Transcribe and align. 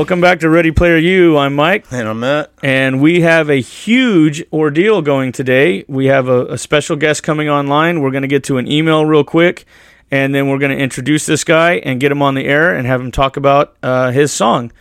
Welcome 0.00 0.22
back 0.22 0.40
to 0.40 0.48
Ready 0.48 0.70
Player 0.70 0.96
U. 0.96 1.36
I'm 1.36 1.54
Mike, 1.54 1.84
And 1.92 2.08
I'm 2.08 2.20
Matt. 2.20 2.50
and 2.62 3.02
we 3.02 3.20
have 3.20 3.50
a 3.50 3.60
huge 3.60 4.42
ordeal 4.50 5.02
going 5.02 5.30
today. 5.30 5.84
We 5.88 6.06
have 6.06 6.26
a, 6.26 6.46
a 6.46 6.56
special 6.56 6.96
guest 6.96 7.22
coming 7.22 7.50
online. 7.50 8.00
We're 8.00 8.10
going 8.10 8.22
to 8.22 8.26
get 8.26 8.42
to 8.44 8.56
an 8.56 8.66
email 8.66 9.04
real 9.04 9.24
quick, 9.24 9.66
and 10.10 10.34
then 10.34 10.48
we're 10.48 10.56
going 10.56 10.74
to 10.74 10.82
introduce 10.82 11.26
this 11.26 11.44
guy 11.44 11.74
and 11.84 12.00
get 12.00 12.10
him 12.10 12.22
on 12.22 12.34
the 12.34 12.46
air 12.46 12.74
and 12.74 12.86
have 12.86 12.98
him 12.98 13.10
talk 13.10 13.36
about 13.36 13.76
uh, 13.82 14.10
his 14.10 14.32
song. 14.32 14.72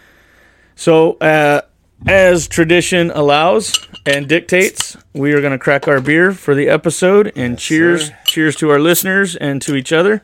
So, 0.77 1.15
uh, 1.17 1.63
as 2.07 2.47
tradition 2.47 3.11
allows 3.11 3.77
and 4.05 4.25
dictates, 4.25 4.95
we 5.11 5.33
are 5.33 5.41
going 5.41 5.51
to 5.51 5.59
crack 5.59 5.85
our 5.85 5.99
beer 5.99 6.31
for 6.31 6.55
the 6.55 6.69
episode. 6.69 7.33
And 7.35 7.59
cheers, 7.59 8.07
sir. 8.07 8.17
cheers 8.23 8.55
to 8.55 8.69
our 8.69 8.79
listeners 8.79 9.35
and 9.35 9.61
to 9.63 9.75
each 9.75 9.91
other. 9.91 10.23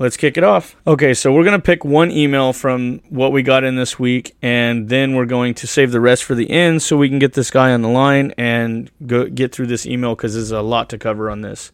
Let's 0.00 0.16
kick 0.16 0.36
it 0.36 0.44
off. 0.44 0.76
Okay, 0.86 1.12
so 1.12 1.32
we're 1.32 1.42
going 1.42 1.58
to 1.58 1.64
pick 1.64 1.84
one 1.84 2.12
email 2.12 2.52
from 2.52 3.00
what 3.08 3.32
we 3.32 3.42
got 3.42 3.64
in 3.64 3.74
this 3.74 3.98
week, 3.98 4.36
and 4.40 4.88
then 4.88 5.16
we're 5.16 5.26
going 5.26 5.54
to 5.54 5.66
save 5.66 5.90
the 5.90 6.00
rest 6.00 6.22
for 6.22 6.36
the 6.36 6.48
end 6.50 6.82
so 6.82 6.96
we 6.96 7.08
can 7.08 7.18
get 7.18 7.32
this 7.32 7.50
guy 7.50 7.72
on 7.72 7.82
the 7.82 7.88
line 7.88 8.32
and 8.38 8.92
go 9.04 9.28
get 9.28 9.52
through 9.52 9.66
this 9.66 9.86
email 9.86 10.14
because 10.14 10.34
there's 10.34 10.52
a 10.52 10.62
lot 10.62 10.88
to 10.90 10.98
cover 10.98 11.28
on 11.28 11.40
this. 11.40 11.72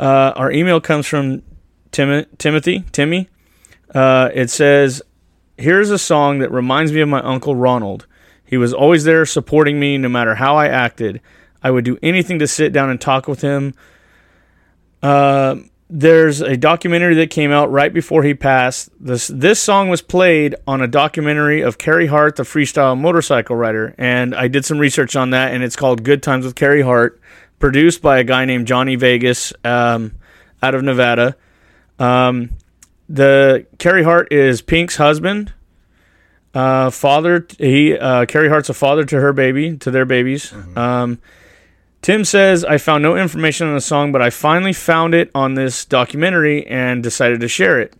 Uh, 0.00 0.32
our 0.34 0.50
email 0.50 0.80
comes 0.80 1.06
from 1.06 1.44
Tim- 1.92 2.26
Timothy, 2.38 2.84
Timmy. 2.90 3.28
Uh, 3.94 4.30
it 4.34 4.50
says, 4.50 5.00
Here's 5.56 5.90
a 5.90 5.98
song 5.98 6.40
that 6.40 6.50
reminds 6.50 6.90
me 6.90 7.02
of 7.02 7.08
my 7.08 7.20
Uncle 7.20 7.54
Ronald. 7.54 8.06
He 8.44 8.56
was 8.56 8.74
always 8.74 9.04
there 9.04 9.24
supporting 9.24 9.78
me 9.78 9.96
no 9.96 10.08
matter 10.08 10.34
how 10.34 10.56
I 10.56 10.66
acted. 10.66 11.20
I 11.62 11.70
would 11.70 11.84
do 11.84 11.98
anything 12.02 12.40
to 12.40 12.48
sit 12.48 12.72
down 12.72 12.90
and 12.90 13.00
talk 13.00 13.28
with 13.28 13.42
him. 13.42 13.74
Uh, 15.00 15.56
there's 15.96 16.40
a 16.40 16.56
documentary 16.56 17.14
that 17.14 17.30
came 17.30 17.52
out 17.52 17.70
right 17.70 17.94
before 17.94 18.24
he 18.24 18.34
passed. 18.34 18.90
This 18.98 19.28
this 19.28 19.60
song 19.60 19.88
was 19.88 20.02
played 20.02 20.56
on 20.66 20.80
a 20.80 20.88
documentary 20.88 21.60
of 21.60 21.78
Carey 21.78 22.08
Hart, 22.08 22.34
the 22.34 22.42
freestyle 22.42 22.98
motorcycle 22.98 23.54
rider, 23.54 23.94
and 23.96 24.34
I 24.34 24.48
did 24.48 24.64
some 24.64 24.78
research 24.78 25.14
on 25.14 25.30
that, 25.30 25.54
and 25.54 25.62
it's 25.62 25.76
called 25.76 26.02
"Good 26.02 26.20
Times 26.20 26.44
with 26.44 26.56
Carey 26.56 26.82
Hart," 26.82 27.20
produced 27.60 28.02
by 28.02 28.18
a 28.18 28.24
guy 28.24 28.44
named 28.44 28.66
Johnny 28.66 28.96
Vegas 28.96 29.52
um, 29.62 30.16
out 30.60 30.74
of 30.74 30.82
Nevada. 30.82 31.36
Um, 32.00 32.50
the 33.08 33.64
Carey 33.78 34.02
Hart 34.02 34.32
is 34.32 34.62
Pink's 34.62 34.96
husband, 34.96 35.52
uh, 36.54 36.90
father. 36.90 37.46
He 37.56 37.96
uh, 37.96 38.26
Carey 38.26 38.48
Hart's 38.48 38.68
a 38.68 38.74
father 38.74 39.04
to 39.04 39.20
her 39.20 39.32
baby, 39.32 39.76
to 39.76 39.92
their 39.92 40.06
babies. 40.06 40.52
Um, 40.76 41.20
Tim 42.04 42.22
says, 42.26 42.66
I 42.66 42.76
found 42.76 43.02
no 43.02 43.16
information 43.16 43.66
on 43.66 43.72
the 43.72 43.80
song, 43.80 44.12
but 44.12 44.20
I 44.20 44.28
finally 44.28 44.74
found 44.74 45.14
it 45.14 45.30
on 45.34 45.54
this 45.54 45.86
documentary 45.86 46.66
and 46.66 47.02
decided 47.02 47.40
to 47.40 47.48
share 47.48 47.80
it. 47.80 47.94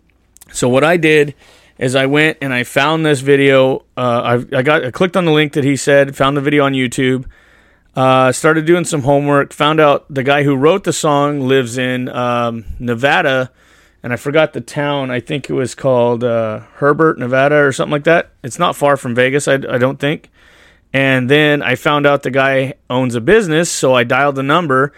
So 0.52 0.68
what 0.68 0.84
I 0.84 0.98
did 0.98 1.34
is 1.78 1.96
I 1.96 2.04
went 2.04 2.36
and 2.42 2.52
I 2.52 2.64
found 2.64 3.06
this 3.06 3.20
video. 3.20 3.78
Uh, 3.96 4.42
I, 4.52 4.58
I 4.58 4.62
got 4.62 4.84
I 4.84 4.90
clicked 4.90 5.16
on 5.16 5.24
the 5.24 5.32
link 5.32 5.54
that 5.54 5.64
he 5.64 5.74
said, 5.74 6.14
found 6.14 6.36
the 6.36 6.42
video 6.42 6.66
on 6.66 6.74
YouTube. 6.74 7.24
Uh, 7.96 8.30
started 8.30 8.66
doing 8.66 8.84
some 8.84 9.04
homework. 9.04 9.54
Found 9.54 9.80
out 9.80 10.04
the 10.12 10.22
guy 10.22 10.42
who 10.42 10.54
wrote 10.54 10.84
the 10.84 10.92
song 10.92 11.40
lives 11.48 11.78
in 11.78 12.10
um, 12.10 12.66
Nevada, 12.78 13.50
and 14.02 14.12
I 14.12 14.16
forgot 14.16 14.52
the 14.52 14.60
town. 14.60 15.10
I 15.10 15.20
think 15.20 15.48
it 15.48 15.54
was 15.54 15.74
called 15.74 16.22
uh, 16.22 16.58
Herbert, 16.74 17.18
Nevada, 17.18 17.56
or 17.56 17.72
something 17.72 17.92
like 17.92 18.04
that. 18.04 18.32
It's 18.42 18.58
not 18.58 18.76
far 18.76 18.98
from 18.98 19.14
Vegas, 19.14 19.48
I, 19.48 19.54
I 19.54 19.78
don't 19.78 19.98
think. 19.98 20.30
And 20.94 21.28
then 21.28 21.60
I 21.60 21.74
found 21.74 22.06
out 22.06 22.22
the 22.22 22.30
guy 22.30 22.74
owns 22.88 23.14
a 23.16 23.20
business, 23.20 23.68
so 23.70 23.94
I 23.94 24.04
dialed 24.04 24.36
the 24.36 24.42
number 24.44 24.92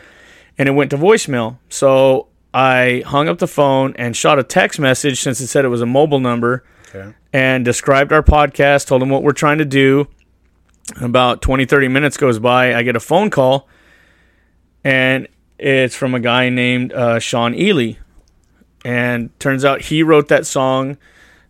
and 0.58 0.68
it 0.68 0.72
went 0.72 0.90
to 0.90 0.96
voicemail. 0.98 1.58
So 1.70 2.28
I 2.52 3.02
hung 3.06 3.28
up 3.28 3.38
the 3.38 3.46
phone 3.48 3.94
and 3.96 4.14
shot 4.14 4.38
a 4.38 4.42
text 4.42 4.78
message 4.78 5.20
since 5.20 5.40
it 5.40 5.46
said 5.48 5.64
it 5.64 5.68
was 5.68 5.80
a 5.80 5.86
mobile 5.86 6.20
number 6.20 6.64
Okay. 6.94 7.14
and 7.32 7.64
described 7.64 8.12
our 8.12 8.22
podcast, 8.22 8.86
told 8.86 9.02
him 9.02 9.08
what 9.08 9.22
we're 9.22 9.32
trying 9.32 9.58
to 9.58 9.64
do. 9.64 10.06
About 11.00 11.42
20, 11.42 11.64
30 11.64 11.88
minutes 11.88 12.16
goes 12.16 12.38
by. 12.38 12.74
I 12.74 12.82
get 12.82 12.94
a 12.94 13.00
phone 13.00 13.30
call 13.30 13.66
and 14.84 15.26
it's 15.58 15.94
from 15.96 16.14
a 16.14 16.20
guy 16.20 16.48
named 16.50 16.92
uh, 16.92 17.18
Shawn 17.18 17.54
Ealy. 17.54 17.96
And 18.84 19.30
turns 19.40 19.64
out 19.64 19.80
he 19.80 20.02
wrote 20.02 20.28
that 20.28 20.46
song. 20.46 20.96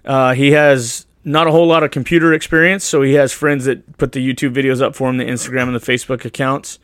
Uh, 0.04 0.32
he 0.34 0.52
has 0.52 1.05
not 1.26 1.48
a 1.48 1.50
whole 1.50 1.66
lot 1.66 1.82
of 1.82 1.90
computer 1.90 2.32
experience, 2.32 2.84
so 2.84 3.02
he 3.02 3.14
has 3.14 3.32
friends 3.32 3.64
that 3.64 3.98
put 3.98 4.12
the 4.12 4.26
YouTube 4.26 4.54
videos 4.54 4.80
up 4.80 4.94
for 4.94 5.10
him, 5.10 5.16
the 5.16 5.24
Instagram 5.24 5.64
and 5.64 5.74
the 5.74 5.80
Facebook 5.80 6.24
accounts. 6.24 6.78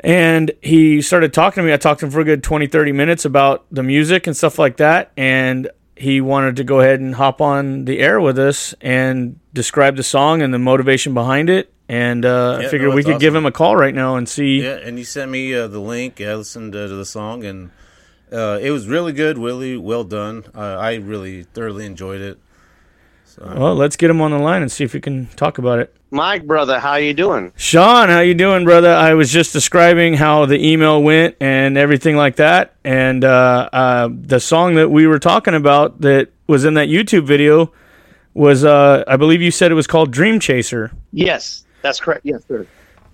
And 0.00 0.52
he 0.62 1.02
started 1.02 1.32
talking 1.32 1.62
to 1.62 1.66
me. 1.66 1.72
I 1.72 1.76
talked 1.76 2.00
to 2.00 2.06
him 2.06 2.12
for 2.12 2.20
a 2.20 2.24
good 2.24 2.44
20, 2.44 2.68
30 2.68 2.92
minutes 2.92 3.24
about 3.24 3.66
the 3.72 3.82
music 3.82 4.26
and 4.26 4.36
stuff 4.36 4.58
like 4.58 4.76
that. 4.76 5.10
And 5.16 5.68
he 5.96 6.20
wanted 6.20 6.56
to 6.56 6.64
go 6.64 6.80
ahead 6.80 7.00
and 7.00 7.14
hop 7.14 7.40
on 7.40 7.86
the 7.86 7.98
air 7.98 8.20
with 8.20 8.38
us 8.38 8.74
and 8.80 9.40
describe 9.52 9.96
the 9.96 10.02
song 10.02 10.40
and 10.40 10.54
the 10.54 10.58
motivation 10.58 11.12
behind 11.12 11.50
it. 11.50 11.72
And 11.88 12.24
uh, 12.24 12.60
I 12.60 12.68
figured 12.68 12.90
no, 12.90 12.96
we 12.96 13.02
could 13.02 13.20
give 13.20 13.34
him 13.34 13.46
a 13.46 13.52
call 13.52 13.76
right 13.76 13.94
now 13.94 14.16
and 14.16 14.28
see. 14.28 14.62
Yeah, 14.62 14.76
and 14.76 14.96
he 14.96 15.04
sent 15.04 15.30
me 15.30 15.52
uh, 15.54 15.66
the 15.66 15.80
link. 15.80 16.20
I 16.20 16.34
listened 16.34 16.74
uh, 16.74 16.86
to 16.86 16.94
the 16.94 17.04
song, 17.04 17.44
and 17.44 17.70
uh, 18.32 18.58
it 18.62 18.70
was 18.70 18.86
really 18.86 19.12
good, 19.12 19.38
really 19.38 19.76
well 19.76 20.04
done. 20.04 20.44
Uh, 20.54 20.76
I 20.76 20.94
really 20.94 21.42
thoroughly 21.42 21.84
enjoyed 21.84 22.22
it. 22.22 22.38
So, 23.34 23.52
Well, 23.56 23.74
let's 23.74 23.96
get 23.96 24.10
him 24.10 24.20
on 24.20 24.30
the 24.30 24.38
line 24.38 24.62
and 24.62 24.70
see 24.70 24.84
if 24.84 24.94
we 24.94 25.00
can 25.00 25.26
talk 25.34 25.58
about 25.58 25.80
it. 25.80 25.92
Mike, 26.12 26.46
brother, 26.46 26.78
how 26.78 26.94
you 26.94 27.12
doing? 27.12 27.52
Shawn, 27.56 28.08
how 28.08 28.20
you 28.20 28.34
doing, 28.34 28.64
brother? 28.64 28.92
I 28.94 29.14
was 29.14 29.32
just 29.32 29.52
describing 29.52 30.14
how 30.14 30.46
the 30.46 30.64
email 30.64 31.02
went 31.02 31.34
and 31.40 31.76
everything 31.76 32.16
like 32.16 32.36
that, 32.36 32.76
and 32.84 33.24
uh, 33.24 33.68
uh, 33.72 34.08
the 34.12 34.38
song 34.38 34.76
that 34.76 34.88
we 34.88 35.08
were 35.08 35.18
talking 35.18 35.54
about 35.54 36.00
that 36.02 36.28
was 36.46 36.64
in 36.64 36.74
that 36.74 36.88
YouTube 36.88 37.24
video 37.26 37.72
was, 38.34 38.64
uh, 38.64 39.02
I 39.08 39.16
believe 39.16 39.42
you 39.42 39.50
said 39.50 39.72
it 39.72 39.74
was 39.74 39.88
called 39.88 40.12
"Dream 40.12 40.38
Chaser," 40.38 40.92
Yes, 41.12 41.64
that's 41.82 41.98
correct. 41.98 42.20
Yes, 42.24 42.42
sir. 42.46 42.64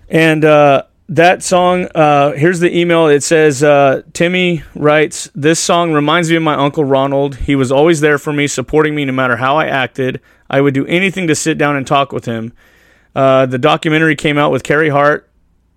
and 0.09 0.45
uh, 0.45 0.83
that 1.09 1.43
song. 1.43 1.87
Uh, 1.93 2.31
here's 2.33 2.59
the 2.59 2.75
email. 2.75 3.07
It 3.07 3.23
says, 3.23 3.63
uh, 3.63 4.01
"Timmy 4.13 4.63
writes 4.75 5.29
this 5.35 5.59
song 5.59 5.93
reminds 5.93 6.29
me 6.29 6.35
of 6.37 6.43
my 6.43 6.55
uncle 6.55 6.83
Ronald. 6.83 7.35
He 7.35 7.55
was 7.55 7.71
always 7.71 8.01
there 8.01 8.17
for 8.17 8.33
me, 8.33 8.47
supporting 8.47 8.95
me 8.95 9.05
no 9.05 9.13
matter 9.13 9.37
how 9.37 9.57
I 9.57 9.67
acted. 9.67 10.21
I 10.49 10.61
would 10.61 10.73
do 10.73 10.85
anything 10.87 11.27
to 11.27 11.35
sit 11.35 11.57
down 11.57 11.75
and 11.75 11.85
talk 11.85 12.11
with 12.11 12.25
him." 12.25 12.53
Uh, 13.15 13.45
the 13.45 13.57
documentary 13.57 14.15
came 14.15 14.37
out 14.37 14.51
with 14.51 14.63
Carey 14.63 14.89
Hart, 14.89 15.29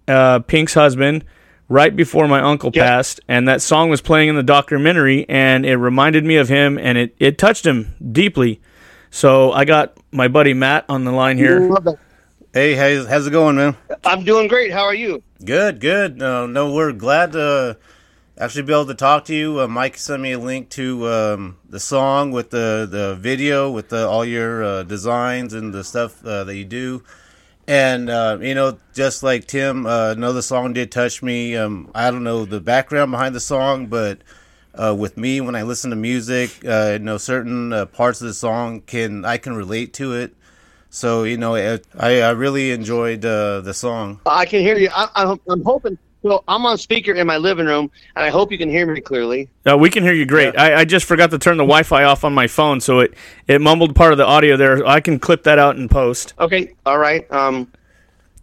uh, 0.06 0.38
Pink's 0.40 0.74
husband, 0.74 1.24
right 1.68 1.94
before 1.94 2.28
my 2.28 2.40
uncle 2.40 2.70
passed, 2.70 3.20
and 3.26 3.48
that 3.48 3.60
song 3.60 3.90
was 3.90 4.00
playing 4.00 4.28
in 4.28 4.36
the 4.36 4.42
documentary, 4.42 5.26
and 5.28 5.66
it 5.66 5.76
reminded 5.76 6.24
me 6.24 6.36
of 6.36 6.48
him, 6.48 6.78
and 6.78 6.96
it, 6.96 7.16
it 7.18 7.38
touched 7.38 7.66
him 7.66 7.94
deeply. 8.12 8.60
So 9.10 9.50
I 9.52 9.64
got 9.64 9.96
my 10.12 10.28
buddy 10.28 10.54
Matt 10.54 10.84
on 10.88 11.04
the 11.04 11.12
line 11.12 11.38
here. 11.38 11.60
Love 11.60 11.84
that. 11.84 11.98
Hey, 12.54 12.76
how's, 12.76 13.08
how's 13.08 13.26
it 13.26 13.32
going, 13.32 13.56
man? 13.56 13.76
I'm 14.04 14.24
doing 14.24 14.46
great. 14.46 14.72
How 14.72 14.84
are 14.84 14.94
you? 14.94 15.24
Good, 15.44 15.80
good. 15.80 16.22
Uh, 16.22 16.46
no, 16.46 16.72
we're 16.72 16.92
glad 16.92 17.32
to 17.32 17.76
actually 18.38 18.62
be 18.62 18.72
able 18.72 18.86
to 18.86 18.94
talk 18.94 19.24
to 19.24 19.34
you. 19.34 19.60
Uh, 19.60 19.66
Mike 19.66 19.96
sent 19.96 20.22
me 20.22 20.32
a 20.32 20.38
link 20.38 20.70
to 20.70 21.08
um, 21.08 21.58
the 21.68 21.80
song 21.80 22.30
with 22.30 22.50
the, 22.50 22.86
the 22.88 23.16
video 23.16 23.72
with 23.72 23.88
the, 23.88 24.06
all 24.06 24.24
your 24.24 24.62
uh, 24.62 24.82
designs 24.84 25.52
and 25.52 25.74
the 25.74 25.82
stuff 25.82 26.24
uh, 26.24 26.44
that 26.44 26.56
you 26.56 26.64
do. 26.64 27.02
And 27.66 28.08
uh, 28.08 28.38
you 28.40 28.54
know, 28.54 28.78
just 28.92 29.22
like 29.22 29.46
Tim, 29.46 29.86
uh, 29.86 30.14
know 30.14 30.32
the 30.32 30.42
song 30.42 30.74
did 30.74 30.92
touch 30.92 31.22
me. 31.22 31.56
Um, 31.56 31.90
I 31.94 32.10
don't 32.10 32.22
know 32.22 32.44
the 32.44 32.60
background 32.60 33.10
behind 33.10 33.34
the 33.34 33.40
song, 33.40 33.86
but 33.86 34.18
uh, 34.74 34.94
with 34.96 35.16
me, 35.16 35.40
when 35.40 35.56
I 35.56 35.62
listen 35.62 35.88
to 35.88 35.96
music, 35.96 36.62
uh, 36.62 36.90
you 36.92 36.98
know, 36.98 37.16
certain 37.16 37.72
uh, 37.72 37.86
parts 37.86 38.20
of 38.20 38.26
the 38.26 38.34
song 38.34 38.82
can 38.82 39.24
I 39.24 39.38
can 39.38 39.56
relate 39.56 39.94
to 39.94 40.12
it. 40.12 40.36
So 40.94 41.24
you 41.24 41.38
know, 41.38 41.56
it, 41.56 41.84
I 41.98 42.20
I 42.22 42.30
really 42.30 42.70
enjoyed 42.70 43.24
uh, 43.24 43.62
the 43.62 43.74
song. 43.74 44.20
I 44.26 44.46
can 44.46 44.60
hear 44.60 44.78
you. 44.78 44.90
I, 44.94 45.08
I'm, 45.16 45.40
I'm 45.48 45.64
hoping. 45.64 45.98
So 46.22 46.44
I'm 46.46 46.64
on 46.66 46.78
speaker 46.78 47.12
in 47.12 47.26
my 47.26 47.36
living 47.36 47.66
room, 47.66 47.90
and 48.14 48.24
I 48.24 48.30
hope 48.30 48.52
you 48.52 48.58
can 48.58 48.70
hear 48.70 48.86
me 48.86 49.00
clearly. 49.00 49.50
Uh, 49.68 49.76
we 49.76 49.90
can 49.90 50.04
hear 50.04 50.12
you 50.12 50.24
great. 50.24 50.56
I, 50.56 50.76
I 50.76 50.84
just 50.84 51.04
forgot 51.04 51.32
to 51.32 51.38
turn 51.40 51.56
the 51.56 51.64
Wi-Fi 51.64 52.04
off 52.04 52.22
on 52.22 52.32
my 52.32 52.46
phone, 52.46 52.80
so 52.80 53.00
it, 53.00 53.14
it 53.48 53.60
mumbled 53.60 53.96
part 53.96 54.12
of 54.12 54.18
the 54.18 54.24
audio 54.24 54.56
there. 54.56 54.86
I 54.86 55.00
can 55.00 55.18
clip 55.18 55.42
that 55.42 55.58
out 55.58 55.74
and 55.74 55.90
post. 55.90 56.32
Okay. 56.38 56.74
All 56.86 56.98
right. 56.98 57.30
Um. 57.32 57.72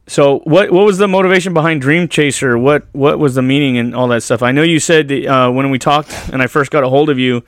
So 0.07 0.39
what 0.39 0.71
what 0.71 0.86
was 0.86 0.98
the 0.98 1.07
motivation 1.07 1.53
behind 1.53 1.80
Dream 1.80 2.09
Chaser? 2.09 2.57
What 2.57 2.86
what 2.92 3.18
was 3.18 3.33
the 3.33 3.42
meaning 3.42 3.77
and 3.77 3.95
all 3.95 4.09
that 4.09 4.24
stuff? 4.24 4.44
I 4.44 4.51
know 4.51 4.63
you 4.63 4.81
said 4.81 5.07
that, 5.07 5.25
uh, 5.25 5.51
when 5.51 5.69
we 5.69 5.80
talked 5.80 6.12
and 6.33 6.42
I 6.42 6.48
first 6.48 6.69
got 6.69 6.83
a 6.83 6.89
hold 6.89 7.09
of 7.09 7.18
you 7.18 7.45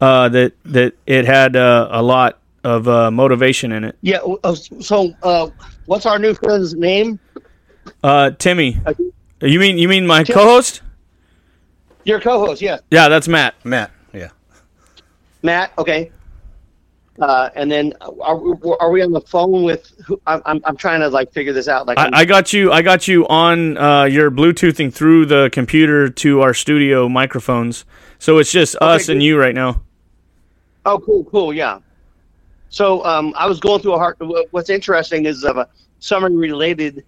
uh, 0.00 0.30
that 0.30 0.54
that 0.64 0.94
it 1.04 1.26
had 1.26 1.56
uh, 1.56 1.88
a 1.90 2.02
lot 2.02 2.38
of 2.66 2.88
uh, 2.88 3.10
motivation 3.12 3.70
in 3.72 3.84
it. 3.84 3.96
Yeah. 4.02 4.18
uh, 4.42 4.54
So, 4.54 5.14
uh, 5.22 5.48
what's 5.86 6.04
our 6.04 6.18
new 6.18 6.34
friend's 6.34 6.74
name? 6.74 7.18
Uh, 8.02 8.30
Timmy, 8.32 8.80
Uh, 8.84 8.92
you 9.40 9.60
mean 9.60 9.78
you 9.78 9.88
mean 9.88 10.06
my 10.06 10.24
Tim- 10.24 10.34
co-host? 10.34 10.82
Your 12.04 12.20
co-host, 12.20 12.60
yeah, 12.62 12.78
Yeah, 12.90 13.08
that's 13.08 13.28
Matt. 13.28 13.54
Matt. 13.64 13.90
Yeah. 14.12 14.30
Matt. 15.42 15.72
Okay. 15.78 16.10
Uh, 17.20 17.48
and 17.54 17.70
then 17.70 17.92
are, 18.20 18.36
we- 18.36 18.76
are 18.80 18.90
we 18.90 19.00
on 19.02 19.12
the 19.12 19.20
phone 19.22 19.62
with? 19.62 19.92
Who, 20.04 20.20
I'm, 20.26 20.42
I'm 20.44 20.60
I'm 20.64 20.76
trying 20.76 21.00
to 21.00 21.08
like 21.08 21.32
figure 21.32 21.52
this 21.52 21.68
out. 21.68 21.86
Like, 21.86 21.98
I, 21.98 22.10
I 22.12 22.24
got 22.24 22.52
you. 22.52 22.72
I 22.72 22.82
got 22.82 23.06
you 23.08 23.26
on 23.28 23.78
uh, 23.78 24.04
your 24.04 24.30
Bluetoothing 24.30 24.92
through 24.92 25.26
the 25.26 25.48
computer 25.52 26.08
to 26.10 26.40
our 26.42 26.52
studio 26.54 27.08
microphones. 27.08 27.84
So 28.18 28.38
it's 28.38 28.50
just 28.50 28.74
us 28.80 29.08
and 29.08 29.22
you 29.22 29.38
right 29.38 29.54
now. 29.54 29.82
Oh, 30.84 30.98
cool, 30.98 31.24
cool, 31.24 31.52
yeah. 31.54 31.78
So 32.68 33.04
um, 33.04 33.32
I 33.36 33.46
was 33.46 33.60
going 33.60 33.80
through 33.80 33.94
a 33.94 33.98
hard. 33.98 34.16
What's 34.50 34.70
interesting 34.70 35.26
is 35.26 35.44
of 35.44 35.56
a 35.56 35.68
summary 35.98 36.36
related 36.36 37.04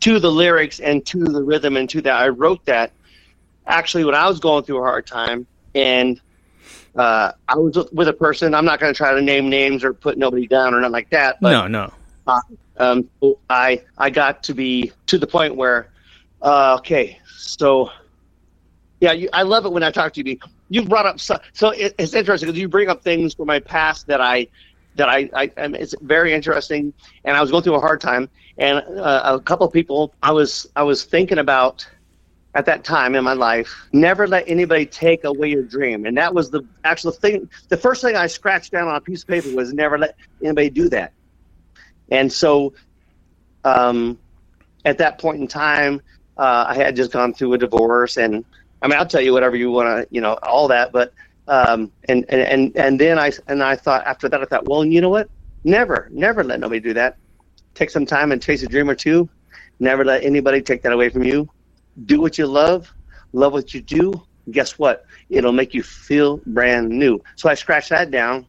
to 0.00 0.18
the 0.20 0.30
lyrics 0.30 0.80
and 0.80 1.04
to 1.06 1.24
the 1.24 1.42
rhythm 1.42 1.76
and 1.76 1.88
to 1.90 2.02
that. 2.02 2.14
I 2.14 2.28
wrote 2.28 2.64
that 2.66 2.92
actually 3.66 4.04
when 4.04 4.14
I 4.14 4.28
was 4.28 4.40
going 4.40 4.64
through 4.64 4.78
a 4.78 4.82
hard 4.82 5.06
time, 5.06 5.46
and 5.74 6.20
uh, 6.96 7.32
I 7.48 7.56
was 7.56 7.88
with 7.92 8.08
a 8.08 8.12
person. 8.12 8.54
I'm 8.54 8.64
not 8.64 8.80
going 8.80 8.92
to 8.92 8.96
try 8.96 9.14
to 9.14 9.22
name 9.22 9.48
names 9.48 9.82
or 9.82 9.92
put 9.92 10.18
nobody 10.18 10.46
down 10.46 10.74
or 10.74 10.80
nothing 10.80 10.92
like 10.92 11.10
that. 11.10 11.40
But 11.40 11.52
no, 11.52 11.66
no. 11.66 11.92
um, 12.76 13.08
I 13.50 13.82
I 13.98 14.10
got 14.10 14.42
to 14.44 14.54
be 14.54 14.92
to 15.06 15.18
the 15.18 15.26
point 15.26 15.56
where, 15.56 15.90
uh, 16.42 16.76
okay, 16.78 17.18
so 17.36 17.90
yeah, 19.00 19.12
you, 19.12 19.28
I 19.32 19.42
love 19.42 19.66
it 19.66 19.72
when 19.72 19.82
I 19.82 19.90
talk 19.90 20.12
to 20.14 20.26
you. 20.26 20.38
You 20.74 20.82
brought 20.82 21.06
up 21.06 21.20
so, 21.20 21.38
so 21.52 21.70
it, 21.70 21.94
it's 22.00 22.14
interesting 22.14 22.48
because 22.48 22.60
you 22.60 22.68
bring 22.68 22.88
up 22.88 23.04
things 23.04 23.32
from 23.32 23.46
my 23.46 23.60
past 23.60 24.08
that 24.08 24.20
I 24.20 24.48
that 24.96 25.08
I, 25.08 25.30
I 25.32 25.52
um, 25.58 25.76
it's 25.76 25.94
very 26.00 26.34
interesting. 26.34 26.92
And 27.24 27.36
I 27.36 27.40
was 27.40 27.52
going 27.52 27.62
through 27.62 27.76
a 27.76 27.80
hard 27.80 28.00
time, 28.00 28.28
and 28.58 28.78
uh, 28.98 29.38
a 29.38 29.40
couple 29.40 29.70
people 29.70 30.12
I 30.24 30.32
was 30.32 30.66
I 30.74 30.82
was 30.82 31.04
thinking 31.04 31.38
about 31.38 31.86
at 32.56 32.66
that 32.66 32.82
time 32.82 33.14
in 33.14 33.22
my 33.22 33.34
life. 33.34 33.72
Never 33.92 34.26
let 34.26 34.48
anybody 34.48 34.84
take 34.84 35.22
away 35.22 35.50
your 35.50 35.62
dream, 35.62 36.06
and 36.06 36.16
that 36.16 36.34
was 36.34 36.50
the 36.50 36.66
actual 36.82 37.12
thing. 37.12 37.48
The 37.68 37.76
first 37.76 38.02
thing 38.02 38.16
I 38.16 38.26
scratched 38.26 38.72
down 38.72 38.88
on 38.88 38.96
a 38.96 39.00
piece 39.00 39.22
of 39.22 39.28
paper 39.28 39.50
was 39.50 39.72
never 39.72 39.96
let 39.96 40.16
anybody 40.42 40.70
do 40.70 40.88
that. 40.88 41.12
And 42.10 42.32
so, 42.32 42.74
um, 43.62 44.18
at 44.84 44.98
that 44.98 45.20
point 45.20 45.40
in 45.40 45.46
time, 45.46 46.02
uh, 46.36 46.64
I 46.66 46.74
had 46.74 46.96
just 46.96 47.12
gone 47.12 47.32
through 47.32 47.52
a 47.52 47.58
divorce, 47.58 48.16
and 48.16 48.44
I 48.84 48.86
mean, 48.86 48.98
I'll 48.98 49.06
tell 49.06 49.22
you 49.22 49.32
whatever 49.32 49.56
you 49.56 49.70
want 49.70 49.86
to, 49.88 50.14
you 50.14 50.20
know, 50.20 50.34
all 50.42 50.68
that. 50.68 50.92
But 50.92 51.14
um, 51.48 51.90
and, 52.08 52.26
and 52.28 52.42
and 52.42 52.76
and 52.76 53.00
then 53.00 53.18
I 53.18 53.32
and 53.48 53.62
I 53.62 53.76
thought 53.76 54.06
after 54.06 54.28
that, 54.28 54.42
I 54.42 54.44
thought, 54.44 54.68
well, 54.68 54.84
you 54.84 55.00
know 55.00 55.08
what? 55.08 55.28
Never, 55.64 56.08
never 56.12 56.44
let 56.44 56.60
nobody 56.60 56.80
do 56.80 56.92
that. 56.92 57.16
Take 57.74 57.88
some 57.88 58.04
time 58.04 58.30
and 58.30 58.42
chase 58.42 58.62
a 58.62 58.66
dream 58.66 58.90
or 58.90 58.94
two. 58.94 59.28
Never 59.80 60.04
let 60.04 60.22
anybody 60.22 60.60
take 60.60 60.82
that 60.82 60.92
away 60.92 61.08
from 61.08 61.24
you. 61.24 61.48
Do 62.04 62.20
what 62.20 62.36
you 62.36 62.46
love, 62.46 62.92
love 63.32 63.54
what 63.54 63.72
you 63.72 63.80
do. 63.80 64.12
Guess 64.50 64.78
what? 64.78 65.06
It'll 65.30 65.52
make 65.52 65.72
you 65.72 65.82
feel 65.82 66.36
brand 66.44 66.90
new. 66.90 67.22
So 67.36 67.48
I 67.48 67.54
scratched 67.54 67.88
that 67.88 68.10
down, 68.10 68.46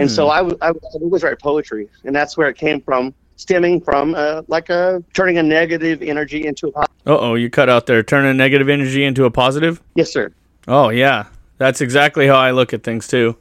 and 0.00 0.10
so 0.10 0.28
I 0.30 0.40
I 0.60 0.72
always 0.94 1.22
write 1.22 1.40
poetry, 1.40 1.88
and 2.04 2.14
that's 2.14 2.36
where 2.36 2.48
it 2.48 2.56
came 2.56 2.80
from, 2.80 3.14
stemming 3.44 3.78
from 3.78 4.14
uh, 4.14 4.40
like 4.48 4.70
a 4.70 5.04
turning 5.12 5.36
a 5.36 5.42
negative 5.42 6.00
energy 6.00 6.46
into 6.46 6.68
a 6.68 6.72
positive. 6.72 6.96
Uh 7.06 7.18
oh, 7.18 7.34
you 7.34 7.50
cut 7.50 7.68
out 7.68 7.84
there. 7.84 8.02
Turning 8.02 8.30
a 8.30 8.34
negative 8.34 8.70
energy 8.70 9.04
into 9.04 9.26
a 9.26 9.30
positive. 9.30 9.82
Yes, 9.94 10.10
sir. 10.10 10.32
Oh 10.66 10.88
yeah, 10.88 11.26
that's 11.58 11.82
exactly 11.82 12.26
how 12.26 12.36
I 12.36 12.52
look 12.52 12.72
at 12.72 12.82
things 12.82 13.06
too. 13.06 13.36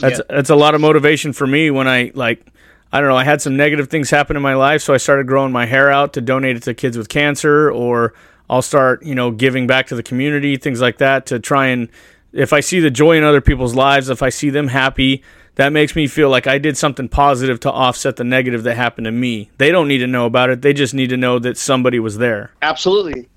That's 0.00 0.20
that's 0.28 0.50
a 0.50 0.54
lot 0.54 0.74
of 0.74 0.82
motivation 0.82 1.32
for 1.32 1.46
me 1.46 1.70
when 1.70 1.88
I 1.88 2.12
like. 2.14 2.46
I 2.92 3.00
don't 3.00 3.08
know. 3.08 3.16
I 3.16 3.24
had 3.24 3.40
some 3.40 3.56
negative 3.56 3.88
things 3.88 4.10
happen 4.10 4.36
in 4.36 4.42
my 4.42 4.54
life, 4.54 4.82
so 4.82 4.92
I 4.92 4.98
started 4.98 5.26
growing 5.26 5.52
my 5.52 5.64
hair 5.64 5.90
out 5.90 6.12
to 6.14 6.20
donate 6.20 6.56
it 6.56 6.62
to 6.64 6.74
kids 6.74 6.98
with 6.98 7.08
cancer, 7.08 7.70
or 7.70 8.12
I'll 8.50 8.62
start, 8.62 9.04
you 9.04 9.14
know, 9.14 9.30
giving 9.30 9.66
back 9.66 9.86
to 9.86 9.94
the 9.94 10.02
community, 10.02 10.56
things 10.56 10.80
like 10.80 10.98
that, 10.98 11.26
to 11.26 11.40
try 11.40 11.68
and. 11.68 11.88
If 12.32 12.52
I 12.52 12.60
see 12.60 12.78
the 12.78 12.92
joy 12.92 13.16
in 13.16 13.24
other 13.24 13.40
people's 13.40 13.74
lives, 13.74 14.08
if 14.08 14.22
I 14.22 14.28
see 14.28 14.50
them 14.50 14.68
happy, 14.68 15.24
that 15.56 15.72
makes 15.72 15.96
me 15.96 16.06
feel 16.06 16.30
like 16.30 16.46
I 16.46 16.58
did 16.58 16.76
something 16.76 17.08
positive 17.08 17.60
to 17.60 17.70
offset 17.70 18.16
the 18.16 18.24
negative 18.24 18.62
that 18.62 18.76
happened 18.76 19.06
to 19.06 19.12
me. 19.12 19.50
They 19.58 19.70
don't 19.70 19.88
need 19.88 19.98
to 19.98 20.06
know 20.06 20.26
about 20.26 20.50
it. 20.50 20.62
They 20.62 20.72
just 20.72 20.94
need 20.94 21.10
to 21.10 21.16
know 21.16 21.38
that 21.38 21.58
somebody 21.58 21.98
was 21.98 22.18
there. 22.18 22.52
Absolutely. 22.62 23.28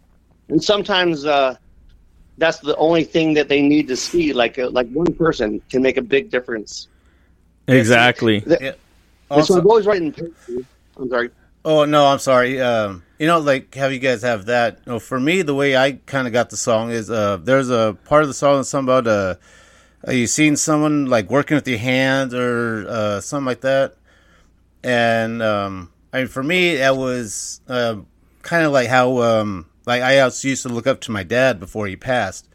And 0.50 0.64
sometimes 0.64 1.26
uh, 1.26 1.56
that's 2.38 2.60
the 2.60 2.76
only 2.78 3.04
thing 3.04 3.34
that 3.34 3.50
they 3.50 3.62
need 3.62 3.88
to 3.88 3.96
see. 3.96 4.34
Like 4.34 4.60
uh, 4.60 4.70
like 4.70 4.90
one 4.92 5.14
person 5.14 5.62
can 5.70 5.82
make 5.82 5.98
a 5.98 6.02
big 6.02 6.30
difference. 6.30 6.88
Exactly. 7.68 8.44
Yeah. 8.46 8.74
And 9.32 9.46
so 9.46 9.58
I've 9.58 9.66
always 9.66 9.86
written. 9.86 10.14
I'm 10.98 11.10
sorry. 11.10 11.30
Oh 11.66 11.86
no, 11.86 12.06
I'm 12.06 12.20
sorry. 12.20 12.60
Um, 12.62 13.04
you 13.20 13.28
know, 13.28 13.40
like 13.40 13.74
have 13.76 13.94
you 13.94 14.00
guys 14.00 14.22
have 14.22 14.46
that? 14.46 14.80
You 14.86 14.94
know, 14.94 15.00
for 15.00 15.20
me, 15.20 15.42
the 15.42 15.56
way 15.56 15.78
I 15.78 15.94
kind 16.06 16.28
of 16.28 16.34
got 16.34 16.50
the 16.50 16.58
song 16.58 16.92
is 16.92 17.10
uh, 17.10 17.38
there's 17.38 17.70
a 17.70 17.98
part 18.06 18.22
of 18.22 18.28
the 18.28 18.34
song 18.34 18.58
that's 18.58 18.70
something 18.70 18.94
about 18.94 19.08
uh, 19.08 19.12
uh, 19.12 19.36
you 20.10 20.28
seen 20.28 20.56
someone 20.56 21.06
like 21.06 21.30
working 21.30 21.56
with 21.56 21.68
your 21.68 21.80
hands 21.80 22.34
or 22.34 22.86
uh, 22.88 23.22
something 23.22 23.46
like 23.46 23.62
that, 23.62 23.96
and 24.84 25.42
um, 25.42 25.92
I 26.12 26.20
mean, 26.20 26.28
for 26.28 26.44
me, 26.44 26.76
that 26.78 26.98
was 26.98 27.62
uh, 27.68 27.98
kind 28.42 28.66
of 28.66 28.72
like 28.72 28.88
how 28.88 29.22
um, 29.22 29.68
like 29.86 30.02
I 30.02 30.26
used 30.26 30.64
to 30.64 30.70
look 30.70 30.88
up 30.88 31.02
to 31.02 31.12
my 31.12 31.24
dad 31.24 31.60
before 31.60 31.88
he 31.88 31.96
passed. 31.96 32.48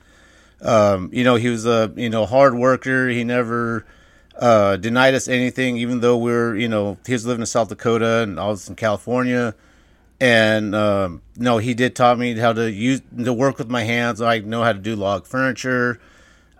Um, 0.60 1.10
you 1.12 1.24
know, 1.24 1.36
he 1.36 1.48
was 1.48 1.66
a 1.66 1.92
you 1.96 2.10
know 2.10 2.26
hard 2.26 2.54
worker. 2.54 3.08
He 3.08 3.24
never 3.24 3.86
uh, 4.38 4.76
denied 4.76 5.14
us 5.14 5.28
anything, 5.28 5.76
even 5.76 6.00
though 6.00 6.16
we're, 6.16 6.56
you 6.56 6.68
know, 6.68 6.96
he 7.04 7.12
was 7.12 7.26
living 7.26 7.42
in 7.42 7.46
South 7.46 7.68
Dakota 7.68 8.22
and 8.22 8.38
I 8.38 8.46
was 8.46 8.68
in 8.68 8.76
California. 8.76 9.54
And, 10.20 10.74
um, 10.74 11.22
no, 11.36 11.58
he 11.58 11.74
did 11.74 11.94
taught 11.94 12.18
me 12.18 12.36
how 12.36 12.52
to 12.52 12.70
use, 12.70 13.02
to 13.24 13.32
work 13.32 13.58
with 13.58 13.68
my 13.68 13.82
hands. 13.82 14.20
I 14.20 14.38
know 14.38 14.62
how 14.62 14.72
to 14.72 14.78
do 14.78 14.96
log 14.96 15.26
furniture. 15.26 16.00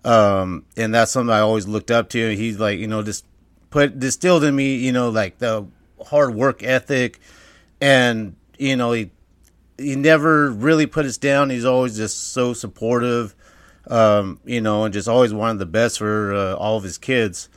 Um, 0.05 0.65
and 0.77 0.95
that's 0.95 1.13
something 1.13 1.33
I 1.33 1.41
always 1.41 1.67
looked 1.67 1.91
up 1.91 2.09
to. 2.11 2.37
He's 2.37 2.59
like, 2.59 2.79
you 2.79 2.87
know, 2.87 3.03
just 3.03 3.25
put, 3.71 3.99
distilled 3.99 4.45
in 4.45 4.55
me, 4.55 4.77
you 4.77 4.93
know, 4.93 5.11
like 5.11 5.39
the 5.39 5.67
hard 6.07 6.35
work 6.35 6.63
ethic. 6.63 7.21
And, 7.81 8.37
you 8.59 8.77
know, 8.77 8.93
he, 8.93 9.11
he 9.79 9.97
never 9.97 10.51
really 10.51 10.87
put 10.87 11.07
us 11.07 11.17
down. 11.17 11.51
He's 11.51 11.65
always 11.65 11.97
just 11.97 12.33
so 12.33 12.53
supportive, 12.53 13.35
um, 13.87 14.41
you 14.45 14.61
know, 14.61 14.85
and 14.85 14.93
just 14.93 15.09
always 15.09 15.33
wanted 15.33 15.59
the 15.59 15.67
best 15.67 15.99
for 15.99 16.35
uh, 16.35 16.55
all 16.55 16.77
of 16.77 16.83
his 16.83 16.99
kids. 16.99 17.49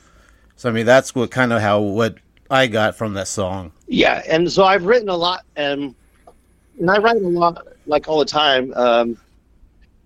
So 0.55 0.69
I 0.69 0.71
mean, 0.71 0.85
that's 0.85 1.15
what 1.15 1.31
kind 1.31 1.51
of 1.51 1.59
how 1.59 1.79
what 1.81 2.17
I 2.51 2.67
got 2.67 2.95
from 2.95 3.15
that 3.15 3.27
song. 3.27 3.71
Yeah, 3.87 4.21
and 4.27 4.51
so 4.51 4.63
I've 4.63 4.85
written 4.85 5.09
a 5.09 5.17
lot, 5.17 5.43
and 5.55 5.95
and 6.79 6.91
I 6.91 6.99
write 6.99 7.17
a 7.17 7.27
lot, 7.27 7.67
like 7.87 8.07
all 8.07 8.19
the 8.19 8.25
time. 8.25 8.71
Um, 8.75 9.17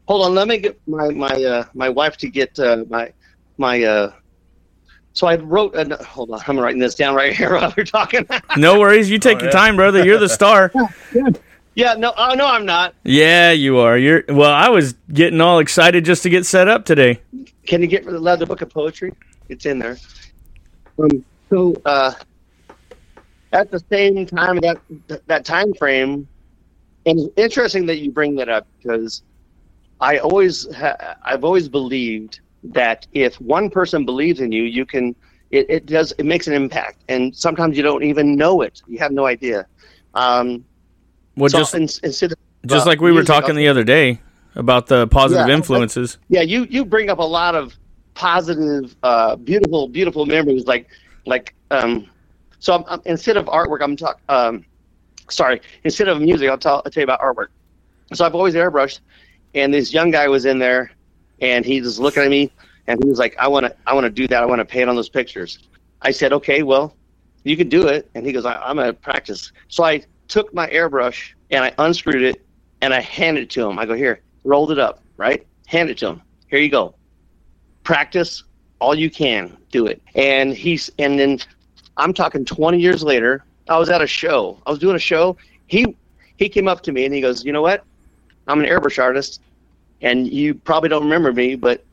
hold 0.08 0.26
on, 0.26 0.36
let 0.36 0.48
me 0.48 0.58
get 0.58 0.80
my 0.88 1.10
my 1.10 1.28
uh, 1.44 1.66
my 1.74 1.90
wife 1.90 2.18
to 2.18 2.30
get 2.30 2.58
uh, 2.60 2.86
my 2.90 3.12
my. 3.58 3.84
Uh, 3.84 4.12
so 5.14 5.28
I 5.28 5.36
wrote. 5.38 5.76
An, 5.76 5.92
hold 5.92 6.32
on, 6.32 6.42
I'm 6.48 6.60
writing 6.60 6.80
this 6.80 6.96
down 6.96 7.16
right 7.16 7.36
here 7.36 7.54
while 7.56 7.74
we're 7.78 7.84
talking. 7.86 8.28
No 8.58 8.80
worries. 8.80 9.10
You 9.10 9.18
take 9.20 9.38
Oh, 9.38 9.42
your 9.42 9.50
yeah. 9.50 9.52
time, 9.52 9.76
brother. 9.76 10.04
You're 10.04 10.18
the 10.20 10.30
star. 10.42 10.72
yeah, 11.76 11.94
no, 11.94 12.14
oh 12.18 12.34
no, 12.34 12.48
I'm 12.48 12.66
not. 12.66 12.96
Yeah, 13.04 13.52
you 13.52 13.78
are. 13.80 13.98
You're 13.98 14.24
well. 14.30 14.52
I 14.52 14.70
was 14.70 14.94
getting 15.14 15.42
all 15.42 15.60
excited 15.60 16.06
just 16.06 16.24
to 16.24 16.30
get 16.30 16.46
set 16.46 16.68
up 16.68 16.86
today. 16.86 17.22
Can 17.66 17.82
you 17.82 17.88
get 17.88 18.04
for 18.04 18.12
the 18.12 18.20
leather 18.20 18.46
book 18.46 18.62
of 18.62 18.70
poetry? 18.70 19.14
It's 19.50 19.66
in 19.66 19.80
there. 19.80 19.98
Um, 21.00 21.24
so 21.50 21.76
uh, 21.86 22.14
at 23.54 23.72
the 23.72 23.82
same 23.92 24.26
time 24.26 24.58
that 24.58 24.80
that 25.28 25.46
time 25.46 25.74
frame, 25.74 26.28
and 27.06 27.20
it's 27.20 27.34
interesting 27.38 27.86
that 27.86 27.98
you 28.00 28.12
bring 28.12 28.36
that 28.36 28.50
up 28.50 28.68
because 28.82 29.22
I 30.00 30.18
always 30.20 30.74
ha- 30.76 31.16
I've 31.24 31.44
always 31.44 31.70
believed 31.70 32.40
that 32.64 33.08
if 33.14 33.40
one 33.40 33.70
person 33.70 34.06
believes 34.06 34.40
in 34.42 34.52
you, 34.52 34.64
you 34.64 34.86
can 34.86 35.16
it, 35.52 35.66
it 35.70 35.86
does 35.86 36.12
it 36.18 36.26
makes 36.26 36.48
an 36.48 36.54
impact, 36.54 37.04
and 37.08 37.36
sometimes 37.36 37.78
you 37.78 37.84
don't 37.84 38.04
even 38.04 38.36
know 38.36 38.62
it. 38.62 38.82
You 38.88 39.00
have 39.00 39.12
no 39.12 39.26
idea. 39.26 39.68
Um, 40.14 40.66
Well, 41.38 41.50
so 41.50 41.60
just 41.60 41.76
in- 41.76 42.08
instead 42.08 42.32
of 42.32 42.38
just 42.66 42.86
uh, 42.86 42.90
like 42.90 43.02
we 43.02 43.12
were 43.12 43.24
talking 43.24 43.56
the 43.56 43.68
other 43.68 43.84
day 43.84 44.22
about 44.56 44.88
the 44.88 45.06
positive 45.08 45.48
Yeah. 45.48 45.54
influences. 45.54 46.18
yeah 46.30 46.42
you 46.42 46.66
you 46.70 46.86
bring 46.86 47.10
up 47.10 47.20
a 47.20 47.24
lot 47.24 47.54
of 47.56 47.76
positive 48.14 48.96
uh 49.04 49.36
beautiful 49.36 49.88
beautiful 49.90 50.26
memories 50.26 50.66
like 50.66 50.88
like 51.26 51.54
um 51.72 52.08
so 52.60 52.74
I'm, 52.74 52.84
I'm, 52.88 53.02
instead 53.06 53.36
of 53.36 53.46
artwork 53.48 53.82
i'm 53.82 53.98
talk 53.98 54.22
um 54.30 54.66
sorry 55.30 55.60
instead 55.84 56.08
of 56.08 56.22
music 56.22 56.50
I'll, 56.50 56.58
tell 56.58 56.82
I'll 56.86 56.92
tell 56.92 57.02
you 57.02 57.04
about 57.04 57.20
artwork 57.20 57.48
so 58.14 58.26
i've 58.26 58.34
always 58.34 58.54
airbrushed 58.56 59.02
and 59.56 59.74
this 59.74 59.94
young 59.94 60.12
guy 60.12 60.28
was 60.28 60.46
in 60.46 60.60
there 60.60 60.92
and 61.42 61.66
he 61.66 61.82
was 61.82 62.00
looking 62.00 62.24
at 62.24 62.30
me 62.30 62.52
and 62.88 63.04
he 63.04 63.10
was 63.10 63.18
like 63.18 63.36
i 63.40 63.48
want 63.48 63.66
to 63.66 63.76
i 63.88 63.94
want 63.94 64.06
to 64.06 64.10
do 64.12 64.28
that 64.28 64.44
i 64.44 64.46
want 64.46 64.60
to 64.60 64.66
paint 64.66 64.90
on 64.90 64.96
those 64.96 65.10
pictures 65.10 65.60
i 66.02 66.12
said 66.12 66.32
okay 66.32 66.62
well 66.62 66.96
you 67.46 67.56
can 67.56 67.70
do 67.70 67.88
it. 67.88 68.10
And 68.16 68.26
he 68.26 68.34
goes, 68.34 68.44
I, 68.44 68.56
I'm 68.56 68.78
to 68.78 68.92
practice. 68.92 69.54
So 69.70 69.86
I 69.86 70.04
took 70.28 70.54
my 70.54 70.68
airbrush 70.68 71.34
and 71.52 71.64
I 71.64 71.72
unscrewed 71.78 72.24
it 72.24 72.46
and 72.82 72.94
I 72.94 73.00
handed 73.00 73.44
it 73.44 73.50
to 73.52 73.70
him. 73.70 73.80
I 73.80 73.86
go, 73.86 73.94
here, 73.94 74.20
rolled 74.44 74.72
it 74.72 74.80
up, 74.80 75.02
right? 75.16 75.46
Hand 75.68 75.90
it 75.90 75.98
to 76.00 76.08
him. 76.08 76.22
Here 76.48 76.60
you 76.60 76.70
go. 76.70 76.96
Practice 77.84 78.44
all 78.80 78.96
you 78.96 79.10
can. 79.10 79.56
Do 79.72 79.86
it. 79.86 80.02
And 80.16 80.54
he's, 80.54 80.90
and 81.00 81.18
then 81.20 81.40
I'm 81.98 82.14
talking 82.14 82.44
20 82.44 82.80
years 82.80 83.04
later. 83.04 83.46
I 83.70 83.78
was 83.78 83.90
at 83.90 84.02
a 84.02 84.08
show. 84.08 84.60
I 84.66 84.72
was 84.72 84.80
doing 84.80 84.96
a 84.96 85.00
show. 85.00 85.38
He, 85.68 85.96
he 86.38 86.50
came 86.50 86.68
up 86.68 86.82
to 86.84 86.92
me 86.92 87.06
and 87.06 87.14
he 87.14 87.22
goes, 87.22 87.46
you 87.46 87.54
know 87.54 87.62
what? 87.62 87.84
I'm 88.48 88.60
an 88.60 88.66
airbrush 88.66 89.02
artist 89.02 89.42
and 90.02 90.28
you 90.32 90.54
probably 90.56 90.90
don't 90.90 91.04
remember 91.04 91.32
me, 91.34 91.56
but 91.56 91.84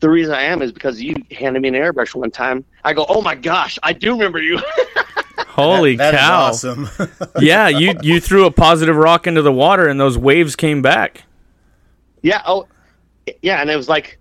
the 0.00 0.10
reason 0.10 0.34
I 0.34 0.42
am 0.42 0.60
is 0.62 0.72
because 0.72 1.00
you 1.00 1.16
handed 1.30 1.62
me 1.62 1.68
an 1.68 1.74
airbrush 1.74 2.14
one 2.14 2.30
time. 2.30 2.64
I 2.84 2.92
go, 2.92 3.06
oh 3.08 3.22
my 3.22 3.34
gosh, 3.34 3.78
I 3.82 3.92
do 3.92 4.12
remember 4.12 4.40
you. 4.42 4.58
Holy 5.48 5.96
That 5.96 6.14
is 6.14 6.20
cow! 6.20 6.42
awesome. 6.44 6.88
yeah, 7.40 7.68
you 7.68 7.94
you 8.02 8.20
threw 8.20 8.44
a 8.44 8.50
positive 8.50 8.96
rock 8.96 9.26
into 9.26 9.40
the 9.42 9.52
water, 9.52 9.88
and 9.88 9.98
those 9.98 10.18
waves 10.18 10.54
came 10.54 10.82
back. 10.82 11.24
yeah. 12.22 12.42
Oh, 12.46 12.66
yeah. 13.42 13.60
And 13.62 13.70
it 13.70 13.76
was 13.76 13.88
like, 13.88 14.18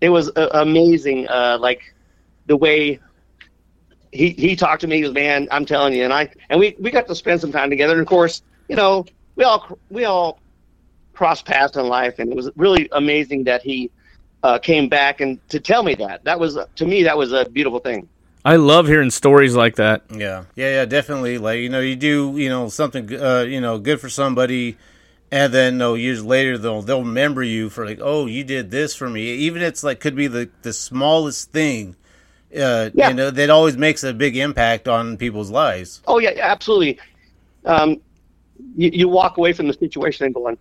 it 0.00 0.08
was 0.08 0.28
uh, 0.36 0.48
amazing. 0.54 1.28
Uh, 1.28 1.58
like 1.60 1.94
the 2.46 2.56
way 2.56 2.98
he 4.12 4.30
he 4.30 4.56
talked 4.56 4.80
to 4.80 4.88
me. 4.88 4.96
He 4.96 5.02
goes, 5.02 5.14
man, 5.14 5.46
I'm 5.52 5.64
telling 5.66 5.92
you. 5.94 6.02
And 6.04 6.12
I 6.12 6.32
and 6.50 6.58
we 6.58 6.74
we 6.80 6.90
got 6.90 7.06
to 7.06 7.14
spend 7.14 7.40
some 7.40 7.52
time 7.52 7.70
together. 7.70 7.92
And 7.92 8.02
of 8.02 8.08
course, 8.08 8.42
you 8.68 8.74
know, 8.76 9.04
we 9.36 9.44
all 9.44 9.78
we 9.90 10.04
all 10.04 10.40
crossed 11.16 11.46
paths 11.46 11.76
in 11.76 11.88
life, 11.88 12.18
and 12.18 12.30
it 12.30 12.36
was 12.36 12.50
really 12.56 12.88
amazing 12.92 13.44
that 13.44 13.62
he 13.62 13.90
uh, 14.42 14.58
came 14.58 14.88
back 14.88 15.20
and 15.20 15.40
to 15.48 15.58
tell 15.58 15.82
me 15.82 15.94
that. 15.96 16.24
That 16.24 16.38
was 16.38 16.58
to 16.76 16.86
me 16.86 17.02
that 17.04 17.16
was 17.18 17.32
a 17.32 17.46
beautiful 17.46 17.80
thing. 17.80 18.08
I 18.44 18.56
love 18.56 18.86
hearing 18.86 19.10
stories 19.10 19.56
like 19.56 19.76
that. 19.76 20.02
Yeah, 20.10 20.44
yeah, 20.54 20.70
yeah, 20.70 20.84
definitely. 20.84 21.38
Like 21.38 21.58
you 21.60 21.68
know, 21.68 21.80
you 21.80 21.96
do 21.96 22.34
you 22.36 22.48
know 22.48 22.68
something 22.68 23.12
uh, 23.12 23.40
you 23.48 23.60
know 23.60 23.78
good 23.78 24.00
for 24.00 24.08
somebody, 24.08 24.76
and 25.32 25.52
then 25.52 25.78
no 25.78 25.94
years 25.94 26.24
later 26.24 26.56
they'll 26.58 26.82
they'll 26.82 27.02
remember 27.02 27.42
you 27.42 27.70
for 27.70 27.84
like, 27.84 27.98
oh, 28.00 28.26
you 28.26 28.44
did 28.44 28.70
this 28.70 28.94
for 28.94 29.08
me. 29.10 29.22
Even 29.22 29.62
it's 29.62 29.82
like 29.82 29.98
could 29.98 30.14
be 30.14 30.28
the 30.28 30.48
the 30.62 30.72
smallest 30.72 31.50
thing. 31.50 31.96
Uh, 32.54 32.90
Yeah. 32.94 33.08
You 33.08 33.14
know, 33.14 33.30
that 33.30 33.50
always 33.50 33.76
makes 33.76 34.04
a 34.04 34.14
big 34.14 34.36
impact 34.36 34.86
on 34.86 35.16
people's 35.16 35.50
lives. 35.50 36.00
Oh 36.06 36.18
yeah, 36.18 36.30
absolutely. 36.40 36.98
Um, 37.64 38.00
you, 38.76 38.90
you 38.92 39.08
walk 39.08 39.36
away 39.38 39.52
from 39.52 39.66
the 39.66 39.74
situation 39.74 40.24
and 40.24 40.34
going, 40.34 40.56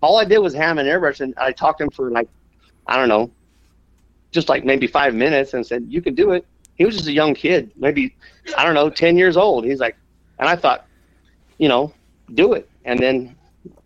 all 0.00 0.18
I 0.18 0.24
did 0.24 0.38
was 0.38 0.54
ham 0.54 0.78
and 0.78 0.88
airbrush, 0.88 1.20
and 1.20 1.34
I 1.36 1.52
talked 1.52 1.78
to 1.78 1.84
him 1.84 1.90
for 1.90 2.10
like, 2.10 2.28
I 2.86 2.96
don't 2.96 3.08
know, 3.08 3.30
just 4.30 4.48
like 4.48 4.64
maybe 4.64 4.86
five 4.86 5.14
minutes, 5.14 5.54
and 5.54 5.66
said, 5.66 5.86
"You 5.88 6.02
can 6.02 6.14
do 6.14 6.32
it." 6.32 6.46
He 6.76 6.84
was 6.84 6.96
just 6.96 7.08
a 7.08 7.12
young 7.12 7.34
kid, 7.34 7.70
maybe 7.76 8.14
I 8.56 8.64
don't 8.64 8.74
know, 8.74 8.90
ten 8.90 9.16
years 9.16 9.36
old. 9.36 9.64
He's 9.64 9.80
like, 9.80 9.96
and 10.38 10.48
I 10.48 10.56
thought, 10.56 10.86
you 11.58 11.68
know, 11.68 11.92
do 12.34 12.54
it, 12.54 12.68
and 12.84 12.98
then. 12.98 13.34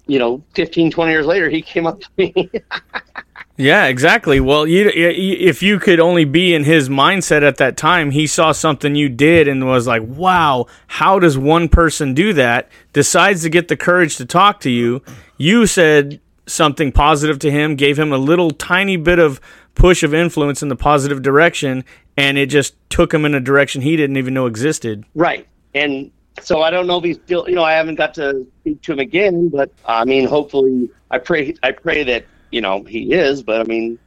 You 0.07 0.19
know, 0.19 0.43
15, 0.57 0.91
20 0.91 1.13
years 1.13 1.25
later, 1.25 1.49
he 1.49 1.63
came 1.63 1.87
up 1.87 2.01
to 2.01 2.09
me. 2.17 2.51
Yeah, 3.61 3.89
exactly. 3.89 4.41
Well, 4.41 4.67
you, 4.67 4.91
if 4.95 5.63
you 5.63 5.79
could 5.79 6.01
only 6.01 6.25
be 6.25 6.55
in 6.55 6.65
his 6.65 6.89
mindset 6.89 7.43
at 7.43 7.59
that 7.59 7.77
time, 7.77 8.11
he 8.11 8.27
saw 8.27 8.53
something 8.53 8.95
you 8.95 9.11
did 9.11 9.49
and 9.49 9.67
was 9.67 9.87
like, 9.87 10.03
"Wow, 10.03 10.67
how 10.87 11.19
does 11.19 11.37
one 11.37 11.69
person 11.69 12.15
do 12.15 12.33
that?" 12.33 12.71
Decides 12.95 13.43
to 13.43 13.51
get 13.51 13.69
the 13.69 13.77
courage 13.77 14.17
to 14.17 14.25
talk 14.25 14.61
to 14.61 14.71
you. 14.71 15.03
You 15.41 15.67
said 15.67 16.21
something 16.47 16.93
positive 16.93 17.39
to 17.39 17.51
him, 17.51 17.75
gave 17.75 17.99
him 17.99 18.13
a 18.13 18.19
little 18.19 18.51
tiny 18.51 18.99
bit 18.99 19.19
of 19.19 19.41
push 19.75 20.03
of 20.03 20.13
influence 20.13 20.63
in 20.63 20.69
the 20.69 20.77
positive 20.77 21.23
direction, 21.23 21.83
and 22.19 22.37
it 22.37 22.47
just 22.51 22.75
took 22.91 23.15
him 23.15 23.25
in 23.25 23.35
a 23.35 23.41
direction 23.41 23.81
he 23.81 23.97
didn't 23.97 24.19
even 24.19 24.35
know 24.35 24.45
existed. 24.45 25.07
Right. 25.15 25.49
And 25.75 26.11
so 26.43 26.61
I 26.61 26.71
don't 26.71 26.87
know 26.87 26.99
if 26.99 27.05
he's 27.05 27.17
still, 27.17 27.49
you 27.49 27.55
know, 27.55 27.63
I 27.65 27.73
haven't 27.73 27.95
got 27.95 28.13
to 28.17 28.47
speak 28.61 28.83
to 28.83 28.93
him 28.93 28.99
again, 28.99 29.49
but 29.49 29.73
I 29.87 30.05
mean, 30.05 30.27
hopefully, 30.29 30.91
I 31.11 31.17
pray, 31.17 31.55
I 31.63 31.73
pray 31.73 32.05
that 32.05 32.27
you 32.51 32.61
know 32.61 32.83
he 32.85 33.15
is. 33.15 33.43
But 33.43 33.63
I 33.63 33.65
mean, 33.65 33.99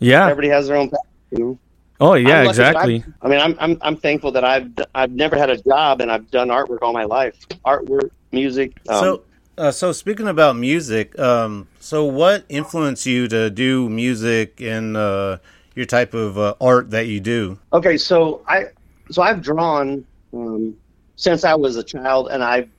Yeah. 0.00 0.24
everybody 0.24 0.48
has 0.48 0.66
their 0.66 0.76
own 0.76 0.90
path. 0.90 0.98
You 1.30 1.38
know? 1.38 1.58
Oh, 2.00 2.14
yeah, 2.14 2.42
exactly. 2.48 2.96
I've- 2.96 3.12
I 3.22 3.28
mean, 3.28 3.38
I'm, 3.38 3.56
I'm 3.60 3.78
I'm 3.82 3.96
thankful 3.96 4.32
that 4.32 4.42
I've 4.44 4.70
I've 4.92 5.12
never 5.12 5.36
had 5.36 5.50
a 5.50 5.56
job 5.58 6.00
and 6.00 6.10
I've 6.10 6.28
done 6.32 6.48
artwork 6.48 6.78
all 6.82 6.92
my 6.92 7.04
life. 7.04 7.36
Artwork, 7.64 8.10
music. 8.32 8.72
Um, 8.88 9.00
so, 9.00 9.22
uh, 9.60 9.70
so 9.70 9.92
speaking 9.92 10.26
about 10.26 10.56
music, 10.56 11.18
um, 11.18 11.68
so 11.80 12.04
what 12.04 12.44
influenced 12.48 13.04
you 13.04 13.28
to 13.28 13.50
do 13.50 13.88
music 13.90 14.60
and 14.60 14.96
uh, 14.96 15.36
your 15.74 15.84
type 15.86 16.14
of 16.14 16.38
uh, 16.38 16.54
art 16.60 16.90
that 16.90 17.06
you 17.06 17.20
do? 17.20 17.58
Okay, 17.72 17.96
so 17.98 18.42
I 18.48 18.66
so 19.10 19.20
I've 19.22 19.42
drawn 19.42 20.04
um, 20.32 20.74
since 21.16 21.44
I 21.44 21.54
was 21.54 21.76
a 21.76 21.82
child, 21.82 22.28
and 22.30 22.42
I've 22.42 22.70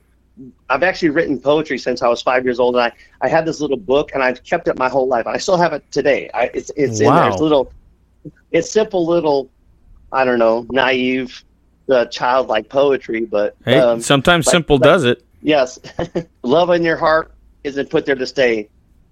I've 0.71 0.81
actually 0.81 1.09
written 1.09 1.39
poetry 1.39 1.77
since 1.77 2.01
I 2.01 2.07
was 2.07 2.21
five 2.21 2.43
years 2.45 2.59
old, 2.59 2.75
and 2.75 2.83
I, 2.85 2.91
I 3.21 3.27
had 3.29 3.45
this 3.45 3.59
little 3.61 3.77
book, 3.77 4.11
and 4.15 4.23
I've 4.23 4.43
kept 4.43 4.67
it 4.67 4.77
my 4.79 4.89
whole 4.89 5.07
life, 5.07 5.27
and 5.27 5.35
I 5.35 5.37
still 5.37 5.57
have 5.57 5.73
it 5.73 5.83
today. 5.91 6.31
I, 6.33 6.45
it's 6.53 6.71
it's 6.75 6.99
in 6.99 7.13
there. 7.13 7.27
It's 7.29 7.39
little, 7.39 7.71
it's 8.51 8.71
simple 8.71 9.05
little, 9.05 9.51
I 10.11 10.25
don't 10.25 10.39
know, 10.39 10.65
naive, 10.71 11.43
uh, 11.89 12.05
childlike 12.05 12.69
poetry, 12.69 13.25
but 13.25 13.55
Hey, 13.65 13.77
um, 13.77 14.01
sometimes 14.01 14.45
but- 14.45 14.51
simple 14.51 14.79
but- 14.79 14.85
does 14.85 15.03
it. 15.03 15.23
Yes, 15.41 15.79
love 16.43 16.69
in 16.71 16.83
your 16.83 16.97
heart 16.97 17.33
isn't 17.63 17.89
put 17.89 18.05
there 18.05 18.15
to 18.15 18.25
stay. 18.27 18.69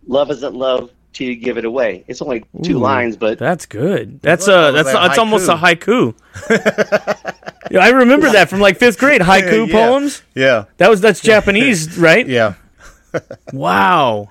Love 0.08 0.32
isn't 0.32 0.56
love 0.56 0.92
till 1.14 1.28
you 1.28 1.36
give 1.36 1.58
it 1.58 1.66
away. 1.66 2.04
It's 2.08 2.22
only 2.22 2.44
two 2.64 2.78
Ooh. 2.78 2.80
lines, 2.80 3.18
but 3.18 3.38
That's 3.40 3.66
good. 3.66 4.22
That's 4.22 4.48
Well, 4.48 4.66
uh 4.66 4.72
that 4.72 4.86
was 4.86 4.94
that's 4.94 5.10
like 5.10 5.18
almost 5.20 5.50
a 5.50 5.54
haiku. 5.56 6.14
haiku. 6.34 7.52
yeah, 7.72 7.80
I 7.80 7.90
remember 7.90 8.32
that 8.32 8.50
from 8.50 8.60
like 8.60 8.78
fifth 8.78 8.98
grade. 9.00 9.22
Haiku 9.22 9.68
Yeah. 9.68 9.74
poems. 9.74 10.22
Yeah, 10.36 10.66
That 10.78 10.90
was 10.90 11.02
that's 11.02 11.20
Japanese, 11.22 11.98
right? 12.00 12.28
yeah. 12.28 12.54
Wow. 13.54 14.30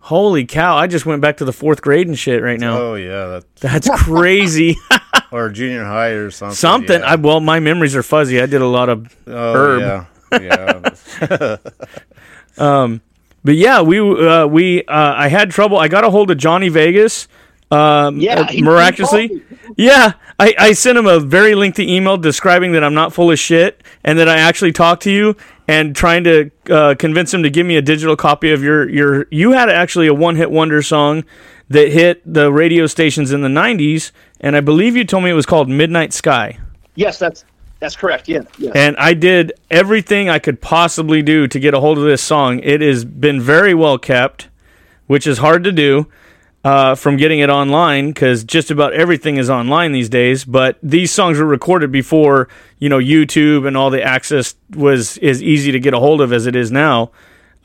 Holy 0.00 0.44
cow! 0.46 0.76
I 0.76 0.86
just 0.86 1.04
went 1.04 1.20
back 1.20 1.38
to 1.38 1.44
the 1.44 1.52
fourth 1.52 1.82
grade 1.82 2.06
and 2.06 2.16
shit 2.16 2.40
right 2.40 2.60
now. 2.60 2.78
Oh 2.78 2.94
yeah, 2.94 3.26
that, 3.26 3.44
That's 3.56 3.88
crazy. 4.04 4.76
or 5.32 5.48
junior 5.50 5.82
high 5.84 6.10
or 6.10 6.30
something. 6.30 6.54
Something. 6.54 7.00
Yeah. 7.00 7.12
I 7.12 7.14
well, 7.16 7.40
my 7.40 7.58
memories 7.58 7.96
are 7.96 8.04
fuzzy. 8.04 8.40
I 8.40 8.46
did 8.46 8.62
a 8.62 8.66
lot 8.68 8.88
of 8.88 9.16
oh, 9.26 9.52
herb. 9.54 9.80
Yeah, 9.80 10.04
yeah. 10.32 11.56
But 13.46 13.54
yeah, 13.54 13.80
we 13.80 14.00
uh, 14.00 14.48
we 14.48 14.84
uh, 14.86 15.14
I 15.16 15.28
had 15.28 15.52
trouble. 15.52 15.78
I 15.78 15.86
got 15.86 16.02
a 16.02 16.10
hold 16.10 16.32
of 16.32 16.36
Johnny 16.36 16.68
Vegas. 16.68 17.28
Um, 17.70 18.18
Yeah, 18.18 18.40
uh, 18.40 18.52
miraculously. 18.60 19.40
Yeah, 19.76 20.14
I, 20.38 20.54
I 20.58 20.72
sent 20.72 20.98
him 20.98 21.06
a 21.06 21.20
very 21.20 21.54
lengthy 21.54 21.94
email 21.94 22.16
describing 22.16 22.72
that 22.72 22.82
I'm 22.82 22.94
not 22.94 23.12
full 23.12 23.30
of 23.30 23.38
shit 23.38 23.84
and 24.02 24.18
that 24.18 24.28
I 24.28 24.38
actually 24.38 24.72
talked 24.72 25.02
to 25.02 25.12
you 25.12 25.36
and 25.68 25.94
trying 25.94 26.24
to 26.24 26.50
uh, 26.70 26.94
convince 26.98 27.32
him 27.32 27.44
to 27.44 27.50
give 27.50 27.66
me 27.66 27.76
a 27.76 27.82
digital 27.82 28.16
copy 28.16 28.50
of 28.50 28.64
your 28.64 28.88
your. 28.88 29.26
You 29.30 29.52
had 29.52 29.68
actually 29.70 30.08
a 30.08 30.14
one 30.14 30.34
hit 30.34 30.50
wonder 30.50 30.82
song 30.82 31.24
that 31.68 31.92
hit 31.92 32.22
the 32.24 32.52
radio 32.52 32.88
stations 32.88 33.30
in 33.30 33.42
the 33.42 33.48
'90s, 33.48 34.10
and 34.40 34.56
I 34.56 34.60
believe 34.60 34.96
you 34.96 35.04
told 35.04 35.22
me 35.22 35.30
it 35.30 35.34
was 35.34 35.46
called 35.46 35.68
Midnight 35.68 36.12
Sky. 36.12 36.58
yes, 36.96 37.20
that's 37.20 37.44
that's 37.78 37.96
correct. 37.96 38.28
Yeah, 38.28 38.42
yeah. 38.58 38.72
And 38.74 38.96
I 38.96 39.14
did 39.14 39.52
everything 39.70 40.28
I 40.28 40.38
could 40.38 40.60
possibly 40.60 41.22
do 41.22 41.46
to 41.48 41.60
get 41.60 41.74
a 41.74 41.80
hold 41.80 41.98
of 41.98 42.04
this 42.04 42.22
song. 42.22 42.60
It 42.60 42.80
has 42.80 43.04
been 43.04 43.40
very 43.40 43.74
well 43.74 43.98
kept, 43.98 44.48
which 45.06 45.26
is 45.26 45.38
hard 45.38 45.64
to 45.64 45.72
do 45.72 46.06
uh, 46.64 46.94
from 46.94 47.16
getting 47.16 47.38
it 47.38 47.50
online 47.50 48.08
because 48.08 48.42
just 48.42 48.70
about 48.70 48.92
everything 48.92 49.36
is 49.36 49.50
online 49.50 49.92
these 49.92 50.08
days. 50.08 50.44
But 50.44 50.78
these 50.82 51.12
songs 51.12 51.38
were 51.38 51.46
recorded 51.46 51.92
before 51.92 52.48
you 52.78 52.88
know 52.88 52.98
YouTube 52.98 53.68
and 53.68 53.76
all 53.76 53.90
the 53.90 54.02
access 54.02 54.54
was 54.74 55.18
as 55.18 55.42
easy 55.42 55.70
to 55.72 55.78
get 55.78 55.94
a 55.94 56.00
hold 56.00 56.20
of 56.20 56.32
as 56.32 56.46
it 56.46 56.56
is 56.56 56.72
now. 56.72 57.10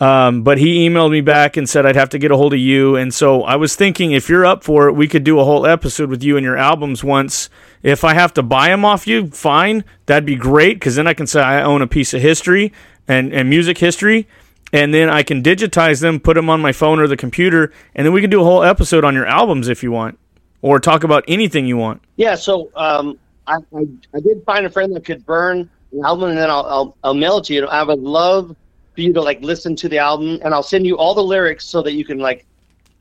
Um, 0.01 0.41
but 0.41 0.57
he 0.57 0.89
emailed 0.89 1.11
me 1.11 1.21
back 1.21 1.57
and 1.57 1.69
said 1.69 1.85
I'd 1.85 1.95
have 1.95 2.09
to 2.09 2.17
get 2.17 2.31
a 2.31 2.35
hold 2.35 2.53
of 2.53 2.59
you. 2.59 2.95
And 2.95 3.13
so 3.13 3.43
I 3.43 3.55
was 3.55 3.75
thinking 3.75 4.13
if 4.13 4.29
you're 4.29 4.47
up 4.47 4.63
for 4.63 4.87
it, 4.87 4.93
we 4.93 5.07
could 5.07 5.23
do 5.23 5.39
a 5.39 5.43
whole 5.43 5.67
episode 5.67 6.09
with 6.09 6.23
you 6.23 6.37
and 6.37 6.43
your 6.43 6.57
albums 6.57 7.03
once. 7.03 7.51
If 7.83 8.03
I 8.03 8.15
have 8.15 8.33
to 8.33 8.41
buy 8.41 8.69
them 8.69 8.83
off 8.83 9.05
you, 9.05 9.27
fine. 9.27 9.83
That'd 10.07 10.25
be 10.25 10.35
great 10.35 10.79
because 10.79 10.95
then 10.95 11.05
I 11.05 11.13
can 11.13 11.27
say 11.27 11.39
I 11.39 11.61
own 11.61 11.83
a 11.83 11.87
piece 11.87 12.15
of 12.15 12.21
history 12.21 12.73
and, 13.07 13.31
and 13.31 13.47
music 13.47 13.77
history. 13.77 14.27
And 14.73 14.91
then 14.91 15.07
I 15.07 15.21
can 15.21 15.43
digitize 15.43 16.01
them, 16.01 16.19
put 16.19 16.33
them 16.33 16.49
on 16.49 16.61
my 16.61 16.71
phone 16.71 16.99
or 16.99 17.07
the 17.07 17.17
computer, 17.17 17.71
and 17.93 18.03
then 18.03 18.13
we 18.13 18.21
can 18.21 18.29
do 18.29 18.41
a 18.41 18.43
whole 18.43 18.63
episode 18.63 19.03
on 19.03 19.13
your 19.13 19.27
albums 19.27 19.67
if 19.67 19.83
you 19.83 19.91
want, 19.91 20.17
or 20.61 20.79
talk 20.79 21.03
about 21.03 21.25
anything 21.27 21.67
you 21.67 21.77
want. 21.77 22.01
Yeah, 22.15 22.35
so 22.35 22.71
um, 22.75 23.19
I, 23.45 23.57
I 23.75 23.85
I 24.15 24.19
did 24.21 24.41
find 24.45 24.65
a 24.65 24.69
friend 24.69 24.95
that 24.95 25.03
could 25.03 25.25
burn 25.25 25.69
an 25.91 26.05
album, 26.05 26.29
and 26.29 26.37
then 26.37 26.49
I'll, 26.49 26.65
I'll 26.65 26.97
I'll 27.03 27.13
mail 27.13 27.39
it 27.39 27.43
to 27.45 27.53
you. 27.53 27.67
I 27.67 27.83
would 27.83 27.99
love 27.99 28.55
for 28.95 29.01
you 29.01 29.13
to 29.13 29.21
like 29.21 29.41
listen 29.41 29.75
to 29.77 29.89
the 29.89 29.97
album, 29.97 30.39
and 30.43 30.53
I'll 30.53 30.63
send 30.63 30.85
you 30.85 30.97
all 30.97 31.13
the 31.13 31.23
lyrics 31.23 31.65
so 31.65 31.81
that 31.81 31.93
you 31.93 32.05
can 32.05 32.19
like, 32.19 32.45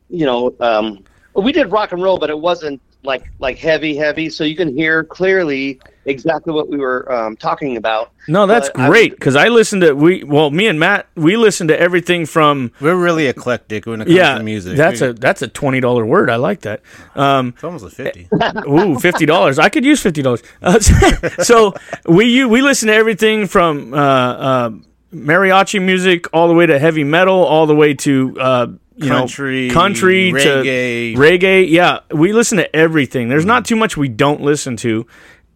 you 0.09 0.25
know, 0.27 0.55
um, 0.61 1.05
we 1.35 1.53
did 1.53 1.71
rock 1.71 1.93
and 1.93 2.03
roll, 2.03 2.19
but 2.19 2.31
it 2.31 2.39
wasn't 2.39 2.81
like 3.03 3.25
like 3.39 3.59
heavy, 3.59 3.97
heavy, 3.97 4.29
so 4.29 4.45
you 4.45 4.55
can 4.57 4.77
hear 4.77 5.05
clearly 5.05 5.81
exactly 6.05 6.53
what 6.53 6.69
we 6.69 6.77
were 6.79 7.11
um, 7.13 7.37
talking 7.37 7.77
about. 7.77 8.11
No, 8.29 8.47
that's 8.47 8.69
But 8.69 8.87
great 8.89 9.13
because 9.13 9.37
I 9.37 9.49
listened 9.49 9.83
to 9.83 9.95
we 9.95 10.23
well 10.23 10.51
me 10.51 10.67
and 10.67 10.79
Matt 10.79 11.07
we 11.17 11.37
listened 11.37 11.69
to 11.69 11.81
everything 11.81 12.27
from 12.27 12.71
We're 12.81 12.95
really 12.97 13.27
eclectic 13.27 13.87
when 13.87 14.01
it 14.03 14.05
comes 14.05 14.17
yeah 14.17 14.37
to 14.37 14.43
music. 14.45 14.77
that's 14.77 15.01
We- 15.01 15.09
a 15.09 15.13
that's 15.15 15.41
a 15.43 15.49
twenty 15.49 15.81
dollar 15.81 16.05
word 16.05 16.29
I 16.31 16.37
like 16.37 16.61
that 16.61 16.83
um 17.17 17.55
It's 17.55 17.65
almost 17.65 17.87
a 17.87 17.91
fifty. 17.91 18.29
ooh 18.69 18.99
fifty 18.99 19.25
dollars 19.27 19.59
I 19.59 19.69
could 19.71 19.85
use 19.85 20.01
fifty 20.03 20.21
dollars 20.23 20.43
uh, 20.63 20.79
so 21.43 21.75
we 22.07 22.27
u- 22.27 22.49
we 22.49 22.61
listen 22.61 22.89
to 22.89 22.95
everything 22.95 23.47
from 23.47 23.95
uh, 23.95 23.97
uh, 23.97 24.71
mariachi 25.13 25.83
music 25.85 26.27
all 26.33 26.49
the 26.49 26.55
way 26.55 26.67
to 26.67 26.79
heavy 26.79 27.05
metal 27.05 27.35
all 27.45 27.67
the 27.67 27.75
way 27.75 27.95
to 27.95 28.37
uh, 28.41 28.67
you 28.97 29.09
Country, 29.09 29.69
know 29.69 29.75
country 29.75 30.31
reggae. 30.33 31.15
to 31.15 31.19
reggae. 31.21 31.69
yeah 31.71 32.01
we 32.13 32.33
listen 32.33 32.59
to 32.59 32.77
everything. 32.77 33.29
There's 33.29 33.47
not 33.47 33.65
too 33.65 33.77
much 33.77 33.97
we 33.97 34.09
don't 34.09 34.41
listen 34.43 34.77
to. 34.79 35.07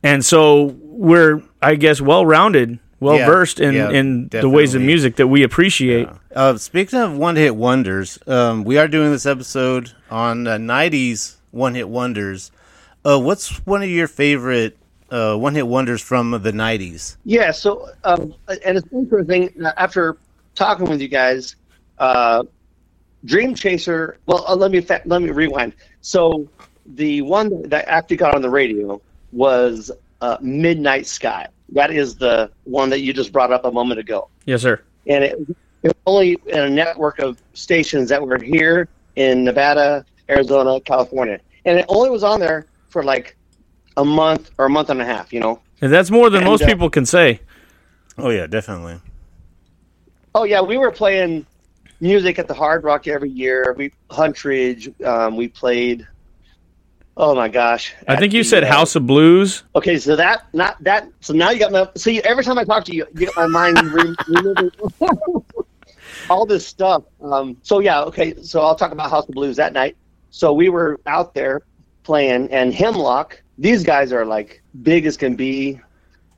And 0.02 0.24
so 0.24 0.74
we're 0.80 1.42
I 1.62 1.74
guess 1.76 2.00
well 2.00 2.24
rounded 2.26 2.78
well 3.00 3.16
Yeah, 3.16 3.26
versed 3.26 3.60
in 3.60 3.74
yeah, 3.74 3.90
in 3.90 4.28
the 4.30 4.48
ways 4.48 4.74
of 4.74 4.80
music 4.82 5.16
that 5.16 5.26
we 5.28 5.42
appreciate. 5.42 6.08
Uh, 6.34 6.56
speaking 6.56 6.98
of 6.98 7.16
one 7.16 7.36
hit 7.36 7.54
wonders, 7.54 8.18
um, 8.26 8.64
we 8.64 8.78
are 8.78 8.88
doing 8.88 9.10
this 9.10 9.26
episode 9.26 9.92
on 10.10 10.46
uh, 10.46 10.52
'90s 10.56 11.36
one 11.50 11.74
hit 11.74 11.88
wonders. 11.88 12.50
Uh, 13.04 13.20
what's 13.20 13.58
one 13.66 13.82
of 13.82 13.90
your 13.90 14.08
favorite 14.08 14.78
uh, 15.14 15.36
one 15.36 15.54
hit 15.54 15.66
wonders 15.66 16.02
from 16.02 16.30
the 16.30 16.52
'90s? 16.52 17.16
Yeah. 17.24 17.50
So, 17.50 17.88
um, 18.04 18.34
and 18.48 18.78
it's 18.78 18.88
interesting 18.92 19.50
uh, 19.64 19.72
after 19.76 20.16
talking 20.54 20.88
with 20.88 21.00
you 21.00 21.08
guys. 21.08 21.56
Uh, 21.98 22.44
Dream 23.24 23.54
Chaser. 23.54 24.18
Well, 24.26 24.44
uh, 24.46 24.54
let 24.54 24.70
me 24.70 24.80
fa- 24.80 25.02
let 25.06 25.22
me 25.22 25.30
rewind. 25.30 25.74
So, 26.00 26.48
the 26.84 27.22
one 27.22 27.68
that 27.68 27.88
actually 27.88 28.16
got 28.18 28.34
on 28.34 28.42
the 28.42 28.50
radio 28.50 29.00
was 29.32 29.90
uh, 30.20 30.36
Midnight 30.40 31.06
Sky. 31.06 31.48
That 31.70 31.90
is 31.90 32.16
the 32.16 32.50
one 32.64 32.90
that 32.90 33.00
you 33.00 33.12
just 33.12 33.32
brought 33.32 33.52
up 33.52 33.64
a 33.64 33.72
moment 33.72 33.98
ago, 33.98 34.28
yes 34.44 34.60
sir 34.60 34.80
and 35.06 35.24
it, 35.24 35.38
it 35.82 35.88
was 35.88 35.94
only 36.06 36.38
in 36.46 36.58
a 36.58 36.70
network 36.70 37.18
of 37.18 37.42
stations 37.52 38.08
that 38.08 38.26
were 38.26 38.38
here 38.38 38.88
in 39.16 39.44
Nevada, 39.44 40.04
Arizona, 40.28 40.80
California, 40.80 41.40
and 41.64 41.78
it 41.78 41.84
only 41.88 42.10
was 42.10 42.24
on 42.24 42.40
there 42.40 42.66
for 42.88 43.02
like 43.02 43.36
a 43.96 44.04
month 44.04 44.50
or 44.58 44.66
a 44.66 44.70
month 44.70 44.90
and 44.90 45.00
a 45.00 45.04
half. 45.04 45.32
You 45.32 45.40
know. 45.40 45.60
and 45.80 45.92
that's 45.92 46.10
more 46.10 46.30
than 46.30 46.42
And, 46.42 46.50
most 46.50 46.62
uh, 46.62 46.66
people 46.66 46.90
can 46.90 47.06
say 47.06 47.40
Oh 48.18 48.30
yeah, 48.30 48.46
definitely. 48.46 49.00
Oh 50.34 50.44
yeah, 50.44 50.60
we 50.60 50.78
were 50.78 50.90
playing 50.90 51.46
music 52.00 52.38
at 52.38 52.48
the 52.48 52.54
Hard 52.54 52.84
Rock 52.84 53.08
every 53.08 53.30
year. 53.30 53.74
We 53.76 53.92
Huntridge. 54.10 55.04
Um, 55.04 55.36
we 55.36 55.48
played. 55.48 56.06
Oh 57.16 57.34
my 57.34 57.48
gosh! 57.48 57.94
I 58.08 58.16
think 58.16 58.32
you 58.32 58.42
the, 58.42 58.48
said 58.48 58.64
uh, 58.64 58.72
House 58.72 58.96
of 58.96 59.06
Blues 59.06 59.62
Okay, 59.76 59.98
so 59.98 60.16
that 60.16 60.46
not 60.52 60.82
that. 60.82 61.08
So 61.20 61.32
now 61.32 61.50
you 61.50 61.58
got 61.58 61.72
my. 61.72 61.88
See, 61.96 62.20
every 62.22 62.44
time 62.44 62.58
I 62.58 62.64
talk 62.64 62.84
to 62.84 62.94
you, 62.94 63.06
you 63.14 63.26
got 63.26 63.36
my 63.36 63.46
mind 63.46 63.92
re- 63.92 64.70
all 66.30 66.46
this 66.46 66.66
stuff. 66.66 67.04
Um, 67.20 67.56
so 67.62 67.78
yeah, 67.80 68.02
okay. 68.02 68.40
So 68.42 68.60
I'll 68.60 68.74
talk 68.74 68.92
about 68.92 69.10
House 69.10 69.28
of 69.28 69.34
Blues 69.34 69.56
that 69.56 69.72
night. 69.72 69.96
So 70.30 70.52
we 70.52 70.68
were 70.68 71.00
out 71.06 71.34
there 71.34 71.62
playing, 72.02 72.50
and 72.50 72.72
Hemlock. 72.74 73.40
These 73.58 73.84
guys 73.84 74.12
are 74.12 74.24
like 74.24 74.62
big 74.82 75.06
as 75.06 75.16
can 75.16 75.36
be. 75.36 75.80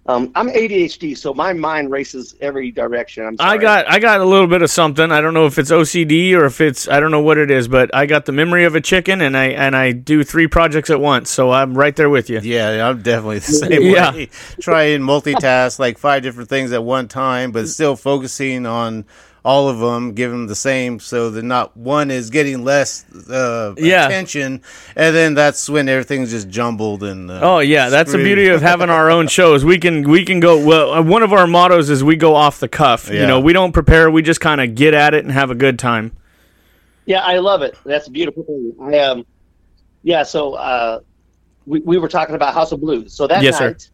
Um, 0.08 0.30
I'm 0.36 0.48
ADHD, 0.48 1.16
so 1.18 1.34
my 1.34 1.52
mind 1.52 1.90
races 1.90 2.36
every 2.40 2.70
direction. 2.70 3.26
I'm 3.26 3.36
sorry. 3.36 3.58
I 3.58 3.60
got 3.60 3.90
I 3.90 3.98
got 3.98 4.20
a 4.20 4.24
little 4.24 4.46
bit 4.46 4.62
of 4.62 4.70
something. 4.70 5.10
I 5.10 5.20
don't 5.20 5.34
know 5.34 5.46
if 5.46 5.58
it's 5.58 5.72
OCD 5.72 6.34
or 6.34 6.44
if 6.44 6.60
it's 6.60 6.86
I 6.86 7.00
don't 7.00 7.10
know 7.10 7.22
what 7.22 7.38
it 7.38 7.50
is, 7.50 7.66
but 7.66 7.92
I 7.92 8.06
got 8.06 8.24
the 8.24 8.30
memory 8.30 8.64
of 8.66 8.76
a 8.76 8.80
chicken 8.80 9.20
and 9.20 9.36
I 9.36 9.46
and 9.46 9.74
I 9.74 9.90
do 9.90 10.22
three 10.22 10.46
projects 10.46 10.90
at 10.90 11.00
once. 11.00 11.28
So 11.28 11.50
I'm 11.50 11.76
right 11.76 11.96
there 11.96 12.08
with 12.08 12.30
you. 12.30 12.38
Yeah, 12.40 12.88
I'm 12.88 13.02
definitely 13.02 13.40
the 13.40 13.52
same 13.52 13.82
Yeah. 13.90 14.12
way. 14.12 14.28
Try 14.60 14.82
and 14.84 15.02
multitask 15.02 15.80
like 15.80 15.98
five 15.98 16.22
different 16.22 16.48
things 16.50 16.70
at 16.70 16.84
one 16.84 17.08
time, 17.08 17.50
but 17.50 17.66
still 17.66 17.96
focusing 17.96 18.64
on 18.64 19.06
all 19.46 19.68
of 19.68 19.78
them, 19.78 20.12
give 20.12 20.32
them 20.32 20.48
the 20.48 20.56
same, 20.56 20.98
so 20.98 21.30
that 21.30 21.44
not 21.44 21.76
one 21.76 22.10
is 22.10 22.30
getting 22.30 22.64
less 22.64 23.04
uh, 23.30 23.74
Yeah. 23.78 24.06
attention, 24.06 24.60
and 24.96 25.14
then 25.14 25.34
that's 25.34 25.70
when 25.70 25.88
everything's 25.88 26.32
just 26.32 26.48
jumbled 26.48 27.04
and. 27.04 27.30
Uh, 27.30 27.38
Oh 27.42 27.58
yeah, 27.60 27.88
that's 27.88 28.10
the 28.10 28.18
beauty 28.18 28.48
of 28.48 28.60
having 28.60 28.90
our 28.90 29.08
own 29.08 29.28
shows. 29.38 29.64
We 29.64 29.78
can 29.78 30.02
we 30.10 30.24
can 30.24 30.40
go 30.40 30.58
well. 30.66 30.92
uh, 30.94 31.02
One 31.02 31.22
of 31.22 31.32
our 31.32 31.46
mottos 31.46 31.90
is 31.90 32.02
we 32.02 32.16
go 32.16 32.34
off 32.34 32.58
the 32.58 32.66
cuff. 32.68 33.08
You 33.08 33.24
know, 33.26 33.38
we 33.38 33.52
don't 33.52 33.70
prepare. 33.72 34.10
We 34.10 34.20
just 34.22 34.40
kind 34.40 34.60
of 34.60 34.74
get 34.74 34.94
at 34.94 35.14
it 35.14 35.22
and 35.24 35.32
have 35.32 35.52
a 35.52 35.54
good 35.54 35.78
time. 35.78 36.10
Yeah, 37.04 37.20
I 37.20 37.38
love 37.38 37.62
it. 37.62 37.78
That's 37.84 38.08
a 38.08 38.10
beautiful 38.10 38.42
thing. 38.42 38.74
I 38.82 38.98
um, 38.98 39.24
yeah. 40.02 40.24
So 40.24 40.54
uh, 40.54 41.00
we 41.66 41.78
we 41.80 41.98
were 41.98 42.08
talking 42.08 42.34
about 42.34 42.52
House 42.52 42.72
of 42.72 42.80
Blues. 42.80 43.12
So 43.14 43.28
that 43.28 43.44
Yes, 43.44 43.58
sir. 43.58 43.68
night, 43.68 43.90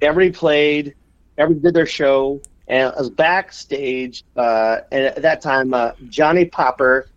everybody 0.00 0.32
played, 0.32 0.94
everybody 1.36 1.62
did 1.62 1.74
their 1.74 1.84
show, 1.84 2.40
and 2.68 2.92
I 2.92 2.98
was 2.98 3.10
backstage. 3.10 4.24
Uh, 4.36 4.78
and 4.92 5.04
at 5.06 5.22
that 5.22 5.40
time, 5.40 5.72
uh, 5.74 5.92
Johnny 6.08 6.44
Popper 6.44 7.08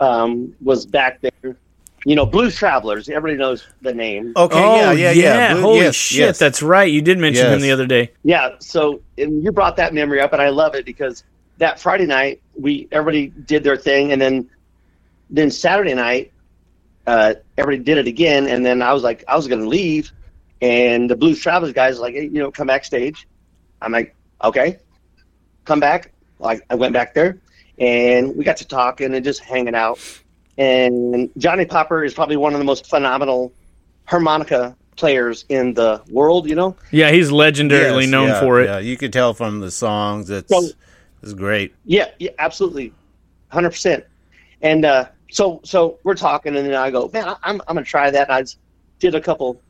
um, 0.00 0.54
was 0.62 0.86
back 0.86 1.20
there. 1.20 1.56
You 2.04 2.14
know, 2.14 2.24
Blues 2.24 2.54
Travelers. 2.54 3.08
Everybody 3.08 3.36
knows 3.36 3.66
the 3.82 3.92
name. 3.92 4.32
Okay, 4.36 4.58
yeah, 4.58 4.92
yeah, 4.92 5.10
yeah. 5.10 5.52
Blue- 5.54 5.58
Oh, 5.58 5.62
Holy 5.62 5.78
yes, 5.80 5.94
shit, 5.96 6.18
yes. 6.18 6.38
that's 6.38 6.62
right. 6.62 6.84
You 6.92 7.02
did 7.02 7.18
mention 7.18 7.52
him 7.52 7.60
the 7.60 7.72
other 7.72 7.86
day. 7.86 8.12
Yeah, 8.22 8.50
so 8.60 9.00
and 9.18 9.42
you 9.42 9.50
brought 9.50 9.76
that 9.76 9.92
memory 9.92 10.20
up, 10.20 10.32
and 10.32 10.40
I 10.40 10.50
love 10.50 10.74
it 10.76 10.84
because 10.84 11.24
that 11.58 11.80
Friday 11.80 12.06
night 12.06 12.40
we 12.54 12.86
everybody 12.92 13.28
did 13.28 13.64
their 13.64 13.76
thing, 13.76 14.12
and 14.12 14.20
then 14.22 14.48
then 15.30 15.50
Saturday 15.50 15.94
night 15.94 16.30
uh, 17.08 17.34
everybody 17.58 17.82
did 17.82 17.98
it 17.98 18.06
again, 18.06 18.46
and 18.46 18.64
then 18.64 18.82
I 18.82 18.92
was 18.92 19.02
like 19.02 19.24
I 19.26 19.34
was 19.34 19.48
going 19.48 19.62
to 19.62 19.68
leave, 19.68 20.12
and 20.62 21.10
the 21.10 21.16
Blues 21.16 21.40
Travelers 21.40 21.72
guys 21.72 21.98
like 21.98 22.14
hey, 22.14 22.24
you 22.24 22.38
know 22.40 22.52
come 22.52 22.68
backstage. 22.68 23.26
I'm 23.82 23.90
like 23.92 24.14
okay, 24.42 24.78
come 25.64 25.80
back. 25.80 26.12
Like 26.38 26.62
I 26.70 26.74
went 26.74 26.92
back 26.92 27.14
there, 27.14 27.38
and 27.78 28.36
we 28.36 28.44
got 28.44 28.56
to 28.58 28.66
talking 28.66 29.14
and 29.14 29.24
just 29.24 29.40
hanging 29.40 29.74
out. 29.74 29.98
And 30.58 31.30
Johnny 31.38 31.64
Popper 31.64 32.04
is 32.04 32.14
probably 32.14 32.36
one 32.36 32.52
of 32.52 32.58
the 32.58 32.64
most 32.64 32.88
phenomenal 32.88 33.52
harmonica 34.04 34.76
players 34.96 35.44
in 35.48 35.74
the 35.74 36.02
world. 36.10 36.48
You 36.48 36.54
know. 36.56 36.76
Yeah, 36.90 37.10
he's 37.10 37.30
legendarily 37.30 38.02
Yes, 38.02 38.10
known 38.10 38.28
yeah, 38.28 38.40
for 38.40 38.60
it. 38.60 38.66
Yeah, 38.66 38.78
you 38.78 38.96
could 38.96 39.12
tell 39.12 39.34
from 39.34 39.60
the 39.60 39.70
songs. 39.70 40.30
It's 40.30 40.48
So- 40.48 40.74
it's 41.22 41.32
great. 41.32 41.74
Yeah, 41.84 42.08
yeah, 42.18 42.30
absolutely, 42.38 42.92
hundred 43.48 43.70
percent. 43.70 44.04
And 44.62 44.84
uh, 44.84 45.06
so, 45.30 45.60
so 45.64 45.98
we're 46.04 46.14
talking, 46.14 46.56
and 46.56 46.66
then 46.66 46.74
I 46.74 46.90
go, 46.90 47.10
man, 47.12 47.28
I- 47.28 47.36
I'm, 47.42 47.60
I'm 47.66 47.74
gonna 47.74 47.84
try 47.84 48.10
that. 48.10 48.28
And 48.28 48.36
I 48.36 48.44
did 49.00 49.14
a 49.14 49.20
couple 49.20 49.60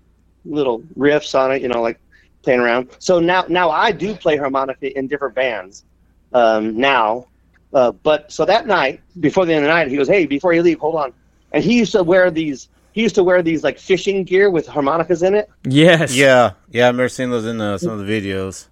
little 0.44 0.80
riffs 0.98 1.38
on 1.38 1.52
it, 1.52 1.62
you 1.62 1.68
know, 1.68 1.80
like 1.82 1.98
playing 2.46 2.60
around. 2.60 2.88
So 3.00 3.18
now, 3.18 3.44
now 3.48 3.70
I 3.70 3.90
do 3.90 4.14
play 4.14 4.36
harmonica 4.36 4.96
in 4.96 5.08
different 5.08 5.34
bands 5.34 5.84
um, 6.32 6.78
now. 6.78 7.26
Uh, 7.74 7.90
but 7.90 8.30
so 8.30 8.44
that 8.44 8.68
night, 8.68 9.00
before 9.18 9.44
the 9.44 9.52
end 9.52 9.64
of 9.64 9.68
the 9.68 9.74
night, 9.74 9.88
he 9.88 9.96
goes, 9.96 10.06
hey, 10.06 10.26
before 10.26 10.52
you 10.54 10.62
leave, 10.62 10.78
hold 10.78 10.94
on. 10.94 11.12
And 11.50 11.64
he 11.64 11.76
used 11.76 11.92
to 11.92 12.04
wear 12.04 12.30
these. 12.30 12.68
He 12.92 13.02
used 13.02 13.16
to 13.16 13.24
wear 13.24 13.42
these 13.42 13.62
like 13.64 13.78
fishing 13.78 14.24
gear 14.24 14.48
with 14.48 14.66
harmonicas 14.66 15.22
in 15.22 15.34
it. 15.34 15.50
Yes. 15.64 16.14
Yeah, 16.14 16.52
yeah. 16.70 16.84
I 16.84 16.86
remember 16.86 17.08
seeing 17.08 17.30
those 17.30 17.44
in 17.44 17.60
uh, 17.60 17.76
some 17.78 17.90
of 17.90 18.06
the 18.06 18.10
videos. 18.10 18.68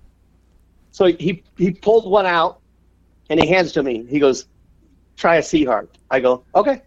So 0.92 1.06
he 1.06 1.42
he 1.58 1.72
pulled 1.72 2.08
one 2.08 2.24
out, 2.24 2.60
and 3.28 3.38
he 3.40 3.46
hands 3.46 3.70
it 3.70 3.74
to 3.74 3.82
me. 3.82 4.06
He 4.08 4.18
goes, 4.18 4.46
"Try 5.16 5.36
a 5.36 5.42
C 5.42 5.64
harp." 5.64 5.90
I 6.10 6.20
go, 6.20 6.44
"Okay." 6.54 6.80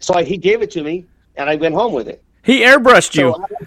So 0.00 0.14
I, 0.14 0.24
he 0.24 0.36
gave 0.36 0.60
it 0.60 0.70
to 0.72 0.82
me, 0.82 1.06
and 1.36 1.48
I 1.48 1.56
went 1.56 1.74
home 1.74 1.92
with 1.94 2.08
it. 2.08 2.22
He 2.42 2.60
airbrushed 2.60 3.14
you. 3.14 3.34
So 3.34 3.66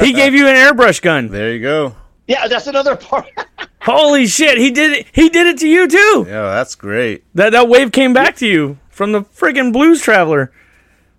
he 0.00 0.12
gave 0.12 0.34
you 0.34 0.48
an 0.48 0.54
airbrush 0.56 1.00
gun. 1.02 1.28
There 1.28 1.52
you 1.52 1.60
go. 1.62 1.94
yeah, 2.26 2.48
that's 2.48 2.66
another 2.66 2.96
part. 2.96 3.26
Holy 3.82 4.26
shit, 4.26 4.58
he 4.58 4.70
did 4.70 4.98
it. 4.98 5.06
He 5.12 5.28
did 5.30 5.46
it 5.46 5.58
to 5.58 5.68
you 5.68 5.88
too. 5.88 6.26
Yeah, 6.28 6.42
that's 6.42 6.74
great. 6.74 7.24
That 7.34 7.50
that 7.52 7.68
wave 7.68 7.92
came 7.92 8.12
back 8.12 8.36
to 8.36 8.46
you 8.46 8.78
from 8.90 9.12
the 9.12 9.22
friggin' 9.22 9.72
blues 9.72 10.02
traveler. 10.02 10.52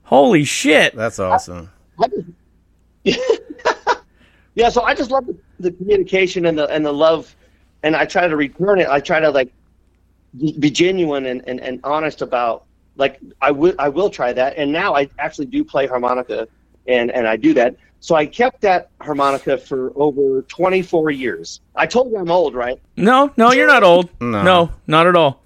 Holy 0.03 0.43
shit. 0.43 0.95
That's 0.95 1.19
awesome. 1.19 1.69
I 1.99 2.07
just- 2.07 2.27
yeah, 4.55 4.69
so 4.69 4.83
I 4.83 4.93
just 4.93 5.09
love 5.11 5.25
the, 5.25 5.35
the 5.59 5.71
communication 5.71 6.45
and 6.45 6.57
the 6.57 6.67
and 6.67 6.85
the 6.85 6.91
love, 6.93 7.35
and 7.83 7.95
I 7.95 8.05
try 8.05 8.27
to 8.27 8.35
return 8.35 8.79
it. 8.79 8.87
I 8.89 8.99
try 8.99 9.19
to 9.19 9.29
like 9.31 9.51
be 10.59 10.69
genuine 10.69 11.25
and, 11.25 11.41
and, 11.47 11.59
and 11.59 11.79
honest 11.83 12.21
about 12.21 12.65
like 12.95 13.19
I 13.41 13.51
will 13.51 13.73
I 13.79 13.89
will 13.89 14.09
try 14.09 14.33
that. 14.33 14.55
And 14.57 14.71
now 14.71 14.95
I 14.95 15.09
actually 15.17 15.47
do 15.47 15.63
play 15.63 15.87
harmonica, 15.87 16.47
and 16.87 17.09
and 17.11 17.27
I 17.27 17.37
do 17.37 17.53
that. 17.55 17.75
So 18.01 18.15
I 18.15 18.25
kept 18.25 18.61
that 18.61 18.89
harmonica 18.99 19.57
for 19.57 19.93
over 19.95 20.41
24 20.41 21.11
years. 21.11 21.61
I 21.75 21.85
told 21.85 22.11
you 22.11 22.17
I'm 22.17 22.31
old, 22.31 22.55
right? 22.55 22.79
No, 22.97 23.31
no, 23.37 23.51
you're 23.51 23.67
not 23.67 23.83
old. 23.83 24.09
No. 24.19 24.41
No, 24.43 24.71
not 24.87 25.07
at 25.07 25.15
all. 25.15 25.43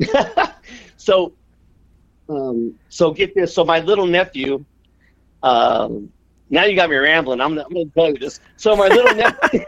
So, 0.96 1.34
um, 2.30 2.78
so 2.88 3.10
get 3.12 3.34
this. 3.34 3.54
So 3.54 3.62
my 3.64 3.80
little 3.80 4.06
nephew, 4.06 4.64
um, 5.42 6.10
now 6.48 6.64
you 6.64 6.74
got 6.76 6.88
me 6.88 6.96
rambling. 6.96 7.42
I'm, 7.42 7.58
I'm 7.58 7.68
going 7.70 7.88
to 7.88 7.92
tell 7.94 8.08
you 8.10 8.18
this. 8.18 8.40
So 8.56 8.74
my 8.74 8.88
little 8.88 9.14
nephew, 9.16 9.64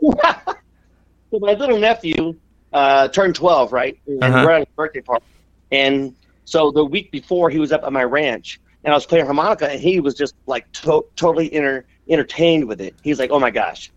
so 0.00 1.38
my 1.40 1.52
little 1.52 1.78
nephew 1.78 2.38
uh, 2.72 3.08
turned 3.08 3.34
12, 3.34 3.72
right? 3.72 3.98
And 4.06 4.22
Uh-huh. 4.22 4.44
we're 4.46 4.50
at 4.52 4.62
a 4.62 4.66
birthday 4.76 5.02
party, 5.02 5.24
and 5.70 6.14
so 6.44 6.70
the 6.70 6.84
week 6.84 7.12
before 7.12 7.50
he 7.50 7.58
was 7.58 7.70
up 7.72 7.82
at 7.84 7.92
my 7.92 8.04
ranch. 8.04 8.58
And 8.84 8.92
I 8.92 8.96
was 8.96 9.06
playing 9.06 9.24
harmonica, 9.24 9.70
and 9.70 9.80
he 9.80 10.00
was 10.00 10.14
just 10.14 10.34
like 10.46 10.70
to- 10.72 11.06
totally 11.16 11.52
enter- 11.52 11.84
entertained 12.08 12.66
with 12.66 12.80
it. 12.80 12.94
He's 13.02 13.18
like, 13.18 13.30
"Oh 13.30 13.38
my 13.38 13.50
gosh!" 13.50 13.90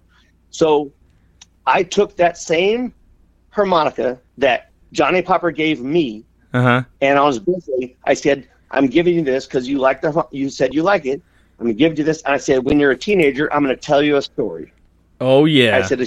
So 0.52 0.92
I 1.66 1.84
took 1.84 2.16
that 2.18 2.38
same 2.38 2.94
harmonica 3.50 4.20
that 4.38 4.70
Johnny 4.92 5.22
Popper 5.22 5.52
gave 5.52 5.82
me, 5.82 6.24
Uh 6.54 6.62
huh. 6.62 6.84
and 7.02 7.18
I 7.18 7.24
was 7.24 7.40
birthday, 7.40 7.96
I 8.06 8.14
said, 8.14 8.48
"I'm 8.72 8.88
giving 8.88 9.16
you 9.16 9.24
this 9.24 9.46
because 9.46 9.68
you 9.68 9.80
like 9.80 10.02
the 10.02 10.26
you 10.32 10.50
said 10.50 10.74
you 10.74 10.84
like 10.84 11.06
it. 11.06 11.22
I'm 11.60 11.66
gonna 11.66 11.74
give 11.74 11.98
you 11.98 12.04
this." 12.04 12.22
And 12.24 12.34
I 12.34 12.38
said, 12.38 12.64
"When 12.64 12.80
you're 12.80 12.92
a 12.92 12.98
teenager, 12.98 13.52
I'm 13.54 13.64
gonna 13.64 13.76
tell 13.76 14.02
you 14.04 14.18
a 14.18 14.22
story." 14.22 14.72
Oh 15.22 15.46
yeah. 15.46 15.78
I 15.78 15.82
said, 15.82 16.00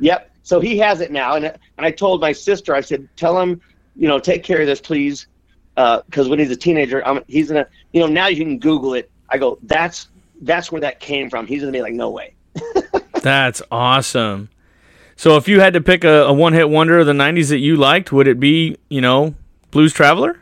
"Yep." 0.00 0.30
So 0.42 0.60
he 0.60 0.78
has 0.78 1.00
it 1.00 1.10
now, 1.10 1.34
and 1.36 1.46
and 1.46 1.86
I 1.86 1.90
told 1.90 2.20
my 2.20 2.32
sister, 2.32 2.74
I 2.74 2.80
said, 2.80 3.08
"Tell 3.16 3.40
him, 3.40 3.60
you 3.96 4.08
know, 4.08 4.18
take 4.18 4.42
care 4.42 4.60
of 4.60 4.66
this, 4.66 4.80
please, 4.80 5.26
because 5.74 6.28
when 6.28 6.38
he's 6.38 6.50
a 6.50 6.56
teenager, 6.56 7.06
I'm, 7.06 7.22
he's 7.26 7.48
gonna, 7.48 7.66
you 7.92 8.00
know, 8.00 8.06
now 8.06 8.26
you 8.28 8.36
can 8.44 8.58
Google 8.58 8.94
it." 8.94 9.10
I 9.28 9.38
go, 9.38 9.58
"That's 9.62 10.08
that's 10.42 10.70
where 10.72 10.80
that 10.82 11.00
came 11.00 11.30
from." 11.30 11.46
He's 11.46 11.60
gonna 11.60 11.72
be 11.72 11.82
like, 11.82 11.94
"No 11.94 12.10
way." 12.10 12.34
That's 13.22 13.62
awesome. 13.70 14.50
So 15.16 15.36
if 15.36 15.48
you 15.48 15.60
had 15.60 15.72
to 15.74 15.80
pick 15.80 16.04
a, 16.04 16.24
a 16.24 16.32
one 16.32 16.52
hit 16.52 16.68
wonder 16.68 16.98
of 16.98 17.06
the 17.06 17.12
'90s 17.12 17.48
that 17.48 17.58
you 17.58 17.76
liked, 17.76 18.12
would 18.12 18.28
it 18.28 18.38
be 18.38 18.76
you 18.88 19.00
know 19.00 19.34
Blues 19.70 19.92
Traveler? 19.92 20.38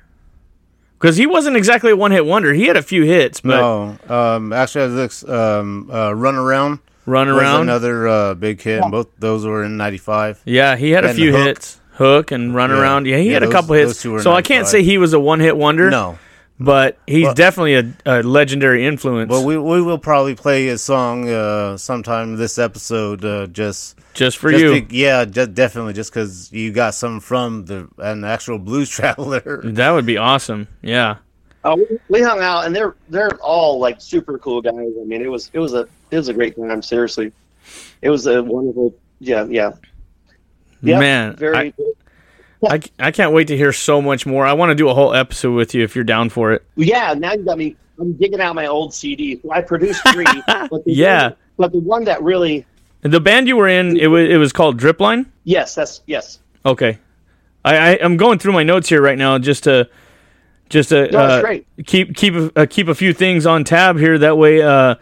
Because 0.98 1.16
he 1.16 1.26
wasn't 1.26 1.56
exactly 1.56 1.90
a 1.92 1.96
one 1.96 2.10
hit 2.12 2.24
wonder. 2.26 2.52
He 2.52 2.66
had 2.66 2.76
a 2.76 2.82
few 2.82 3.02
hits, 3.04 3.40
but 3.40 3.60
No, 3.60 3.98
um, 4.08 4.52
actually, 4.52 4.94
this 4.94 5.26
um, 5.28 5.90
uh, 5.92 6.12
run 6.14 6.34
around 6.36 6.78
run 7.06 7.28
around. 7.28 7.62
another 7.62 8.06
uh, 8.08 8.34
big 8.34 8.60
hit. 8.62 8.80
and 8.82 8.90
Both 8.90 9.08
those 9.18 9.44
were 9.44 9.64
in 9.64 9.76
'95. 9.76 10.42
Yeah, 10.44 10.76
he 10.76 10.90
had 10.90 11.04
a 11.04 11.08
And 11.08 11.16
few 11.16 11.32
Hook. 11.32 11.46
hits. 11.46 11.80
Hook 12.02 12.30
and 12.32 12.54
Run 12.54 12.70
Yeah. 12.70 12.80
Around. 12.80 13.06
Yeah, 13.06 13.16
he 13.18 13.28
Yeah, 13.28 13.34
had 13.34 13.42
a 13.44 13.50
couple 13.50 13.74
hits. 13.74 14.02
two 14.02 14.12
were 14.12 14.22
So 14.22 14.32
I 14.32 14.42
can't 14.42 14.64
95. 14.64 14.68
say 14.70 14.82
he 14.82 14.98
was 14.98 15.12
a 15.12 15.20
one 15.20 15.40
hit 15.40 15.56
wonder. 15.56 15.90
No, 15.90 16.18
But 16.60 16.98
he's 17.06 17.24
Well- 17.24 17.34
definitely 17.34 17.74
a, 17.74 17.92
a 18.06 18.22
legendary 18.22 18.86
influence. 18.86 19.30
Well, 19.30 19.44
we 19.44 19.56
we 19.58 19.80
will 19.82 19.98
probably 19.98 20.34
play 20.34 20.68
a 20.68 20.78
song 20.78 21.28
uh, 21.28 21.76
sometime 21.76 22.36
this 22.36 22.58
episode. 22.58 23.24
Uh, 23.24 23.46
just 23.46 23.96
just 24.14 24.36
for 24.38 24.50
just 24.50 24.62
you. 24.62 24.82
be- 24.82 24.96
yeah, 24.98 25.24
just 25.24 25.54
definitely 25.54 25.92
just 25.94 26.12
because 26.12 26.52
you 26.52 26.70
got 26.70 26.94
some 26.94 27.18
from 27.20 27.64
the 27.64 27.88
an 27.98 28.22
actual 28.24 28.58
blues 28.58 28.88
traveler. 28.96 29.60
that 29.64 29.90
would 29.90 30.06
be 30.06 30.18
awesome. 30.18 30.68
Yeah. 30.82 31.16
Uh, 31.64 31.76
we, 31.78 31.98
we 32.08 32.20
hung 32.22 32.40
out, 32.40 32.66
and 32.66 32.74
they're 32.76 32.94
they're 33.08 33.34
all 33.40 33.78
like 33.80 34.00
super 34.00 34.36
cool 34.38 34.60
guys. 34.60 34.74
I 34.74 35.04
mean, 35.04 35.22
it 35.22 35.30
was 35.30 35.50
it 35.52 35.58
was 35.58 35.74
a 35.74 35.88
it 36.10 36.16
was 36.16 36.28
a 36.28 36.34
great 36.34 36.54
time. 36.56 36.82
Seriously, 36.82 37.32
it 38.02 38.10
was 38.10 38.26
a 38.26 38.42
wonderful. 38.42 38.94
Yeah, 39.20 39.44
yeah. 39.48 39.72
Yep, 40.82 41.00
Man, 41.00 41.36
very. 41.36 41.74
I, 42.68 42.80
I 42.98 43.10
can't 43.10 43.32
wait 43.32 43.48
to 43.48 43.56
hear 43.56 43.72
so 43.72 44.00
much 44.00 44.24
more. 44.24 44.46
I 44.46 44.52
want 44.52 44.70
to 44.70 44.74
do 44.76 44.88
a 44.88 44.94
whole 44.94 45.14
episode 45.14 45.52
with 45.52 45.74
you 45.74 45.82
if 45.82 45.94
you're 45.96 46.04
down 46.04 46.28
for 46.28 46.52
it. 46.52 46.64
yeah, 46.76 47.12
now 47.14 47.32
you 47.32 47.44
got 47.44 47.58
me. 47.58 47.76
I'm 47.98 48.12
digging 48.14 48.40
out 48.40 48.54
my 48.54 48.66
old 48.66 48.94
CD. 48.94 49.40
I 49.50 49.60
produced 49.62 50.00
three. 50.12 50.24
but 50.46 50.84
the 50.84 50.92
Yeah. 50.92 51.24
one, 51.28 51.36
but 51.58 51.72
the 51.72 51.78
one 51.80 52.04
that 52.04 52.22
really 52.22 52.64
The 53.02 53.20
band 53.20 53.48
you 53.48 53.56
were 53.56 53.68
in, 53.68 53.96
it 53.96 54.06
was 54.06 54.28
it 54.30 54.36
was 54.36 54.52
called 54.52 54.78
Dripline. 54.80 55.26
yes, 55.44 55.74
that's 55.74 56.02
yes. 56.06 56.38
Okay, 56.64 56.98
I, 57.64 57.76
I 57.94 57.98
I'm 58.00 58.16
going 58.16 58.38
through 58.38 58.52
my 58.52 58.62
notes 58.62 58.88
here 58.88 59.02
right 59.02 59.18
now 59.18 59.38
just 59.38 59.64
to 59.64 59.88
just 60.68 60.90
to 60.90 61.10
No, 61.10 61.18
uh, 61.18 61.58
keep 61.84 62.14
keep 62.16 62.34
uh, 62.56 62.66
keep 62.70 62.86
a 62.88 62.94
few 62.94 63.12
things 63.12 63.44
on 63.46 63.64
tab 63.64 63.98
here. 63.98 64.18
That 64.18 64.38
way, 64.38 64.62
uh, 64.62 64.94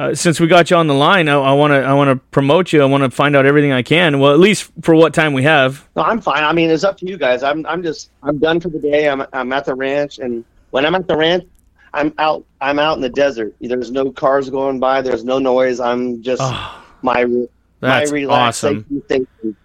uh, 0.00 0.14
since 0.14 0.40
we 0.40 0.46
got 0.46 0.70
you 0.70 0.76
on 0.78 0.86
the 0.86 0.94
line, 0.94 1.28
I 1.28 1.52
want 1.52 1.72
to 1.72 1.82
I 1.82 1.92
want 1.92 2.08
to 2.08 2.16
promote 2.30 2.72
you. 2.72 2.80
I 2.80 2.86
want 2.86 3.02
to 3.04 3.10
find 3.10 3.36
out 3.36 3.44
everything 3.44 3.70
I 3.70 3.82
can. 3.82 4.18
Well, 4.18 4.32
at 4.32 4.38
least 4.40 4.70
for 4.80 4.94
what 4.94 5.12
time 5.12 5.34
we 5.34 5.42
have. 5.42 5.86
No, 5.94 6.02
I'm 6.02 6.22
fine. 6.22 6.42
I 6.42 6.52
mean, 6.54 6.70
it's 6.70 6.84
up 6.84 6.96
to 6.98 7.06
you 7.06 7.18
guys. 7.18 7.42
I'm 7.42 7.66
I'm 7.66 7.82
just 7.82 8.10
I'm 8.22 8.38
done 8.38 8.60
for 8.60 8.70
the 8.70 8.78
day. 8.78 9.10
I'm 9.10 9.26
I'm 9.34 9.52
at 9.52 9.66
the 9.66 9.74
ranch, 9.74 10.18
and 10.18 10.42
when 10.70 10.86
I'm 10.86 10.94
at 10.94 11.06
the 11.06 11.16
ranch, 11.16 11.44
I'm 11.92 12.14
out. 12.16 12.46
I'm 12.62 12.78
out 12.78 12.96
in 12.96 13.02
the 13.02 13.10
desert. 13.10 13.54
There's 13.60 13.90
no 13.90 14.10
cars 14.10 14.48
going 14.48 14.80
by. 14.80 15.02
There's 15.02 15.24
no 15.24 15.38
noise. 15.38 15.80
I'm 15.80 16.22
just 16.22 16.40
Oh, 16.42 16.82
my 17.02 17.24
my 17.26 17.46
that's 17.80 18.10
relaxation 18.10 18.78
awesome. 18.88 19.02
station. 19.04 19.56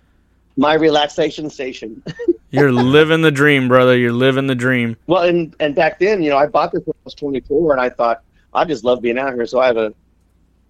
My 0.57 0.73
relaxation 0.73 1.49
station. 1.49 2.03
You're 2.51 2.71
living 2.73 3.21
the 3.21 3.31
dream, 3.31 3.67
brother. 3.69 3.97
You're 3.97 4.13
living 4.13 4.47
the 4.47 4.55
dream. 4.55 4.97
well, 5.07 5.23
and 5.23 5.55
and 5.61 5.75
back 5.75 5.99
then, 5.99 6.21
you 6.21 6.29
know, 6.29 6.37
I 6.37 6.45
bought 6.47 6.73
this 6.73 6.81
when 6.85 6.93
I 6.93 7.03
was 7.05 7.13
24, 7.13 7.71
and 7.73 7.81
I 7.81 7.89
thought 7.89 8.21
I 8.53 8.65
just 8.65 8.83
love 8.83 9.01
being 9.01 9.17
out 9.17 9.33
here. 9.33 9.45
So 9.45 9.59
I 9.59 9.67
have 9.67 9.77
a 9.77 9.93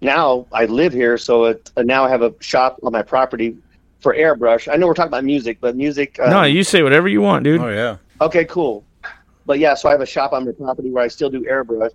now 0.06 0.46
I 0.52 0.66
live 0.66 0.94
here, 0.94 1.18
so 1.18 1.46
it, 1.46 1.72
uh, 1.76 1.82
now 1.84 2.06
I 2.06 2.10
have 2.10 2.22
a 2.22 2.34
shop 2.40 2.80
on 2.84 2.92
my 2.94 3.02
property 3.02 3.58
for 4.00 4.14
airbrush. 4.16 4.72
I 4.72 4.78
know 4.78 4.88
we're 4.88 4.94
talking 4.94 5.10
about 5.10 5.24
music, 5.24 5.58
but 5.60 5.76
music. 5.76 6.20
Um, 6.20 6.30
no, 6.30 6.44
you 6.44 6.64
say 6.64 6.84
whatever 6.84 7.08
you 7.08 7.22
want, 7.22 7.44
dude. 7.44 7.60
Oh 7.62 7.70
yeah, 7.70 7.98
Okay, 8.22 8.46
cool. 8.46 8.84
But 9.46 9.60
yeah, 9.60 9.74
so 9.76 9.90
I 9.90 9.92
have 9.92 10.02
a 10.02 10.06
shop 10.06 10.34
on 10.34 10.46
my 10.46 10.52
property 10.54 10.90
where 10.90 11.04
I 11.04 11.08
still 11.08 11.30
do 11.30 11.42
airbrush, 11.44 11.92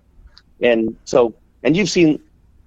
and 0.61 0.95
so 1.05 1.33
and 1.63 1.75
you've 1.75 1.89
seen 1.89 2.19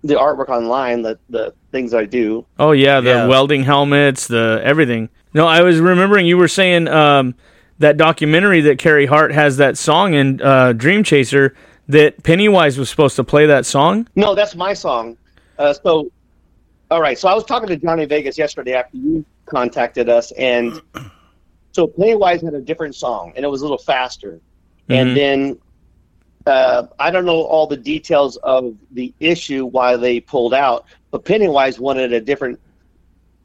the 0.03 0.15
artwork 0.15 0.49
online, 0.49 1.03
the 1.03 1.19
the 1.31 1.55
things 1.73 1.95
I 1.95 2.05
do. 2.05 2.45
Oh 2.59 2.73
yeah, 2.73 3.01
the 3.01 3.11
Yeah. 3.11 3.27
welding 3.27 3.63
helmets, 3.63 4.27
the 4.27 4.61
everything. 4.65 5.09
No, 5.33 5.47
I 5.47 5.63
was 5.63 5.81
remembering 5.81 6.27
you 6.27 6.37
were 6.39 6.49
saying 6.49 6.87
um, 6.89 7.35
that 7.81 7.97
documentary 7.97 8.61
that 8.63 8.79
Carey 8.79 9.07
Hart 9.07 9.33
has 9.33 9.57
that 9.57 9.77
song 9.77 10.15
in 10.15 10.41
uh, 10.41 10.73
Dream 10.75 11.03
Chaser 11.03 11.55
that 11.89 12.23
Pennywise 12.23 12.79
was 12.79 12.89
supposed 12.89 13.17
to 13.17 13.25
play 13.25 13.47
that 13.47 13.67
song. 13.67 14.07
No, 14.15 14.35
that's 14.35 14.55
my 14.55 14.73
song. 14.75 15.17
Uh, 15.59 15.73
so, 15.73 16.11
all 16.91 17.01
right. 17.01 17.19
So 17.19 17.29
I 17.29 17.35
was 17.35 17.45
talking 17.45 17.69
to 17.69 17.77
Johnny 17.77 18.05
Vegas 18.07 18.37
yesterday 18.39 18.75
after 18.75 18.97
you 18.97 19.25
contacted 19.47 20.09
us, 20.09 20.33
and 20.33 20.81
so 21.73 21.87
Pennywise 21.87 22.41
had 22.43 22.55
a 22.55 22.61
different 22.61 22.95
song, 22.95 23.33
and 23.37 23.45
it 23.45 23.49
was 23.49 23.61
a 23.63 23.65
little 23.65 23.79
faster. 23.79 24.41
Mhm. 24.89 24.95
And 24.95 25.17
then 25.17 25.59
uh, 26.47 26.87
I 26.99 27.11
don't 27.11 27.25
know 27.25 27.43
all 27.43 27.67
the 27.67 27.77
details 27.77 28.37
of 28.39 28.75
the 28.91 29.13
issue 29.21 29.65
why 29.65 29.97
they 29.97 30.21
pulled 30.21 30.53
out, 30.55 30.85
but 31.11 31.25
Pennywise 31.25 31.81
wanted 31.81 32.13
a 32.13 32.21
different 32.21 32.61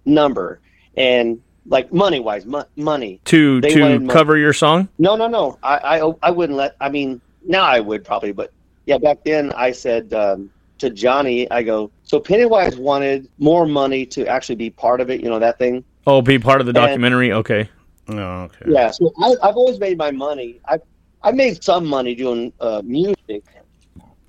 number, 0.06 0.60
and 0.98 1.42
like 1.66 1.94
money 1.94 2.20
wise, 2.20 2.46
mo- 2.46 2.66
money. 2.76 3.22
to 3.26 3.62
They 3.62 3.74
to 3.74 4.08
cover 4.08 4.38
your 4.38 4.54
song. 4.54 4.90
No, 4.98 5.16
no, 5.16 5.28
no. 5.28 5.58
I, 5.64 6.00
I, 6.00 6.14
I 6.24 6.32
wouldn't 6.32 6.58
let. 6.58 6.76
I 6.82 6.90
mean, 6.90 7.22
now 7.46 7.64
I 7.64 7.80
would 7.80 8.04
probably, 8.04 8.32
but 8.32 8.52
yeah, 8.86 8.98
back 8.98 9.24
then 9.24 9.52
I 9.54 9.72
said 9.72 10.14
um, 10.14 10.50
to 10.80 10.90
Johnny, 10.90 11.50
I 11.52 11.64
go. 11.64 11.92
So 12.04 12.20
Pennywise 12.20 12.78
wanted 12.78 13.30
more 13.38 13.66
money 13.66 14.06
to 14.08 14.26
actually 14.28 14.56
be 14.56 14.70
part 14.70 15.02
of 15.02 15.10
it. 15.10 15.22
You 15.22 15.30
know 15.30 15.40
that 15.40 15.58
thing. 15.60 15.84
Oh, 16.08 16.22
be 16.22 16.40
part 16.40 16.60
of 16.62 16.66
the 16.66 16.72
And- 16.72 16.76
documentary. 16.88 17.32
Okay. 17.32 17.70
no, 18.08 18.42
okay. 18.44 18.66
Yeah. 18.68 18.92
So 18.92 19.12
I, 19.22 19.36
I've 19.44 19.56
always 19.56 19.80
made 19.80 19.98
my 19.98 20.12
money. 20.12 20.60
I 20.68 20.80
I 21.22 21.32
made 21.32 21.64
some 21.64 21.86
money 21.86 22.16
doing 22.16 22.52
uh, 22.60 22.82
music, 22.84 23.44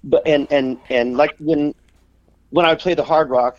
but 0.05 0.27
and 0.27 0.47
and 0.51 0.79
and 0.91 1.17
like 1.17 1.35
when 1.39 1.75
when 2.51 2.67
I 2.67 2.71
would 2.71 2.81
play 2.81 2.95
the 2.95 3.05
hard 3.05 3.31
rock, 3.31 3.59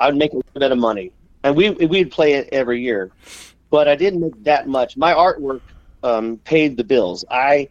I'd 0.00 0.16
make 0.16 0.32
a 0.32 0.36
little 0.36 0.52
bit 0.58 0.72
of 0.72 0.78
money, 0.78 1.12
and 1.44 1.54
we 1.54 1.70
we'd 1.70 2.10
play 2.10 2.32
it 2.34 2.48
every 2.50 2.80
year, 2.80 3.10
but 3.70 3.86
I 3.88 3.94
didn't 3.94 4.20
make 4.20 4.42
that 4.44 4.66
much. 4.68 4.96
My 4.96 5.12
artwork 5.12 5.60
um, 6.02 6.38
paid 6.38 6.76
the 6.76 6.84
bills. 6.84 7.24
I 7.30 7.68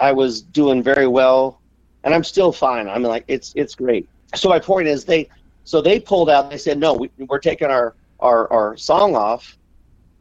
I 0.00 0.12
was 0.12 0.40
doing 0.42 0.82
very 0.82 1.06
well, 1.08 1.60
and 2.04 2.14
I'm 2.14 2.24
still 2.24 2.52
fine. 2.52 2.88
I'm 2.88 3.02
like 3.02 3.24
it's 3.28 3.52
it's 3.56 3.74
great. 3.74 4.08
So 4.34 4.48
my 4.48 4.58
point 4.58 4.88
is 4.88 5.04
they 5.04 5.28
so 5.64 5.80
they 5.80 6.00
pulled 6.00 6.30
out. 6.30 6.50
They 6.50 6.58
said 6.58 6.78
no, 6.78 6.94
we, 6.94 7.10
we're 7.18 7.38
taking 7.38 7.68
our 7.68 7.94
our 8.20 8.50
our 8.52 8.76
song 8.76 9.16
off. 9.16 9.56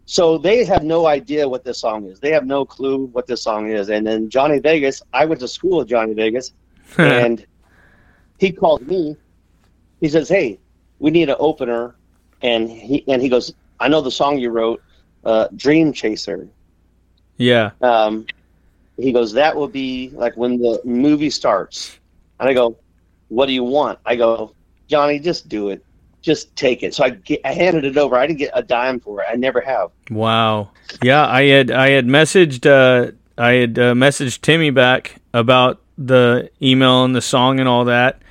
So 0.06 0.38
they 0.38 0.66
have 0.66 0.84
no 0.84 1.06
idea 1.06 1.48
what 1.48 1.64
this 1.64 1.80
song 1.80 2.06
is. 2.06 2.20
They 2.20 2.32
have 2.32 2.46
no 2.46 2.66
clue 2.66 3.06
what 3.06 3.28
this 3.28 3.42
song 3.42 3.70
is. 3.72 3.90
And 3.90 4.06
then 4.06 4.30
Johnny 4.30 4.60
Vegas, 4.60 5.02
I 5.14 5.26
went 5.26 5.40
to 5.40 5.48
school 5.48 5.78
with 5.78 5.88
Johnny 5.88 6.14
Vegas, 6.14 6.52
and 6.98 7.46
he 8.40 8.52
called 8.52 8.86
me. 8.88 9.16
He 10.02 10.10
says, 10.10 10.28
"Hey, 10.28 10.60
we 11.00 11.12
need 11.12 11.30
an 11.30 11.38
opener," 11.40 11.96
and 12.42 12.70
he 12.70 13.04
and 13.08 13.22
he 13.22 13.30
goes, 13.30 13.54
"I 13.80 13.88
know 13.88 14.02
the 14.02 14.12
song 14.12 14.40
you 14.40 14.50
wrote, 14.50 14.82
uh, 15.24 15.48
Dream 15.56 15.94
Chaser." 15.94 16.48
yeah. 17.38 17.72
Um, 17.82 18.26
he 18.98 19.12
goes, 19.12 19.34
"That 19.34 19.56
will 19.56 19.68
be 19.68 20.12
like 20.14 20.36
when 20.38 20.58
the 20.58 20.82
movie 20.84 21.30
starts." 21.30 22.00
And 22.40 22.50
I 22.50 22.54
go, 22.54 22.78
"What 23.30 23.46
do 23.46 23.54
you 23.54 23.64
want?" 23.64 24.00
I 24.06 24.16
go, 24.16 24.54
"Johnny, 24.88 25.20
just 25.20 25.50
do 25.50 25.70
it. 25.70 25.84
Just 26.22 26.56
take 26.56 26.84
it." 26.84 26.94
So 26.94 27.04
I, 27.04 27.10
get, 27.12 27.42
I 27.46 27.54
handed 27.54 27.86
it 27.86 27.98
over. 27.98 28.16
I 28.16 28.28
didn't 28.28 28.40
get 28.40 28.52
a 28.54 28.64
dime 28.64 29.00
for 29.00 29.22
it. 29.22 29.28
I 29.30 29.36
never 29.36 29.62
have. 29.62 29.92
Wow. 30.10 30.72
Yeah, 31.02 31.28
I 31.28 31.44
had 31.44 31.72
I 31.72 31.90
had 31.90 32.06
messaged 32.06 32.66
uh, 32.66 33.12
I 33.38 33.54
had 33.54 33.80
uh, 33.80 33.94
messaged 33.94 34.42
Timmy 34.42 34.70
back 34.70 35.16
about 35.34 35.82
the 35.98 36.50
email 36.62 37.04
and 37.04 37.16
the 37.16 37.22
song 37.22 37.60
and 37.60 37.68
all 37.68 37.86
that, 37.86 38.22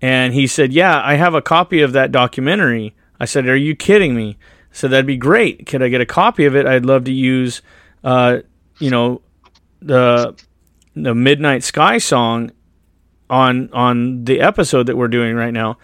and 0.00 0.34
he 0.34 0.46
said, 0.46 0.72
"Yeah, 0.72 1.00
I 1.02 1.14
have 1.14 1.34
a 1.34 1.42
copy 1.42 1.80
of 1.80 1.92
that 1.92 2.12
documentary." 2.12 2.94
I 3.18 3.24
said, 3.24 3.46
"Are 3.46 3.56
you 3.56 3.74
kidding 3.74 4.14
me?" 4.14 4.36
Said, 4.70 4.90
"That'd 4.90 5.06
be 5.06 5.16
great. 5.16 5.66
Could 5.66 5.82
I 5.82 5.88
get 5.88 6.00
a 6.00 6.06
copy 6.06 6.46
of 6.46 6.56
it? 6.56 6.66
I'd 6.66 6.84
love 6.84 7.04
to 7.04 7.12
use, 7.12 7.62
uh, 8.02 8.38
you 8.78 8.90
know, 8.90 9.20
the 9.84 10.34
the 10.94 11.14
Midnight 11.14 11.62
Sky 11.64 11.98
song 11.98 12.50
on 13.28 13.70
on 13.72 14.24
the 14.24 14.40
episode 14.40 14.86
that 14.86 14.96
we're 14.96 15.08
doing 15.08 15.34
right 15.34 15.52
now." 15.52 15.78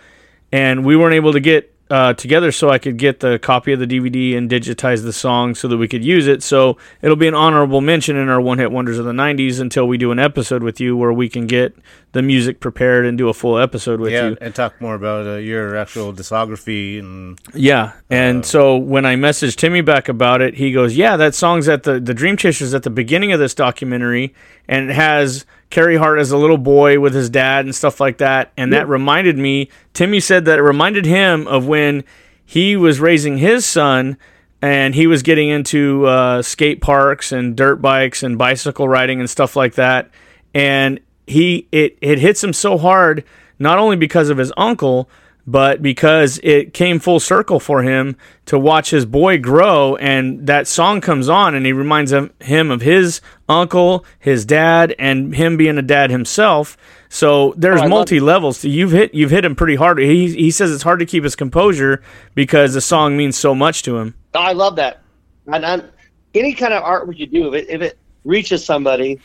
And 0.52 0.84
we 0.84 0.96
weren't 0.96 1.14
able 1.14 1.32
to 1.32 1.40
get 1.40 1.74
uh, 1.90 2.14
together 2.14 2.52
so 2.52 2.70
I 2.70 2.78
could 2.78 2.96
get 2.96 3.20
the 3.20 3.38
copy 3.38 3.72
of 3.72 3.80
the 3.80 3.86
DVD 3.86 4.36
and 4.36 4.48
digitize 4.48 5.02
the 5.02 5.12
song 5.12 5.54
so 5.54 5.66
that 5.68 5.76
we 5.76 5.88
could 5.88 6.04
use 6.04 6.28
it. 6.28 6.42
So 6.42 6.76
it'll 7.02 7.16
be 7.16 7.26
an 7.26 7.34
honorable 7.34 7.80
mention 7.80 8.16
in 8.16 8.28
our 8.28 8.40
one 8.40 8.58
hit 8.58 8.70
wonders 8.70 8.98
of 8.98 9.04
the 9.04 9.12
'90s 9.12 9.60
until 9.60 9.88
we 9.88 9.98
do 9.98 10.12
an 10.12 10.18
episode 10.18 10.62
with 10.62 10.80
you 10.80 10.96
where 10.96 11.12
we 11.12 11.28
can 11.28 11.46
get 11.46 11.74
the 12.12 12.22
music 12.22 12.58
prepared 12.58 13.06
and 13.06 13.16
do 13.16 13.28
a 13.28 13.34
full 13.34 13.58
episode 13.58 14.00
with 14.00 14.12
yeah, 14.12 14.30
you. 14.30 14.36
and 14.40 14.54
talk 14.54 14.80
more 14.80 14.94
about 14.94 15.26
uh, 15.26 15.36
your 15.36 15.76
actual 15.76 16.12
discography 16.12 16.98
and 16.98 17.40
Yeah, 17.54 17.92
and 18.08 18.44
so 18.44 18.76
when 18.76 19.06
I 19.06 19.14
messaged 19.14 19.56
Timmy 19.56 19.80
back 19.80 20.08
about 20.08 20.40
it, 20.42 20.54
he 20.54 20.72
goes, 20.72 20.96
"Yeah, 20.96 21.16
that 21.16 21.34
song's 21.34 21.68
at 21.68 21.84
the 21.84 22.00
the 22.00 22.14
Dream 22.14 22.36
Chasers 22.36 22.74
at 22.74 22.82
the 22.82 22.90
beginning 22.90 23.32
of 23.32 23.38
this 23.38 23.54
documentary, 23.54 24.34
and 24.66 24.90
it 24.90 24.94
has 24.94 25.46
Carey 25.70 25.96
Hart 25.96 26.18
as 26.18 26.32
a 26.32 26.36
little 26.36 26.58
boy 26.58 26.98
with 26.98 27.14
his 27.14 27.30
dad 27.30 27.64
and 27.64 27.74
stuff 27.74 28.00
like 28.00 28.18
that." 28.18 28.52
And 28.56 28.72
that 28.72 28.88
reminded 28.88 29.38
me. 29.38 29.70
Timmy 29.92 30.18
said 30.20 30.44
that 30.46 30.58
it 30.58 30.62
reminded 30.62 31.06
him 31.06 31.46
of 31.46 31.66
when 31.66 32.04
he 32.44 32.76
was 32.76 32.98
raising 32.98 33.38
his 33.38 33.64
son. 33.64 34.16
And 34.62 34.94
he 34.94 35.06
was 35.06 35.22
getting 35.22 35.48
into 35.48 36.04
uh, 36.04 36.42
skate 36.42 36.82
parks 36.82 37.32
and 37.32 37.56
dirt 37.56 37.76
bikes 37.76 38.22
and 38.22 38.36
bicycle 38.36 38.86
riding 38.86 39.18
and 39.18 39.30
stuff 39.30 39.56
like 39.56 39.76
that. 39.76 40.10
And 40.52 41.00
he 41.30 41.66
it 41.72 41.96
it 42.00 42.18
hits 42.18 42.42
him 42.42 42.52
so 42.52 42.76
hard, 42.78 43.24
not 43.58 43.78
only 43.78 43.96
because 43.96 44.28
of 44.28 44.38
his 44.38 44.52
uncle, 44.56 45.08
but 45.46 45.82
because 45.82 46.38
it 46.42 46.74
came 46.74 46.98
full 47.00 47.18
circle 47.18 47.58
for 47.58 47.82
him 47.82 48.16
to 48.46 48.58
watch 48.58 48.90
his 48.90 49.06
boy 49.06 49.38
grow 49.38 49.96
and 49.96 50.46
that 50.46 50.66
song 50.68 51.00
comes 51.00 51.28
on 51.28 51.54
and 51.54 51.64
he 51.66 51.72
reminds 51.72 52.12
him, 52.12 52.30
of 52.70 52.80
his 52.82 53.20
uncle 53.48 54.04
his 54.18 54.44
dad 54.44 54.94
and 54.98 55.34
him 55.34 55.56
being 55.56 55.78
a 55.78 55.82
dad 55.82 56.10
himself. 56.10 56.76
So 57.08 57.54
there's 57.56 57.80
Oh, 57.80 57.88
multi 57.88 58.20
levels. 58.20 58.64
You've 58.64 58.92
hit 58.92 59.14
you've 59.14 59.30
hit 59.30 59.44
him 59.44 59.56
pretty 59.56 59.76
hard. 59.76 59.98
He, 59.98 60.32
he 60.32 60.50
says 60.50 60.70
it's 60.72 60.84
hard 60.84 61.00
to 61.00 61.06
keep 61.06 61.24
his 61.24 61.34
composure 61.34 62.02
because 62.34 62.74
the 62.74 62.80
song 62.80 63.16
means 63.16 63.36
so 63.36 63.54
much 63.54 63.82
to 63.84 63.98
him. 63.98 64.14
I 64.34 64.52
love 64.52 64.76
that. 64.76 65.02
And 65.46 65.66
i 65.66 65.82
any 66.34 66.54
kind 66.54 66.72
of 66.72 66.84
art, 66.84 67.08
artwork 67.08 67.18
you 67.18 67.26
do, 67.26 67.52
if 67.52 67.64
it, 67.64 67.70
if 67.70 67.82
it 67.82 67.98
reaches 68.24 68.64
somebody, 68.64 69.18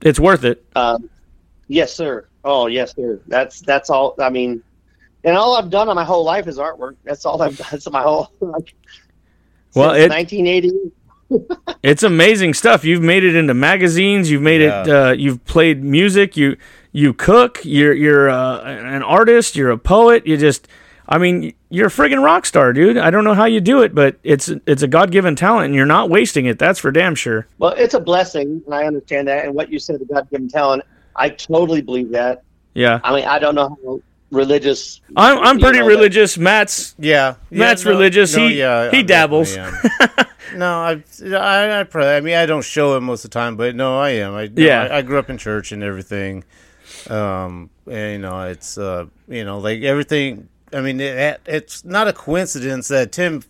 it's 0.00 0.20
worth 0.20 0.44
it. 0.44 0.64
um, 0.76 1.08
yes, 1.68 1.92
sir. 1.94 2.26
Oh, 2.44 2.66
yes, 2.66 2.94
sir. 2.94 3.20
That's 3.26 3.60
that's 3.60 3.90
all. 3.90 4.14
I 4.18 4.30
mean, 4.30 4.62
and 5.24 5.36
all 5.36 5.56
I've 5.56 5.70
done 5.70 5.88
in 5.88 5.94
my 5.94 6.04
whole 6.04 6.24
life 6.24 6.46
is 6.48 6.58
artwork. 6.58 6.96
That's 7.04 7.24
all 7.24 7.40
I've 7.42 7.56
done. 7.58 7.66
That's 7.70 7.90
my 7.90 8.02
whole. 8.02 8.30
Like, 8.40 8.74
Well, 9.74 9.94
since 9.94 10.04
it- 10.06 10.10
1980. 10.10 10.70
It's 11.82 12.02
amazing 12.02 12.52
stuff. 12.54 12.84
You've 12.84 13.02
made 13.02 13.24
it 13.24 13.34
into 13.34 13.54
magazines. 13.54 14.30
You've 14.30 14.42
made 14.42 14.60
it. 14.60 14.70
Uh, 14.88 15.14
you've 15.16 15.42
played 15.46 15.82
music. 15.82 16.36
You 16.36 16.58
you 16.92 17.14
cook. 17.14 17.60
You're 17.64 17.94
you're 17.94 18.28
uh, 18.28 18.60
an 18.62 19.02
artist. 19.02 19.56
You're 19.56 19.70
a 19.70 19.78
poet. 19.78 20.26
You 20.26 20.36
just. 20.36 20.68
I 21.08 21.16
mean, 21.18 21.54
you're 21.70 21.86
a 21.88 21.90
friggin' 21.90 22.22
rock 22.22 22.44
star, 22.46 22.72
dude. 22.74 22.96
I 22.98 23.10
don't 23.10 23.24
know 23.24 23.34
how 23.34 23.46
you 23.46 23.60
do 23.62 23.80
it, 23.82 23.94
but 23.94 24.16
it's 24.22 24.48
it's 24.66 24.82
a 24.82 24.88
God 24.88 25.10
given 25.10 25.34
talent, 25.34 25.66
and 25.66 25.74
you're 25.74 25.86
not 25.86 26.10
wasting 26.10 26.44
it. 26.46 26.58
That's 26.58 26.78
for 26.78 26.92
damn 26.92 27.14
sure. 27.14 27.46
Well, 27.58 27.72
it's 27.72 27.94
a 27.94 28.00
blessing, 28.00 28.62
and 28.66 28.74
I 28.74 28.84
understand 28.84 29.26
that. 29.28 29.46
And 29.46 29.54
what 29.54 29.70
you 29.72 29.78
said 29.78 29.96
about 29.96 30.06
the 30.08 30.14
God 30.14 30.30
given 30.30 30.48
talent, 30.48 30.84
I 31.16 31.28
totally 31.30 31.82
believe 31.82 32.10
that. 32.10 32.42
Yeah, 32.74 33.00
I 33.04 33.14
mean, 33.14 33.24
I 33.26 33.38
don't 33.38 33.54
know 33.54 33.76
how 33.84 34.00
religious. 34.30 35.00
I'm 35.16 35.38
I'm 35.38 35.58
pretty 35.58 35.80
know, 35.80 35.86
religious. 35.86 36.38
Matt's 36.38 36.94
yeah, 36.98 37.34
yeah, 37.50 37.58
Matt's 37.58 37.84
religious. 37.84 38.34
He- 38.34 38.58
yeah, 38.58 38.90
he 38.90 38.98
I 38.98 39.02
dabbles. 39.02 39.56
no, 40.56 40.66
I, 40.80 41.02
I, 41.34 41.80
I 41.80 41.84
probably. 41.84 42.10
I 42.12 42.20
mean, 42.20 42.34
I 42.34 42.46
don't 42.46 42.64
show 42.64 42.96
it 42.96 43.00
most 43.00 43.24
of 43.24 43.30
the 43.30 43.34
time, 43.34 43.56
but 43.56 43.74
no, 43.76 43.98
I 43.98 44.10
am. 44.10 44.34
I, 44.34 44.46
no, 44.46 44.62
Yeah. 44.62 44.82
I, 44.90 44.98
I 44.98 45.02
grew 45.02 45.18
up 45.18 45.30
in 45.30 45.38
church 45.38 45.72
and 45.72 45.82
everything. 45.82 46.44
Um, 47.08 47.70
and, 47.86 48.12
you 48.12 48.18
know, 48.18 48.42
it's 48.42 48.78
uh, 48.78 49.06
you 49.28 49.44
know, 49.44 49.58
like 49.58 49.82
everything. 49.82 50.48
I 50.72 50.80
mean, 50.80 51.00
it, 51.00 51.40
it's 51.46 51.84
not 51.84 52.08
a 52.08 52.12
coincidence 52.12 52.88
that 52.88 53.12
Tim 53.12 53.42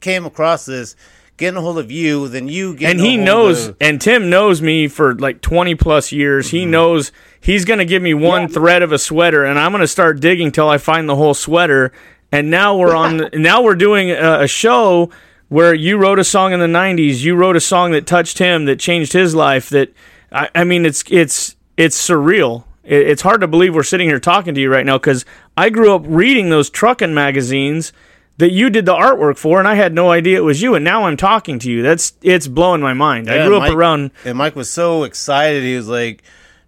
came 0.00 0.24
across 0.24 0.64
this, 0.64 0.96
getting 1.40 1.56
a 1.56 1.60
hold 1.60 1.78
of 1.78 1.90
you, 1.90 2.28
then 2.28 2.46
you 2.46 2.76
get. 2.76 2.90
and 2.90 3.00
he 3.00 3.16
knows, 3.16 3.72
and 3.80 4.00
Tim 4.00 4.30
knows 4.30 4.62
me 4.62 4.86
for 4.86 5.14
like 5.16 5.40
20 5.40 5.74
plus 5.74 6.12
years. 6.12 6.50
He 6.50 6.62
mm-hmm. 6.62 6.70
knows 6.70 7.12
he's 7.40 7.64
going 7.64 7.78
to 7.78 7.84
give 7.84 8.02
me 8.02 8.14
one 8.14 8.46
thread 8.46 8.82
of 8.82 8.92
a 8.92 8.98
sweater, 8.98 9.44
and 9.44 9.58
I'm 9.58 9.72
going 9.72 9.80
to 9.80 9.88
start 9.88 10.20
digging 10.20 10.52
till 10.52 10.68
I 10.68 10.78
find 10.78 11.08
the 11.08 11.16
whole 11.16 11.34
sweater. 11.34 11.92
And 12.30 12.50
now 12.50 12.76
we're 12.76 12.94
on. 12.94 13.30
now 13.32 13.62
we're 13.62 13.74
doing 13.74 14.10
a, 14.10 14.42
a 14.42 14.46
show 14.46 15.10
where 15.48 15.74
you 15.74 15.96
wrote 15.96 16.20
a 16.20 16.24
song 16.24 16.52
in 16.52 16.60
the 16.60 16.66
90s. 16.66 17.22
You 17.22 17.34
wrote 17.34 17.56
a 17.56 17.60
song 17.60 17.90
that 17.92 18.06
touched 18.06 18.38
him, 18.38 18.66
that 18.66 18.78
changed 18.78 19.12
his 19.12 19.34
life. 19.34 19.70
That 19.70 19.92
I, 20.30 20.48
I 20.54 20.64
mean, 20.64 20.86
it's 20.86 21.02
it's 21.10 21.56
it's 21.76 22.08
surreal. 22.08 22.64
It, 22.84 23.08
it's 23.08 23.22
hard 23.22 23.40
to 23.40 23.48
believe 23.48 23.74
we're 23.74 23.82
sitting 23.82 24.08
here 24.08 24.20
talking 24.20 24.54
to 24.54 24.60
you 24.60 24.70
right 24.70 24.86
now 24.86 24.98
because 24.98 25.24
I 25.56 25.70
grew 25.70 25.94
up 25.94 26.02
reading 26.04 26.50
those 26.50 26.70
trucking 26.70 27.14
magazines 27.14 27.92
that 28.40 28.50
you 28.52 28.68
did 28.70 28.86
the 28.86 28.94
artwork 28.94 29.38
for, 29.38 29.58
and 29.58 29.68
I 29.68 29.74
had 29.76 29.94
no 29.94 30.10
idea 30.10 30.38
it 30.38 30.42
was 30.44 30.60
you. 30.60 30.74
And 30.74 30.84
now 30.84 31.04
I'm 31.04 31.16
talking 31.16 31.58
to 31.60 31.70
you. 31.70 31.82
That's 31.82 32.14
it's 32.22 32.48
blowing 32.48 32.80
my 32.80 32.92
mind. 32.94 33.30
I 33.30 33.36
Yeah, 33.36 33.46
grew 33.46 33.58
up 33.58 33.72
around. 33.72 34.10
And 34.24 34.36
Mike 34.36 34.56
was 34.56 34.68
so 34.68 35.04
excited. 35.04 35.62
He 35.62 35.76
was 35.76 35.88
like, 35.88 36.22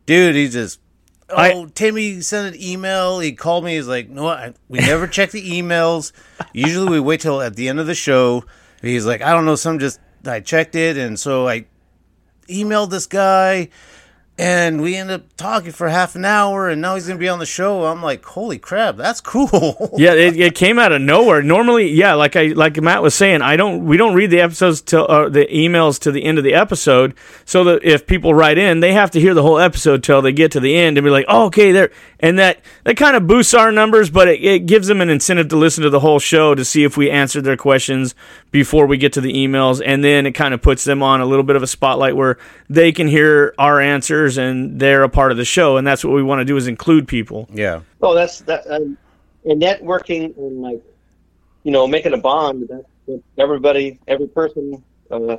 dude, 0.07 0.35
he 0.37 0.49
just. 0.49 0.79
Oh, 1.29 1.37
I- 1.37 1.67
Timmy 1.75 2.21
sent 2.21 2.55
an 2.55 2.63
email. 2.63 3.19
He 3.21 3.33
called 3.33 3.65
me. 3.65 3.75
He's 3.77 3.89
like, 3.89 4.09
no, 4.11 4.29
I, 4.29 4.53
we 4.69 4.79
never 4.81 5.07
check 5.07 5.31
the 5.31 5.43
emails. 5.61 6.13
Usually 6.53 6.89
we 6.91 7.01
wait 7.01 7.21
till 7.21 7.41
at 7.41 7.57
the 7.57 7.69
end 7.69 7.81
of 7.81 7.87
the 7.87 7.95
show. 7.95 8.45
He's 8.83 9.07
like, 9.07 9.23
I 9.23 9.33
don't 9.33 9.45
know. 9.47 9.55
Some 9.57 9.79
just 9.79 9.99
I 10.27 10.41
checked 10.41 10.75
it, 10.75 10.97
and 10.99 11.19
so 11.19 11.49
I 11.49 11.65
emailed 12.49 12.91
this 12.91 13.07
guy, 13.07 13.71
and 14.39 14.81
we 14.81 14.97
end 14.97 15.11
up 15.11 15.23
talking 15.37 15.73
for 15.73 15.89
half 15.89 16.15
an 16.15 16.25
hour, 16.25 16.69
and 16.69 16.81
now 16.81 16.95
he's 16.95 17.07
gonna 17.07 17.19
be 17.19 17.29
on 17.29 17.39
the 17.39 17.47
show. 17.47 17.85
I'm 17.85 18.03
like, 18.03 18.25
holy 18.25 18.59
crap, 18.59 18.97
that's 18.97 19.21
cool. 19.21 19.91
Yeah, 19.99 20.15
it, 20.15 20.41
it 20.41 20.55
came 20.55 20.79
out 20.79 20.91
of 20.91 21.03
nowhere. 21.03 21.43
Normally, 21.43 21.91
yeah, 21.91 22.15
like 22.15 22.35
I 22.35 22.47
like 22.47 22.81
Matt 22.81 23.03
was 23.03 23.15
saying, 23.15 23.43
I 23.43 23.57
don't 23.57 23.85
we 23.85 23.97
don't 23.97 24.15
read 24.15 24.31
the 24.31 24.41
episodes 24.41 24.81
till 24.81 25.07
uh, 25.09 25.29
the 25.29 25.47
emails 25.47 26.01
to 26.01 26.11
the 26.13 26.25
end 26.25 26.39
of 26.39 26.45
the 26.45 26.55
episode, 26.55 27.15
so 27.45 27.65
that 27.65 27.85
if 27.85 28.07
people 28.07 28.33
write 28.33 28.59
in, 28.59 28.81
they 28.81 28.95
have 28.95 29.11
to 29.13 29.21
hear 29.21 29.35
the 29.35 29.43
whole 29.43 29.59
episode 29.59 30.03
till 30.03 30.23
they 30.23 30.33
get 30.33 30.53
to 30.53 30.61
the 30.61 30.75
end 30.75 30.97
and 30.97 31.05
be 31.05 31.11
like, 31.11 31.27
oh, 31.29 31.47
okay, 31.47 31.73
there, 31.73 31.91
and 32.21 32.39
that 32.39 32.61
that 32.85 32.97
kind 32.97 33.17
of 33.17 33.27
boosts 33.27 33.55
our 33.55 33.71
numbers, 33.71 34.09
but 34.09 34.29
it, 34.29 34.43
it 34.43 34.67
gives 34.67 34.89
them 34.89 35.01
an 35.03 35.11
incentive 35.11 35.49
to 35.49 35.57
listen 35.57 35.85
to 35.85 35.91
the 35.91 36.01
whole 36.01 36.19
show 36.19 36.55
to 36.55 36.65
see 36.65 36.85
if 36.85 36.97
we 36.97 37.11
answered 37.11 37.45
their 37.45 37.57
questions 37.57 38.15
before 38.51 38.87
we 38.87 38.97
get 38.97 39.13
to 39.13 39.21
the 39.21 39.33
emails, 39.33 39.83
and 39.85 40.03
then 40.03 40.25
it 40.27 40.33
kind 40.33 40.55
of 40.55 40.63
puts 40.63 40.85
them 40.85 41.03
on 41.03 41.21
a 41.21 41.27
little 41.27 41.45
bit 41.45 41.57
of 41.57 41.63
a 41.63 41.67
spotlight 41.67 42.17
where 42.17 42.39
they 42.71 42.93
can 42.93 43.07
hear 43.09 43.55
our 43.59 43.81
answers 43.81 44.22
and 44.37 44.79
they're 44.81 45.03
a 45.03 45.09
part 45.09 45.31
of 45.33 45.37
the 45.39 45.45
show, 45.45 45.77
and 45.77 45.87
that's 45.87 46.05
what 46.05 46.15
we 46.15 46.23
want 46.23 46.41
to 46.41 46.45
do 46.45 46.57
is 46.57 46.67
include 46.67 47.07
people. 47.09 47.49
yeah, 47.53 47.81
Oh, 48.01 48.15
that's 48.15 48.41
that. 48.43 48.67
Um, 48.71 48.97
and 49.45 49.61
networking 49.61 50.37
and 50.37 50.63
like, 50.63 50.83
you 51.65 51.73
know, 51.73 51.87
making 51.87 52.13
a 52.13 52.19
bond. 52.19 52.69
That's 52.69 52.85
what 53.07 53.21
everybody, 53.39 53.99
every 54.07 54.29
person 54.29 54.83
uh, 55.11 55.37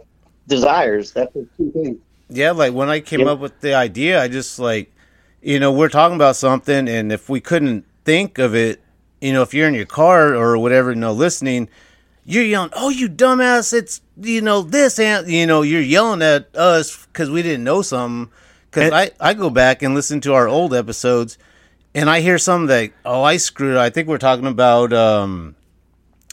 desires. 0.47 1.11
That's 1.11 1.33
the 1.33 1.47
two 1.57 1.71
things. 1.71 1.97
Yeah, 2.29 2.51
like 2.51 2.73
when 2.73 2.89
I 2.89 2.99
came 2.99 3.21
Yeah. 3.21 3.31
up 3.31 3.39
with 3.39 3.59
the 3.61 3.73
idea, 3.73 4.21
I 4.21 4.27
just 4.27 4.59
like, 4.59 4.93
you 5.41 5.59
know, 5.59 5.71
we're 5.71 5.89
talking 5.89 6.15
about 6.15 6.35
something, 6.35 6.87
and 6.87 7.11
if 7.11 7.29
we 7.29 7.39
couldn't 7.41 7.85
think 8.05 8.39
of 8.39 8.55
it, 8.55 8.81
you 9.21 9.31
know, 9.33 9.41
if 9.41 9.53
you're 9.53 9.67
in 9.67 9.73
your 9.73 9.85
car 9.85 10.35
or 10.35 10.57
whatever, 10.57 10.91
you 10.91 10.97
know, 10.97 11.13
listening, 11.13 11.69
you're 12.25 12.43
yelling, 12.43 12.71
"Oh, 12.73 12.89
you 12.89 13.09
dumbass! 13.09 13.73
It's 13.73 13.99
you 14.21 14.41
know 14.41 14.61
this 14.61 14.97
and 14.99 15.29
you 15.29 15.45
know 15.45 15.61
you're 15.61 15.81
yelling 15.81 16.21
at 16.21 16.53
us 16.55 17.05
because 17.07 17.29
we 17.29 17.41
didn't 17.41 17.63
know 17.65 17.81
something." 17.81 18.31
Because 18.73 18.91
I 18.91 19.11
I 19.19 19.33
go 19.33 19.49
back 19.49 19.81
and 19.81 19.93
listen 19.93 20.21
to 20.21 20.33
our 20.33 20.47
old 20.47 20.73
episodes, 20.73 21.37
and 21.93 22.09
I 22.09 22.21
hear 22.21 22.37
something 22.37 22.67
that 22.67 22.91
oh 23.05 23.23
I 23.23 23.37
screwed. 23.37 23.77
I 23.77 23.89
think 23.89 24.07
we're 24.07 24.17
talking 24.17 24.47
about 24.47 24.93
um, 24.93 25.55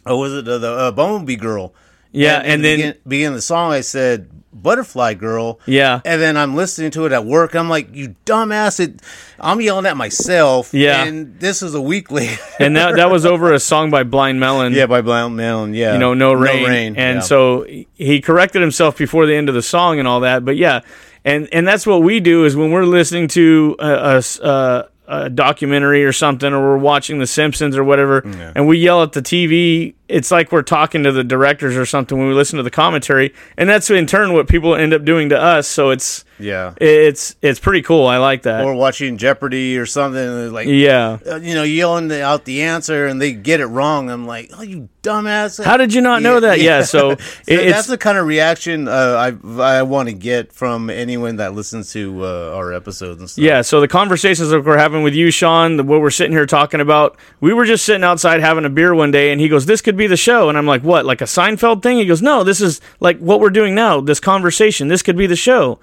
oh 0.07 0.19
was 0.19 0.33
it 0.35 0.45
the, 0.45 0.59
the 0.59 0.73
uh, 0.73 0.93
Bumblebee 0.93 1.37
Girl? 1.37 1.75
Yeah, 2.13 2.39
and 2.45 2.65
the 2.65 2.69
then- 2.69 2.77
begin, 2.77 2.95
beginning 3.07 3.35
the 3.37 3.43
song, 3.43 3.73
I 3.73 3.83
said 3.83 4.31
Butterfly 4.53 5.15
Girl. 5.15 5.61
Yeah. 5.67 6.01
And 6.05 6.21
then 6.21 6.37
I'm 6.37 6.57
listening 6.57 6.91
to 6.93 7.07
it 7.07 7.13
at 7.13 7.25
work. 7.25 7.55
I'm 7.55 7.69
like, 7.69 7.95
you 7.95 8.17
dumbass! 8.27 8.81
It, 8.81 9.01
I'm 9.39 9.61
yelling 9.61 9.87
at 9.87 9.97
myself. 9.97 10.75
Yeah. 10.75 11.05
And 11.05 11.39
this 11.39 11.63
is 11.63 11.75
a 11.75 11.81
weekly. 11.81 12.29
and 12.59 12.77
that 12.77 12.97
that 12.97 13.11
was 13.11 13.25
over 13.25 13.53
a 13.53 13.61
song 13.61 13.91
by 13.91 14.03
Blind 14.03 14.41
Melon. 14.41 14.73
yeah, 14.73 14.87
by 14.87 15.03
Blind 15.03 15.37
Melon. 15.37 15.75
Yeah. 15.75 15.93
you 15.93 15.99
know, 15.99 16.15
no 16.15 16.33
rain. 16.33 16.97
and 16.97 16.97
yeah. 16.97 17.21
so 17.21 17.67
he 17.95 18.21
corrected 18.21 18.61
himself 18.61 18.99
before 18.99 19.27
the 19.27 19.35
end 19.35 19.49
of 19.49 19.55
the 19.55 19.63
song 19.63 19.99
and 19.99 20.09
all 20.09 20.21
that. 20.21 20.45
But 20.45 20.57
yeah, 20.57 20.81
and 21.25 21.49
and 21.53 21.67
that's 21.67 21.87
what 21.87 22.03
we 22.03 22.21
do 22.21 22.45
is 22.45 22.57
when 22.57 22.71
we're 22.71 22.85
listening 22.85 23.29
to 23.29 23.77
a, 23.79 24.23
a 24.43 24.89
a 25.09 25.29
documentary 25.29 26.05
or 26.05 26.13
something, 26.13 26.53
or 26.53 26.61
we're 26.61 26.79
watching 26.79 27.19
The 27.19 27.27
Simpsons 27.27 27.77
or 27.77 27.83
whatever, 27.83 28.21
and 28.55 28.69
we 28.69 28.79
yell 28.79 29.03
at 29.03 29.13
the 29.13 29.23
TV. 29.23 29.95
It's 30.11 30.31
like 30.31 30.51
we're 30.53 30.63
talking 30.63 31.05
to 31.05 31.13
the 31.13 31.25
directors 31.25 31.77
or 31.77 31.87
something 31.87 32.19
when 32.19 32.29
we 32.29 32.35
listen 32.35 32.57
to 32.57 32.63
the 32.63 32.71
commentary, 32.71 33.33
and 33.57 33.69
that's 33.69 33.89
in 33.91 34.07
turn 34.07 34.33
what 34.33 34.49
people 34.49 34.75
end 34.75 34.93
up 34.93 35.05
doing 35.05 35.29
to 35.31 35.41
us. 35.41 35.67
So 35.69 35.91
it's 35.91 36.25
Yeah. 36.39 36.75
it's 36.81 37.37
it's 37.43 37.61
pretty 37.61 37.83
cool. 37.83 38.07
I 38.07 38.17
like 38.19 38.43
that. 38.43 38.65
Or 38.65 38.75
watching 38.75 39.17
Jeopardy 39.19 39.79
or 39.79 39.87
something 39.87 40.53
like 40.53 40.67
yeah. 40.69 41.19
uh, 41.27 41.37
you 41.37 41.55
know, 41.55 41.63
yelling 41.63 42.11
out 42.13 42.45
the 42.45 42.63
answer 42.63 43.07
and 43.07 43.21
they 43.21 43.33
get 43.33 43.61
it 43.61 43.67
wrong. 43.67 44.11
I'm 44.11 44.27
like, 44.27 44.51
oh, 44.57 44.63
you 44.63 44.89
dumbass! 45.03 45.63
How 45.65 45.77
did 45.77 45.95
you 45.95 46.01
not 46.03 46.23
know 46.23 46.41
that? 46.41 46.61
Yeah, 46.61 46.83
so 46.83 47.01
So 47.01 47.13
it's- 47.47 47.73
that's 47.73 47.87
the 47.87 47.99
kind 47.99 48.19
of 48.19 48.27
reaction 48.27 48.89
uh, 48.89 49.33
I 49.53 49.79
I 49.79 49.83
want 49.83 50.09
to 50.09 50.15
get 50.15 50.53
from 50.53 50.91
anyone 50.91 51.37
that 51.37 51.55
listens 51.55 51.93
to 51.93 52.25
uh, 52.25 52.53
our 52.57 52.73
episodes 52.73 53.21
and 53.21 53.31
stuff. 53.31 53.43
Yeah, 53.43 53.63
so 53.63 53.81
the 53.81 53.89
conversations 53.89 54.49
that 54.51 54.65
we're 54.65 54.77
having 54.79 55.03
with 55.03 55.15
you, 55.15 55.31
Shawn, 55.31 55.77
the, 55.77 55.85
what 55.85 56.01
we're 56.01 56.11
sitting 56.11 56.33
here 56.33 56.47
talking 56.47 56.81
about, 56.81 57.17
we 57.41 57.53
were 57.55 57.65
just 57.65 57.85
sitting 57.85 58.05
outside 58.05 58.41
having 58.41 58.65
a 58.65 58.71
beer 58.71 58.95
one 58.95 59.11
day, 59.11 59.31
and 59.33 59.41
he 59.41 59.49
goes, 59.49 59.67
"This 59.67 59.81
could 59.81 59.97
be 60.01 60.07
the 60.09 60.17
show," 60.17 60.49
and 60.49 60.59
I'm 60.59 60.67
like, 60.67 60.83
"What? 60.83 61.05
Like 61.07 61.21
a 61.21 61.25
Seinfeld 61.27 61.83
thing?" 61.83 61.99
He 61.99 62.07
goes, 62.07 62.23
"No, 62.23 62.43
this 62.45 62.61
is 62.61 62.81
like 63.01 63.19
what 63.19 63.41
we're 63.41 63.51
doing 63.51 63.75
now. 63.75 64.01
This 64.01 64.21
conversation. 64.21 64.89
This 64.89 65.03
could 65.03 65.17
be 65.17 65.27
the 65.27 65.37
show." 65.37 65.79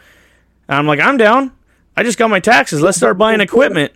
And 0.67 0.77
I'm 0.77 0.87
like, 0.87 0.99
"I'm 0.99 1.17
down. 1.17 1.51
I 1.95 2.03
just 2.03 2.17
got 2.17 2.29
my 2.29 2.39
taxes. 2.39 2.81
Let's 2.81 2.97
start 2.97 3.17
buying 3.17 3.41
equipment." 3.41 3.93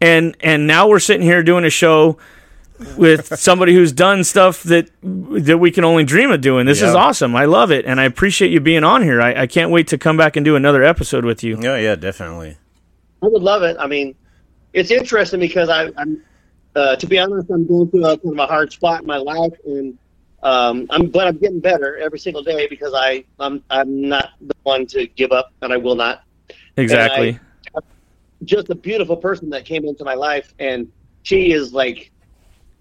And 0.00 0.36
and 0.40 0.66
now 0.66 0.88
we're 0.88 0.98
sitting 1.00 1.22
here 1.22 1.42
doing 1.42 1.64
a 1.64 1.70
show 1.70 2.16
with 2.96 3.26
somebody 3.38 3.72
who's 3.74 3.92
done 3.92 4.24
stuff 4.24 4.62
that 4.64 4.88
that 5.02 5.58
we 5.58 5.70
can 5.70 5.84
only 5.84 6.04
dream 6.04 6.30
of 6.30 6.40
doing. 6.40 6.66
This 6.66 6.82
is 6.82 6.92
Yeah. 6.94 7.00
awesome. 7.00 7.36
I 7.36 7.44
love 7.44 7.70
it, 7.70 7.84
and 7.84 8.00
I 8.00 8.04
appreciate 8.04 8.50
you 8.50 8.60
being 8.60 8.84
on 8.84 9.02
here. 9.02 9.20
I, 9.22 9.42
I 9.42 9.46
can't 9.46 9.70
wait 9.70 9.86
to 9.88 9.98
come 9.98 10.16
back 10.16 10.36
and 10.36 10.44
do 10.44 10.56
another 10.56 10.82
episode 10.82 11.24
with 11.24 11.42
you. 11.44 11.58
Yeah, 11.60 11.76
yeah, 11.76 11.94
definitely. 11.94 12.56
I 13.22 13.26
would 13.28 13.42
love 13.42 13.62
it. 13.62 13.76
I 13.78 13.86
mean, 13.86 14.14
it's 14.72 14.90
interesting 14.90 15.40
because 15.40 15.68
I, 15.68 15.90
I'm, 15.96 16.20
uh, 16.74 16.96
to 16.96 17.06
be 17.06 17.18
honest, 17.18 17.50
I'm 17.50 17.66
going 17.66 17.90
through 17.90 18.06
a 18.06 18.18
kind 18.18 18.34
of 18.34 18.38
a 18.38 18.46
hard 18.46 18.72
spot 18.72 19.00
in 19.00 19.06
my 19.06 19.16
life, 19.16 19.52
and 19.64 19.98
um, 20.42 20.86
I'm, 20.90 21.06
but 21.06 21.26
I'm 21.26 21.38
getting 21.38 21.60
better 21.60 21.96
every 21.98 22.18
single 22.18 22.42
day 22.42 22.66
because 22.68 22.92
I, 22.94 23.24
I'm, 23.40 23.62
I'm 23.70 24.08
not 24.08 24.30
the 24.40 24.54
one 24.62 24.86
to 24.88 25.06
give 25.06 25.32
up, 25.32 25.52
and 25.62 25.72
I 25.72 25.76
will 25.76 25.94
not. 25.94 26.24
Exactly. 26.76 27.38
Just 28.44 28.68
a 28.68 28.74
beautiful 28.74 29.16
person 29.16 29.48
that 29.50 29.64
came 29.64 29.86
into 29.86 30.04
my 30.04 30.14
life, 30.14 30.52
and 30.58 30.90
she 31.22 31.52
is 31.52 31.72
like, 31.72 32.10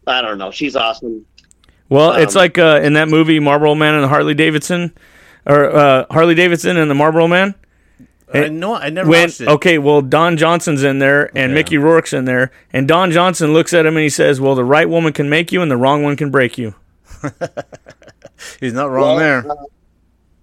I 0.06 0.22
don't 0.22 0.38
know, 0.38 0.52
she's 0.52 0.76
awesome. 0.76 1.26
Well, 1.90 2.14
it's 2.14 2.36
Um, 2.36 2.40
like 2.42 2.58
uh, 2.58 2.82
in 2.84 2.94
that 2.94 3.08
movie 3.08 3.40
Marlboro 3.40 3.76
Man 3.76 3.94
and 3.96 4.06
Harley 4.06 4.34
Davidson, 4.34 4.94
or 5.46 5.70
uh, 5.70 6.06
Harley 6.10 6.36
Davidson 6.36 6.78
and 6.78 6.90
the 6.90 6.96
Marlboro 6.96 7.28
Man. 7.28 7.56
I 8.34 8.48
know. 8.50 8.76
I 8.76 8.90
never 8.90 9.10
When 9.10 9.22
watched 9.28 9.42
it. 9.42 9.48
okay, 9.48 9.78
well 9.78 10.02
Don 10.02 10.38
Johnson's 10.38 10.84
in 10.84 11.00
there 11.00 11.26
and 11.38 11.52
Okay. 11.52 11.54
Mickey 11.54 11.78
Rourke's 11.78 12.14
in 12.14 12.26
there, 12.26 12.52
and 12.72 12.88
Don 12.88 13.12
Johnson 13.12 13.54
looks 13.54 13.74
at 13.74 13.86
him 13.86 13.96
and 13.96 14.04
he 14.04 14.10
says, 14.10 14.42
"Well, 14.42 14.56
the 14.56 14.64
right 14.66 14.90
woman 14.90 15.14
can 15.14 15.30
make 15.30 15.52
you, 15.52 15.62
and 15.62 15.70
the 15.70 15.78
wrong 15.78 16.04
one 16.04 16.16
can 16.16 16.32
break 16.32 16.58
you." 16.58 16.76
He's 18.60 18.74
not 18.74 18.90
wrong 18.90 19.16
Well, 19.16 19.20
there. 19.44 19.52
uh, 19.52 19.56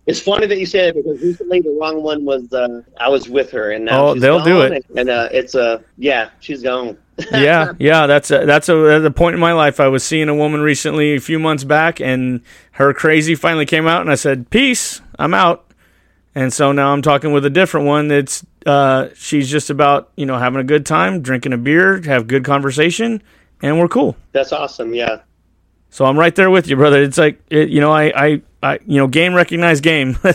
it's 0.06 0.20
funny 0.20 0.46
that 0.46 0.58
you 0.58 0.66
say 0.66 0.88
it 0.88 0.94
because 0.94 1.20
recently 1.20 1.60
the 1.60 1.76
wrong 1.80 2.02
one 2.02 2.24
was 2.24 2.52
uh, 2.52 2.82
I 2.98 3.08
was 3.08 3.28
with 3.28 3.50
her 3.52 3.70
and 3.72 3.84
now 3.84 4.06
Oh, 4.08 4.14
she's 4.14 4.22
they'll 4.22 4.42
do 4.42 4.62
it. 4.62 4.84
and 4.96 5.08
uh, 5.10 5.28
it's 5.30 5.54
uh, 5.54 5.82
yeah 5.98 6.30
she's 6.40 6.62
gone. 6.62 6.96
yeah, 7.32 7.74
yeah, 7.78 8.06
that's 8.06 8.30
a, 8.30 8.46
that's 8.46 8.70
a, 8.70 8.74
that's 8.76 9.04
a 9.04 9.10
point 9.10 9.34
in 9.34 9.40
my 9.40 9.52
life. 9.52 9.78
I 9.78 9.88
was 9.88 10.02
seeing 10.02 10.30
a 10.30 10.34
woman 10.34 10.62
recently, 10.62 11.14
a 11.14 11.20
few 11.20 11.38
months 11.38 11.64
back, 11.64 12.00
and 12.00 12.40
her 12.72 12.94
crazy 12.94 13.34
finally 13.34 13.66
came 13.66 13.86
out, 13.86 14.00
and 14.00 14.10
I 14.10 14.14
said, 14.14 14.48
"Peace, 14.48 15.02
I'm 15.18 15.34
out." 15.34 15.69
And 16.34 16.52
so 16.52 16.72
now 16.72 16.92
I'm 16.92 17.02
talking 17.02 17.32
with 17.32 17.44
a 17.44 17.50
different 17.50 17.86
one. 17.86 18.08
That's 18.08 18.44
uh, 18.66 19.08
she's 19.14 19.50
just 19.50 19.70
about 19.70 20.10
you 20.16 20.26
know 20.26 20.38
having 20.38 20.60
a 20.60 20.64
good 20.64 20.86
time, 20.86 21.22
drinking 21.22 21.52
a 21.52 21.58
beer, 21.58 22.00
have 22.02 22.28
good 22.28 22.44
conversation, 22.44 23.22
and 23.62 23.78
we're 23.78 23.88
cool. 23.88 24.16
That's 24.32 24.52
awesome. 24.52 24.94
Yeah. 24.94 25.20
So 25.90 26.04
I'm 26.04 26.18
right 26.18 26.34
there 26.34 26.50
with 26.50 26.68
you, 26.68 26.76
brother. 26.76 27.02
It's 27.02 27.18
like 27.18 27.40
it, 27.50 27.68
you 27.68 27.80
know, 27.80 27.90
I, 27.90 28.12
I, 28.14 28.42
I, 28.62 28.78
you 28.86 28.98
know, 28.98 29.08
game 29.08 29.34
recognized 29.34 29.82
game. 29.82 30.16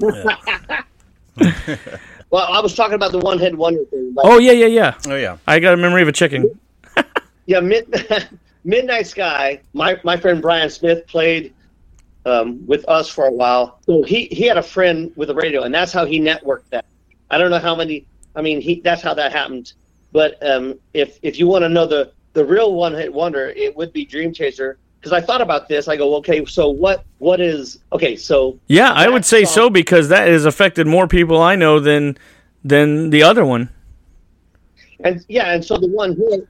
Well, 2.34 2.48
I 2.50 2.60
was 2.60 2.74
talking 2.74 2.94
about 2.94 3.12
the 3.12 3.20
one 3.20 3.38
head 3.38 3.54
wonder 3.54 3.84
thing. 3.84 4.12
But, 4.12 4.24
oh 4.26 4.38
yeah, 4.38 4.50
yeah, 4.50 4.66
yeah. 4.66 4.94
Oh 5.06 5.14
yeah. 5.14 5.36
I 5.46 5.60
got 5.60 5.72
a 5.72 5.76
memory 5.76 6.02
of 6.02 6.08
a 6.08 6.12
chicken. 6.12 6.58
yeah, 7.46 7.60
mid, 7.60 7.86
Midnight 8.64 9.06
Sky. 9.06 9.60
My 9.72 10.00
my 10.02 10.16
friend 10.16 10.42
Brian 10.42 10.68
Smith 10.68 11.06
played 11.06 11.54
um, 12.26 12.66
with 12.66 12.86
us 12.88 13.08
for 13.08 13.26
a 13.26 13.32
while. 13.32 13.78
So 13.86 14.02
he 14.02 14.26
he 14.26 14.46
had 14.46 14.56
a 14.58 14.62
friend 14.62 15.12
with 15.16 15.30
a 15.30 15.34
radio, 15.34 15.62
and 15.62 15.74
that's 15.74 15.92
how 15.92 16.04
he 16.04 16.20
networked 16.20 16.68
that. 16.70 16.84
I 17.30 17.38
don't 17.38 17.50
know 17.50 17.58
how 17.58 17.74
many. 17.74 18.06
I 18.36 18.42
mean, 18.42 18.60
he 18.60 18.80
that's 18.80 19.02
how 19.02 19.14
that 19.14 19.32
happened. 19.32 19.72
But 20.12 20.36
um, 20.46 20.78
if 20.92 21.18
if 21.22 21.38
you 21.38 21.46
want 21.46 21.62
to 21.62 21.68
know 21.68 21.86
the 21.86 22.12
the 22.32 22.44
real 22.44 22.74
one 22.74 22.94
hit 22.94 23.12
wonder, 23.12 23.48
it 23.50 23.76
would 23.76 23.92
be 23.92 24.04
Dream 24.04 24.32
Chaser. 24.32 24.78
Because 25.00 25.12
I 25.12 25.20
thought 25.20 25.42
about 25.42 25.68
this, 25.68 25.86
I 25.86 25.96
go, 25.96 26.14
okay, 26.16 26.46
so 26.46 26.70
what 26.70 27.04
what 27.18 27.38
is 27.40 27.78
okay? 27.92 28.16
So 28.16 28.58
Yeah, 28.68 28.90
I 28.90 29.08
would 29.08 29.24
say 29.24 29.44
song- 29.44 29.54
so 29.54 29.70
because 29.70 30.08
that 30.08 30.28
has 30.28 30.46
affected 30.46 30.86
more 30.86 31.06
people 31.06 31.42
I 31.42 31.56
know 31.56 31.78
than 31.78 32.16
than 32.64 33.10
the 33.10 33.22
other 33.22 33.44
one. 33.44 33.68
And 35.00 35.22
yeah, 35.28 35.52
and 35.52 35.62
so 35.62 35.76
the 35.76 35.88
one 35.88 36.16
hit, 36.16 36.48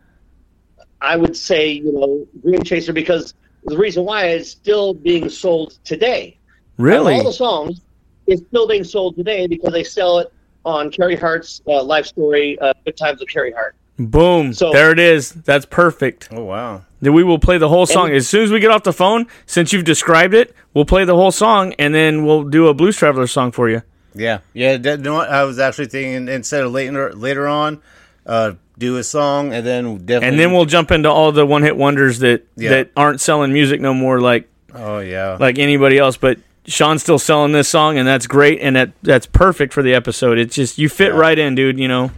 I 1.00 1.16
would 1.16 1.36
say, 1.36 1.68
you 1.72 1.92
know, 1.92 2.26
Dream 2.42 2.62
Chaser 2.62 2.92
because 2.92 3.34
the 3.64 3.76
reason 3.78 4.04
why 4.04 4.28
is 4.28 4.50
still 4.50 4.94
being 4.94 5.28
sold 5.28 5.78
today. 5.84 6.36
Really? 6.78 7.14
All 7.14 7.24
the 7.24 7.32
songs 7.32 7.80
is 8.26 8.42
still 8.48 8.66
being 8.66 8.84
sold 8.84 9.16
today 9.16 9.46
because 9.46 9.72
they 9.72 9.84
sell 9.84 10.18
it 10.18 10.32
on 10.64 10.90
Carey 10.90 11.16
Hart's 11.16 11.62
uh, 11.66 11.82
life 11.82 12.06
story, 12.06 12.58
uh, 12.58 12.72
Good 12.84 12.96
Times 12.96 13.20
with 13.20 13.28
Carey 13.28 13.52
Hart. 13.52 13.74
Boom. 13.98 14.52
So- 14.52 14.72
there 14.72 14.90
it 14.90 14.98
is. 14.98 15.30
That's 15.30 15.66
perfect. 15.66 16.28
Oh 16.32 16.44
wow. 16.44 16.82
Then 17.00 17.12
we 17.12 17.22
will 17.22 17.38
play 17.38 17.58
the 17.58 17.68
whole 17.68 17.86
song 17.86 18.06
And- 18.08 18.16
as 18.16 18.28
soon 18.28 18.42
as 18.44 18.50
we 18.50 18.60
get 18.60 18.70
off 18.70 18.82
the 18.82 18.92
phone. 18.92 19.26
Since 19.46 19.72
you've 19.72 19.84
described 19.84 20.34
it, 20.34 20.54
we'll 20.72 20.84
play 20.86 21.04
the 21.04 21.14
whole 21.14 21.30
song 21.30 21.74
and 21.74 21.94
then 21.94 22.24
we'll 22.24 22.44
do 22.44 22.66
a 22.68 22.74
Blues 22.74 22.96
Traveler 22.96 23.26
song 23.26 23.52
for 23.52 23.68
you. 23.68 23.82
Yeah, 24.14 24.38
yeah. 24.52 24.76
That, 24.78 24.98
you 24.98 25.04
know 25.04 25.14
what? 25.14 25.28
I 25.28 25.44
was 25.44 25.58
actually 25.58 25.86
thinking 25.86 26.28
instead 26.28 26.62
of 26.64 26.72
later 26.72 27.12
later 27.12 27.46
on, 27.48 27.82
uh, 28.26 28.52
do 28.78 28.96
a 28.96 29.04
song 29.04 29.52
and 29.52 29.64
then 29.66 29.98
definitely. 29.98 30.28
And 30.28 30.38
then 30.38 30.52
we'll 30.52 30.64
jump 30.64 30.90
into 30.90 31.10
all 31.10 31.30
the 31.32 31.46
one 31.46 31.62
hit 31.62 31.76
wonders 31.76 32.18
that 32.20 32.46
Yeah. 32.56 32.70
that 32.70 32.90
aren't 32.96 33.20
selling 33.20 33.52
music 33.52 33.80
no 33.80 33.94
more 33.94 34.20
like 34.20 34.48
Oh 34.74 34.98
yeah. 34.98 35.36
like 35.38 35.58
anybody 35.58 35.98
else. 35.98 36.16
But 36.16 36.38
Shawn's 36.66 37.02
still 37.02 37.18
selling 37.18 37.52
this 37.52 37.68
song, 37.68 37.98
and 37.98 38.08
that's 38.08 38.26
great, 38.26 38.58
and 38.60 38.74
that 38.76 38.92
that's 39.02 39.26
perfect 39.26 39.72
for 39.74 39.82
the 39.82 39.94
episode. 39.94 40.38
It's 40.38 40.54
just 40.56 40.78
you 40.78 40.88
fit 40.88 41.12
Yeah. 41.12 41.18
right 41.18 41.38
in, 41.38 41.54
dude. 41.54 41.78
You 41.78 41.88
know. 41.88 42.10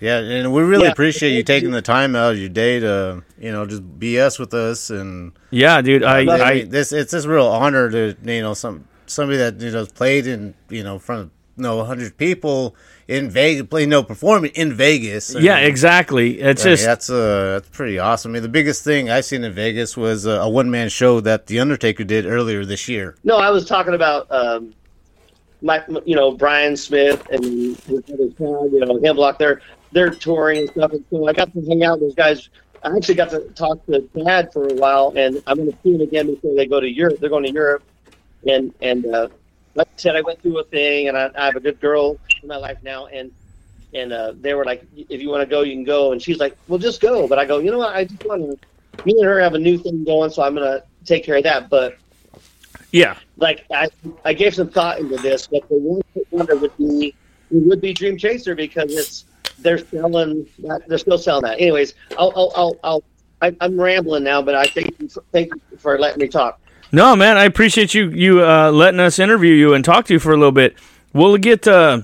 yeah, 0.00 0.18
and 0.18 0.52
we 0.52 0.62
really 0.62 0.86
Yeah. 0.86 0.92
appreciate 0.92 1.32
you 1.36 1.42
taking 1.42 1.70
the 1.72 1.82
time 1.82 2.16
out 2.16 2.32
of 2.32 2.38
your 2.38 2.48
day 2.48 2.80
to 2.80 3.22
you 3.38 3.52
know 3.52 3.66
just 3.66 3.82
BS 4.00 4.38
with 4.38 4.54
us 4.54 4.88
and. 4.90 5.32
Yeah, 5.50 5.80
dude. 5.82 6.02
I, 6.02 6.24
I, 6.24 6.50
I 6.50 6.54
mean, 6.54 6.70
this 6.70 6.92
it's 6.92 7.12
just 7.12 7.26
real 7.26 7.46
honor 7.46 7.90
to 7.90 8.16
you 8.24 8.40
know 8.40 8.54
some 8.54 8.84
somebody 9.06 9.36
that 9.38 9.60
you 9.60 9.70
know 9.70 9.84
played 9.86 10.26
in 10.26 10.54
you 10.70 10.82
know 10.82 10.98
front 10.98 11.20
of 11.22 11.26
you 11.26 11.32
know 11.60 11.84
hundred 11.84 12.16
people 12.16 12.74
in 13.06 13.28
Vegas, 13.28 13.66
play 13.66 13.86
no 13.86 14.02
performing 14.02 14.52
in 14.54 14.72
Vegas. 14.72 15.34
I 15.34 15.40
yeah, 15.40 15.56
mean, 15.56 15.64
exactly. 15.64 16.40
It's 16.40 16.62
I 16.62 16.64
mean, 16.64 16.72
just 16.76 16.84
that's 16.84 17.10
uh 17.10 17.58
that's 17.60 17.68
pretty 17.68 17.98
awesome. 17.98 18.32
I 18.32 18.34
mean, 18.34 18.42
the 18.42 18.48
biggest 18.48 18.84
thing 18.84 19.10
I've 19.10 19.24
seen 19.24 19.44
in 19.44 19.52
Vegas 19.52 19.96
was 19.96 20.26
uh, 20.26 20.40
a 20.42 20.48
one 20.48 20.70
man 20.70 20.88
show 20.88 21.20
that 21.20 21.46
the 21.46 21.60
Undertaker 21.60 22.04
did 22.04 22.26
earlier 22.26 22.64
this 22.64 22.88
year. 22.88 23.16
No, 23.24 23.36
I 23.36 23.50
was 23.50 23.66
talking 23.66 23.94
about 23.94 24.30
um, 24.30 24.74
my, 25.62 25.82
you 26.04 26.14
know, 26.14 26.32
Brian 26.32 26.76
Smith 26.76 27.26
and 27.30 27.44
his 27.44 28.02
other 28.12 28.30
son, 28.38 28.72
you 28.72 28.80
know, 28.84 29.00
Hemlock. 29.02 29.38
They're 29.38 29.60
they're 29.92 30.10
touring 30.10 30.58
and 30.58 30.70
stuff, 30.70 30.92
and 30.92 31.04
so 31.10 31.26
I 31.26 31.32
got 31.32 31.52
to 31.52 31.60
hang 31.66 31.82
out 31.82 32.00
with 32.00 32.10
those 32.10 32.14
guys. 32.14 32.48
I 32.82 32.96
actually 32.96 33.16
got 33.16 33.30
to 33.30 33.40
talk 33.50 33.84
to 33.86 34.00
Dad 34.16 34.52
for 34.52 34.68
a 34.68 34.74
while, 34.74 35.12
and 35.16 35.42
I'm 35.46 35.58
going 35.58 35.70
to 35.70 35.78
see 35.82 35.94
him 35.94 36.00
again 36.00 36.26
before 36.28 36.54
they 36.54 36.66
go 36.66 36.80
to 36.80 36.88
Europe. 36.88 37.18
They're 37.20 37.28
going 37.28 37.44
to 37.44 37.52
Europe, 37.52 37.82
and 38.46 38.72
and 38.80 39.06
uh, 39.06 39.28
like 39.80 39.88
I 39.88 39.96
said, 39.96 40.14
I 40.14 40.20
went 40.20 40.42
through 40.42 40.58
a 40.58 40.64
thing, 40.64 41.08
and 41.08 41.16
I, 41.16 41.30
I 41.34 41.46
have 41.46 41.56
a 41.56 41.60
good 41.60 41.80
girl 41.80 42.18
in 42.42 42.48
my 42.48 42.56
life 42.56 42.78
now, 42.82 43.06
and 43.06 43.32
and 43.94 44.12
uh, 44.12 44.34
they 44.38 44.52
were 44.54 44.64
like, 44.64 44.84
if 44.94 45.22
you 45.22 45.30
want 45.30 45.40
to 45.40 45.46
go, 45.46 45.62
you 45.62 45.72
can 45.72 45.84
go, 45.84 46.12
and 46.12 46.22
she's 46.22 46.38
like, 46.38 46.54
well, 46.68 46.78
just 46.78 47.00
go. 47.00 47.26
But 47.26 47.38
I 47.38 47.46
go, 47.46 47.58
you 47.58 47.70
know 47.70 47.78
what? 47.78 47.96
I 47.96 48.04
just 48.04 48.24
want 48.26 48.42
to. 48.42 49.04
Me 49.06 49.14
and 49.16 49.24
her 49.24 49.40
have 49.40 49.54
a 49.54 49.58
new 49.58 49.78
thing 49.78 50.04
going, 50.04 50.30
so 50.30 50.42
I'm 50.42 50.54
going 50.54 50.66
to 50.66 50.84
take 51.06 51.24
care 51.24 51.36
of 51.36 51.44
that. 51.44 51.70
But 51.70 51.96
yeah. 52.92 53.16
like 53.38 53.64
I, 53.72 53.88
I 54.24 54.34
gave 54.34 54.54
some 54.54 54.68
thought 54.68 54.98
into 54.98 55.16
this, 55.16 55.46
but 55.46 55.66
the 55.70 55.76
one 55.76 56.02
wonder 56.30 56.56
would 56.56 56.76
be 56.76 57.14
it 57.50 57.66
would 57.66 57.80
be 57.80 57.94
Dream 57.94 58.18
Chaser 58.18 58.54
because 58.54 58.94
it's 58.94 59.24
they're 59.58 59.78
selling 59.78 60.46
that 60.58 60.86
they're 60.88 60.98
still 60.98 61.18
selling 61.18 61.44
that. 61.44 61.58
Anyways, 61.58 61.94
I'll 62.18 62.32
I'll 62.36 62.52
I'll, 62.54 62.78
I'll 62.84 63.04
I, 63.42 63.56
I'm 63.62 63.80
rambling 63.80 64.24
now, 64.24 64.42
but 64.42 64.54
I 64.54 64.66
thank 64.66 65.00
you 65.00 65.08
for, 65.08 65.24
thank 65.32 65.54
you 65.54 65.78
for 65.78 65.98
letting 65.98 66.20
me 66.20 66.28
talk. 66.28 66.60
No, 66.92 67.14
man, 67.14 67.38
I 67.38 67.44
appreciate 67.44 67.94
you 67.94 68.10
you 68.10 68.44
uh, 68.44 68.70
letting 68.72 69.00
us 69.00 69.18
interview 69.18 69.54
you 69.54 69.74
and 69.74 69.84
talk 69.84 70.06
to 70.06 70.14
you 70.14 70.18
for 70.18 70.32
a 70.32 70.36
little 70.36 70.52
bit. 70.52 70.74
We'll 71.12 71.36
get. 71.36 71.66
Uh, 71.66 72.02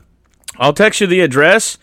I'll 0.58 0.72
text 0.72 1.00
you 1.00 1.08
the 1.08 1.20
address, 1.20 1.76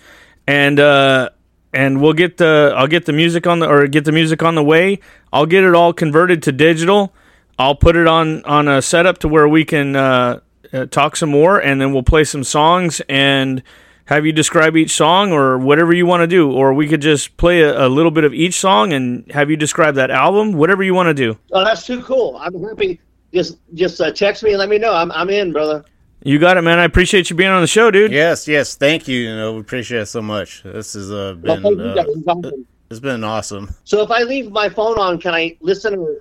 and 0.48 0.80
uh, 0.80 1.30
and 1.74 2.02
we'll 2.02 2.14
get 2.14 2.38
the. 2.38 2.74
I'll 2.76 2.88
get 2.88 3.06
the 3.06 3.14
music 3.14 3.46
on 3.46 3.60
the 3.60 3.70
or 3.70 3.88
get 3.88 4.06
the 4.06 4.14
music 4.14 4.42
on 4.42 4.56
the 4.56 4.64
way. 4.64 5.00
I'll 5.34 5.46
get 5.46 5.66
it 5.66 5.76
all 5.76 5.92
converted 5.92 6.42
to 6.44 6.54
digital. 6.54 7.14
I'll 7.60 7.76
put 7.76 7.98
it 7.98 8.08
on 8.08 8.44
on 8.46 8.70
a 8.70 8.82
setup 8.82 9.18
to 9.20 9.28
where 9.28 9.50
we 9.50 9.66
can 9.66 9.98
uh, 9.98 10.40
uh, 10.72 10.86
talk 10.86 11.18
some 11.18 11.30
more, 11.30 11.60
and 11.60 11.82
then 11.82 11.92
we'll 11.92 12.04
play 12.04 12.24
some 12.24 12.44
songs 12.46 13.02
and 13.10 13.62
have 14.06 14.26
you 14.26 14.32
describe 14.32 14.76
each 14.76 14.92
song 14.92 15.32
or 15.32 15.58
whatever 15.58 15.94
you 15.94 16.06
want 16.06 16.22
to 16.22 16.28
do, 16.28 16.52
or 16.52 16.74
we 16.74 16.88
could 16.88 17.02
just 17.02 17.38
play 17.38 17.62
a, 17.62 17.88
a 17.88 17.90
little 17.90 18.12
bit 18.12 18.24
of 18.24 18.34
each 18.34 18.56
song 18.56 18.92
and 18.94 19.30
have 19.32 19.50
you 19.50 19.58
describe 19.58 19.96
that 19.96 20.12
album, 20.12 20.54
whatever 20.54 20.84
you 20.84 20.94
want 20.94 21.08
to 21.08 21.14
do. 21.14 21.38
Oh, 21.52 21.64
that's 21.64 21.86
too 21.86 22.02
cool. 22.04 22.38
I'm 22.38 22.62
happy. 22.64 23.00
Just 23.34 23.58
just 23.74 24.00
uh, 24.02 24.12
text 24.12 24.44
me 24.44 24.52
and 24.52 24.60
let 24.60 24.70
me 24.70 24.78
know. 24.78 24.94
I'm 24.94 25.12
I'm 25.12 25.30
in, 25.30 25.52
brother. 25.52 25.84
You 26.26 26.40
got 26.40 26.58
it, 26.58 26.62
man. 26.62 26.80
I 26.80 26.86
appreciate 26.86 27.30
you 27.30 27.36
being 27.36 27.50
on 27.50 27.62
the 27.62 27.68
show, 27.68 27.92
dude. 27.92 28.12
Yes, 28.12 28.48
yes. 28.48 28.76
Thank 28.76 29.08
you. 29.08 29.20
You 29.22 29.36
know, 29.36 29.54
we 29.54 29.60
appreciate 29.60 30.02
it 30.02 30.06
so 30.06 30.22
much. 30.22 30.64
This 30.64 30.94
has 30.94 31.12
uh, 31.12 31.34
been 31.34 31.62
thank 31.62 31.78
you 31.78 31.84
uh, 31.84 32.06
awesome. 32.28 32.68
it's 32.90 33.00
been 33.00 33.24
awesome. 33.24 33.76
So 33.84 34.02
if 34.04 34.12
I 34.12 34.24
leave 34.24 34.52
my 34.52 34.70
phone 34.70 34.98
on, 34.98 35.20
can 35.20 35.34
I 35.34 35.58
listen? 35.60 35.96
Or... 35.96 36.16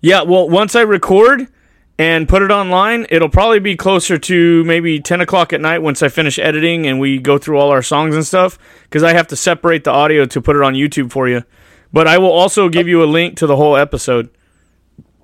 Yeah, 0.00 0.22
well, 0.22 0.48
once 0.48 0.76
I 0.76 0.82
record 0.82 1.48
and 1.98 2.28
put 2.28 2.42
it 2.42 2.50
online, 2.52 3.06
it'll 3.10 3.28
probably 3.28 3.58
be 3.58 3.76
closer 3.76 4.18
to 4.18 4.64
maybe 4.64 5.00
10 5.00 5.20
o'clock 5.20 5.52
at 5.52 5.60
night 5.60 5.78
once 5.78 6.02
I 6.02 6.08
finish 6.08 6.38
editing 6.38 6.86
and 6.86 7.00
we 7.00 7.18
go 7.18 7.38
through 7.38 7.58
all 7.58 7.70
our 7.70 7.82
songs 7.82 8.14
and 8.14 8.24
stuff 8.24 8.58
because 8.84 9.02
I 9.02 9.12
have 9.14 9.26
to 9.28 9.36
separate 9.36 9.82
the 9.82 9.90
audio 9.90 10.24
to 10.26 10.40
put 10.40 10.54
it 10.54 10.62
on 10.62 10.74
YouTube 10.74 11.10
for 11.10 11.28
you. 11.28 11.42
But 11.92 12.06
I 12.06 12.18
will 12.18 12.30
also 12.30 12.68
give 12.68 12.86
you 12.86 13.02
a 13.02 13.06
link 13.06 13.38
to 13.38 13.46
the 13.46 13.56
whole 13.56 13.76
episode. 13.76 14.30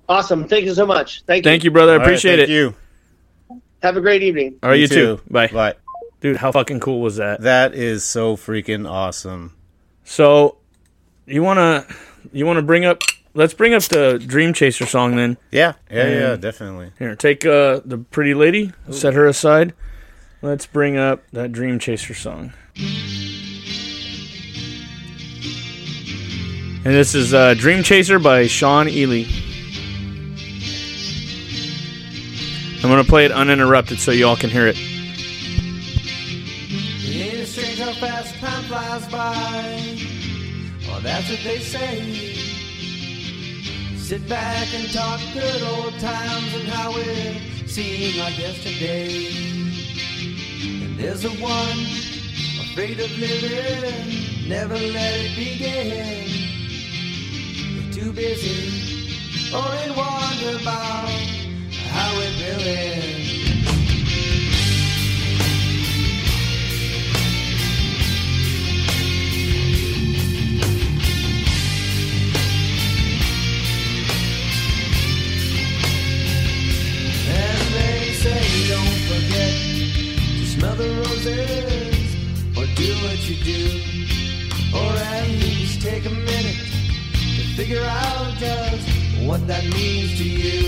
Awesome. 0.08 0.48
Thank 0.48 0.64
you 0.64 0.74
so 0.74 0.84
much. 0.84 1.22
Thank 1.24 1.44
you. 1.44 1.50
Thank 1.50 1.64
you, 1.64 1.70
brother. 1.70 1.92
I 1.92 1.94
All 1.94 1.98
right, 2.00 2.06
appreciate 2.06 2.36
thank 2.38 2.50
it. 2.50 2.52
You. 2.52 2.74
Have 3.82 3.96
a 3.96 4.00
great 4.00 4.22
evening. 4.22 4.58
All 4.62 4.70
right, 4.70 4.80
you, 4.80 4.88
too. 4.88 5.20
Bye. 5.30 5.48
Bye. 5.48 5.74
Dude, 6.20 6.36
how 6.36 6.52
fucking 6.52 6.80
cool 6.80 7.00
was 7.00 7.16
that? 7.16 7.42
That 7.42 7.74
is 7.74 8.02
so 8.02 8.36
freaking 8.36 8.90
awesome. 8.90 9.54
So, 10.04 10.56
you 11.26 11.42
want 11.42 11.58
to 11.58 11.96
you 12.32 12.46
want 12.46 12.56
to 12.56 12.62
bring 12.62 12.86
up 12.86 13.02
let's 13.34 13.54
bring 13.54 13.74
up 13.74 13.82
the 13.84 14.18
Dream 14.24 14.52
Chaser 14.52 14.86
song 14.86 15.16
then. 15.16 15.36
Yeah, 15.50 15.74
yeah, 15.90 16.08
yeah, 16.08 16.30
Um, 16.32 16.40
definitely. 16.40 16.92
Here, 16.98 17.14
take 17.16 17.44
uh, 17.44 17.80
the 17.84 17.98
pretty 17.98 18.34
lady, 18.34 18.72
set 18.90 19.14
her 19.14 19.26
aside. 19.26 19.74
Let's 20.42 20.66
bring 20.66 20.96
up 20.96 21.22
that 21.32 21.52
Dream 21.52 21.78
Chaser 21.78 22.14
song. 22.14 22.52
And 26.86 26.92
this 26.94 27.14
is 27.14 27.32
uh, 27.32 27.54
Dream 27.54 27.82
Chaser 27.82 28.18
by 28.18 28.46
Shawn 28.46 28.86
Ealy. 28.88 29.26
I'm 32.84 32.90
going 32.90 33.02
to 33.02 33.08
play 33.08 33.24
it 33.24 33.32
uninterrupted 33.32 33.98
so 33.98 34.10
y'all 34.10 34.36
can 34.36 34.50
hear 34.50 34.66
it. 34.66 34.76
It 37.06 37.34
ain't 37.38 37.48
strange 37.48 37.78
how 37.78 37.92
fast 37.94 38.34
time 38.34 38.64
flies 38.64 39.08
by. 39.08 39.96
Well, 40.86 41.00
that's 41.00 41.30
what 41.30 41.40
they 41.42 41.60
say. 41.60 42.43
Sit 44.04 44.28
back 44.28 44.68
and 44.74 44.92
talk 44.92 45.18
good 45.32 45.62
old 45.62 45.98
times 45.98 46.54
and 46.54 46.68
how 46.68 46.92
it 46.94 47.40
seemed 47.66 48.18
like 48.18 48.38
yesterday. 48.38 49.28
And 50.84 50.98
there's 50.98 51.22
the 51.22 51.30
one 51.40 51.78
afraid 52.60 53.00
of 53.00 53.10
living, 53.18 54.46
never 54.46 54.74
let 54.74 55.14
it 55.20 55.34
begin. 55.34 56.28
You're 57.72 57.92
too 57.94 58.12
busy 58.12 59.50
oh, 59.54 59.56
or 59.56 59.74
in 59.86 59.96
wonder 59.96 60.60
about 60.60 61.08
how 61.88 62.12
it 62.20 62.34
will 62.42 62.60
end. 62.60 63.43
Smell 80.64 80.76
roses 80.76 82.16
or 82.56 82.66
do 82.74 82.88
what 83.04 83.18
you 83.28 83.36
do. 83.44 83.62
Or 84.74 84.92
at 84.96 85.28
least 85.28 85.82
take 85.82 86.06
a 86.06 86.10
minute 86.10 86.60
to 87.36 87.42
figure 87.56 87.84
out 87.84 88.34
just 88.38 88.88
what 89.26 89.46
that 89.46 89.64
means 89.64 90.18
to 90.18 90.24
you. 90.24 90.62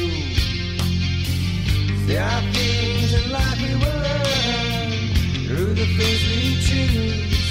There 2.06 2.22
are 2.22 2.42
things 2.52 3.12
in 3.14 3.32
life 3.32 3.58
we 3.62 3.74
will 3.82 4.00
learn 4.08 4.90
through 5.46 5.74
the 5.74 5.86
things 5.98 6.20
we 6.30 6.42
choose. 6.68 7.44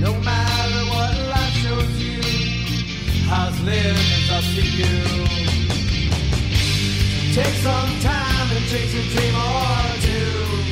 No 0.00 0.12
matter 0.20 0.82
what 0.92 1.12
life 1.34 1.54
shows 1.64 1.94
you, 2.06 2.20
how's 3.28 3.60
living 3.60 4.10
is 4.18 4.30
up 4.30 4.46
to 4.56 4.62
you. 4.78 4.94
Take 7.34 7.56
some 7.68 7.92
time 8.00 8.48
and 8.56 8.64
chase 8.70 8.94
a 8.94 9.02
dream 9.12 9.34
or 9.34 10.00
two. 10.00 10.63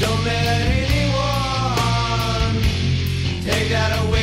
Don't 0.00 0.24
let 0.24 0.46
anyone 0.46 1.72
take 3.44 3.68
that 3.70 4.04
away 4.04 4.15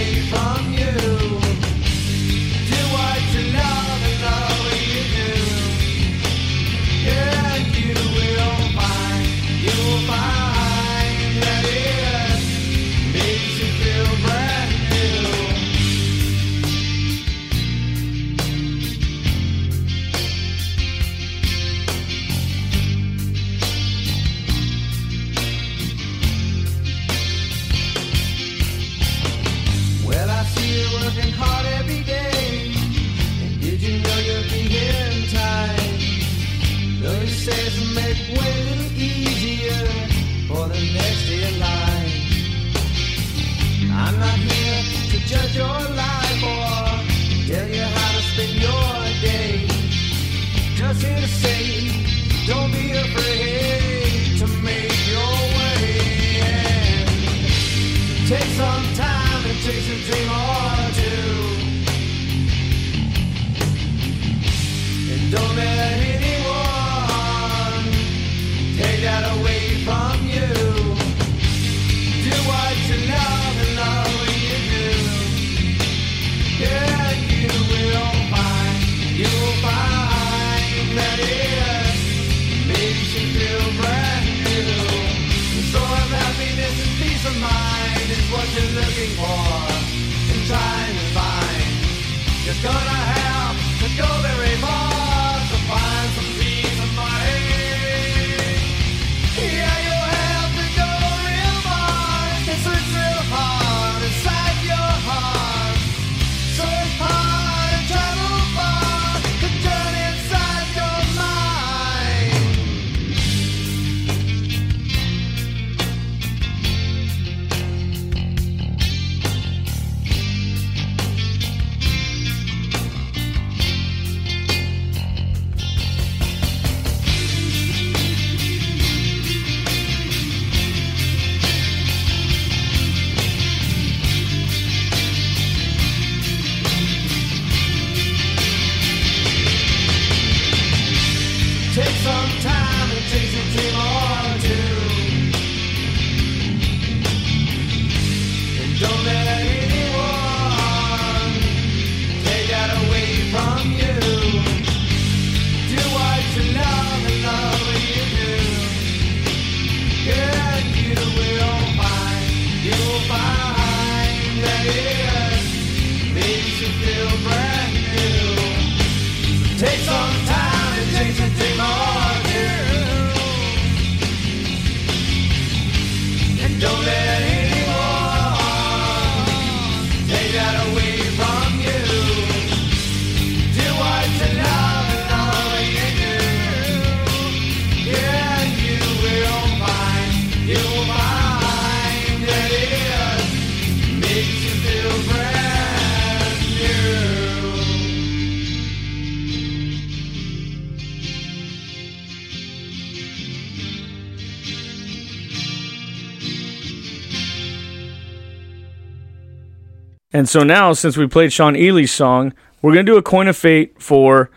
And 210.13 210.29
so 210.29 210.43
now, 210.43 210.73
since 210.73 210.95
we 210.95 211.07
played 211.07 211.33
Shawn 211.33 211.55
Ealy's 211.55 211.91
song, 211.91 212.33
we're 212.61 212.71
gonna 212.71 212.83
do 212.83 212.97
a 212.97 213.01
coin 213.01 213.27
of 213.27 213.35
fate 213.35 213.81
for 213.81 214.29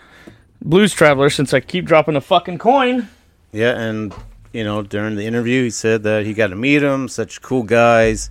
Blues 0.62 0.92
Traveler. 0.94 1.28
Since 1.30 1.52
I 1.52 1.60
keep 1.60 1.84
dropping 1.84 2.16
a 2.16 2.20
fucking 2.20 2.58
coin. 2.58 3.08
Yeah, 3.52 3.78
and 3.78 4.14
you 4.52 4.64
know, 4.64 4.82
during 4.82 5.16
the 5.16 5.26
interview, 5.26 5.64
he 5.64 5.70
said 5.70 6.02
that 6.04 6.24
he 6.24 6.32
got 6.32 6.46
to 6.48 6.56
meet 6.56 6.78
them, 6.78 7.08
such 7.08 7.42
cool 7.42 7.62
guys. 7.62 8.30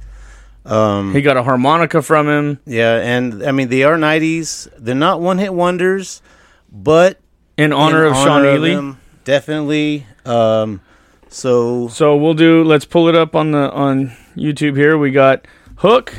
Um, 0.65 1.13
He 1.13 1.21
got 1.21 1.37
a 1.37 1.43
harmonica 1.43 2.01
from 2.01 2.27
him 2.27 2.59
yeah, 2.65 2.95
and 2.95 3.43
I 3.43 3.51
mean, 3.51 3.69
they 3.69 3.83
are 3.83 3.97
'90s. 3.97 4.67
They're 4.79 4.95
not 4.95 5.21
one-hit 5.21 5.53
wonders, 5.53 6.23
but 6.71 7.19
in 7.57 7.71
honor 7.71 8.05
in 8.07 8.11
of 8.11 8.17
Shawn 8.17 8.27
honor 8.41 8.57
Ealy. 8.57 8.73
them, 8.75 8.99
definitely. 9.23 10.07
Um, 10.25 10.81
so 11.29 11.87
So 11.89 12.15
we'll 12.15 12.33
do. 12.33 12.63
Let's 12.63 12.85
pull 12.85 13.07
it 13.07 13.15
up 13.15 13.35
on 13.35 13.51
the 13.51 13.71
on 13.71 14.11
YouTube 14.35 14.75
here. 14.75 14.97
We 14.97 15.11
got 15.11 15.45
Hook 15.77 16.15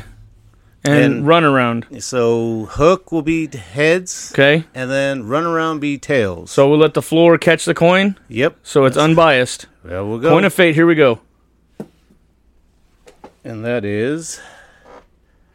and, 0.87 1.13
And- 1.15 1.25
Runaround. 1.25 2.01
so 2.01 2.65
Hook 2.71 3.11
will 3.11 3.21
be 3.21 3.47
heads, 3.47 4.31
Okay. 4.33 4.63
and 4.73 4.89
then 4.89 5.27
Run 5.27 5.45
Around 5.45 5.79
be 5.79 5.97
tails. 5.97 6.51
So 6.51 6.69
we'll 6.69 6.79
let 6.79 6.93
the 6.93 7.01
floor 7.01 7.37
catch 7.37 7.65
the 7.65 7.73
coin. 7.73 8.17
yep. 8.27 8.57
So 8.63 8.85
it's 8.85 8.97
unbiased. 8.97 9.65
Well, 9.83 10.07
we'll 10.07 10.19
go. 10.19 10.29
Coin 10.29 10.43
of 10.45 10.53
fate. 10.53 10.75
Here 10.75 10.85
we 10.87 10.95
go. 10.95 11.19
and 13.43 13.63
that 13.63 13.85
is 13.85 14.39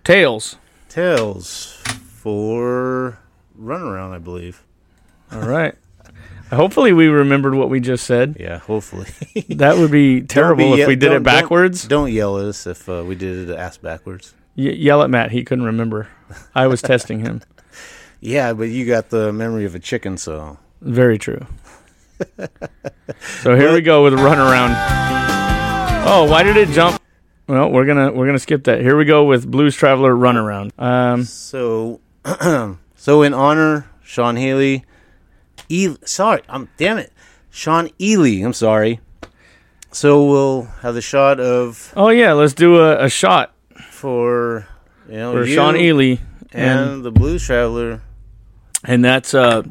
Tails. 0.04 0.56
tails 0.88 1.80
for 2.08 3.18
Run 3.54 3.82
Around, 3.82 4.12
I 4.14 4.18
believe. 4.18 4.62
All 5.32 5.40
right. 5.42 5.74
Hopefully 6.50 6.92
we 6.92 7.06
remembered 7.06 7.54
what 7.54 7.70
we 7.70 7.80
just 7.80 8.04
said. 8.04 8.36
Yeah, 8.38 8.58
hopefully. 8.58 9.06
That 9.48 9.78
would 9.78 9.90
be 9.90 10.20
terrible 10.36 10.74
be 10.74 10.82
if 10.82 10.88
we 10.88 10.96
did 10.96 11.12
it 11.12 11.22
backwards. 11.22 11.82
Don't, 11.86 12.04
don't 12.06 12.12
yell 12.12 12.38
at 12.38 12.44
us 12.44 12.66
if 12.66 12.86
uh, 12.90 13.02
we 13.06 13.14
did 13.14 13.48
it 13.48 13.56
ass 13.56 13.78
backwards. 13.78 14.34
Y- 14.56 14.64
yell 14.70 15.02
at 15.02 15.10
Matt. 15.10 15.30
He 15.32 15.44
couldn't 15.44 15.64
remember. 15.64 16.08
I 16.54 16.66
was 16.66 16.82
testing 16.82 17.20
him. 17.20 17.42
Yeah, 18.24 18.52
but 18.52 18.68
you 18.68 18.86
got 18.86 19.10
the 19.10 19.32
memory 19.32 19.64
of 19.64 19.74
a 19.74 19.80
chicken, 19.80 20.16
so 20.16 20.56
Very 20.80 21.18
true. 21.18 21.44
so 23.42 23.56
here 23.56 23.72
we 23.72 23.80
go 23.80 24.04
with 24.04 24.14
a 24.14 24.16
runaround. 24.16 24.74
Oh, 26.06 26.28
why 26.30 26.44
did 26.44 26.56
it 26.56 26.68
jump? 26.68 27.02
Well, 27.48 27.70
we're 27.72 27.84
gonna 27.84 28.12
we're 28.12 28.26
gonna 28.26 28.38
skip 28.38 28.62
that. 28.64 28.80
Here 28.80 28.96
we 28.96 29.04
go 29.06 29.24
with 29.24 29.50
Blues 29.50 29.74
Traveler 29.74 30.14
runaround. 30.14 30.70
Um, 30.80 31.24
so 31.24 32.00
so 32.94 33.22
in 33.22 33.34
honor 33.34 33.90
Shawn 34.04 34.36
Haley, 34.36 34.84
e- 35.68 35.96
sorry, 36.04 36.42
I'm 36.48 36.68
damn 36.76 36.98
it, 36.98 37.12
Shawn 37.50 37.88
Ealy. 37.98 38.44
I'm 38.44 38.52
sorry. 38.52 39.00
So 39.90 40.24
we'll 40.26 40.62
have 40.82 40.94
the 40.94 41.02
shot 41.02 41.40
of 41.40 41.92
oh 41.96 42.10
yeah, 42.10 42.34
let's 42.34 42.54
do 42.54 42.76
a, 42.80 43.04
a 43.06 43.08
shot 43.10 43.52
for 44.02 44.66
you 45.08 45.16
know 45.16 45.32
for 45.32 45.44
you 45.44 45.54
Shawn 45.54 45.74
Ealy, 45.74 46.18
and, 46.52 46.80
and 46.80 47.04
the 47.04 47.12
Blues 47.12 47.46
Traveler, 47.46 48.02
and 48.84 49.04
that's 49.04 49.32
uh, 49.32 49.62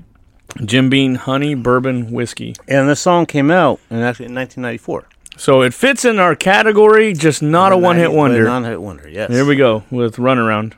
Jim 0.63 0.89
Beam 0.89 1.15
Honey 1.15 1.53
Bourbon 1.53 2.11
Whiskey. 2.11 2.55
and 2.65 2.88
the 2.88 2.95
song 2.95 3.25
came 3.25 3.51
out 3.51 3.82
in 3.89 3.97
actually 3.97 4.27
in 4.27 4.36
1994. 4.36 5.05
So 5.36 5.61
it 5.63 5.73
fits 5.73 6.05
in 6.05 6.17
our 6.17 6.36
category, 6.36 7.13
just 7.13 7.41
not 7.41 7.73
a 7.73 7.77
one 7.77 7.97
hit 7.97 8.13
wonder. 8.13 8.45
Non 8.45 8.63
hit 8.63 8.82
wonder. 8.82 9.09
Yes. 9.09 9.29
Here 9.32 9.45
we 9.45 9.57
go 9.57 9.84
with 9.91 10.15
runaround. 10.15 10.75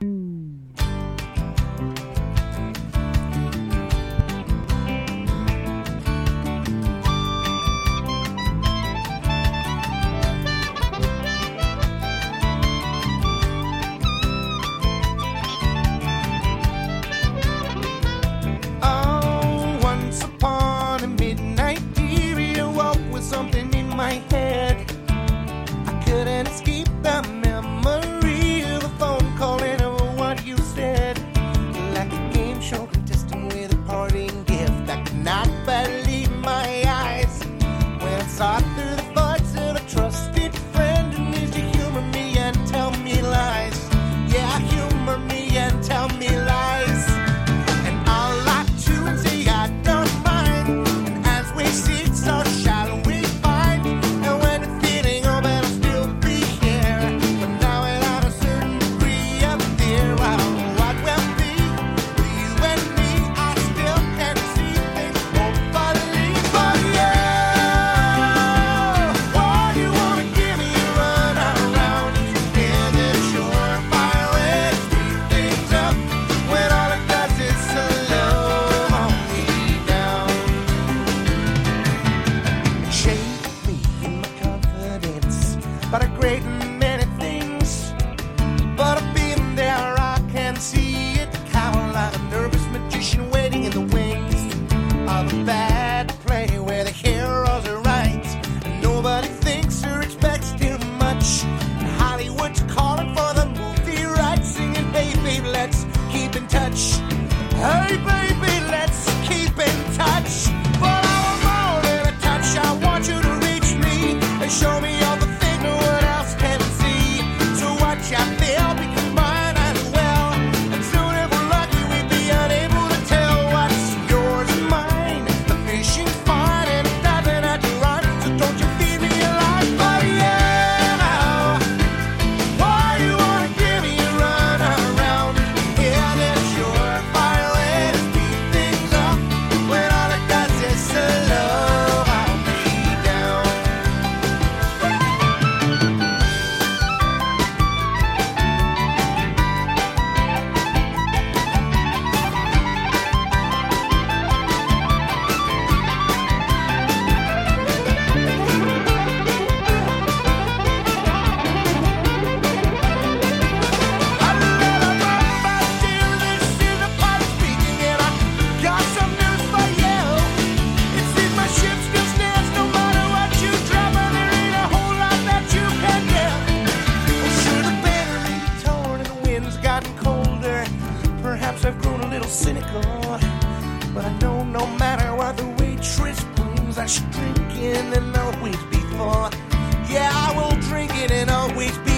And 191.12 191.30
always 191.30 191.78
be 191.80 191.93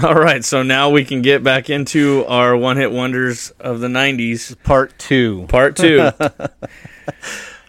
All 0.04 0.14
right, 0.14 0.44
so 0.44 0.62
now 0.62 0.90
we 0.90 1.04
can 1.04 1.22
get 1.22 1.42
back 1.42 1.68
into 1.70 2.24
our 2.26 2.56
one 2.56 2.76
hit 2.76 2.90
wonders 2.92 3.50
of 3.60 3.80
the 3.80 3.88
90s, 3.88 4.56
Part 4.62 4.98
two. 4.98 5.46
part 5.48 5.76
two. 5.76 6.10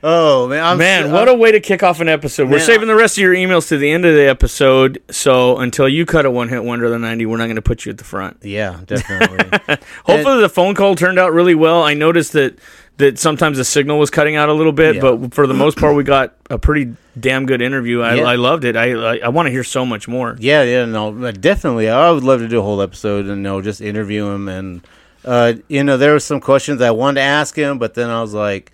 Oh 0.03 0.47
man, 0.47 0.63
I'm 0.63 0.77
Man, 0.79 1.03
so- 1.05 1.13
what 1.13 1.29
a 1.29 1.35
way 1.35 1.51
to 1.51 1.59
kick 1.59 1.83
off 1.83 1.99
an 1.99 2.09
episode. 2.09 2.49
We're 2.49 2.59
saving 2.59 2.87
the 2.87 2.95
rest 2.95 3.19
of 3.19 3.21
your 3.21 3.35
emails 3.35 3.67
to 3.67 3.77
the 3.77 3.91
end 3.91 4.03
of 4.03 4.15
the 4.15 4.27
episode, 4.27 4.99
so 5.11 5.59
until 5.59 5.87
you 5.87 6.07
cut 6.07 6.25
a 6.25 6.31
one 6.31 6.49
hit 6.49 6.63
wonder 6.63 6.85
of 6.85 6.91
the 6.91 6.97
90, 6.97 7.27
we're 7.27 7.37
not 7.37 7.45
going 7.45 7.55
to 7.57 7.61
put 7.61 7.85
you 7.85 7.91
at 7.91 7.99
the 7.99 8.03
front. 8.03 8.37
yeah, 8.41 8.79
definitely. 8.87 9.59
Hopefully, 10.05 10.41
the 10.41 10.49
phone 10.49 10.73
call 10.73 10.95
turned 10.95 11.19
out 11.19 11.33
really 11.33 11.53
well. 11.53 11.83
I 11.83 11.93
noticed 11.93 12.33
that 12.33 12.57
that 13.01 13.19
sometimes 13.19 13.57
the 13.57 13.65
signal 13.65 13.99
was 13.99 14.09
cutting 14.09 14.35
out 14.35 14.49
a 14.49 14.53
little 14.53 14.71
bit, 14.71 14.95
Yeah. 14.95 15.01
but 15.01 15.33
for 15.33 15.45
the 15.45 15.53
most 15.53 15.77
part, 15.77 15.95
we 15.95 16.03
got 16.03 16.33
a 16.49 16.57
pretty 16.57 16.95
damn 17.19 17.45
good 17.45 17.61
interview. 17.61 18.01
I, 18.01 18.15
Yeah. 18.15 18.23
I 18.23 18.35
loved 18.35 18.63
it. 18.63 18.75
I 18.75 18.93
I, 18.93 19.17
I 19.25 19.27
want 19.29 19.45
to 19.47 19.51
hear 19.51 19.63
so 19.63 19.85
much 19.85 20.07
more. 20.07 20.35
yeah, 20.39 20.63
yeah, 20.63 20.85
no, 20.85 21.31
definitely. 21.31 21.89
I 21.89 22.09
would 22.09 22.23
love 22.23 22.39
to 22.39 22.47
do 22.47 22.59
a 22.59 22.63
whole 22.63 22.81
episode 22.81 23.25
and 23.27 23.37
you 23.37 23.43
know 23.43 23.61
just 23.61 23.81
interview 23.81 24.25
him 24.29 24.47
and 24.47 24.81
uh, 25.25 25.53
you 25.67 25.83
know 25.83 25.97
there 25.97 26.13
were 26.13 26.19
some 26.19 26.39
questions 26.39 26.81
I 26.81 26.91
wanted 26.91 27.15
to 27.21 27.25
ask 27.25 27.55
him, 27.55 27.77
but 27.77 27.93
then 27.93 28.09
I 28.09 28.21
was 28.21 28.33
like. 28.33 28.71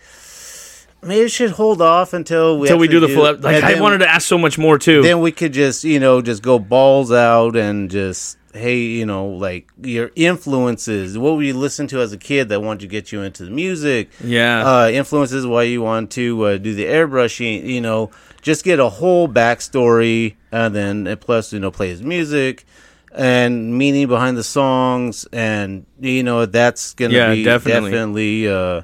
Maybe 1.04 1.26
I 1.26 1.28
should 1.28 1.52
hold 1.52 1.80
off 1.80 2.14
until 2.14 2.58
we 2.58 2.68
Until 2.68 2.80
we 2.80 2.88
do 2.88 3.00
the 3.00 3.08
full, 3.08 3.24
like 3.38 3.64
I 3.64 3.80
wanted 3.80 4.00
to 4.00 4.10
ask 4.10 4.28
so 4.28 4.38
much 4.38 4.58
more 4.58 4.80
too. 4.80 5.04
then 5.04 5.20
we 5.22 5.32
could 5.32 5.54
just 5.54 5.84
you 5.84 6.00
know 6.00 6.22
just 6.24 6.42
go 6.42 6.58
balls 6.58 7.12
out 7.12 7.56
and 7.56 7.90
just 7.92 8.36
hey 8.58 8.80
you 8.80 9.06
know 9.06 9.28
like 9.28 9.70
your 9.82 10.12
influences 10.16 11.18
what 11.18 11.36
would 11.36 11.46
you 11.46 11.54
listen 11.54 11.88
to 11.88 12.00
as 12.02 12.12
a 12.14 12.18
kid 12.18 12.50
that 12.50 12.62
wanted 12.62 12.80
to 12.82 12.88
get 12.88 13.12
you 13.12 13.22
into 13.22 13.46
the 13.46 13.52
music 13.52 14.10
Yeah. 14.24 14.66
uh 14.68 14.88
influences 14.90 15.46
why 15.46 15.64
you 15.64 15.82
want 15.82 16.12
to 16.12 16.44
uh, 16.46 16.58
do 16.58 16.74
the 16.74 16.86
airbrushing 16.86 17.64
you 17.66 17.82
know 17.82 18.12
just 18.42 18.64
get 18.64 18.80
a 18.80 18.90
whole 18.90 19.28
backstory 19.28 20.36
and 20.52 20.76
then 20.76 21.08
and 21.08 21.20
plus 21.20 21.54
you 21.54 21.60
know 21.60 21.72
play 21.72 21.90
his 21.90 22.02
music 22.02 22.66
and 23.12 23.78
meaning 23.78 24.08
behind 24.08 24.38
the 24.38 24.44
songs 24.44 25.26
and 25.32 25.86
you 26.00 26.24
know 26.24 26.46
that's 26.46 26.94
gonna 26.94 27.14
Yeah, 27.14 27.34
be 27.34 27.44
definitely. 27.44 27.92
definitely 27.92 28.48
uh 28.48 28.82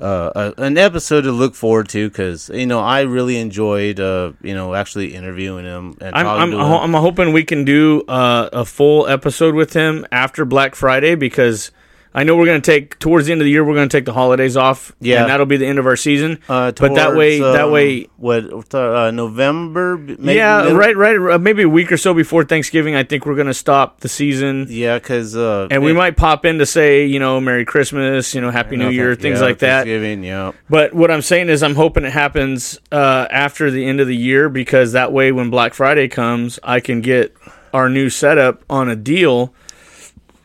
uh, 0.00 0.52
a, 0.56 0.62
an 0.62 0.78
episode 0.78 1.22
to 1.22 1.32
look 1.32 1.54
forward 1.54 1.88
to 1.90 2.08
because 2.08 2.48
you 2.48 2.66
know 2.66 2.80
I 2.80 3.02
really 3.02 3.36
enjoyed 3.36 4.00
uh, 4.00 4.32
you 4.40 4.54
know 4.54 4.74
actually 4.74 5.14
interviewing 5.14 5.64
him. 5.64 5.96
And 6.00 6.14
I'm 6.14 6.26
I'm, 6.26 6.50
to 6.52 6.56
him. 6.56 6.72
I'm 6.72 6.92
hoping 6.94 7.32
we 7.32 7.44
can 7.44 7.64
do 7.64 8.02
uh, 8.08 8.48
a 8.52 8.64
full 8.64 9.06
episode 9.06 9.54
with 9.54 9.74
him 9.74 10.06
after 10.10 10.44
Black 10.44 10.74
Friday 10.74 11.14
because 11.14 11.70
I 12.12 12.24
know 12.24 12.36
we're 12.36 12.46
going 12.46 12.60
to 12.60 12.70
take 12.70 12.98
towards 12.98 13.26
the 13.26 13.32
end 13.32 13.40
of 13.40 13.44
the 13.44 13.50
year 13.50 13.64
we're 13.64 13.74
going 13.74 13.88
to 13.88 13.96
take 13.96 14.04
the 14.04 14.12
holidays 14.12 14.56
off. 14.56 14.92
Yeah. 15.00 15.20
and 15.22 15.30
that'll 15.30 15.46
be 15.46 15.56
the 15.56 15.66
end 15.66 15.78
of 15.78 15.86
our 15.86 15.96
season. 15.96 16.40
Uh, 16.48 16.72
but 16.72 16.94
that 16.94 17.14
way, 17.14 17.38
towards, 17.38 17.56
that 17.56 17.64
um, 17.66 17.72
way, 17.72 18.08
what 18.16 18.74
uh, 18.74 19.10
November? 19.12 19.96
Maybe 19.96 20.34
yeah, 20.34 20.62
middle- 20.62 20.76
right, 20.76 20.96
right, 20.96 21.34
uh, 21.34 21.38
maybe 21.38 21.62
a 21.62 21.68
week 21.68 21.92
or 21.92 21.96
so 21.96 22.12
before 22.12 22.44
Thanksgiving. 22.44 22.94
I 22.96 23.04
think 23.04 23.26
we're 23.26 23.36
going 23.36 23.46
to 23.46 23.54
stop 23.54 24.00
the 24.00 24.08
season. 24.08 24.66
Yeah, 24.68 24.98
because 24.98 25.36
uh, 25.36 25.68
And 25.70 25.84
we 25.84 25.92
might 25.92 26.16
pop 26.16 26.44
in 26.44 26.58
to 26.58 26.66
say, 26.66 27.06
you 27.06 27.20
know, 27.20 27.40
Merry 27.40 27.64
Christmas, 27.64 28.34
you 28.34 28.40
know, 28.40 28.50
Happy 28.50 28.76
New 28.76 28.90
Year, 28.90 29.14
things 29.14 29.40
like 29.40 29.58
that. 29.60 29.84
Thanksgiving, 29.84 30.24
yeah. 30.24 30.52
But 30.68 30.92
what 30.92 31.10
I'm 31.10 31.22
saying 31.22 31.48
is, 31.48 31.62
I'm 31.62 31.76
hoping 31.76 32.04
it 32.04 32.12
happens 32.12 32.78
uh, 32.90 33.26
after 33.30 33.70
the 33.70 33.86
end 33.86 34.00
of 34.00 34.08
the 34.08 34.16
year 34.16 34.48
because 34.48 34.92
that 34.92 35.12
way, 35.12 35.30
when 35.32 35.50
Black 35.50 35.74
Friday 35.74 36.08
comes, 36.08 36.58
I 36.62 36.80
can 36.80 37.00
get 37.00 37.36
our 37.72 37.88
new 37.88 38.10
setup 38.10 38.64
on 38.68 38.88
a 38.88 38.96
deal. 38.96 39.54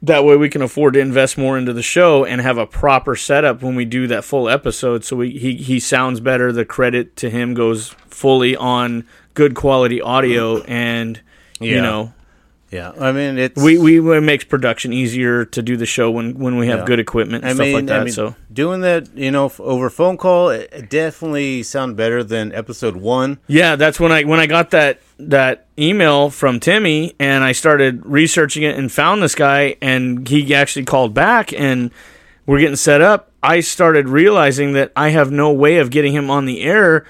That 0.06 0.24
way, 0.24 0.38
we 0.38 0.50
can 0.50 0.62
afford 0.62 0.94
to 0.94 1.00
invest 1.00 1.36
more 1.36 1.58
into 1.58 1.74
the 1.74 1.82
show 1.82 2.26
and 2.26 2.40
have 2.40 2.60
a 2.60 2.68
proper 2.68 3.16
setup 3.16 3.64
when 3.64 3.76
we 3.76 3.86
do 3.86 4.06
that 4.08 4.24
full 4.24 4.48
episode. 4.48 5.04
So 5.04 5.16
we, 5.16 5.32
he 5.32 5.56
he 5.56 5.80
sounds 5.80 6.20
better. 6.20 6.52
The 6.52 6.64
credit 6.64 7.16
to 7.18 7.30
him 7.30 7.56
goes 7.56 7.90
fully 8.08 8.56
on 8.56 9.08
good 9.34 9.56
quality 9.56 10.02
audio, 10.02 10.62
and 10.64 11.20
you 11.60 11.82
know, 11.82 12.14
Yeah, 12.72 12.92
I 13.00 13.12
mean 13.12 13.38
it's 13.38 13.62
we, 13.62 13.78
we 13.78 14.18
it 14.18 14.22
makes 14.22 14.44
production 14.44 14.92
easier 14.92 15.46
to 15.46 15.62
do 15.62 15.78
the 15.78 15.86
show 15.86 16.10
when 16.12 16.38
when 16.40 16.58
we 16.58 16.68
have 16.68 16.80
Yeah. 16.80 16.86
good 16.86 17.00
equipment 17.00 17.44
and 17.44 17.52
I 17.52 17.54
stuff 17.54 17.66
mean, 17.66 17.76
like 17.76 17.86
that. 17.86 18.02
I 18.02 18.04
mean, 18.06 18.14
so 18.14 18.36
doing 18.52 18.82
that, 18.82 19.16
you 19.16 19.30
know, 19.32 19.46
f- 19.46 19.60
over 19.60 19.90
phone 19.90 20.18
call, 20.18 20.50
it 20.50 20.70
it 20.74 20.90
definitely 20.90 21.62
sound 21.64 21.96
better 21.96 22.24
than 22.24 22.52
episode 22.54 22.98
one. 22.98 23.38
Yeah, 23.48 23.76
that's 23.76 24.00
when 24.00 24.12
I 24.12 24.24
when 24.24 24.40
I 24.40 24.48
got 24.48 24.72
that 24.72 25.00
that 25.20 25.68
email 25.80 26.30
from 26.32 26.60
Timmy 26.60 27.14
and 27.20 27.44
I 27.44 27.52
started 27.52 28.04
researching 28.06 28.64
it 28.64 28.78
and 28.78 28.92
found 28.92 29.22
this 29.22 29.36
guy 29.36 29.76
and 29.82 30.28
he 30.28 30.54
actually 30.54 30.86
called 30.86 31.14
back 31.14 31.54
and 31.54 31.92
we're 32.48 32.60
getting 32.60 32.76
set 32.76 33.00
up. 33.02 33.32
I 33.44 33.60
started 33.60 34.10
realizing 34.10 34.74
that 34.74 34.92
I 34.96 35.10
have 35.10 35.32
no 35.32 35.52
way 35.54 35.78
of 35.78 35.92
getting 35.92 36.14
him 36.14 36.30
on 36.32 36.46
the 36.46 36.62
air 36.64 37.06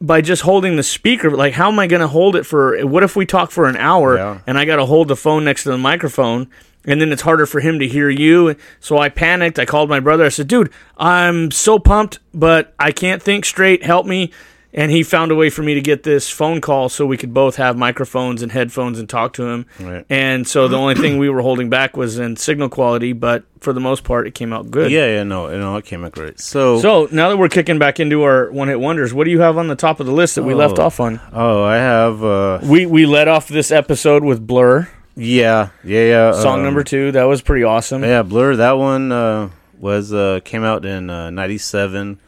by 0.00 0.20
just 0.20 0.42
holding 0.42 0.76
the 0.76 0.82
speaker. 0.82 1.30
Like, 1.30 1.54
how 1.54 1.68
am 1.70 1.78
I 1.78 1.86
going 1.86 2.00
to 2.00 2.08
hold 2.08 2.36
it 2.36 2.44
for? 2.44 2.78
What 2.86 3.02
if 3.02 3.16
we 3.16 3.24
talk 3.26 3.50
for 3.50 3.66
an 3.66 3.76
hour 3.76 4.16
Yeah. 4.16 4.38
and 4.46 4.58
I 4.58 4.64
got 4.64 4.76
to 4.76 4.84
hold 4.86 5.08
the 5.08 5.16
phone 5.16 5.44
next 5.44 5.62
to 5.64 5.70
the 5.70 5.78
microphone? 5.78 6.48
And 6.88 7.00
then 7.00 7.10
it's 7.10 7.22
harder 7.22 7.46
for 7.46 7.58
him 7.60 7.80
to 7.80 7.88
hear 7.88 8.08
you. 8.08 8.54
So 8.78 8.98
I 8.98 9.08
panicked. 9.08 9.58
I 9.58 9.64
called 9.64 9.88
my 9.88 9.98
brother. 9.98 10.24
I 10.24 10.28
said, 10.28 10.46
dude, 10.46 10.70
I'm 10.96 11.50
so 11.50 11.78
pumped, 11.80 12.20
but 12.32 12.74
I 12.78 12.92
can't 12.92 13.20
think 13.22 13.44
straight. 13.44 13.82
Help 13.82 14.06
me. 14.06 14.30
And 14.78 14.90
he 14.92 15.02
found 15.04 15.32
a 15.32 15.34
way 15.34 15.48
for 15.48 15.62
me 15.62 15.72
to 15.72 15.80
get 15.80 16.02
this 16.02 16.28
phone 16.28 16.60
call 16.60 16.90
so 16.90 17.06
we 17.06 17.16
could 17.16 17.32
both 17.32 17.56
have 17.56 17.78
microphones 17.78 18.42
and 18.42 18.52
headphones 18.52 18.98
and 18.98 19.08
talk 19.08 19.32
to 19.32 19.46
him. 19.48 19.64
Right. 19.80 20.04
And 20.10 20.46
so 20.46 20.68
the 20.68 20.76
only 20.76 20.94
thing 20.94 21.16
we 21.16 21.30
were 21.30 21.40
holding 21.40 21.70
back 21.70 21.96
was 21.96 22.18
in 22.18 22.36
signal 22.36 22.68
quality, 22.68 23.14
but 23.14 23.44
for 23.60 23.72
the 23.72 23.80
most 23.80 24.04
part, 24.04 24.26
it 24.26 24.34
came 24.34 24.52
out 24.52 24.70
good. 24.70 24.90
Yeah, 24.92 25.06
yeah, 25.06 25.22
no, 25.22 25.48
no, 25.58 25.76
it 25.76 25.86
came 25.86 26.04
out 26.04 26.12
great. 26.12 26.38
So, 26.40 26.78
So 26.80 27.08
now 27.10 27.30
that 27.30 27.38
we're 27.38 27.48
kicking 27.48 27.78
back 27.78 27.98
into 28.00 28.22
our 28.24 28.50
one 28.50 28.68
hit 28.68 28.78
wonders, 28.78 29.14
what 29.14 29.24
do 29.24 29.30
you 29.30 29.40
have 29.40 29.56
on 29.56 29.68
the 29.68 29.76
top 29.76 29.98
of 29.98 30.04
the 30.04 30.12
list 30.12 30.34
that 30.34 30.42
we 30.42 30.52
left 30.52 30.78
Oh. 30.78 30.82
off 30.84 31.00
on? 31.00 31.20
oh, 31.32 31.64
I 31.64 31.76
have, 31.76 32.22
uh, 32.22 32.58
We 32.62 32.84
we 32.84 33.06
led 33.06 33.28
off 33.28 33.48
this 33.48 33.70
episode 33.70 34.24
with 34.24 34.46
Blur, 34.46 34.88
yeah, 35.16 35.70
yeah, 35.84 36.02
yeah. 36.04 36.32
song 36.32 36.58
um, 36.58 36.64
number 36.66 36.84
two. 36.84 37.12
That 37.12 37.24
was 37.24 37.40
pretty 37.40 37.64
awesome. 37.64 38.04
Yeah, 38.04 38.22
Blur. 38.22 38.56
That 38.56 38.72
one 38.72 39.10
uh, 39.10 39.48
was 39.80 40.12
uh, 40.12 40.40
came 40.44 40.64
out 40.64 40.84
in 40.84 41.08
uh, 41.08 41.30
'97. 41.30 42.20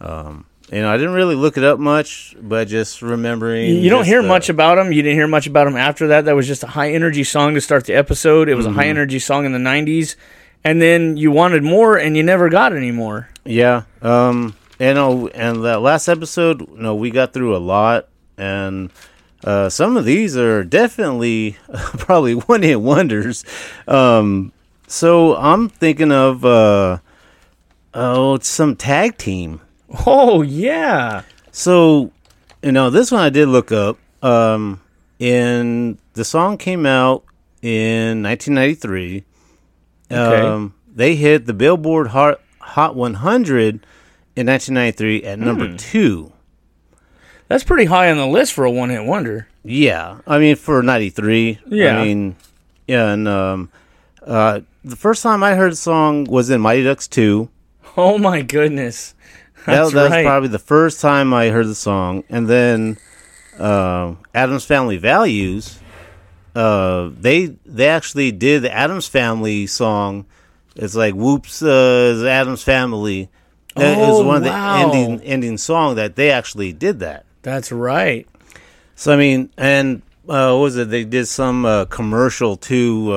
Um, 0.00 0.44
you 0.72 0.80
know, 0.82 0.90
I 0.92 0.96
didn't 0.96 1.14
really 1.14 1.34
look 1.34 1.56
it 1.56 1.64
up 1.64 1.78
much, 1.78 2.36
but 2.40 2.68
just 2.68 3.00
remembering. 3.02 3.76
You 3.76 3.90
don't 3.90 4.04
hear 4.04 4.20
uh, 4.20 4.24
much 4.24 4.48
about 4.48 4.78
him. 4.78 4.92
You 4.92 5.02
didn't 5.02 5.16
hear 5.16 5.26
much 5.28 5.46
about 5.46 5.66
him 5.66 5.76
after 5.76 6.08
that. 6.08 6.24
That 6.26 6.36
was 6.36 6.46
just 6.46 6.62
a 6.62 6.66
high 6.68 6.92
energy 6.92 7.24
song 7.24 7.54
to 7.54 7.60
start 7.60 7.84
the 7.86 7.94
episode. 7.94 8.48
It 8.48 8.54
was 8.54 8.66
a 8.66 8.68
Mm-hmm. 8.68 8.78
high 8.78 8.86
energy 8.88 9.18
song 9.18 9.44
in 9.46 9.52
the 9.52 9.58
'90s, 9.58 10.16
and 10.64 10.80
then 10.82 11.16
you 11.16 11.30
wanted 11.30 11.62
more, 11.62 11.96
and 11.96 12.16
you 12.16 12.22
never 12.22 12.48
got 12.48 12.74
any 12.74 12.90
more. 12.90 13.28
Yeah. 13.44 13.82
Um. 14.02 14.54
You 14.80 14.94
know, 14.94 15.26
and 15.28 15.64
that 15.64 15.80
last 15.80 16.06
episode, 16.06 16.60
you 16.60 16.76
know, 16.82 16.94
we 16.94 17.10
got 17.10 17.32
through 17.32 17.56
a 17.56 17.58
lot, 17.58 18.08
and 18.36 18.90
uh, 19.42 19.68
some 19.70 19.96
of 19.96 20.04
these 20.04 20.36
are 20.36 20.62
definitely 20.62 21.56
probably 21.98 22.34
one 22.34 22.62
hit 22.62 22.80
wonders. 22.80 23.44
Um. 23.88 24.52
So 24.86 25.34
I'm 25.36 25.68
thinking 25.68 26.12
of 26.12 26.44
uh, 26.44 26.98
oh, 27.94 28.34
it's 28.34 28.48
some 28.48 28.76
tag 28.76 29.18
team. 29.18 29.60
Oh 30.06 30.42
yeah, 30.42 31.22
So, 31.50 32.10
you 32.62 32.72
know, 32.72 32.90
this 32.90 33.10
one 33.10 33.22
I 33.22 33.30
did 33.30 33.48
look 33.48 33.72
up. 33.72 33.98
Um, 34.22 34.80
and 35.20 35.98
the 36.14 36.24
song 36.24 36.58
came 36.58 36.84
out 36.86 37.24
in 37.62 38.22
1993. 38.22 39.24
Okay. 40.10 40.40
Um, 40.40 40.74
they 40.94 41.14
hit 41.16 41.46
the 41.46 41.54
Billboard 41.54 42.08
Hot, 42.08 42.40
Hot 42.60 42.94
100 42.96 43.74
in 44.36 44.46
1993 44.46 45.24
at 45.24 45.38
number 45.38 45.68
Hmm. 45.68 45.76
two. 45.76 46.32
That's 47.48 47.64
pretty 47.64 47.86
high 47.86 48.10
on 48.10 48.18
the 48.18 48.26
list 48.26 48.52
for 48.52 48.64
a 48.64 48.70
one 48.70 48.90
hit 48.90 49.04
wonder. 49.04 49.48
Yeah, 49.64 50.18
I 50.26 50.38
mean 50.38 50.56
for 50.56 50.82
'93. 50.82 51.58
Yeah. 51.66 51.98
I 51.98 52.04
mean, 52.04 52.36
yeah, 52.86 53.10
and 53.12 53.26
um, 53.26 53.70
uh, 54.26 54.60
the 54.84 54.96
first 54.96 55.22
time 55.22 55.42
I 55.42 55.54
heard 55.54 55.72
the 55.72 55.76
song 55.76 56.24
was 56.24 56.50
in 56.50 56.60
Mighty 56.60 56.84
Ducks 56.84 57.08
2. 57.08 57.48
Oh 57.96 58.18
my 58.18 58.42
goodness. 58.42 59.14
That, 59.68 59.74
That's 59.82 59.92
that 59.92 60.02
was 60.04 60.10
right. 60.12 60.24
probably 60.24 60.48
the 60.48 60.58
first 60.58 61.00
time 61.00 61.34
I 61.34 61.48
heard 61.48 61.66
the 61.66 61.74
song, 61.74 62.24
and 62.30 62.48
then 62.48 62.96
uh, 63.58 64.14
Addams 64.34 64.64
Family 64.64 64.96
Values. 64.96 65.78
Uh, 66.54 67.10
they 67.12 67.46
they 67.66 67.86
actually 67.88 68.32
did 68.32 68.62
the 68.62 68.72
Addams 68.72 69.06
Family 69.08 69.66
song. 69.66 70.24
It's 70.74 70.94
like 70.94 71.14
Whoops, 71.14 71.62
uh, 71.62 72.12
is 72.14 72.24
Addams 72.24 72.62
Family. 72.62 73.28
That 73.76 73.98
is 73.98 74.08
Oh, 74.16 74.26
one 74.26 74.38
of 74.38 74.44
the 74.44 74.52
ending 74.54 75.20
ending 75.20 75.58
song 75.58 75.96
that 75.96 76.16
they 76.16 76.30
actually 76.30 76.72
did 76.72 77.00
that. 77.00 77.26
That's 77.42 77.70
right. 77.70 78.26
So 78.94 79.12
I 79.12 79.16
mean, 79.16 79.50
and 79.58 80.00
uh, 80.28 80.52
what 80.52 80.62
was 80.62 80.76
it? 80.78 80.88
They 80.88 81.04
did 81.04 81.26
some 81.26 81.66
uh, 81.66 81.84
commercial 81.84 82.56
too. 82.56 83.12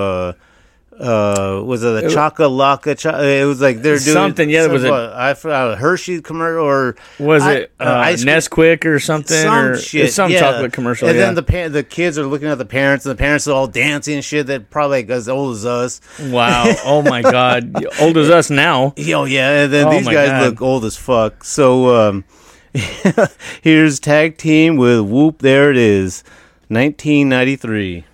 Uh, 0.99 1.59
uh, 1.59 1.63
was 1.63 1.83
it 1.83 2.03
a 2.03 2.09
Chocolate? 2.09 2.97
Cho- 2.99 3.19
it 3.21 3.45
was 3.45 3.59
like 3.61 3.77
they're 3.81 3.97
doing 3.97 4.13
Something, 4.13 4.49
yeah, 4.49 4.63
some, 4.63 4.71
was 4.73 4.83
it- 4.83 4.91
uh, 4.91 5.13
I 5.15 5.33
forgot 5.33 5.77
Hershey 5.77 6.21
commercial 6.21 6.63
or 6.65 6.95
Was 7.17 7.41
I- 7.43 7.53
it 7.53 7.71
uh, 7.79 7.85
ice 7.85 8.23
Nesquik 8.23 8.85
or 8.85 8.99
something? 8.99 9.35
some 9.35 9.53
or 9.55 9.77
shit, 9.77 10.13
some 10.13 10.29
yeah. 10.31 10.39
chocolate 10.41 10.73
commercial. 10.73 11.07
And 11.07 11.17
yeah. 11.17 11.25
then 11.25 11.35
the 11.35 11.43
pa- 11.43 11.69
the 11.69 11.83
kids 11.83 12.17
are 12.19 12.25
looking 12.25 12.49
at 12.49 12.57
the 12.57 12.65
parents, 12.65 13.05
and 13.05 13.11
the 13.11 13.17
parents 13.19 13.47
are 13.47 13.53
all 13.53 13.67
dancing 13.67 14.15
and 14.15 14.23
shit. 14.25 14.47
That 14.47 14.69
probably 14.69 14.99
like 15.03 15.09
as 15.09 15.27
old 15.29 15.55
as 15.55 15.65
us. 15.65 16.01
wow. 16.19 16.65
Oh 16.85 17.01
my 17.01 17.21
God. 17.37 17.73
Old 17.99 18.17
as 18.17 18.29
us 18.29 18.49
now. 18.49 18.93
Oh 18.97 19.25
yeah, 19.25 19.63
and 19.63 19.73
then 19.73 19.87
Oh 19.87 19.91
these 19.91 20.05
guys 20.07 20.29
God. 20.29 20.43
look 20.43 20.61
old 20.61 20.85
as 20.85 20.97
fuck. 20.97 21.43
So 21.43 21.95
um, 22.09 22.25
here's 23.61 23.99
tag 23.99 24.37
team 24.37 24.75
with 24.77 24.99
Whoop. 25.01 25.39
There 25.39 25.71
it 25.71 25.77
is, 25.77 26.23
1993. 26.67 28.05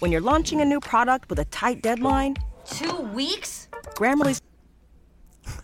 When 0.00 0.12
you're 0.12 0.20
launching 0.20 0.60
a 0.60 0.64
new 0.64 0.78
product 0.78 1.28
with 1.28 1.40
a 1.40 1.44
tight 1.46 1.82
deadline, 1.82 2.36
Two 2.64 3.00
weeks? 3.14 3.68
Grammarly's 3.96 4.40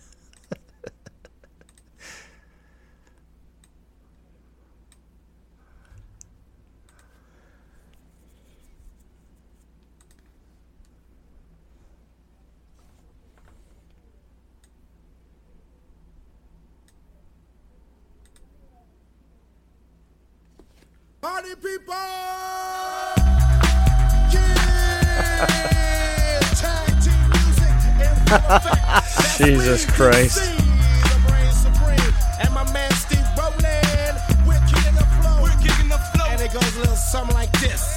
Party 21.20 21.54
people! 21.62 23.13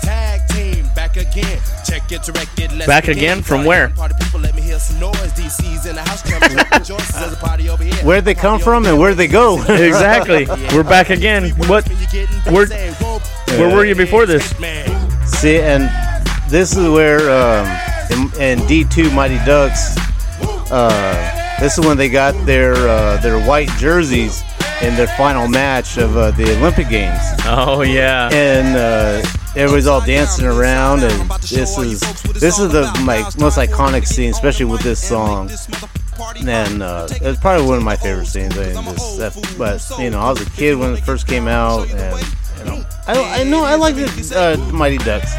Tag 0.01 0.47
team 0.49 0.85
back 0.95 1.15
again. 1.17 1.59
Check 1.85 2.11
it 2.11 2.21
directed. 2.23 2.71
Let's 2.73 2.87
Back 2.87 3.05
begin. 3.05 3.17
again? 3.17 3.41
From 3.41 3.57
Party, 3.57 3.67
where? 3.67 3.89
Party 3.89 4.15
people, 4.19 4.39
let 4.39 4.55
me 4.55 4.61
hear 4.61 4.79
some 4.79 4.99
noise. 4.99 5.15
DC's 5.33 5.85
in 5.85 5.95
the 5.95 6.01
house. 6.01 6.21
Jumping 6.29 6.57
up 6.59 6.69
rejoices. 6.71 7.13
There's 7.15 7.33
a 7.33 7.37
party 7.37 7.69
over 7.69 7.83
here. 7.83 7.95
Where'd 8.05 8.25
they 8.25 8.35
come 8.35 8.59
from 8.59 8.85
and 8.85 8.97
where'd 8.99 9.17
they 9.17 9.27
go? 9.27 9.57
Exactly. 9.69 10.45
We're 10.75 10.83
back 10.83 11.09
again. 11.09 11.49
What? 11.67 11.87
Where- 12.49 12.67
Where 12.67 13.75
were 13.75 13.85
you 13.85 13.95
before 13.95 14.25
this? 14.25 14.45
See, 15.25 15.59
and 15.59 15.89
this 16.49 16.75
is 16.75 16.87
where 16.89 17.19
um, 17.29 17.65
in, 18.11 18.19
in 18.41 18.59
D2 18.67 19.13
Mighty 19.13 19.37
Ducks, 19.45 19.95
uh, 20.71 21.59
this 21.59 21.77
is 21.77 21.85
when 21.85 21.97
they 21.97 22.09
got 22.09 22.33
their 22.45 22.73
uh, 22.75 23.17
their 23.17 23.39
white 23.45 23.69
jerseys 23.77 24.43
in 24.81 24.95
their 24.95 25.07
final 25.07 25.47
match 25.47 25.97
of 25.97 26.15
uh, 26.17 26.31
the 26.31 26.55
Olympic 26.57 26.89
Games, 26.89 27.19
Oh 27.45 27.81
yeah. 27.81 28.29
and 28.31 28.77
uh, 28.77 29.27
everybody's 29.55 29.87
all 29.87 30.01
dancing 30.01 30.45
around, 30.45 31.03
and 31.03 31.29
this 31.41 31.77
is 31.77 31.99
this 32.33 32.59
is 32.59 32.71
the 32.71 32.83
my 33.05 33.19
most 33.39 33.57
iconic 33.57 34.05
scene, 34.05 34.29
especially 34.31 34.65
with 34.65 34.81
this 34.81 35.05
song. 35.05 35.49
And 36.47 36.81
uh, 36.81 37.07
it's 37.11 37.39
probably 37.39 37.67
one 37.67 37.77
of 37.77 37.83
my 37.83 37.95
favorite 37.95 38.25
scenes. 38.25 38.57
I 38.57 38.73
mean, 38.73 38.85
this, 38.85 39.17
that, 39.17 39.55
but 39.57 39.99
you 39.99 40.09
know, 40.09 40.19
I 40.19 40.29
was 40.31 40.41
a 40.41 40.49
kid 40.51 40.75
when 40.77 40.93
it 40.93 41.01
first 41.03 41.27
came 41.27 41.47
out, 41.47 41.89
and 41.91 42.19
you 42.59 42.65
know, 42.65 42.85
I, 43.07 43.41
I 43.41 43.43
know 43.43 43.63
I 43.63 43.75
like 43.75 43.95
the 43.95 44.33
uh, 44.35 44.71
Mighty 44.71 44.97
Ducks. 44.97 45.31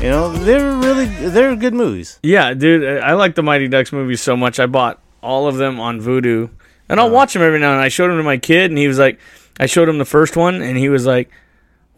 You 0.00 0.10
know, 0.10 0.32
they're 0.32 0.76
really 0.76 1.06
they're 1.06 1.56
good 1.56 1.72
movies. 1.74 2.18
Yeah, 2.22 2.52
dude, 2.52 2.98
I 3.00 3.14
like 3.14 3.34
the 3.34 3.42
Mighty 3.42 3.68
Ducks 3.68 3.92
movies 3.92 4.20
so 4.20 4.36
much. 4.36 4.60
I 4.60 4.66
bought 4.66 5.00
all 5.22 5.46
of 5.46 5.56
them 5.56 5.80
on 5.80 6.00
Vudu, 6.00 6.50
and 6.88 7.00
Uh. 7.00 7.04
I'll 7.04 7.10
watch 7.10 7.32
them 7.32 7.42
every 7.42 7.58
now 7.58 7.70
and 7.72 7.78
then. 7.78 7.84
I 7.84 7.88
showed 7.88 8.08
them 8.08 8.18
to 8.18 8.22
my 8.22 8.36
kid, 8.36 8.70
and 8.70 8.76
he 8.76 8.86
was 8.86 8.98
like, 8.98 9.18
I 9.58 9.66
showed 9.66 9.88
him 9.88 9.98
the 9.98 10.04
first 10.04 10.36
one, 10.36 10.60
and 10.60 10.76
he 10.76 10.88
was 10.90 11.06
like, 11.06 11.30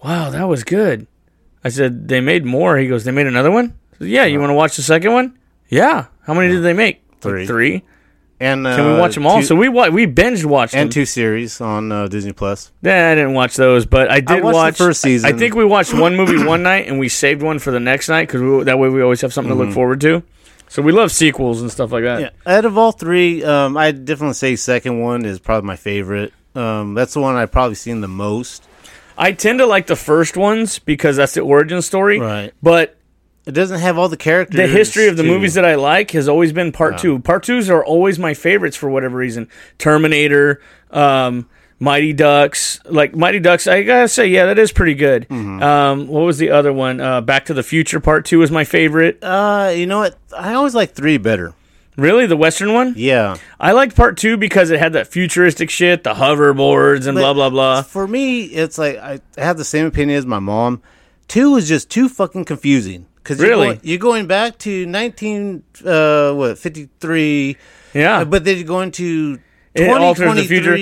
"Wow, 0.04 0.30
that 0.30 0.44
was 0.44 0.62
good." 0.62 1.06
I 1.64 1.68
said, 1.70 2.06
"They 2.06 2.20
made 2.20 2.44
more." 2.44 2.76
He 2.76 2.86
goes, 2.86 3.04
"They 3.04 3.10
made 3.12 3.26
another 3.26 3.50
one." 3.50 3.74
Said, 3.98 4.08
yeah, 4.08 4.24
you 4.24 4.38
want 4.38 4.50
to 4.50 4.54
watch 4.54 4.76
the 4.76 4.82
second 4.82 5.12
one? 5.12 5.36
Yeah. 5.68 6.06
How 6.26 6.34
many 6.34 6.52
did 6.52 6.62
they 6.62 6.74
make? 6.74 7.02
Like 7.24 7.46
Three. 7.46 7.82
And 8.38 8.66
uh, 8.66 8.76
Can 8.76 8.92
we 8.94 9.00
watch 9.00 9.14
them 9.14 9.26
all? 9.26 9.38
Two, 9.40 9.46
so 9.46 9.54
we 9.56 9.68
wa- 9.68 9.88
we 9.88 10.04
binge 10.04 10.44
watched 10.44 10.72
them. 10.72 10.82
and 10.82 10.92
two 10.92 11.06
series 11.06 11.60
on 11.60 11.90
uh, 11.90 12.06
Disney 12.08 12.32
Plus. 12.32 12.70
Yeah, 12.82 13.10
I 13.10 13.14
didn't 13.14 13.32
watch 13.32 13.56
those, 13.56 13.86
but 13.86 14.10
I 14.10 14.20
did 14.20 14.42
watched 14.44 14.52
the 14.52 14.56
watch 14.56 14.76
first 14.76 15.00
season. 15.00 15.34
I 15.34 15.38
think 15.38 15.54
we 15.54 15.64
watched 15.64 15.94
one 15.94 16.16
movie 16.16 16.44
one 16.44 16.62
night, 16.62 16.86
and 16.86 16.98
we 16.98 17.08
saved 17.08 17.42
one 17.42 17.58
for 17.58 17.70
the 17.70 17.80
next 17.80 18.08
night 18.10 18.28
because 18.28 18.66
that 18.66 18.78
way 18.78 18.88
we 18.90 19.00
always 19.02 19.22
have 19.22 19.32
something 19.32 19.56
to 19.56 19.64
look 19.64 19.72
forward 19.72 20.00
to. 20.02 20.22
So 20.68 20.82
we 20.82 20.92
love 20.92 21.12
sequels 21.12 21.62
and 21.62 21.70
stuff 21.70 21.92
like 21.92 22.02
that. 22.04 22.20
Mm-hmm. 22.20 22.48
Yeah, 22.48 22.58
out 22.58 22.64
of 22.64 22.76
all 22.76 22.92
three, 22.92 23.42
um, 23.44 23.76
I 23.76 23.92
definitely 23.92 24.34
say 24.34 24.56
second 24.56 25.00
one 25.00 25.24
is 25.24 25.38
probably 25.38 25.66
my 25.66 25.76
favorite. 25.76 26.32
Um, 26.54 26.94
that's 26.94 27.14
the 27.14 27.20
one 27.20 27.36
I've 27.36 27.52
probably 27.52 27.76
seen 27.76 28.00
the 28.00 28.08
most. 28.08 28.64
I 29.16 29.32
tend 29.32 29.60
to 29.60 29.66
like 29.66 29.86
the 29.86 29.96
first 29.96 30.36
ones 30.36 30.78
because 30.78 31.16
that's 31.16 31.34
the 31.34 31.40
origin 31.40 31.80
story. 31.82 32.18
Right. 32.20 32.52
But 32.62 32.95
It 33.46 33.52
doesn't 33.52 33.78
have 33.78 33.96
all 33.96 34.08
the 34.08 34.16
characters. 34.16 34.56
the 34.56 34.66
history 34.66 35.06
of 35.08 35.16
the 35.16 35.22
to- 35.22 35.28
movies 35.28 35.54
that 35.54 35.64
I 35.64 35.76
like 35.76 36.10
has 36.10 36.28
always 36.28 36.52
been 36.52 36.72
part 36.72 36.98
two. 36.98 37.20
Part 37.20 37.44
twos 37.44 37.70
are 37.70 37.84
always 37.84 38.18
my 38.18 38.34
favorites 38.34 38.76
for 38.76 38.90
whatever 38.90 39.16
reason. 39.16 39.48
Terminator, 39.78 40.60
um, 40.90 41.48
Mighty 41.78 42.12
Ducks. 42.12 42.80
Like 42.86 43.14
Mighty 43.14 43.38
Ducks, 43.38 43.66
I 43.68 43.82
gotta 43.84 44.08
say, 44.08 44.26
yeah, 44.26 44.46
that 44.46 44.58
is 44.58 44.72
pretty 44.72 44.94
good. 44.94 45.28
Mm-hmm. 45.28 45.62
Um, 45.62 46.06
what 46.08 46.22
was 46.24 46.38
the 46.38 46.50
other 46.50 46.72
one? 46.72 47.00
Uh, 47.00 47.20
Back 47.20 47.44
to 47.46 47.54
the 47.54 47.62
Future 47.62 48.00
Part 48.00 48.24
Two 48.24 48.42
is 48.42 48.50
my 48.50 48.64
favorite. 48.64 49.18
Uh, 49.22 49.72
you 49.74 49.86
know 49.86 49.98
what? 50.00 50.18
I 50.36 50.54
always 50.54 50.74
like 50.74 50.92
three 50.92 51.18
better. 51.18 51.54
Really, 51.96 52.26
the 52.26 52.36
Western 52.36 52.74
one? 52.74 52.92
Yeah. 52.96 53.36
I 53.60 53.72
liked 53.72 53.94
Part 53.96 54.16
Two 54.18 54.36
because 54.36 54.70
it 54.70 54.78
had 54.78 54.94
that 54.94 55.06
futuristic 55.06 55.70
shit, 55.70 56.02
the 56.04 56.14
hoverboards 56.14 57.06
and 57.06 57.14
But 57.14 57.20
blah 57.20 57.34
blah 57.34 57.50
blah. 57.50 57.82
For 57.82 58.06
me, 58.08 58.42
it's 58.42 58.76
like 58.76 58.96
I 58.96 59.20
have 59.38 59.56
the 59.56 59.64
same 59.64 59.86
opinion 59.86 60.18
as 60.18 60.26
my 60.26 60.38
mom. 60.40 60.82
Two 61.28 61.56
is 61.56 61.68
just 61.68 61.90
too 61.90 62.08
fucking 62.08 62.44
confusing. 62.44 63.06
Cause 63.26 63.40
you're 63.40 63.48
Really? 63.48 63.66
going, 63.66 63.80
you're 63.82 63.98
going 63.98 64.26
back 64.28 64.56
to 64.58 64.86
nineteen 64.86 65.64
uh 65.84 66.32
what 66.32 66.58
fifty 66.58 66.88
three, 67.00 67.56
Yeah, 67.92 68.22
but 68.24 68.44
then 68.44 68.56
you're 68.56 68.64
going 68.66 68.92
to 68.92 69.38
It 69.74 69.88
the 70.36 70.44
future. 70.44 70.76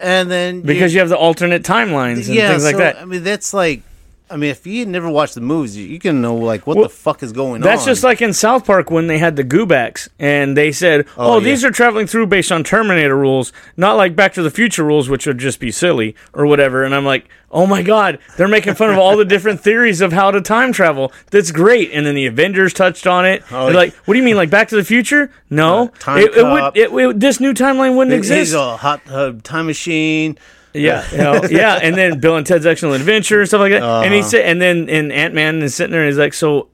and 0.00 0.28
then 0.30 0.62
because 0.62 0.92
you 0.92 0.98
have 0.98 1.08
the 1.08 1.16
alternate 1.16 1.62
timelines 1.62 2.26
and 2.26 2.34
yeah, 2.34 2.50
things 2.50 2.64
like 2.64 2.74
so, 2.74 2.78
that. 2.78 2.96
I 2.98 3.04
mean, 3.04 3.22
that's 3.22 3.54
like, 3.54 3.82
I 4.30 4.36
mean, 4.36 4.50
if 4.50 4.66
you 4.66 4.86
never 4.86 5.10
watched 5.10 5.34
the 5.34 5.40
movies, 5.40 5.76
you, 5.76 5.84
you 5.86 5.98
can 5.98 6.20
know 6.20 6.36
like 6.36 6.66
what 6.66 6.76
Well, 6.76 6.84
the 6.84 6.94
fuck 6.94 7.22
is 7.22 7.32
going 7.32 7.62
That's 7.62 7.66
on. 7.68 7.76
That's 7.76 7.84
just 7.84 8.04
like 8.04 8.22
in 8.22 8.32
South 8.32 8.64
Park 8.64 8.90
when 8.90 9.08
they 9.08 9.18
had 9.18 9.34
the 9.36 9.42
Goobacks 9.44 10.08
and 10.20 10.56
they 10.56 10.70
said, 10.72 11.06
"Oh, 11.16 11.32
Oh, 11.34 11.38
yeah. 11.38 11.44
these 11.44 11.64
are 11.64 11.70
traveling 11.72 12.06
through 12.06 12.26
based 12.28 12.52
on 12.52 12.62
Terminator 12.62 13.16
rules, 13.16 13.52
not 13.76 13.96
like 13.96 14.14
Back 14.14 14.32
to 14.34 14.42
the 14.42 14.50
Future 14.50 14.84
rules, 14.84 15.08
which 15.08 15.26
would 15.26 15.38
just 15.38 15.58
be 15.58 15.70
silly 15.72 16.14
or 16.32 16.46
whatever." 16.46 16.84
And 16.84 16.94
I'm 16.94 17.04
like, 17.04 17.28
"Oh 17.50 17.66
my 17.66 17.82
god, 17.82 18.18
they're 18.36 18.46
making 18.46 18.74
fun 18.76 18.90
of 18.90 18.98
all 18.98 19.16
the 19.16 19.24
different 19.24 19.60
theories 19.64 20.00
of 20.00 20.12
how 20.12 20.30
to 20.30 20.40
time 20.40 20.72
travel. 20.72 21.12
That's 21.32 21.50
great." 21.50 21.90
And 21.92 22.06
then 22.06 22.14
the 22.14 22.26
Avengers 22.26 22.72
touched 22.72 23.08
on 23.08 23.26
it. 23.26 23.42
Oh, 23.50 23.66
They're 23.66 23.74
like, 23.74 23.94
"What 24.04 24.14
do 24.14 24.18
you 24.18 24.24
mean, 24.24 24.36
like 24.36 24.50
Back 24.50 24.68
to 24.68 24.76
the 24.76 24.84
Future? 24.84 25.32
No, 25.50 25.86
Uh, 25.86 25.88
time 25.98 26.18
it, 26.18 26.34
it 26.36 26.44
would. 26.44 26.76
It, 26.76 26.92
it- 27.10 27.18
this 27.20 27.40
new 27.40 27.52
timeline 27.52 27.96
wouldn't 27.96 28.14
exist." 28.14 28.54
a 28.54 28.76
hot 28.76 29.00
uh, 29.10 29.32
time 29.42 29.66
machine. 29.66 30.38
Yeah, 30.72 31.04
you 31.10 31.18
know, 31.18 31.40
yeah, 31.50 31.78
and 31.82 31.96
then 31.96 32.20
Bill 32.20 32.36
and 32.36 32.46
Ted's 32.46 32.64
Excellent 32.66 33.00
Adventure 33.00 33.40
and 33.40 33.48
stuff 33.48 33.60
like 33.60 33.72
that. 33.72 33.82
And 33.82 34.12
he 34.14 34.20
Uh-huh. 34.20 34.28
said, 34.28 34.44
and 34.46 34.60
then 34.62 34.88
and 34.88 35.12
Ant 35.12 35.34
Man 35.34 35.62
is 35.62 35.74
sitting 35.74 35.90
there 35.92 36.02
and 36.02 36.08
he's 36.08 36.18
like, 36.18 36.34
so. 36.34 36.68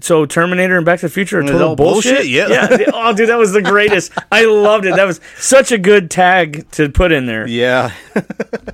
So 0.00 0.24
Terminator 0.24 0.78
and 0.78 0.86
Back 0.86 1.00
to 1.00 1.06
the 1.06 1.12
Future 1.12 1.40
are 1.40 1.42
total 1.42 1.76
bullshit. 1.76 2.14
bullshit? 2.14 2.26
Yeah. 2.30 2.48
yeah. 2.48 2.84
Oh, 2.94 3.12
dude, 3.12 3.28
that 3.28 3.36
was 3.36 3.52
the 3.52 3.60
greatest. 3.60 4.10
I 4.32 4.46
loved 4.46 4.86
it. 4.86 4.96
That 4.96 5.04
was 5.04 5.20
such 5.36 5.70
a 5.70 5.76
good 5.76 6.10
tag 6.10 6.66
to 6.70 6.88
put 6.88 7.12
in 7.12 7.26
there. 7.26 7.46
Yeah. 7.46 7.92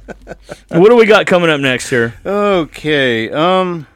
What 0.69 0.91
do 0.91 0.97
we 0.97 1.07
got 1.07 1.27
coming 1.27 1.51
up 1.51 1.61
next 1.61 1.89
here? 1.91 2.15
okay. 2.25 3.31
Um. 3.31 3.87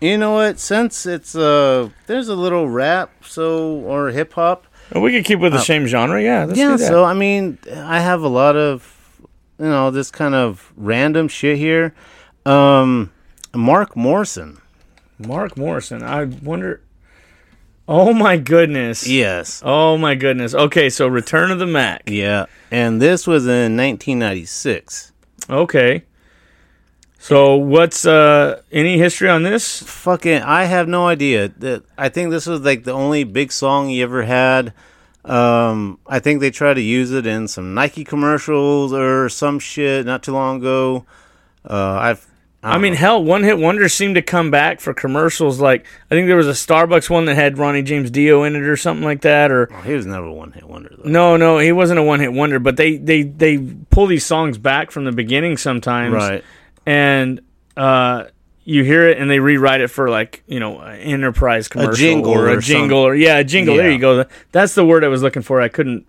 You 0.00 0.18
know 0.18 0.32
what? 0.32 0.58
Since 0.58 1.06
it's 1.06 1.34
uh, 1.34 1.88
there's 2.06 2.28
a 2.28 2.34
little 2.34 2.68
rap, 2.68 3.10
so 3.24 3.68
or 3.76 4.10
hip 4.10 4.34
hop. 4.34 4.66
we 4.94 5.12
could 5.12 5.24
keep 5.24 5.38
with 5.38 5.52
the 5.52 5.60
same 5.60 5.86
genre. 5.86 6.20
Yeah, 6.22 6.46
yeah, 6.52 6.76
so 6.76 7.04
I 7.04 7.14
mean, 7.14 7.58
I 7.74 8.00
have 8.00 8.22
a 8.22 8.28
lot 8.28 8.54
of, 8.56 8.93
you 9.58 9.66
know, 9.66 9.90
this 9.90 10.10
kind 10.10 10.34
of 10.34 10.72
random 10.76 11.28
shit 11.28 11.58
here. 11.58 11.94
Um, 12.46 13.12
Mark 13.54 13.96
Morrison. 13.96 14.60
Mark 15.18 15.56
Morrison. 15.56 16.02
I 16.02 16.24
wonder. 16.24 16.80
Oh 17.86 18.12
my 18.14 18.36
goodness. 18.36 19.06
Yes. 19.06 19.62
Oh 19.64 19.98
my 19.98 20.14
goodness. 20.14 20.54
Okay, 20.54 20.88
so 20.88 21.06
Return 21.06 21.50
of 21.50 21.58
the 21.58 21.66
Mack. 21.66 22.04
Yeah, 22.06 22.46
and 22.70 23.00
this 23.00 23.26
was 23.26 23.46
in 23.46 23.76
1996. 23.76 25.12
Okay. 25.50 26.04
So 27.18 27.56
what's 27.56 28.04
uh 28.04 28.60
any 28.72 28.98
history 28.98 29.28
on 29.28 29.44
this? 29.44 29.82
Fucking, 29.82 30.42
I 30.42 30.64
have 30.64 30.88
no 30.88 31.06
idea. 31.06 31.48
That 31.48 31.84
I 31.96 32.08
think 32.08 32.30
this 32.30 32.46
was 32.46 32.60
like 32.60 32.84
the 32.84 32.92
only 32.92 33.24
big 33.24 33.52
song 33.52 33.88
he 33.88 34.02
ever 34.02 34.24
had. 34.24 34.72
Um, 35.24 35.98
I 36.06 36.18
think 36.18 36.40
they 36.40 36.50
tried 36.50 36.74
to 36.74 36.82
use 36.82 37.10
it 37.12 37.26
in 37.26 37.48
some 37.48 37.74
Nike 37.74 38.04
commercials 38.04 38.92
or 38.92 39.28
some 39.28 39.58
shit 39.58 40.04
not 40.04 40.22
too 40.22 40.32
long 40.32 40.58
ago. 40.58 41.06
Uh, 41.68 41.98
I've. 42.00 42.26
I 42.62 42.78
mean, 42.78 42.94
hell, 42.94 43.22
one 43.22 43.42
hit 43.42 43.58
wonders 43.58 43.92
seem 43.92 44.14
to 44.14 44.22
come 44.22 44.50
back 44.50 44.80
for 44.80 44.94
commercials. 44.94 45.60
Like 45.60 45.84
I 46.10 46.14
think 46.14 46.28
there 46.28 46.36
was 46.36 46.48
a 46.48 46.52
Starbucks 46.52 47.10
one 47.10 47.26
that 47.26 47.34
had 47.34 47.58
Ronnie 47.58 47.82
James 47.82 48.10
Dio 48.10 48.42
in 48.44 48.56
it 48.56 48.62
or 48.62 48.76
something 48.78 49.04
like 49.04 49.20
that. 49.20 49.50
Or 49.50 49.66
he 49.84 49.92
was 49.92 50.06
never 50.06 50.24
a 50.26 50.32
one 50.32 50.52
hit 50.52 50.64
wonder 50.64 50.90
though. 50.96 51.08
no, 51.08 51.36
no, 51.36 51.58
he 51.58 51.72
wasn't 51.72 51.98
a 51.98 52.02
one 52.02 52.20
hit 52.20 52.32
wonder. 52.32 52.58
But 52.58 52.76
they 52.78 52.96
they 52.96 53.22
they 53.22 53.58
pull 53.90 54.06
these 54.06 54.24
songs 54.24 54.56
back 54.56 54.90
from 54.90 55.04
the 55.04 55.12
beginning 55.12 55.58
sometimes, 55.58 56.14
Right. 56.14 56.44
And 56.86 57.42
uh, 57.76 58.24
you 58.64 58.82
hear 58.84 59.08
it 59.08 59.18
and 59.18 59.30
they 59.30 59.38
rewrite 59.40 59.80
it 59.82 59.88
for 59.88 60.08
like 60.10 60.42
you 60.46 60.58
know 60.60 60.78
an 60.80 60.98
enterprise 61.00 61.68
commercial 61.68 61.94
jingle 61.94 62.32
or 62.32 62.48
a 62.48 62.60
jingle 62.60 63.02
some- 63.04 63.10
or 63.12 63.14
yeah 63.14 63.38
a 63.38 63.44
jingle. 63.44 63.76
There 63.76 63.90
you 63.90 63.98
go. 63.98 64.24
That's 64.52 64.74
the 64.74 64.84
word 64.84 65.04
I 65.04 65.08
was 65.08 65.22
looking 65.22 65.42
for. 65.42 65.60
I 65.60 65.68
couldn't. 65.68 66.06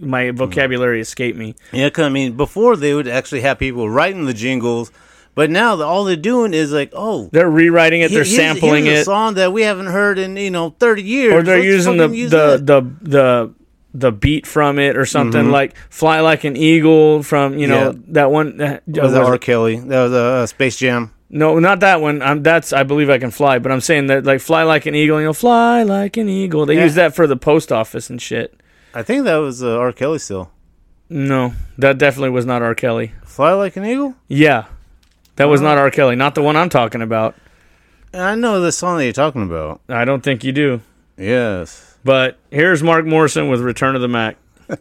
My 0.00 0.32
vocabulary 0.32 1.00
escaped 1.00 1.38
me. 1.38 1.54
Yeah, 1.72 1.88
'cause, 1.88 2.04
I 2.04 2.08
mean, 2.08 2.36
before 2.36 2.76
they 2.76 2.94
would 2.94 3.06
actually 3.06 3.42
have 3.42 3.60
people 3.60 3.88
writing 3.88 4.24
the 4.24 4.34
jingles, 4.34 4.90
but 5.36 5.50
now 5.50 5.76
the, 5.76 5.84
all 5.84 6.02
they're 6.02 6.16
doing 6.16 6.52
is 6.52 6.72
like, 6.72 6.90
oh, 6.94 7.28
They're 7.32 7.48
rewriting 7.48 8.00
it. 8.00 8.08
They're 8.10 8.24
here's- 8.24 8.34
sampling 8.34 8.86
here's 8.86 8.98
a 8.98 9.00
it. 9.02 9.04
song 9.04 9.34
that 9.34 9.52
we 9.52 9.62
haven't 9.62 9.86
heard 9.86 10.18
in 10.18 10.36
you 10.36 10.50
know 10.50 10.74
thirty 10.80 11.02
years, 11.02 11.32
or 11.32 11.42
they're 11.44 11.56
Let's 11.58 11.66
using 11.66 11.96
the 11.98 12.08
use 12.08 12.30
the, 12.32 12.56
the 12.62 12.86
the 13.08 13.54
the 13.96 14.10
beat 14.10 14.44
from 14.48 14.80
it 14.80 14.96
or 14.96 15.06
something 15.06 15.52
like 15.52 15.76
"Fly 15.90 16.18
Like 16.20 16.42
an 16.42 16.56
Eagle" 16.56 17.22
from 17.22 17.56
you 17.56 17.68
know 17.68 17.92
Yeah. 17.92 17.98
that 18.08 18.30
one. 18.32 18.60
Uh, 18.60 18.80
That 18.88 19.02
was 19.04 19.12
was 19.12 19.28
R. 19.28 19.38
Kelly. 19.38 19.76
That 19.78 20.02
was 20.02 20.12
a 20.12 20.16
uh, 20.24 20.46
Space 20.46 20.76
Jam. 20.76 21.12
No, 21.36 21.58
not 21.58 21.80
that 21.80 22.00
one. 22.00 22.22
Um, 22.22 22.44
that's 22.44 22.72
I 22.72 22.84
believe 22.84 23.10
I 23.10 23.18
can 23.18 23.32
fly, 23.32 23.58
but 23.58 23.72
I'm 23.72 23.80
saying 23.80 24.06
that 24.06 24.24
like 24.24 24.40
"Fly 24.40 24.62
Like 24.62 24.86
an 24.86 24.94
Eagle," 24.94 25.18
you 25.20 25.26
know, 25.26 25.32
"Fly 25.32 25.82
Like 25.82 26.16
an 26.16 26.28
Eagle." 26.28 26.64
They 26.64 26.76
Yeah. 26.76 26.84
use 26.84 26.94
that 26.94 27.14
for 27.16 27.26
the 27.26 27.36
post 27.36 27.72
office 27.72 28.08
and 28.08 28.22
shit. 28.22 28.54
I 28.94 29.02
think 29.02 29.24
that 29.24 29.38
was 29.38 29.60
uh, 29.62 29.76
R. 29.76 29.90
Kelly 29.92 30.20
still. 30.20 30.52
No, 31.10 31.54
that 31.76 31.98
definitely 31.98 32.30
was 32.30 32.46
not 32.46 32.62
R. 32.62 32.74
Kelly. 32.76 33.12
Fly 33.24 33.52
like 33.52 33.76
an 33.76 33.84
eagle. 33.84 34.14
Yeah, 34.28 34.66
that 35.36 35.46
was 35.46 35.60
not 35.60 35.76
R. 35.76 35.90
Kelly. 35.90 36.14
Not 36.14 36.36
the 36.36 36.42
one 36.42 36.54
I'm 36.56 36.68
talking 36.68 37.02
about. 37.02 37.34
I 38.12 38.36
know 38.36 38.60
the 38.60 38.70
song 38.70 38.98
that 38.98 39.04
you're 39.04 39.12
talking 39.12 39.42
about. 39.42 39.80
I 39.88 40.04
don't 40.04 40.22
think 40.22 40.44
you 40.44 40.52
do. 40.52 40.82
Yes. 41.18 41.98
But 42.04 42.38
here's 42.52 42.80
Mark 42.82 43.06
Morrison 43.06 43.48
with 43.48 43.60
"Return 43.60 43.96
of 43.96 44.02
the 44.02 44.08
Mack." 44.08 44.36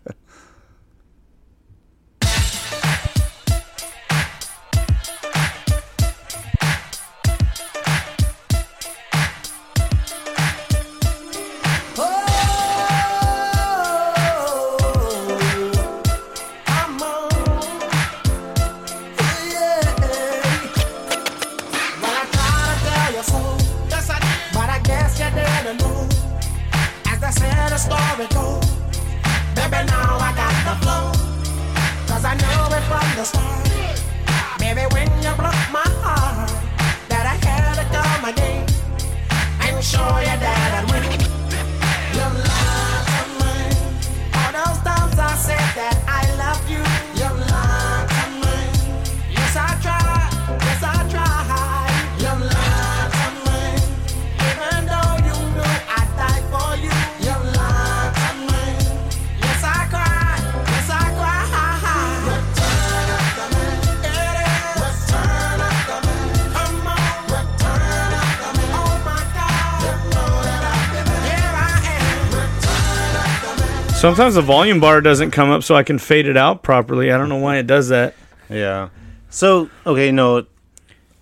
Sometimes 74.04 74.36
the 74.36 74.42
volume 74.42 74.82
bar 74.82 75.00
doesn't 75.00 75.32
come 75.32 75.50
up, 75.50 75.64
so 75.64 75.76
I 75.76 75.84
can 75.84 75.98
fade 75.98 76.28
it 76.28 76.36
out 76.36 76.62
properly. 76.62 77.10
I 77.10 77.18
don't 77.18 77.30
know 77.30 77.38
why 77.38 77.56
it 77.56 77.68
does 77.68 77.88
that. 77.88 78.16
Yeah. 78.50 78.90
So 79.30 79.70
okay, 79.86 80.12
no, 80.12 80.46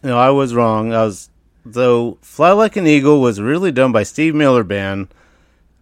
no, 0.02 0.18
I 0.18 0.32
was 0.32 0.56
wrong. 0.56 0.92
I 0.92 1.04
was 1.04 1.30
though. 1.64 2.18
Fly 2.24 2.54
like 2.54 2.78
an 2.78 2.88
eagle 2.88 3.22
was 3.22 3.40
really 3.40 3.72
done 3.72 3.92
by 3.92 4.02
Steve 4.02 4.34
Miller 4.34 4.64
Band, 4.64 5.10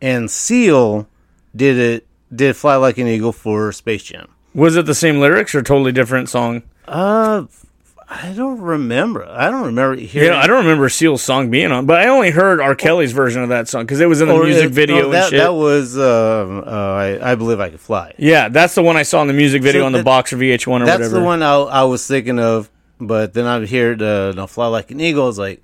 and 0.02 0.30
Seal 0.30 1.08
did 1.56 1.78
it. 1.78 2.06
Did 2.36 2.58
Fly 2.58 2.76
like 2.76 2.98
an 2.98 3.08
eagle 3.08 3.32
for 3.32 3.72
Space 3.72 4.04
Jam. 4.04 4.28
Was 4.54 4.76
it 4.76 4.86
the 4.86 4.94
same 4.94 5.22
lyrics 5.22 5.56
or 5.56 5.62
totally 5.62 5.94
different 5.94 6.28
song? 6.28 6.64
Uh, 6.86 7.46
I 8.12 8.34
don't 8.34 8.60
remember. 8.60 9.28
I 9.30 9.52
don't 9.52 9.66
remember 9.66 9.96
hearing. 9.96 10.30
Yeah, 10.32 10.40
I 10.40 10.48
don't 10.48 10.64
remember 10.64 10.90
Seal's 10.90 11.22
song 11.22 11.52
being 11.52 11.72
on, 11.72 11.86
but 11.86 12.00
I 12.00 12.08
only 12.08 12.32
heard 12.32 12.60
R. 12.60 12.74
Kelly's 12.76 13.12
version 13.12 13.44
of 13.44 13.50
that 13.50 13.68
song 13.68 13.84
because 13.84 14.00
it 14.00 14.08
was 14.08 14.20
in 14.20 14.28
the 14.28 14.36
music 14.36 14.66
it- 14.66 14.72
video 14.72 14.96
no, 14.98 15.04
and 15.06 15.14
that, 15.14 15.30
shit. 15.30 15.40
That 15.40 15.54
was 15.54 15.96
um, 15.96 16.64
uh, 16.66 16.72
I, 16.72 17.32
I 17.34 17.36
believe 17.36 17.60
I 17.60 17.70
could 17.70 17.80
fly. 17.80 18.16
yeah, 18.18 18.50
that's 18.50 18.74
the 18.74 18.82
one 18.82 18.98
I 18.98 19.04
saw 19.04 19.22
in 19.22 19.28
the 19.28 19.34
music 19.34 19.62
video 19.62 19.82
So 19.82 19.86
on 19.86 19.92
the 19.92 20.04
box 20.04 20.34
or 20.34 20.38
VH1 20.38 20.42
or 20.42 20.56
That's 20.56 20.70
whatever. 20.70 20.98
That's 21.04 21.14
the 21.14 21.22
one 21.24 21.44
I, 21.44 21.54
I 21.54 21.84
was 21.84 22.08
thinking 22.08 22.40
of, 22.40 22.72
but 23.00 23.34
then 23.34 23.46
I 23.46 23.64
hear 23.68 23.96
the 23.96 24.34
no, 24.36 24.48
fly 24.48 24.66
like 24.68 24.90
an 24.90 25.00
eagle. 25.00 25.26
I 25.26 25.28
was 25.28 25.38
like, 25.38 25.62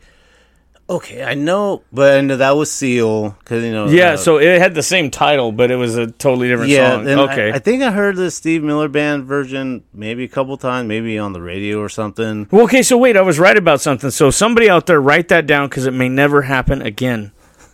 okay, 0.90 1.24
I 1.24 1.34
know, 1.34 1.84
but 1.92 2.18
I 2.18 2.22
know 2.22 2.38
that 2.38 2.52
was 2.52 2.72
Seal 2.72 3.32
because 3.32 3.64
you 3.64 3.72
know. 3.72 3.88
Yeah, 3.88 4.12
uh, 4.12 4.18
so 4.18 4.38
it 4.38 4.60
had 4.60 4.76
the 4.76 4.84
same 4.84 5.12
title, 5.12 5.52
but 5.52 5.72
it 5.72 5.76
was 5.76 5.98
a 5.98 6.08
totally 6.08 6.48
different 6.48 6.72
yeah. 6.72 6.92
song. 6.92 7.08
and 7.08 7.20
Okay. 7.22 7.52
I, 7.52 7.56
I 7.56 7.60
think 7.60 7.84
I 7.84 7.92
heard 7.92 8.16
the 8.16 8.32
Steve 8.32 8.64
Miller 8.64 8.88
Band 8.88 9.26
version 9.26 9.84
maybe 9.94 10.24
a 10.24 10.28
couple 10.28 10.58
times, 10.58 10.88
maybe 10.88 11.18
on 11.18 11.34
the 11.34 11.42
radio 11.42 11.80
or 11.80 11.90
something. 11.90 12.48
well, 12.52 12.64
okay, 12.64 12.84
so 12.84 12.98
wait, 12.98 13.18
I 13.18 13.22
was 13.22 13.40
right 13.40 13.58
about 13.58 13.82
something. 13.82 14.12
So 14.12 14.30
somebody 14.30 14.70
out 14.70 14.86
there, 14.86 15.02
write 15.02 15.30
that 15.30 15.48
down 15.48 15.70
because 15.70 15.86
it 15.86 15.94
may 15.94 16.10
never 16.10 16.44
happen 16.44 16.82
again. 16.82 17.32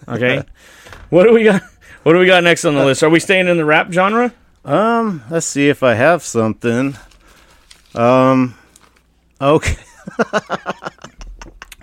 Okay. 0.08 0.44
what 1.10 1.26
do 1.26 1.34
we 1.34 1.44
got? 1.44 1.62
What 2.04 2.14
do 2.14 2.20
we 2.20 2.26
got 2.26 2.44
next 2.44 2.66
on 2.66 2.74
the 2.74 2.84
list? 2.84 3.04
Are 3.04 3.10
we 3.10 3.20
staying 3.20 3.48
in 3.48 3.58
the 3.58 3.66
rap 3.66 3.92
genre? 3.92 4.34
Um, 4.66 5.24
let's 5.30 5.46
see 5.46 5.70
if 5.70 5.84
I 5.84 5.94
have 5.94 6.24
something. 6.24 6.96
Um, 7.94 8.56
okay. 9.40 9.76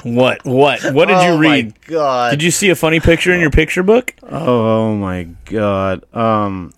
What? 0.02 0.44
What? 0.44 0.82
What 0.94 1.08
did 1.08 1.16
oh 1.16 1.34
you 1.34 1.40
read? 1.40 1.66
My 1.66 1.74
God. 1.86 2.30
Did 2.30 2.42
you 2.42 2.50
see 2.50 2.70
a 2.70 2.76
funny 2.76 3.00
picture 3.00 3.32
in 3.32 3.40
your 3.40 3.50
picture 3.50 3.82
book? 3.82 4.14
Oh, 4.22 4.94
my 4.94 5.24
God. 5.44 6.04
Um, 6.14 6.72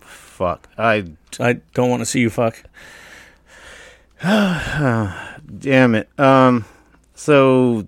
fuck. 0.00 0.68
I 0.76 1.04
I 1.40 1.54
don't 1.74 1.90
want 1.90 2.00
to 2.00 2.06
see 2.06 2.20
you 2.20 2.30
fuck. 2.30 2.62
damn 4.22 5.94
it. 5.94 6.08
Um, 6.18 6.64
so. 7.14 7.86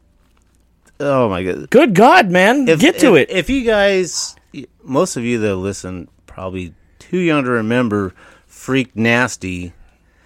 Oh 1.01 1.29
my 1.29 1.45
God. 1.45 1.71
Good 1.71 1.95
God, 1.95 2.31
man. 2.31 2.65
Get 2.65 2.99
to 3.01 3.15
if, 3.15 3.29
it. 3.29 3.31
If 3.31 3.51
you 3.51 3.65
guys, 3.65 4.35
most 4.83 5.17
of 5.17 5.25
you 5.25 5.39
that 5.39 5.57
listen, 5.57 6.09
probably 6.27 6.75
too 6.99 7.19
young 7.19 7.45
to 7.45 7.51
remember 7.51 8.15
Freak 8.47 8.97
Nasty. 8.97 9.73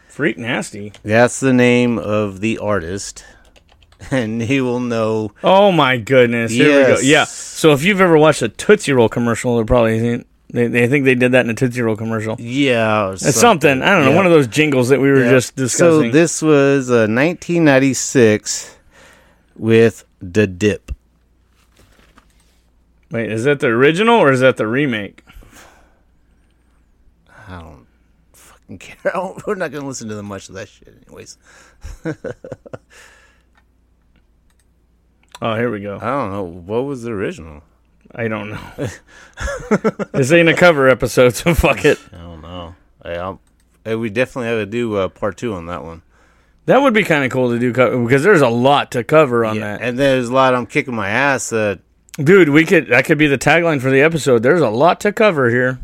Freak 0.08 0.36
nasty. 0.36 0.92
That's 1.02 1.40
the 1.40 1.54
name 1.54 1.98
of 1.98 2.40
the 2.40 2.58
artist. 2.58 3.24
And 4.10 4.42
he 4.42 4.60
will 4.60 4.80
know. 4.80 5.32
Oh 5.44 5.70
my 5.72 5.96
goodness. 5.98 6.50
Here 6.52 6.80
we 6.88 6.94
go. 6.94 7.00
Yeah. 7.00 7.24
So 7.24 7.72
if 7.72 7.84
you've 7.84 8.00
ever 8.00 8.18
watched 8.18 8.42
a 8.42 8.48
Tootsie 8.48 8.92
Roll 8.92 9.08
commercial, 9.08 9.56
they're 9.56 9.64
probably 9.64 10.24
they, 10.50 10.66
they 10.66 10.86
think 10.88 11.04
they 11.04 11.14
did 11.14 11.32
that 11.32 11.44
in 11.44 11.50
a 11.50 11.54
Tootsie 11.54 11.80
Roll 11.82 11.96
commercial. 11.96 12.36
Yeah. 12.38 13.12
It's 13.12 13.34
something. 13.36 13.80
I 13.82 13.90
don't 13.94 14.04
know. 14.04 14.10
Yeah. 14.10 14.16
One 14.16 14.26
of 14.26 14.32
those 14.32 14.48
jingles 14.48 14.88
that 14.90 15.00
we 15.00 15.10
were 15.10 15.24
Yeah. 15.24 15.30
just 15.30 15.56
discussing. 15.56 16.10
So 16.10 16.10
this 16.10 16.42
was 16.42 16.90
uh, 16.90 17.06
1996 17.08 18.76
with 19.56 20.04
The 20.20 20.46
Dip. 20.46 20.92
Wait, 23.10 23.30
is 23.30 23.44
that 23.44 23.60
the 23.60 23.68
original 23.68 24.16
or 24.16 24.32
is 24.32 24.40
that 24.40 24.56
the 24.56 24.66
remake? 24.66 25.22
I 27.48 27.60
don't 27.60 27.86
fucking 28.32 28.78
care. 28.78 28.96
I 29.14 29.18
don't- 29.18 29.46
We're 29.46 29.54
not 29.54 29.70
gonna 29.70 29.86
listen 29.86 30.08
to 30.08 30.14
the 30.14 30.22
much 30.22 30.48
of 30.48 30.54
that 30.56 30.68
shit, 30.68 30.94
anyways. 31.06 31.36
Oh, 35.44 35.56
here 35.56 35.70
we 35.72 35.80
go. 35.80 35.96
I 36.00 36.06
don't 36.06 36.30
know 36.30 36.44
what 36.44 36.84
was 36.84 37.02
the 37.02 37.10
original. 37.10 37.62
I 38.14 38.28
don't 38.28 38.50
know. 38.50 38.60
this 40.12 40.30
ain't 40.30 40.48
a 40.48 40.54
cover 40.54 40.88
episode, 40.88 41.34
so 41.34 41.52
fuck 41.52 41.84
it. 41.84 41.98
I 42.12 42.18
don't 42.18 42.42
know. 42.42 42.76
Hey, 43.02 43.16
I'll, 43.16 43.40
eh, 43.84 43.94
we 43.94 44.08
definitely 44.08 44.48
have 44.50 44.58
to 44.60 44.66
do 44.66 44.94
uh, 44.96 45.08
part 45.08 45.36
two 45.36 45.54
on 45.54 45.66
that 45.66 45.82
one. 45.82 46.02
That 46.66 46.80
would 46.80 46.94
be 46.94 47.02
kind 47.02 47.24
of 47.24 47.32
cool 47.32 47.50
to 47.50 47.58
do 47.58 47.72
co- 47.72 48.04
because 48.04 48.22
there's 48.22 48.40
a 48.40 48.48
lot 48.48 48.92
to 48.92 49.02
cover 49.02 49.44
on 49.44 49.58
that. 49.58 49.80
and 49.82 49.98
there's 49.98 50.28
a 50.28 50.32
lot. 50.32 50.54
I'm 50.54 50.66
kicking 50.66 50.94
my 50.94 51.08
ass. 51.08 51.52
Uh, 51.52 51.76
Dude, 52.18 52.50
we 52.50 52.64
could 52.64 52.86
that 52.88 53.04
could 53.06 53.18
be 53.18 53.26
the 53.26 53.38
tagline 53.38 53.80
for 53.80 53.90
the 53.90 54.02
episode. 54.02 54.42
There's 54.44 54.60
a 54.60 54.68
lot 54.70 55.00
to 55.00 55.12
cover 55.12 55.50
here. 55.50 55.80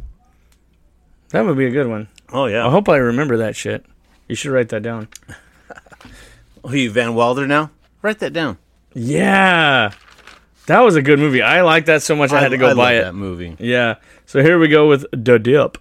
That 1.30 1.44
would 1.46 1.56
be 1.58 1.66
a 1.66 1.70
good 1.70 1.88
one. 1.88 2.06
oh 2.32 2.46
yeah. 2.46 2.64
I 2.64 2.70
hope 2.70 2.88
I 2.88 2.96
remember 2.98 3.38
that 3.38 3.56
shit. 3.56 3.84
You 4.28 4.36
should 4.36 4.52
write 4.52 4.68
that 4.68 4.82
down. 4.82 5.08
Who 6.66 6.76
you 6.76 6.90
Van 6.92 7.14
Wilder 7.14 7.46
now? 7.46 7.70
Write 8.02 8.18
that 8.20 8.32
down. 8.32 8.58
Yeah. 8.98 9.92
That 10.66 10.80
was 10.80 10.96
a 10.96 11.02
good 11.02 11.18
movie. 11.18 11.40
I 11.40 11.62
like 11.62 11.86
that 11.86 12.02
so 12.02 12.14
much 12.16 12.32
I, 12.32 12.40
had 12.40 12.48
to 12.50 12.58
go 12.58 12.68
I 12.70 12.74
buy 12.74 12.92
love 12.94 13.00
it. 13.00 13.04
That 13.04 13.14
movie. 13.14 13.56
Yeah. 13.58 13.96
So 14.26 14.42
here 14.42 14.58
we 14.58 14.68
go 14.68 14.88
with 14.88 15.06
The 15.12 15.38
Dip. 15.38 15.78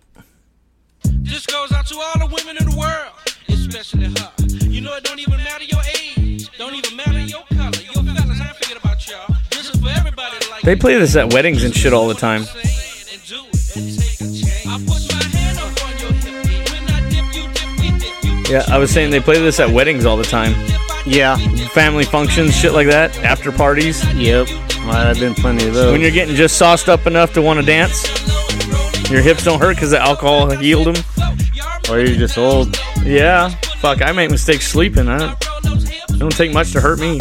This 1.04 1.46
goes 1.46 1.72
out 1.72 1.86
to 1.88 1.96
all 1.96 2.20
the 2.28 2.34
women 2.34 2.58
in 2.58 2.70
the 2.70 2.78
world, 2.78 3.12
especially 3.50 4.06
her. 4.06 4.32
You 4.68 4.82
know 4.82 4.96
it 4.96 5.04
don't 5.04 5.20
even 5.20 5.38
matter 5.38 5.64
your 5.64 5.82
age, 6.18 6.50
don't 6.58 6.74
even 6.76 6.96
matter 6.96 7.20
your 7.20 7.44
color. 7.50 7.72
Your 7.84 8.04
fellas, 8.04 8.40
I 8.40 8.48
ain't 8.48 8.56
forget 8.58 8.78
about 8.78 9.08
y'all. 9.10 9.36
This 9.52 9.70
is 9.74 9.80
for 9.82 9.90
everybody 9.90 10.38
that 10.40 10.50
like 10.52 10.62
They 10.64 10.76
play 10.76 10.98
this 10.98 11.16
at 11.16 11.34
weddings 11.34 11.64
and 11.64 11.76
shit 11.76 11.94
all 11.94 12.08
the 12.08 12.14
time. 12.14 12.44
saying 12.44 13.08
and 13.14 13.28
do 13.28 13.36
it 13.52 13.76
and 13.78 14.00
take 14.00 14.22
a 14.22 14.32
chance. 14.32 14.68
I 14.68 14.78
put 14.86 15.02
my 15.12 15.38
hand 15.38 15.60
up 15.60 15.84
on 15.84 16.00
your 16.00 16.12
hip. 16.14 16.70
When 16.72 16.90
I 16.90 17.10
dip, 17.10 17.36
you 17.36 17.44
dip, 17.54 17.80
we 17.80 18.00
dip. 18.00 18.48
You 18.50 18.54
Yeah, 18.56 18.66
I 18.74 18.78
was 18.78 18.92
saying 18.92 19.12
they 19.12 19.20
play 19.20 19.40
this 19.42 19.60
at 19.60 19.70
weddings 19.72 20.06
all 20.06 20.18
the 20.18 20.24
time. 20.24 20.54
Yeah. 21.08 21.38
Family 21.70 22.04
functions, 22.04 22.56
shit 22.56 22.74
like 22.74 22.88
that, 22.88 23.18
after 23.20 23.52
parties. 23.52 24.04
Yep. 24.14 24.48
Might 24.86 25.06
have 25.06 25.20
been 25.20 25.34
plenty 25.34 25.68
of 25.68 25.74
those. 25.74 25.92
When 25.92 26.02
you're 26.02 26.12
getting 26.12 26.36
just 26.36 26.58
sauced 26.58 26.90
up 26.90 27.08
enough 27.08 27.34
to 27.34 27.42
want 27.42 27.60
to 27.60 27.66
dance, 27.66 28.06
your 29.10 29.22
hips 29.22 29.44
don't 29.44 29.60
hurt 29.60 29.76
because 29.76 29.92
the 29.92 30.00
alcohol 30.00 30.50
healed 30.52 30.88
them. 30.88 31.04
or 31.90 32.00
you're 32.00 32.18
just 32.18 32.38
old. 32.38 32.78
Yeah. 33.04 33.50
Fuck, 33.80 34.02
I 34.02 34.12
make 34.12 34.32
mistakes 34.32 34.68
sleeping. 34.68 35.08
I 35.08 35.18
don't, 35.18 35.46
roll 35.48 35.74
those 35.76 35.88
hips. 35.88 36.14
it 36.14 36.20
don't 36.20 36.36
take 36.36 36.52
much 36.54 36.72
to 36.74 36.82
hurt 36.82 37.00
me. 37.00 37.20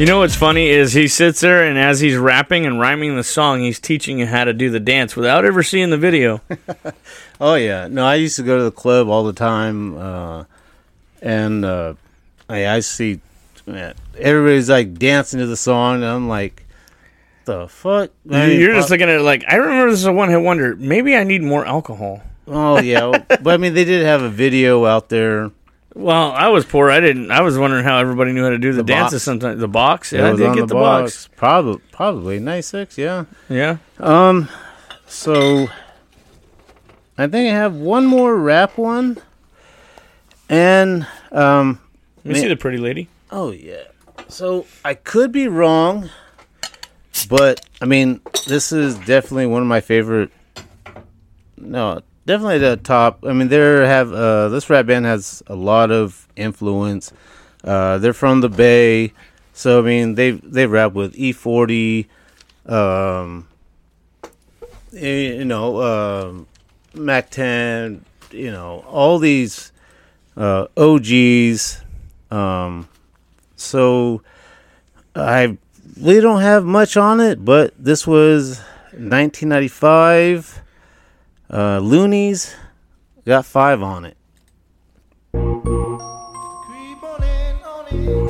You 0.00 0.06
know 0.06 0.20
what's 0.20 0.34
funny 0.34 0.70
is 0.70 0.94
he 0.94 1.08
sits 1.08 1.40
there 1.40 1.62
and 1.62 1.78
as 1.78 2.00
he's 2.00 2.16
rapping 2.16 2.64
and 2.64 2.80
rhyming 2.80 3.16
the 3.16 3.22
song, 3.22 3.60
he's 3.60 3.78
teaching 3.78 4.18
you 4.18 4.24
how 4.24 4.44
to 4.44 4.54
do 4.54 4.70
the 4.70 4.80
dance 4.80 5.14
without 5.14 5.44
ever 5.44 5.62
seeing 5.62 5.90
the 5.90 5.98
video. 5.98 6.40
Oh 7.38 7.54
yeah. 7.54 7.86
No, 7.86 8.06
I 8.06 8.14
used 8.14 8.36
to 8.36 8.42
go 8.42 8.56
to 8.56 8.64
the 8.64 8.70
club 8.70 9.08
all 9.08 9.24
the 9.24 9.34
time, 9.34 9.96
uh, 9.98 10.44
and 11.20 11.64
uh, 11.66 11.94
I, 12.48 12.66
I 12.66 12.80
see 12.80 13.20
man, 13.66 13.94
everybody's 14.18 14.70
like 14.70 14.94
dancing 14.94 15.38
to 15.40 15.46
the 15.46 15.56
song, 15.56 15.96
and 15.96 16.04
I'm 16.06 16.28
like, 16.28 16.66
the 17.44 17.68
fuck? 17.68 18.10
I 18.30 18.46
mean, 18.46 18.60
You're 18.60 18.74
just 18.74 18.90
uh, 18.90 18.94
looking 18.94 19.08
at 19.10 19.16
it 19.16 19.22
like 19.22 19.44
I 19.48 19.56
remember 19.56 19.90
this 19.90 20.00
is 20.00 20.06
a 20.06 20.12
one 20.12 20.30
hit 20.30 20.40
wonder. 20.40 20.76
Maybe 20.76 21.14
I 21.14 21.24
need 21.24 21.42
more 21.42 21.66
alcohol. 21.66 22.22
Oh 22.46 22.80
yeah, 22.80 23.10
but 23.28 23.48
I 23.48 23.56
mean 23.58 23.74
they 23.74 23.84
did 23.84 24.04
have 24.04 24.22
a 24.22 24.30
video 24.30 24.86
out 24.86 25.10
there. 25.10 25.50
Well, 25.94 26.30
I 26.32 26.48
was 26.48 26.64
poor. 26.64 26.90
I 26.90 27.00
didn't. 27.00 27.30
I 27.30 27.40
was 27.40 27.58
wondering 27.58 27.84
how 27.84 27.98
everybody 27.98 28.32
knew 28.32 28.44
how 28.44 28.50
to 28.50 28.58
do 28.58 28.72
the, 28.72 28.78
The 28.78 28.84
dances. 28.84 29.18
box. 29.20 29.24
Sometimes 29.24 29.60
the 29.60 29.68
box. 29.68 30.12
Yeah, 30.12 30.28
I 30.30 30.36
did 30.36 30.54
get 30.54 30.68
the, 30.68 30.74
box. 30.74 31.28
Probably, 31.36 31.80
probably 31.90 32.38
ninety 32.38 32.62
six. 32.62 32.96
Yeah. 32.96 33.24
Yeah. 33.48 33.78
Um. 33.98 34.48
So, 35.06 35.66
I 37.18 37.26
think 37.26 37.50
I 37.52 37.54
have 37.56 37.74
one 37.74 38.06
more 38.06 38.36
rap 38.36 38.78
one, 38.78 39.18
and 40.48 41.06
um. 41.32 41.80
Let 42.18 42.24
me 42.26 42.32
Man. 42.34 42.42
see 42.42 42.48
the 42.48 42.56
pretty 42.56 42.78
lady. 42.78 43.08
Oh 43.32 43.50
yeah. 43.50 43.84
So 44.28 44.66
I 44.84 44.94
could 44.94 45.32
be 45.32 45.48
wrong, 45.48 46.10
but 47.28 47.66
I 47.80 47.86
mean 47.86 48.20
this 48.46 48.72
is 48.72 48.96
definitely 48.98 49.46
one 49.46 49.62
of 49.62 49.68
my 49.68 49.80
favorite. 49.80 50.30
No, 51.56 52.02
definitely 52.30 52.58
the 52.58 52.76
top. 52.76 53.24
I 53.26 53.32
mean, 53.32 53.48
there 53.48 53.84
have 53.86 54.12
uh, 54.12 54.48
this 54.50 54.70
rap 54.70 54.86
band 54.86 55.04
has 55.04 55.42
a 55.48 55.56
lot 55.56 55.90
of 55.90 56.28
influence. 56.36 57.12
Uh, 57.64 57.98
they're 57.98 58.12
from 58.12 58.40
the 58.40 58.48
Bay, 58.48 59.12
so 59.52 59.80
I 59.80 59.82
mean 59.82 60.14
they 60.14 60.30
they 60.30 60.66
rap 60.66 60.92
with 60.92 61.14
E40, 61.14 62.06
um, 62.66 63.48
eh, 64.96 65.38
you 65.38 65.44
know, 65.44 65.82
um, 65.82 66.46
Mac 66.94 67.30
10, 67.30 68.04
you 68.30 68.52
know, 68.52 68.84
all 68.86 69.18
these 69.18 69.72
uh, 70.36 70.66
OGs. 70.76 71.82
Um, 72.30 72.88
so 73.56 74.22
I 75.16 75.58
really 76.00 76.20
don't 76.20 76.42
have 76.42 76.64
much 76.64 76.96
on 76.96 77.18
it, 77.18 77.44
but 77.44 77.74
this 77.76 78.06
was 78.06 78.60
1995. 78.92 80.62
Uh, 81.50 81.80
Luniz 81.80 82.54
got 83.26 83.44
five 83.44 83.82
on 83.82 84.04
it. 84.04 84.16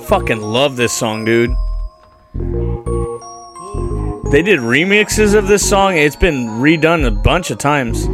Fucking 0.07 0.41
love 0.41 0.77
this 0.77 0.95
song, 0.95 1.27
dude. 1.27 1.51
They 4.33 4.41
did 4.43 4.61
remixes 4.61 5.35
of 5.35 5.49
this 5.49 5.69
song. 5.69 5.99
It's 5.99 6.17
been 6.17 6.47
redone 6.47 7.07
a 7.07 7.11
bunch 7.11 7.51
of 7.51 7.59
times. 7.59 8.07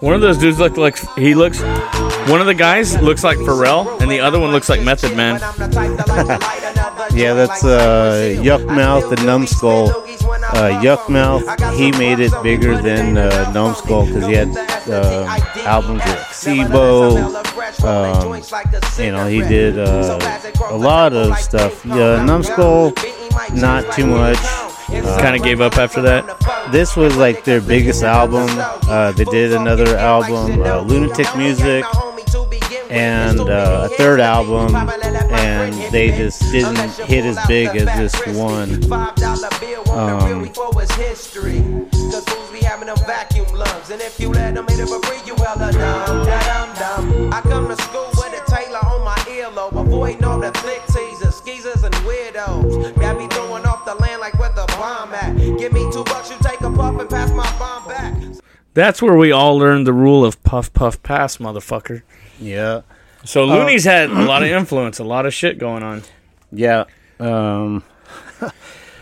One 0.00 0.14
of 0.14 0.20
those 0.20 0.38
dudes 0.38 0.58
looked 0.58 0.78
like 0.78 0.98
he 1.16 1.36
looks. 1.36 1.60
One 2.28 2.40
of 2.40 2.46
the 2.46 2.54
guys 2.54 3.00
looks 3.00 3.22
like 3.22 3.38
Pharrell, 3.38 4.00
and 4.00 4.10
the 4.10 4.18
other 4.18 4.40
one 4.40 4.50
looks 4.50 4.68
like 4.68 4.82
Method 4.82 5.16
Man. 5.16 5.40
Yeah, 7.16 7.32
that's 7.32 7.64
uh, 7.64 8.36
Yukmouth 8.42 9.10
and 9.10 9.20
Numskull. 9.20 9.88
Uh, 9.88 10.80
Yukmouth, 10.82 11.74
he 11.76 11.90
made 11.92 12.20
it 12.20 12.32
bigger 12.42 12.76
than 12.80 13.16
uh, 13.16 13.50
Numskull 13.52 14.06
because 14.06 14.26
he 14.26 14.34
had 14.34 14.54
uh, 14.88 15.24
albums 15.64 16.02
with 16.04 16.26
C-Bo. 16.32 17.16
Um, 17.82 18.42
you 18.98 19.12
know, 19.12 19.26
he 19.26 19.40
did 19.40 19.78
uh, 19.78 20.18
a 20.68 20.76
lot 20.76 21.14
of 21.14 21.38
stuff. 21.38 21.84
Yeah, 21.86 22.22
Numskull, 22.24 22.92
not 23.54 23.92
too 23.94 24.06
much. 24.06 24.38
Uh, 24.88 25.18
Kind 25.20 25.34
of 25.34 25.42
gave 25.42 25.60
up 25.60 25.78
after 25.78 26.00
that. 26.02 26.68
this 26.70 26.96
was 26.96 27.16
like 27.16 27.44
their 27.44 27.60
biggest 27.60 28.02
album. 28.04 28.46
Uh, 28.88 29.10
they 29.12 29.24
did 29.24 29.52
another 29.52 29.96
album, 29.96 30.62
uh, 30.62 30.84
Lunitik 30.84 31.36
Muzik, 31.36 31.84
and 32.90 33.40
uh, 33.40 33.88
a 33.90 33.94
third 33.96 34.20
album, 34.20 34.72
and 35.56 35.92
they 35.92 36.08
just 36.08 36.40
didn't 36.52 36.76
hit 37.06 37.24
as 37.24 37.38
big 37.46 37.68
as 37.68 38.12
this 38.12 38.36
one. 38.36 38.70
Um, 46.78 47.32
I 47.32 47.40
come 47.42 47.68
to 47.68 47.76
school 47.82 48.08
with 48.14 48.32
a 48.34 48.50
Taylor 48.50 48.78
on 48.86 49.04
my 49.04 49.16
earlobe, 49.28 49.80
avoiding 49.80 50.24
all 50.24 50.38
the 50.38 50.52
flick 50.58 50.82
teasers, 50.86 51.34
skeezers, 51.34 51.82
and 51.84 51.94
weirdos. 51.96 52.94
Got 53.00 53.18
me 53.18 53.26
throwing 53.28 53.64
off 53.64 53.84
the 53.84 53.94
land 53.94 54.20
like 54.20 54.38
where 54.38 54.52
the 54.52 54.66
bomb 54.76 55.14
at. 55.14 55.36
Give 55.58 55.72
me 55.72 55.90
two 55.92 56.04
bucks, 56.04 56.30
you 56.30 56.36
take 56.42 56.60
a 56.60 56.70
puff 56.70 57.00
and 57.00 57.08
pass 57.08 57.30
my 57.32 57.50
bomb 57.58 57.88
back. 57.88 58.14
That's 58.74 59.00
where 59.00 59.16
we 59.16 59.32
all 59.32 59.56
learned 59.56 59.86
the 59.86 59.92
rule 59.94 60.24
of 60.24 60.42
puff, 60.42 60.72
puff, 60.72 61.02
pass, 61.02 61.38
motherfucker. 61.38 62.02
yeah, 62.38 62.82
So 63.26 63.44
Luniz 63.46 63.84
had 63.84 64.10
a 64.10 64.22
lot 64.24 64.42
of 64.42 64.48
influence, 64.60 64.98
a 64.98 65.04
lot 65.04 65.26
of 65.26 65.34
shit 65.34 65.58
going 65.58 65.82
on. 65.82 66.02
yeah. 66.52 66.84
Um, 67.18 67.82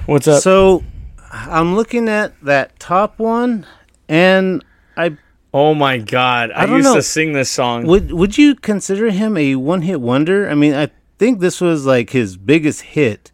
What's 0.06 0.28
up? 0.28 0.42
so 0.42 0.84
I'm 1.32 1.74
looking 1.74 2.08
at 2.08 2.32
that 2.42 2.78
top 2.78 3.18
one, 3.18 3.66
and 4.08 4.64
I 4.96 5.16
oh 5.52 5.74
my 5.74 5.98
god, 5.98 6.50
I, 6.52 6.62
I 6.62 6.66
don't 6.66 6.76
used 6.76 6.88
know. 6.88 6.94
to 6.94 7.02
sing 7.02 7.32
this 7.32 7.50
song. 7.50 7.86
would 7.86 8.12
would 8.12 8.38
you 8.38 8.54
consider 8.54 9.10
him 9.10 9.36
a 9.36 9.56
one 9.56 9.82
hit 9.82 10.00
wonder? 10.00 10.48
I 10.48 10.54
mean, 10.54 10.74
I 10.74 10.90
think 11.18 11.40
this 11.40 11.60
was 11.60 11.86
like 11.86 12.10
his 12.10 12.36
biggest 12.36 12.82
hit, 12.82 13.32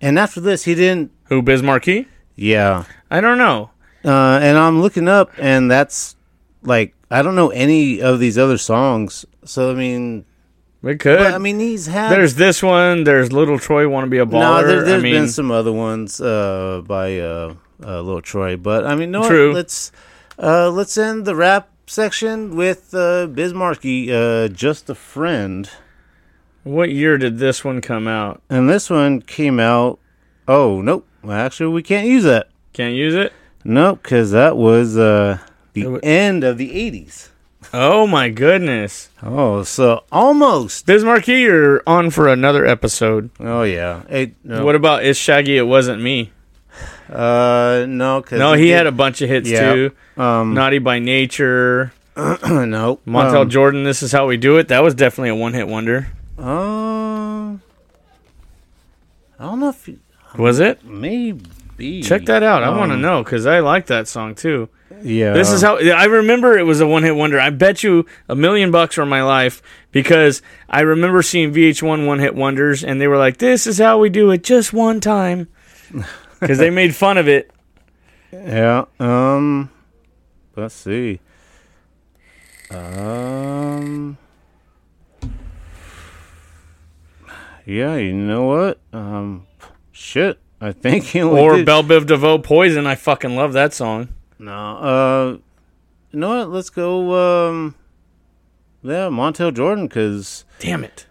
and 0.00 0.18
after 0.18 0.40
this, 0.40 0.64
he 0.64 0.74
didn't. 0.74 1.10
Who 1.24 1.42
Biz 1.42 1.62
Markie? 1.62 2.08
Yeah, 2.36 2.84
I 3.10 3.20
don't 3.20 3.38
know. 3.38 3.70
uh, 4.04 4.38
and 4.42 4.56
I'm 4.56 4.80
looking 4.80 5.06
up, 5.08 5.32
and 5.38 5.70
that's 5.70 6.16
like 6.62 6.94
I 7.10 7.22
don't 7.22 7.34
know 7.36 7.50
any 7.50 8.00
of 8.00 8.20
these 8.20 8.38
other 8.38 8.56
songs. 8.58 9.26
So 9.44 9.70
I 9.70 9.74
mean, 9.74 10.24
We 10.82 10.96
could. 10.96 11.18
But, 11.18 11.34
I 11.34 11.38
mean, 11.38 11.58
he's 11.58 11.86
had. 11.86 12.10
there's 12.10 12.34
this 12.34 12.62
one. 12.62 13.04
There's 13.04 13.32
Little 13.32 13.58
Troy 13.58 13.88
Want 13.88 14.04
to 14.06 14.10
Be 14.10 14.18
a 14.18 14.26
Baller. 14.26 14.62
no, 14.62 14.66
there, 14.66 14.84
has 14.84 14.92
I 14.94 14.98
mean, 14.98 15.14
been 15.14 15.28
some 15.28 15.50
other 15.50 15.72
ones 15.72 16.20
uh, 16.20 16.82
by 16.86 17.18
uh, 17.18 17.54
uh, 17.82 18.00
Little 18.00 18.22
Troy, 18.22 18.56
but 18.56 18.86
I 18.86 18.94
mean, 18.94 19.10
no. 19.10 19.26
True. 19.26 19.52
Let's 19.52 19.92
uh, 20.38 20.70
let's 20.70 20.96
end 20.98 21.24
the 21.26 21.34
rap 21.34 21.68
section 21.86 22.56
with 22.56 22.94
uh, 22.94 23.26
Biz 23.26 23.52
Markie, 23.54 24.12
uh, 24.12 24.48
"Just 24.48 24.88
a 24.90 24.94
Friend," 24.94 25.68
what 26.62 26.90
year 26.90 27.18
did 27.18 27.38
this 27.38 27.64
one 27.64 27.80
come 27.80 28.06
out? 28.08 28.42
and 28.50 28.68
this 28.68 28.88
one 28.90 29.20
came 29.22 29.60
out. 29.60 29.98
Oh 30.48 30.80
nope, 30.82 31.06
actually, 31.28 31.72
we 31.72 31.82
can't 31.82 32.06
use 32.06 32.24
that. 32.24 32.48
Can't 32.72 32.94
use 32.94 33.14
it. 33.14 33.32
Nope, 33.64 34.00
because 34.02 34.30
that 34.32 34.56
was 34.56 34.96
uh, 34.98 35.38
the 35.72 35.86
wa- 35.86 36.00
end 36.02 36.44
of 36.44 36.58
the 36.58 36.70
'80s. 36.70 37.28
Oh 37.76 38.06
my 38.06 38.28
goodness. 38.28 39.10
Oh, 39.20 39.64
so 39.64 40.04
almost. 40.12 40.86
Biz 40.86 41.02
Markie, 41.04 41.40
you're 41.40 41.82
on 41.88 42.10
for 42.10 42.28
another 42.28 42.64
episode. 42.64 43.30
Oh 43.40 43.64
yeah. 43.64 44.02
Hey, 44.08 44.34
no. 44.44 44.64
What 44.64 44.76
about 44.76 45.04
Is 45.04 45.16
Shaggy? 45.16 45.56
It 45.56 45.66
wasn't 45.66 46.00
me. 46.00 46.30
Uh, 47.10 47.84
no, 47.88 48.22
cause 48.22 48.38
No, 48.38 48.52
he 48.52 48.66
did- 48.66 48.76
had 48.76 48.86
a 48.86 48.92
bunch 48.92 49.22
of 49.22 49.28
hits 49.28 49.48
Yeah. 49.50 49.72
too. 49.74 49.90
um. 50.16 50.54
Naughty 50.54 50.78
by 50.78 51.00
Nature, 51.00 51.92
no, 52.16 53.00
Montell 53.06 53.42
um, 53.42 53.50
Jordan. 53.50 53.82
This 53.82 54.02
is 54.04 54.12
how 54.12 54.26
we 54.28 54.36
do 54.36 54.56
it. 54.58 54.68
That 54.68 54.82
was 54.84 54.94
definitely 54.94 55.30
a 55.30 55.34
one-hit 55.34 55.66
wonder. 55.66 56.08
Uh, 56.38 57.54
I 59.38 59.46
don't 59.46 59.58
know 59.60 59.68
if 59.70 59.88
you, 59.88 59.98
Was 60.38 60.60
it? 60.60 60.84
maybe 60.84 62.02
Check 62.02 62.26
that 62.26 62.44
out. 62.44 62.62
I 62.62 62.68
want 62.70 62.90
to 62.90 62.94
Um, 62.94 63.00
know 63.02 63.24
because 63.24 63.46
I 63.46 63.58
like 63.58 63.86
that 63.86 64.06
song 64.06 64.36
too. 64.36 64.68
Yeah, 65.06 65.34
This 65.34 65.50
is 65.52 65.60
how 65.60 65.76
I 65.76 66.04
remember 66.06 66.56
it 66.56 66.62
was 66.62 66.80
a 66.80 66.86
one-hit 66.86 67.14
wonder. 67.14 67.38
I 67.38 67.50
bet 67.50 67.82
you 67.82 68.06
a 68.26 68.34
million 68.34 68.70
bucks 68.70 68.94
for 68.94 69.04
my 69.04 69.22
life 69.22 69.60
because 69.92 70.40
I 70.68 70.80
remember 70.80 71.20
seeing 71.22 71.52
VH1 71.52 72.06
one-hit 72.06 72.34
wonders, 72.34 72.82
and 72.82 72.98
they 72.98 73.06
were 73.06 73.18
like, 73.18 73.36
"This 73.36 73.66
is 73.66 73.78
how 73.78 73.98
we 73.98 74.08
do 74.08 74.30
it, 74.30 74.42
just 74.42 74.72
one 74.72 75.00
time," 75.00 75.48
because 76.40 76.56
they 76.56 76.70
made 76.70 76.94
fun 76.96 77.18
of 77.18 77.28
it. 77.28 77.50
Yeah. 78.32 78.86
Um. 78.98 79.68
Let's 80.56 80.74
see. 80.74 81.20
Um. 82.70 84.16
Yeah, 87.66 87.96
you 87.96 88.14
know 88.14 88.44
what? 88.44 88.80
Um. 88.94 89.46
Shit. 89.92 90.38
I 90.62 90.72
think 90.72 91.04
he 91.12 91.20
Or 91.22 91.56
did- 91.56 91.66
Bell 91.66 91.82
Biv 91.82 92.06
DeVoe, 92.06 92.38
"Poison." 92.38 92.86
I 92.86 92.94
fucking 92.94 93.36
love 93.36 93.52
that 93.52 93.74
song. 93.74 94.08
No. 94.38 94.52
Uh. 94.76 95.38
You 96.12 96.18
know 96.20 96.28
what? 96.38 96.50
Let's 96.50 96.70
go. 96.70 97.48
Um. 97.48 97.74
Yeah, 98.82 99.08
Montell 99.08 99.52
Jordan, 99.52 99.86
because 99.86 100.44
Damn 100.58 100.84
it. 100.84 101.06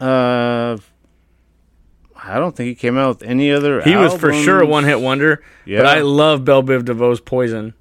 uh. 0.00 0.78
I 2.20 2.38
don't 2.38 2.56
think 2.56 2.66
he 2.68 2.74
came 2.74 2.98
out 2.98 3.20
with 3.20 3.22
any 3.28 3.52
other. 3.52 3.80
He 3.82 3.94
was 3.96 4.12
for 4.14 4.32
sure 4.32 4.60
a 4.60 4.66
one-hit 4.66 5.00
wonder. 5.00 5.42
Yeah. 5.64 5.78
But 5.78 5.86
I 5.86 6.00
love 6.00 6.44
Bell 6.44 6.62
Biv 6.64 6.82
DeVoe's 6.82 7.20
"Poison." 7.20 7.74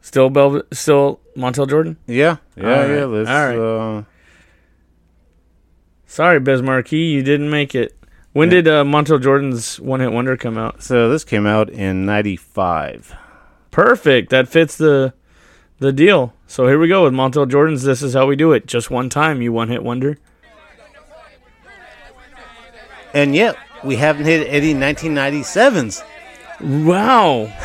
Still 0.00 0.28
Bell, 0.28 0.62
still 0.72 1.20
Montell 1.36 1.68
Jordan. 1.68 1.96
Yeah, 2.08 2.38
yeah, 2.56 2.64
All 2.64 2.70
right, 2.70 2.90
yeah. 2.90 3.04
Let's, 3.04 3.30
all 3.30 3.46
right. 3.46 3.98
Uh, 3.98 4.02
Sorry, 6.06 6.40
Biz 6.40 6.60
Markie, 6.60 6.98
you 6.98 7.22
didn't 7.22 7.50
make 7.50 7.74
it. 7.74 7.96
When 8.32 8.48
Yeah. 8.50 8.54
did 8.62 8.68
uh, 8.68 8.84
Montell 8.84 9.20
Jordan's 9.20 9.78
one-hit 9.80 10.10
wonder 10.12 10.36
come 10.36 10.56
out? 10.56 10.82
so 10.82 11.08
this 11.10 11.24
came 11.24 11.46
out 11.46 11.68
in 11.68 12.06
'95. 12.06 13.14
Perfect. 13.70 14.30
That 14.30 14.48
fits 14.48 14.76
the 14.76 15.12
the 15.78 15.92
deal. 15.92 16.32
So 16.46 16.66
here 16.66 16.78
we 16.78 16.88
go 16.88 17.04
with 17.04 17.12
Montell 17.12 17.46
Jordan's. 17.48 17.82
This 17.82 18.02
is 18.02 18.14
how 18.14 18.26
we 18.26 18.36
do 18.36 18.52
it. 18.52 18.66
Just 18.66 18.90
one 18.90 19.08
time, 19.08 19.42
you 19.42 19.52
one-hit 19.52 19.82
wonder. 19.82 20.18
And 23.14 23.34
yet, 23.34 23.56
we 23.84 23.96
haven't 23.96 24.24
hit 24.24 24.46
any 24.48 24.72
1997s. 24.74 26.02
Wow. 26.86 27.46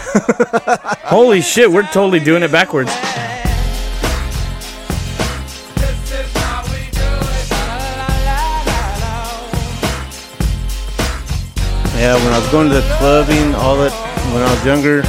Holy 1.06 1.42
shit, 1.42 1.72
we're 1.72 1.84
totally 1.84 2.20
doing 2.20 2.44
it 2.44 2.52
backwards. 2.52 2.92
Yeah, 11.98 12.14
when 12.24 12.32
I 12.32 12.38
was 12.38 12.48
going 12.50 12.70
to 12.70 12.76
the 12.76 12.96
clubbing, 13.00 13.56
all 13.56 13.76
that, 13.78 13.92
when 14.32 14.44
I 14.44 14.54
was 14.54 14.64
younger, 14.64 15.00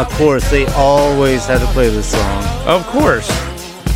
of 0.00 0.08
course, 0.16 0.50
they 0.50 0.64
always 0.72 1.44
had 1.44 1.58
to 1.58 1.66
play 1.66 1.90
this 1.90 2.10
song. 2.10 2.44
Of 2.66 2.86
course. 2.86 3.28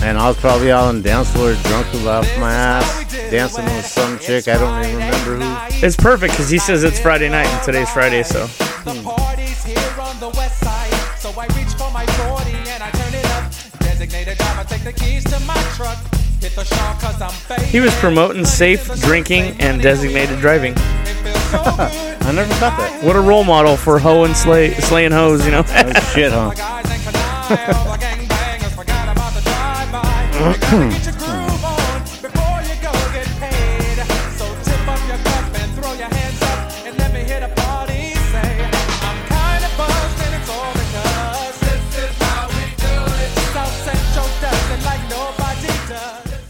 And 0.02 0.18
I 0.18 0.28
was 0.28 0.36
probably 0.36 0.70
out 0.70 0.84
on 0.84 0.96
the 0.98 1.02
dance 1.02 1.30
floor, 1.30 1.54
drunk 1.64 1.86
off 2.06 2.28
my 2.38 2.52
ass, 2.52 3.10
dancing 3.30 3.64
with 3.64 3.86
some 3.86 4.18
chick. 4.18 4.48
I 4.48 4.58
don't 4.58 4.84
even 4.84 4.96
remember 4.96 5.44
who. 5.44 5.86
It's 5.86 5.96
perfect 5.96 6.34
because 6.34 6.50
he 6.50 6.58
says 6.58 6.84
it's 6.84 7.00
Friday 7.00 7.30
night 7.30 7.46
and 7.46 7.64
today's 7.64 7.90
Friday, 7.90 8.22
so. 8.22 8.46
Hmm. 8.46 8.96
The 8.96 9.02
party's 9.02 9.64
here 9.64 9.78
on 9.98 10.20
the 10.20 10.28
west 10.36 10.60
side. 10.60 10.92
So 11.18 11.30
I 11.40 11.46
reach 11.56 11.72
for 11.72 11.90
my 11.90 12.04
40 12.04 12.50
and 12.68 12.82
I 12.82 12.90
turn 12.90 13.14
it 13.14 13.26
up. 13.32 13.50
Designated 13.80 14.36
driver, 14.36 14.68
take 14.68 14.84
the 14.84 14.92
keys 14.92 15.24
to 15.24 15.40
my 15.46 15.56
truck. 15.74 15.96
Hit 16.40 16.54
the 16.54 16.64
shore 16.64 16.94
cause 17.00 17.20
I'm 17.22 17.30
faded. 17.30 17.64
He 17.64 17.80
was 17.80 17.94
promoting 17.96 18.44
safe 18.44 18.86
drinking 19.00 19.56
and 19.60 19.80
designated 19.80 20.38
driving. 20.40 20.74
It 22.20 22.24
feels 22.24 22.28
so 22.28 22.28
good. 22.28 22.28
I 22.28 22.32
never 22.32 22.54
thought 22.54 22.78
that. 22.78 23.04
What 23.04 23.16
a 23.16 23.20
role 23.20 23.44
model 23.44 23.76
for 23.76 23.98
hoe 23.98 24.24
and 24.24 24.36
slay, 24.36 24.74
slaying 24.74 25.12
hoes, 25.12 25.44
you 25.44 25.52
know? 25.52 25.64
Oh, 25.66 25.92
shit, 26.14 26.32
huh? 26.32 26.50
Guys 26.54 26.90
and 26.90 27.02
canal, 27.02 27.48
all 27.76 27.92
the 27.92 27.98
gangbangers 27.98 28.74
forgot 28.74 29.08
about 29.16 29.34
the 29.34 29.40
drive-by. 29.42 30.28
You 30.30 30.40
gotta 30.40 30.88
get 30.90 31.04
your 31.04 31.14
groove 31.18 31.64
on 31.64 32.00
before 32.20 32.60
you 32.62 32.76
go 32.80 32.92
get 33.12 33.28
paid. 33.40 33.98
So 34.36 34.46
tip 34.64 34.88
up 34.88 35.00
your 35.08 35.18
cup 35.18 35.54
and 35.54 35.70
throw 35.74 35.92
your 35.94 36.08
hands 36.08 36.42
up 36.42 36.70
and 36.86 36.96
let 36.98 37.12
me 37.12 37.20
hit 37.20 37.42
a 37.42 37.48
party. 37.48 38.14
Say, 38.30 38.68
I'm 39.02 39.20
kind 39.26 39.64
of 39.64 39.72
buzzed 39.76 40.20
and 40.22 40.34
it's 40.40 40.51
all 40.51 40.72
because 40.72 41.60
this 41.60 41.84
is 41.98 42.14
how 42.20 42.48
we 42.48 42.64
do 42.78 42.97
it. 43.20 43.30
South 43.52 43.76
Central 43.84 44.28
does 44.40 44.66
it 44.70 44.80
like 44.84 45.02
nobody 45.10 45.72
does. 45.88 46.40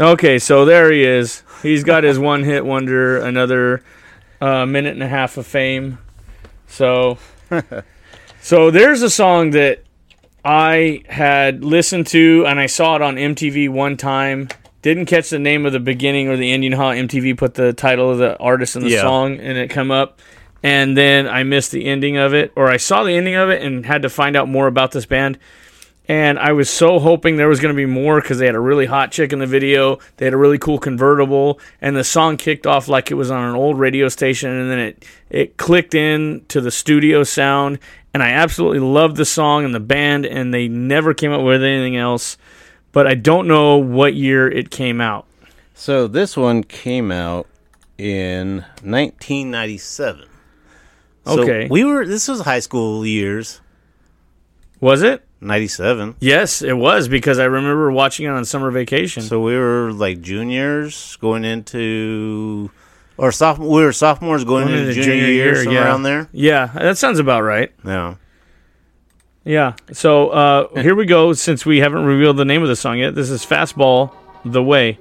Okay, 0.00 0.38
so 0.38 0.64
there 0.64 0.90
he 0.92 1.04
is. 1.04 1.42
He's 1.62 1.84
got 1.84 2.04
his 2.04 2.18
one 2.18 2.44
hit 2.44 2.64
wonder, 2.64 3.18
another 3.18 3.82
uh, 4.40 4.66
minute 4.66 4.94
and 4.94 5.02
a 5.02 5.08
half 5.08 5.36
of 5.36 5.46
fame. 5.46 5.98
So, 6.66 7.18
so 8.40 8.70
there's 8.70 9.02
a 9.02 9.10
song 9.10 9.50
that 9.50 9.82
I 10.44 11.02
had 11.08 11.64
listened 11.64 12.06
to, 12.08 12.44
and 12.46 12.58
I 12.58 12.66
saw 12.66 12.96
it 12.96 13.02
on 13.02 13.16
MTV 13.16 13.68
one 13.68 13.96
time. 13.96 14.48
Didn't 14.82 15.06
catch 15.06 15.28
the 15.30 15.38
name 15.38 15.66
of 15.66 15.72
the 15.72 15.80
beginning 15.80 16.28
or 16.28 16.36
the 16.36 16.50
ending. 16.52 16.64
You 16.64 16.70
know 16.70 16.76
how 16.78 16.92
MTV 16.92 17.36
put 17.36 17.54
the 17.54 17.72
title 17.72 18.10
of 18.10 18.18
the 18.18 18.38
artist 18.38 18.76
in 18.76 18.82
the 18.82 18.90
Yeah. 18.90 19.02
song, 19.02 19.38
and 19.38 19.58
it 19.58 19.68
come 19.68 19.90
up. 19.90 20.20
And 20.62 20.96
then 20.96 21.26
I 21.26 21.42
missed 21.42 21.70
the 21.72 21.86
ending 21.86 22.16
of 22.16 22.32
it, 22.34 22.52
or 22.56 22.70
I 22.70 22.76
saw 22.76 23.02
the 23.02 23.12
ending 23.12 23.34
of 23.34 23.50
it 23.50 23.62
and 23.62 23.84
had 23.84 24.02
to 24.02 24.08
find 24.08 24.36
out 24.36 24.48
more 24.48 24.66
about 24.66 24.92
this 24.92 25.06
band 25.06 25.38
and 26.10 26.40
I 26.40 26.50
was 26.50 26.68
so 26.68 26.98
hoping 26.98 27.36
there 27.36 27.46
was 27.46 27.60
going 27.60 27.72
to 27.72 27.76
be 27.76 27.86
more 27.86 28.20
because 28.20 28.40
they 28.40 28.46
had 28.46 28.56
a 28.56 28.60
really 28.60 28.86
hot 28.86 29.12
chick 29.12 29.32
in 29.32 29.38
the 29.38 29.46
video. 29.46 30.00
They 30.16 30.24
had 30.26 30.34
a 30.34 30.36
really 30.36 30.58
cool 30.58 30.80
convertible, 30.80 31.60
and 31.80 31.94
the 31.94 32.02
song 32.02 32.36
kicked 32.36 32.66
off 32.66 32.88
like 32.88 33.12
it 33.12 33.14
was 33.14 33.30
on 33.30 33.48
an 33.48 33.54
old 33.54 33.78
radio 33.78 34.08
station, 34.08 34.50
and 34.50 34.68
then 34.68 34.78
it 34.80 35.04
it 35.30 35.56
clicked 35.56 35.94
in 35.94 36.44
to 36.48 36.60
the 36.60 36.72
studio 36.72 37.22
sound, 37.22 37.78
and 38.12 38.24
I 38.24 38.30
absolutely 38.30 38.80
loved 38.80 39.18
the 39.18 39.24
song 39.24 39.64
and 39.64 39.72
the 39.72 39.78
band, 39.78 40.26
and 40.26 40.52
they 40.52 40.66
never 40.66 41.14
came 41.14 41.30
up 41.30 41.42
with 41.42 41.62
anything 41.62 41.96
else. 41.96 42.36
But 42.90 43.06
I 43.06 43.14
don't 43.14 43.46
know 43.46 43.76
what 43.76 44.14
year 44.14 44.50
it 44.50 44.72
came 44.72 45.00
out. 45.00 45.26
So 45.74 46.08
this 46.08 46.36
one 46.36 46.64
came 46.64 47.12
out 47.12 47.46
in 47.98 48.64
1997. 48.82 50.24
So 51.24 51.40
Okay. 51.42 51.68
we 51.70 51.84
were. 51.84 52.04
This 52.04 52.26
was 52.26 52.40
high 52.40 52.58
school 52.58 53.06
years. 53.06 53.60
Was 54.80 55.02
it? 55.02 55.24
97. 55.40 56.16
Yes, 56.20 56.62
it 56.62 56.76
was 56.76 57.08
because 57.08 57.38
I 57.38 57.44
remember 57.44 57.90
watching 57.90 58.26
it 58.26 58.30
on 58.30 58.44
summer 58.44 58.70
vacation. 58.70 59.22
So 59.22 59.40
we 59.40 59.56
were 59.56 59.92
like 59.92 60.20
juniors 60.20 61.16
going 61.16 61.44
into, 61.44 62.70
or 63.16 63.32
sophomore. 63.32 63.70
We 63.70 63.82
were 63.82 63.92
sophomores 63.92 64.44
going, 64.44 64.66
Going 64.66 64.78
into 64.78 64.90
into 64.90 65.02
junior, 65.02 65.26
year, 65.26 65.56
somewhere 65.56 65.74
yeah. 65.74 65.84
around 65.86 66.02
there. 66.02 66.28
Yeah, 66.32 66.66
that 66.74 66.98
sounds 66.98 67.18
about 67.18 67.42
right. 67.42 67.72
Yeah. 67.84 68.16
Yeah. 69.44 69.74
So 69.92 70.28
uh, 70.28 70.82
here 70.82 70.94
we 70.94 71.06
go. 71.06 71.32
Since 71.32 71.64
we 71.64 71.78
haven't 71.78 72.04
revealed 72.04 72.36
the 72.36 72.44
name 72.44 72.62
of 72.62 72.68
the 72.68 72.76
song 72.76 72.98
yet, 72.98 73.14
this 73.14 73.30
is 73.30 73.44
Fastball 73.44 74.12
the 74.44 74.62
Way. 74.62 74.98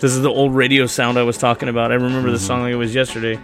This 0.00 0.12
is 0.12 0.22
the 0.22 0.30
old 0.30 0.54
radio 0.54 0.86
sound 0.86 1.18
I 1.18 1.22
was 1.24 1.36
talking 1.36 1.68
about. 1.68 1.92
I 1.92 1.96
remember 1.96 2.30
the 2.30 2.38
song 2.38 2.62
like 2.62 2.72
it 2.72 2.76
was 2.76 2.94
yesterday. 2.94 3.38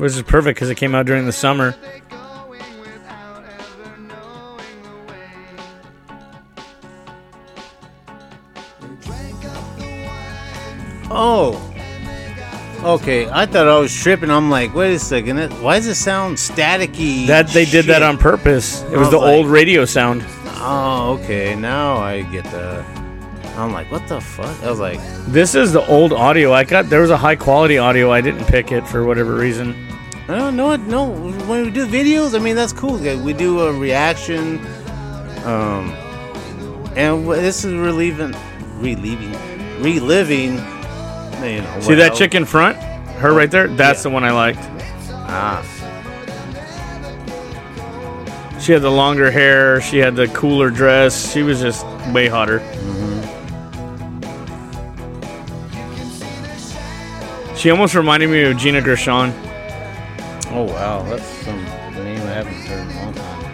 Which 0.00 0.14
is 0.14 0.22
perfect 0.22 0.56
because 0.56 0.70
it 0.70 0.76
came 0.76 0.94
out 0.94 1.04
during 1.04 1.26
the 1.26 1.32
summer. 1.32 1.74
going 2.08 2.80
without 2.80 3.44
ever 3.44 3.98
knowing 3.98 4.82
the 4.82 5.12
way. 5.12 5.30
Drank 9.02 9.44
up 9.44 9.76
the 9.76 10.06
wine. 10.06 11.08
Oh. 11.10 11.66
Okay, 12.82 13.28
I 13.28 13.44
thought 13.44 13.68
I 13.68 13.78
was 13.78 13.94
tripping. 13.94 14.30
I'm 14.30 14.48
like, 14.48 14.74
wait 14.74 14.94
a 14.94 14.98
second. 14.98 15.38
It, 15.38 15.52
why 15.60 15.76
does 15.76 15.86
it 15.86 15.96
sound 15.96 16.38
staticky? 16.38 17.26
That 17.26 17.48
they 17.48 17.66
did 17.66 17.84
that 17.86 18.02
on 18.02 18.16
purpose. 18.16 18.80
It 18.84 18.96
was 18.96 19.08
I 19.08 19.10
the 19.10 19.18
was 19.18 19.28
old 19.28 19.46
radio 19.48 19.84
sound. 19.84 20.24
Oh, 20.62 21.18
okay. 21.20 21.54
Now 21.54 21.96
I 21.98 22.22
get 22.22 22.44
the. 22.44 22.82
I'm 23.58 23.74
like, 23.74 23.90
what 23.92 24.08
the 24.08 24.18
fuck? 24.18 24.62
I 24.62 24.70
was 24.70 24.80
like, 24.80 24.98
This 25.26 25.54
is 25.54 25.74
the 25.74 25.86
old 25.88 26.14
audio. 26.14 26.54
I 26.54 26.64
got 26.64 26.88
there 26.88 27.02
was 27.02 27.10
a 27.10 27.18
high 27.18 27.36
quality 27.36 27.76
audio. 27.76 28.10
I 28.10 28.22
didn't 28.22 28.46
pick 28.46 28.72
it 28.72 28.88
for 28.88 29.04
whatever 29.04 29.34
reason. 29.34 29.89
I 30.30 30.36
don't 30.38 30.54
know. 30.54 30.76
No, 30.76 31.08
when 31.48 31.64
we 31.64 31.70
do 31.72 31.86
videos, 31.88 32.36
I 32.36 32.38
mean 32.38 32.54
that's 32.54 32.72
cool. 32.72 32.98
We 32.98 33.32
do 33.32 33.62
a 33.62 33.72
reaction, 33.72 34.64
um, 35.44 35.90
and 36.94 37.26
this 37.28 37.64
is 37.64 37.74
reliving, 37.74 38.36
reliving, 38.78 39.32
reliving. 39.82 40.52
You 41.42 41.62
know, 41.62 41.80
See 41.80 41.94
that 41.94 42.14
chick 42.14 42.36
in 42.36 42.44
front? 42.44 42.76
Her 42.76 43.32
right 43.34 43.50
there? 43.50 43.66
That's 43.66 43.98
Yeah. 43.98 44.02
the 44.04 44.10
one 44.10 44.22
I 44.22 44.30
liked. 44.30 44.60
Ah, 45.10 45.64
She 48.60 48.70
had 48.72 48.82
the 48.82 48.90
longer 48.90 49.32
hair. 49.32 49.80
She 49.80 49.98
had 49.98 50.14
the 50.14 50.28
cooler 50.28 50.70
dress. 50.70 51.32
She 51.32 51.42
was 51.42 51.60
just 51.60 51.84
way 52.12 52.28
hotter. 52.28 52.60
She 57.56 57.70
almost 57.70 57.96
reminded 57.96 58.30
me 58.30 58.42
of 58.42 58.56
Gina 58.56 58.80
Gershon. 58.80 59.32
Oh 60.52 60.64
wow, 60.64 61.02
that's 61.08 61.24
some 61.44 61.62
name 61.94 62.18
I 62.22 62.32
haven't 62.32 62.54
heard 62.54 62.90
in 62.90 62.96
a 62.96 63.00
long 63.04 63.14
time. 63.14 63.46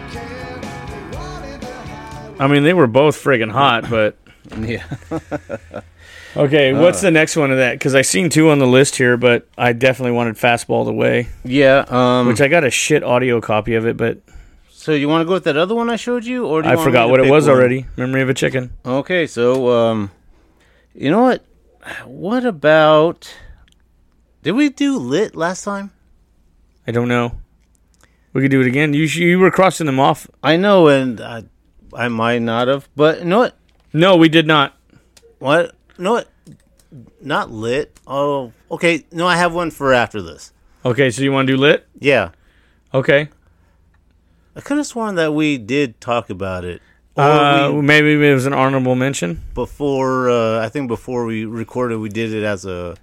I 2.39 2.47
mean, 2.47 2.63
they 2.63 2.73
were 2.73 2.87
both 2.87 3.21
friggin' 3.21 3.51
hot, 3.51 3.89
but 3.89 4.15
Yeah. 4.57 4.83
okay. 6.37 6.71
Uh. 6.71 6.81
What's 6.81 7.01
the 7.01 7.11
next 7.11 7.35
one 7.35 7.51
of 7.51 7.57
that? 7.57 7.73
Because 7.73 7.95
I 7.95 8.01
seen 8.03 8.29
two 8.29 8.49
on 8.49 8.59
the 8.59 8.67
list 8.67 8.95
here, 8.95 9.17
but 9.17 9.47
I 9.57 9.73
definitely 9.73 10.11
wanted 10.13 10.35
Fastball 10.35 10.87
Away, 10.87 11.27
Yeah. 11.43 11.85
Um. 11.89 12.27
which 12.27 12.41
I 12.41 12.47
got 12.47 12.63
a 12.63 12.69
shit 12.69 13.03
audio 13.03 13.41
copy 13.41 13.75
of 13.75 13.85
it, 13.87 13.97
but 13.97 14.19
so 14.69 14.91
you 14.93 15.09
want 15.09 15.21
to 15.21 15.25
go 15.25 15.33
with 15.33 15.43
that 15.45 15.57
other 15.57 15.75
one 15.75 15.89
I 15.89 15.95
showed 15.97 16.23
you, 16.25 16.45
or 16.45 16.61
do 16.61 16.69
you 16.69 16.79
I 16.79 16.83
forgot 16.83 17.09
what 17.09 17.19
it 17.19 17.29
was 17.29 17.47
one? 17.47 17.55
already. 17.57 17.85
Memory 17.97 18.21
of 18.21 18.29
a 18.29 18.33
chicken. 18.33 18.71
Okay, 18.85 19.27
so 19.27 19.69
um, 19.69 20.11
you 20.93 21.09
know 21.11 21.23
what? 21.23 21.43
What 22.05 22.45
about? 22.45 23.33
Did 24.43 24.51
we 24.51 24.69
do 24.69 24.97
lit 24.97 25.35
last 25.35 25.63
time? 25.63 25.91
I 26.87 26.91
don't 26.91 27.07
know. 27.07 27.33
We 28.33 28.41
could 28.41 28.51
do 28.51 28.61
it 28.61 28.67
again. 28.67 28.93
You 28.93 29.03
you 29.05 29.39
were 29.39 29.51
crossing 29.51 29.85
them 29.87 29.99
off. 29.99 30.27
I 30.43 30.57
know, 30.57 30.87
and 30.87 31.19
I, 31.19 31.43
I 31.93 32.07
might 32.07 32.39
not 32.41 32.67
have, 32.67 32.87
but 32.95 33.19
you 33.19 33.25
know 33.25 33.39
what? 33.39 33.57
No, 33.93 34.15
we 34.15 34.29
did 34.29 34.45
not. 34.47 34.77
What? 35.39 35.75
You 35.97 36.03
know 36.03 36.11
what? 36.13 36.27
Not 37.21 37.51
lit. 37.51 37.99
Oh, 38.05 38.53
okay. 38.71 39.05
No, 39.11 39.27
I 39.27 39.35
have 39.37 39.53
one 39.53 39.71
for 39.71 39.93
after 39.93 40.21
this. 40.21 40.53
Okay, 40.85 41.09
so 41.09 41.21
you 41.21 41.31
want 41.31 41.47
to 41.47 41.53
do 41.53 41.57
lit? 41.59 41.87
Yeah, 41.99 42.29
Okay. 42.93 43.29
I 44.55 44.61
could 44.61 44.77
have 44.77 44.87
sworn 44.87 45.15
that 45.15 45.33
we 45.33 45.57
did 45.57 45.99
talk 46.01 46.29
about 46.31 46.63
it. 46.65 46.81
Or 47.15 47.23
Uh, 47.23 47.71
we, 47.73 47.81
maybe 47.81 48.13
it 48.13 48.33
was 48.33 48.45
an 48.47 48.53
honorable 48.53 48.95
mention. 48.95 49.43
before, 49.53 50.29
uh, 50.29 50.63
I 50.65 50.69
think 50.69 50.87
before 50.87 51.25
we 51.25 51.45
recorded, 51.45 51.97
we 51.99 52.09
did 52.09 52.33
it 52.33 52.43
as 52.43 52.65
a 52.65 52.95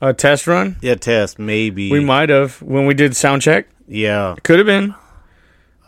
A 0.00 0.14
test 0.14 0.46
run. 0.46 0.76
yeah 0.80 0.94
test. 0.94 1.38
Maybe 1.38 1.90
We 1.90 2.00
might 2.00 2.28
have 2.30 2.62
when 2.62 2.86
we 2.86 2.94
did 2.94 3.14
sound 3.16 3.42
check. 3.42 3.68
Yeah. 3.86 4.36
Could 4.42 4.58
have 4.58 4.66
been, 4.66 4.94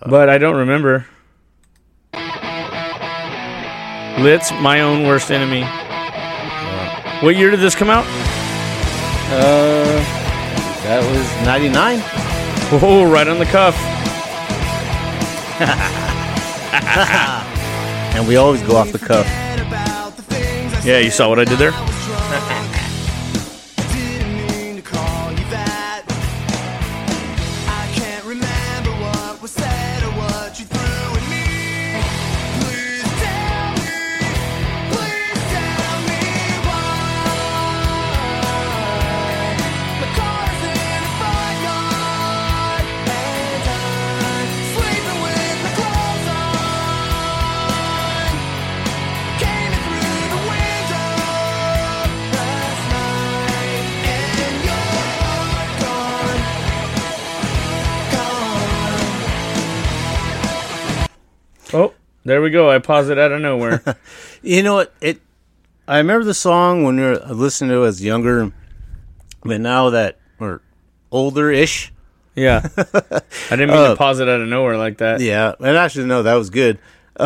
but 0.06 0.28
I 0.28 0.38
don't 0.38 0.56
remember. 0.56 1.06
Lit's 4.22 4.52
my 4.60 4.80
own 4.80 5.06
worst 5.06 5.30
enemy. 5.30 5.62
What 7.24 7.36
year 7.36 7.50
did 7.50 7.60
this 7.60 7.74
come 7.74 7.88
out? 7.88 8.04
Uh, 9.32 9.84
that 10.84 11.00
was 11.00 11.46
ninety 11.46 11.68
nine. 11.70 12.00
Oh, 12.82 13.10
right 13.10 13.26
on 13.28 13.38
the 13.38 13.46
cuff. 13.46 13.76
And 18.14 18.28
we 18.28 18.36
always 18.36 18.60
go 18.62 18.76
off 18.76 18.92
the 18.92 18.98
cuff. 18.98 19.26
Yeah, 20.84 20.98
you 20.98 21.10
saw 21.10 21.30
what 21.30 21.38
I 21.38 21.44
did 21.44 21.58
there. 21.58 21.72
There 62.24 62.40
we 62.42 62.50
go. 62.50 62.70
I 62.70 62.78
paused 62.78 63.10
it 63.10 63.18
out 63.18 63.32
of 63.32 63.40
nowhere. 63.40 63.82
You 64.44 64.62
know 64.64 64.74
what? 64.74 64.92
It. 65.00 65.20
I 65.86 65.98
remember 65.98 66.24
the 66.24 66.34
song 66.34 66.82
when 66.82 66.96
we 66.96 67.02
were 67.02 67.16
listening 67.18 67.70
to 67.70 67.84
it 67.84 67.88
as 67.88 68.02
younger, 68.04 68.52
but 69.44 69.60
now 69.60 69.90
that 69.90 70.18
we're 70.40 70.58
older-ish, 71.12 71.92
yeah, 72.34 72.66
I 72.76 73.20
didn't 73.50 73.68
mean 73.70 73.78
Uh, 73.78 73.90
to 73.90 73.96
pause 73.96 74.18
it 74.18 74.28
out 74.28 74.40
of 74.40 74.48
nowhere 74.48 74.76
like 74.76 74.98
that. 74.98 75.20
yeah. 75.20 75.54
And 75.60 75.76
actually, 75.76 76.06
no, 76.06 76.24
that 76.24 76.34
was 76.34 76.50
good. 76.50 76.78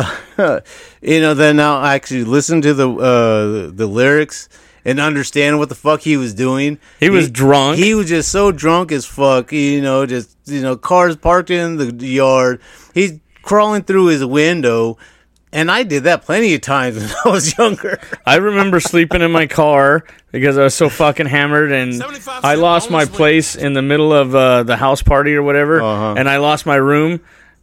you 1.01 1.21
know, 1.21 1.33
then 1.33 1.55
now 1.57 1.77
I 1.79 1.95
actually 1.95 2.23
listen 2.23 2.61
to 2.61 2.73
the 2.73 2.89
uh, 2.91 3.71
the 3.73 3.87
lyrics 3.87 4.49
and 4.85 4.99
understand 4.99 5.57
what 5.59 5.69
the 5.69 5.75
fuck 5.75 6.01
he 6.01 6.17
was 6.17 6.33
doing. 6.33 6.77
He 6.99 7.09
was 7.09 7.31
drunk. 7.31 7.77
He 7.79 7.93
was 7.95 8.09
just 8.09 8.31
so 8.31 8.51
drunk 8.51 8.91
as 8.91 9.05
fuck. 9.05 9.51
You 9.51 9.81
know, 9.81 10.05
just 10.05 10.35
you 10.45 10.61
know, 10.61 10.75
cars 10.75 11.15
parked 11.15 11.49
in 11.49 11.77
the 11.77 12.05
yard. 12.05 12.61
He's 12.93 13.13
crawling 13.47 13.83
through 13.83 14.07
his 14.07 14.23
window. 14.23 14.97
And 15.53 15.71
I 15.71 15.83
did 15.83 16.03
that 16.03 16.23
plenty 16.23 16.53
of 16.55 16.61
times 16.61 16.97
when 16.97 17.09
I 17.25 17.29
was 17.29 17.57
younger. 17.57 17.99
I 18.25 18.35
remember 18.35 18.79
sleeping 18.81 19.21
in 19.21 19.31
my 19.31 19.47
car 19.47 20.03
because 20.31 20.57
I 20.57 20.63
was 20.63 20.75
so 20.75 20.89
fucking 20.89 21.25
hammered, 21.25 21.71
and 21.71 22.03
I 22.43 22.55
lost 22.55 22.91
my 22.91 23.05
place 23.05 23.55
in 23.55 23.73
the 23.73 23.81
middle 23.81 24.11
of 24.13 24.35
uh, 24.35 24.63
the 24.63 24.75
house 24.75 25.01
party 25.01 25.33
or 25.35 25.41
whatever, 25.43 25.81
Uh-huh. 25.81 26.15
and 26.17 26.27
I 26.29 26.37
lost 26.37 26.65
my 26.65 26.75
room, 26.75 27.21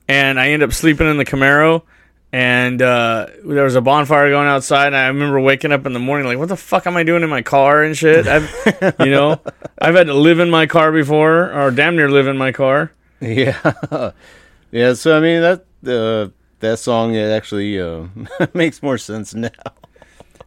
and 0.08 0.40
I 0.40 0.48
ended 0.48 0.68
up 0.68 0.72
sleeping 0.74 1.08
in 1.08 1.18
the 1.18 1.26
Camaro. 1.26 1.82
And 2.32 2.82
uh, 2.82 3.26
there 3.44 3.62
was 3.62 3.76
a 3.76 3.80
bonfire 3.80 4.28
going 4.30 4.48
outside, 4.48 4.88
and 4.88 4.96
I 4.96 5.06
remember 5.06 5.38
waking 5.38 5.70
up 5.70 5.86
in 5.86 5.92
the 5.92 6.00
morning 6.00 6.26
like, 6.26 6.36
"What 6.38 6.48
the 6.48 6.56
fuck 6.56 6.84
am 6.88 6.96
I 6.96 7.04
doing 7.04 7.22
in 7.22 7.28
my 7.30 7.42
car 7.42 7.84
and 7.84 7.96
shit?" 7.96 8.26
I've, 8.26 8.50
you 8.98 9.12
know, 9.12 9.40
I've 9.80 9.94
had 9.94 10.08
to 10.08 10.14
live 10.14 10.40
in 10.40 10.50
my 10.50 10.66
car 10.66 10.90
before, 10.90 11.52
or 11.52 11.70
damn 11.70 11.94
near 11.94 12.10
live 12.10 12.26
in 12.26 12.36
my 12.36 12.50
car. 12.50 12.90
Yeah, 13.20 13.72
yeah. 14.72 14.94
So 14.94 15.16
I 15.16 15.20
mean 15.20 15.42
that 15.42 15.64
uh, 15.88 16.28
that 16.60 16.78
song 16.78 17.14
it 17.14 17.30
actually 17.30 17.80
uh, 17.80 18.06
makes 18.54 18.82
more 18.82 18.98
sense 18.98 19.34
now. 19.34 19.50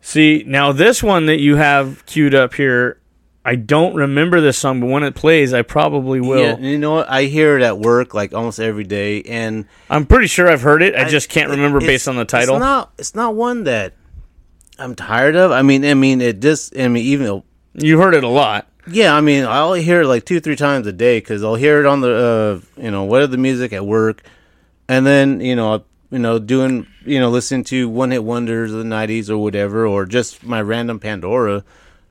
See, 0.01 0.43
now 0.45 0.72
this 0.72 1.03
one 1.03 1.26
that 1.26 1.39
you 1.39 1.55
have 1.57 2.05
queued 2.05 2.34
up 2.34 2.53
here, 2.53 2.99
I 3.43 3.55
don't 3.55 3.93
remember 3.95 4.39
this 4.41 4.57
song, 4.57 4.80
but 4.80 4.88
when 4.88 5.03
it 5.03 5.15
plays, 5.15 5.53
I 5.53 5.61
probably 5.64 6.19
will. 6.22 6.39
Yeah, 6.39 6.57
you 6.57 6.77
know 6.77 6.91
what? 6.91 7.09
I 7.09 7.23
hear 7.23 7.57
it 7.57 7.64
at 7.64 7.77
work 7.80 8.14
like 8.14 8.34
almost 8.34 8.59
every 8.59 8.84
day, 8.84 9.22
and 9.23 9.65
I'm 9.89 10.05
pretty 10.05 10.27
sure 10.27 10.49
I've 10.49 10.61
heard 10.61 10.81
it. 10.81 10.95
I 10.95 11.07
just 11.07 11.30
can't 11.30 11.49
remember 11.49 11.80
based 11.80 12.07
on 12.07 12.15
the 12.15 12.26
title. 12.26 12.55
It's 12.55 12.61
not. 12.61 12.93
It's 12.97 13.15
not 13.15 13.35
one 13.35 13.64
that 13.65 13.93
I'm 14.80 14.95
tired 14.95 15.35
of. 15.35 15.51
I 15.51 15.61
mean, 15.61 15.84
I 15.85 15.93
mean, 15.93 16.22
it 16.22 16.39
just. 16.41 16.77
I 16.77 16.88
mean, 16.88 17.03
even 17.05 17.43
you 17.73 17.99
heard 17.99 18.14
it 18.14 18.23
a 18.23 18.30
lot. 18.30 18.68
yeah. 18.89 19.14
I 19.15 19.22
mean, 19.22 19.45
I'll 19.45 19.73
hear 19.73 20.01
it 20.01 20.07
like 20.07 20.26
two, 20.26 20.39
three 20.39 20.55
times 20.55 20.88
a 20.88 20.93
day 20.93 21.19
because 21.19 21.43
I'll 21.43 21.55
hear 21.55 21.80
it 21.80 21.85
on 21.85 22.01
the, 22.01 22.61
uh, 22.77 22.81
you 22.81 22.91
know, 22.91 23.03
what 23.03 23.22
are 23.22 23.27
the 23.27 23.38
music 23.38 23.72
at 23.73 23.85
work, 23.85 24.23
and 24.88 25.05
then 25.05 25.39
you 25.41 25.55
know, 25.55 25.84
you 26.11 26.19
know, 26.19 26.39
doing, 26.39 26.88
you 27.05 27.19
know, 27.19 27.30
listening 27.30 27.64
to 27.65 27.89
one 27.89 28.11
hit 28.11 28.23
wonders 28.23 28.72
of 28.72 28.77
the 28.80 28.84
'90s 28.85 29.30
or 29.30 29.38
whatever, 29.38 29.85
or 29.85 30.05
just 30.05 30.43
my 30.43 30.61
random 30.61 30.99
Pandora. 30.99 31.64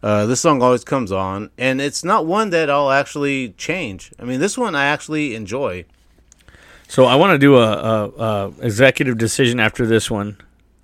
Uh, 0.02 0.26
this 0.26 0.40
song 0.40 0.62
always 0.62 0.84
comes 0.84 1.10
on, 1.10 1.50
and 1.58 1.80
it's 1.80 2.04
not 2.04 2.26
one 2.26 2.50
that 2.50 2.70
I'll 2.70 2.90
actually 2.92 3.50
change. 3.56 4.12
I 4.20 4.24
mean, 4.24 4.38
this 4.40 4.56
one 4.56 4.74
I 4.74 4.84
actually 4.84 5.34
enjoy. 5.34 5.84
So 6.88 7.06
I 7.06 7.16
want 7.16 7.32
to 7.32 7.38
do 7.38 7.56
a, 7.56 7.72
a, 7.72 8.08
a 8.08 8.52
executive 8.60 9.18
decision 9.18 9.58
after 9.58 9.86
this 9.86 10.08
one. 10.10 10.36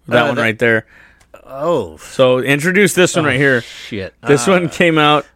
That 0.08 0.24
Uh, 0.24 0.26
one 0.28 0.34
that- 0.36 0.42
right 0.42 0.58
there. 0.58 0.86
Oh 1.44 1.96
So 1.98 2.38
introduce 2.38 2.94
this 2.94 3.14
one 3.14 3.26
right 3.26 3.36
here. 3.38 3.60
shit! 3.60 4.14
This 4.26 4.48
Uh, 4.48 4.52
one 4.52 4.68
came 4.68 4.96
out 4.98 5.26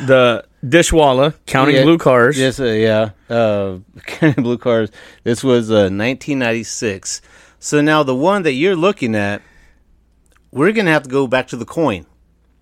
the 0.00 0.44
Dishwalla 0.64 1.34
counting 1.46 1.76
Yeah. 1.76 1.82
blue 1.84 1.98
cars. 1.98 2.38
Yes, 2.38 2.60
uh, 2.60 2.64
yeah. 2.64 3.10
Uh, 3.28 3.78
Counting 4.06 4.42
Blue 4.42 4.58
Cars. 4.58 4.90
This 5.24 5.42
was 5.44 5.70
uh, 5.70 5.88
1996. 5.90 7.22
So 7.58 7.80
now 7.80 8.02
the 8.02 8.14
one 8.14 8.42
that 8.42 8.52
you're 8.52 8.76
looking 8.76 9.14
at, 9.14 9.42
we're 10.50 10.72
gonna 10.72 10.90
have 10.90 11.04
to 11.04 11.08
go 11.08 11.26
back 11.26 11.48
to 11.48 11.56
the 11.56 11.64
coin. 11.64 12.06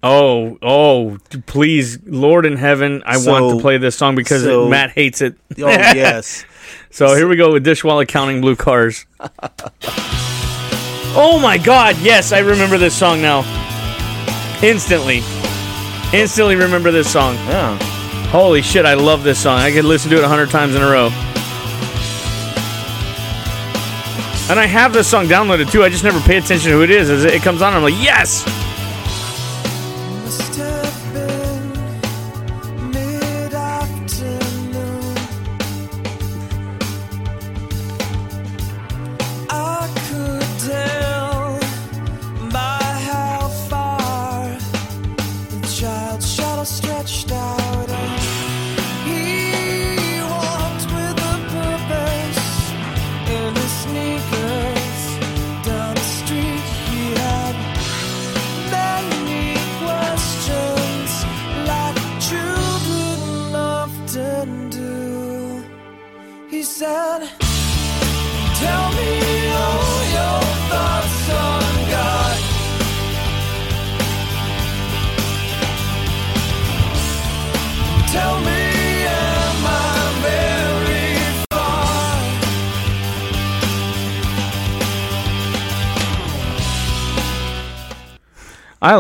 Oh, 0.02 0.59
oh, 0.62 1.18
please, 1.47 1.98
Lord 2.06 2.47
in 2.47 2.56
heaven, 2.56 3.02
I 3.05 3.16
want 3.16 3.56
to 3.56 3.60
play 3.60 3.78
this 3.78 3.97
song 3.97 4.14
because 4.14 4.43
so- 4.44 4.66
it, 4.66 4.70
Matt 4.70 4.90
hates 4.90 5.20
it. 5.22 5.36
Oh 5.60 5.68
yes. 5.68 6.44
So 6.90 7.14
here 7.14 7.28
we 7.28 7.36
go 7.36 7.52
with 7.52 7.64
Dishwalla 7.64 8.06
counting 8.09 8.40
blue 8.40 8.56
cars. 8.56 9.06
oh 11.14 11.39
my 11.43 11.56
god, 11.59 11.97
yes, 11.98 12.32
I 12.32 12.40
remember 12.40 12.76
this 12.78 12.94
song 12.94 13.22
now. 13.22 13.40
Instantly. 14.62 15.20
Instantly 16.12 16.56
remember 16.56 16.90
this 16.90 17.10
song. 17.12 17.35
Yeah. 17.35 17.78
Holy 18.30 18.62
shit, 18.62 18.86
I 18.86 18.94
love 18.94 19.22
this 19.22 19.43
song. 19.43 19.59
I 19.59 19.70
could 19.72 19.85
listen 19.85 20.10
to 20.10 20.16
it 20.16 20.24
a 20.24 20.28
hundred 20.28 20.51
times 20.51 20.74
in 20.74 20.82
a 20.82 20.86
row. 20.86 21.10
And 24.51 24.59
I 24.59 24.64
have 24.66 24.94
this 24.94 25.06
song 25.06 25.26
downloaded 25.26 25.70
too. 25.70 25.82
I 25.82 25.90
just 25.90 26.05
never 26.05 26.20
pay 26.20 26.39
attention 26.39 26.70
to 26.70 26.76
who 26.78 26.82
it 26.82 26.90
is. 26.90 27.10
As 27.10 27.24
it 27.24 27.43
comes 27.43 27.60
on, 27.60 27.74
I'm 27.74 27.82
like, 27.82 27.94
yes! 27.94 28.44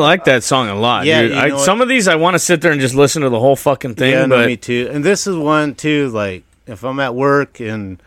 Like 0.00 0.24
that 0.24 0.42
song 0.42 0.68
a 0.68 0.74
lot, 0.74 1.06
Yeah, 1.06 1.22
dude. 1.22 1.30
you 1.32 1.36
I, 1.38 1.48
know 1.48 1.58
some 1.58 1.80
of 1.80 1.88
these 1.88 2.08
I 2.08 2.16
want 2.16 2.34
to 2.34 2.38
sit 2.38 2.60
there 2.62 2.72
and 2.72 2.80
just 2.80 2.94
listen 2.94 3.22
to 3.22 3.28
the 3.30 3.38
whole 3.40 3.56
fucking 3.56 3.94
thing, 3.94 4.12
yeah, 4.12 4.26
no, 4.26 4.36
but 4.36 4.46
me 4.46 4.56
too. 4.56 4.88
And 4.90 5.04
this 5.04 5.26
is 5.26 5.36
one 5.36 5.74
too. 5.74 6.08
Like 6.08 6.44
if 6.66 6.84
I'm 6.84 7.00
at 7.00 7.14
work 7.14 7.60
and 7.60 8.02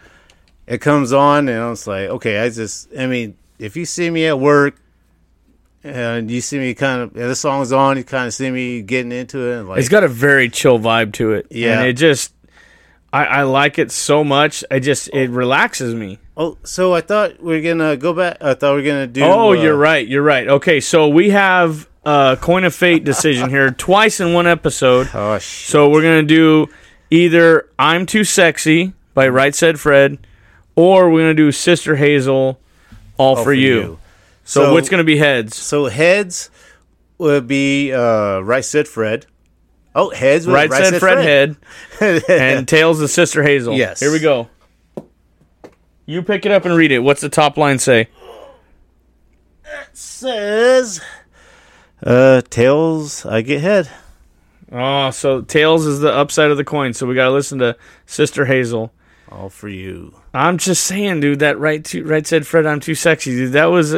it 0.67 0.79
comes 0.79 1.11
on, 1.11 1.49
and 1.49 1.59
I 1.59 1.69
was 1.69 1.85
like, 1.87 2.09
okay, 2.09 2.39
I 2.39 2.49
just, 2.49 2.87
I 2.97 3.05
mean, 3.07 3.35
if 3.59 3.75
you 3.75 3.85
see 3.85 4.09
me 4.09 4.25
at 4.27 4.39
work 4.39 4.75
and 5.83 6.29
you 6.31 6.39
see 6.41 6.59
me 6.59 6.73
kind 6.73 7.01
of, 7.01 7.13
this 7.13 7.39
song's 7.39 7.71
on, 7.71 7.97
you 7.97 8.03
kind 8.03 8.27
of 8.27 8.33
see 8.33 8.49
me 8.51 8.81
getting 8.81 9.11
into 9.11 9.39
it. 9.39 9.63
Like, 9.63 9.79
it's 9.79 9.89
got 9.89 10.03
a 10.03 10.07
very 10.07 10.49
chill 10.49 10.79
vibe 10.79 11.13
to 11.13 11.33
it. 11.33 11.47
Yeah. 11.49 11.79
and 11.79 11.87
it 11.89 11.93
just, 11.93 12.33
I, 13.13 13.25
I 13.25 13.43
like 13.43 13.77
it 13.77 13.91
so 13.91 14.23
much. 14.23 14.63
I 14.71 14.79
just 14.79 15.09
it 15.13 15.29
relaxes 15.29 15.93
me. 15.93 16.19
oh, 16.37 16.57
so 16.63 16.93
I 16.93 17.01
thought 17.01 17.41
we 17.43 17.57
are 17.57 17.61
gonna 17.61 17.97
go 17.97 18.13
back. 18.13 18.37
I 18.41 18.53
thought 18.53 18.75
we 18.75 18.81
are 18.81 18.85
gonna 18.85 19.07
do. 19.07 19.21
Oh, 19.23 19.49
uh, 19.49 19.53
you're 19.53 19.75
right. 19.75 20.07
You're 20.07 20.23
right. 20.23 20.47
Okay, 20.47 20.79
so 20.79 21.09
we 21.09 21.31
have 21.31 21.89
a 22.05 22.37
coin 22.39 22.63
of 22.63 22.73
fate 22.73 23.03
decision 23.03 23.49
here 23.49 23.69
twice 23.87 24.19
in 24.21 24.33
one 24.33 24.47
episode. 24.47 25.09
Oh 25.13 25.37
shit. 25.39 25.69
So 25.69 25.89
we're 25.89 26.01
gonna 26.03 26.23
do 26.23 26.67
either 27.09 27.67
"I'm 27.77 28.05
Too 28.05 28.23
Sexy" 28.23 28.93
by 29.13 29.27
Right 29.27 29.53
Said 29.53 29.77
Fred, 29.79 30.17
or 30.75 31.09
we're 31.09 31.21
gonna 31.23 31.33
do 31.33 31.51
"Sister 31.51 31.97
Hazel," 31.97 32.59
all, 33.17 33.35
for, 33.35 33.43
for 33.43 33.53
you. 33.53 33.75
you. 33.75 33.99
So, 34.45 34.63
So- 34.65 34.73
what's 34.73 34.87
gonna 34.89 35.03
be 35.03 35.17
heads? 35.17 35.57
So 35.57 35.87
heads 35.87 36.49
would 37.17 37.45
be 37.47 37.91
uh, 37.91 38.39
right 38.39 38.63
said 38.65 38.87
Fred. 38.87 39.25
Oh, 39.93 40.09
heads. 40.09 40.47
would- 40.47 40.53
Right, 40.53 40.71
said 40.71 40.99
Fred, 40.99 41.17
head, 41.19 41.57
head. 41.99 42.23
and 42.29 42.67
tails 42.67 43.01
is 43.01 43.13
Sister 43.13 43.43
Hazel. 43.43 43.75
Yes. 43.75 43.99
Here 43.99 44.11
we 44.11 44.19
go. 44.19 44.49
You 46.05 46.21
pick 46.23 46.45
it 46.45 46.51
up 46.51 46.65
and 46.65 46.75
read 46.75 46.91
it. 46.91 46.99
What's 46.99 47.21
the 47.21 47.29
top 47.29 47.57
line 47.57 47.79
say? 47.79 48.07
It 49.63 49.97
says, 49.97 51.01
uh, 52.03 52.41
tails. 52.49 53.25
I 53.25 53.41
get 53.41 53.61
head. 53.61 53.89
Oh, 54.71 55.11
so 55.11 55.41
tails 55.41 55.85
is 55.85 55.99
the 55.99 56.11
upside 56.13 56.51
of 56.51 56.57
the 56.57 56.63
coin. 56.63 56.93
So 56.93 57.05
we 57.05 57.15
gotta 57.15 57.31
listen 57.31 57.59
to 57.59 57.75
Sister 58.05 58.45
Hazel. 58.45 58.91
All 59.29 59.49
for 59.49 59.69
you. 59.69 60.13
I'm 60.33 60.57
just 60.57 60.83
saying, 60.85 61.21
dude. 61.21 61.39
That 61.39 61.57
right, 61.59 61.83
to, 61.85 62.03
right 62.03 62.25
said 62.25 62.45
Fred. 62.47 62.65
I'm 62.65 62.79
too 62.81 62.95
sexy, 62.95 63.31
dude. 63.31 63.53
That 63.53 63.65
was. 63.65 63.95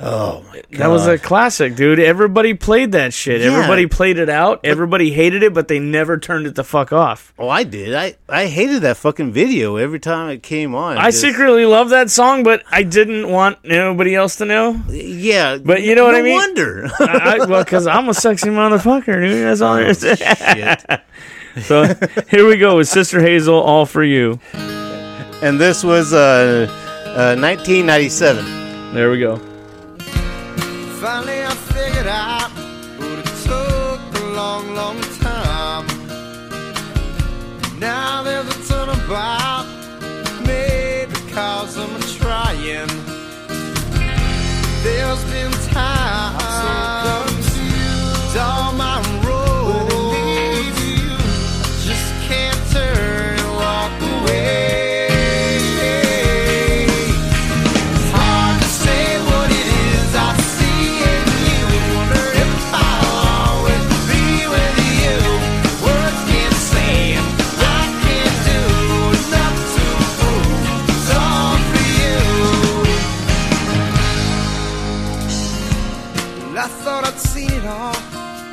Oh 0.00 0.44
my 0.48 0.56
god. 0.56 0.64
That 0.72 0.86
was 0.88 1.06
a 1.06 1.18
classic, 1.18 1.76
dude. 1.76 2.00
Everybody 2.00 2.54
played 2.54 2.92
that 2.92 3.14
shit. 3.14 3.40
Yeah. 3.40 3.52
Everybody 3.52 3.86
played 3.86 4.18
it 4.18 4.28
out. 4.28 4.60
Everybody 4.64 5.12
hated 5.12 5.44
it, 5.44 5.54
but 5.54 5.68
they 5.68 5.78
never 5.78 6.18
turned 6.18 6.48
it 6.48 6.56
the 6.56 6.64
fuck 6.64 6.92
off. 6.92 7.32
Oh, 7.38 7.48
I 7.48 7.62
did. 7.62 7.94
I 7.94 8.16
I 8.28 8.46
hated 8.46 8.82
that 8.82 8.96
fucking 8.96 9.30
video 9.32 9.76
every 9.76 10.00
time 10.00 10.30
it 10.30 10.42
came 10.42 10.74
on. 10.74 10.98
I 10.98 11.06
Just- 11.10 11.20
secretly 11.20 11.64
love 11.64 11.90
that 11.90 12.10
song, 12.10 12.42
but 12.42 12.64
I 12.72 12.82
didn't 12.82 13.28
want 13.30 13.58
nobody 13.64 14.16
else 14.16 14.34
to 14.36 14.44
know. 14.44 14.82
Yeah, 14.88 15.58
But 15.58 15.82
you 15.82 15.94
know 15.94 16.04
what 16.04 16.16
I 16.16 16.22
mean? 16.22 16.34
Wonder. 16.38 16.88
I, 16.98 17.38
I, 17.40 17.46
well, 17.46 17.62
because 17.62 17.86
I'm 17.86 18.08
a 18.08 18.14
sexy 18.14 18.48
motherfucker, 18.48 19.20
dude. 19.20 19.44
That's 19.44 19.60
all 19.60 19.76
there 19.76 19.86
is. 19.86 20.04
Oh, 20.04 20.14
Shit. 20.16 20.84
So 21.62 21.84
here 22.30 22.48
we 22.48 22.56
go 22.56 22.78
with 22.78 22.88
Sister 22.88 23.20
Hazel, 23.20 23.54
all 23.54 23.86
for 23.86 24.02
you. 24.02 24.40
And 24.54 25.60
this 25.60 25.84
was 25.84 26.12
uh, 26.12 26.66
uh 27.06 27.36
1997. 27.40 28.92
There 28.92 29.08
we 29.08 29.20
go. 29.20 29.40
Finally, 31.04 31.44
I 31.44 31.50
figured 31.50 32.06
out, 32.06 32.50
but 32.98 33.18
it 33.18 33.26
took 33.44 34.00
a 34.22 34.26
long, 34.34 34.74
long 34.74 34.98
time. 35.20 35.86
Now 37.78 38.22
there's 38.22 38.48
a 38.48 38.58
turnabout, 38.66 39.66
maybe 40.46 41.12
because 41.12 41.76
I'm 41.76 42.00
trying. 42.18 42.88
There's 44.82 45.22
been 45.24 45.52
times 45.74 46.43
Well, 76.54 76.64
I 76.64 76.68
thought 76.68 77.04
I'd 77.04 77.18
seen 77.18 77.50
it 77.50 77.66
all, 77.66 77.94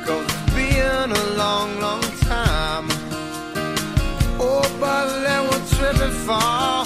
cause 0.04 0.24
it's 0.24 0.54
been 0.54 1.12
a 1.12 1.36
long, 1.36 1.78
long 1.78 2.02
time. 2.26 2.88
Oh, 4.40 4.66
but 4.80 5.22
then 5.22 5.44
we're 5.44 5.66
tripping 5.76 6.10
far, 6.26 6.84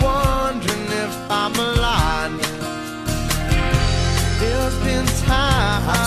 wondering 0.00 0.86
if 1.02 1.28
I'm 1.28 1.56
alive. 1.56 2.38
There's 4.38 4.78
been 4.84 5.06
time. 5.26 6.03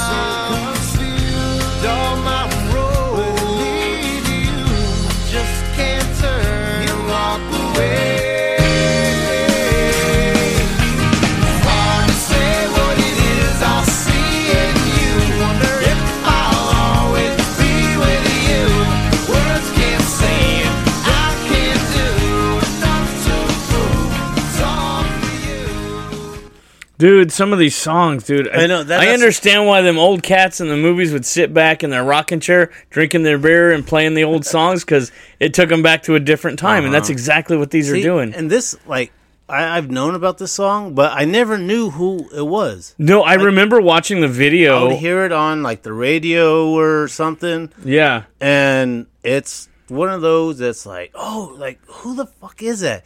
Dude, 26.98 27.32
some 27.32 27.54
of 27.54 27.60
these 27.60 27.76
songs, 27.76 28.24
dude. 28.24 28.50
I 28.50 28.66
know, 28.66 28.84
that- 28.84 29.00
I 29.00 29.10
understand 29.10 29.68
why 29.68 29.82
them 29.82 30.00
old 30.00 30.24
cats 30.24 30.60
in 30.60 30.68
the 30.68 30.76
movies 30.76 31.14
would 31.14 31.26
sit 31.26 31.54
back 31.54 31.84
in 31.84 31.92
their 31.92 32.04
rocking 32.04 32.40
chair, 32.40 32.72
drinking 32.90 33.22
their 33.24 33.38
beer 33.38 33.72
and 33.72 33.86
playing 33.86 34.16
the 34.16 34.24
old 34.24 34.46
songs 34.46 34.84
because 34.84 35.12
it 35.40 35.54
took 35.54 35.70
them 35.70 35.84
back 35.84 36.04
to 36.04 36.16
a 36.16 36.20
different 36.20 36.58
time, 36.58 36.86
and 36.86 36.94
that's 36.94 37.10
uh-huh. 37.10 37.14
exactly 37.14 37.58
what 37.58 37.70
these 37.70 37.90
See, 37.90 38.00
are 38.00 38.04
doing. 38.04 38.34
And 38.34 38.50
this, 38.50 38.76
like, 38.88 39.12
I, 39.48 39.78
I've 39.78 39.92
known 39.92 40.16
about 40.16 40.40
this 40.40 40.52
song, 40.52 40.96
but 40.96 41.12
I 41.14 41.26
never 41.26 41.58
knew 41.58 41.92
who 41.92 42.30
it 42.36 42.46
was. 42.46 42.96
no, 42.98 43.22
I 43.22 43.36
remember 43.36 43.80
watching 43.80 44.22
the 44.22 44.28
video. 44.28 44.80
I 44.80 44.84
would 44.84 44.98
hear 44.98 45.24
it 45.24 45.32
on 45.32 45.64
like 45.64 45.84
the 45.84 45.94
radio 45.94 46.72
or 46.72 47.08
something, 47.08 47.72
yeah, 47.84 48.24
and 48.42 49.06
it's 49.24 49.70
one 49.88 50.10
of 50.10 50.22
those 50.22 50.58
that's 50.58 50.86
like, 50.86 51.12
oh, 51.14 51.56
like 51.58 51.80
who 51.86 52.16
the 52.16 52.26
fuck 52.26 52.62
is 52.62 52.82
that? 52.82 53.06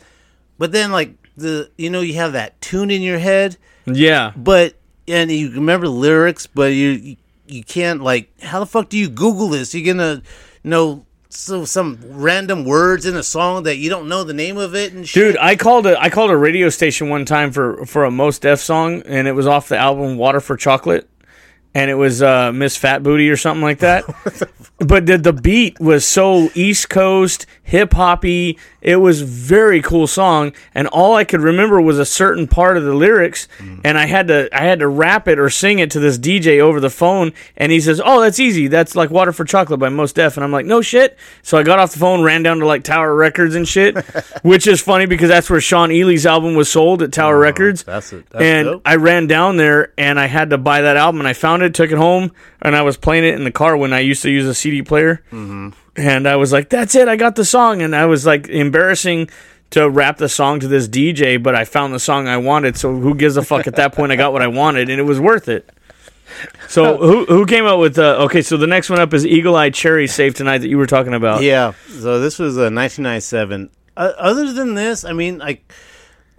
But 0.57 0.71
then, 0.71 0.91
like 0.91 1.15
the 1.41 1.71
you 1.77 1.89
know, 1.89 2.01
you 2.01 2.15
have 2.15 2.33
that 2.33 2.59
tune 2.61 2.91
in 2.91 3.01
your 3.01 3.19
head, 3.19 3.57
yeah. 3.85 4.31
but 4.35 4.75
and 5.07 5.31
you 5.31 5.51
remember 5.51 5.87
the 5.87 5.93
lyrics, 5.93 6.47
but 6.47 6.73
you 6.73 6.89
you, 6.89 7.17
you 7.47 7.63
can't 7.63 8.01
like 8.01 8.29
how 8.41 8.59
the 8.59 8.65
fuck 8.65 8.89
do 8.89 8.97
you 8.97 9.09
Google 9.09 9.49
this? 9.49 9.73
You're 9.73 9.93
gonna 9.93 10.21
know 10.63 11.05
so 11.29 11.65
some 11.65 11.99
random 12.03 12.65
words 12.65 13.05
in 13.05 13.15
a 13.15 13.23
song 13.23 13.63
that 13.63 13.77
you 13.77 13.89
don't 13.89 14.07
know 14.07 14.23
the 14.23 14.33
name 14.33 14.57
of 14.57 14.75
it 14.75 14.93
and 14.93 15.07
shit. 15.07 15.33
Dude, 15.33 15.37
I 15.37 15.55
called 15.55 15.85
a 15.85 15.99
I 15.99 16.09
called 16.09 16.31
a 16.31 16.37
radio 16.37 16.69
station 16.69 17.09
one 17.09 17.25
time 17.25 17.51
for 17.51 17.85
for 17.85 18.03
a 18.03 18.11
Mos 18.11 18.39
Def 18.39 18.59
song, 18.59 19.01
and 19.05 19.27
it 19.27 19.33
was 19.33 19.47
off 19.47 19.69
the 19.69 19.77
album 19.77 20.17
Water 20.17 20.39
for 20.39 20.57
Chocolate, 20.57 21.09
and 21.73 21.89
it 21.89 21.95
was 21.95 22.21
uh, 22.21 22.51
Miss 22.51 22.75
Fat 22.77 23.03
Booty 23.03 23.29
or 23.29 23.37
something 23.37 23.61
like 23.61 23.79
that. 23.79 24.03
but 24.79 25.05
the 25.05 25.17
the 25.17 25.33
beat 25.33 25.79
was 25.79 26.05
so 26.05 26.49
East 26.55 26.89
Coast 26.89 27.45
hip 27.63 27.93
hoppy. 27.93 28.57
It 28.81 28.95
was 28.95 29.21
very 29.21 29.81
cool 29.81 30.07
song, 30.07 30.53
and 30.73 30.87
all 30.87 31.15
I 31.15 31.23
could 31.23 31.41
remember 31.41 31.79
was 31.79 31.99
a 31.99 32.05
certain 32.05 32.47
part 32.47 32.77
of 32.77 32.83
the 32.83 32.95
lyrics, 32.95 33.47
and 33.83 33.97
I 33.97 34.07
had 34.07 34.27
to 34.27 34.49
I 34.51 34.63
had 34.63 34.79
to 34.79 34.87
rap 34.87 35.27
it 35.27 35.37
or 35.37 35.49
sing 35.49 35.79
it 35.79 35.91
to 35.91 35.99
this 35.99 36.17
DJ 36.17 36.59
over 36.59 36.79
the 36.79 36.89
phone, 36.89 37.31
and 37.55 37.71
he 37.71 37.79
says, 37.79 38.01
"Oh, 38.03 38.19
that's 38.21 38.39
easy. 38.39 38.67
That's 38.67 38.95
like 38.95 39.11
Water 39.11 39.31
for 39.31 39.45
Chocolate 39.45 39.79
by 39.79 39.89
Mos 39.89 40.13
Def," 40.13 40.35
and 40.35 40.43
I'm 40.43 40.51
like, 40.51 40.65
"No 40.65 40.81
shit." 40.81 41.17
So 41.43 41.57
I 41.57 41.63
got 41.63 41.77
off 41.77 41.93
the 41.93 41.99
phone, 41.99 42.23
ran 42.23 42.41
down 42.41 42.59
to 42.59 42.65
like 42.65 42.83
Tower 42.83 43.15
Records 43.15 43.53
and 43.55 43.67
shit, 43.67 44.03
which 44.41 44.65
is 44.65 44.81
funny 44.81 45.05
because 45.05 45.29
that's 45.29 45.49
where 45.49 45.61
Shawn 45.61 45.89
Ealy's 45.89 46.25
album 46.25 46.55
was 46.55 46.69
sold 46.71 47.03
at 47.03 47.13
Tower 47.13 47.37
Records. 47.37 47.83
that's 47.83 48.11
it. 48.11 48.27
That's 48.31 48.43
and 48.43 48.65
dope. 48.65 48.81
I 48.83 48.95
ran 48.95 49.27
down 49.27 49.57
there 49.57 49.93
and 49.97 50.19
I 50.19 50.25
had 50.25 50.49
to 50.49 50.57
buy 50.57 50.81
that 50.81 50.97
album, 50.97 51.21
and 51.21 51.27
I 51.27 51.33
found 51.33 51.60
it, 51.63 51.73
took 51.73 51.91
it 51.91 51.97
home, 51.97 52.31
and 52.61 52.75
I 52.75 52.81
was 52.81 52.97
playing 52.97 53.23
it 53.23 53.35
in 53.35 53.43
the 53.43 53.51
car 53.51 53.75
when 53.77 53.93
I 53.93 53.99
used 53.99 54.21
to 54.23 54.29
use 54.29 54.45
a 54.45 54.53
CD 54.53 54.81
player. 54.81 55.23
Mm-hmm. 55.31 55.69
And 55.95 56.27
I 56.27 56.37
was 56.37 56.53
like, 56.53 56.69
"That's 56.69 56.95
it, 56.95 57.07
I 57.07 57.15
got 57.15 57.35
the 57.35 57.45
song." 57.45 57.81
And 57.81 57.95
I 57.95 58.05
was 58.05 58.25
like, 58.25 58.47
embarrassing 58.47 59.29
to 59.71 59.89
rap 59.89 60.17
the 60.17 60.29
song 60.29 60.59
to 60.59 60.67
this 60.67 60.87
DJ, 60.87 61.41
but 61.41 61.55
I 61.55 61.65
found 61.65 61.93
the 61.93 61.99
song 61.99 62.27
I 62.27 62.37
wanted. 62.37 62.77
So 62.77 62.93
who 62.95 63.15
gives 63.15 63.37
a 63.37 63.41
fuck? 63.41 63.67
At 63.67 63.75
that 63.75 63.93
point, 63.93 64.11
I 64.11 64.15
got 64.15 64.33
what 64.33 64.41
I 64.41 64.47
wanted, 64.47 64.89
and 64.89 64.99
it 64.99 65.03
was 65.03 65.19
worth 65.19 65.47
it. 65.49 65.69
So 66.67 66.97
who 66.97 67.25
who 67.25 67.45
came 67.45 67.65
out 67.65 67.79
with? 67.79 67.97
Uh, 67.97 68.17
okay, 68.23 68.41
so 68.41 68.57
the 68.57 68.67
next 68.67 68.89
one 68.89 68.99
up 68.99 69.13
is 69.13 69.25
Eagle 69.25 69.55
Eye 69.55 69.69
Cherry 69.69 70.07
Save 70.07 70.35
Tonight 70.35 70.59
that 70.59 70.69
you 70.69 70.77
were 70.77 70.87
talking 70.87 71.13
about. 71.13 71.43
Yeah. 71.43 71.73
So 71.87 72.19
this 72.19 72.39
was 72.39 72.55
a 72.57 72.71
1997. 72.71 73.69
Uh, 73.97 74.13
other 74.17 74.53
than 74.53 74.73
this, 74.73 75.03
I 75.03 75.13
mean, 75.13 75.37
like 75.39 75.71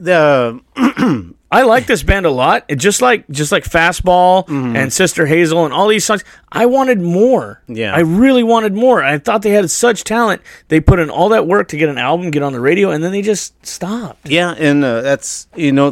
the 0.03 0.61
I 1.53 1.63
like 1.65 1.87
this 1.87 2.03
band 2.03 2.25
a 2.25 2.31
lot. 2.31 2.65
It 2.69 2.77
just 2.77 3.03
like 3.03 3.29
just 3.29 3.53
like 3.53 3.65
Fastball 3.65 4.49
and 4.49 4.91
Sister 4.91 5.27
Hazel 5.27 5.65
and 5.67 5.75
all 5.75 5.87
these 5.89 6.05
songs. 6.05 6.25
I 6.51 6.65
wanted 6.65 6.99
more. 7.01 7.61
Yeah. 7.69 7.95
I 7.95 8.01
really 8.01 8.43
wanted 8.43 8.73
more. 8.73 9.03
I 9.03 9.19
thought 9.19 9.43
they 9.43 9.51
had 9.51 9.71
such 9.71 10.05
talent. 10.05 10.41
They 10.69 10.81
put 10.81 10.99
in 10.99 11.11
all 11.11 11.29
that 11.31 11.47
work 11.47 11.69
to 11.69 11.77
get 11.77 11.91
an 11.91 11.99
album, 11.99 12.31
get 12.31 12.43
on 12.43 12.55
the 12.55 12.61
radio, 12.61 12.91
and 12.91 13.05
then 13.05 13.13
they 13.13 13.21
just 13.21 13.65
stopped. 13.67 14.29
yeah, 14.29 14.53
and 14.53 14.83
uh, 14.83 15.03
that's 15.03 15.47
you 15.55 15.73
know 15.73 15.91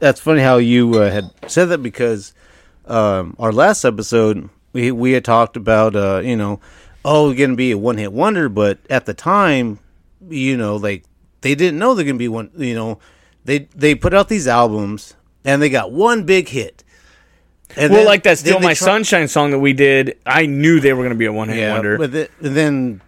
that's 0.00 0.20
funny 0.20 0.40
how 0.42 0.56
you 0.56 0.94
uh, 1.00 1.10
had 1.10 1.30
said 1.46 1.66
that 1.66 1.78
because 1.78 2.34
um, 2.86 3.36
our 3.38 3.52
last 3.52 3.84
episode 3.84 4.48
we 4.72 4.90
we 4.90 5.12
had 5.12 5.24
talked 5.24 5.56
about 5.56 5.94
uh, 5.94 6.20
you 6.24 6.36
know 6.36 6.58
oh 7.04 7.28
we're 7.28 7.36
gonna 7.36 7.54
be 7.54 7.70
a 7.70 7.78
one 7.78 7.96
hit 7.96 8.12
wonder, 8.12 8.48
but 8.48 8.78
at 8.90 9.06
the 9.06 9.14
time 9.14 9.78
you 10.28 10.56
know 10.56 10.74
like 10.74 11.04
they 11.42 11.54
didn't 11.54 11.78
know 11.78 11.94
they're 11.94 12.04
gonna 12.04 12.18
be 12.18 12.26
one 12.28 12.50
you 12.56 12.74
know 12.74 12.98
they 13.44 13.68
they 13.74 13.94
put 13.94 14.14
out 14.14 14.28
these 14.28 14.46
albums 14.48 15.14
and 15.44 15.60
they 15.60 15.68
got 15.70 15.92
one 15.92 16.24
big 16.24 16.48
hit. 16.48 16.82
And 17.76 17.90
well, 17.90 18.00
then- 18.00 18.06
like 18.06 18.22
that 18.24 18.38
"Still 18.38 18.60
My 18.60 18.74
try- 18.74 18.86
Sunshine" 18.86 19.28
song 19.28 19.50
that 19.50 19.58
we 19.58 19.72
did. 19.72 20.16
I 20.26 20.46
knew 20.46 20.80
they 20.80 20.92
were 20.92 21.02
going 21.02 21.10
to 21.14 21.18
be 21.18 21.26
a 21.26 21.32
one 21.32 21.48
hit 21.48 21.58
Yeah, 21.58 21.72
wonder. 21.74 21.98
but 21.98 22.12
the, 22.12 22.28
and 22.40 22.56
then 22.56 23.00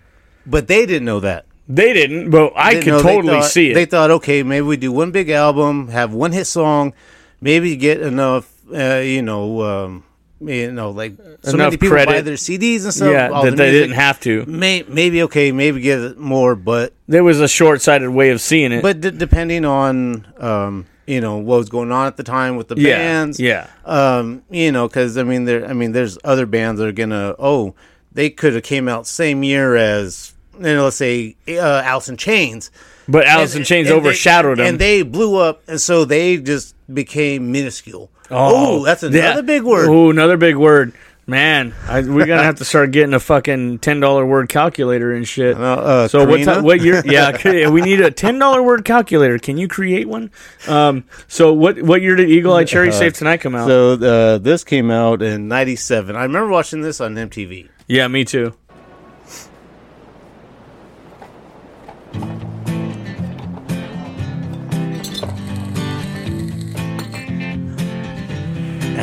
but 0.46 0.66
they 0.68 0.86
didn't 0.86 1.04
know 1.06 1.20
that. 1.20 1.44
they 1.68 1.92
didn't, 1.92 2.30
but 2.30 2.52
I 2.56 2.74
They- 2.74 2.82
could 2.82 2.90
no, 2.92 3.02
they 3.02 3.14
totally 3.14 3.32
thought- 3.40 3.50
see 3.50 3.70
it. 3.70 3.74
They 3.74 3.84
thought, 3.86 4.10
okay, 4.12 4.42
maybe 4.42 4.62
we 4.62 4.76
do 4.76 4.92
one 4.92 5.10
big 5.10 5.30
album, 5.30 5.88
have 5.88 6.12
one 6.12 6.30
hit 6.32 6.46
song, 6.46 6.92
maybe 7.40 7.74
get 7.76 8.00
enough, 8.00 8.48
uh, 8.72 9.00
you 9.02 9.20
know, 9.22 9.62
um, 9.62 10.04
you 10.40 10.70
know, 10.72 10.90
like 10.90 11.16
so 11.42 11.50
Enough 11.54 11.58
many 11.58 11.76
people 11.78 11.96
buy 12.04 12.20
their 12.20 12.34
CDs 12.34 12.84
and 12.84 12.92
stuff. 12.94 13.10
yeah, 13.12 13.28
all 13.28 13.44
that 13.44 13.52
the 13.52 13.56
they 13.56 13.70
music. 13.70 13.82
didn't 13.88 13.96
have 13.96 14.20
to. 14.20 14.44
May, 14.46 14.84
maybe 14.88 15.22
okay, 15.22 15.50
maybe 15.52 15.80
get 15.80 15.98
it 16.00 16.18
more, 16.18 16.54
but 16.54 16.92
There 17.08 17.24
was 17.24 17.40
a 17.40 17.48
short 17.48 17.80
sighted 17.82 18.10
way 18.10 18.30
of 18.30 18.40
seeing 18.40 18.72
it. 18.72 18.82
but 18.82 19.00
d- 19.00 19.10
depending 19.12 19.64
on 19.64 20.26
um, 20.38 20.86
you 21.06 21.20
know 21.20 21.38
what 21.38 21.56
was 21.58 21.68
going 21.68 21.90
on 21.92 22.06
at 22.06 22.16
the 22.16 22.22
time 22.22 22.56
with 22.56 22.68
the 22.68 22.76
yeah, 22.76 22.96
bands, 22.98 23.40
yeah. 23.40 23.68
um, 23.84 24.42
you 24.50 24.72
know, 24.72 24.88
because 24.88 25.16
I 25.16 25.22
mean, 25.22 25.44
there, 25.44 25.66
I 25.66 25.72
mean, 25.72 25.92
there's 25.92 26.18
other 26.24 26.46
bands 26.46 26.80
that 26.80 26.86
are 26.88 26.92
gonna, 26.92 27.34
oh, 27.38 27.74
they 28.12 28.28
could 28.30 28.54
have 28.54 28.62
came 28.64 28.88
out 28.88 29.06
same 29.06 29.42
year 29.42 29.76
as, 29.76 30.34
you 30.54 30.62
know, 30.64 30.84
let's 30.84 30.96
say, 30.96 31.36
uh, 31.48 31.82
Alice 31.84 32.08
in 32.08 32.16
Chains, 32.16 32.70
But 33.08 33.26
Alice 33.26 33.54
in 33.54 33.58
And- 33.60 33.66
Chains 33.66 33.88
and 33.88 33.96
they- 33.96 34.00
overshadowed 34.00 34.58
them. 34.58 34.66
and 34.66 34.78
they 34.78 35.02
blew 35.02 35.36
up, 35.36 35.62
and 35.68 35.80
so 35.80 36.04
they 36.04 36.36
just 36.38 36.74
became 36.92 37.52
minuscule. 37.52 38.10
Oh, 38.30 38.80
Oh, 38.80 38.84
that's 38.84 39.02
another 39.02 39.42
big 39.42 39.62
word. 39.62 39.88
Oh, 39.88 40.10
another 40.10 40.36
big 40.36 40.56
word. 40.56 40.92
Man, 41.28 41.74
I, 41.88 42.02
we're 42.02 42.24
gonna 42.26 42.44
have 42.44 42.56
to 42.58 42.64
start 42.64 42.92
getting 42.92 43.12
a 43.12 43.18
fucking 43.18 43.80
ten 43.80 43.98
dollar 43.98 44.24
word 44.24 44.48
calculator 44.48 45.12
and 45.12 45.26
shit. 45.26 45.56
Uh, 45.56 45.60
uh, 45.60 46.08
so 46.08 46.24
what? 46.24 46.36
Ti- 46.38 46.60
what 46.60 46.80
year? 46.80 47.02
Yeah, 47.06 47.68
we 47.68 47.80
need 47.80 48.00
a 48.00 48.12
ten 48.12 48.38
dollar 48.38 48.62
word 48.62 48.84
calculator. 48.84 49.36
Can 49.40 49.56
you 49.58 49.66
create 49.66 50.06
one? 50.08 50.30
Um, 50.68 51.02
so 51.26 51.52
what? 51.52 51.82
What 51.82 52.00
year 52.00 52.14
did 52.14 52.30
Eagle 52.30 52.52
Eye 52.52 52.62
Cherry 52.62 52.92
Save 52.92 53.14
Tonight 53.14 53.38
come 53.38 53.56
out? 53.56 53.66
So 53.66 53.92
uh, 53.94 54.38
this 54.38 54.62
came 54.62 54.88
out 54.88 55.20
in 55.20 55.48
'97. 55.48 56.14
I 56.14 56.22
remember 56.22 56.48
watching 56.48 56.80
this 56.82 57.00
on 57.00 57.16
MTV. 57.16 57.70
yeah, 57.88 58.06
me 58.06 58.24
too. 58.24 58.54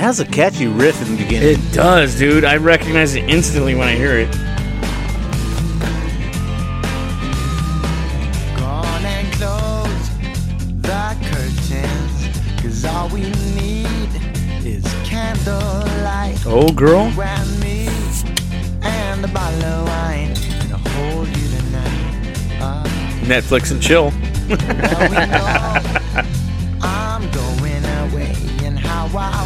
Has 0.03 0.19
a 0.19 0.25
catchy 0.25 0.67
riff 0.67 1.01
in 1.01 1.15
the 1.15 1.23
beginning. 1.23 1.47
It 1.47 1.71
does, 1.71 2.19
dude. 2.19 2.43
I 2.43 2.57
recognize 2.57 3.15
it 3.15 3.23
instantly 3.29 3.73
when 3.73 3.87
I 3.87 3.95
hear 3.95 4.19
it. 4.19 4.29
Go 8.57 8.81
and 9.07 9.31
close 9.31 10.09
the 10.81 11.15
curtains. 11.31 12.61
Cause 12.61 12.83
all 12.83 13.07
we 13.07 13.21
need 13.55 14.09
is 14.65 14.83
candlelight. 15.05 16.37
Oh, 16.45 16.69
girl. 16.75 17.03
And 17.03 17.59
me 17.61 17.87
and 18.81 19.23
a 19.23 19.29
bottle 19.29 19.63
of 19.63 19.87
wine 19.87 20.35
to 20.35 20.77
hold 20.89 21.29
you 21.29 21.47
tonight. 21.57 23.23
Netflix 23.23 23.71
and 23.71 23.81
chill. 23.81 24.11
now 24.49 25.09
we 25.09 25.15
know 25.31 25.47
I'm 26.81 27.31
going 27.31 27.85
away 28.11 28.35
and 28.65 28.77
how 28.77 29.05
I 29.17 29.42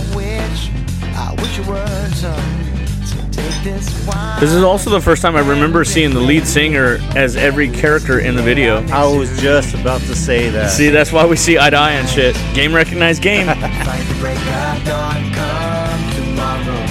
this 3.64 4.52
is 4.54 4.64
also 4.64 4.90
the 4.90 5.02
first 5.02 5.22
time 5.22 5.36
I 5.36 5.40
remember 5.40 5.84
seeing 5.84 6.14
the 6.14 6.20
lead 6.20 6.46
singer 6.46 7.00
as 7.16 7.36
every 7.36 7.70
character 7.70 8.20
in 8.20 8.36
the 8.36 8.42
video. 8.42 8.86
I 8.88 9.06
was 9.06 9.40
just 9.42 9.74
about 9.74 10.02
to 10.02 10.16
say 10.16 10.50
that. 10.50 10.70
See, 10.70 10.90
that's 10.90 11.12
why 11.12 11.26
we 11.26 11.36
see 11.36 11.58
eye 11.58 11.70
to 11.70 11.78
eye 11.78 11.94
and 11.94 12.08
shit. 12.08 12.36
Game 12.54 12.74
recognized 12.74 13.22
game. 13.22 13.48
Fight 13.48 14.06
the 14.08 14.16
break 14.20 14.38
of 14.38 14.86
dawn 14.86 15.34
come 15.34 16.12
tomorrow. 16.16 16.86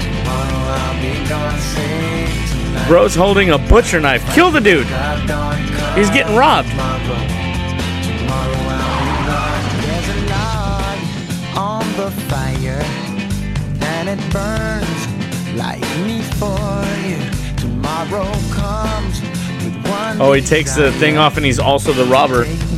Tomorrow 0.00 0.64
I'll 0.74 1.00
be 1.00 1.28
gone 1.28 1.58
sing 1.58 2.26
tonight. 2.48 2.88
Bro's 2.88 3.14
holding 3.14 3.50
a 3.50 3.58
butcher 3.58 4.00
knife. 4.00 4.24
Kill 4.34 4.50
the 4.50 4.60
dude. 4.60 4.86
Of 4.86 5.26
dawn 5.26 5.66
come 5.68 5.98
He's 5.98 6.10
getting 6.10 6.36
robbed. 6.36 6.68
Oh, 20.20 20.32
he 20.32 20.40
takes 20.40 20.76
the 20.76 20.92
thing 20.92 21.16
off 21.16 21.36
and 21.36 21.44
he's 21.44 21.58
also 21.58 21.92
the 21.92 22.04
robber. 22.04 22.44
Oh. 22.46 22.74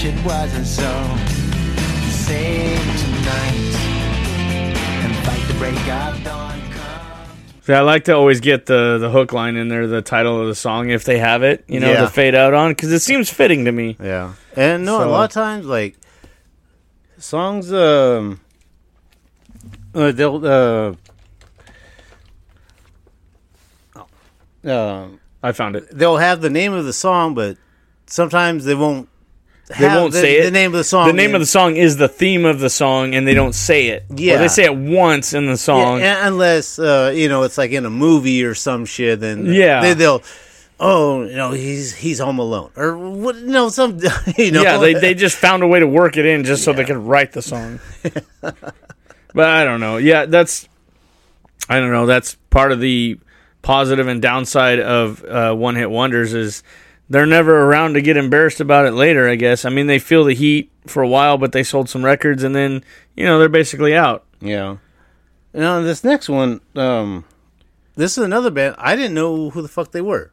It 0.00 0.24
wasn't 0.24 0.66
so. 0.66 0.88
sing 2.28 2.78
tonight 2.98 3.74
and 5.02 5.16
fight 5.24 5.48
the 5.48 5.54
break 5.54 5.88
of 5.88 6.22
dawn. 6.22 6.47
I 7.74 7.80
like 7.80 8.04
to 8.04 8.12
always 8.14 8.40
get 8.40 8.66
the 8.66 8.98
the 8.98 9.10
hook 9.10 9.32
line 9.32 9.56
in 9.56 9.68
there, 9.68 9.86
the 9.86 10.02
title 10.02 10.40
of 10.40 10.46
the 10.48 10.54
song 10.54 10.90
if 10.90 11.04
they 11.04 11.18
have 11.18 11.42
it, 11.42 11.64
you 11.68 11.80
know, 11.80 11.90
Yeah. 11.90 12.00
to 12.02 12.08
fade 12.08 12.34
out 12.34 12.54
on, 12.54 12.70
because 12.70 12.92
it 12.92 13.00
seems 13.00 13.30
fitting 13.30 13.64
to 13.66 13.72
me. 13.72 13.96
Yeah, 14.02 14.34
and 14.56 14.84
no, 14.84 15.02
a 15.02 15.06
lot 15.06 15.24
of 15.24 15.30
times 15.32 15.66
like 15.66 15.96
songs, 17.18 17.72
um, 17.72 18.40
uh, 19.94 20.12
they'll 20.12 20.46
uh, 20.46 20.94
um, 24.64 25.20
I 25.42 25.52
found 25.52 25.76
it. 25.76 25.88
they'll 25.96 26.16
have 26.18 26.40
the 26.40 26.50
name 26.50 26.72
of 26.72 26.84
the 26.84 26.92
song, 26.92 27.34
but 27.34 27.56
sometimes 28.06 28.64
they 28.64 28.74
won't. 28.74 29.08
They 29.78 29.86
won't 29.86 30.12
the, 30.12 30.20
say 30.20 30.38
it. 30.38 30.44
The 30.44 30.50
name 30.50 30.72
of 30.72 30.78
the 30.78 30.84
song. 30.84 31.06
The 31.08 31.12
name 31.12 31.34
of 31.34 31.40
the 31.40 31.46
song 31.46 31.76
is 31.76 31.96
the 31.96 32.08
theme 32.08 32.44
of 32.44 32.58
the 32.60 32.70
song, 32.70 33.14
and 33.14 33.26
they 33.26 33.34
don't 33.34 33.54
say 33.54 33.88
it. 33.88 34.04
Yeah. 34.14 34.38
they 34.38 34.48
say 34.48 34.64
it 34.64 34.74
once 34.74 35.34
in 35.34 35.46
the 35.46 35.56
song. 35.58 36.00
un- 36.02 36.26
unless 36.26 36.78
uh, 36.78 37.12
you 37.14 37.28
know 37.28 37.42
it's 37.42 37.58
like 37.58 37.72
in 37.72 37.84
a 37.84 37.90
movie 37.90 38.44
or 38.44 38.54
some 38.54 38.84
shit. 38.86 39.20
Then 39.20 39.46
Yeah. 39.46 39.80
they, 39.82 39.94
they'll. 39.94 40.22
Oh, 40.80 41.24
you 41.24 41.34
know 41.36 41.50
he's 41.50 41.92
he's 41.94 42.20
home 42.20 42.38
alone 42.38 42.70
or 42.76 42.96
what? 42.96 43.36
No, 43.36 43.68
some 43.68 43.98
you 44.38 44.52
know. 44.52 44.62
Yeah, 44.62 44.78
they 44.78 44.94
they 44.94 45.12
just 45.12 45.36
found 45.36 45.62
a 45.62 45.66
way 45.66 45.80
to 45.80 45.88
work 45.88 46.16
it 46.16 46.24
in 46.24 46.44
just 46.44 46.62
so 46.62 46.72
they 46.72 46.84
could 46.84 46.96
write 46.96 47.32
the 47.32 47.42
song. 47.42 47.80
but 48.40 48.74
I 49.36 49.64
don't 49.64 49.80
know. 49.80 49.96
Yeah, 49.96 50.26
that's 50.26 50.68
I 51.68 51.80
don't 51.80 51.90
know. 51.90 52.06
That's 52.06 52.36
part 52.50 52.70
of 52.72 52.80
the 52.80 53.18
positive 53.60 54.06
and 54.06 54.22
downside 54.22 54.78
of 54.78 55.24
uh, 55.24 55.52
one 55.54 55.74
hit 55.74 55.90
wonders 55.90 56.32
is 56.32 56.62
they're 57.10 57.26
never 57.26 57.64
around 57.64 57.94
to 57.94 58.02
get 58.02 58.16
embarrassed 58.16 58.60
about 58.60 58.86
it 58.86 58.92
later. 58.92 59.28
I 59.28 59.34
guess. 59.36 59.64
I 59.64 59.68
mean, 59.70 59.86
they 59.86 59.98
feel 59.98 60.24
the 60.24 60.34
heat 60.34 60.70
for 60.86 61.02
a 61.02 61.08
while, 61.08 61.38
but 61.38 61.52
they 61.52 61.62
sold 61.62 61.88
some 61.88 62.04
records 62.04 62.42
and 62.42 62.54
then 62.54 62.82
you 63.16 63.24
know 63.24 63.38
they're 63.38 63.48
basically 63.48 63.94
out. 63.94 64.24
Yeah. 64.40 64.76
Now 65.54 65.80
this 65.80 66.04
next 66.04 66.28
one, 66.28 66.60
um, 66.76 67.24
this 67.96 68.16
is 68.18 68.24
another 68.24 68.50
band. 68.50 68.76
I 68.78 68.94
didn't 68.96 69.14
know 69.14 69.50
who 69.50 69.62
the 69.62 69.68
fuck 69.68 69.92
they 69.92 70.02
were. 70.02 70.30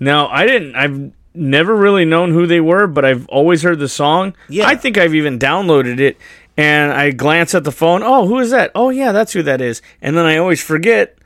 Now, 0.00 0.28
I 0.28 0.46
didn't. 0.46 0.76
I've 0.76 1.12
never 1.34 1.74
really 1.74 2.04
known 2.04 2.32
who 2.32 2.46
they 2.46 2.60
were, 2.60 2.86
but 2.86 3.04
I've 3.04 3.26
always 3.28 3.62
heard 3.62 3.78
the 3.78 3.88
song. 3.88 4.34
Yeah. 4.48 4.66
I 4.66 4.76
think 4.76 4.96
I've 4.98 5.14
even 5.14 5.38
downloaded 5.38 5.98
it, 6.00 6.16
and 6.56 6.92
I 6.92 7.10
glance 7.10 7.54
at 7.54 7.64
the 7.64 7.72
phone. 7.72 8.02
Oh, 8.04 8.26
who 8.26 8.38
is 8.38 8.50
that? 8.50 8.70
Oh, 8.74 8.90
yeah, 8.90 9.10
that's 9.12 9.32
who 9.32 9.42
that 9.44 9.60
is. 9.60 9.82
And 10.02 10.16
then 10.16 10.24
I 10.26 10.36
always 10.36 10.62
forget, 10.62 11.16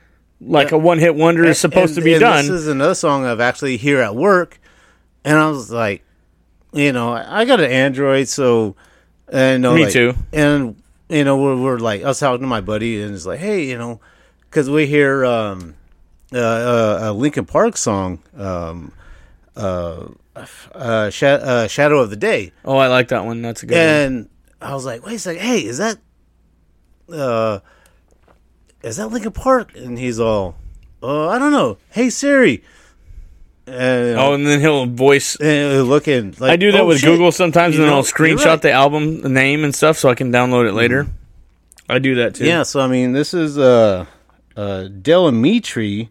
like 0.41 0.71
a 0.71 0.77
one-hit 0.77 1.15
wonder 1.15 1.43
is 1.43 1.59
supposed 1.59 1.89
And- 1.91 1.95
to 1.97 2.01
be 2.03 2.13
and 2.13 2.21
done. 2.21 2.45
This 2.45 2.49
is 2.61 2.67
another 2.67 2.95
song 2.95 3.25
I've 3.25 3.39
actually 3.39 3.77
here 3.77 3.99
at 4.01 4.15
work, 4.15 4.59
and 5.25 5.37
I 5.37 5.49
was 5.49 5.71
like, 5.71 6.03
you 6.73 6.91
know, 6.91 7.13
I 7.13 7.45
got 7.45 7.59
an 7.59 7.71
Android, 7.71 8.27
so 8.27 8.75
and 9.29 9.61
know, 9.63 9.73
Me 9.75 9.83
like- 9.85 9.93
too. 9.93 10.13
And 10.31 10.75
you 11.09 11.23
know, 11.23 11.37
we're, 11.37 11.55
we're 11.61 11.77
like, 11.79 12.01
I 12.03 12.07
was 12.07 12.19
talking 12.19 12.41
to 12.41 12.47
my 12.47 12.61
buddy, 12.61 13.01
and 13.01 13.13
it's 13.13 13.25
like, 13.25 13.39
hey, 13.39 13.65
you 13.65 13.77
know, 13.77 13.99
because 14.49 14.69
we 14.69 14.87
hear 14.87 15.23
um, 15.25 15.75
uh, 16.33 16.37
uh, 16.39 16.99
a 17.03 17.13
Linkin 17.13 17.45
Park 17.45 17.77
song, 17.77 18.19
um, 18.37 18.91
uh, 19.55 20.07
uh, 20.73 21.09
Sha- 21.11 21.27
uh, 21.27 21.67
Shadow 21.67 21.99
of 21.99 22.09
the 22.09 22.15
Day. 22.15 22.51
oh, 22.65 22.77
I 22.77 22.87
like 22.87 23.09
that 23.09 23.25
one. 23.25 23.41
That's 23.43 23.61
a 23.61 23.65
good 23.67 23.75
one. 23.75 23.81
And 23.83 24.29
I 24.61 24.73
was 24.73 24.85
like, 24.85 25.05
wait 25.05 25.15
a 25.15 25.19
second, 25.19 25.43
hey, 25.43 25.59
is 25.65 25.77
that 25.77 25.97
uh 27.11 27.59
is 28.81 28.97
that 28.97 29.07
Linkin 29.09 29.31
Park? 29.31 29.75
And 29.75 29.99
he's 29.99 30.19
all, 30.19 30.55
uh, 31.03 31.27
I 31.29 31.37
don't 31.37 31.51
know. 31.51 31.77
Hey 31.91 32.09
Siri. 32.09 32.63
And, 33.65 34.17
Oh, 34.19 34.33
and 34.33 34.45
then 34.45 34.59
he'll 34.59 34.85
voice. 34.87 35.35
and 35.37 35.83
looking 35.87 36.35
like 36.39 36.51
I 36.51 36.55
do 36.57 36.71
that 36.73 36.81
oh, 36.81 36.87
with 36.87 36.99
shit. 36.99 37.07
Google 37.09 37.31
sometimes, 37.31 37.75
You 37.75 37.81
and 37.81 37.85
then 37.87 37.91
know, 37.93 37.97
I'll 37.97 38.03
screenshot 38.03 38.45
right. 38.45 38.61
The 38.61 38.71
album 38.71 39.21
the 39.21 39.29
name 39.29 39.63
and 39.63 39.73
stuff 39.73 39.97
so 39.97 40.09
I 40.09 40.15
can 40.15 40.31
download 40.31 40.67
it 40.67 40.73
later. 40.73 41.07
I 41.89 41.99
do 41.99 42.15
that 42.15 42.35
too. 42.35 42.45
Yeah, 42.45 42.63
so 42.63 42.79
I 42.81 42.87
mean, 42.87 43.13
this 43.13 43.33
is 43.33 43.57
uh, 43.57 44.05
uh, 44.55 44.83
Del 44.87 45.31
Amitri 45.31 46.09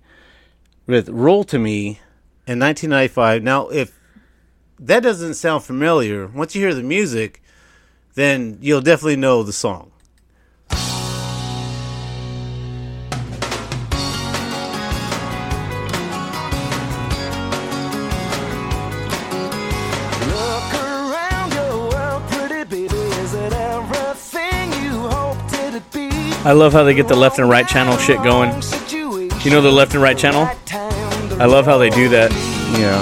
with 0.86 1.08
"Roll 1.08 1.44
to 1.44 1.58
Me" 1.58 2.00
in 2.46 2.58
1995. 2.58 3.42
Now, 3.42 3.68
if 3.68 3.98
that 4.78 5.02
doesn't 5.02 5.34
sound 5.34 5.62
familiar, 5.64 6.26
once 6.26 6.54
you 6.54 6.60
hear 6.62 6.74
the 6.74 6.82
music, 6.82 7.42
then 8.14 8.58
you'll 8.60 8.80
definitely 8.80 9.16
know 9.16 9.42
the 9.42 9.52
song. 9.52 9.91
I 26.44 26.51
love 26.51 26.73
how 26.73 26.82
they 26.82 26.93
get 26.93 27.06
the 27.06 27.14
left 27.14 27.39
and 27.39 27.48
right 27.48 27.66
channel 27.69 27.97
shit 27.98 28.20
going. 28.24 28.51
You 29.44 29.51
know 29.51 29.60
the 29.60 29.70
left 29.70 29.94
and 29.94 30.02
right 30.02 30.19
channel? 30.19 30.48
I 31.40 31.47
love 31.47 31.66
how 31.66 31.78
they 31.78 31.89
do 31.89 32.09
that. 32.09 32.32
Yeah. 32.78 33.01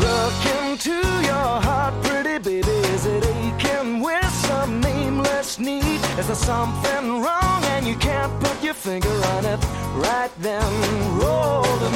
Look 0.00 0.70
into 0.70 0.92
your 1.26 1.60
heart, 1.60 1.94
pretty 2.04 2.38
baby. 2.38 2.70
Is 2.94 3.06
it 3.06 3.26
aching 3.26 4.00
with 4.00 4.30
some 4.30 4.80
nameless 4.80 5.58
need? 5.58 6.00
Is 6.16 6.28
there 6.28 6.36
something 6.36 7.22
wrong 7.22 7.64
and 7.74 7.86
you 7.88 7.96
can't 7.96 8.32
put 8.40 8.62
your 8.62 8.74
finger 8.74 9.08
on 9.08 9.44
it? 9.46 9.58
Right 9.96 10.30
then, 10.38 11.18
roll 11.18 11.64
to 11.64 11.90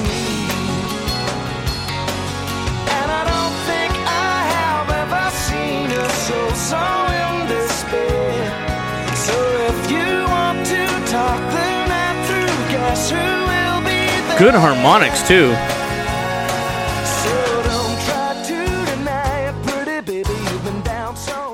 been 14.39 14.55
harmonics, 14.55 15.27
too. 15.27 15.55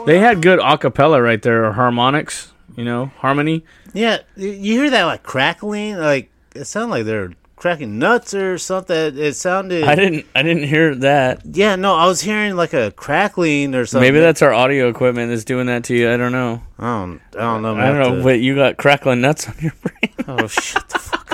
They 0.07 0.19
had 0.19 0.43
good 0.43 0.59
acapella 0.61 1.23
right 1.23 1.41
there, 1.41 1.65
or 1.65 1.73
harmonics. 1.73 2.53
You 2.77 2.85
know, 2.85 3.07
harmony. 3.19 3.65
Yeah, 3.93 4.19
you 4.37 4.81
hear 4.81 4.91
that 4.91 5.05
like 5.05 5.23
crackling, 5.23 5.97
like 5.97 6.31
it 6.57 6.65
sounded 6.65 6.91
like 6.91 7.05
they're 7.05 7.33
cracking 7.57 7.99
nuts 7.99 8.35
or 8.35 8.59
something. 8.59 9.17
It 9.17 9.35
sounded. 9.35 9.85
I 9.85 9.95
didn't. 9.95 10.27
I 10.35 10.43
didn't 10.43 10.65
hear 10.65 10.95
that. 10.97 11.43
Yeah, 11.47 11.77
no, 11.77 11.95
I 11.95 12.07
was 12.07 12.21
hearing 12.21 12.57
like 12.57 12.75
a 12.75 12.91
crackling 12.91 13.75
or 13.75 13.87
something. 13.87 14.07
Maybe 14.07 14.21
that's 14.21 14.43
our 14.43 14.53
audio 14.53 14.89
equipment 14.89 15.31
that's 15.31 15.45
doing 15.45 15.67
that 15.67 15.85
to 15.85 15.95
you. 15.95 16.11
I 16.13 16.17
don't 16.17 16.33
know. 16.33 16.63
I 16.79 16.83
don't. 16.83 17.21
I 17.37 17.39
don't 17.39 17.63
know. 17.63 17.75
Man. 17.77 17.85
I 17.85 17.99
don't 17.99 18.19
know. 18.19 18.23
But 18.25 18.41
you 18.41 18.57
got 18.57 18.77
crackling 18.77 19.21
nuts 19.21 19.49
on 19.49 19.55
your 19.61 19.73
brain. 19.81 20.15
Oh, 20.27 20.47
shut 20.49 20.89
the 20.89 20.99
fuck 20.99 21.31
up, 21.33 21.34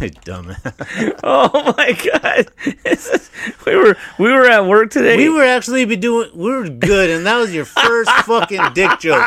dumbass. 0.24 1.18
oh 1.22 1.74
my 1.76 1.92
god! 1.92 2.50
Is- 2.84 3.30
we 3.66 3.76
were 3.76 3.96
we 4.18 4.30
were 4.32 4.46
at 4.46 4.66
work 4.66 4.90
today. 4.90 5.16
we 5.16 5.28
were 5.28 5.44
actually 5.44 5.84
be 5.84 5.96
doing. 5.96 6.30
We 6.34 6.50
were 6.50 6.68
good, 6.68 7.10
and 7.10 7.26
that 7.26 7.36
was 7.36 7.54
your 7.54 7.64
first 7.64 8.10
fucking 8.24 8.72
dick 8.74 8.98
joke. 9.00 9.26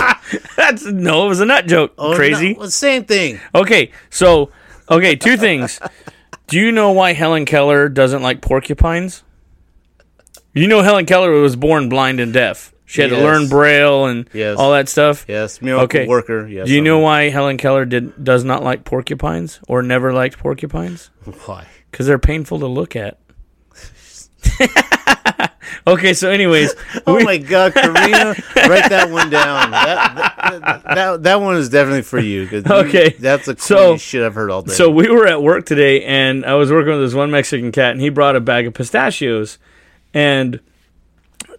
That's 0.55 0.85
no, 0.85 1.25
it 1.25 1.29
was 1.29 1.39
a 1.39 1.45
nut 1.45 1.67
joke. 1.67 1.93
Oh, 1.97 2.15
Crazy. 2.15 2.53
no, 2.55 2.65
same 2.67 3.05
thing. 3.05 3.39
Okay, 3.53 3.91
so 4.09 4.51
okay, 4.89 5.15
two 5.15 5.37
things. 5.37 5.79
Do 6.47 6.59
you 6.59 6.71
know 6.71 6.91
why 6.91 7.13
Helen 7.13 7.45
Keller 7.45 7.87
doesn't 7.89 8.21
like 8.21 8.41
porcupines? 8.41 9.23
You 10.53 10.67
know 10.67 10.81
Helen 10.81 11.05
Keller 11.05 11.31
was 11.31 11.55
born 11.55 11.89
blind 11.89 12.19
and 12.19 12.33
deaf. 12.33 12.72
She 12.93 13.01
had 13.01 13.09
to 13.09 13.17
learn 13.17 13.49
braille 13.49 14.05
and 14.05 14.29
Yes. 14.33 14.55
all 14.59 14.71
that 14.73 14.87
stuff. 14.87 15.25
Yes, 15.27 15.63
miracle 15.63 15.85
Okay. 15.85 16.05
worker. 16.05 16.47
Yes. 16.47 16.67
Do 16.67 16.73
you 16.75 16.81
know 16.81 16.97
I'm- 16.97 17.03
why 17.03 17.29
Helen 17.29 17.57
Keller 17.57 17.85
did 17.85 18.23
does 18.23 18.43
not 18.43 18.63
like 18.63 18.83
porcupines 18.83 19.59
or 19.67 19.81
never 19.81 20.13
liked 20.13 20.37
porcupines? 20.37 21.09
why? 21.45 21.65
Because 21.89 22.05
they're 22.05 22.19
painful 22.19 22.59
to 22.59 22.67
look 22.67 22.95
at. 22.95 23.17
okay, 25.87 26.13
so 26.13 26.29
anyways, 26.29 26.75
Oh 27.07 27.15
we- 27.15 27.23
my 27.23 27.37
God, 27.37 27.73
Karina, 27.73 28.35
write 28.55 28.89
that 28.89 29.09
one 29.09 29.29
down. 29.29 29.71
That 29.71 30.15
that, 30.61 30.83
that, 30.95 31.23
that 31.23 31.41
one 31.41 31.55
is 31.55 31.69
definitely 31.69 32.01
for 32.03 32.19
you- 32.19 32.47
Okay, 32.65 33.09
that's 33.19 33.47
the 33.47 33.57
so- 33.57 33.75
coolest 33.87 34.05
shit 34.05 34.21
I've 34.23 34.35
heard 34.35 34.51
all 34.51 34.61
day. 34.61 34.73
So 34.73 34.89
we 34.89 35.09
were 35.09 35.25
at 35.27 35.41
work 35.41 35.65
today, 35.65 36.03
and 36.03 36.45
I 36.45 36.55
was 36.55 36.71
working 36.71 36.91
with 36.93 37.01
this 37.01 37.13
one 37.13 37.31
Mexican 37.31 37.71
cat, 37.71 37.91
and 37.91 38.01
he 38.01 38.09
brought 38.09 38.35
a 38.35 38.39
bag 38.41 38.67
of 38.67 38.73
pistachios, 38.73 39.57
and 40.13 40.59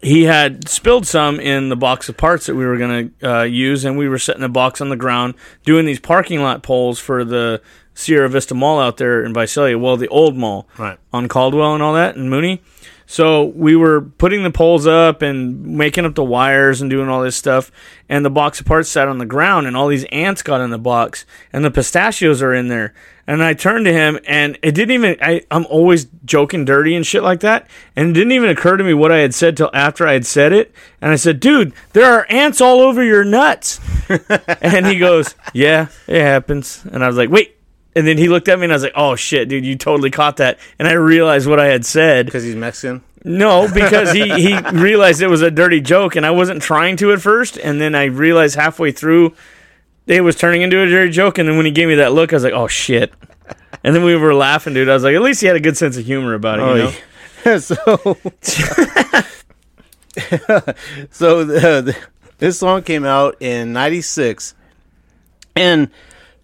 he 0.04 0.24
had 0.24 0.68
spilled 0.68 1.06
some 1.06 1.40
in 1.40 1.68
the 1.70 1.76
box 1.76 2.08
of 2.08 2.16
parts 2.16 2.46
that 2.46 2.54
we 2.54 2.64
were 2.66 2.76
going 2.76 3.12
to 3.20 3.30
uh, 3.38 3.42
use, 3.42 3.84
and 3.84 3.96
we 3.96 4.08
were 4.08 4.18
setting 4.18 4.42
a 4.42 4.48
box 4.48 4.80
on 4.80 4.88
the 4.90 4.96
ground 4.96 5.34
doing 5.64 5.86
these 5.86 5.98
parking 6.00 6.40
lot 6.42 6.62
poles 6.62 6.98
for 6.98 7.24
the 7.24 7.60
Sierra 7.94 8.28
Vista 8.28 8.54
Mall 8.54 8.80
out 8.80 8.96
there 8.98 9.24
in 9.24 9.32
Visalia. 9.32 9.78
Well, 9.78 9.96
the 9.96 10.08
old 10.08 10.36
mall 10.36 10.68
Right. 10.78 10.98
on 11.12 11.28
Caldwell 11.28 11.74
and 11.74 11.82
all 11.82 11.94
that, 11.94 12.16
and 12.16 12.28
Mooney. 12.28 12.60
So 13.06 13.44
we 13.44 13.76
were 13.76 14.00
putting 14.00 14.42
the 14.42 14.50
poles 14.50 14.86
up 14.86 15.22
and 15.22 15.76
making 15.76 16.04
up 16.04 16.14
the 16.14 16.24
wires 16.24 16.80
and 16.80 16.90
doing 16.90 17.08
all 17.08 17.22
this 17.22 17.36
stuff. 17.36 17.70
And 18.08 18.24
the 18.24 18.30
box 18.30 18.60
of 18.60 18.66
parts 18.66 18.88
sat 18.88 19.08
on 19.08 19.18
the 19.18 19.26
ground, 19.26 19.66
and 19.66 19.76
all 19.76 19.88
these 19.88 20.04
ants 20.04 20.42
got 20.42 20.60
in 20.60 20.70
the 20.70 20.78
box, 20.78 21.24
and 21.52 21.64
the 21.64 21.70
pistachios 21.70 22.42
are 22.42 22.52
in 22.52 22.68
there. 22.68 22.94
And 23.26 23.42
I 23.42 23.54
turned 23.54 23.86
to 23.86 23.92
him, 23.92 24.18
and 24.26 24.58
it 24.62 24.72
didn't 24.72 24.90
even. 24.90 25.16
I, 25.22 25.42
I'm 25.50 25.64
always 25.66 26.06
joking 26.24 26.66
dirty 26.66 26.94
and 26.94 27.06
shit 27.06 27.22
like 27.22 27.40
that, 27.40 27.66
and 27.96 28.10
it 28.10 28.12
didn't 28.12 28.32
even 28.32 28.50
occur 28.50 28.76
to 28.76 28.84
me 28.84 28.92
what 28.92 29.10
I 29.10 29.18
had 29.18 29.34
said 29.34 29.56
till 29.56 29.70
after 29.72 30.06
I 30.06 30.12
had 30.12 30.26
said 30.26 30.52
it. 30.52 30.74
And 31.00 31.10
I 31.10 31.16
said, 31.16 31.40
"Dude, 31.40 31.72
there 31.94 32.12
are 32.12 32.26
ants 32.28 32.60
all 32.60 32.80
over 32.80 33.02
your 33.02 33.24
nuts." 33.24 33.80
and 34.60 34.86
he 34.86 34.98
goes, 34.98 35.34
"Yeah, 35.54 35.86
it 36.06 36.20
happens." 36.20 36.84
And 36.92 37.02
I 37.02 37.06
was 37.06 37.16
like, 37.16 37.30
"Wait." 37.30 37.56
And 37.96 38.06
then 38.06 38.18
he 38.18 38.28
looked 38.28 38.48
at 38.48 38.58
me, 38.58 38.64
and 38.64 38.72
I 38.72 38.76
was 38.76 38.82
like, 38.82 38.92
"Oh 38.96 39.16
shit, 39.16 39.48
dude, 39.48 39.64
you 39.64 39.76
totally 39.76 40.10
caught 40.10 40.38
that." 40.38 40.58
And 40.78 40.88
I 40.88 40.92
realized 40.92 41.48
what 41.48 41.60
I 41.60 41.66
had 41.66 41.86
said. 41.86 42.26
Because 42.26 42.42
he's 42.42 42.56
Mexican. 42.56 43.02
No, 43.24 43.68
because 43.72 44.12
he, 44.12 44.28
he 44.28 44.58
realized 44.72 45.22
it 45.22 45.28
was 45.28 45.42
a 45.42 45.50
dirty 45.50 45.80
joke, 45.80 46.16
and 46.16 46.26
I 46.26 46.30
wasn't 46.30 46.60
trying 46.60 46.96
to 46.98 47.12
at 47.12 47.20
first. 47.20 47.56
And 47.56 47.80
then 47.80 47.94
I 47.94 48.04
realized 48.04 48.56
halfway 48.56 48.92
through 48.92 49.34
it 50.06 50.20
was 50.20 50.36
turning 50.36 50.62
into 50.62 50.80
a 50.80 50.86
dirty 50.86 51.10
joke. 51.10 51.38
And 51.38 51.48
then 51.48 51.56
when 51.56 51.66
he 51.66 51.72
gave 51.72 51.88
me 51.88 51.96
that 51.96 52.12
look, 52.12 52.32
I 52.32 52.36
was 52.36 52.44
like, 52.44 52.52
oh 52.52 52.68
shit. 52.68 53.12
And 53.82 53.94
then 53.94 54.04
we 54.04 54.16
were 54.16 54.34
laughing, 54.34 54.74
dude. 54.74 54.88
I 54.88 54.94
was 54.94 55.04
like, 55.04 55.14
at 55.14 55.22
least 55.22 55.40
he 55.40 55.46
had 55.46 55.56
a 55.56 55.60
good 55.60 55.76
sense 55.76 55.96
of 55.96 56.04
humor 56.04 56.34
about 56.34 56.58
it, 56.58 56.62
you 56.62 56.68
oh, 56.68 56.76
know? 56.76 56.92
Oh, 57.46 57.58
so, 57.58 57.74
so 61.10 61.44
the, 61.44 61.82
the, 61.82 61.96
this 62.38 62.58
song 62.58 62.82
came 62.82 63.04
out 63.04 63.36
in 63.40 63.74
'96, 63.74 64.54
and 65.54 65.90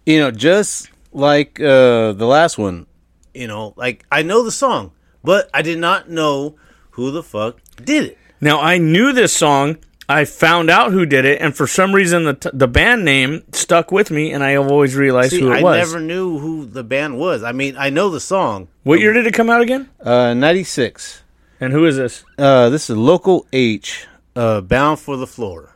you 0.05 0.19
know, 0.19 0.29
just 0.29 0.91
like 1.11 1.59
uh, 1.59 2.13
the 2.13 2.25
last 2.25 2.57
one, 2.57 2.87
you 3.33 3.47
know, 3.47 3.73
like 3.75 4.05
I 4.11 4.21
know 4.23 4.43
the 4.43 4.51
song, 4.51 4.91
but 5.23 5.49
I 5.53 5.61
did 5.61 5.79
not 5.79 6.09
know 6.09 6.55
who 6.91 7.11
the 7.11 7.23
fuck 7.23 7.59
did 7.83 8.05
it. 8.05 8.17
Now 8.39 8.59
I 8.59 8.77
knew 8.77 9.13
this 9.13 9.33
song. 9.33 9.77
I 10.09 10.25
found 10.25 10.69
out 10.69 10.91
who 10.91 11.05
did 11.05 11.23
it, 11.23 11.41
and 11.41 11.55
for 11.55 11.67
some 11.67 11.95
reason 11.95 12.25
the 12.25 12.33
t- 12.33 12.49
the 12.51 12.67
band 12.67 13.05
name 13.05 13.43
stuck 13.53 13.93
with 13.93 14.11
me, 14.11 14.33
and 14.33 14.43
I 14.43 14.51
have 14.51 14.69
always 14.69 14.93
realized 14.93 15.31
See, 15.31 15.39
who 15.39 15.51
it 15.51 15.59
I 15.59 15.63
was. 15.63 15.75
I 15.75 15.79
never 15.79 15.99
knew 16.01 16.37
who 16.37 16.65
the 16.65 16.83
band 16.83 17.17
was. 17.17 17.43
I 17.43 17.53
mean, 17.53 17.77
I 17.77 17.89
know 17.91 18.09
the 18.09 18.19
song. 18.19 18.67
What 18.83 18.99
year 18.99 19.13
did 19.13 19.25
it 19.25 19.33
come 19.33 19.49
out 19.49 19.61
again? 19.61 19.89
Uh, 20.01 20.33
'96. 20.33 21.23
And 21.61 21.71
who 21.71 21.85
is 21.85 21.95
this? 21.95 22.25
Uh, 22.37 22.69
this 22.69 22.89
is 22.89 22.97
Local 22.97 23.45
H, 23.53 24.07
uh, 24.35 24.61
Bound 24.61 24.99
for 24.99 25.15
the 25.15 25.27
Floor. 25.27 25.70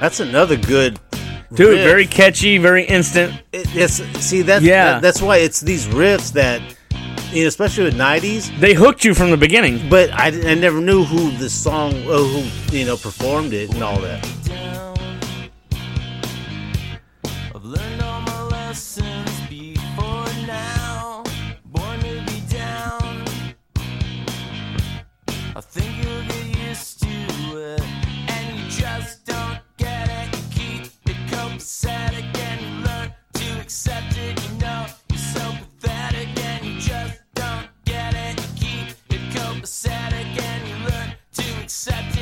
That's 0.00 0.20
another 0.20 0.56
good 0.56 0.98
Dude, 1.54 1.70
riff. 1.76 1.84
very 1.84 2.06
catchy, 2.06 2.58
very 2.58 2.84
instant. 2.84 3.32
It, 3.52 3.66
it's 3.74 3.94
see 4.24 4.42
that's 4.42 4.64
Yeah. 4.64 4.84
that- 4.94 5.02
that's 5.02 5.22
why 5.22 5.38
it's 5.38 5.60
these 5.60 5.86
riffs 5.86 6.32
that, 6.32 6.60
you 7.32 7.42
know, 7.42 7.48
especially 7.48 7.84
with 7.84 7.94
'90s. 7.96 8.50
They 8.60 8.74
hooked 8.74 9.04
you 9.04 9.14
from 9.14 9.30
the 9.30 9.36
beginning. 9.36 9.88
But 9.88 10.12
I, 10.12 10.26
I 10.28 10.54
never 10.54 10.80
knew 10.80 11.04
who 11.04 11.30
the 11.38 11.48
song, 11.48 11.92
uh, 12.08 12.18
who 12.18 12.44
you 12.76 12.84
know, 12.84 12.96
performed 12.96 13.52
it 13.54 13.72
and 13.72 13.82
all 13.82 14.00
that. 14.00 14.22
To 41.86 42.15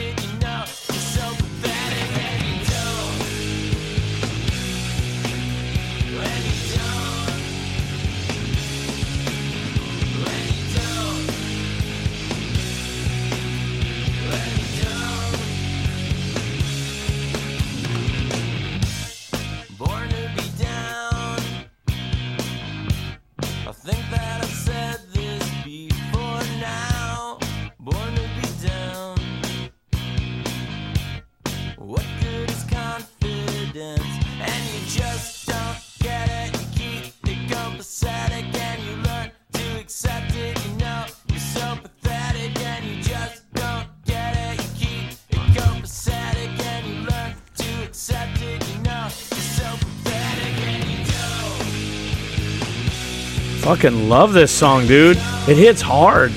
Fucking 53.65 54.11
love 54.11 54.35
this 54.35 54.53
song, 54.53 54.87
dude. 54.87 55.17
It 55.49 55.57
hits 55.57 55.81
hard. 55.81 56.33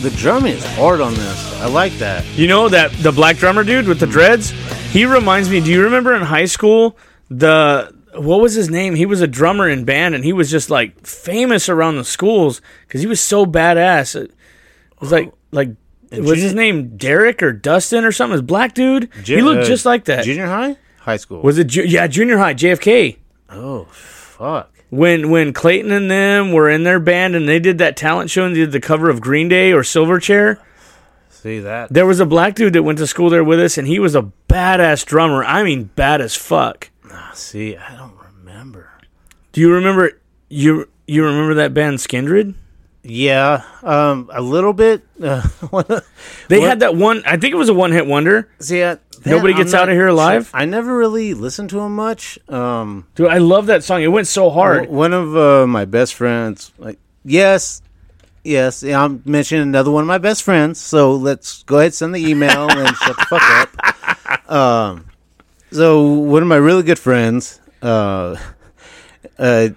The 0.00 0.10
drumming 0.16 0.52
is 0.52 0.64
hard 0.76 1.00
on 1.00 1.12
this. 1.14 1.60
I 1.60 1.66
like 1.66 1.92
that. 1.94 2.24
You 2.36 2.46
know 2.46 2.68
that 2.68 2.92
the 3.02 3.10
black 3.10 3.36
drummer 3.36 3.64
dude 3.64 3.88
with 3.88 3.98
the 3.98 4.06
dreads? 4.06 4.52
He 4.90 5.04
reminds 5.04 5.50
me. 5.50 5.60
Do 5.60 5.70
you 5.70 5.82
remember 5.84 6.14
in 6.14 6.22
high 6.22 6.46
school 6.46 6.96
the 7.28 7.92
what 8.14 8.40
was 8.40 8.54
his 8.54 8.70
name? 8.70 8.94
He 8.94 9.04
was 9.04 9.20
a 9.20 9.26
drummer 9.26 9.68
in 9.68 9.84
band, 9.84 10.14
and 10.14 10.24
he 10.24 10.32
was 10.32 10.50
just 10.50 10.70
like 10.70 11.06
famous 11.06 11.68
around 11.68 11.96
the 11.96 12.04
schools 12.04 12.62
because 12.86 13.02
he 13.02 13.06
was 13.06 13.20
so 13.20 13.44
badass. 13.44 14.16
It 14.20 14.32
was 15.00 15.12
like 15.12 15.32
like 15.50 15.70
was 16.12 16.40
his 16.40 16.54
name 16.54 16.96
Derek 16.96 17.42
or 17.42 17.52
Dustin 17.52 18.04
or 18.04 18.12
something? 18.12 18.32
His 18.32 18.42
black 18.42 18.74
dude. 18.74 19.10
he 19.24 19.42
looked 19.42 19.64
uh, 19.64 19.66
just 19.66 19.84
like 19.84 20.04
that. 20.06 20.24
Junior 20.24 20.46
high, 20.46 20.76
high 21.00 21.18
school. 21.18 21.42
was 21.42 21.58
it? 21.58 21.66
Ju- 21.66 21.86
yeah, 21.86 22.06
junior 22.06 22.38
high 22.38 22.54
JFK. 22.54 23.18
oh 23.50 23.84
fuck. 23.90 24.72
When 24.88 25.30
when 25.30 25.52
Clayton 25.52 25.90
and 25.90 26.10
them 26.10 26.52
were 26.52 26.70
in 26.70 26.84
their 26.84 27.00
band 27.00 27.34
and 27.34 27.46
they 27.46 27.58
did 27.58 27.78
that 27.78 27.96
talent 27.98 28.30
show 28.30 28.46
and 28.46 28.54
did 28.54 28.72
the 28.72 28.80
cover 28.80 29.10
of 29.10 29.20
Green 29.20 29.48
Day 29.48 29.72
or 29.72 29.82
Silverchair. 29.82 30.58
See 31.46 31.60
that? 31.60 31.92
There 31.92 32.06
was 32.06 32.18
a 32.18 32.26
black 32.26 32.56
dude 32.56 32.72
that 32.72 32.82
went 32.82 32.98
to 32.98 33.06
school 33.06 33.30
there 33.30 33.44
with 33.44 33.60
us, 33.60 33.78
and 33.78 33.86
he 33.86 34.00
was 34.00 34.16
a 34.16 34.32
badass 34.48 35.06
drummer. 35.06 35.44
I 35.44 35.62
mean, 35.62 35.84
bad 35.94 36.20
as 36.20 36.34
fuck. 36.34 36.90
See, 37.34 37.76
I 37.76 37.94
don't 37.94 38.16
remember. 38.18 38.90
Do 39.52 39.60
you 39.60 39.72
remember 39.72 40.20
you 40.48 40.88
you 41.06 41.24
remember 41.24 41.54
that 41.54 41.72
band 41.72 41.98
Skindred? 41.98 42.54
Yeah, 43.04 43.62
um, 43.84 44.28
a 44.32 44.42
little 44.42 44.72
bit. 44.72 45.04
Uh, 45.22 45.46
They 46.48 46.62
had 46.62 46.80
that 46.80 46.96
one. 46.96 47.22
I 47.24 47.36
think 47.36 47.54
it 47.54 47.56
was 47.56 47.68
a 47.68 47.74
one 47.74 47.92
hit 47.92 48.08
wonder. 48.08 48.48
See, 48.58 48.82
I, 48.82 48.98
Nobody 49.24 49.54
gets 49.54 49.70
not 49.70 49.82
out 49.82 49.88
of 49.90 49.94
here 49.94 50.08
alive? 50.08 50.50
I 50.52 50.64
never 50.64 50.96
really 50.96 51.32
listened 51.32 51.70
to 51.70 51.78
him 51.78 51.94
much. 51.94 52.40
Um, 52.48 53.06
Dude, 53.14 53.28
I 53.28 53.38
love 53.38 53.66
that 53.66 53.84
song. 53.84 54.02
It 54.02 54.08
went 54.08 54.26
so 54.26 54.50
hard. 54.50 54.88
One 54.88 55.12
of 55.12 55.36
uh, 55.36 55.68
my 55.68 55.84
best 55.84 56.14
friends, 56.14 56.72
like 56.76 56.98
yes, 57.24 57.82
yes, 58.46 58.82
I'm 58.82 59.22
mentioning 59.24 59.62
another 59.62 59.90
one 59.90 60.02
of 60.02 60.08
my 60.08 60.18
best 60.18 60.42
friends. 60.42 60.80
So 60.80 61.14
let's 61.14 61.62
go 61.64 61.78
ahead 61.78 61.94
send 61.94 62.14
the 62.14 62.24
email 62.24 62.70
and 62.70 62.96
shut 62.96 63.16
the 63.16 63.26
fuck 63.28 63.42
up. 63.42 64.50
Um, 64.50 65.06
so 65.72 66.04
one 66.12 66.42
of 66.42 66.48
my 66.48 66.56
really 66.56 66.82
good 66.82 66.98
friends, 66.98 67.60
uh, 67.82 68.36
uh, 69.38 69.68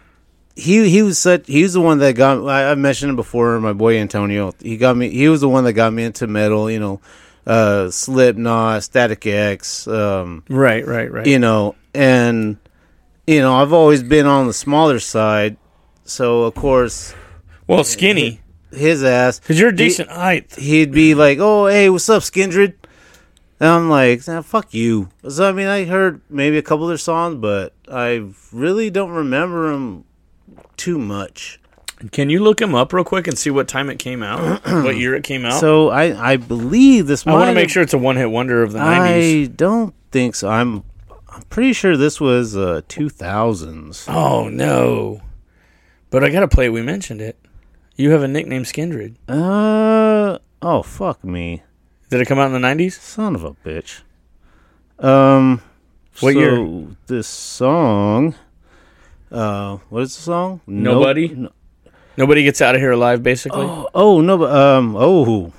he 0.56 0.90
he 0.90 1.02
was 1.02 1.18
such 1.18 1.48
he 1.48 1.64
was 1.64 1.74
the 1.74 1.82
one 1.82 2.00
that 2.00 2.16
got 2.16 2.46
I, 2.46 2.72
I 2.72 2.76
mentioned 2.76 3.10
him 3.10 3.16
before. 3.16 3.60
My 3.60 3.74
boy 3.74 3.98
Antonio, 3.98 4.54
he 4.62 4.78
got 4.78 4.96
me. 4.96 5.10
He 5.10 5.28
was 5.30 5.42
the 5.42 5.50
one 5.50 5.64
that 5.64 5.74
got 5.74 5.92
me 5.92 6.04
into 6.04 6.28
metal. 6.28 6.70
You 6.70 6.80
know, 6.80 7.02
uh, 7.48 7.90
Slipknot, 7.90 8.84
Static 8.84 9.26
X. 9.26 9.88
Um, 9.88 10.44
Right, 10.50 10.86
right, 10.86 11.12
right. 11.12 11.26
you 11.26 11.40
know, 11.40 11.76
and 11.94 12.58
you 13.26 13.40
know, 13.40 13.56
I've 13.56 13.74
always 13.74 14.04
been 14.04 14.26
on 14.26 14.48
the 14.48 14.54
smaller 14.54 15.00
side, 15.00 15.58
so 16.04 16.44
of 16.44 16.56
course 16.56 17.16
well, 17.68 17.84
skinny 17.84 18.42
his 18.72 19.04
ass, 19.04 19.40
because 19.40 19.60
you're 19.60 19.70
a 19.70 19.72
he- 19.74 19.78
decent 19.78 20.10
height. 20.10 20.56
he'd 20.56 20.92
be 20.92 21.16
like, 21.16 21.40
"Oh, 21.40 21.68
hey, 21.68 21.90
what's 21.90 22.10
up, 22.10 22.24
Skindred?" 22.24 22.74
And 23.60 23.70
I'm 23.70 23.90
like, 23.90 24.26
nah, 24.28 24.42
"Fuck 24.42 24.74
you." 24.74 25.10
So 25.28 25.48
I 25.48 25.52
mean, 25.52 25.68
I 25.68 25.86
heard 25.86 26.22
maybe 26.30 26.58
a 26.58 26.62
couple 26.62 26.86
of 26.86 26.90
their 26.90 26.98
songs, 26.98 27.36
but 27.36 27.74
I 27.92 28.30
really 28.54 28.90
don't 28.90 29.12
remember 29.12 29.72
them 29.72 30.06
too 30.78 30.98
much. 30.98 31.60
Can 32.12 32.30
you 32.30 32.42
look 32.42 32.62
him 32.62 32.74
up 32.74 32.94
real 32.94 33.04
quick 33.04 33.28
and 33.28 33.38
see 33.38 33.50
what 33.50 33.68
time 33.68 33.90
it 33.90 34.00
came 34.00 34.24
out? 34.24 34.66
what 34.66 34.96
year 34.96 35.16
it 35.16 35.24
came 35.26 35.44
out? 35.46 35.60
So 35.60 35.90
I 35.90 36.32
I 36.34 36.38
believe 36.38 37.08
this. 37.08 37.28
I 37.28 37.34
want 37.34 37.50
to 37.50 37.54
make 37.54 37.70
sure 37.70 37.84
it's 37.84 37.94
a 37.94 37.98
one 37.98 38.16
hit 38.16 38.32
wonder 38.32 38.64
of 38.64 38.72
the 38.72 38.80
'90s. 38.80 39.44
I 39.44 39.48
don't 39.48 39.94
think 40.12 40.36
so. 40.36 40.48
I'm 40.48 40.84
I'm 41.30 41.42
pretty 41.50 41.74
sure 41.74 41.98
this 41.98 42.22
was 42.22 42.56
uh 42.56 42.82
2000s. 42.88 44.06
Oh 44.08 44.48
no! 44.48 45.22
But 46.10 46.24
I 46.24 46.30
gotta 46.30 46.48
play 46.48 46.68
it. 46.68 46.70
We 46.70 46.82
mentioned 46.82 47.20
it. 47.20 47.38
You 48.00 48.12
have 48.12 48.24
a 48.24 48.30
nickname, 48.30 48.64
Skindred. 48.64 49.16
Uh 49.28 50.40
oh, 50.62 50.82
fuck 50.84 51.22
me, 51.22 51.64
Did 52.10 52.22
it 52.22 52.28
come 52.28 52.40
out 52.40 52.46
in 52.46 52.54
the 52.54 52.60
nineties? 52.60 52.98
son 52.98 53.36
of 53.36 53.44
a 53.44 53.52
bitch. 53.56 54.04
Um, 55.00 55.62
What 56.22 56.32
so 56.34 56.40
year? 56.40 56.88
This 57.08 57.28
song. 57.28 58.36
Uh, 59.30 59.80
what 59.90 60.04
is 60.04 60.16
the 60.16 60.22
song? 60.22 60.62
Nobody? 60.66 61.28
No- 61.28 61.52
Nobody 62.16 62.44
gets 62.44 62.62
out 62.62 62.74
of 62.74 62.80
here 62.80 62.92
alive, 62.92 63.22
basically. 63.22 63.66
oh 63.94 64.22
no, 64.22 64.46
um, 64.46 64.96
oh, 64.98 65.52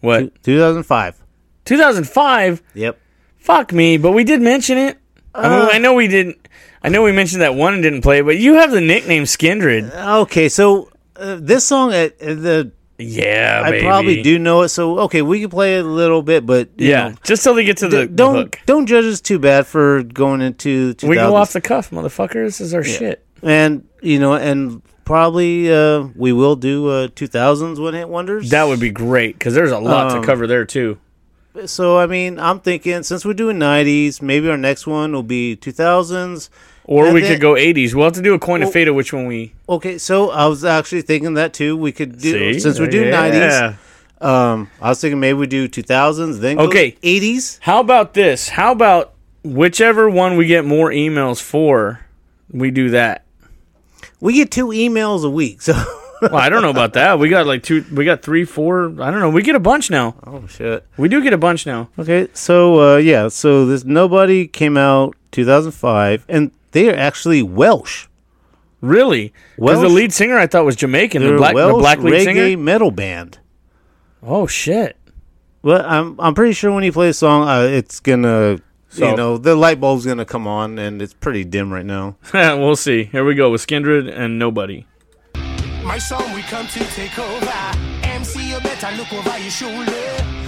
what? 0.00 0.42
2005. 0.42 1.22
Two 1.64 1.78
thousand 1.78 2.08
five. 2.08 2.60
Yep. 2.74 2.98
Fuck 3.36 3.72
me, 3.72 3.98
but 3.98 4.10
we 4.10 4.24
did 4.24 4.40
mention 4.42 4.78
it. 4.78 4.98
I, 5.32 5.48
mean, 5.48 5.68
I 5.70 5.78
know 5.78 5.94
we 5.94 6.08
didn't. 6.08 6.38
I 6.82 6.88
know 6.88 7.04
we 7.04 7.12
mentioned 7.12 7.42
that 7.42 7.54
one 7.54 7.72
and 7.74 7.82
didn't 7.84 8.02
play, 8.02 8.20
but 8.20 8.36
you 8.36 8.54
have 8.54 8.72
the 8.72 8.80
nickname 8.80 9.24
Skindred. 9.24 9.94
Okay, 10.22 10.48
so 10.48 10.90
uh, 11.16 11.38
this 11.40 11.66
song, 11.66 11.90
uh, 11.92 12.08
the 12.18 12.72
Yeah, 12.98 13.62
I 13.64 13.70
baby. 13.70 13.84
probably 13.86 14.22
do 14.22 14.38
know 14.38 14.62
it. 14.62 14.68
So 14.68 14.98
okay, 15.00 15.22
we 15.22 15.40
can 15.40 15.50
play 15.50 15.78
it 15.78 15.84
a 15.84 15.88
little 15.88 16.22
bit, 16.22 16.46
but 16.46 16.68
you 16.76 16.90
Yeah, 16.90 17.08
know, 17.10 17.14
just 17.24 17.42
till 17.42 17.54
they 17.54 17.64
get 17.64 17.78
to 17.78 17.88
the, 17.88 18.02
d- 18.02 18.06
the 18.06 18.12
don't 18.14 18.34
hook. 18.36 18.60
don't 18.66 18.86
judge 18.86 19.04
us 19.04 19.20
too 19.20 19.38
bad 19.38 19.66
for 19.66 20.02
going 20.02 20.40
into 20.40 20.94
2000s. 20.94 21.08
We 21.08 21.16
go 21.16 21.34
off 21.36 21.52
the 21.52 21.60
cuff, 21.60 21.90
motherfucker. 21.90 22.44
This 22.44 22.60
is 22.60 22.72
our 22.74 22.84
shit. 22.84 23.24
and 23.42 23.86
you 24.00 24.18
know, 24.18 24.34
and 24.34 24.82
probably 25.04 25.72
uh, 25.72 26.08
we 26.16 26.32
will 26.32 26.56
do 26.56 26.88
uh, 26.88 27.08
2000s 27.08 27.80
one 27.82 27.94
hit 27.94 28.08
wonders. 28.08 28.50
That 28.50 28.64
would 28.64 28.80
be 28.80 28.90
great 28.90 29.34
because 29.38 29.54
there's 29.54 29.70
a 29.72 29.78
lot 29.78 30.12
Um, 30.12 30.20
to 30.22 30.26
cover 30.26 30.46
there 30.46 30.64
too. 30.64 30.98
so. 31.66 31.98
I 31.98 32.06
mean, 32.06 32.38
I'm 32.38 32.60
thinking 32.60 33.02
since 33.02 33.24
we're 33.24 33.34
doing 33.34 33.58
90s, 33.58 34.22
maybe 34.22 34.48
our 34.48 34.56
next 34.56 34.86
one 34.86 35.12
will 35.12 35.22
be 35.22 35.56
2000s. 35.56 36.48
Or 36.86 37.06
and 37.06 37.14
we 37.14 37.20
then- 37.22 37.32
could 37.32 37.40
go 37.40 37.54
80s. 37.54 37.94
We'll 37.94 38.04
have 38.04 38.12
to 38.14 38.22
do 38.22 38.34
a 38.34 38.38
coin 38.38 38.62
of 38.62 38.66
Well- 38.66 38.72
fate 38.72 38.88
of 38.88 38.94
which 38.94 39.12
one 39.12 39.26
we 39.26 39.52
Okay, 39.68 39.96
so 39.98 40.30
I 40.30 40.46
was 40.46 40.64
actually 40.64 41.02
thinking 41.02 41.34
that 41.34 41.52
too. 41.54 41.76
We 41.76 41.92
could 41.92 42.18
do 42.20 42.32
see. 42.54 42.60
since 42.60 42.78
we 42.78 42.88
do 42.88 43.04
Yeah. 43.04 43.10
90s. 43.10 43.74
Um, 44.20 44.68
I 44.80 44.90
was 44.90 45.00
thinking 45.00 45.20
maybe 45.20 45.38
we 45.38 45.46
do 45.46 45.68
2000s, 45.68 46.40
then 46.40 46.56
go 46.56 46.64
Okay. 46.64 46.96
80s. 47.02 47.58
How 47.62 47.80
about 47.80 48.14
this? 48.14 48.48
How 48.50 48.72
about 48.72 49.12
whichever 49.42 50.08
one 50.08 50.36
we 50.36 50.46
get 50.46 50.64
more 50.64 50.90
emails 50.90 51.40
for, 51.42 52.00
we 52.50 52.70
do 52.70 52.90
that. 52.90 53.24
We 54.20 54.32
get 54.34 54.50
two 54.50 54.68
emails 54.68 55.24
a 55.24 55.30
week, 55.30 55.60
so 55.62 55.72
Well, 56.22 56.36
I 56.36 56.48
don't 56.48 56.62
know 56.62 56.70
about 56.70 56.94
that. 56.94 57.18
We 57.18 57.28
got 57.28 57.46
like 57.46 57.62
two, 57.62 57.84
we 57.92 58.06
got 58.06 58.22
three, 58.22 58.44
four. 58.46 58.86
I 58.98 59.10
don't 59.10 59.20
know. 59.20 59.28
We 59.28 59.42
get 59.42 59.56
a 59.56 59.60
bunch 59.60 59.90
now. 59.90 60.14
oh 60.26 60.46
shit. 60.46 60.82
We 60.96 61.08
do 61.08 61.22
get 61.22 61.34
a 61.34 61.38
bunch 61.38 61.66
now. 61.66 61.88
Okay, 61.98 62.28
so 62.32 62.94
uh, 62.94 62.96
yeah, 62.96 63.28
so 63.28 63.66
this 63.66 63.84
nobody 63.84 64.46
came 64.46 64.78
out 64.78 65.14
2005, 65.32 66.24
and 66.28 66.50
they 66.74 66.90
are 66.90 66.94
actually 66.94 67.42
Welsh. 67.42 68.06
Really? 68.82 69.32
Because 69.56 69.80
the 69.80 69.88
lead 69.88 70.12
singer 70.12 70.36
I 70.38 70.46
thought 70.46 70.66
was 70.66 70.76
Jamaican. 70.76 71.22
They're 71.22 71.30
The 71.30 71.36
a 71.36 71.38
black, 71.38 71.54
the 71.54 71.66
Welsh 71.66 71.80
black 71.80 71.98
lead 72.00 72.12
reggae 72.12 72.24
singer. 72.24 72.56
metal 72.58 72.90
band. 72.90 73.38
Oh 74.22 74.46
shit! 74.46 74.96
Well, 75.62 75.82
I'm 75.86 76.20
I'm 76.20 76.34
pretty 76.34 76.52
sure 76.52 76.70
when 76.72 76.84
you 76.84 76.92
play 76.92 77.08
a 77.08 77.14
song, 77.14 77.48
uh, 77.48 77.62
it's 77.62 78.00
gonna. 78.00 78.58
So- 78.90 79.10
you 79.10 79.16
know, 79.16 79.38
the 79.38 79.56
light 79.56 79.80
bulb's 79.80 80.04
gonna 80.06 80.24
come 80.24 80.46
on, 80.46 80.78
and 80.78 81.00
it's 81.02 81.14
pretty 81.14 81.44
dim 81.44 81.72
right 81.72 81.84
now. 81.86 82.16
we'll 82.34 82.76
see. 82.76 83.04
Here 83.04 83.24
we 83.24 83.34
go 83.34 83.50
with 83.50 83.66
Skindred 83.66 84.08
and 84.14 84.38
Nobody. 84.38 84.86
My 85.82 85.98
song, 85.98 86.32
we 86.34 86.42
come 86.42 86.66
to 86.68 86.78
take 86.94 87.18
over. 87.18 87.50
MC, 88.04 88.50
you 88.50 88.60
better 88.60 88.96
look 88.96 89.12
over 89.12 89.38
your 89.38 89.50
shoulder. 89.50 90.43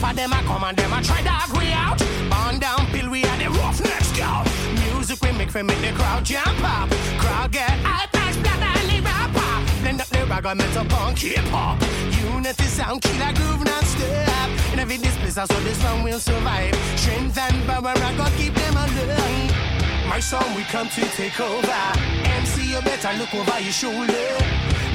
Enough 0.00 0.12
of 0.12 0.16
them 0.16 0.32
a 0.32 0.42
come 0.48 0.64
and 0.64 0.78
them 0.78 0.92
a 0.94 1.02
try 1.02 1.22
dog 1.22 1.58
we 1.58 1.72
out. 1.72 1.98
Burn 2.32 2.58
down 2.58 2.86
pill 2.86 3.10
we 3.10 3.22
are 3.22 3.36
the 3.36 3.50
roughnecks 3.50 4.08
scout. 4.08 4.48
Music 4.80 5.20
we 5.20 5.30
make 5.32 5.50
for 5.50 5.62
make 5.62 5.78
the 5.82 5.92
crowd 5.92 6.24
jump 6.24 6.64
up. 6.64 6.88
Crowd 7.18 7.52
get 7.52 7.68
hype 7.84 8.08
like 8.14 8.32
splatter 8.32 8.80
and 8.80 8.88
the 8.88 9.04
rapper. 9.04 9.82
Blend 9.82 10.00
up 10.00 10.08
the 10.08 10.24
ragga 10.24 10.56
metal 10.56 10.86
punk 10.86 11.18
hip 11.18 11.44
hop. 11.52 11.76
Unity 12.16 12.64
sound 12.64 13.02
killer 13.02 13.32
groove 13.34 13.62
non 13.62 13.84
stop. 13.84 14.72
In 14.72 14.78
every 14.78 14.96
this 14.96 15.36
I 15.36 15.44
so 15.44 15.60
this 15.60 15.76
song 15.82 16.02
will 16.02 16.18
survive. 16.18 16.74
Strength 16.96 17.36
and 17.36 17.66
power 17.66 17.92
I 17.92 18.16
go 18.16 18.24
keep 18.38 18.54
them 18.54 18.76
alive. 18.78 20.08
My 20.08 20.18
song 20.18 20.48
we 20.56 20.62
come 20.62 20.88
to 20.88 21.02
take 21.12 21.38
over. 21.38 21.82
MC 22.24 22.72
you 22.72 22.80
better 22.80 23.12
look 23.18 23.34
over 23.34 23.60
your 23.60 23.72
shoulder. 23.72 24.32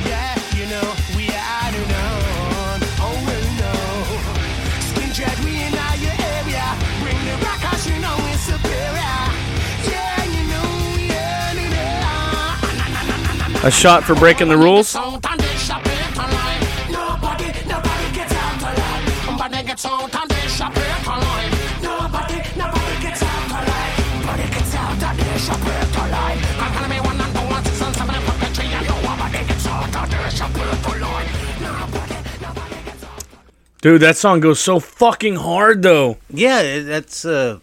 Yeah, 0.09 0.33
you 0.57 0.65
know 0.65 0.87
we 1.15 1.29
are. 1.29 1.55
Oh 1.77 1.77
well 1.77 2.39
no. 2.39 2.44
Dread 5.25 5.39
we 5.43 5.51
in 5.57 5.73
your 5.73 6.13
area. 6.37 6.65
Bring 7.01 7.17
the 7.25 7.33
rockers, 7.43 7.87
you 7.87 7.97
know 7.99 8.15
we're 8.19 8.37
superior. 8.37 9.17
Yeah, 9.89 10.23
you 10.35 10.43
know 10.51 10.67
we 10.95 11.07
the 11.09 11.73
known. 13.57 13.65
A 13.65 13.71
shot 13.71 14.03
for 14.03 14.13
breaking 14.13 14.49
the 14.49 14.57
rules. 14.57 14.95
Dude, 33.85 34.01
that 34.01 34.17
song 34.17 34.39
goes 34.39 34.59
so 34.59 34.79
fucking 34.79 35.35
hard 35.35 35.83
though. 35.83 36.17
Yeah, 36.31 36.79
that's 36.79 37.23
uh, 37.23 37.59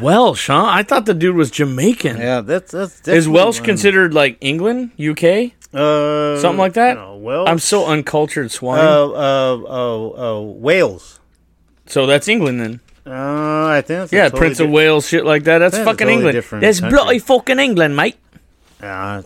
Welsh, 0.00 0.46
huh? 0.46 0.66
I 0.68 0.84
thought 0.84 1.04
the 1.04 1.14
dude 1.14 1.34
was 1.34 1.50
Jamaican. 1.50 2.16
yeah, 2.16 2.42
that's 2.42 2.70
that's 2.70 3.08
Is 3.08 3.26
Welsh 3.26 3.58
one. 3.58 3.64
considered 3.64 4.14
like 4.14 4.38
England, 4.40 4.92
UK, 5.00 5.50
uh 5.74 6.38
something 6.38 6.58
like 6.58 6.74
that? 6.74 6.94
No, 6.94 7.16
Welsh. 7.16 7.48
I'm 7.48 7.58
so 7.58 7.86
uncultured, 7.86 8.52
swine. 8.52 8.78
Uh, 8.78 8.84
uh, 8.84 9.56
uh, 9.66 10.36
uh, 10.38 10.40
Wales. 10.42 11.18
so 11.86 12.06
that's 12.06 12.28
England 12.28 12.60
then. 12.60 12.80
Uh, 13.04 13.66
I 13.66 13.82
think. 13.84 13.98
That's 13.98 14.12
Yeah, 14.12 14.24
totally 14.28 14.38
Prince 14.38 14.60
of 14.60 14.70
Wales, 14.70 15.08
shit 15.08 15.24
like 15.24 15.42
that. 15.42 15.58
That's 15.58 15.74
That's 15.74 15.84
fucking 15.84 16.06
totally 16.06 16.36
England. 16.36 16.62
That's 16.62 16.78
country. 16.78 16.96
bloody 16.96 17.18
fucking 17.18 17.58
England, 17.58 17.96
mate. 17.96 18.16
Uh, 18.80 19.22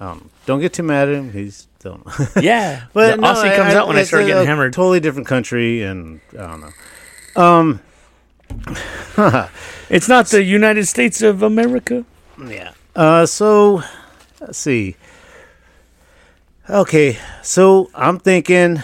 um, 0.00 0.28
don't 0.44 0.58
get 0.58 0.72
too 0.72 0.82
mad 0.82 1.08
at 1.08 1.14
him. 1.14 1.32
He's 1.32 1.67
don't. 1.80 2.06
Yeah. 2.40 2.84
but 2.92 3.16
the 3.16 3.22
no, 3.22 3.28
Aussie 3.28 3.54
comes 3.56 3.74
out 3.74 3.88
when 3.88 3.96
I 3.96 4.02
start 4.02 4.26
getting 4.26 4.42
a 4.42 4.46
hammered. 4.46 4.72
Totally 4.72 5.00
different 5.00 5.26
country, 5.28 5.82
and 5.82 6.20
I 6.32 6.46
don't 6.46 6.60
know. 6.60 7.42
Um, 7.42 7.80
it's 9.90 10.08
not 10.08 10.26
the 10.26 10.42
United 10.42 10.86
States 10.86 11.22
of 11.22 11.42
America. 11.42 12.04
Yeah. 12.44 12.72
Uh, 12.96 13.26
so 13.26 13.82
let's 14.40 14.58
see. 14.58 14.96
Okay, 16.68 17.18
so 17.42 17.90
I'm 17.94 18.18
thinking, 18.18 18.82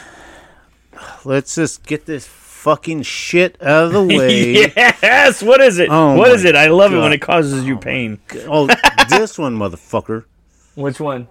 let's 1.25 1.55
just 1.55 1.85
get 1.85 2.07
this 2.07 2.27
fucking 2.27 3.03
shit 3.03 3.61
out 3.63 3.87
of 3.87 3.93
the 3.93 4.03
way. 4.19 4.53
yes. 4.75 5.43
What 5.43 5.61
is 5.61 5.79
it? 5.79 5.89
Oh 5.91 6.17
what 6.17 6.31
is 6.31 6.45
it? 6.45 6.57
I 6.57 6.69
love 6.69 6.95
it 6.95 6.99
when 6.99 7.13
it 7.13 7.21
causes 7.21 7.65
you 7.65 7.77
pain. 7.77 8.21
Oh, 8.49 8.69
this 9.09 9.39
one, 9.39 9.57
motherfucker. 9.57 10.25
Which 10.75 10.99
one? 10.99 11.29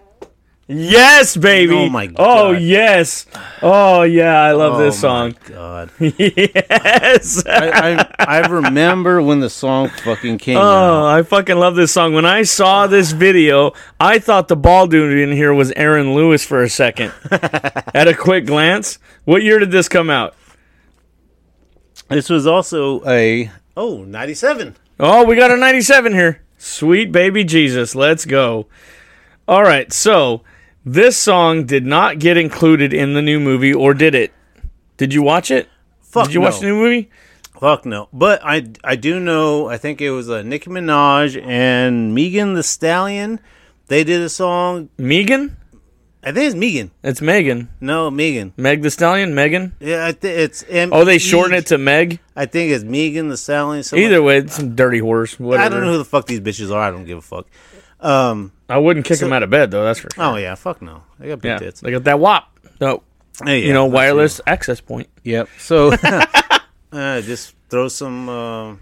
Yes, 0.68 1.36
baby. 1.36 1.74
Oh, 1.76 1.90
my 1.90 2.10
Oh 2.16 2.52
yes. 2.52 3.26
Oh 3.62 4.04
yeah, 4.04 4.42
I 4.42 4.54
love 4.54 4.78
this 4.80 4.96
Oh, 5.00 5.02
song. 5.02 5.36
My 5.50 5.54
God. 5.54 5.90
yes. 6.00 7.46
I, 7.46 7.98
I 8.00 8.16
I 8.20 8.48
remember 8.48 9.22
when 9.22 9.42
the 9.42 9.50
song 9.50 9.90
fucking 9.90 10.38
came 10.38 10.56
Oh, 10.58 10.62
out. 10.62 11.06
I 11.18 11.24
fucking 11.24 11.58
love 11.58 11.76
this 11.76 11.92
song. 11.92 12.14
When 12.14 12.26
I 12.26 12.44
saw 12.44 12.88
this 12.88 13.12
video, 13.12 13.74
I 14.00 14.20
thought 14.20 14.48
the 14.48 14.56
ball 14.56 14.88
dude 14.88 15.18
in 15.20 15.36
here 15.36 15.54
was 15.54 15.74
Aaron 15.74 16.14
Lewis 16.14 16.46
for 16.46 16.64
a 16.64 16.70
second. 16.70 17.12
At 17.32 18.08
a 18.08 18.16
quick 18.16 18.46
glance, 18.46 19.00
what 19.26 19.44
year 19.44 19.60
did 19.60 19.72
this 19.72 19.90
come 19.90 20.10
out? 20.10 20.34
This 22.08 22.30
was 22.30 22.48
also 22.48 23.06
a 23.06 23.52
oh 23.76 24.04
97. 24.06 24.78
Oh, 25.00 25.26
we 25.26 25.36
got 25.36 25.52
a 25.52 25.58
97 25.58 26.14
here. 26.14 26.42
Sweet 26.58 27.12
baby 27.12 27.44
Jesus. 27.44 27.96
Let's 27.96 28.24
go. 28.26 28.68
All 29.46 29.64
right, 29.64 29.92
so 29.92 30.42
this 30.86 31.18
song 31.18 31.66
did 31.66 31.86
not 31.86 32.20
get 32.20 32.38
included 32.38 32.94
in 32.94 33.14
the 33.14 33.22
new 33.22 33.40
movie, 33.40 33.74
or 33.74 33.94
did 33.94 34.16
it? 34.16 34.32
Did 34.98 35.14
you 35.14 35.22
watch 35.22 35.50
it? 35.52 35.70
Fuck 36.02 36.26
Did 36.28 36.36
you 36.36 36.40
no. 36.42 36.46
watch 36.46 36.60
the 36.60 36.68
new 36.68 36.76
movie? 36.76 37.10
Fuck 37.60 37.86
no. 37.86 38.10
But 38.14 38.42
I 38.44 38.68
I 38.84 38.96
do 38.96 39.20
know. 39.20 39.68
I 39.68 39.78
think 39.78 40.02
it 40.02 40.12
was 40.12 40.30
uh, 40.30 40.42
Nicki 40.44 40.70
Minaj 40.70 41.42
and 41.42 42.14
Megan 42.14 42.54
Thee 42.54 42.62
Stallion. 42.62 43.40
They 43.88 44.04
did 44.04 44.22
a 44.22 44.30
song. 44.30 44.90
Megan? 44.98 45.58
I 46.26 46.32
think 46.32 46.46
it's 46.48 46.56
Megan. 46.56 46.92
It's 47.04 47.22
Megan. 47.22 47.70
No, 47.82 48.10
Megan. 48.10 48.54
Meg 48.56 48.82
the 48.82 48.90
Stallion? 48.90 49.36
Megan? 49.36 49.76
Yeah, 49.80 50.06
I 50.06 50.14
think 50.14 50.38
it's 50.40 50.64
M. 50.70 50.94
Oh, 50.94 51.04
they 51.04 51.18
shorten 51.18 51.54
it 51.54 51.66
to 51.68 51.78
Meg? 51.78 52.20
I 52.36 52.46
think 52.46 52.72
it's 52.72 52.84
Megan 52.84 53.30
Thee 53.30 53.36
Stallion. 53.36 53.84
Either 53.94 54.22
way, 54.22 54.38
it's 54.38 54.56
some 54.56 54.76
dirty 54.76 55.00
horse. 55.00 55.40
Whatever. 55.40 55.66
I 55.66 55.70
don't 55.70 55.82
know 55.86 55.92
who 55.94 55.98
the 55.98 56.06
fuck 56.06 56.28
these 56.28 56.40
bitches 56.40 56.74
are. 56.74 56.80
I 56.80 56.92
don't 56.92 57.06
give 57.06 57.18
a 57.18 57.22
fuck. 57.22 57.48
Um, 58.00 58.52
I 58.70 58.78
wouldn't 58.78 59.06
kick 59.06 59.18
So- 59.18 59.26
them 59.26 59.34
out 59.34 59.44
of 59.44 59.50
bed 59.50 59.72
though. 59.72 59.84
That's 59.84 60.00
for 60.00 60.10
sure. 60.14 60.24
Oh 60.24 60.36
yeah, 60.38 60.56
fuck 60.56 60.82
no. 60.82 61.04
They 61.20 61.28
got 61.30 61.42
big 61.42 61.50
yeah, 61.50 61.58
tits. 61.60 61.82
they 61.82 61.92
got 61.92 62.04
that 62.06 62.20
WAP. 62.20 62.48
No, 62.82 63.04
Hey, 63.44 63.60
yeah, 63.62 63.68
you 63.68 63.74
know, 63.74 63.86
that's 63.86 63.94
wireless 63.96 64.42
access 64.48 64.80
point. 64.82 65.10
Yep. 65.24 65.50
So 65.60 65.92
uh, 66.92 67.22
just 67.22 67.56
throw 67.70 67.88
some 67.88 68.30
uh, 68.30 68.76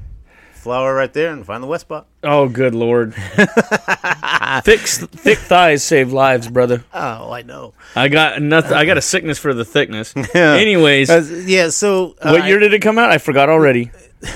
flour 0.54 0.94
right 0.94 1.12
there 1.14 1.32
and 1.32 1.46
find 1.46 1.64
the 1.64 1.68
wet 1.68 1.82
spot. 1.82 2.08
Oh, 2.24 2.48
good 2.50 2.76
lord! 2.76 3.14
thick, 4.64 4.80
thick 4.80 5.38
thighs 5.40 5.84
save 5.84 6.12
lives, 6.14 6.48
brother. 6.50 6.84
Oh, 6.94 7.32
I 7.32 7.42
know. 7.42 7.74
I 7.96 8.08
got 8.10 8.42
nothing. 8.42 8.74
I 8.74 8.86
got 8.86 8.98
a 8.98 9.02
sickness 9.02 9.38
for 9.40 9.54
the 9.54 9.66
thickness. 9.66 10.14
Anyways, 10.36 11.10
Uh, 11.10 11.44
yeah. 11.46 11.70
So 11.70 12.16
uh, 12.22 12.32
what 12.32 12.46
year 12.46 12.60
did 12.60 12.74
it 12.74 12.80
come 12.82 12.98
out? 13.00 13.12
I 13.12 13.18
forgot 13.18 13.50
already. 13.50 13.92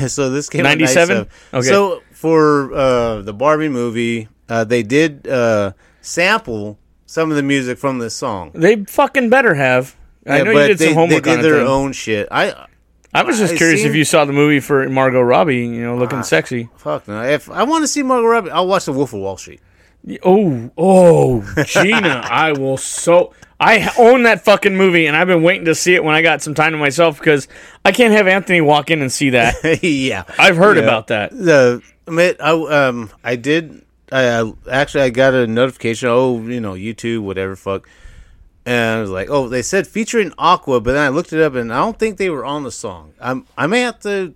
So 0.08 0.30
this 0.32 0.50
came 0.50 0.66
out 0.66 0.74
in 0.74 0.80
97? 0.80 1.18
97. 1.18 1.60
Okay. 1.60 1.68
So 1.68 2.02
for 2.12 2.74
uh, 2.74 3.22
the 3.22 3.34
Barbie 3.34 3.70
movie, 3.70 4.28
uh, 4.50 4.64
they 4.64 4.84
did 4.84 5.28
uh, 5.28 5.74
sample 6.02 6.78
some 7.06 7.30
of 7.32 7.38
the 7.38 7.44
music 7.44 7.78
from 7.78 8.00
this 8.00 8.16
song. 8.16 8.52
They 8.54 8.84
fucking 8.86 9.30
better 9.30 9.54
have. 9.56 9.96
I 10.28 10.38
Yeah, 10.38 10.44
know 10.44 10.52
you 10.52 10.68
did 10.68 10.78
they, 10.80 10.86
some 10.88 10.94
homework 10.96 11.24
They 11.24 11.32
did 11.32 11.38
on 11.40 11.44
their 11.44 11.60
it. 11.62 11.68
own 11.68 11.92
shit. 11.94 12.28
I 12.32 12.68
I 13.14 13.24
was 13.24 13.38
just 13.38 13.54
I 13.54 13.58
curious 13.58 13.82
seen- 13.82 13.90
if 13.92 13.96
you 13.96 14.04
saw 14.04 14.26
the 14.26 14.34
movie 14.34 14.60
for 14.60 14.88
Margot 14.90 15.22
Robbie. 15.22 15.58
You 15.68 15.84
know, 15.84 15.98
looking 15.98 16.24
sexy. 16.24 16.70
fuck 16.78 17.08
no. 17.08 17.22
If 17.24 17.50
I 17.50 17.64
want 17.64 17.84
to 17.84 17.88
see 17.88 18.04
Margot 18.04 18.28
Robbie, 18.28 18.50
I'll 18.52 18.68
watch 18.68 18.86
The 18.86 18.92
Wolf 18.94 19.14
of 19.14 19.20
Wall 19.20 19.38
Street. 19.38 19.62
Oh, 20.24 20.70
oh, 20.78 21.64
Gina, 21.66 22.22
I 22.30 22.52
will 22.52 22.78
so. 22.78 23.34
I 23.60 23.90
own 23.98 24.24
that 24.24 24.44
fucking 24.44 24.76
movie, 24.76 25.08
and 25.08 25.16
I've 25.16 25.28
been 25.28 25.42
waiting 25.44 25.66
to 25.66 25.74
see 25.76 25.96
it 25.96 26.04
when 26.04 26.14
I 26.14 26.22
got 26.22 26.42
some 26.42 26.54
time 26.54 26.74
to 26.74 26.78
myself 26.78 27.18
because 27.18 27.48
I 27.86 27.92
can't 27.94 28.14
have 28.14 28.28
Anthony 28.28 28.60
walk 28.62 28.92
in 28.92 29.02
and 29.02 29.10
see 29.12 29.30
that. 29.32 29.56
yeah. 29.82 30.24
I've 30.38 30.58
heard 30.58 30.76
Yeah. 30.78 30.84
about 30.84 31.08
that. 31.08 31.32
the 31.32 31.82
I 32.08 32.50
um 32.50 33.10
I 33.24 33.36
did 33.38 33.85
I, 34.12 34.40
I 34.42 34.52
actually 34.70 35.04
I 35.04 35.10
got 35.10 35.34
a 35.34 35.48
notification 35.48 36.10
oh 36.10 36.40
you 36.42 36.60
know 36.62 36.74
YouTube 36.74 37.22
whatever 37.22 37.56
fuck 37.56 37.88
and 38.66 38.98
I 38.98 39.02
was 39.02 39.10
like 39.10 39.30
oh 39.30 39.48
they 39.50 39.62
said 39.62 39.88
featuring 39.88 40.32
Aqua 40.38 40.80
but 40.82 40.94
then 40.94 41.02
I 41.04 41.10
looked 41.10 41.34
it 41.34 41.42
up 41.42 41.56
and 41.56 41.74
I 41.74 41.78
don't 41.80 41.98
think 41.98 42.18
they 42.18 42.30
were 42.30 42.46
on 42.46 42.64
the 42.64 42.72
song 42.72 43.14
I'm 43.20 43.46
I 43.58 43.68
may 43.68 43.82
have 43.82 44.00
to 44.02 44.34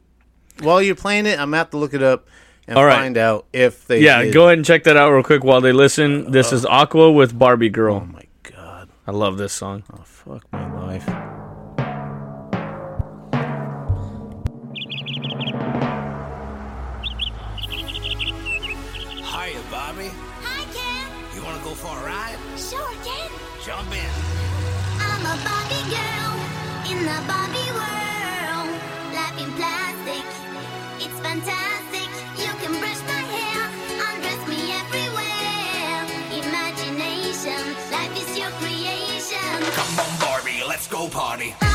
while 0.62 0.82
you're 0.82 0.96
playing 0.96 1.26
it 1.26 1.34
I'm 1.40 1.48
gonna 1.50 1.58
have 1.58 1.70
to 1.72 1.78
look 1.78 1.94
it 1.94 2.04
up 2.04 2.28
and 2.68 2.78
All 2.78 2.86
right. 2.86 2.96
find 2.98 3.18
out 3.18 3.46
if 3.54 3.88
they 3.88 4.02
Yeah, 4.02 4.24
did. 4.24 4.34
go 4.34 4.46
ahead 4.46 4.60
and 4.60 4.66
check 4.66 4.84
that 4.84 4.96
out 4.98 5.12
real 5.12 5.24
quick 5.24 5.44
while 5.44 5.60
they 5.62 5.72
listen. 5.72 6.30
This 6.32 6.54
is 6.54 6.66
Aqua 6.66 7.12
with 7.12 7.38
Barbie 7.38 7.70
Girl. 7.70 7.96
oh 7.96 8.06
my 8.14 8.26
god 8.44 8.90
I 9.08 9.12
love 9.12 9.38
this 9.38 9.54
song. 9.54 9.84
oh 9.94 10.02
fuck 10.04 10.46
my 10.52 10.72
life 10.86 11.08
Go 41.00 41.08
party. 41.08 41.69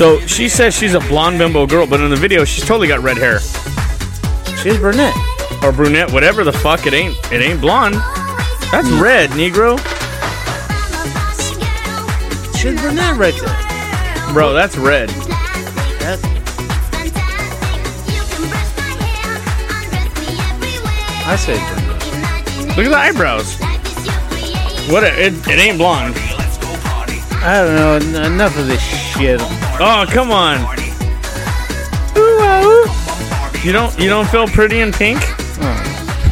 So 0.00 0.18
she 0.20 0.48
says 0.48 0.74
she's 0.74 0.94
a 0.94 1.00
blonde 1.00 1.36
bimbo 1.36 1.66
girl, 1.66 1.86
but 1.86 2.00
in 2.00 2.08
the 2.08 2.16
video 2.16 2.42
she's 2.46 2.64
totally 2.64 2.88
got 2.88 3.00
red 3.00 3.18
hair 3.18 3.38
she's 4.62 4.78
brunette 4.78 5.14
or 5.62 5.72
brunette, 5.72 6.10
whatever 6.10 6.42
the 6.42 6.54
fuck. 6.54 6.86
It 6.86 6.94
ain't. 6.94 7.14
It 7.30 7.42
ain't 7.42 7.60
blonde. 7.60 7.96
That's 8.72 8.88
red, 8.92 9.28
Negro. 9.32 9.76
she's 12.56 12.80
brunette 12.80 13.18
right 13.18 13.34
there 13.34 14.32
Bro, 14.32 14.54
that's 14.54 14.78
red. 14.78 15.10
That's, 16.00 16.24
I 21.26 21.36
say 21.36 21.58
brunette 21.58 22.74
Look 22.74 22.86
at 22.86 22.90
the 22.90 22.96
eyebrows. 22.96 23.60
What? 24.90 25.04
A, 25.04 25.26
it, 25.26 25.34
it 25.46 25.58
ain't 25.58 25.76
blonde. 25.76 26.14
Let's 26.14 26.56
go 26.56 26.74
party. 26.88 27.18
I 27.44 27.62
don't 27.62 28.12
know 28.14 28.22
enough 28.24 28.58
of 28.58 28.66
this 28.66 28.80
shit 28.80 29.42
Oh, 29.82 30.04
come 30.10 30.30
on. 30.30 30.58
Party. 30.58 30.82
You 33.66 33.72
don't. 33.72 33.98
You 33.98 34.10
don't 34.10 34.28
feel 34.28 34.46
pretty 34.46 34.80
in 34.80 34.92
pink? 34.92 35.18
Oh. 35.22 35.90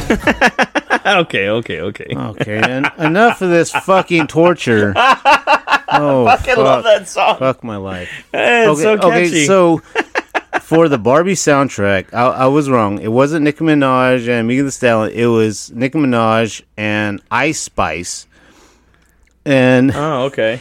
okay. 1.05 1.49
Okay. 1.49 1.81
Okay. 1.81 2.15
okay 2.15 2.57
en- 2.57 2.91
enough 2.99 3.41
of 3.41 3.49
this 3.49 3.71
fucking 3.71 4.27
torture 4.27 4.93
oh 4.95 6.25
I 6.27 6.37
fucking 6.37 6.63
love 6.63 6.83
that 6.83 7.07
song. 7.07 7.37
Fuck 7.39 7.63
my 7.63 7.77
life. 7.77 8.09
It's 8.33 8.81
so 8.81 8.97
catchy. 8.97 9.45
so 9.45 9.77
for 10.61 10.89
the 10.89 10.97
Barbie 10.97 11.33
soundtrack, 11.33 12.13
I, 12.13 12.27
I 12.27 12.45
was 12.47 12.69
wrong. 12.69 12.99
It 12.99 13.11
wasn't 13.11 13.45
Nicki 13.45 13.63
Minaj 13.63 14.27
and 14.27 14.47
Megan 14.47 14.65
Thee 14.65 14.71
Stallion. 14.71 15.17
It 15.17 15.25
was 15.25 15.71
Nicki 15.71 15.97
Minaj 15.97 16.61
and 16.77 17.21
Ice 17.31 17.59
Spice. 17.59 18.27
And 19.45 19.91
oh, 19.93 20.23
okay. 20.25 20.59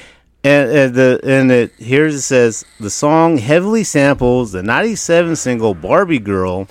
And, 0.49 0.71
and 0.71 0.95
the 0.95 1.21
and 1.25 1.53
it 1.53 1.73
here 1.77 2.07
it 2.07 2.21
says 2.21 2.65
the 2.81 2.89
song 2.89 3.37
heavily 3.37 3.85
samples 3.85 4.53
the 4.53 4.63
'97 4.63 5.37
single 5.37 5.75
"Barbie 5.75 6.19
Girl" 6.19 6.69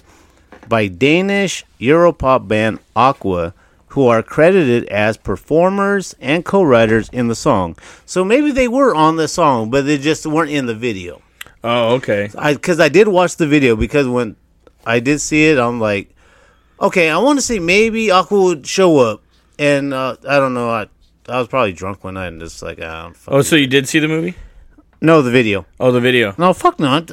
by 0.67 0.87
Danish 0.87 1.63
Europop 1.79 2.47
band 2.47 2.79
Aqua, 2.95 3.53
who 3.89 4.07
are 4.07 4.23
credited 4.23 4.85
as 4.85 5.15
performers 5.15 6.15
and 6.19 6.43
co-writers 6.43 7.07
in 7.09 7.27
the 7.27 7.35
song. 7.35 7.77
So 8.05 8.25
maybe 8.25 8.51
they 8.51 8.67
were 8.67 8.95
on 8.95 9.15
the 9.15 9.27
song, 9.27 9.69
but 9.69 9.85
they 9.85 9.97
just 9.99 10.25
weren't 10.25 10.51
in 10.51 10.65
the 10.65 10.75
video. 10.75 11.21
Oh, 11.63 11.95
okay. 11.95 12.29
I 12.35 12.53
because 12.55 12.79
I 12.79 12.89
did 12.89 13.07
watch 13.07 13.35
the 13.35 13.47
video 13.47 13.75
because 13.75 14.07
when 14.07 14.35
I 14.87 14.99
did 14.99 15.21
see 15.21 15.49
it, 15.49 15.59
I'm 15.59 15.79
like, 15.79 16.15
okay, 16.81 17.11
I 17.11 17.17
want 17.19 17.37
to 17.37 17.43
see 17.43 17.59
maybe 17.59 18.09
Aqua 18.09 18.41
would 18.41 18.65
show 18.65 18.97
up, 18.97 19.21
and 19.59 19.93
uh, 19.93 20.15
I 20.27 20.39
don't 20.39 20.55
know. 20.55 20.71
I 20.71 20.87
I 21.27 21.39
was 21.39 21.47
probably 21.47 21.73
drunk 21.73 22.03
one 22.03 22.13
night 22.15 22.27
and 22.27 22.39
just 22.39 22.61
like, 22.61 22.79
ah, 22.81 23.11
fuck 23.13 23.33
Oh, 23.33 23.41
so 23.41 23.55
you 23.55 23.67
did 23.67 23.87
see 23.87 23.99
the 23.99 24.07
movie? 24.07 24.35
no, 25.01 25.21
the 25.21 25.31
video. 25.31 25.65
Oh, 25.79 25.91
the 25.91 25.99
video. 25.99 26.33
No, 26.37 26.53
fuck 26.53 26.79
not. 26.79 27.11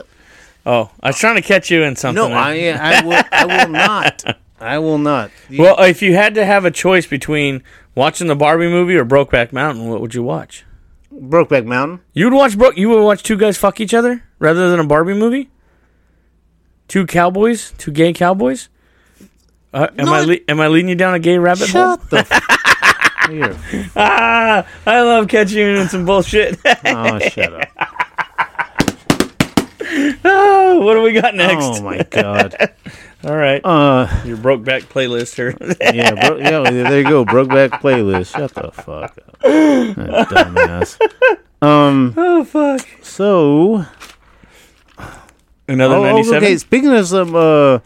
Oh, 0.66 0.90
I 1.02 1.08
was 1.08 1.18
trying 1.18 1.36
to 1.36 1.42
catch 1.42 1.70
you 1.70 1.82
in 1.82 1.96
something. 1.96 2.30
No. 2.30 2.34
I 2.34 2.68
I 2.70 3.04
will 3.04 3.22
I 3.32 3.44
will 3.44 3.68
not. 3.70 4.24
I 4.60 4.78
will 4.78 4.98
not. 4.98 5.30
You- 5.50 5.60
Well, 5.62 5.82
if 5.82 6.00
you 6.00 6.14
had 6.14 6.34
to 6.36 6.44
have 6.44 6.64
a 6.64 6.70
choice 6.70 7.06
between 7.06 7.62
watching 7.94 8.28
the 8.28 8.34
Barbie 8.36 8.68
movie 8.68 8.96
or 8.96 9.04
Brokeback 9.04 9.52
Mountain, 9.52 9.88
what 9.88 10.00
would 10.00 10.14
you 10.14 10.22
watch? 10.22 10.64
Brokeback 11.14 11.66
Mountain. 11.66 12.00
You 12.14 12.26
would 12.30 12.34
watch 12.36 12.56
Broke. 12.56 12.76
You 12.78 12.88
would 12.90 13.02
watch 13.04 13.22
two 13.22 13.36
guys 13.36 13.56
fuck 13.58 13.78
each 13.80 13.92
other 13.92 14.24
rather 14.38 14.70
than 14.70 14.80
a 14.80 14.84
Barbie 14.86 15.14
movie. 15.14 15.50
Two 16.88 17.04
cowboys, 17.06 17.72
two 17.78 17.90
gay 17.90 18.12
cowboys. 18.12 18.68
Uh, 19.72 19.88
am 19.98 20.06
No, 20.06 20.14
I 20.14 20.20
le- 20.22 20.38
am 20.48 20.60
I 20.60 20.68
leading 20.68 20.88
you 20.88 20.94
down 20.94 21.14
a 21.14 21.18
gay 21.18 21.36
rabbit 21.38 21.68
hole? 21.70 21.96
The. 22.10 22.18
F-. 22.18 22.53
Ah, 23.96 24.66
I 24.86 25.00
love 25.02 25.28
catching 25.28 25.58
you 25.58 25.66
in 25.76 25.88
some 25.88 26.04
bullshit. 26.04 26.58
Oh, 26.86 27.18
shut 27.20 27.52
up. 27.54 27.68
oh, 30.24 30.80
what 30.84 30.94
do 30.94 31.02
we 31.02 31.12
got 31.12 31.34
next? 31.34 31.64
Oh 31.64 31.82
my 31.82 32.02
god. 32.10 32.54
All 33.24 33.34
right, 33.36 33.62
Uh, 33.64 34.06
your 34.26 34.36
Brokeback 34.36 34.82
playlist 34.84 35.34
here. 35.36 35.56
yeah, 35.80 36.10
bro, 36.28 36.36
yeah. 36.36 36.60
There 36.70 36.98
you 36.98 37.04
go. 37.08 37.24
Brokeback 37.24 37.70
playlist. 37.80 38.36
Shut 38.36 38.52
the 38.54 38.70
fuck 38.70 39.16
up, 39.16 39.38
That 39.40 40.28
dumbass. 40.30 40.98
Um. 41.66 42.12
oh 42.18 42.44
fuck! 42.44 42.86
So. 43.02 43.86
Another 45.66 45.94
Oh, 45.94 46.02
ninety-seven. 46.04 46.44
okay. 46.44 46.58
Speaking 46.58 46.92
of 46.94 47.06
some 47.08 47.34
uh, 47.34 47.78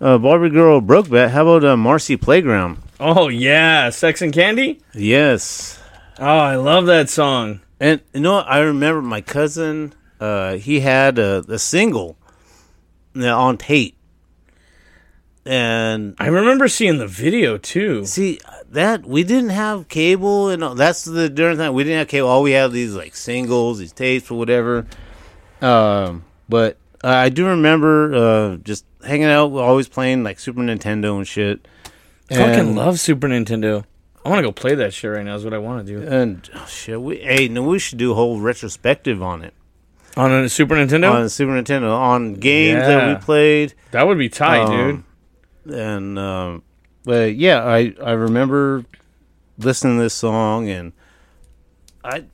uh, 0.00 0.18
Barbie 0.18 0.50
girl 0.50 0.80
Brokeback, 0.80 1.30
how 1.30 1.42
about 1.46 1.64
uh, 1.64 1.76
Marcy 1.76 2.16
Playground? 2.16 2.78
Oh 3.02 3.28
yeah, 3.28 3.88
Sex 3.88 4.20
and 4.20 4.30
Candy. 4.30 4.78
Yes. 4.94 5.80
Oh, 6.18 6.26
I 6.26 6.56
love 6.56 6.84
that 6.86 7.08
song. 7.08 7.60
And 7.80 8.02
you 8.12 8.20
know. 8.20 8.40
I 8.40 8.58
remember 8.58 9.00
my 9.00 9.22
cousin. 9.22 9.94
Uh, 10.20 10.56
he 10.56 10.80
had 10.80 11.18
a, 11.18 11.42
a 11.48 11.58
single 11.58 12.18
uh, 13.16 13.34
on 13.34 13.56
tape. 13.56 13.96
and 15.46 16.14
I 16.18 16.26
remember 16.26 16.68
seeing 16.68 16.98
the 16.98 17.06
video 17.06 17.56
too. 17.56 18.04
see 18.04 18.38
that 18.70 19.06
we 19.06 19.24
didn't 19.24 19.50
have 19.50 19.88
cable, 19.88 20.50
and 20.50 20.62
all, 20.62 20.74
that's 20.74 21.06
the 21.06 21.30
during 21.30 21.56
that 21.56 21.72
we 21.72 21.84
didn't 21.84 22.00
have 22.00 22.08
cable. 22.08 22.28
All 22.28 22.42
we 22.42 22.50
had 22.52 22.70
these 22.70 22.94
like 22.94 23.16
singles, 23.16 23.78
these 23.78 23.92
tapes 23.92 24.30
or 24.30 24.38
whatever. 24.38 24.86
Um, 25.62 26.24
but 26.50 26.76
I 27.02 27.30
do 27.30 27.46
remember 27.46 28.14
uh, 28.14 28.56
just 28.58 28.84
hanging 29.02 29.24
out, 29.24 29.52
always 29.52 29.88
playing 29.88 30.22
like 30.22 30.38
Super 30.38 30.60
Nintendo 30.60 31.16
and 31.16 31.26
shit. 31.26 31.66
I 32.30 32.34
fucking 32.34 32.76
love 32.76 33.00
Super 33.00 33.28
Nintendo. 33.28 33.84
I 34.24 34.28
want 34.28 34.38
to 34.40 34.42
go 34.42 34.52
play 34.52 34.74
that 34.74 34.92
shit 34.92 35.10
right 35.10 35.24
now. 35.24 35.34
Is 35.34 35.44
what 35.44 35.54
I 35.54 35.58
want 35.58 35.86
to 35.86 35.92
do 36.00 36.06
And 36.06 36.48
oh, 36.54 36.66
shit, 36.66 37.00
we 37.00 37.16
hey, 37.18 37.48
no, 37.48 37.62
we 37.62 37.78
should 37.78 37.98
do 37.98 38.12
a 38.12 38.14
whole 38.14 38.38
retrospective 38.38 39.22
on 39.22 39.42
it 39.42 39.54
on 40.16 40.30
a 40.32 40.48
Super 40.48 40.74
Nintendo. 40.74 41.12
on 41.12 41.28
Super 41.28 41.52
Nintendo 41.52 41.96
on 41.96 42.34
games 42.34 42.80
that 42.80 43.08
we 43.08 43.14
played. 43.24 43.74
that 43.92 44.06
would 44.06 44.18
be 44.18 44.28
tight, 44.28 44.64
Um, 44.64 45.04
And 45.72 46.18
um, 46.18 46.62
but 47.04 47.34
yeah, 47.36 47.64
I 47.64 47.94
I 48.02 48.12
remember 48.12 48.84
listening 49.58 49.96
to 49.98 50.02
this 50.02 50.14
song, 50.14 50.68
and 50.68 50.92
I 52.04 52.24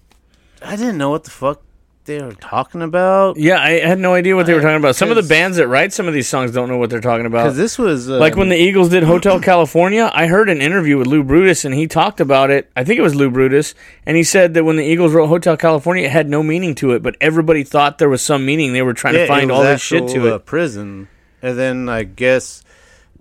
I 0.62 0.76
didn't 0.76 0.98
know 0.98 1.10
what 1.10 1.24
the 1.24 1.30
fuck 1.30 1.62
they 2.06 2.22
were 2.22 2.32
talking 2.32 2.82
about. 2.82 3.36
Yeah, 3.36 3.60
I 3.60 3.72
had 3.80 3.98
no 3.98 4.14
idea 4.14 4.34
what 4.34 4.46
they 4.46 4.54
were 4.54 4.60
talking 4.60 4.76
about. 4.76 4.96
Some 4.96 5.10
of 5.10 5.16
the 5.16 5.22
bands 5.22 5.56
that 5.58 5.68
write 5.68 5.92
some 5.92 6.08
of 6.08 6.14
these 6.14 6.28
songs 6.28 6.52
don't 6.52 6.68
know 6.68 6.78
what 6.78 6.88
they're 6.90 7.00
talking 7.00 7.26
about. 7.26 7.44
because 7.44 7.56
this 7.56 7.76
was 7.78 8.08
uh, 8.08 8.18
like 8.18 8.36
when 8.36 8.48
the 8.48 8.56
Eagles 8.56 8.88
did 8.88 9.02
Hotel 9.02 9.38
California, 9.40 10.10
I 10.14 10.26
heard 10.26 10.48
an 10.48 10.60
interview 10.62 10.96
with 10.98 11.06
Lou 11.06 11.22
Brutus 11.22 11.64
and 11.64 11.74
he 11.74 11.86
talked 11.86 12.20
about 12.20 12.50
it. 12.50 12.70
I 12.74 12.84
think 12.84 12.98
it 12.98 13.02
was 13.02 13.14
Lou 13.14 13.30
Brutus, 13.30 13.74
and 14.06 14.16
he 14.16 14.22
said 14.22 14.54
that 14.54 14.64
when 14.64 14.76
the 14.76 14.84
Eagles 14.84 15.12
wrote 15.12 15.26
Hotel 15.26 15.56
California, 15.56 16.04
it 16.04 16.10
had 16.10 16.28
no 16.28 16.42
meaning 16.42 16.74
to 16.76 16.92
it, 16.92 17.02
but 17.02 17.16
everybody 17.20 17.62
thought 17.64 17.98
there 17.98 18.08
was 18.08 18.22
some 18.22 18.46
meaning. 18.46 18.72
They 18.72 18.82
were 18.82 18.94
trying 18.94 19.14
yeah, 19.14 19.22
to 19.22 19.26
find 19.28 19.50
it 19.50 19.54
all 19.54 19.62
this 19.62 19.82
shit 19.82 20.08
to 20.08 20.32
uh, 20.32 20.36
it. 20.36 20.46
prison, 20.46 21.08
and 21.42 21.58
then 21.58 21.88
I 21.88 22.04
guess 22.04 22.62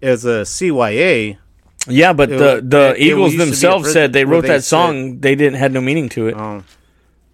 as 0.02 0.26
a 0.26 0.41
CYA. 0.45 1.38
Yeah, 1.88 2.14
but 2.14 2.32
it 2.32 2.38
the 2.40 2.62
the 2.68 2.90
it- 2.91 2.98
it 2.98 3.02
Eagles 3.02 3.34
used 3.34 3.36
to 3.36 3.38
be 3.38 3.44
a 3.44 3.45
themselves 3.45 3.91
said 3.94 4.12
they 4.14 4.26
wrote 4.26 4.41
they 4.41 4.48
that 4.49 4.64
said- 4.64 4.78
song. 4.78 5.20
They 5.20 5.36
didn't 5.36 5.60
had 5.60 5.72
no 5.72 5.82
meaning 5.82 6.10
to 6.10 6.28
it. 6.28 6.36
Um, 6.36 6.66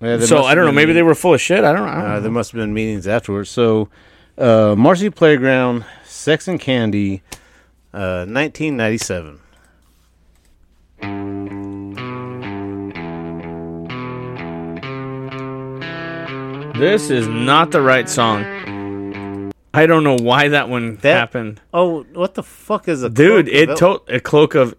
yeah, 0.02 0.20
so 0.20 0.44
I 0.44 0.56
don't 0.56 0.66
know. 0.66 0.72
Maybe 0.72 0.94
they 0.94 1.04
were 1.04 1.16
full 1.16 1.34
of 1.34 1.42
shit. 1.42 1.64
I 1.64 1.74
don't. 1.74 1.88
I 1.88 1.96
don't 2.02 2.06
Uh, 2.12 2.14
know. 2.16 2.22
there 2.22 2.32
must 2.32 2.52
have 2.52 2.60
been 2.60 2.74
meetings 2.74 3.08
afterwards. 3.08 3.50
So, 3.50 3.90
uh, 4.38 4.76
Marcy 4.78 5.10
Playground, 5.10 5.86
Sex 6.06 6.48
and 6.48 6.60
Candy, 6.60 7.22
uh, 7.94 8.26
1997. 8.28 9.40
This 16.76 17.10
is 17.12 17.28
not 17.28 17.70
the 17.72 17.82
right 17.82 18.10
song. 18.10 18.44
I 19.74 19.86
don't 19.86 20.04
know 20.04 20.18
why 20.18 20.48
that 20.48 20.68
one 20.68 20.96
That- 21.02 21.14
happened. 21.18 21.62
Oh, 21.74 22.04
what 22.14 22.34
the 22.34 22.42
fuck 22.44 22.88
is 22.88 23.04
a 23.04 23.10
Dude, 23.10 23.48
it 23.48 23.76
to- 23.78 24.02
a 24.08 24.20
cloak 24.20 24.56
of 24.56 24.74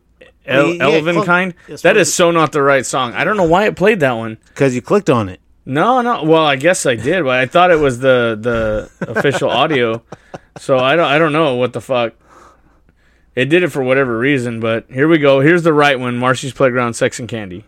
El- 0.46 0.74
Yeah, 0.74 0.88
yeah, 0.88 0.94
Elven 0.96 1.14
cloak- 1.16 1.26
kind. 1.26 1.54
that's 1.68 1.82
That 1.82 1.90
what 1.90 1.96
is 1.98 2.08
it- 2.08 2.12
so 2.12 2.30
not 2.30 2.52
the 2.52 2.62
right 2.62 2.84
song. 2.84 3.12
I 3.14 3.24
don't 3.24 3.36
know 3.36 3.44
why 3.44 3.66
it 3.66 3.76
played 3.76 4.00
that 4.00 4.12
one. 4.16 4.38
because 4.48 4.74
you 4.74 4.82
clicked 4.82 5.08
on 5.10 5.28
it. 5.28 5.40
No, 5.64 6.00
no. 6.00 6.24
Well, 6.24 6.44
I 6.44 6.56
guess 6.56 6.84
I 6.86 6.96
did, 6.96 7.22
but 7.22 7.38
I 7.38 7.46
thought 7.46 7.70
it 7.70 7.78
was 7.78 8.00
the 8.00 8.36
the 8.40 8.90
official 9.08 9.48
audio. 9.62 10.02
So 10.58 10.78
I 10.78 10.96
don't 10.96 11.06
I 11.06 11.18
don't 11.18 11.32
know 11.32 11.54
what 11.54 11.72
the 11.72 11.80
fuck. 11.80 12.14
It 13.36 13.46
did 13.46 13.62
it 13.62 13.68
for 13.70 13.82
whatever 13.82 14.18
reason, 14.18 14.58
but 14.60 14.84
here 14.92 15.06
we 15.08 15.18
go. 15.18 15.40
Here's 15.40 15.62
the 15.62 15.72
right 15.72 15.98
one. 15.98 16.16
Marcy's 16.18 16.52
Playground, 16.52 16.94
Sex 16.94 17.18
and 17.20 17.28
Candy. 17.28 17.64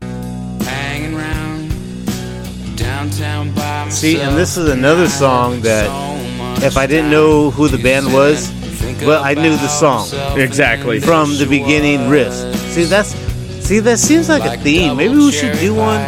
Hanging 0.00 1.14
round 1.16 2.78
downtown 2.78 3.52
by 3.54 3.88
See, 3.90 4.20
and 4.20 4.36
this 4.36 4.56
is 4.56 4.70
another 4.70 5.08
song 5.08 5.60
that 5.62 5.86
So 6.60 6.64
if 6.66 6.76
I 6.76 6.86
didn't 6.86 7.10
know 7.10 7.50
who 7.50 7.68
the 7.68 7.76
band 7.82 8.12
was, 8.14 8.46
think 8.48 8.61
but 9.04 9.22
I 9.22 9.34
knew 9.34 9.50
the 9.56 9.68
song 9.68 10.08
Exactly. 10.38 11.00
from 11.00 11.36
the 11.38 11.46
beginning 11.46 12.08
riff. 12.08 12.32
See, 12.72 12.84
that's 12.84 13.14
see 13.64 13.80
that 13.80 13.98
seems 13.98 14.28
like, 14.28 14.42
like 14.44 14.58
a 14.58 14.62
theme. 14.62 14.96
Maybe 14.96 15.14
we 15.14 15.32
should 15.32 15.58
do 15.58 15.74
one 15.74 16.00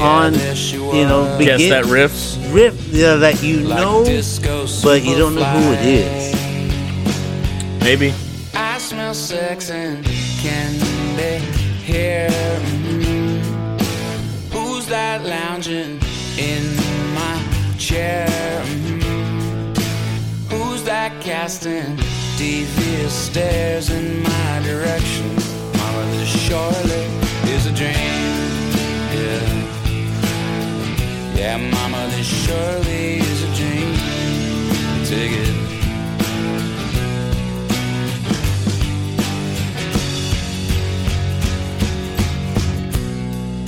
on 0.00 0.34
you 0.34 1.06
know 1.06 1.22
was. 1.22 1.44
Guess 1.44 1.58
begin 1.58 1.70
that 1.70 1.84
riff. 1.86 2.36
riff 2.52 2.74
yeah, 2.88 3.16
that 3.16 3.42
you 3.42 3.60
know, 3.62 4.04
but 4.82 5.02
you 5.02 5.16
don't 5.16 5.34
know 5.34 5.44
who 5.44 5.72
it 5.72 5.84
is. 5.84 6.34
Maybe. 7.82 8.14
I 8.54 8.78
smell 8.78 9.14
sex 9.14 9.70
and 9.70 10.04
candy 10.04 11.44
here. 11.84 12.30
Who's 14.52 14.86
that 14.86 15.22
lounging 15.24 16.00
in 16.38 16.76
my 17.14 17.74
chair? 17.78 18.93
Mhm. 21.04 21.20
Casting 21.20 21.96
devious 22.38 23.12
stares 23.12 23.90
in 23.90 24.22
my 24.22 24.60
direction? 24.64 25.36
Mama, 25.76 26.02
this 26.12 26.30
surely 26.46 27.04
is 27.54 27.66
a 27.66 27.72
dream. 27.72 27.94
Yeah. 29.12 29.50
Yeah, 31.36 31.56
mama, 31.58 32.08
this 32.16 32.26
surely 32.26 33.18
is 33.18 33.42
a 33.42 33.50
dream. 33.54 33.94
Take 35.04 35.32
it. 35.32 35.54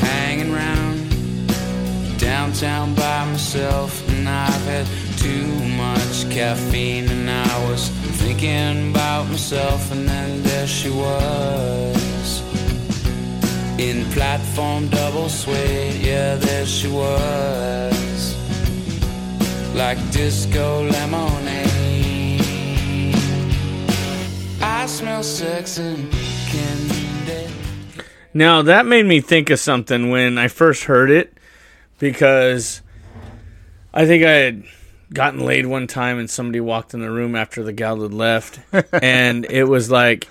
hanging 0.01 0.55
around 0.55 2.19
downtown 2.19 2.95
by 2.95 3.25
myself 3.27 4.09
and 4.09 4.29
I've 4.29 4.65
had 4.65 5.06
too 5.27 5.69
much 5.77 6.31
caffeine 6.31 7.09
and 7.09 7.29
I 7.29 7.71
was 7.71 7.89
thinking 8.21 8.91
about 8.91 9.25
myself 9.29 9.91
and 9.91 10.09
then 10.09 10.43
there 10.43 10.67
she 10.67 10.91
was. 10.91 12.43
In 13.79 14.05
platform 14.13 14.89
double 14.89 15.29
suede 15.29 15.97
yeah 16.01 16.37
there 16.37 16.67
she 16.67 16.89
was. 16.89 18.37
Like 19.75 19.99
disco 20.13 20.85
lemonade. 20.85 21.67
I 24.63 24.87
smell 24.87 25.23
sex 25.23 25.79
and 25.79 26.11
candy. 26.53 27.53
Now 28.33 28.63
that 28.63 28.87
made 28.87 29.07
me 29.07 29.21
think 29.21 29.51
of 29.51 29.59
something 29.59 30.11
when 30.11 30.39
I 30.39 30.47
first 30.49 30.85
heard 30.85 31.11
it 31.11 31.37
because 31.99 32.81
I 33.93 34.07
think 34.07 34.25
I 34.25 34.33
had 34.45 34.65
gotten 35.13 35.41
laid 35.41 35.67
one 35.67 35.87
time 35.87 36.19
and 36.19 36.29
somebody 36.29 36.61
walked 36.61 36.95
in 36.95 37.01
the 37.01 37.11
room 37.11 37.35
after 37.35 37.63
the 37.63 37.73
gal 37.73 38.01
had 38.01 38.15
left. 38.15 38.61
And 38.93 39.45
it 39.47 39.65
was 39.65 39.91
like 39.91 40.29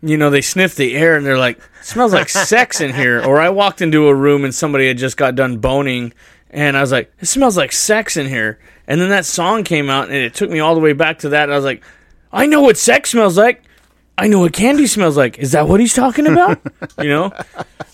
you 0.00 0.16
know 0.16 0.30
they 0.30 0.40
sniffed 0.40 0.76
the 0.76 0.94
air 0.94 1.16
and 1.16 1.26
they're 1.26 1.38
like 1.38 1.58
smells 1.82 2.12
like 2.12 2.28
sex 2.28 2.80
in 2.80 2.94
here. 2.94 3.22
Or 3.22 3.40
I 3.40 3.50
walked 3.50 3.82
into 3.82 4.08
a 4.08 4.14
room 4.14 4.44
and 4.44 4.54
somebody 4.54 4.88
had 4.88 4.98
just 4.98 5.16
got 5.16 5.34
done 5.34 5.58
boning 5.58 6.12
and 6.50 6.76
I 6.76 6.80
was 6.80 6.92
like 6.92 7.12
it 7.20 7.26
smells 7.26 7.56
like 7.56 7.72
sex 7.72 8.16
in 8.16 8.26
here. 8.28 8.58
And 8.86 9.00
then 9.00 9.10
that 9.10 9.26
song 9.26 9.64
came 9.64 9.90
out 9.90 10.04
and 10.04 10.16
it 10.16 10.34
took 10.34 10.50
me 10.50 10.60
all 10.60 10.74
the 10.74 10.80
way 10.80 10.92
back 10.92 11.20
to 11.20 11.30
that 11.30 11.44
and 11.44 11.52
I 11.52 11.56
was 11.56 11.64
like 11.64 11.82
I 12.32 12.46
know 12.46 12.60
what 12.60 12.76
sex 12.76 13.10
smells 13.10 13.38
like. 13.38 13.62
I 14.18 14.26
know 14.26 14.40
what 14.40 14.52
candy 14.52 14.88
smells 14.88 15.16
like. 15.16 15.38
Is 15.38 15.52
that 15.52 15.68
what 15.68 15.78
he's 15.78 15.94
talking 15.94 16.26
about? 16.26 16.60
you 16.98 17.08
know, 17.08 17.32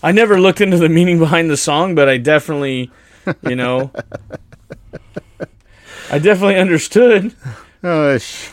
I 0.01 0.11
never 0.11 0.39
looked 0.39 0.59
into 0.59 0.77
the 0.77 0.89
meaning 0.89 1.19
behind 1.19 1.51
the 1.51 1.57
song, 1.57 1.93
but 1.93 2.09
I 2.09 2.17
definitely, 2.17 2.91
you 3.43 3.55
know, 3.55 3.91
I 6.11 6.19
definitely 6.19 6.57
understood. 6.57 7.33
Oh, 7.87 8.17
sh- 8.17 8.49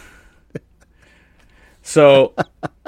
So, 1.80 2.34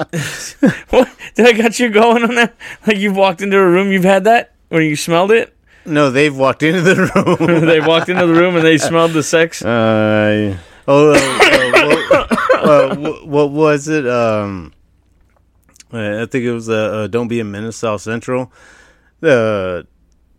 what 0.91 1.09
did 1.35 1.47
I 1.47 1.53
got 1.53 1.81
you 1.81 1.89
going 1.89 2.23
on 2.23 2.35
that? 2.35 2.55
Like 2.87 2.99
you've 2.99 3.17
walked 3.17 3.41
into 3.41 3.57
a 3.57 3.67
room, 3.67 3.91
you've 3.91 4.05
had 4.05 4.25
that 4.25 4.53
when 4.69 4.83
you 4.83 4.95
smelled 4.95 5.31
it. 5.33 5.57
no, 5.87 6.11
they've 6.11 6.37
walked 6.37 6.63
into 6.63 6.83
the 6.83 6.97
room. 6.97 7.61
they 7.67 7.81
walked 7.81 8.11
into 8.11 8.27
the 8.27 8.35
room 8.35 8.57
and 8.57 8.65
they 8.65 8.77
smelled 8.77 9.13
the 9.13 9.23
sex. 9.23 9.63
Uh, 9.65 10.59
oh, 10.87 11.13
uh, 11.13 11.17
uh, 11.17 11.87
what, 11.89 12.33
uh, 12.69 12.97
what, 12.97 13.27
what 13.27 13.51
was 13.53 13.89
it? 13.89 14.07
Um, 14.07 14.75
uh, 15.95 16.23
I 16.23 16.27
think 16.27 16.45
it 16.45 16.53
was 16.53 16.69
uh, 16.69 16.75
uh, 16.75 17.07
"Don't 17.07 17.29
Be 17.29 17.41
a 17.41 17.45
Menace" 17.45 17.77
South 17.77 18.03
Central. 18.03 18.53
The 19.21 19.87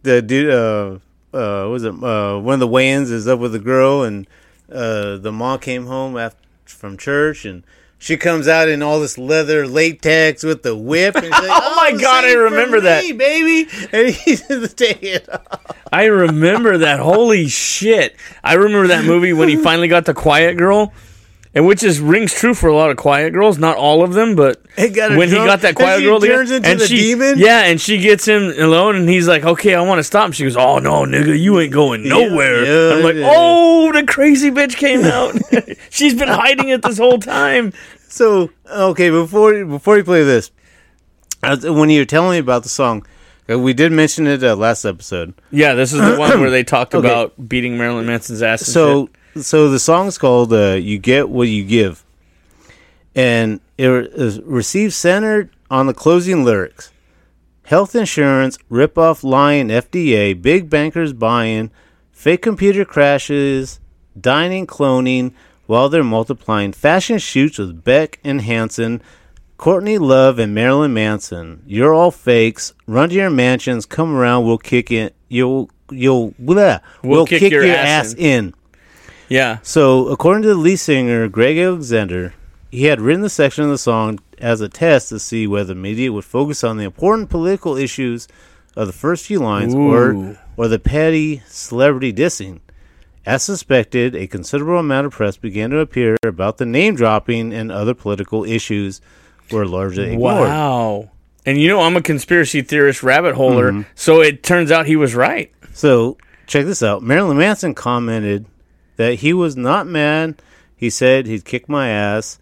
the 0.03 0.22
dude, 0.22 1.02
uh, 1.35 1.67
was 1.69 1.83
it? 1.83 1.93
Uh, 1.93 2.39
one 2.39 2.55
of 2.55 2.59
the 2.59 2.67
Wayans 2.67 3.11
is 3.11 3.27
up 3.27 3.39
with 3.39 3.53
a 3.53 3.59
girl, 3.59 4.03
and 4.03 4.25
uh, 4.71 5.17
the 5.17 5.31
mom 5.31 5.59
came 5.59 5.85
home 5.85 6.17
after 6.17 6.39
from 6.65 6.97
church, 6.97 7.45
and 7.45 7.63
she 7.97 8.17
comes 8.17 8.47
out 8.47 8.69
in 8.69 8.81
all 8.81 8.99
this 8.99 9.17
leather 9.17 9.67
latex 9.67 10.43
with 10.43 10.63
the 10.63 10.75
whip. 10.75 11.15
And 11.15 11.25
she's 11.25 11.31
like, 11.31 11.41
Oh 11.49 11.75
my 11.75 11.91
God, 11.99 12.25
I 12.25 12.33
remember 12.33 12.81
that." 12.81 13.03
me, 13.03 13.11
baby. 13.11 13.69
And 13.91 14.09
he's 14.09 14.41
taking 14.73 15.09
it 15.09 15.29
off. 15.29 15.75
I 15.91 16.05
remember 16.05 16.79
that. 16.79 16.99
Holy 16.99 17.47
shit! 17.47 18.15
I 18.43 18.55
remember 18.55 18.87
that 18.87 19.05
movie 19.05 19.33
when 19.33 19.49
he 19.49 19.55
finally 19.55 19.87
got 19.87 20.05
the 20.05 20.13
quiet 20.13 20.57
girl, 20.57 20.93
and 21.56 21.65
which 21.65 21.82
is 21.84 21.99
rings 22.02 22.34
true 22.34 22.53
for 22.53 22.68
a 22.68 22.76
lot 22.76 22.91
of 22.91 22.98
quiet 22.98 23.32
girls. 23.34 23.57
Not 23.57 23.77
all 23.77 24.03
of 24.03 24.14
them, 24.14 24.36
but 24.36 24.61
He 24.77 24.90
got 24.90 25.11
her 25.11 25.18
when 25.18 25.30
he 25.30 25.36
got 25.36 25.61
that 25.61 25.73
quiet 25.76 26.02
girl, 26.03 26.19
together, 26.19 26.40
turns 26.40 26.52
into 26.52 26.69
and 26.69 26.80
the 26.80 26.86
she, 26.88 26.98
demon? 26.98 27.40
yeah, 27.40 27.61
and 27.64 27.80
she 27.82 27.98
gets 27.98 28.26
him 28.26 28.53
alone, 28.60 28.95
and 28.98 29.07
he's 29.10 29.27
like, 29.27 29.44
"Okay, 29.44 29.73
I 29.73 29.82
want 29.82 29.99
to 29.99 30.03
stop." 30.03 30.26
And 30.26 30.36
she 30.36 30.44
goes, 30.44 30.57
"Oh 30.57 30.80
no, 30.80 31.06
nigga, 31.06 31.40
you 31.40 31.60
ain't 31.60 31.73
going 31.73 32.07
nowhere." 32.07 32.65
yeah, 32.65 32.95
I'm 32.98 33.03
like, 33.03 33.15
yeah. 33.15 33.32
"Oh, 33.34 33.91
the 33.94 34.03
crazy 34.03 34.52
bitch 34.52 34.76
came 34.76 35.03
out. 35.06 35.36
She's 35.90 36.14
been 36.14 36.27
hiding 36.27 36.69
it 36.69 36.82
this 36.84 36.98
whole 36.98 37.19
time." 37.19 37.73
So 38.10 38.52
okay, 38.69 39.10
before 39.10 39.65
before 39.65 39.98
you 39.98 40.03
play 40.03 40.23
this, 40.23 40.52
when 41.64 41.90
you 41.90 42.02
were 42.02 42.06
telling 42.06 42.32
me 42.32 42.38
about 42.40 42.64
the 42.64 42.69
song, 42.69 43.06
uh, 43.49 43.60
we 43.60 43.73
did 43.73 43.91
mention 43.91 44.26
it 44.27 44.44
uh, 44.44 44.56
last 44.56 44.86
episode. 44.86 45.34
Yeah, 45.52 45.73
this 45.73 45.94
is 45.94 45.99
the 46.02 46.15
one 46.18 46.40
where 46.41 46.49
they 46.49 46.64
talked 46.64 46.95
Okay. 46.95 47.07
about 47.07 47.48
beating 47.48 47.77
Marilyn 47.77 48.06
Manson's 48.06 48.41
ass. 48.41 48.61
And 48.61 48.68
So 48.68 49.06
shit. 49.07 49.15
So 49.41 49.69
the 49.69 49.79
song's 49.79 50.17
called 50.17 50.53
uh, 50.53 50.73
"You 50.73 50.97
Get 50.97 51.29
What 51.29 51.47
You 51.47 51.63
Give," 51.63 52.03
and 53.15 53.59
it 53.77 53.89
is 53.89 54.39
received 54.41 54.93
centered 54.93 55.49
on 55.69 55.87
the 55.87 55.93
closing 55.93 56.43
lyrics: 56.43 56.91
health 57.63 57.95
insurance, 57.95 58.57
rip-off 58.69 59.23
lying 59.23 59.67
FDA, 59.67 60.39
big 60.39 60.69
bankers 60.69 61.13
buying, 61.13 61.71
fake 62.11 62.41
computer 62.41 62.85
crashes, 62.85 63.79
dining 64.19 64.65
cloning 64.67 65.33
while 65.67 65.89
they're 65.89 66.03
multiplying, 66.03 66.71
fashion 66.71 67.17
shoots 67.17 67.57
with 67.57 67.83
Beck 67.83 68.19
and 68.23 68.41
Hanson. 68.41 69.01
Courtney 69.57 69.97
Love 69.97 70.37
and 70.37 70.53
Marilyn 70.53 70.93
Manson, 70.93 71.63
you're 71.65 71.93
all 71.93 72.11
fakes. 72.11 72.73
Run 72.87 73.09
to 73.09 73.15
your 73.15 73.29
mansions, 73.29 73.85
come 73.85 74.13
around, 74.13 74.45
we'll 74.45 74.57
kick 74.57 74.91
it. 74.91 75.15
You'll 75.29 75.69
you'll 75.89 76.31
bleh, 76.31 76.81
we'll, 77.03 77.25
kick, 77.25 77.51
your, 77.51 77.65
ass, 77.65 78.13
in. 78.13 78.53
Yeah, 79.30 79.60
So, 79.64 80.07
according 80.10 80.43
to 80.43 80.49
the 80.49 80.56
lead 80.56 80.77
singer 80.77 81.27
Greg 81.27 81.57
Alexander, 81.57 82.34
he 82.72 82.85
had 82.85 82.99
written 83.02 83.22
the 83.22 83.30
section 83.30 83.64
of 83.64 83.69
the 83.69 83.77
song 83.77 84.19
as 84.39 84.61
a 84.61 84.69
test 84.69 85.10
to 85.10 85.19
see 85.19 85.47
whether 85.47 85.73
the 85.73 85.76
media 85.76 86.11
would 86.11 86.26
focus 86.26 86.64
on 86.64 86.77
the 86.77 86.84
important 86.84 87.30
political 87.30 87.76
issues 87.77 88.27
of 88.76 88.88
the 88.88 88.93
first 88.93 89.26
few 89.26 89.39
lines 89.39 89.73
or 89.73 90.38
or 90.57 90.68
the 90.68 90.80
petty 90.80 91.41
celebrity 91.47 92.11
dissing. 92.11 92.60
As 93.26 93.41
suspected, 93.43 94.15
a 94.15 94.27
considerable 94.27 94.77
amount 94.80 95.07
of 95.07 95.14
press 95.14 95.38
began 95.38 95.69
to 95.72 95.80
appear 95.80 96.18
about 96.23 96.57
the 96.57 96.65
name 96.65 96.95
dropping 96.95 97.53
and 97.53 97.72
other 97.72 97.93
political 97.93 98.43
issues 98.43 99.02
were 99.52 99.65
largely 99.65 100.11
ignored. 100.14 100.49
wow. 100.49 101.10
And 101.45 101.60
you 101.60 101.68
know, 101.69 101.81
I'm 101.81 101.95
a 101.95 102.02
conspiracy 102.02 102.61
theorist 102.61 103.02
rabbit 103.03 103.35
holer, 103.35 103.69
Mm-hmm. 103.72 103.81
so 103.95 104.22
it 104.22 104.43
turns 104.43 104.72
out 104.72 104.85
he 104.85 104.95
was 104.95 105.15
right. 105.15 105.52
So 105.73 106.18
check 106.47 106.65
this 106.65 106.84
out. 106.84 107.02
Marilyn 107.03 107.38
Manson 107.38 107.73
commented 107.73 108.45
that 108.97 109.15
he 109.15 109.34
was 109.34 109.55
not 109.55 109.88
mad. 109.88 110.41
He 110.76 110.89
said 110.89 111.26
he'd 111.26 111.45
kick 111.45 111.69
my 111.69 111.89
ass. 111.89 112.39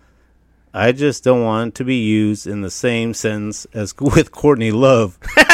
I 0.74 0.92
just 0.92 1.24
don't 1.24 1.44
want 1.44 1.76
to 1.76 1.84
be 1.84 1.98
used 1.98 2.48
in 2.48 2.62
the 2.62 2.72
same 2.72 3.14
sentence 3.14 3.68
as 3.74 3.94
with 4.00 4.32
Courtney 4.32 4.72
Love. 4.72 5.20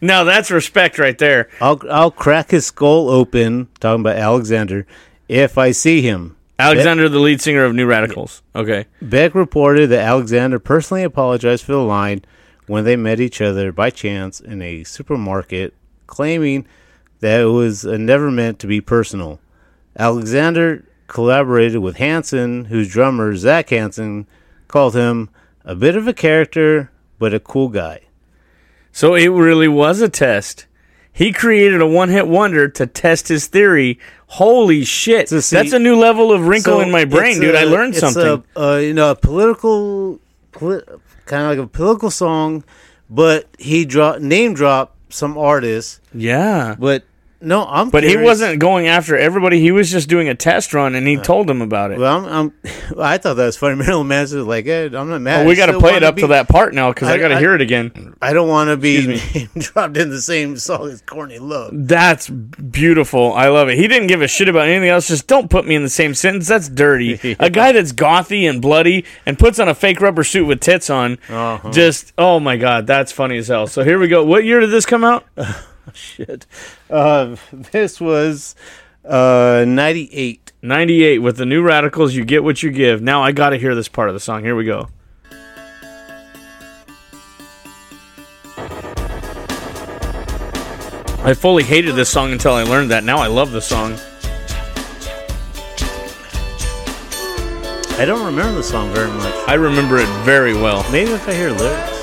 Now 0.00 0.24
that's 0.24 0.50
respect 0.50 0.98
right 0.98 1.16
there. 1.18 1.48
I'll 1.60 1.80
I'll 1.90 2.10
crack 2.10 2.50
his 2.50 2.66
skull 2.66 3.10
open. 3.10 3.68
Talking 3.80 4.00
about 4.00 4.16
Alexander, 4.16 4.86
if 5.28 5.58
I 5.58 5.72
see 5.72 6.00
him. 6.02 6.36
Alexander, 6.58 7.08
the 7.08 7.18
lead 7.18 7.40
singer 7.40 7.64
of 7.64 7.74
New 7.74 7.86
Radicals. 7.86 8.42
Okay. 8.54 8.86
Beck 9.00 9.34
reported 9.34 9.88
that 9.88 10.04
Alexander 10.06 10.58
personally 10.58 11.02
apologized 11.02 11.64
for 11.64 11.72
the 11.72 11.78
line 11.78 12.22
when 12.66 12.84
they 12.84 12.96
met 12.96 13.18
each 13.18 13.40
other 13.40 13.72
by 13.72 13.88
chance 13.90 14.40
in 14.40 14.60
a 14.60 14.84
supermarket, 14.84 15.74
claiming 16.06 16.66
that 17.20 17.40
it 17.40 17.46
was 17.46 17.84
never 17.84 18.30
meant 18.30 18.58
to 18.58 18.66
be 18.66 18.80
personal. 18.80 19.40
Alexander 20.00 20.82
collaborated 21.08 21.80
with 21.80 21.96
Hanson, 21.98 22.64
whose 22.66 22.88
drummer, 22.88 23.36
Zac 23.36 23.68
Hanson, 23.68 24.26
called 24.66 24.94
him 24.94 25.28
a 25.64 25.74
bit 25.74 25.94
of 25.94 26.08
a 26.08 26.14
character, 26.14 26.90
but 27.18 27.34
a 27.34 27.38
cool 27.40 27.68
guy. 27.68 28.00
So 28.92 29.14
it 29.14 29.28
really 29.28 29.68
was 29.68 30.00
a 30.00 30.08
test. 30.08 30.66
He 31.12 31.32
created 31.32 31.82
a 31.82 31.86
one-hit 31.86 32.26
wonder 32.28 32.66
to 32.68 32.86
test 32.86 33.28
his 33.28 33.46
theory. 33.46 33.98
Holy 34.28 34.84
shit! 34.84 35.26
To 35.28 35.42
see- 35.42 35.56
That's 35.56 35.72
a 35.72 35.78
new 35.78 35.96
level 35.96 36.32
of 36.32 36.46
wrinkle 36.46 36.74
So 36.78 36.80
in 36.80 36.90
my 36.90 37.04
brain, 37.04 37.38
dude. 37.40 37.54
I 37.54 37.62
a- 37.62 37.66
learned 37.66 37.94
it's 37.94 38.00
something. 38.00 38.42
A, 38.56 38.60
uh, 38.60 38.76
you 38.78 38.94
know, 38.94 39.10
a 39.10 39.14
political, 39.16 40.18
poli- 40.52 40.82
kind 41.26 41.42
of 41.42 41.48
like 41.50 41.58
a 41.58 41.68
political 41.68 42.10
song, 42.10 42.64
but 43.10 43.48
he 43.58 43.84
dropped 43.84 44.20
name 44.22 44.54
dropped 44.54 45.12
some 45.12 45.36
artists. 45.36 46.00
yeah. 46.14 46.74
But 46.78 47.02
no, 47.40 47.64
I'm. 47.64 47.90
But 47.90 48.04
he 48.04 48.16
wasn't 48.16 48.58
going 48.60 48.86
after 48.86 49.16
everybody. 49.16 49.60
He 49.60 49.72
was 49.72 49.90
just 49.90 50.08
doing 50.08 50.28
a 50.28 50.34
test 50.34 50.74
run, 50.74 50.94
and 50.94 51.06
he 51.06 51.16
told 51.16 51.46
them 51.46 51.62
about 51.62 51.90
it. 51.90 51.98
Well, 51.98 52.26
I'm, 52.26 52.26
I'm, 52.26 52.98
I 52.98 53.18
thought 53.18 53.34
that 53.34 53.46
was 53.46 53.56
funny. 53.56 53.76
Marilyn 53.82 54.08
Manson 54.08 54.38
was 54.38 54.46
like, 54.46 54.66
hey, 54.66 54.86
I'm 54.86 55.08
not 55.08 55.20
mad. 55.22 55.44
Oh, 55.44 55.48
we 55.48 55.54
got 55.56 55.66
to 55.66 55.78
play 55.78 55.94
it 55.96 56.02
up 56.02 56.16
be- 56.16 56.22
to 56.22 56.28
that 56.28 56.48
part 56.48 56.74
now 56.74 56.92
because 56.92 57.08
I, 57.08 57.14
I- 57.14 57.18
got 57.18 57.28
to 57.28 57.38
hear 57.38 57.54
it 57.54 57.60
again. 57.60 58.14
I 58.20 58.32
don't 58.32 58.48
want 58.48 58.68
to 58.68 58.76
be 58.76 59.18
dropped 59.58 59.96
in 59.96 60.10
the 60.10 60.20
same 60.20 60.56
song 60.58 60.90
as 60.90 61.00
Courtney 61.02 61.38
Love. 61.38 61.70
That's 61.72 62.28
beautiful. 62.28 63.32
I 63.32 63.48
love 63.48 63.68
it. 63.68 63.78
He 63.78 63.88
didn't 63.88 64.08
give 64.08 64.22
a 64.22 64.28
shit 64.28 64.48
about 64.48 64.68
anything 64.68 64.90
else. 64.90 65.08
Just 65.08 65.26
don't 65.26 65.48
put 65.50 65.66
me 65.66 65.74
in 65.74 65.82
the 65.82 65.88
same 65.88 66.14
sentence. 66.14 66.48
That's 66.48 66.68
dirty. 66.68 67.36
A 67.40 67.48
guy 67.50 67.72
that's 67.72 67.92
gothy 67.92 68.46
and 68.46 68.60
bloody 68.60 69.04
and 69.24 69.38
puts 69.38 69.58
on 69.58 69.68
a 69.68 69.74
fake 69.74 70.00
rubber 70.00 70.24
suit 70.24 70.44
with 70.44 70.60
tits 70.60 70.90
on. 70.90 71.18
Uh-huh. 71.28 71.70
Just 71.70 72.12
oh 72.18 72.38
my 72.40 72.56
god, 72.56 72.86
that's 72.86 73.12
funny 73.12 73.38
as 73.38 73.48
hell. 73.48 73.66
So 73.66 73.82
here 73.82 73.98
we 73.98 74.08
go. 74.08 74.24
What 74.24 74.44
year 74.44 74.60
did 74.60 74.70
this 74.70 74.84
come 74.86 75.04
out? 75.04 75.24
Shit. 75.94 76.46
Uh, 76.88 77.36
this 77.52 78.00
was 78.00 78.54
uh, 79.04 79.64
98. 79.66 80.52
98 80.62 81.18
with 81.20 81.36
the 81.38 81.46
new 81.46 81.62
radicals 81.62 82.14
you 82.14 82.22
get 82.24 82.44
what 82.44 82.62
you 82.62 82.70
give 82.70 83.00
now 83.00 83.22
i 83.22 83.32
gotta 83.32 83.56
hear 83.56 83.74
this 83.74 83.88
part 83.88 84.10
of 84.10 84.14
the 84.14 84.20
song 84.20 84.44
here 84.44 84.54
we 84.54 84.66
go 84.66 84.88
i 91.22 91.34
fully 91.34 91.62
hated 91.62 91.94
this 91.94 92.08
song 92.10 92.32
until 92.32 92.52
i 92.52 92.62
learned 92.62 92.90
that 92.90 93.04
now 93.04 93.18
i 93.18 93.26
love 93.26 93.52
the 93.52 93.60
song 93.60 93.96
I 97.98 98.06
don't 98.06 98.24
remember 98.24 98.52
the 98.54 98.62
song 98.62 98.90
very 98.94 99.10
much. 99.10 99.34
i 99.48 99.54
remember 99.54 99.98
it 99.98 100.08
very 100.24 100.54
well 100.54 100.84
Maybe 100.90 101.10
if 101.12 101.28
I 101.28 101.34
hear 101.34 101.50
lyrics. 101.50 101.99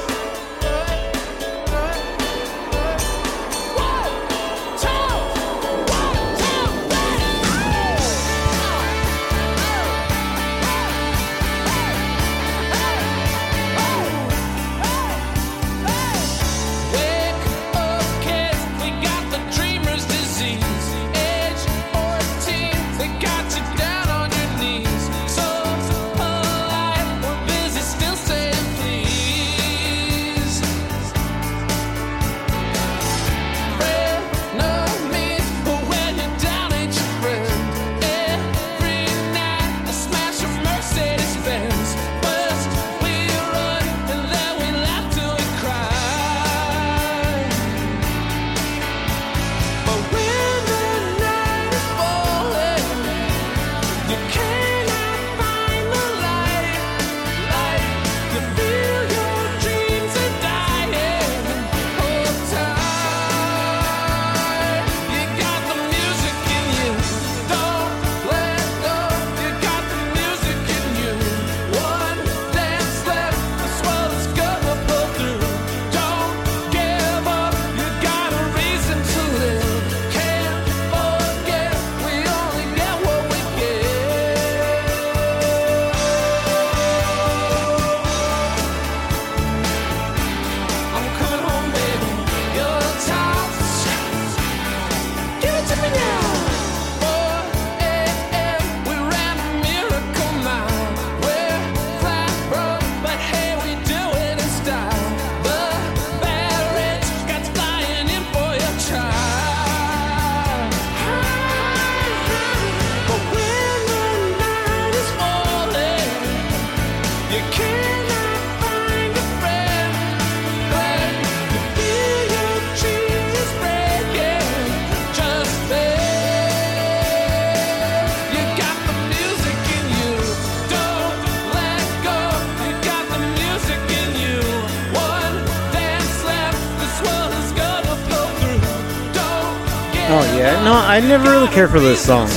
I 140.98 141.00
never 141.00 141.30
really 141.30 141.48
cared 141.50 141.70
for 141.70 141.80
this 141.80 142.04
song, 142.04 142.28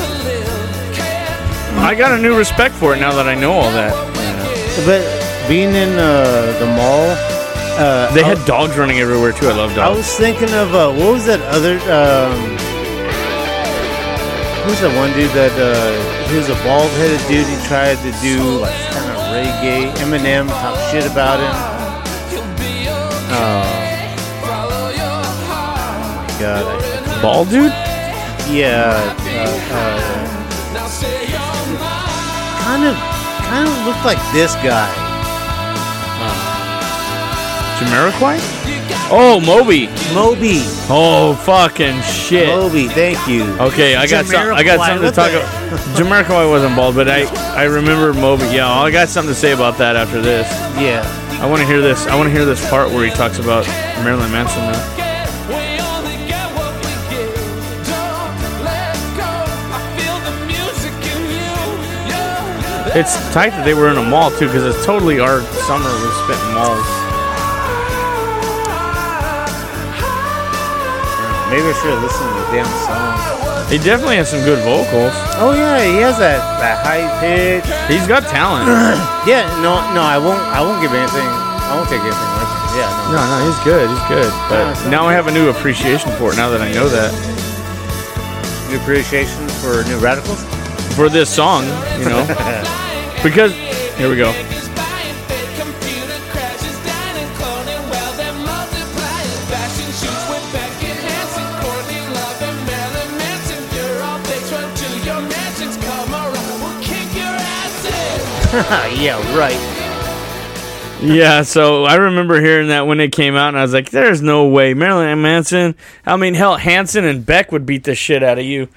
I 1.80 1.94
got 1.96 2.12
a 2.12 2.20
new 2.20 2.36
respect 2.36 2.74
for 2.74 2.94
it 2.94 3.00
now 3.00 3.10
that 3.14 3.26
I 3.26 3.34
know 3.34 3.52
all 3.52 3.70
that. 3.72 3.96
but 4.84 5.00
being 5.48 5.70
in 5.74 5.88
uh, 5.96 6.52
the 6.60 6.66
mall, 6.66 7.08
uh, 7.80 8.12
They 8.12 8.22
I, 8.22 8.36
had 8.36 8.46
dogs 8.46 8.76
running 8.76 9.00
everywhere 9.00 9.32
too. 9.32 9.48
I 9.48 9.56
love 9.56 9.70
dogs. 9.74 9.78
I 9.80 9.84
dogs. 9.86 9.96
was 9.96 10.12
thinking 10.14 10.52
of 10.52 10.74
uh, 10.74 10.92
what 10.92 11.10
was 11.10 11.24
that 11.24 11.40
other? 11.48 11.80
Um, 11.88 12.36
who's 14.68 14.80
that 14.84 14.92
one 14.94 15.08
dude 15.16 15.32
that 15.32 15.56
uh, 15.56 16.28
he 16.28 16.36
was 16.36 16.50
a 16.50 16.58
bald-headed 16.60 17.24
dude? 17.32 17.48
He 17.48 17.56
tried 17.66 17.96
to 18.04 18.12
do 18.20 18.60
like 18.60 18.76
kind 18.92 19.08
of 19.08 19.16
reggae. 19.32 19.88
Eminem 20.04 20.48
talked 20.60 20.84
shit 20.92 21.10
about 21.10 21.40
him. 21.40 21.56
Oh 23.32 23.64
my 26.20 26.36
god, 26.38 26.64
I, 26.68 27.22
Ball 27.22 27.46
dude? 27.46 27.72
Yeah. 28.52 29.16
Uh, 29.20 29.47
uh, 29.72 30.31
kind 32.64 32.85
of, 32.85 32.97
kind 33.47 33.68
of 33.68 33.86
looked 33.86 34.05
like 34.05 34.18
this 34.32 34.55
guy. 34.56 34.89
Jamiroquai? 37.78 38.39
Oh, 39.12 39.40
Moby. 39.40 39.86
Moby. 40.14 40.60
Oh, 40.89 41.35
fucking 41.44 42.01
shit. 42.02 42.47
Moby, 42.48 42.89
thank 42.89 43.27
you. 43.27 43.44
Okay, 43.59 43.97
I 43.97 44.06
got 44.06 44.27
some, 44.27 44.52
I 44.55 44.62
got 44.62 44.78
Jamiroquai, 44.78 44.86
something 44.86 45.09
to 45.09 45.14
talk 45.14 45.31
about. 45.32 45.81
Jamiroquai 45.97 46.51
wasn't 46.51 46.77
bald, 46.77 46.94
but 46.94 47.09
I 47.09 47.24
I 47.55 47.64
remember 47.64 48.12
Moby. 48.12 48.44
Yeah, 48.55 48.70
I 48.70 48.90
got 48.90 49.09
something 49.09 49.32
to 49.32 49.39
say 49.39 49.52
about 49.52 49.78
that 49.78 49.97
after 49.97 50.20
this. 50.20 50.48
Yeah. 50.78 51.02
I 51.40 51.47
want 51.47 51.62
to 51.62 51.66
hear 51.66 51.81
this. 51.81 52.06
I 52.06 52.16
want 52.16 52.27
to 52.28 52.32
hear 52.32 52.44
this 52.44 52.60
part 52.68 52.90
where 52.90 53.05
he 53.05 53.10
talks 53.10 53.39
about 53.39 53.66
Marilyn 54.05 54.31
Manson 54.31 54.60
now. 54.60 54.89
It's 62.92 63.14
tight 63.32 63.50
that 63.50 63.64
they 63.64 63.74
were 63.74 63.88
in 63.88 63.96
a 63.98 64.02
mall 64.02 64.30
too, 64.30 64.46
because 64.46 64.64
it's 64.66 64.84
totally 64.84 65.20
our 65.20 65.42
summer 65.70 65.86
was 65.86 66.14
spent 66.26 66.40
in 66.42 66.54
malls. 66.58 66.82
Maybe 71.50 71.66
I 71.66 71.74
should 71.82 71.90
have 71.90 72.02
listened 72.02 72.30
to 72.30 72.34
the 72.34 72.48
damn 72.54 72.70
song. 72.86 73.14
He 73.70 73.78
definitely 73.78 74.16
has 74.22 74.30
some 74.30 74.42
good 74.46 74.62
vocals. 74.62 75.10
Oh 75.38 75.50
yeah, 75.54 75.82
he 75.82 75.98
has 76.02 76.18
that, 76.18 76.38
that 76.62 76.82
high 76.86 77.06
pitch. 77.18 77.66
He's 77.90 78.06
got 78.06 78.22
talent. 78.30 78.66
Yeah, 79.28 79.44
no, 79.60 79.76
no, 79.92 80.00
I 80.00 80.16
won't. 80.16 80.40
I 80.48 80.62
won't 80.64 80.80
give 80.80 80.94
anything. 80.94 81.26
I 81.26 81.76
won't 81.76 81.86
take 81.90 82.00
anything 82.00 82.30
from. 82.34 82.48
Yeah, 82.74 82.88
no. 83.12 83.18
No, 83.18 83.22
no, 83.28 83.36
he's 83.46 83.60
good. 83.62 83.86
He's 83.90 84.06
good. 84.08 84.30
But 84.48 84.72
it's 84.72 84.86
now 84.86 85.04
I 85.06 85.12
have 85.12 85.26
a 85.26 85.32
new 85.32 85.50
appreciation 85.50 86.10
for 86.16 86.32
it. 86.32 86.36
Now 86.36 86.48
that 86.50 86.62
I 86.62 86.72
know 86.72 86.88
that 86.88 87.12
New 88.70 88.78
appreciation 88.80 89.46
for 89.60 89.84
New 89.84 89.98
Radicals. 89.98 90.42
for 90.96 91.08
this 91.10 91.28
song, 91.28 91.64
you 92.00 92.06
know, 92.08 92.24
because 93.22 93.52
here 93.97 94.09
we 94.09 94.16
go. 94.16 94.32
Yeah, 109.01 109.16
right. 109.38 109.56
Yeah, 111.02 111.42
so 111.42 111.84
I 111.84 111.94
remember 111.94 112.40
hearing 112.40 112.68
that 112.68 112.86
when 112.86 113.01
it 113.01 113.12
came 113.12 113.34
out, 113.34 113.48
and 113.48 113.59
I 113.59 113.62
was 113.62 113.72
like, 113.72 113.88
"There's 113.88 114.20
no 114.20 114.48
way 114.48 114.74
Marilyn 114.74 115.22
Manson. 115.22 115.74
I 116.05 116.16
mean, 116.16 116.34
hell, 116.34 116.59
Hanson 116.59 117.06
and 117.06 117.24
Beck 117.24 117.52
would 117.52 117.64
beat 117.64 117.84
the 117.84 117.94
shit 117.94 118.22
out 118.22 118.38
of 118.38 118.44
you." 118.44 118.68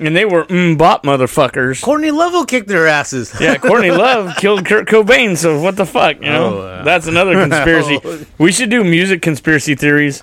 And 0.00 0.14
they 0.14 0.24
were 0.24 0.44
mm 0.44 0.78
bop 0.78 1.02
motherfuckers. 1.04 1.82
Courtney 1.82 2.10
Love 2.12 2.32
will 2.32 2.44
kick 2.44 2.66
their 2.66 2.86
asses. 2.86 3.34
Yeah, 3.40 3.56
Courtney 3.56 3.90
Love 3.92 4.36
killed 4.36 4.64
Kurt 4.64 4.86
Cobain, 4.86 5.36
so 5.36 5.60
what 5.60 5.76
the 5.76 5.86
fuck, 5.86 6.16
you 6.16 6.26
know? 6.30 6.58
Oh, 6.58 6.84
That's 6.84 7.06
another 7.06 7.34
conspiracy. 7.48 8.26
we 8.38 8.52
should 8.52 8.70
do 8.70 8.84
music 8.84 9.22
conspiracy 9.22 9.74
theories. 9.74 10.22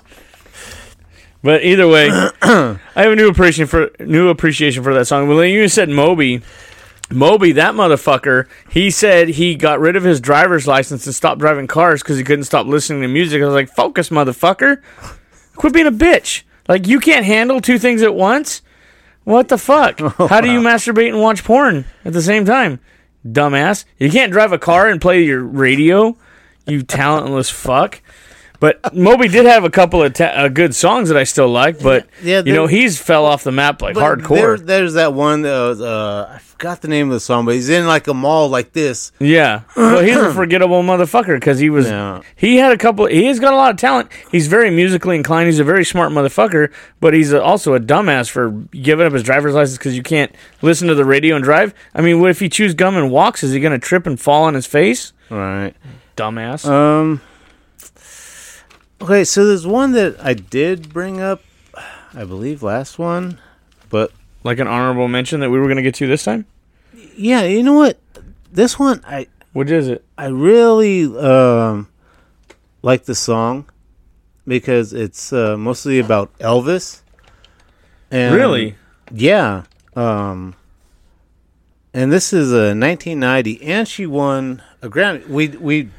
But 1.42 1.62
either 1.62 1.86
way, 1.86 2.08
I 2.42 2.78
have 2.94 3.12
a 3.12 3.16
new 3.16 3.28
appreciation 3.28 3.66
for 3.66 3.90
new 4.00 4.28
appreciation 4.28 4.82
for 4.82 4.94
that 4.94 5.04
song. 5.06 5.28
Well, 5.28 5.44
you 5.44 5.68
said 5.68 5.88
Moby. 5.88 6.42
Moby, 7.08 7.52
that 7.52 7.74
motherfucker, 7.74 8.48
he 8.68 8.90
said 8.90 9.28
he 9.28 9.54
got 9.54 9.78
rid 9.78 9.94
of 9.94 10.02
his 10.02 10.20
driver's 10.20 10.66
license 10.66 11.06
and 11.06 11.14
stopped 11.14 11.38
driving 11.40 11.68
cars 11.68 12.02
because 12.02 12.18
he 12.18 12.24
couldn't 12.24 12.44
stop 12.46 12.66
listening 12.66 13.02
to 13.02 13.08
music. 13.08 13.40
I 13.40 13.44
was 13.44 13.54
like, 13.54 13.68
focus, 13.68 14.08
motherfucker. 14.08 14.82
Quit 15.54 15.72
being 15.72 15.86
a 15.86 15.92
bitch. 15.92 16.42
Like, 16.68 16.88
you 16.88 16.98
can't 16.98 17.24
handle 17.24 17.60
two 17.60 17.78
things 17.78 18.02
at 18.02 18.14
once? 18.16 18.60
What 19.26 19.48
the 19.48 19.58
fuck? 19.58 19.98
How 20.18 20.40
do 20.40 20.52
you 20.52 20.60
masturbate 20.60 21.08
and 21.08 21.20
watch 21.20 21.42
porn 21.42 21.84
at 22.04 22.12
the 22.12 22.22
same 22.22 22.44
time? 22.44 22.78
Dumbass. 23.26 23.84
You 23.98 24.08
can't 24.08 24.30
drive 24.30 24.52
a 24.52 24.58
car 24.58 24.88
and 24.88 25.00
play 25.00 25.24
your 25.24 25.42
radio, 25.42 26.16
you 26.64 26.84
talentless 26.84 27.50
fuck. 27.50 28.00
But 28.60 28.94
Moby 28.94 29.28
did 29.28 29.44
have 29.46 29.64
a 29.64 29.70
couple 29.70 30.02
of 30.02 30.12
ta- 30.14 30.24
uh, 30.34 30.48
good 30.48 30.74
songs 30.74 31.08
that 31.08 31.18
I 31.18 31.24
still 31.24 31.48
like, 31.48 31.80
but 31.80 32.06
Yeah, 32.22 32.42
you 32.44 32.54
know 32.54 32.66
he's 32.66 33.00
fell 33.00 33.24
off 33.26 33.44
the 33.44 33.52
map 33.52 33.82
like 33.82 33.96
hardcore. 33.96 34.28
There, 34.36 34.56
there's 34.56 34.94
that 34.94 35.12
one 35.14 35.42
that 35.42 35.58
was, 35.68 35.80
uh, 35.80 36.30
I 36.34 36.38
forgot 36.38 36.80
the 36.80 36.88
name 36.88 37.08
of 37.08 37.12
the 37.14 37.20
song, 37.20 37.44
but 37.44 37.54
he's 37.54 37.68
in 37.68 37.86
like 37.86 38.06
a 38.06 38.14
mall 38.14 38.48
like 38.48 38.72
this. 38.72 39.12
Yeah, 39.18 39.62
well, 39.76 40.02
he's 40.02 40.16
a 40.16 40.32
forgettable 40.34 40.82
motherfucker 40.82 41.36
because 41.38 41.58
he 41.58 41.68
was. 41.70 41.86
Yeah. 41.86 42.22
He 42.34 42.56
had 42.56 42.72
a 42.72 42.78
couple. 42.78 43.06
He 43.06 43.24
has 43.26 43.38
got 43.40 43.52
a 43.52 43.56
lot 43.56 43.70
of 43.72 43.76
talent. 43.76 44.10
He's 44.32 44.46
very 44.46 44.70
musically 44.70 45.16
inclined. 45.16 45.46
He's 45.48 45.58
a 45.58 45.64
very 45.64 45.84
smart 45.84 46.12
motherfucker, 46.12 46.72
but 47.00 47.12
he's 47.14 47.34
also 47.34 47.74
a 47.74 47.80
dumbass 47.80 48.30
for 48.30 48.50
giving 48.72 49.06
up 49.06 49.12
his 49.12 49.22
driver's 49.22 49.54
license 49.54 49.76
because 49.78 49.96
you 49.96 50.02
can't 50.02 50.34
listen 50.62 50.88
to 50.88 50.94
the 50.94 51.04
radio 51.04 51.36
and 51.36 51.44
drive. 51.44 51.74
I 51.94 52.00
mean, 52.00 52.20
what 52.20 52.30
if 52.30 52.40
he 52.40 52.48
chews 52.48 52.72
gum 52.74 52.96
and 52.96 53.10
walks? 53.10 53.42
Is 53.42 53.52
he 53.52 53.60
gonna 53.60 53.78
trip 53.78 54.06
and 54.06 54.18
fall 54.18 54.44
on 54.44 54.54
his 54.54 54.66
face? 54.66 55.12
Right. 55.28 55.74
Dumbass. 56.16 56.66
Um. 56.66 57.20
Okay, 59.06 59.22
so 59.22 59.46
there's 59.46 59.64
one 59.64 59.92
that 59.92 60.16
I 60.20 60.34
did 60.34 60.92
bring 60.92 61.20
up, 61.20 61.40
I 62.12 62.24
believe 62.24 62.64
last 62.64 62.98
one, 62.98 63.38
but 63.88 64.10
like 64.42 64.58
an 64.58 64.66
honorable 64.66 65.06
mention 65.06 65.38
that 65.38 65.50
we 65.50 65.60
were 65.60 65.68
gonna 65.68 65.82
get 65.82 65.94
to 65.96 66.08
this 66.08 66.24
time. 66.24 66.44
yeah, 67.14 67.44
you 67.44 67.62
know 67.62 67.74
what? 67.74 68.00
This 68.50 68.80
one 68.80 69.04
I 69.06 69.28
What 69.52 69.70
is 69.70 69.86
it? 69.86 70.04
I 70.18 70.26
really 70.26 71.04
um 71.16 71.86
like 72.82 73.04
the 73.04 73.14
song 73.14 73.66
because 74.44 74.92
it's 74.92 75.32
uh, 75.32 75.56
mostly 75.56 76.00
about 76.00 76.36
Elvis. 76.40 77.02
And 78.10 78.34
Really? 78.34 78.74
Yeah. 79.12 79.66
Um 79.94 80.56
and 81.94 82.10
this 82.10 82.32
is 82.32 82.50
a 82.50 82.74
1990 82.74 83.62
and 83.62 83.86
she 83.86 84.04
won 84.04 84.64
a 84.82 84.88
Grammy. 84.88 85.28
We 85.28 85.46
we 85.50 85.90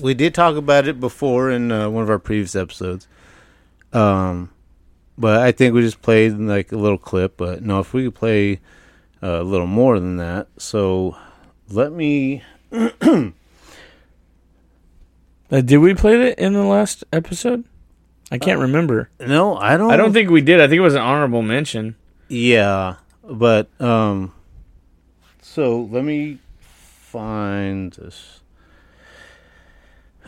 we 0.00 0.14
did 0.14 0.34
talk 0.34 0.56
about 0.56 0.88
it 0.88 1.00
before 1.00 1.50
in 1.50 1.70
uh, 1.72 1.88
one 1.88 2.02
of 2.02 2.10
our 2.10 2.18
previous 2.18 2.54
episodes. 2.54 3.08
Um 3.92 4.50
but 5.16 5.40
I 5.40 5.52
think 5.52 5.74
we 5.74 5.82
just 5.82 6.02
played 6.02 6.32
like 6.32 6.72
a 6.72 6.76
little 6.76 6.98
clip, 6.98 7.36
but 7.36 7.62
no, 7.62 7.78
if 7.78 7.92
we 7.92 8.04
could 8.04 8.16
play 8.16 8.60
uh, 9.22 9.40
a 9.40 9.44
little 9.44 9.68
more 9.68 10.00
than 10.00 10.16
that. 10.16 10.48
So 10.58 11.16
let 11.68 11.92
me 11.92 12.42
Uh, 15.50 15.60
did 15.60 15.78
we 15.78 15.94
play 15.94 16.30
it 16.30 16.38
in 16.38 16.52
the 16.52 16.64
last 16.64 17.04
episode? 17.12 17.64
I 18.32 18.38
can't 18.38 18.58
remember. 18.58 19.10
No, 19.20 19.56
I 19.56 19.76
don't 19.76 19.92
I 19.92 19.96
don't 19.96 20.12
think 20.12 20.30
we 20.30 20.40
did. 20.40 20.60
I 20.60 20.66
think 20.66 20.78
it 20.78 20.82
was 20.82 20.94
an 20.94 21.02
honorable 21.02 21.42
mention. 21.42 21.94
Yeah, 22.28 22.96
but 23.22 23.68
um 23.80 24.32
so 25.40 25.82
let 25.82 26.02
me 26.02 26.38
find 26.58 27.92
this. 27.92 28.40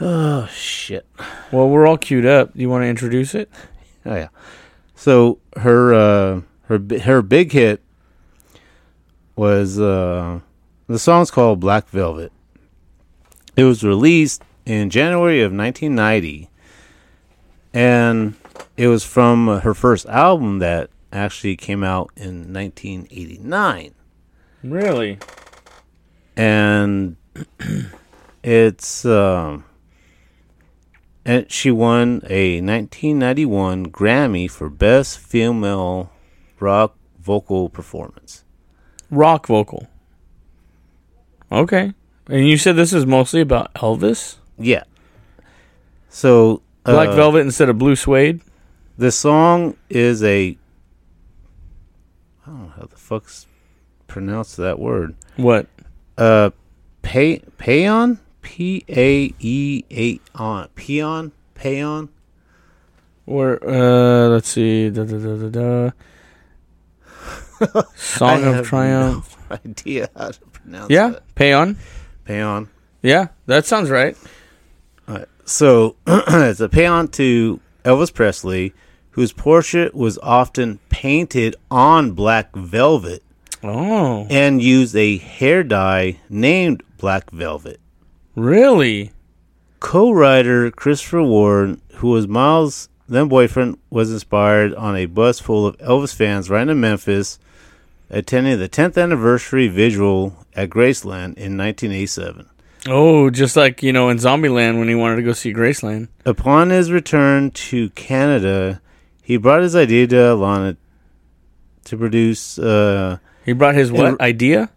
Oh 0.00 0.46
shit. 0.48 1.06
Well, 1.50 1.68
we're 1.68 1.86
all 1.86 1.96
queued 1.96 2.26
up. 2.26 2.52
Do 2.54 2.60
you 2.60 2.68
want 2.68 2.82
to 2.82 2.88
introduce 2.88 3.34
it? 3.34 3.50
Oh 4.04 4.14
yeah. 4.14 4.28
So 4.94 5.38
her 5.56 5.94
uh 5.94 6.40
her 6.64 6.80
her 7.02 7.22
big 7.22 7.52
hit 7.52 7.82
was 9.36 9.78
uh 9.80 10.40
the 10.86 10.98
song's 10.98 11.30
called 11.30 11.60
Black 11.60 11.88
Velvet. 11.88 12.32
It 13.56 13.64
was 13.64 13.82
released 13.82 14.42
in 14.66 14.90
January 14.90 15.40
of 15.42 15.52
1990 15.52 16.50
and 17.72 18.34
it 18.76 18.88
was 18.88 19.04
from 19.04 19.48
uh, 19.48 19.60
her 19.60 19.74
first 19.74 20.06
album 20.06 20.58
that 20.58 20.90
actually 21.12 21.56
came 21.56 21.82
out 21.84 22.10
in 22.16 22.52
1989 22.52 23.94
Really? 24.64 25.18
and 26.36 27.16
it's 28.42 29.04
um 29.04 29.64
and 31.26 31.50
she 31.50 31.72
won 31.72 32.22
a 32.30 32.60
1991 32.60 33.86
Grammy 33.86 34.48
for 34.48 34.70
best 34.70 35.18
female 35.18 36.12
rock 36.60 36.96
vocal 37.20 37.68
performance. 37.68 38.44
Rock 39.10 39.48
vocal. 39.48 39.88
Okay. 41.50 41.92
And 42.28 42.48
you 42.48 42.56
said 42.56 42.76
this 42.76 42.92
is 42.92 43.06
mostly 43.06 43.40
about 43.40 43.74
Elvis? 43.74 44.36
Yeah. 44.56 44.84
So 46.08 46.62
Black 46.84 47.08
uh, 47.08 47.16
Velvet 47.16 47.40
instead 47.40 47.68
of 47.68 47.76
blue 47.76 47.96
suede? 47.96 48.40
The 48.96 49.10
song 49.10 49.76
is 49.90 50.22
a 50.22 50.56
I 52.46 52.50
don't 52.50 52.62
know 52.62 52.72
how 52.76 52.86
the 52.86 52.96
fuck's 52.96 53.48
pronounced 54.06 54.56
that 54.58 54.78
word. 54.78 55.16
What? 55.36 55.66
Uh, 56.16 56.50
pay 57.02 57.40
payon, 57.58 58.20
P 58.46 58.84
A 58.88 59.34
E 59.40 59.82
A 59.90 60.20
on 60.36 60.68
peon, 60.76 61.32
payon. 61.56 62.08
Or 63.26 63.58
uh, 63.68 64.28
let's 64.28 64.48
see. 64.48 64.88
Da, 64.88 65.02
da, 65.02 65.18
da, 65.18 65.48
da, 65.48 65.90
da. 67.64 67.82
Song 67.96 68.44
of 68.44 68.64
Triumph. 68.64 69.36
No 69.50 69.58
idea 69.64 70.08
how 70.16 70.30
to 70.30 70.40
pronounce 70.40 70.90
Yeah, 70.90 71.08
that. 71.08 71.34
Payon. 71.34 71.76
Payon. 72.24 72.68
Yeah, 73.02 73.28
that 73.46 73.66
sounds 73.66 73.90
right. 73.90 74.16
So 75.44 75.96
it's 76.06 76.60
a 76.60 76.68
paean 76.68 77.08
to 77.12 77.60
Elvis 77.84 78.12
Presley, 78.14 78.74
whose 79.10 79.32
portrait 79.32 79.94
was 79.94 80.18
often 80.18 80.78
painted 80.88 81.54
on 81.70 82.12
black 82.12 82.54
velvet 82.54 83.22
Oh, 83.62 84.26
and 84.30 84.60
used 84.62 84.94
a 84.96 85.18
hair 85.18 85.62
dye 85.64 86.18
named 86.28 86.82
Black 86.98 87.30
Velvet. 87.30 87.80
Really? 88.36 89.10
Co-writer 89.80 90.70
Christopher 90.70 91.22
Ward, 91.22 91.80
who 91.96 92.08
was 92.08 92.28
Myles' 92.28 92.88
then 93.08 93.28
boyfriend, 93.28 93.78
was 93.90 94.12
inspired 94.12 94.74
on 94.74 94.94
a 94.94 95.06
bus 95.06 95.40
full 95.40 95.66
of 95.66 95.76
Elvis 95.78 96.14
fans 96.14 96.50
riding 96.50 96.68
to 96.68 96.74
Memphis, 96.74 97.38
attending 98.10 98.58
the 98.58 98.68
10th 98.68 99.00
anniversary 99.02 99.68
vigil 99.68 100.44
at 100.54 100.70
Graceland 100.70 101.34
in 101.38 101.56
1987. 101.56 102.46
Oh, 102.88 103.30
just 103.30 103.56
like 103.56 103.82
you 103.82 103.92
know 103.92 104.08
in 104.10 104.18
Zombieland 104.18 104.78
when 104.78 104.86
he 104.88 104.94
wanted 104.94 105.16
to 105.16 105.22
go 105.22 105.32
see 105.32 105.52
Graceland. 105.52 106.08
Upon 106.24 106.70
his 106.70 106.92
return 106.92 107.50
to 107.52 107.90
Canada, 107.90 108.80
he 109.22 109.36
brought 109.38 109.62
his 109.62 109.74
idea 109.74 110.06
to 110.08 110.16
Alannah 110.16 110.76
to 111.84 111.96
produce. 111.96 112.58
Uh, 112.58 113.18
He 113.44 113.52
brought 113.54 113.74
his 113.74 113.90
what 113.90 114.20
idea? 114.20 114.70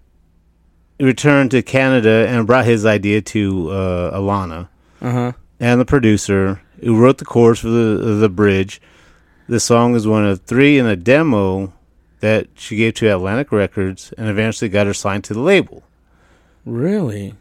Returned 0.99 1.51
to 1.51 1.61
Canada 1.61 2.25
and 2.27 2.45
brought 2.45 2.65
his 2.65 2.85
idea 2.85 3.21
to 3.21 3.69
uh, 3.71 4.11
Alannah 4.19 4.67
Uh 5.01 5.11
huh. 5.11 5.31
and 5.59 5.79
the 5.79 5.85
producer, 5.85 6.61
who 6.83 6.99
wrote 6.99 7.19
the 7.19 7.25
chorus 7.25 7.59
for 7.59 7.69
the 7.69 8.15
the 8.19 8.27
bridge. 8.29 8.81
The 9.47 9.59
song 9.61 9.95
is 9.95 10.05
one 10.05 10.25
of 10.25 10.41
three 10.41 10.77
in 10.77 10.85
a 10.85 10.95
demo 10.97 11.71
that 12.19 12.47
she 12.55 12.75
gave 12.75 12.95
to 12.95 13.07
Atlantic 13.07 13.51
Records, 13.53 14.13
and 14.17 14.27
eventually 14.27 14.67
got 14.67 14.87
her 14.87 14.93
signed 14.93 15.23
to 15.25 15.33
the 15.33 15.39
label. 15.39 15.83
Really? 16.65 17.33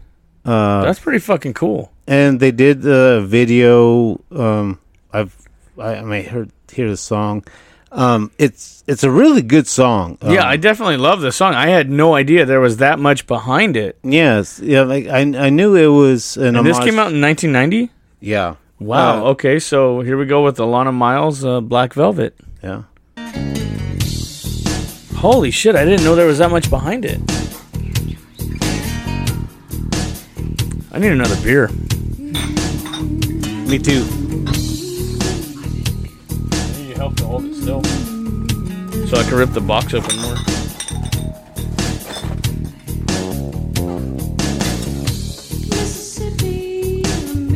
Uh, 0.45 0.85
That's 0.85 1.01
pretty 1.01 1.19
fucking 1.19 1.55
cool. 1.55 1.91
and 2.07 2.39
they 2.41 2.53
did 2.53 2.83
the 2.83 3.25
video. 3.27 4.21
Um, 4.31 4.79
I've 5.13 5.35
I, 5.79 5.97
I 5.97 6.03
may 6.03 6.23
hear 6.23 6.47
hear 6.73 6.89
the 6.89 6.97
song. 6.97 7.45
Um, 7.91 8.31
it's 8.39 8.85
it's 8.87 9.03
a 9.03 9.11
really 9.11 9.41
good 9.43 9.67
song. 9.67 10.19
Um, 10.21 10.33
yeah, 10.33 10.47
I 10.47 10.57
definitely 10.57 10.99
love 10.99 11.21
the 11.21 11.33
song. 11.33 11.55
I 11.55 11.69
had 11.69 11.89
no 11.91 12.15
idea 12.15 12.45
there 12.45 12.61
was 12.61 12.77
that 12.79 12.99
much 12.99 13.27
behind 13.27 13.77
it. 13.77 13.99
yes, 14.03 14.61
yeah. 14.63 14.83
Like 14.83 15.07
I 15.07 15.21
I 15.21 15.51
knew 15.51 15.75
it 15.75 15.87
was 15.89 16.37
an. 16.37 16.57
And 16.57 16.67
this 16.67 16.79
came 16.79 16.99
out 16.99 17.13
in 17.13 17.21
1990. 17.21 17.91
Yeah. 18.21 18.57
Wow. 18.79 19.25
Uh, 19.25 19.31
okay, 19.31 19.59
so 19.59 20.01
here 20.03 20.17
we 20.17 20.25
go 20.27 20.45
with 20.45 20.59
Alannah 20.61 20.93
Myles, 20.93 21.45
uh, 21.45 21.61
Black 21.61 21.95
Velvet. 21.95 22.37
yeah. 22.63 22.83
Holy 25.17 25.51
shit! 25.51 25.75
I 25.75 25.85
didn't 25.85 26.05
know 26.05 26.15
there 26.15 26.27
was 26.27 26.39
that 26.39 26.51
much 26.51 26.71
behind 26.71 27.05
it. 27.05 27.19
I 30.93 30.99
need 31.01 31.11
another 31.13 31.37
beer. 31.43 31.69
Me 33.67 33.79
too. 33.79 34.05
I 37.01 37.09
need 37.09 37.15
your 37.15 37.15
help 37.15 37.17
to 37.19 37.27
hold 37.27 37.45
it 37.45 37.55
still, 37.55 37.85
so 39.07 39.17
I 39.17 39.23
can 39.23 39.35
rip 39.35 39.53
the 39.53 39.61
box 39.61 39.95
open 39.95 40.17
more. 40.17 40.35
Mississippi, 45.71 47.03
in 47.05 47.53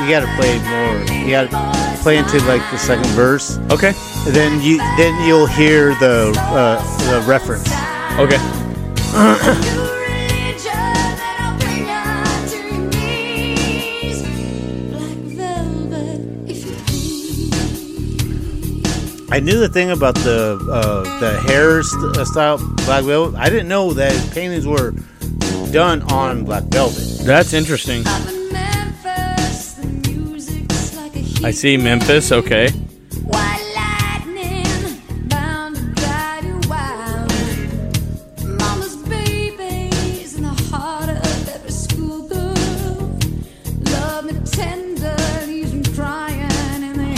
You 0.00 0.08
gotta 0.08 0.32
play 0.36 0.56
more. 0.70 1.02
You 1.18 1.30
gotta 1.32 1.98
play 2.00 2.16
into 2.18 2.38
like 2.44 2.62
the 2.70 2.76
second 2.78 3.06
verse. 3.06 3.58
Okay. 3.72 3.92
And 4.24 4.32
then 4.32 4.62
you 4.62 4.78
then 4.96 5.26
you'll 5.26 5.48
hear 5.48 5.96
the 5.96 6.32
uh, 6.38 6.80
the 7.10 7.26
reference. 7.26 7.66
Okay. 8.20 8.38
I 19.34 19.40
knew 19.40 19.58
the 19.58 19.68
thing 19.68 19.90
about 19.90 20.14
the 20.14 20.64
uh, 20.70 21.18
the 21.18 21.40
hair 21.40 21.82
st- 21.82 22.16
uh, 22.16 22.24
style 22.24 22.58
black 22.86 23.02
velvet. 23.02 23.36
I 23.36 23.50
didn't 23.50 23.66
know 23.66 23.92
that 23.94 24.12
his 24.12 24.32
paintings 24.32 24.64
were 24.64 24.92
done 25.72 26.02
on 26.02 26.44
black 26.44 26.62
velvet. 26.66 27.18
That's 27.24 27.52
interesting. 27.52 28.06
I 31.42 31.50
see 31.50 31.76
Memphis. 31.76 32.30
Okay. 32.30 32.68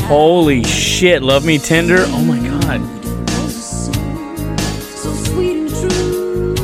Holy 0.07 0.63
shit! 0.63 1.21
Love 1.23 1.45
me 1.45 1.59
tender. 1.59 2.05
Oh 2.07 2.25
my 2.25 2.39
god. 2.39 2.81
so 4.97 5.13
sweet 5.13 5.57
and 5.57 5.69
true. 5.69 6.55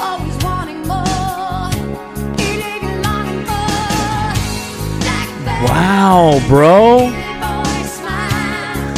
Always 0.00 0.36
wanting 0.44 0.82
more, 0.88 1.70
eating 2.40 2.82
and 2.82 3.02
longing 3.04 3.44
for. 3.46 4.34
Black 5.00 5.28
Wow, 5.70 6.40
bro. 6.48 6.98
boy 6.98 7.82
smile, 7.86 8.94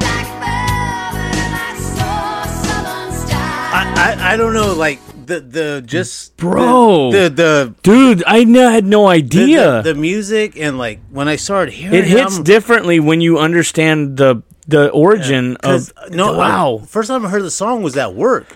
black 0.00 0.28
velvet, 0.40 1.36
and 1.44 1.54
I 1.54 1.76
saw 1.76 2.46
southern 2.64 3.12
style. 3.12 3.74
I, 3.74 4.16
I 4.24 4.32
I 4.32 4.36
don't 4.38 4.54
know 4.54 4.72
like 4.72 5.01
the 5.26 5.40
the 5.40 5.82
just 5.84 6.36
Bro. 6.36 7.12
the 7.12 7.28
the, 7.30 7.74
Dude, 7.82 8.22
I 8.26 8.40
n- 8.40 8.54
had 8.54 8.84
no 8.84 9.06
idea. 9.08 9.82
the 9.82 9.92
the 9.92 9.98
music 9.98 10.56
and 10.58 10.78
like 10.78 11.00
when 11.10 11.28
I 11.28 11.36
started 11.36 11.72
hearing 11.72 11.94
it 11.94 12.04
hits 12.06 12.38
differently 12.40 13.00
when 13.00 13.20
you 13.20 13.38
understand 13.38 14.16
the 14.16 14.42
the 14.68 14.90
origin 14.90 15.56
'Cause, 15.56 15.90
of. 15.90 16.10
no, 16.12 16.36
wow. 16.36 16.80
I- 16.82 16.86
first 16.86 17.08
time 17.08 17.26
I 17.26 17.28
heard 17.30 17.42
the 17.42 17.50
song 17.50 17.82
was 17.82 17.96
at 17.96 18.14
work, 18.14 18.46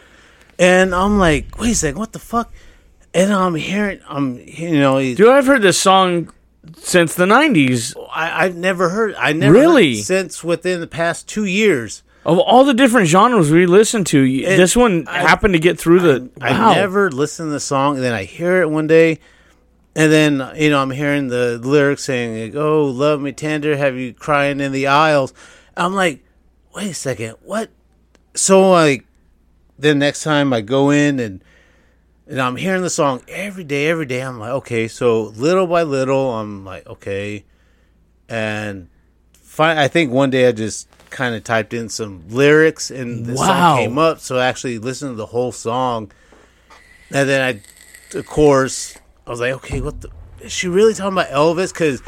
and 0.58 0.94
I'm 0.94 1.18
like, 1.18 1.58
wait 1.58 1.72
a 1.72 1.74
second, 1.74 1.98
what 1.98 2.12
the 2.12 2.18
fuck? 2.20 2.52
And 3.12 3.32
I'm 3.32 3.54
hearing, 3.54 4.00
I'm 4.08 4.38
you 4.44 4.78
know, 4.78 5.00
Dude, 5.00 5.26
I've 5.28 5.46
heard 5.46 5.62
this 5.62 5.78
song 5.78 6.30
since 6.78 7.14
the 7.14 7.24
'90s. 7.26 7.94
I, 8.12 8.44
I've 8.44 8.56
never 8.56 8.90
heard, 8.90 9.14
I 9.18 9.32
never 9.32 9.52
Really? 9.54 9.94
since 9.96 10.44
within 10.44 10.80
the 10.80 10.86
past 10.86 11.26
two 11.28 11.44
years. 11.44 12.02
Of 12.26 12.40
all 12.40 12.64
the 12.64 12.74
different 12.74 13.06
genres 13.06 13.52
we 13.52 13.66
listen 13.66 14.02
to, 14.06 14.24
It- 14.24 14.56
this 14.56 14.74
one 14.74 15.06
I- 15.06 15.20
happened 15.20 15.54
to 15.54 15.60
get 15.60 15.78
through 15.78 16.00
the. 16.00 16.28
I 16.40 16.50
wow. 16.50 16.74
never 16.74 17.08
listened 17.08 17.46
to 17.50 17.52
the 17.52 17.60
song, 17.60 17.94
and 17.94 18.04
then 18.04 18.12
I 18.12 18.24
hear 18.24 18.60
it 18.62 18.68
one 18.68 18.88
day, 18.88 19.20
and 19.94 20.10
then 20.10 20.50
you 20.56 20.68
know 20.70 20.82
I'm 20.82 20.90
hearing 20.90 21.28
the 21.28 21.58
lyrics 21.62 22.02
saying, 22.02 22.52
like, 22.52 22.60
"Oh, 22.60 22.86
love 22.86 23.20
me 23.20 23.30
tender, 23.30 23.76
have 23.76 23.94
you 23.96 24.12
crying 24.12 24.58
in 24.60 24.72
the 24.72 24.88
aisles?" 24.88 25.32
I'm 25.76 25.94
like, 25.94 26.24
wait 26.74 26.90
a 26.90 26.94
second, 26.94 27.36
what? 27.44 27.70
So 28.34 28.70
like, 28.72 29.06
then 29.78 30.00
next 30.00 30.24
time 30.24 30.52
I 30.52 30.62
go 30.62 30.90
in 30.90 31.20
and 31.20 31.44
and 32.26 32.40
I'm 32.40 32.56
hearing 32.56 32.82
the 32.82 32.90
song 32.90 33.22
every 33.28 33.62
day, 33.62 33.86
every 33.88 34.04
day. 34.06 34.20
I'm 34.20 34.40
like, 34.40 34.50
okay, 34.50 34.88
so 34.88 35.22
little 35.36 35.68
by 35.68 35.84
little, 35.84 36.34
I'm 36.34 36.64
like, 36.64 36.88
okay, 36.88 37.44
and 38.28 38.88
fi- 39.32 39.80
I 39.80 39.86
think 39.86 40.10
one 40.10 40.30
day 40.30 40.48
I 40.48 40.52
just 40.52 40.88
kind 41.10 41.34
of 41.34 41.44
typed 41.44 41.72
in 41.74 41.88
some 41.88 42.24
lyrics 42.28 42.90
and 42.90 43.26
the 43.26 43.34
Wow. 43.34 43.46
song 43.46 43.78
came 43.78 43.98
up. 43.98 44.20
So 44.20 44.38
I 44.38 44.46
actually 44.46 44.78
listened 44.78 45.12
to 45.12 45.16
the 45.16 45.26
whole 45.26 45.52
song, 45.52 46.10
and 47.10 47.28
then 47.28 47.40
I, 47.42 48.16
of 48.18 48.26
course, 48.26 48.96
I 49.26 49.30
was 49.30 49.40
like, 49.40 49.52
okay, 49.54 49.80
what 49.80 50.00
the? 50.00 50.10
Is 50.40 50.52
she 50.52 50.68
really 50.68 50.94
talking 50.94 51.12
about 51.14 51.28
Elvis? 51.30 51.72
Because 51.72 52.02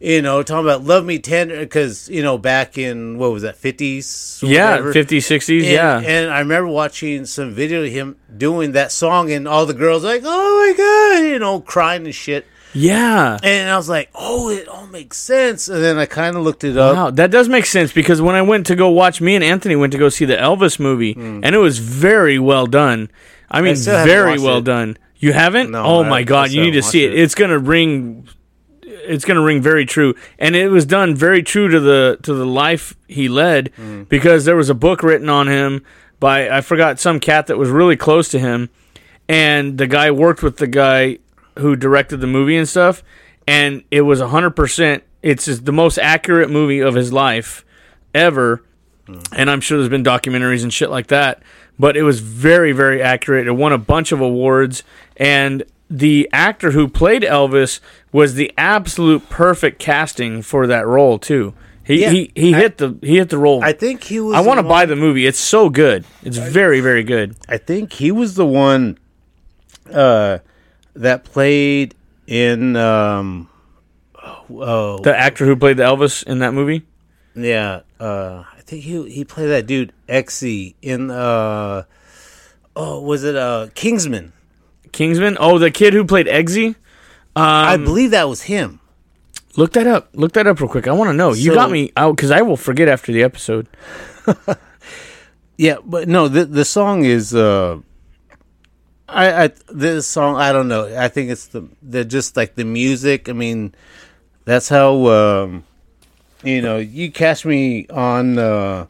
you 0.00 0.20
know, 0.22 0.42
talking 0.42 0.64
about 0.66 0.82
"Love 0.82 1.04
Me 1.04 1.18
Tender" 1.18 1.60
because 1.60 2.08
you 2.08 2.22
know 2.22 2.36
back 2.38 2.76
in 2.78 3.18
what 3.18 3.32
was 3.32 3.42
that 3.42 3.56
fifties? 3.56 4.40
Yeah, 4.42 4.78
50s, 4.78 5.18
60s, 5.18 5.58
And, 5.62 5.64
yeah. 5.64 5.98
and 5.98 6.30
I 6.32 6.40
remember 6.40 6.68
watching 6.68 7.24
some 7.26 7.52
video 7.52 7.84
of 7.84 7.90
him 7.92 8.16
doing 8.36 8.72
that 8.72 8.90
song, 8.92 9.30
and 9.30 9.46
all 9.46 9.64
the 9.66 9.74
girls 9.74 10.02
like, 10.04 10.22
"Oh 10.24 10.74
my 10.74 10.74
god!" 10.76 11.26
You 11.28 11.38
know, 11.38 11.60
crying 11.60 12.04
and 12.04 12.14
shit. 12.14 12.46
Yeah. 12.74 13.38
And 13.42 13.70
I 13.70 13.76
was 13.76 13.88
like, 13.88 14.10
"Oh, 14.14 14.48
it 14.48 14.68
all 14.68 14.86
makes 14.86 15.16
sense." 15.18 15.68
And 15.68 15.82
then 15.82 15.98
I 15.98 16.06
kind 16.06 16.36
of 16.36 16.42
looked 16.42 16.64
it 16.64 16.76
up. 16.76 16.94
Wow, 16.96 17.10
that 17.10 17.30
does 17.30 17.48
make 17.48 17.66
sense 17.66 17.92
because 17.92 18.20
when 18.22 18.34
I 18.34 18.42
went 18.42 18.66
to 18.66 18.74
go 18.74 18.88
watch, 18.88 19.20
me 19.20 19.34
and 19.34 19.44
Anthony 19.44 19.76
went 19.76 19.92
to 19.92 19.98
go 19.98 20.08
see 20.08 20.24
the 20.24 20.36
Elvis 20.36 20.78
movie, 20.80 21.14
and 21.16 21.44
it 21.46 21.58
was 21.58 21.78
very 21.78 22.38
well 22.38 22.66
done. 22.66 23.10
I 23.50 23.60
mean, 23.60 23.76
haven't 23.76 24.06
very 24.06 24.38
well 24.38 24.58
it. 24.58 24.64
done. 24.64 24.96
You 25.18 25.32
haven't? 25.32 25.70
No, 25.70 25.82
oh 25.84 26.02
I- 26.04 26.08
my 26.08 26.22
god, 26.22 26.50
you 26.50 26.62
need 26.62 26.72
to 26.72 26.82
see 26.82 27.04
it. 27.04 27.12
it. 27.12 27.18
It's 27.20 27.34
gonna 27.34 27.58
ring. 27.58 28.26
It's 28.84 29.24
gonna 29.24 29.42
ring 29.42 29.60
very 29.60 29.84
true, 29.84 30.14
and 30.38 30.54
it 30.54 30.68
was 30.68 30.86
done 30.86 31.14
very 31.14 31.42
true 31.42 31.68
to 31.68 31.80
the 31.80 32.18
to 32.22 32.34
the 32.34 32.46
life 32.46 32.94
he 33.08 33.28
led 33.28 33.70
Mm. 33.80 34.08
because 34.08 34.44
there 34.44 34.56
was 34.56 34.70
a 34.70 34.74
book 34.74 35.02
written 35.02 35.28
on 35.28 35.48
him 35.48 35.82
by 36.20 36.48
I 36.48 36.60
forgot 36.60 37.00
some 37.00 37.18
cat 37.20 37.48
that 37.48 37.58
was 37.58 37.68
really 37.68 37.96
close 37.96 38.28
to 38.30 38.38
him, 38.38 38.70
and 39.28 39.76
the 39.78 39.86
guy 39.88 40.10
worked 40.12 40.42
with 40.42 40.58
the 40.58 40.66
guy 40.68 41.18
who 41.58 41.76
directed 41.76 42.18
the 42.18 42.26
movie 42.26 42.56
and 42.56 42.68
stuff, 42.68 43.02
and 43.46 43.82
it 43.90 44.02
was 44.02 44.20
hundred 44.20 44.50
percent. 44.50 45.02
It's 45.22 45.46
the 45.46 45.72
most 45.72 45.98
accurate 45.98 46.50
movie 46.50 46.80
of 46.80 46.94
his 46.94 47.12
life 47.12 47.64
ever, 48.14 48.62
and 49.32 49.50
I'm 49.50 49.60
sure 49.60 49.78
there's 49.78 49.88
been 49.90 50.04
documentaries 50.04 50.62
and 50.62 50.72
shit 50.72 50.90
like 50.90 51.08
that. 51.08 51.42
But 51.78 51.96
it 51.96 52.02
was 52.02 52.20
very, 52.20 52.72
very 52.72 53.00
accurate. 53.02 53.46
It 53.46 53.52
won 53.52 53.72
a 53.72 53.78
bunch 53.78 54.12
of 54.12 54.20
awards, 54.20 54.82
and 55.16 55.62
the 55.88 56.28
actor 56.32 56.70
who 56.72 56.88
played 56.88 57.22
Elvis 57.22 57.80
was 58.12 58.34
the 58.34 58.52
absolute 58.58 59.28
perfect 59.28 59.78
casting 59.78 60.42
for 60.42 60.66
that 60.66 60.86
role 60.86 61.18
too. 61.18 61.54
He 61.84 62.00
Yeah, 62.02 62.10
he, 62.10 62.30
he 62.34 62.54
I- 62.54 62.58
hit 62.58 62.78
the 62.78 62.96
he 63.02 63.16
hit 63.16 63.28
the 63.30 63.38
role. 63.38 63.62
I 63.62 63.72
think 63.72 64.04
he 64.04 64.20
was. 64.20 64.34
I 64.34 64.40
want 64.40 64.58
to 64.58 64.62
buy 64.62 64.86
the 64.86 64.96
movie. 64.96 65.26
It's 65.26 65.38
so 65.38 65.68
good. 65.68 66.04
It's 66.22 66.36
very, 66.38 66.80
very 66.80 67.02
good. 67.04 67.36
I 67.48 67.58
think 67.58 67.92
he 67.94 68.10
was 68.12 68.34
the 68.36 68.46
one 68.46 68.98
uh, 69.92 70.38
that 70.94 71.24
played 71.24 71.94
in. 72.26 72.76
Um, 72.76 73.48
oh, 74.50 74.98
The 75.02 75.16
actor 75.16 75.44
who 75.46 75.56
played 75.56 75.76
the 75.78 75.84
Elvis 75.84 76.22
in 76.24 76.38
that 76.40 76.52
movie. 76.54 76.82
yeah. 77.34 77.80
Uh, 78.00 78.42
I 78.56 78.60
think 78.64 78.82
he 78.84 79.08
he 79.10 79.24
played 79.24 79.46
that 79.48 79.66
dude 79.66 79.92
Eggsy 80.08 80.74
in. 80.82 81.10
Uh, 81.10 81.84
oh, 82.74 83.00
was 83.00 83.22
it 83.24 83.36
uh, 83.36 83.68
Kingsman? 83.74 84.32
Kingsman. 84.92 85.36
Oh, 85.38 85.58
the 85.58 85.70
kid 85.70 85.92
who 85.94 86.04
played. 86.04 86.26
I 86.26 87.74
Um, 87.74 87.84
believe 87.84 88.10
that 88.10 88.28
was 88.28 88.42
him. 88.42 88.80
Look 89.56 89.72
that 89.74 89.86
up. 89.86 90.08
Look 90.14 90.32
that 90.32 90.46
up 90.46 90.60
real 90.60 90.68
quick. 90.68 90.88
I 90.88 90.92
want 90.92 91.08
to 91.10 91.12
know. 91.14 91.32
You 91.32 91.50
So- 91.50 91.54
got 91.54 91.70
me 91.70 91.92
out 91.96 92.16
because 92.16 92.30
I 92.30 92.42
will 92.42 92.56
forget 92.56 92.88
after 92.88 93.12
the 93.12 93.22
episode. 93.22 93.68
Yeah, 95.58 95.76
but 95.84 96.08
no, 96.08 96.28
the 96.28 96.44
the 96.46 96.64
song 96.64 97.04
is. 97.04 97.34
Uh, 97.34 97.78
I, 99.12 99.44
I 99.44 99.50
this 99.68 100.06
song 100.06 100.36
I 100.36 100.52
don't 100.52 100.68
know. 100.68 100.94
I 100.96 101.08
think 101.08 101.30
it's 101.30 101.46
the 101.46 101.68
the 101.82 102.04
just 102.04 102.36
like 102.36 102.54
the 102.54 102.64
music. 102.64 103.28
I 103.28 103.32
mean, 103.32 103.74
that's 104.44 104.68
how 104.68 105.06
um, 105.08 105.64
you 106.42 106.62
know 106.62 106.78
you 106.78 107.12
catch 107.12 107.44
me 107.44 107.86
on. 107.88 108.38
Uh, 108.38 108.86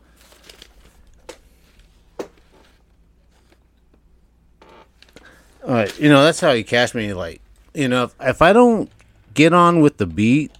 uh, 5.64 5.88
you 5.98 6.08
know 6.08 6.24
that's 6.24 6.40
how 6.40 6.52
you 6.52 6.64
catch 6.64 6.94
me. 6.94 7.12
Like 7.12 7.40
you 7.74 7.88
know 7.88 8.04
if, 8.04 8.14
if 8.20 8.42
I 8.42 8.52
don't 8.52 8.90
get 9.34 9.52
on 9.52 9.80
with 9.80 9.96
the 9.96 10.06
beat 10.06 10.52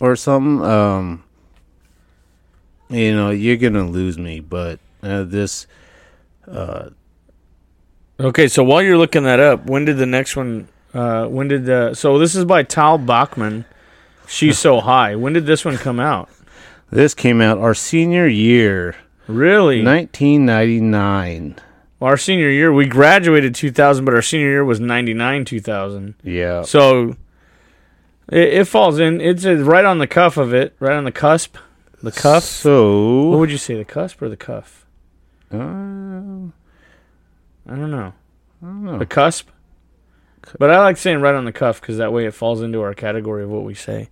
or 0.00 0.16
something, 0.16 0.64
um, 0.68 1.24
you 2.90 3.14
know 3.14 3.30
you're 3.30 3.56
gonna 3.56 3.86
lose 3.88 4.18
me. 4.18 4.40
But 4.40 4.80
uh, 5.02 5.22
this. 5.22 5.66
Okay, 8.20 8.48
so 8.48 8.64
while 8.64 8.82
you're 8.82 8.98
looking 8.98 9.22
that 9.24 9.38
up, 9.40 9.66
when 9.66 9.84
did 9.84 9.96
the 9.96 10.06
next 10.06 10.34
one? 10.36 10.68
Uh, 10.92 11.26
when 11.26 11.46
did 11.48 11.66
the? 11.66 11.94
So 11.94 12.18
this 12.18 12.34
is 12.34 12.44
by 12.44 12.62
Tal 12.64 12.98
Bachman. 12.98 13.64
She's 14.26 14.58
so 14.58 14.80
high. 14.92 15.14
When 15.16 15.32
did 15.32 15.46
this 15.46 15.64
one 15.64 15.76
come 15.76 16.00
out? 16.00 16.28
This 16.90 17.14
came 17.14 17.40
out 17.40 17.58
our 17.58 17.74
senior 17.74 18.26
year, 18.26 18.96
Really? 19.26 19.84
1999. 19.84 21.56
Well, 22.00 22.10
Our 22.10 22.16
senior 22.16 22.48
year, 22.48 22.72
we 22.72 22.86
graduated 22.86 23.54
2000, 23.54 24.04
but 24.04 24.14
our 24.14 24.22
senior 24.22 24.46
year 24.48 24.64
was 24.64 24.80
99 24.80 25.44
2000. 25.44 26.14
Yeah. 26.24 26.62
So 26.62 27.10
it, 28.30 28.54
it 28.54 28.64
falls 28.66 28.98
in. 28.98 29.20
It's 29.20 29.44
uh, 29.44 29.56
right 29.56 29.84
on 29.84 29.98
the 29.98 30.06
cuff 30.06 30.36
of 30.38 30.54
it, 30.54 30.74
right 30.80 30.96
on 30.96 31.04
the 31.04 31.12
cusp. 31.12 31.56
The 32.02 32.12
cuff. 32.12 32.42
So 32.44 33.26
What 33.28 33.34
So, 33.34 33.38
would 33.38 33.50
you 33.50 33.58
say, 33.58 33.76
the 33.76 33.84
cusp 33.84 34.22
or 34.22 34.28
the 34.28 34.36
cuff? 34.36 34.86
uh, 35.52 36.50
I 37.68 37.72
don't 37.72 37.90
know. 37.90 38.12
I 38.62 38.66
don't 38.66 38.84
know. 38.84 38.98
The 38.98 39.06
cusp. 39.06 39.48
But 40.58 40.70
I 40.70 40.80
like 40.80 40.96
saying 40.96 41.20
right 41.20 41.34
on 41.34 41.44
the 41.44 41.52
cuff 41.52 41.80
because 41.80 41.98
that 41.98 42.12
way 42.12 42.24
it 42.24 42.32
falls 42.32 42.62
into 42.62 42.80
our 42.80 42.94
category 42.94 43.44
of 43.44 43.50
what 43.50 43.64
we 43.64 43.74
say. 43.74 44.08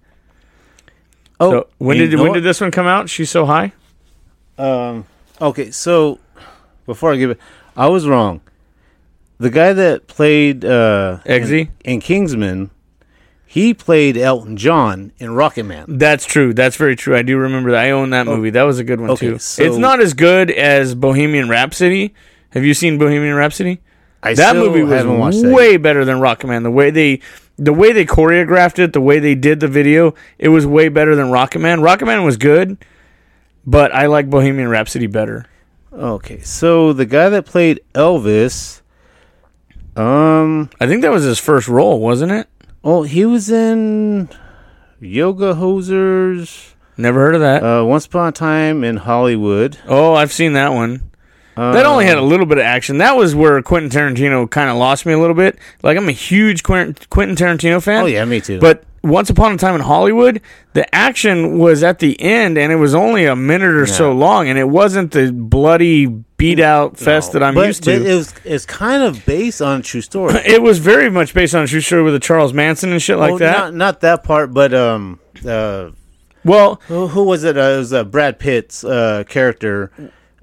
Oh, 1.40 1.50
so 1.50 1.68
when 1.78 1.96
did 1.98 2.14
when 2.14 2.28
what? 2.28 2.34
did 2.34 2.44
this 2.44 2.60
one 2.60 2.70
come 2.70 2.86
out? 2.86 3.08
She's 3.08 3.30
so 3.30 3.46
high. 3.46 3.72
Um, 4.58 5.06
okay, 5.40 5.70
so 5.70 6.18
before 6.86 7.12
I 7.12 7.16
give 7.16 7.30
it, 7.30 7.38
I 7.76 7.88
was 7.88 8.06
wrong. 8.06 8.40
The 9.38 9.50
guy 9.50 9.72
that 9.74 10.06
played 10.06 10.64
uh, 10.64 11.18
Eggsy? 11.26 11.68
in, 11.84 11.92
in 11.92 12.00
Kingsman, 12.00 12.70
he 13.44 13.74
played 13.74 14.16
Elton 14.16 14.56
John 14.56 15.12
in 15.18 15.34
Rocket 15.34 15.64
Man. 15.64 15.98
That's 15.98 16.24
true. 16.24 16.54
That's 16.54 16.76
very 16.76 16.96
true. 16.96 17.14
I 17.14 17.22
do 17.22 17.36
remember 17.36 17.72
that. 17.72 17.84
I 17.84 17.90
own 17.90 18.10
that 18.10 18.26
movie. 18.26 18.50
That 18.50 18.62
was 18.62 18.78
a 18.78 18.84
good 18.84 19.00
one 19.00 19.10
okay, 19.10 19.28
too. 19.28 19.38
so- 19.38 19.62
it's 19.62 19.76
not 19.76 20.00
as 20.00 20.14
good 20.14 20.50
as 20.50 20.94
Bohemian 20.94 21.50
Rhapsody. 21.50 22.14
Have 22.56 22.64
you 22.64 22.72
seen 22.72 22.96
Bohemian 22.96 23.34
Rhapsody? 23.34 23.82
I 24.22 24.32
that 24.32 24.56
movie 24.56 24.82
was 24.82 25.04
that 25.42 25.52
way 25.52 25.72
yet. 25.72 25.82
better 25.82 26.06
than 26.06 26.16
Rocketman. 26.16 26.62
The 26.62 26.70
way 26.70 26.90
they 26.90 27.20
the 27.58 27.74
way 27.74 27.92
they 27.92 28.06
choreographed 28.06 28.78
it, 28.78 28.94
the 28.94 29.00
way 29.02 29.18
they 29.18 29.34
did 29.34 29.60
the 29.60 29.68
video, 29.68 30.14
it 30.38 30.48
was 30.48 30.66
way 30.66 30.88
better 30.88 31.14
than 31.14 31.26
Rocketman. 31.26 31.82
Rocketman 31.82 32.24
was 32.24 32.38
good, 32.38 32.78
but 33.66 33.94
I 33.94 34.06
like 34.06 34.30
Bohemian 34.30 34.70
Rhapsody 34.70 35.06
better. 35.06 35.44
Okay, 35.92 36.40
so 36.40 36.94
the 36.94 37.04
guy 37.04 37.28
that 37.28 37.44
played 37.44 37.80
Elvis, 37.94 38.80
um, 39.94 40.70
I 40.80 40.86
think 40.86 41.02
that 41.02 41.12
was 41.12 41.24
his 41.24 41.38
first 41.38 41.68
role, 41.68 42.00
wasn't 42.00 42.32
it? 42.32 42.48
oh, 42.82 43.02
he 43.02 43.26
was 43.26 43.50
in 43.50 44.30
Yoga 44.98 45.52
Hosers. 45.56 46.72
Never 46.96 47.20
heard 47.20 47.34
of 47.34 47.42
that. 47.42 47.62
Uh, 47.62 47.84
Once 47.84 48.06
Upon 48.06 48.28
a 48.28 48.32
Time 48.32 48.82
in 48.82 48.96
Hollywood. 48.96 49.76
oh, 49.86 50.14
I've 50.14 50.32
seen 50.32 50.54
that 50.54 50.72
one. 50.72 51.02
That 51.56 51.86
only 51.86 52.04
had 52.04 52.18
a 52.18 52.22
little 52.22 52.46
bit 52.46 52.58
of 52.58 52.64
action. 52.64 52.98
That 52.98 53.16
was 53.16 53.34
where 53.34 53.60
Quentin 53.62 53.90
Tarantino 53.90 54.50
kind 54.50 54.68
of 54.70 54.76
lost 54.76 55.06
me 55.06 55.12
a 55.14 55.18
little 55.18 55.34
bit. 55.36 55.58
Like 55.82 55.96
I'm 55.96 56.08
a 56.08 56.12
huge 56.12 56.62
Quentin, 56.62 56.94
Tarantino 56.94 57.82
fan. 57.82 58.02
Oh 58.04 58.06
yeah, 58.06 58.24
me 58.26 58.40
too. 58.42 58.60
But 58.60 58.84
Once 59.02 59.30
Upon 59.30 59.52
a 59.52 59.56
Time 59.56 59.74
in 59.74 59.80
Hollywood, 59.80 60.42
the 60.74 60.92
action 60.94 61.58
was 61.58 61.82
at 61.82 61.98
the 62.00 62.20
end, 62.20 62.58
and 62.58 62.70
it 62.72 62.76
was 62.76 62.94
only 62.94 63.24
a 63.24 63.34
minute 63.36 63.70
or 63.74 63.86
so 63.86 64.12
long, 64.12 64.48
and 64.48 64.58
it 64.58 64.68
wasn't 64.68 65.12
the 65.12 65.32
bloody 65.32 66.06
beat 66.06 66.60
out 66.60 66.98
fest 66.98 67.32
that 67.32 67.42
I'm 67.42 67.54
but, 67.54 67.68
used 67.68 67.84
but 67.86 67.98
to. 68.00 68.04
it 68.10 68.14
was 68.14 68.34
it's 68.44 68.66
kind 68.66 69.02
of 69.02 69.24
based 69.24 69.62
on 69.62 69.80
a 69.80 69.82
true 69.82 70.02
story. 70.02 70.34
It 70.44 70.60
was 70.60 70.78
very 70.78 71.10
much 71.10 71.32
based 71.32 71.54
on 71.54 71.62
a 71.62 71.66
true 71.66 71.80
story 71.80 72.02
with 72.02 72.12
the 72.12 72.20
Charles 72.20 72.52
Manson 72.52 72.92
and 72.92 73.00
shit 73.00 73.16
like 73.16 73.32
Oh, 73.32 73.38
that. 73.38 73.56
Not, 73.58 73.74
not 73.74 74.00
that 74.00 74.24
part, 74.24 74.52
but 74.52 74.74
um, 74.74 75.20
uh, 75.46 75.90
well, 76.44 76.80
who, 76.88 77.06
who 77.08 77.24
was 77.24 77.44
it? 77.44 77.56
Uh, 77.56 77.60
it 77.60 77.76
was 77.78 77.92
uh, 77.94 78.04
Brad 78.04 78.38
Pitt's 78.38 78.84
uh, 78.84 79.24
character, 79.28 79.90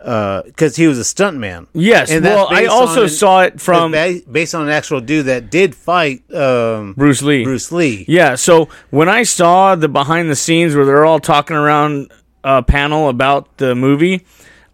because 0.03 0.75
he 0.75 0.85
was 0.85 0.99
a 0.99 1.03
stuntman. 1.03 1.67
yes. 1.73 2.11
And 2.11 2.25
Well, 2.25 2.47
I 2.49 2.65
also 2.65 3.03
an- 3.03 3.09
saw 3.09 3.41
it 3.43 3.61
from 3.61 3.93
based 3.93 4.53
on 4.53 4.63
an 4.63 4.69
actual 4.69 4.99
dude 4.99 5.27
that 5.27 5.49
did 5.49 5.73
fight 5.73 6.23
um, 6.33 6.93
Bruce 6.97 7.21
Lee. 7.21 7.45
Bruce 7.45 7.71
Lee. 7.71 8.03
Yeah, 8.07 8.35
so 8.35 8.67
when 8.89 9.07
I 9.07 9.23
saw 9.23 9.75
the 9.75 9.87
behind 9.87 10.29
the 10.29 10.35
scenes 10.35 10.75
where 10.75 10.85
they're 10.85 11.05
all 11.05 11.19
talking 11.19 11.55
around 11.55 12.11
a 12.43 12.61
panel 12.61 13.07
about 13.07 13.57
the 13.57 13.75
movie, 13.75 14.25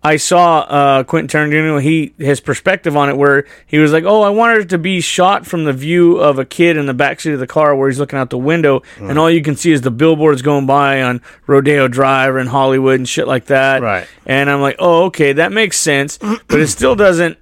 I 0.01 0.15
saw 0.15 0.59
uh, 0.61 1.03
Quentin 1.03 1.27
Tarantino. 1.27 1.81
He 1.81 2.13
his 2.17 2.39
perspective 2.39 2.95
on 2.95 3.09
it, 3.09 3.17
where 3.17 3.45
he 3.67 3.79
was 3.79 3.91
like, 3.91 4.05
"Oh, 4.05 4.21
I 4.21 4.29
wanted 4.29 4.61
it 4.61 4.69
to 4.69 4.77
be 4.77 5.01
shot 5.01 5.45
from 5.45 5.65
the 5.65 5.73
view 5.73 6.17
of 6.17 6.39
a 6.39 6.45
kid 6.45 6.77
in 6.77 6.85
the 6.85 6.93
backseat 6.93 7.33
of 7.33 7.39
the 7.39 7.47
car, 7.47 7.75
where 7.75 7.89
he's 7.89 7.99
looking 7.99 8.17
out 8.17 8.29
the 8.29 8.37
window, 8.37 8.81
Mm. 8.97 9.09
and 9.09 9.19
all 9.19 9.29
you 9.29 9.41
can 9.41 9.57
see 9.57 9.73
is 9.73 9.81
the 9.81 9.91
billboards 9.91 10.41
going 10.41 10.65
by 10.65 11.01
on 11.01 11.21
Rodeo 11.47 11.89
Drive 11.89 12.35
and 12.37 12.47
Hollywood 12.47 12.95
and 12.99 13.09
shit 13.09 13.27
like 13.27 13.45
that." 13.47 13.81
Right. 13.81 14.07
And 14.25 14.49
I'm 14.49 14.61
like, 14.61 14.77
"Oh, 14.79 15.03
okay, 15.07 15.33
that 15.33 15.51
makes 15.51 15.75
sense," 15.77 16.17
but 16.47 16.59
it 16.61 16.67
still 16.67 16.95
doesn't. 16.95 17.37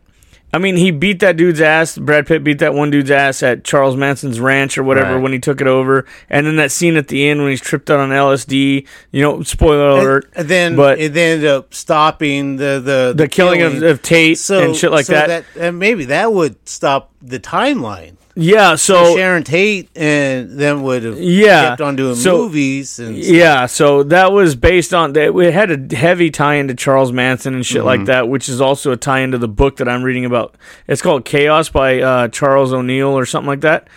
I 0.53 0.59
mean, 0.59 0.77
he 0.77 0.91
beat 0.91 1.19
that 1.19 1.35
dude's 1.37 1.59
ass. 1.61 1.97
Brad 1.97 2.25
Pitt 2.25 2.43
beat 2.43 2.59
that 2.59 2.73
one 2.73 2.89
dude's 2.89 3.11
ass 3.11 3.43
at 3.43 3.63
Charles 3.63 3.95
Manson's 3.95 4.39
ranch 4.39 4.77
or 4.77 4.83
whatever 4.83 5.15
Right. 5.15 5.21
when 5.21 5.31
he 5.33 5.39
took 5.39 5.61
it 5.61 5.67
over. 5.67 6.05
And 6.29 6.47
then 6.47 6.55
that 6.55 6.71
scene 6.71 6.95
at 6.95 7.09
the 7.09 7.27
end 7.27 7.41
when 7.41 7.49
he's 7.49 7.61
tripped 7.61 7.89
out 7.91 7.99
on 7.99 8.09
LSD. 8.09 8.87
You 9.11 9.21
know, 9.21 9.43
spoiler 9.43 9.89
alert. 9.89 10.29
And 10.35 10.47
then, 10.47 10.75
but 10.75 10.99
it 10.99 11.15
ended 11.15 11.45
up 11.47 11.73
stopping 11.73 12.55
the 12.57 12.81
the, 12.83 13.13
the 13.15 13.27
killing 13.27 13.61
of, 13.61 13.81
of 13.83 14.01
Tate 14.01 14.49
and 14.49 14.75
shit 14.75 14.91
like 14.91 15.05
so 15.05 15.13
that. 15.13 15.45
and 15.59 15.79
maybe 15.79 16.05
that 16.05 16.31
would 16.33 16.55
stop 16.67 17.11
the 17.21 17.39
timeline. 17.39 18.16
Yeah, 18.39 18.75
so 18.75 19.15
Sharon 19.15 19.43
Tate 19.43 19.89
and 19.95 20.51
then 20.59 20.83
would 20.83 21.03
have 21.03 21.19
Yeah, 21.19 21.69
kept 21.69 21.81
on 21.81 21.95
doing 21.95 22.13
so- 22.15 22.37
movies 22.37 22.99
and 22.99 23.17
Yeah, 23.17 23.65
so 23.65 24.03
that 24.03 24.31
was 24.31 24.55
based 24.55 24.93
on 24.93 25.13
that. 25.13 25.35
It 25.35 25.53
had 25.53 25.91
a 25.91 25.95
heavy 25.95 26.29
tie 26.29 26.55
into 26.55 26.75
Charles 26.75 27.11
Manson 27.11 27.55
and 27.55 27.65
shit 27.65 27.83
like 27.83 28.05
that, 28.05 28.29
which 28.29 28.47
is 28.47 28.61
also 28.61 28.91
a 28.91 28.97
tie 28.97 29.21
into 29.21 29.39
the 29.39 29.47
book 29.47 29.77
that 29.77 29.89
I'm 29.89 30.03
reading 30.03 30.23
about. 30.23 30.53
It's 30.87 31.01
called 31.01 31.25
Chaos 31.25 31.69
by 31.69 31.99
uh, 31.99 32.27
Charles 32.27 32.71
O'Neill 32.73 33.17
or 33.17 33.25
something 33.25 33.47
like 33.47 33.61
that. 33.61 33.87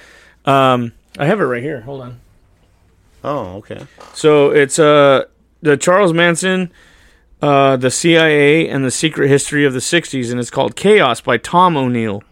Um, 0.47 0.93
I 1.19 1.27
have 1.27 1.39
it 1.41 1.45
right 1.45 1.63
here. 1.63 1.83
Hold 1.83 2.01
on. 2.01 2.21
Oh, 3.23 3.57
okay. 3.59 3.87
So 4.15 4.51
it's 4.51 4.79
uh 4.79 5.25
the 5.61 5.77
Charles 5.77 6.15
Manson, 6.15 6.73
uh, 7.43 7.77
the 7.77 7.91
CIA, 7.91 8.67
and 8.67 8.83
the 8.83 8.91
Secret 8.91 9.29
History 9.29 9.67
of 9.67 9.75
the 9.75 9.81
'60s, 9.81 10.31
and 10.31 10.41
it's 10.41 10.49
called 10.51 10.75
Chaos 10.77 11.21
by 11.21 11.37
Tom 11.37 11.77
O'Neill. 11.77 12.23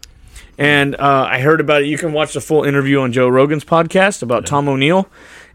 And 0.59 0.95
uh, 0.95 1.27
I 1.31 1.39
heard 1.39 1.61
about 1.61 1.83
it. 1.83 1.87
You 1.87 1.97
can 1.97 2.11
watch 2.11 2.33
the 2.33 2.41
full 2.41 2.63
interview 2.65 2.99
on 2.99 3.13
Joe 3.13 3.29
Rogan's 3.29 3.63
podcast 3.63 4.21
about 4.21 4.45
Tom 4.45 4.67
O'Neill, 4.67 5.07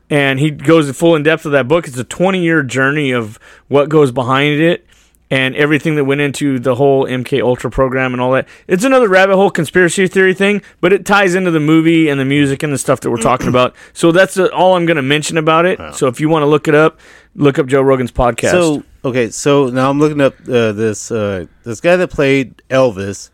and 0.08 0.40
he 0.40 0.50
goes 0.50 0.90
full 0.96 1.14
in 1.14 1.22
depth 1.22 1.44
of 1.44 1.52
that 1.52 1.68
book. 1.68 1.86
It's 1.86 1.98
a 1.98 2.04
20 2.04 2.42
year 2.42 2.62
journey 2.62 3.12
of 3.12 3.38
what 3.68 3.90
goes 3.90 4.12
behind 4.12 4.60
it 4.60 4.86
and 5.30 5.56
everything 5.56 5.96
that 5.96 6.04
went 6.04 6.20
into 6.20 6.58
the 6.58 6.74
whole 6.74 7.06
MK 7.06 7.42
Ultra 7.42 7.70
program 7.70 8.12
and 8.12 8.20
all 8.20 8.32
that. 8.32 8.46
It's 8.66 8.84
another 8.84 9.08
rabbit 9.08 9.36
hole 9.36 9.50
conspiracy 9.50 10.06
theory 10.06 10.32
thing, 10.32 10.62
but 10.80 10.92
it 10.92 11.04
ties 11.04 11.34
into 11.34 11.50
the 11.50 11.60
movie 11.60 12.08
and 12.08 12.20
the 12.20 12.24
music 12.24 12.62
and 12.62 12.72
the 12.72 12.78
stuff 12.78 13.00
that 13.00 13.10
we're 13.10 13.16
talking 13.22 13.48
about. 13.48 13.74
So 13.92 14.12
that's 14.12 14.38
uh, 14.38 14.46
all 14.54 14.76
I'm 14.76 14.86
going 14.86 14.96
to 14.96 15.02
mention 15.02 15.36
about 15.36 15.66
it. 15.66 15.80
So 15.94 16.08
if 16.08 16.20
you 16.20 16.28
want 16.28 16.42
to 16.42 16.46
look 16.46 16.68
it 16.68 16.74
up, 16.74 16.98
look 17.34 17.58
up 17.58 17.66
Joe 17.66 17.82
Rogan's 17.82 18.12
podcast. 18.12 18.52
So 18.52 18.84
okay, 19.04 19.30
so 19.30 19.68
now 19.68 19.90
I'm 19.90 19.98
looking 19.98 20.20
up 20.20 20.34
uh, 20.48 20.72
this 20.72 21.10
uh, 21.10 21.46
this 21.64 21.80
guy 21.80 21.96
that 21.96 22.08
played 22.08 22.62
Elvis. 22.70 23.30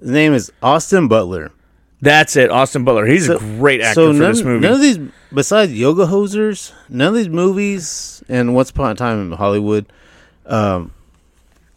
His 0.00 0.10
name 0.10 0.32
is 0.34 0.50
Austin 0.62 1.08
Butler. 1.08 1.52
that's 2.02 2.34
it, 2.36 2.50
Austin 2.50 2.82
Butler. 2.84 3.04
He's 3.06 3.26
So- 3.26 3.36
a 3.36 3.38
great 3.38 3.80
actor 3.82 3.94
so 3.94 4.12
for 4.14 4.18
none, 4.18 4.32
this 4.32 4.42
movie. 4.42 4.60
None 4.66 4.72
of 4.72 4.80
these, 4.80 4.98
besides 5.34 5.72
Yoga 5.72 6.06
Hosers, 6.06 6.72
none 6.88 7.08
of 7.08 7.14
these 7.14 7.28
movies 7.28 8.22
and 8.28 8.54
Once 8.54 8.70
Upon 8.70 8.92
a 8.92 8.94
Time 8.94 9.20
in 9.20 9.36
Hollywood, 9.36 9.84
um, 10.46 10.92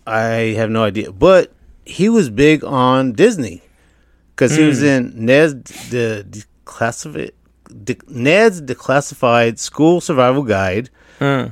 I 0.07 0.53
have 0.57 0.69
no 0.69 0.83
idea. 0.85 1.11
But 1.11 1.51
he 1.85 2.07
was 2.07 2.29
big 2.29 2.63
on 2.63 3.11
Disney 3.11 3.61
because 4.33 4.55
he 4.55 4.63
was 4.63 4.79
Hmm. 4.79 4.85
in 4.85 5.13
Ned's 5.25 5.55
the 5.89 6.25
declassified. 6.65 7.31
De, 7.83 7.97
Ned's 8.07 8.61
Declassified 8.61 9.57
School 9.59 9.99
Survival 9.99 10.43
Guide, 10.43 10.89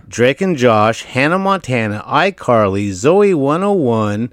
Drake 0.07 0.39
and 0.41 0.55
Josh, 0.55 1.03
Hannah 1.03 1.39
Montana, 1.39 2.03
iCarly, 2.07 2.91
Zoe 2.91 3.33
101, 3.33 4.31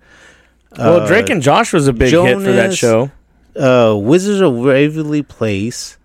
well, 0.76 1.06
Drake 1.06 1.30
and 1.30 1.40
Josh 1.42 1.72
was 1.72 1.86
a 1.88 1.92
big 1.92 2.10
hit 2.12 2.36
for 2.36 2.52
that 2.52 2.72
Jonas- 2.72 2.78
show. 2.78 3.10
uh, 3.56 3.96
Wizards 3.96 4.40
of 4.40 4.54
Waverly 4.54 5.22
Place. 5.22 5.96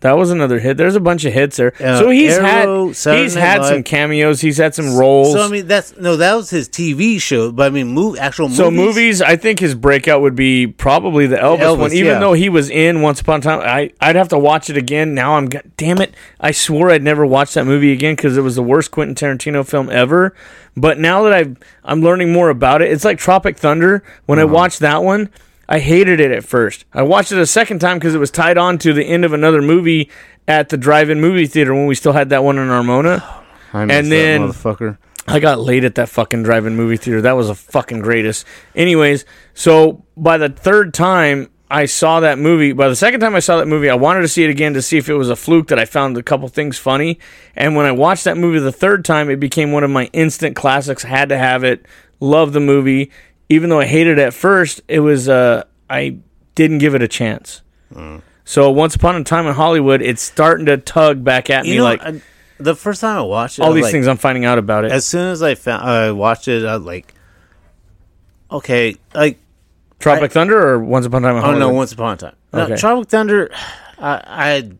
That 0.00 0.16
was 0.16 0.30
another 0.30 0.58
hit. 0.58 0.78
There's 0.78 0.96
a 0.96 1.00
bunch 1.00 1.26
of 1.26 1.34
hits 1.34 1.58
there. 1.58 1.74
Uh, 1.78 1.98
so 1.98 2.08
he's 2.10 2.38
Arrow, 2.38 2.86
had 2.88 2.96
Saturday 2.96 3.22
he's 3.24 3.34
Night 3.34 3.40
had 3.42 3.64
some 3.66 3.82
cameos. 3.82 4.40
He's 4.40 4.56
had 4.56 4.74
some 4.74 4.96
roles. 4.96 5.34
So 5.34 5.42
I 5.44 5.48
mean, 5.48 5.66
that's 5.66 5.94
no, 5.98 6.16
that 6.16 6.34
was 6.34 6.48
his 6.48 6.70
TV 6.70 7.20
show. 7.20 7.52
But 7.52 7.66
I 7.66 7.70
mean, 7.70 7.88
move 7.88 8.16
actual 8.18 8.46
movies. 8.48 8.56
So 8.56 8.70
movies, 8.70 9.20
I 9.20 9.36
think 9.36 9.58
his 9.60 9.74
breakout 9.74 10.22
would 10.22 10.34
be 10.34 10.66
probably 10.66 11.26
the 11.26 11.36
Elvis, 11.36 11.58
Elvis, 11.60 11.78
one. 11.78 11.92
Even 11.92 12.12
yeah. 12.12 12.18
though 12.18 12.32
he 12.32 12.48
was 12.48 12.70
in 12.70 13.02
Once 13.02 13.20
Upon 13.20 13.40
a 13.40 13.42
Time, 13.42 13.60
I 13.60 13.92
I'd 14.00 14.16
have 14.16 14.28
to 14.28 14.38
watch 14.38 14.70
it 14.70 14.78
again. 14.78 15.14
Now 15.14 15.36
I'm, 15.36 15.48
damn 15.76 16.00
it, 16.00 16.14
I 16.40 16.52
swore 16.52 16.90
I'd 16.90 17.02
never 17.02 17.26
watch 17.26 17.52
that 17.52 17.66
movie 17.66 17.92
again 17.92 18.16
because 18.16 18.38
it 18.38 18.42
was 18.42 18.56
the 18.56 18.62
worst 18.62 18.90
Quentin 18.90 19.14
Tarantino 19.14 19.66
film 19.68 19.90
ever. 19.90 20.34
But 20.76 20.98
now 20.98 21.24
that 21.24 21.32
I've 21.34 21.56
I'm 21.84 22.00
learning 22.00 22.32
more 22.32 22.48
about 22.48 22.80
it, 22.80 22.90
it's 22.90 23.04
like 23.04 23.18
Tropic 23.18 23.58
Thunder. 23.58 24.02
When 24.24 24.38
Uh-huh. 24.38 24.48
I 24.48 24.50
watched 24.50 24.78
that 24.80 25.02
one, 25.02 25.28
I 25.72 25.78
hated 25.78 26.18
it 26.18 26.32
at 26.32 26.44
first. 26.44 26.84
I 26.92 27.02
watched 27.02 27.30
it 27.30 27.38
a 27.38 27.46
second 27.46 27.78
time 27.78 27.98
because 27.98 28.14
it 28.14 28.18
was 28.18 28.32
tied 28.32 28.58
on 28.58 28.76
to 28.78 28.92
the 28.92 29.04
end 29.04 29.24
of 29.24 29.32
another 29.32 29.62
movie 29.62 30.10
at 30.48 30.68
the 30.68 30.76
drive-in 30.76 31.20
movie 31.20 31.46
theater 31.46 31.72
when 31.72 31.86
we 31.86 31.94
still 31.94 32.12
had 32.12 32.30
that 32.30 32.42
one 32.42 32.58
in 32.58 32.68
Armona. 32.68 33.22
I 33.72 33.84
missed 33.84 33.96
and 33.98 34.06
that 34.06 34.10
then- 34.10 34.40
motherfucker. 34.48 34.98
I 35.28 35.38
got 35.38 35.60
late 35.60 35.84
at 35.84 35.94
that 35.94 36.08
fucking 36.08 36.42
drive-in 36.42 36.74
movie 36.74 36.96
theater. 36.96 37.22
That 37.22 37.36
was 37.36 37.48
a 37.48 37.54
fucking 37.54 38.00
greatest. 38.00 38.44
Anyways, 38.74 39.24
so 39.54 40.04
by 40.16 40.38
the 40.38 40.48
third 40.48 40.92
time 40.92 41.50
I 41.70 41.84
saw 41.84 42.18
that 42.20 42.36
movie, 42.36 42.72
by 42.72 42.88
the 42.88 42.96
second 42.96 43.20
time 43.20 43.36
I 43.36 43.38
saw 43.40 43.58
that 43.58 43.68
movie, 43.68 43.88
I 43.88 43.94
wanted 43.94 44.22
to 44.22 44.28
see 44.28 44.42
it 44.42 44.50
again 44.50 44.74
to 44.74 44.82
see 44.82 44.98
if 44.98 45.08
it 45.08 45.14
was 45.14 45.30
a 45.30 45.36
fluke 45.36 45.68
that 45.68 45.78
I 45.78 45.84
found 45.84 46.16
a 46.16 46.22
couple 46.22 46.48
things 46.48 46.78
funny. 46.78 47.20
And 47.54 47.76
when 47.76 47.86
I 47.86 47.92
watched 47.92 48.24
that 48.24 48.36
movie 48.38 48.58
the 48.58 48.72
third 48.72 49.04
time, 49.04 49.30
it 49.30 49.38
became 49.38 49.70
one 49.70 49.84
of 49.84 49.90
my 49.90 50.06
instant 50.06 50.56
classics. 50.56 51.04
Had 51.04 51.28
to 51.28 51.38
have 51.38 51.62
it. 51.62 51.86
Love 52.18 52.52
the 52.52 52.60
movie, 52.60 53.12
even 53.50 53.68
though 53.68 53.80
I 53.80 53.84
hated 53.84 54.18
it 54.18 54.22
at 54.22 54.32
first. 54.32 54.80
It 54.88 55.00
was 55.00 55.28
uh, 55.28 55.64
I 55.90 56.16
didn't 56.54 56.78
give 56.78 56.94
it 56.94 57.02
a 57.02 57.08
chance. 57.08 57.60
So 58.44 58.70
once 58.70 58.94
upon 58.94 59.16
a 59.16 59.24
time 59.24 59.46
in 59.46 59.54
Hollywood, 59.54 60.00
it's 60.00 60.22
starting 60.22 60.66
to 60.66 60.78
tug 60.78 61.22
back 61.22 61.50
at 61.50 61.64
me 61.64 61.76
know, 61.76 61.84
like 61.84 62.02
I- 62.02 62.22
the 62.58 62.74
first 62.74 63.00
time 63.00 63.18
I 63.18 63.22
watched 63.22 63.58
it, 63.58 63.62
all 63.62 63.72
these 63.72 63.84
like- 63.84 63.92
things 63.92 64.06
I'm 64.08 64.16
finding 64.16 64.44
out 64.44 64.58
about 64.58 64.84
it. 64.84 64.92
As 64.92 65.04
soon 65.04 65.30
as 65.30 65.42
I 65.42 65.54
found, 65.54 65.82
I 65.82 66.12
watched 66.12 66.48
it. 66.48 66.64
I 66.64 66.76
was 66.76 66.86
like, 66.86 67.12
okay, 68.50 68.96
like 69.14 69.38
Tropic 69.98 70.32
Thunder 70.32 70.58
or 70.58 70.78
Once 70.82 71.06
Upon 71.06 71.24
a 71.24 71.28
Time 71.28 71.36
in 71.36 71.44
oh 71.44 71.58
no, 71.58 71.70
Once 71.70 71.92
Upon 71.92 72.14
a 72.14 72.16
Time. 72.16 72.36
No, 72.52 72.76
Tropic 72.76 73.08
Thunder. 73.08 73.50
I, 73.98 74.22
I, 74.26 74.70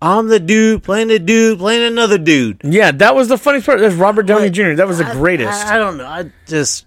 I'm 0.00 0.28
the 0.28 0.40
dude 0.40 0.82
playing 0.82 1.08
the 1.08 1.18
dude 1.18 1.58
playing 1.58 1.84
another 1.84 2.18
dude. 2.18 2.60
Yeah, 2.64 2.90
that 2.92 3.14
was 3.14 3.28
the 3.28 3.36
funniest 3.38 3.66
part. 3.66 3.80
That's 3.80 3.94
Robert 3.94 4.24
Downey 4.26 4.50
Jr. 4.50 4.74
That 4.74 4.86
was 4.88 4.98
the 4.98 5.04
greatest. 5.04 5.66
I, 5.66 5.74
I 5.74 5.78
don't 5.78 5.96
know. 5.98 6.06
I 6.06 6.30
just 6.46 6.86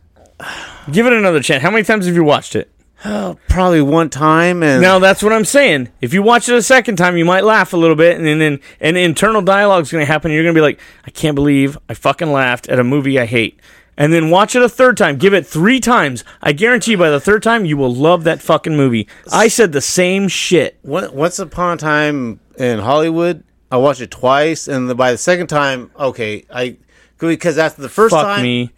Give 0.92 1.06
it 1.06 1.14
another 1.14 1.42
chance. 1.42 1.64
How 1.64 1.72
many 1.72 1.84
times 1.84 2.06
have 2.06 2.16
you 2.16 2.24
watched 2.24 2.56
it? 2.56 2.72
Oh, 3.06 3.38
probably 3.48 3.82
one 3.82 4.10
time 4.10 4.64
and 4.64 4.82
Now 4.82 4.98
that's 4.98 5.22
what 5.22 5.32
I'm 5.32 5.46
saying. 5.46 5.90
If 6.02 6.14
you 6.14 6.24
watch 6.24 6.50
it 6.50 6.56
a 6.56 6.64
second 6.64 6.96
time, 6.96 7.16
you 7.16 7.26
might 7.26 7.44
laugh 7.44 7.74
a 7.74 7.78
little 7.78 7.96
bit, 7.96 8.18
and 8.18 8.26
then 8.26 8.42
and, 8.42 8.60
and 8.80 8.98
internal 8.98 9.42
dialogue 9.42 9.84
is 9.84 9.92
going 9.92 10.02
to 10.02 10.12
happen. 10.12 10.32
And 10.32 10.36
you're 10.36 10.44
going 10.44 10.56
to 10.56 10.58
be 10.58 10.64
like, 10.64 10.80
"I 11.06 11.12
can't 11.12 11.36
believe 11.36 11.78
I 11.88 11.94
fucking 11.94 12.32
laughed 12.32 12.68
at 12.70 12.80
a 12.80 12.84
movie 12.84 13.20
I 13.20 13.26
hate." 13.26 13.60
And 14.00 14.14
then 14.14 14.30
watch 14.30 14.56
it 14.56 14.62
a 14.62 14.70
third 14.70 14.96
time. 14.96 15.18
Give 15.18 15.34
it 15.34 15.46
three 15.46 15.80
times. 15.80 16.24
I 16.42 16.54
guarantee 16.54 16.92
you, 16.92 16.98
by 16.98 17.10
the 17.10 17.20
third 17.20 17.42
time, 17.42 17.66
you 17.66 17.78
will 17.78 17.94
love 17.94 18.26
that 18.26 18.42
fucking 18.42 18.76
movie. 18.78 19.08
I 19.32 19.48
said 19.48 19.72
the 19.72 19.82
same 19.82 20.28
shit. 20.28 20.78
Once 20.84 21.40
upon 21.40 21.74
a 21.74 21.78
time 21.78 22.40
in 22.58 22.80
Hollywood, 22.80 23.44
I 23.72 23.78
watched 23.78 24.02
it 24.02 24.12
twice, 24.12 24.68
and 24.68 24.90
the, 24.90 24.96
by 24.96 25.12
the 25.12 25.18
second 25.18 25.48
time, 25.48 25.92
okay, 26.00 26.46
I 26.52 26.78
because 27.18 27.58
after 27.58 27.82
the 27.82 27.90
first 27.90 28.14
Fuck 28.14 28.26
time, 28.26 28.44
me. 28.44 28.72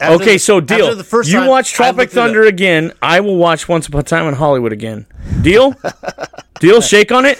After 0.00 0.14
okay, 0.22 0.32
the- 0.34 0.38
so 0.38 0.60
deal. 0.60 0.94
the 0.94 1.04
first 1.04 1.30
you 1.30 1.40
time, 1.40 1.48
watch 1.48 1.72
Tropic. 1.72 2.10
Thunder 2.10 2.44
again. 2.44 2.92
I 3.02 3.20
will 3.20 3.36
watch 3.36 3.68
Once 3.68 3.86
Upon 3.88 4.00
a 4.00 4.04
Time 4.04 4.26
in 4.26 4.34
Hollywood 4.34 4.72
again. 4.72 5.06
Deal? 5.42 5.74
deal? 6.60 6.80
Shake 6.80 7.12
on 7.12 7.26
it. 7.26 7.38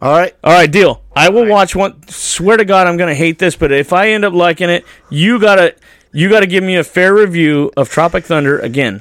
All 0.00 0.10
right, 0.18 0.34
All 0.42 0.52
right, 0.52 0.70
deal. 0.70 1.02
I 1.14 1.28
will 1.28 1.46
watch 1.46 1.76
one. 1.76 2.02
Swear 2.08 2.56
to 2.56 2.64
God, 2.64 2.86
I'm 2.88 2.96
gonna 2.96 3.14
hate 3.14 3.38
this, 3.38 3.54
but 3.54 3.70
if 3.70 3.92
I 3.92 4.08
end 4.08 4.24
up 4.24 4.32
liking 4.32 4.68
it, 4.68 4.84
you 5.10 5.38
gotta 5.38 5.76
you 6.12 6.28
gotta 6.28 6.46
give 6.46 6.64
me 6.64 6.74
a 6.76 6.82
fair 6.84 7.14
review 7.14 7.70
of 7.76 7.88
Tropic 7.88 8.24
Thunder 8.24 8.58
again. 8.58 9.00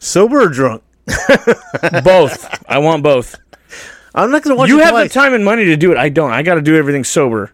sober 0.00 0.40
or 0.42 0.48
drunk? 0.48 0.82
Both. 2.04 2.64
I 2.68 2.78
want 2.78 3.02
both. 3.02 3.36
I'm 4.14 4.30
not 4.30 4.42
gonna 4.42 4.56
watch 4.56 4.68
you 4.68 4.78
have 4.80 4.90
twice. 4.90 5.12
the 5.12 5.14
time 5.14 5.34
and 5.34 5.44
money 5.44 5.64
to 5.66 5.76
do 5.76 5.92
it. 5.92 5.98
I 5.98 6.08
don't. 6.08 6.32
I 6.32 6.42
got 6.42 6.56
to 6.56 6.62
do 6.62 6.76
everything 6.76 7.04
sober. 7.04 7.52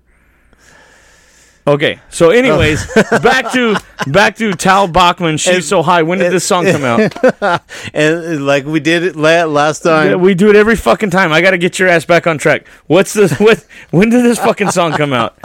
Okay. 1.67 1.99
So, 2.11 2.29
anyways, 2.31 2.87
back 3.23 3.51
to 3.53 3.77
back 4.07 4.37
to 4.37 4.53
Tal 4.53 4.87
Bachman. 4.87 5.39
She's 5.39 5.55
And- 5.55 5.65
so 5.65 5.83
high. 5.83 6.03
When 6.03 6.19
did 6.19 6.31
this 6.33 6.45
song 6.47 6.67
come 6.67 6.85
out? 6.85 7.63
and 7.95 8.45
like 8.47 8.67
we 8.67 8.81
did 8.81 9.03
it 9.03 9.17
last 9.17 9.81
time. 9.81 10.21
We 10.21 10.35
do 10.35 10.51
it 10.51 10.57
every 10.57 10.77
fucking 10.77 11.11
time. 11.11 11.33
I 11.33 11.41
got 11.41 11.53
to 11.53 11.59
get 11.59 11.79
your 11.79 11.89
ass 11.89 12.05
back 12.05 12.27
on 12.27 12.37
track. 12.37 12.67
What's 12.87 13.15
the 13.15 13.35
what? 13.39 13.65
When 13.91 14.11
did 14.11 14.25
this 14.25 14.39
fucking 14.39 14.73
song 14.73 14.93
come 14.93 15.13
out? 15.15 15.39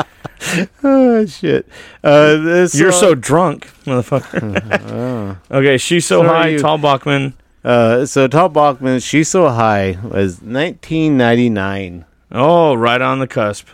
oh 0.83 1.25
shit! 1.25 1.67
Uh, 2.03 2.35
this 2.37 2.75
You're 2.75 2.91
song- 2.91 2.99
so 3.01 3.15
drunk, 3.15 3.67
motherfucker. 3.85 5.37
okay, 5.51 5.77
she's 5.77 6.05
so 6.05 6.21
So 6.23 6.27
high. 6.27 6.47
you. 6.49 6.59
Tal 6.59 6.77
Bachman. 6.77 7.33
Uh, 7.63 8.05
so 8.05 8.27
Tal 8.27 8.47
Bachman, 8.49 8.99
she's 8.99 9.27
so 9.29 9.49
high 9.49 9.97
was 10.03 10.41
1999. 10.41 12.05
Oh, 12.31 12.73
right 12.73 13.01
on 13.01 13.19
the 13.19 13.27
cusp. 13.27 13.67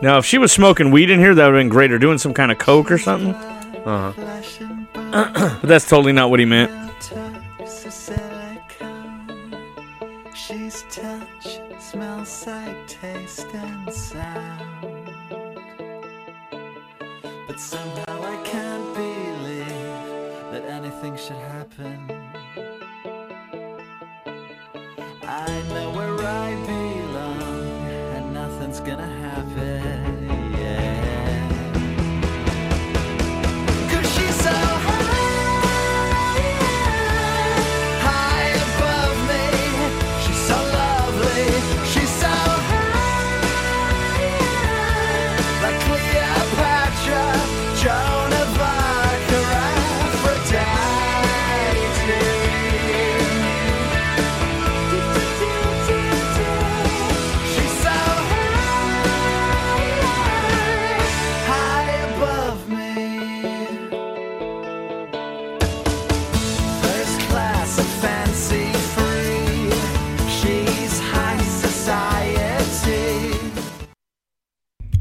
Now, 0.00 0.18
if 0.18 0.24
she 0.24 0.38
was 0.38 0.52
smoking 0.52 0.90
weed 0.90 1.10
in 1.10 1.18
here, 1.18 1.34
that 1.34 1.46
would 1.46 1.54
have 1.54 1.60
been 1.60 1.68
great. 1.68 1.90
Or 1.92 1.98
doing 1.98 2.18
some 2.18 2.32
kind 2.32 2.52
of 2.52 2.58
coke 2.58 2.90
or 2.90 2.98
something. 2.98 3.34
Uh-huh. 3.34 4.12
But 5.60 5.68
that's 5.68 5.88
totally 5.88 6.12
not 6.12 6.30
what 6.30 6.38
he 6.40 6.46
meant. 6.46 6.70
She's 10.34 10.84
touch, 10.90 11.60
smell, 11.78 12.24
sight, 12.24 12.88
taste, 12.88 13.46
and 13.52 13.92
sound. 13.92 15.10
But 17.46 17.60
somehow 17.60 18.22
I 18.22 18.42
can't 18.44 18.94
believe 18.94 19.66
that 20.52 20.64
anything 20.70 21.16
should 21.16 21.36
happen. 21.36 22.10
I 25.22 25.62
know 25.68 25.90
where 25.90 26.18
I 26.26 26.54
belong, 26.64 27.88
and 28.16 28.32
nothing's 28.32 28.80
gonna 28.80 29.04
happen. 29.06 29.17
Yeah. 29.58 30.07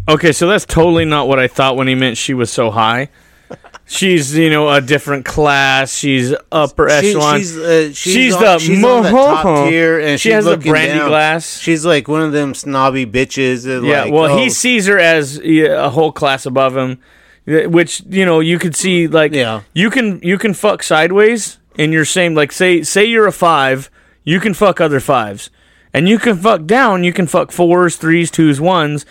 Okay, 0.10 0.32
so 0.32 0.48
that's 0.48 0.66
totally 0.66 1.06
not 1.06 1.28
what 1.28 1.40
I 1.40 1.48
thought 1.48 1.76
when 1.76 1.88
he 1.88 1.96
meant 1.96 2.18
she 2.18 2.34
was 2.34 2.52
so 2.52 2.72
high. 2.72 3.10
She's, 3.90 4.38
you 4.38 4.50
know, 4.50 4.70
a 4.70 4.82
different 4.82 5.24
class. 5.26 5.94
She's 5.94 6.34
upper 6.52 6.90
She- 6.90 6.96
echelon. 7.10 7.38
she's 7.40 7.58
uh, 7.58 7.84
she's, 7.94 7.98
She's 7.98 8.36
on, 8.36 8.42
the 8.42 8.60
she's 8.60 8.84
on 8.84 9.04
the 9.04 9.10
top 9.12 9.46
mo- 9.46 9.70
tier, 9.70 10.00
and 10.00 10.20
she 10.20 10.28
she's 10.30 10.34
has 10.34 10.44
the 10.46 10.52
looking 10.52 10.72
brandy 10.74 11.00
down. 11.00 11.08
glass. 11.08 11.58
She's 11.60 11.86
like 11.86 12.08
one 12.10 12.22
of 12.22 12.34
them 12.34 12.54
snobby 12.54 13.06
bitches. 13.06 13.64
That 13.64 13.84
Yeah, 13.86 14.04
like, 14.04 14.14
well, 14.14 14.32
oh, 14.34 14.38
he 14.38 14.50
sees 14.50 14.88
her 14.88 15.00
as 15.00 15.38
yeah, 15.40 15.86
a 15.86 15.90
whole 15.90 16.12
class 16.12 16.46
above 16.46 16.76
him, 16.76 17.00
yeah, 17.46 17.68
which 17.68 18.02
you 18.10 18.26
know 18.26 18.42
you 18.42 18.60
could 18.60 18.76
see 18.76 19.08
like 19.08 19.34
Yeah. 19.34 19.62
you 19.74 19.90
can 19.90 20.20
you 20.22 20.38
can 20.38 20.54
fuck 20.54 20.84
sideways 20.84 21.58
in 21.78 21.94
your 21.94 22.04
same 22.06 22.36
like 22.36 22.52
say 22.52 22.84
say 22.84 23.06
you're 23.06 23.28
a 23.28 23.32
five, 23.32 23.90
you 24.26 24.42
can 24.42 24.54
fuck 24.54 24.82
other 24.82 25.00
fives, 25.00 25.50
and 25.94 26.10
you 26.10 26.20
can 26.20 26.36
fuck 26.36 26.66
down, 26.66 27.06
you 27.06 27.14
can 27.14 27.26
fuck 27.28 27.54
fours, 27.54 27.96
threes, 27.96 28.30
twos, 28.30 28.60
ones, 28.60 29.06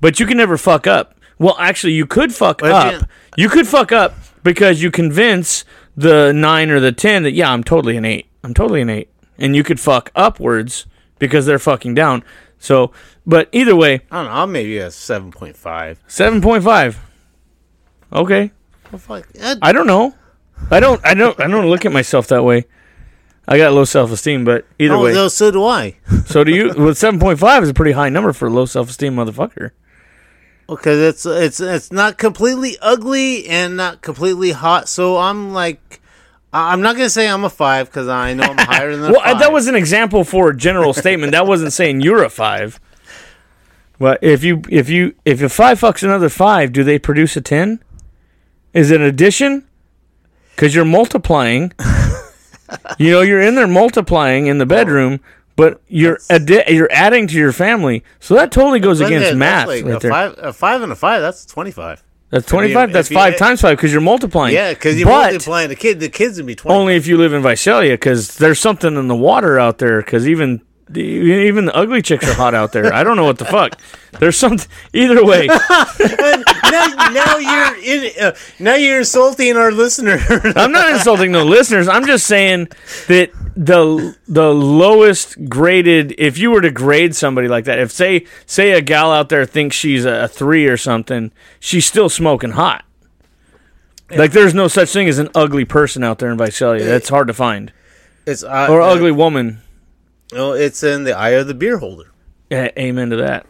but 0.00 0.20
you 0.20 0.26
can 0.26 0.36
never 0.36 0.56
fuck 0.56 0.86
up. 0.86 1.14
Well, 1.38 1.56
actually, 1.58 1.92
you 1.92 2.06
could 2.06 2.34
fuck 2.34 2.62
Well, 2.62 2.74
up. 2.74 2.92
yeah. 2.92 3.02
You 3.36 3.48
could 3.48 3.66
fuck 3.66 3.92
up 3.92 4.14
because 4.42 4.82
you 4.82 4.90
convince 4.90 5.64
the 5.96 6.32
nine 6.32 6.70
or 6.70 6.80
the 6.80 6.92
ten 6.92 7.22
that 7.24 7.32
yeah, 7.32 7.50
I'm 7.50 7.62
totally 7.62 7.96
an 7.96 8.04
eight. 8.04 8.26
I'm 8.42 8.54
totally 8.54 8.80
an 8.80 8.90
eight, 8.90 9.10
and 9.38 9.54
you 9.54 9.62
could 9.62 9.80
fuck 9.80 10.10
upwards 10.14 10.86
because 11.18 11.46
they're 11.46 11.58
fucking 11.58 11.94
down. 11.94 12.22
So, 12.58 12.92
but 13.26 13.48
either 13.52 13.76
way, 13.76 14.00
I 14.10 14.16
don't 14.16 14.26
know. 14.26 14.32
I'm 14.32 14.52
maybe 14.52 14.78
a 14.78 14.90
seven 14.90 15.30
point 15.30 15.56
five. 15.56 16.02
Seven 16.06 16.40
point 16.40 16.64
five. 16.64 16.98
Okay. 18.12 18.52
Well, 18.90 18.98
fuck, 18.98 19.26
I 19.60 19.72
don't 19.72 19.86
know. 19.86 20.14
I 20.70 20.80
don't. 20.80 21.04
I 21.04 21.14
don't. 21.14 21.38
I 21.40 21.48
don't 21.48 21.68
look 21.68 21.84
at 21.84 21.92
myself 21.92 22.28
that 22.28 22.44
way. 22.44 22.64
I 23.48 23.58
got 23.58 23.72
low 23.72 23.84
self 23.84 24.10
esteem, 24.10 24.44
but 24.44 24.64
either 24.78 24.94
oh, 24.94 25.02
way. 25.04 25.12
no, 25.12 25.28
so 25.28 25.50
do 25.50 25.64
I. 25.64 25.96
So 26.26 26.44
do 26.44 26.52
you? 26.52 26.72
Well, 26.76 26.94
seven 26.94 27.20
point 27.20 27.38
five 27.38 27.62
is 27.62 27.68
a 27.68 27.74
pretty 27.74 27.92
high 27.92 28.08
number 28.08 28.32
for 28.32 28.46
a 28.46 28.50
low 28.50 28.64
self 28.66 28.88
esteem 28.90 29.14
motherfucker. 29.16 29.70
Because 30.68 30.98
it's 30.98 31.26
it's 31.26 31.60
it's 31.60 31.92
not 31.92 32.18
completely 32.18 32.76
ugly 32.80 33.46
and 33.48 33.76
not 33.76 34.02
completely 34.02 34.52
hot. 34.52 34.88
So 34.88 35.16
I'm 35.18 35.52
like, 35.52 36.00
I'm 36.52 36.80
not 36.80 36.96
gonna 36.96 37.10
say 37.10 37.28
I'm 37.28 37.44
a 37.44 37.50
five 37.50 37.86
because 37.86 38.08
I 38.08 38.34
know 38.34 38.44
I'm 38.44 38.58
higher 38.58 38.96
than 38.96 39.02
Well, 39.12 39.20
uh, 39.20 39.32
five. 39.32 39.38
that 39.40 39.52
was 39.52 39.68
an 39.68 39.74
example 39.74 40.24
for 40.24 40.50
a 40.50 40.56
general 40.56 40.92
statement. 40.92 41.32
That 41.32 41.46
wasn't 41.46 41.72
saying 41.72 42.00
you're 42.00 42.24
a 42.24 42.30
five. 42.30 42.80
Well, 43.98 44.18
if 44.20 44.44
you 44.44 44.62
if 44.68 44.90
you 44.90 45.14
if 45.24 45.40
a 45.42 45.48
five 45.48 45.80
fucks 45.80 46.02
another 46.02 46.28
five, 46.28 46.72
do 46.72 46.84
they 46.84 46.98
produce 46.98 47.36
a 47.36 47.40
ten? 47.40 47.82
Is 48.72 48.90
it 48.90 49.00
addition? 49.00 49.66
Because 50.54 50.74
you're 50.74 50.84
multiplying. 50.84 51.72
you 52.98 53.10
know, 53.12 53.20
you're 53.22 53.40
in 53.40 53.54
there 53.54 53.66
multiplying 53.66 54.46
in 54.46 54.58
the 54.58 54.66
bedroom, 54.66 55.20
but 55.56 55.80
you're 55.88 56.18
addi- 56.30 56.68
you're 56.68 56.90
adding 56.92 57.26
to 57.26 57.34
your 57.34 57.52
family. 57.52 58.04
So 58.20 58.34
that 58.34 58.52
totally 58.52 58.78
goes 58.80 59.00
against 59.00 59.30
then 59.30 59.38
math. 59.38 59.66
Like 59.68 59.84
right 59.84 59.96
a 59.96 59.98
there. 59.98 60.10
five, 60.10 60.34
a 60.38 60.52
five 60.52 60.82
and 60.82 60.92
a 60.92 60.96
five. 60.96 61.22
That's 61.22 61.44
twenty 61.46 61.70
five. 61.70 62.02
That's 62.30 62.46
you- 62.46 62.50
25. 62.56 62.92
That's 62.92 63.06
if 63.08 63.12
you- 63.12 63.16
five 63.18 63.36
times 63.36 63.60
five 63.60 63.76
because 63.76 63.92
you're 63.92 64.00
multiplying. 64.00 64.52
Yeah, 64.54 64.72
because 64.74 64.98
you're 64.98 65.06
But 65.06 65.30
multiplying 65.32 65.68
the 65.68 65.76
kid. 65.76 66.00
The 66.00 66.08
kids 66.08 66.36
would 66.38 66.46
be 66.46 66.54
twenty. 66.54 66.78
Only 66.78 66.96
if 66.96 67.06
you 67.06 67.16
live 67.18 67.32
in 67.32 67.42
Visalia 67.42 67.92
because 67.94 68.36
there's 68.36 68.58
something 68.60 68.96
in 68.96 69.08
the 69.08 69.16
water 69.16 69.58
out 69.58 69.78
there 69.78 70.00
because 70.02 70.28
even. 70.28 70.60
The- 70.88 71.02
Even 71.02 71.64
the 71.66 71.74
ugly 71.76 72.00
chicks 72.02 72.26
are 72.28 72.34
hot 72.34 72.54
out 72.54 72.72
there. 72.72 72.92
I 72.92 73.02
don't 73.04 73.16
know 73.16 73.24
what 73.24 73.38
the 73.38 73.44
fuck. 73.44 73.80
There's 74.18 74.36
some. 74.38 74.58
Either 74.94 75.22
way, 75.24 75.46
now, 76.00 76.86
now 77.12 77.36
you're 77.36 77.76
in. 77.82 78.10
Uh, 78.20 78.32
now 78.58 78.74
you're 78.74 78.98
insulting 79.00 79.56
our 79.56 79.70
listener. 79.72 80.18
I'm 80.56 80.72
not 80.72 80.90
insulting 80.94 81.32
the 81.32 81.44
listeners. 81.44 81.86
I'm 81.88 82.06
just 82.06 82.26
saying 82.26 82.68
that 83.08 83.30
the 83.56 84.16
the 84.26 84.54
lowest 84.54 85.48
graded. 85.48 86.14
If 86.18 86.38
you 86.38 86.50
were 86.50 86.62
to 86.62 86.70
grade 86.70 87.14
somebody 87.14 87.48
like 87.48 87.64
that, 87.66 87.78
if 87.78 87.90
say 87.92 88.26
say 88.46 88.72
a 88.72 88.80
gal 88.80 89.12
out 89.12 89.28
there 89.28 89.44
thinks 89.44 89.76
she's 89.76 90.04
a, 90.04 90.28
three 90.28 90.66
or 90.66 90.76
something, 90.78 91.30
she's 91.60 91.84
still 91.84 92.08
smoking 92.08 92.52
hot. 92.52 92.84
Like 94.10 94.32
there's 94.32 94.54
no 94.54 94.68
such 94.68 94.90
thing 94.90 95.08
as 95.08 95.18
an 95.18 95.28
ugly 95.34 95.64
person 95.64 96.04
out 96.04 96.20
there 96.20 96.30
in 96.30 96.38
Visalia. 96.38 96.84
That's 96.84 97.08
hard 97.08 97.26
to 97.26 97.34
find. 97.34 97.72
it's 98.24 98.44
uh, 98.44 98.68
Or 98.70 98.80
ugly 98.80 99.10
woman. 99.10 99.60
No, 100.32 100.52
it's 100.52 100.82
in 100.82 101.04
the 101.04 101.16
eye 101.16 101.30
of 101.30 101.46
the 101.46 101.54
beer 101.54 101.78
holder. 101.78 102.10
Yeah, 102.50 102.70
amen 102.78 103.10
to 103.10 103.16
that. 103.16 103.46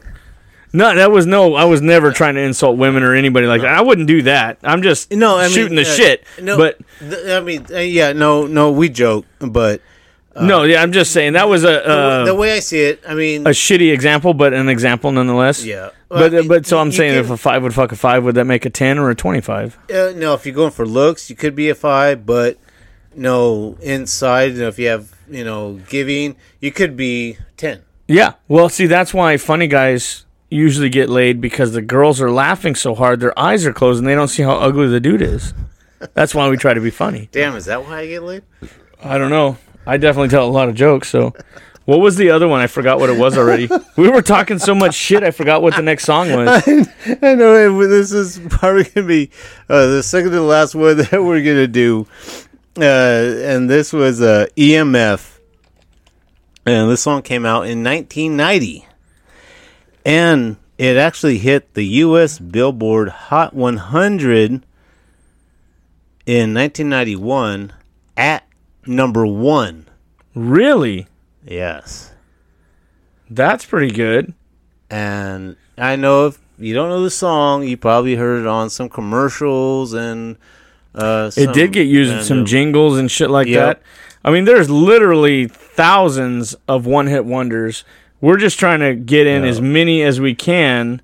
No, 0.72 0.94
that 0.94 1.10
was 1.10 1.24
no. 1.26 1.54
I 1.54 1.64
was 1.64 1.80
never 1.80 2.12
trying 2.12 2.34
to 2.34 2.40
insult 2.42 2.76
women 2.76 3.02
or 3.02 3.14
anybody 3.14 3.46
like 3.46 3.62
that. 3.62 3.72
I 3.74 3.80
wouldn't 3.80 4.08
do 4.08 4.22
that. 4.22 4.58
I'm 4.62 4.82
just 4.82 5.10
No, 5.10 5.38
I 5.38 5.44
mean, 5.44 5.52
shooting 5.54 5.76
the 5.76 5.82
uh, 5.82 5.84
shit. 5.84 6.24
No, 6.42 6.58
but 6.58 6.78
th- 6.98 7.26
I 7.28 7.40
mean, 7.40 7.64
uh, 7.70 7.78
yeah, 7.78 8.12
no, 8.12 8.46
no, 8.46 8.72
we 8.72 8.88
joke, 8.90 9.24
but 9.38 9.80
no, 10.38 10.64
yeah, 10.64 10.82
I'm 10.82 10.92
just 10.92 11.12
saying 11.12 11.32
that 11.32 11.48
was 11.48 11.64
a 11.64 11.86
uh, 11.88 12.24
the 12.26 12.34
way 12.34 12.52
I 12.52 12.58
see 12.58 12.80
it, 12.80 13.02
I 13.08 13.14
mean, 13.14 13.46
a 13.46 13.50
shitty 13.50 13.90
example, 13.90 14.34
but 14.34 14.52
an 14.52 14.68
example 14.68 15.10
nonetheless. 15.12 15.64
Yeah. 15.64 15.90
But 16.10 16.32
Well, 16.32 16.46
but 16.46 16.66
so 16.66 16.78
I'm 16.78 16.92
saying 16.92 17.14
can- 17.14 17.24
if 17.24 17.30
a 17.30 17.36
five 17.38 17.62
would 17.62 17.72
fuck 17.74 17.92
a 17.92 17.96
five, 17.96 18.22
would 18.24 18.34
that 18.34 18.44
make 18.44 18.66
a 18.66 18.70
ten 18.70 18.98
or 18.98 19.08
a 19.08 19.14
twenty 19.14 19.40
five? 19.40 19.78
uh, 19.90 20.12
no, 20.14 20.34
if 20.34 20.44
you're 20.44 20.54
going 20.54 20.72
for 20.72 20.84
looks, 20.84 21.30
you 21.30 21.36
could 21.36 21.54
be 21.54 21.70
a 21.70 21.74
five, 21.74 22.26
but 22.26 22.58
no, 23.14 23.78
inside, 23.80 24.52
you 24.52 24.58
know, 24.60 24.68
if 24.68 24.78
you 24.78 24.88
have, 24.88 25.15
you 25.28 25.44
know, 25.44 25.80
giving, 25.88 26.36
you 26.60 26.72
could 26.72 26.96
be 26.96 27.38
ten. 27.56 27.82
Yeah. 28.08 28.34
Well, 28.48 28.68
see, 28.68 28.86
that's 28.86 29.12
why 29.12 29.36
funny 29.36 29.66
guys 29.66 30.24
usually 30.48 30.88
get 30.88 31.08
laid 31.08 31.40
because 31.40 31.72
the 31.72 31.82
girls 31.82 32.20
are 32.20 32.30
laughing 32.30 32.74
so 32.74 32.94
hard, 32.94 33.20
their 33.20 33.36
eyes 33.38 33.66
are 33.66 33.72
closed, 33.72 33.98
and 33.98 34.06
they 34.06 34.14
don't 34.14 34.28
see 34.28 34.42
how 34.42 34.56
ugly 34.56 34.88
the 34.88 35.00
dude 35.00 35.22
is. 35.22 35.54
That's 36.14 36.34
why 36.34 36.48
we 36.48 36.56
try 36.56 36.74
to 36.74 36.80
be 36.80 36.90
funny. 36.90 37.28
Damn, 37.32 37.56
is 37.56 37.64
that 37.66 37.84
why 37.84 38.00
I 38.00 38.06
get 38.06 38.22
laid? 38.22 38.42
I 39.02 39.18
don't 39.18 39.30
know. 39.30 39.56
I 39.86 39.96
definitely 39.96 40.28
tell 40.28 40.46
a 40.46 40.50
lot 40.50 40.68
of 40.68 40.74
jokes. 40.74 41.08
So, 41.08 41.34
what 41.84 42.00
was 42.00 42.16
the 42.16 42.30
other 42.30 42.48
one? 42.48 42.60
I 42.60 42.66
forgot 42.66 42.98
what 42.98 43.08
it 43.08 43.18
was 43.18 43.38
already. 43.38 43.68
we 43.96 44.08
were 44.08 44.22
talking 44.22 44.58
so 44.58 44.74
much 44.74 44.94
shit. 44.94 45.22
I 45.22 45.30
forgot 45.30 45.62
what 45.62 45.76
the 45.76 45.82
next 45.82 46.04
song 46.04 46.32
was. 46.32 46.48
I 47.22 47.34
know 47.34 47.86
this 47.86 48.12
is 48.12 48.40
probably 48.50 48.84
gonna 48.84 49.06
be 49.06 49.30
uh, 49.68 49.86
the 49.86 50.02
second 50.02 50.30
to 50.30 50.36
the 50.36 50.42
last 50.42 50.74
one 50.74 50.96
that 50.96 51.12
we're 51.12 51.42
gonna 51.42 51.68
do, 51.68 52.06
and 52.82 53.70
this 53.70 53.92
was 53.92 54.20
uh, 54.20 54.46
EMF, 54.56 55.38
and 56.64 56.90
this 56.90 57.02
song 57.02 57.22
came 57.22 57.46
out 57.46 57.66
in 57.66 57.82
1990, 57.82 58.86
and 60.04 60.56
it 60.78 60.96
actually 60.96 61.38
hit 61.38 61.74
the 61.74 61.84
U.S. 61.84 62.38
Billboard 62.38 63.08
Hot 63.08 63.54
100 63.54 64.64
in 66.26 66.54
1991 66.54 67.72
at 68.16 68.46
number 68.86 69.26
one. 69.26 69.86
Really? 70.34 71.06
Yes. 71.44 72.12
That's 73.30 73.64
pretty 73.64 73.92
good. 73.92 74.34
and 74.90 75.56
I 75.78 75.96
know 75.96 76.26
if 76.26 76.38
you 76.58 76.74
don't 76.74 76.88
know 76.88 77.02
the 77.02 77.10
song, 77.10 77.64
you 77.64 77.76
probably 77.76 78.14
heard 78.16 78.40
it 78.40 78.46
on 78.46 78.70
some 78.70 78.88
commercials 78.88 79.92
and 79.92 80.36
uh, 80.96 81.30
It 81.36 81.52
did 81.52 81.72
get 81.72 81.86
used 81.86 82.12
in 82.12 82.22
some 82.24 82.44
jingles 82.44 82.98
and 82.98 83.10
shit 83.10 83.30
like 83.30 83.46
Yep. 83.46 83.80
that. 83.80 83.82
I 84.24 84.30
mean, 84.30 84.44
there's 84.44 84.68
literally 84.70 85.46
thousands 85.48 86.56
of 86.66 86.86
one 86.86 87.06
hit 87.06 87.24
wonders. 87.24 87.84
We're 88.20 88.38
just 88.38 88.58
trying 88.58 88.80
to 88.80 88.94
get 88.94 89.26
in 89.26 89.42
Yeah. 89.44 89.48
as 89.50 89.60
many 89.60 90.02
as 90.02 90.20
we 90.20 90.34
can 90.34 91.00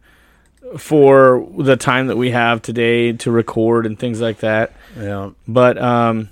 for 0.79 1.47
the 1.59 1.77
time 1.77 2.07
that 2.07 2.17
we 2.17 2.31
have 2.31 2.62
today 2.62 3.12
to 3.12 3.31
record 3.31 3.85
and 3.87 3.99
things 3.99 4.21
like 4.21 4.39
that. 4.39 4.73
Yeah, 4.99 5.31
But 5.47 5.77
um, 5.81 6.31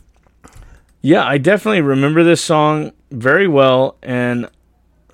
yeah, 1.03 1.25
I 1.27 1.39
definitely 1.39 1.83
remember 1.83 2.23
this 2.25 2.41
song 2.43 2.93
very 3.11 3.47
well, 3.49 3.97
and 4.03 4.47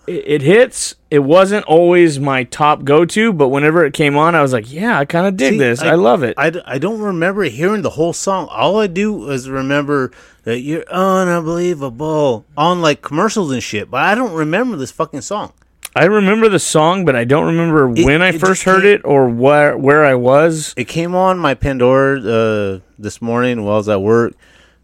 it, 0.07 0.25
it 0.27 0.43
hits. 0.43 0.96
It 1.09 1.21
wasn't 1.21 1.65
always 1.67 2.19
my 2.19 2.43
top 2.45 2.83
go 2.83 3.05
to, 3.05 3.33
but 3.33 3.49
whenever 3.49 3.85
it 3.85 3.95
came 3.95 4.17
on, 4.17 4.35
I 4.35 4.43
was 4.43 4.53
like, 4.53 4.73
yeah, 4.73 4.99
I 4.99 5.05
kind 5.05 5.27
of 5.27 5.37
dig 5.37 5.53
See, 5.53 5.59
this. 5.59 5.81
I, 5.81 5.95
love 5.95 6.25
it. 6.25 6.35
I, 6.37 6.51
I 6.67 6.79
don't 6.79 7.01
remember 7.01 7.45
hearing 7.45 7.83
the 7.83 7.91
whole 7.91 8.13
song. 8.13 8.49
All 8.51 8.81
I 8.81 8.89
do 8.89 9.31
is 9.31 9.49
remember 9.49 10.11
that 10.43 10.61
you're 10.61 10.85
unbelievable 10.91 12.45
on 12.57 12.83
like 12.83 13.03
commercials 13.03 13.53
and 13.53 13.63
shit, 13.63 13.91
but 13.91 14.01
I 14.03 14.15
don't 14.15 14.33
remember 14.33 14.77
this 14.77 14.91
fucking 14.91 15.21
song. 15.21 15.53
I 15.95 16.05
remember 16.07 16.49
the 16.49 16.59
song, 16.59 17.05
but 17.05 17.17
I 17.17 17.25
don't 17.25 17.47
remember 17.47 17.89
It- 17.97 18.05
when 18.05 18.21
I 18.21 18.33
first 18.33 18.65
heard 18.65 18.83
came- 18.83 18.93
it 18.97 19.01
or 19.05 19.29
where 19.29 19.79
where 19.79 20.05
I 20.05 20.15
was. 20.15 20.75
It 20.77 20.89
came 20.89 21.15
on 21.15 21.39
my 21.39 21.55
Pandora 21.55 22.21
uh, 22.21 22.81
this 22.99 23.23
morning 23.23 23.63
while 23.65 23.75
I 23.75 23.79
was 23.79 23.89
at 23.89 24.03
work 24.03 24.35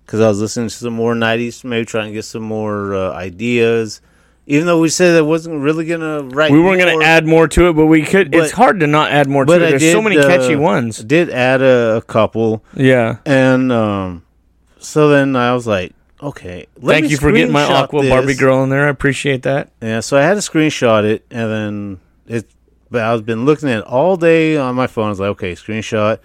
because 0.07 0.21
I 0.21 0.29
was 0.29 0.41
listening 0.41 0.69
to 0.69 0.75
some 0.75 0.95
more 0.95 1.15
90s, 1.15 1.65
maybe 1.65 1.85
trying 1.85 2.07
to 2.09 2.13
get 2.15 2.25
some 2.25 2.43
more 2.43 2.95
uh, 2.95 3.13
ideas. 3.13 4.01
Even 4.47 4.67
though 4.67 4.81
we 4.81 4.89
said 4.89 5.13
that 5.13 5.25
wasn't 5.25 5.61
really 5.61 5.87
gonna 5.87 6.23
write, 6.25 6.51
We 6.51 6.61
weren't 6.61 6.81
gonna 6.81 7.05
add 7.05 7.27
more 7.27 7.47
to 7.49 7.69
it, 7.69 7.75
but 7.75 7.87
we 7.87 8.03
could. 8.03 8.35
it's 8.35 8.51
hard 8.53 8.81
to 8.81 8.87
not 8.89 9.13
add 9.13 9.29
more 9.29 9.45
to 9.45 9.47
but 9.47 9.63
it. 9.63 9.71
There's 9.71 9.83
did, 9.83 9.93
so 9.93 10.03
many 10.03 10.19
uh, 10.19 10.27
catchy 10.27 10.57
ones. 10.57 10.99
Did 11.05 11.31
add 11.31 11.63
a, 11.63 11.97
a 11.99 12.03
couple, 12.03 12.65
Yeah. 12.75 13.19
and 13.25 13.71
um, 13.71 14.25
so 14.81 15.09
then 15.11 15.37
I 15.37 15.55
was 15.55 15.67
like, 15.69 15.95
okay. 16.21 16.67
let 16.81 16.95
Thank 17.01 17.11
you 17.13 17.19
for 17.19 17.31
getting 17.31 17.53
my 17.53 17.63
Aqua 17.63 18.03
this. 18.03 18.11
Barbie 18.11 18.35
girl 18.35 18.65
in 18.65 18.71
there. 18.71 18.87
I 18.87 18.91
appreciate 18.91 19.43
that. 19.43 19.71
Yeah, 19.81 20.01
so 20.01 20.19
I 20.19 20.23
had 20.23 20.35
to 20.35 20.41
screenshot 20.41 21.05
it, 21.05 21.25
and 21.31 21.51
then 21.51 22.01
it. 22.27 22.51
But 22.91 23.03
I've 23.03 23.25
been 23.25 23.45
looking 23.47 23.69
at 23.71 23.79
it 23.79 23.85
all 23.85 24.17
day 24.17 24.57
on 24.57 24.75
my 24.75 24.87
phone. 24.89 25.07
I 25.07 25.11
was 25.11 25.21
like, 25.21 25.31
okay, 25.31 25.53
screenshot. 25.55 26.19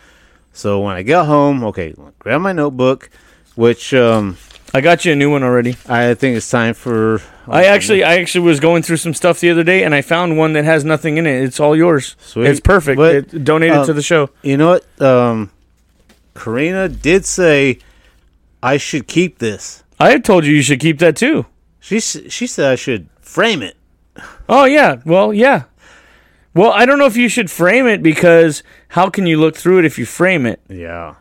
So 0.53 0.81
when 0.81 0.95
I 0.95 1.03
got 1.03 1.27
home, 1.27 1.63
okay, 1.65 1.93
grab 2.19 2.41
my 2.41 2.51
notebook, 2.51 3.09
which 3.55 3.93
um, 3.93 4.37
I 4.73 4.81
got 4.81 5.05
you 5.05 5.13
a 5.13 5.15
new 5.15 5.31
one 5.31 5.43
already. 5.43 5.75
I 5.87 6.13
think 6.13 6.37
it's 6.37 6.49
time 6.49 6.73
for. 6.73 7.21
I 7.47 7.65
actually, 7.65 8.03
I 8.03 8.19
actually 8.19 8.45
was 8.45 8.59
going 8.59 8.83
through 8.83 8.97
some 8.97 9.13
stuff 9.13 9.39
the 9.39 9.49
other 9.49 9.63
day, 9.63 9.83
and 9.83 9.95
I 9.95 10.01
found 10.01 10.37
one 10.37 10.53
that 10.53 10.65
has 10.65 10.83
nothing 10.83 11.17
in 11.17 11.25
it. 11.25 11.41
It's 11.43 11.59
all 11.59 11.75
yours. 11.75 12.15
Sweet. 12.19 12.47
It's 12.47 12.59
perfect. 12.59 12.97
But, 12.97 13.15
it 13.15 13.43
donated 13.43 13.77
um, 13.77 13.85
to 13.85 13.93
the 13.93 14.01
show. 14.01 14.29
You 14.41 14.57
know 14.57 14.69
what? 14.69 15.01
Um, 15.01 15.51
Karina 16.35 16.89
did 16.89 17.25
say 17.25 17.79
I 18.61 18.77
should 18.77 19.07
keep 19.07 19.39
this. 19.39 19.83
I 19.99 20.11
had 20.11 20.25
told 20.25 20.45
you 20.45 20.53
you 20.53 20.61
should 20.61 20.79
keep 20.79 20.99
that 20.99 21.15
too. 21.15 21.45
She 21.79 21.99
she 21.99 22.47
said 22.47 22.71
I 22.71 22.75
should 22.75 23.07
frame 23.21 23.61
it. 23.61 23.77
Oh 24.49 24.65
yeah. 24.65 24.97
Well, 25.05 25.33
yeah. 25.33 25.63
Well, 26.53 26.71
I 26.71 26.85
don't 26.85 26.97
know 26.97 27.05
if 27.05 27.15
you 27.15 27.29
should 27.29 27.51
frame 27.51 27.85
it 27.87 28.01
because 28.01 28.63
how 28.89 29.09
can 29.09 29.25
you 29.25 29.39
look 29.39 29.55
through 29.55 29.79
it 29.79 29.85
if 29.85 29.99
you 29.99 30.05
frame 30.05 30.45
it? 30.45 30.59
Yeah. 30.67 31.15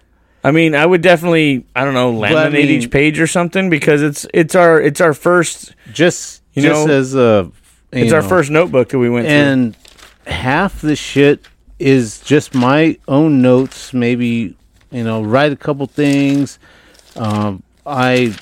I 0.47 0.53
mean, 0.53 0.77
I 0.77 0.87
would 0.87 1.03
definitely, 1.03 1.67
I 1.75 1.85
don't 1.85 1.95
know, 1.95 2.13
laminate 2.13 2.37
I 2.37 2.49
mean- 2.51 2.69
each 2.69 2.89
page 2.93 3.19
or 3.19 3.27
something 3.27 3.69
because 3.69 4.01
it's 4.01 4.29
it's 4.33 4.55
our 4.55 4.81
it's 4.81 5.01
our 5.01 5.13
first 5.13 5.75
Just 5.93 6.41
You 6.53 6.63
just 6.63 6.87
know, 6.87 6.93
as 6.95 7.17
a 7.17 7.51
it's 7.91 8.11
you 8.11 8.15
our 8.15 8.23
first 8.23 8.53
notebook 8.53 8.91
that 8.91 8.99
we 9.01 9.11
went 9.11 9.27
through. 9.27 9.35
and 9.35 9.77
half 10.29 10.81
the 10.81 10.95
shit 10.95 11.45
is 11.81 12.21
just 12.21 12.55
my 12.55 12.97
own 13.09 13.43
notes. 13.43 13.93
Maybe 13.93 14.57
you 14.93 15.03
know, 15.03 15.21
write 15.21 15.51
a 15.51 15.57
couple 15.57 15.85
things. 15.89 16.61
Um, 17.17 17.65
I 17.85 18.33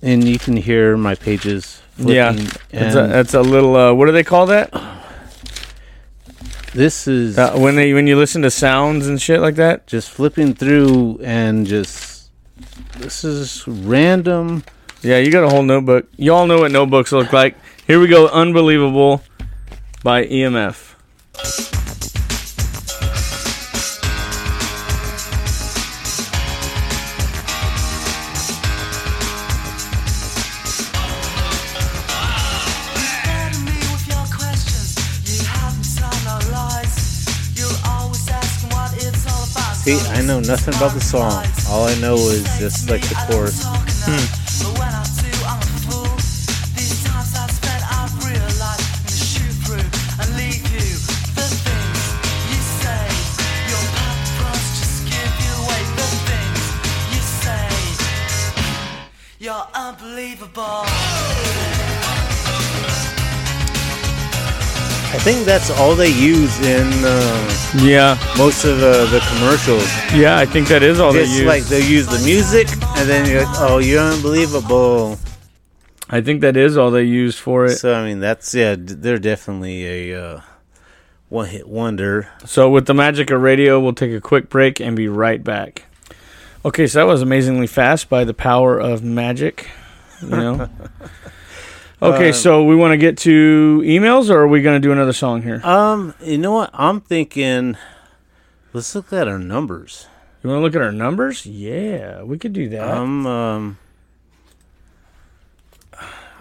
and 0.00 0.26
you 0.26 0.38
can 0.38 0.56
hear 0.56 0.96
my 0.96 1.14
pages. 1.14 1.82
Yeah, 1.98 2.32
that's 2.70 2.94
a, 2.94 3.06
that's 3.06 3.34
a 3.34 3.42
little. 3.42 3.76
Uh, 3.76 3.92
what 3.92 4.06
do 4.06 4.12
they 4.12 4.24
call 4.24 4.46
that? 4.46 4.72
This 6.74 7.06
is 7.08 7.38
Uh, 7.38 7.52
when 7.56 7.74
they 7.76 7.92
when 7.92 8.06
you 8.06 8.16
listen 8.16 8.42
to 8.42 8.50
sounds 8.50 9.06
and 9.06 9.20
shit 9.20 9.40
like 9.40 9.56
that. 9.56 9.86
just 9.86 10.10
flipping 10.10 10.54
through 10.54 11.20
and 11.22 11.66
just 11.66 12.30
this 12.98 13.24
is 13.24 13.64
random. 13.66 14.62
Yeah, 15.02 15.18
you 15.18 15.32
got 15.32 15.44
a 15.44 15.48
whole 15.48 15.62
notebook. 15.62 16.06
You 16.16 16.34
all 16.34 16.46
know 16.46 16.60
what 16.60 16.70
notebooks 16.72 17.10
look 17.12 17.32
like. 17.32 17.56
Here 17.86 17.98
we 17.98 18.06
go. 18.06 18.28
Unbelievable 18.28 19.22
by 20.02 20.26
EMF. 20.26 21.79
See, 39.80 39.98
I 40.10 40.20
know 40.20 40.40
nothing 40.40 40.74
about 40.74 40.92
the 40.92 41.00
song. 41.00 41.42
All 41.68 41.86
I 41.88 41.94
know 42.00 42.16
is 42.16 42.44
just 42.58 42.90
like 42.90 43.00
the 43.00 43.14
chorus. 43.30 43.64
But 43.64 44.39
think 65.22 65.44
that's 65.44 65.70
all 65.70 65.94
they 65.94 66.08
use 66.10 66.58
in 66.60 66.86
uh, 67.04 67.54
Yeah, 67.76 68.18
most 68.38 68.64
of 68.64 68.78
the, 68.80 69.06
the 69.06 69.20
commercials. 69.34 69.86
yeah. 70.14 70.38
I 70.38 70.46
think 70.46 70.68
that 70.68 70.82
is 70.82 70.98
all 70.98 71.12
they 71.12 71.24
use. 71.24 71.42
like 71.44 71.64
they 71.64 71.86
use 71.86 72.06
the 72.06 72.18
music, 72.24 72.68
and 72.96 73.08
then 73.08 73.28
you're 73.30 73.44
like, 73.44 73.56
"Oh, 73.60 73.78
you're 73.78 74.00
unbelievable." 74.02 75.18
I 76.08 76.20
think 76.20 76.40
that 76.40 76.56
is 76.56 76.76
all 76.76 76.90
they 76.90 77.04
used 77.04 77.38
for 77.38 77.66
it. 77.66 77.76
So 77.76 77.94
I 77.94 78.04
mean, 78.04 78.20
that's 78.20 78.54
yeah, 78.54 78.74
d- 78.76 78.94
they're 78.94 79.18
definitely 79.18 80.10
a 80.12 80.20
uh, 80.36 80.40
one 81.28 81.46
hit 81.48 81.68
wonder. 81.68 82.28
So 82.46 82.70
with 82.70 82.86
the 82.86 82.94
magic 82.94 83.30
of 83.30 83.40
radio, 83.42 83.78
we'll 83.78 83.92
take 83.92 84.12
a 84.12 84.20
quick 84.20 84.48
break 84.48 84.80
and 84.80 84.96
be 84.96 85.06
right 85.08 85.42
back. 85.44 85.84
Okay, 86.64 86.86
so 86.86 86.98
that 86.98 87.06
was 87.06 87.22
amazingly 87.22 87.66
fast 87.66 88.08
by 88.08 88.24
the 88.24 88.34
power 88.34 88.78
of 88.78 89.02
magic. 89.04 89.68
You 90.22 90.28
know. 90.30 90.68
Okay, 92.02 92.32
so 92.32 92.64
we 92.64 92.74
want 92.74 92.92
to 92.92 92.96
get 92.96 93.18
to 93.18 93.82
emails, 93.84 94.30
or 94.30 94.38
are 94.40 94.48
we 94.48 94.62
going 94.62 94.80
to 94.80 94.86
do 94.86 94.90
another 94.92 95.12
song 95.12 95.42
here? 95.42 95.60
Um, 95.64 96.14
you 96.22 96.38
know 96.38 96.52
what? 96.52 96.70
I'm 96.72 97.00
thinking. 97.00 97.76
Let's 98.72 98.94
look 98.94 99.12
at 99.12 99.28
our 99.28 99.38
numbers. 99.38 100.06
You 100.42 100.48
want 100.48 100.60
to 100.60 100.62
look 100.62 100.74
at 100.74 100.80
our 100.80 100.92
numbers? 100.92 101.44
Yeah, 101.44 102.22
we 102.22 102.38
could 102.38 102.54
do 102.54 102.68
that. 102.70 102.88
I'm 102.88 103.26
um. 103.26 103.78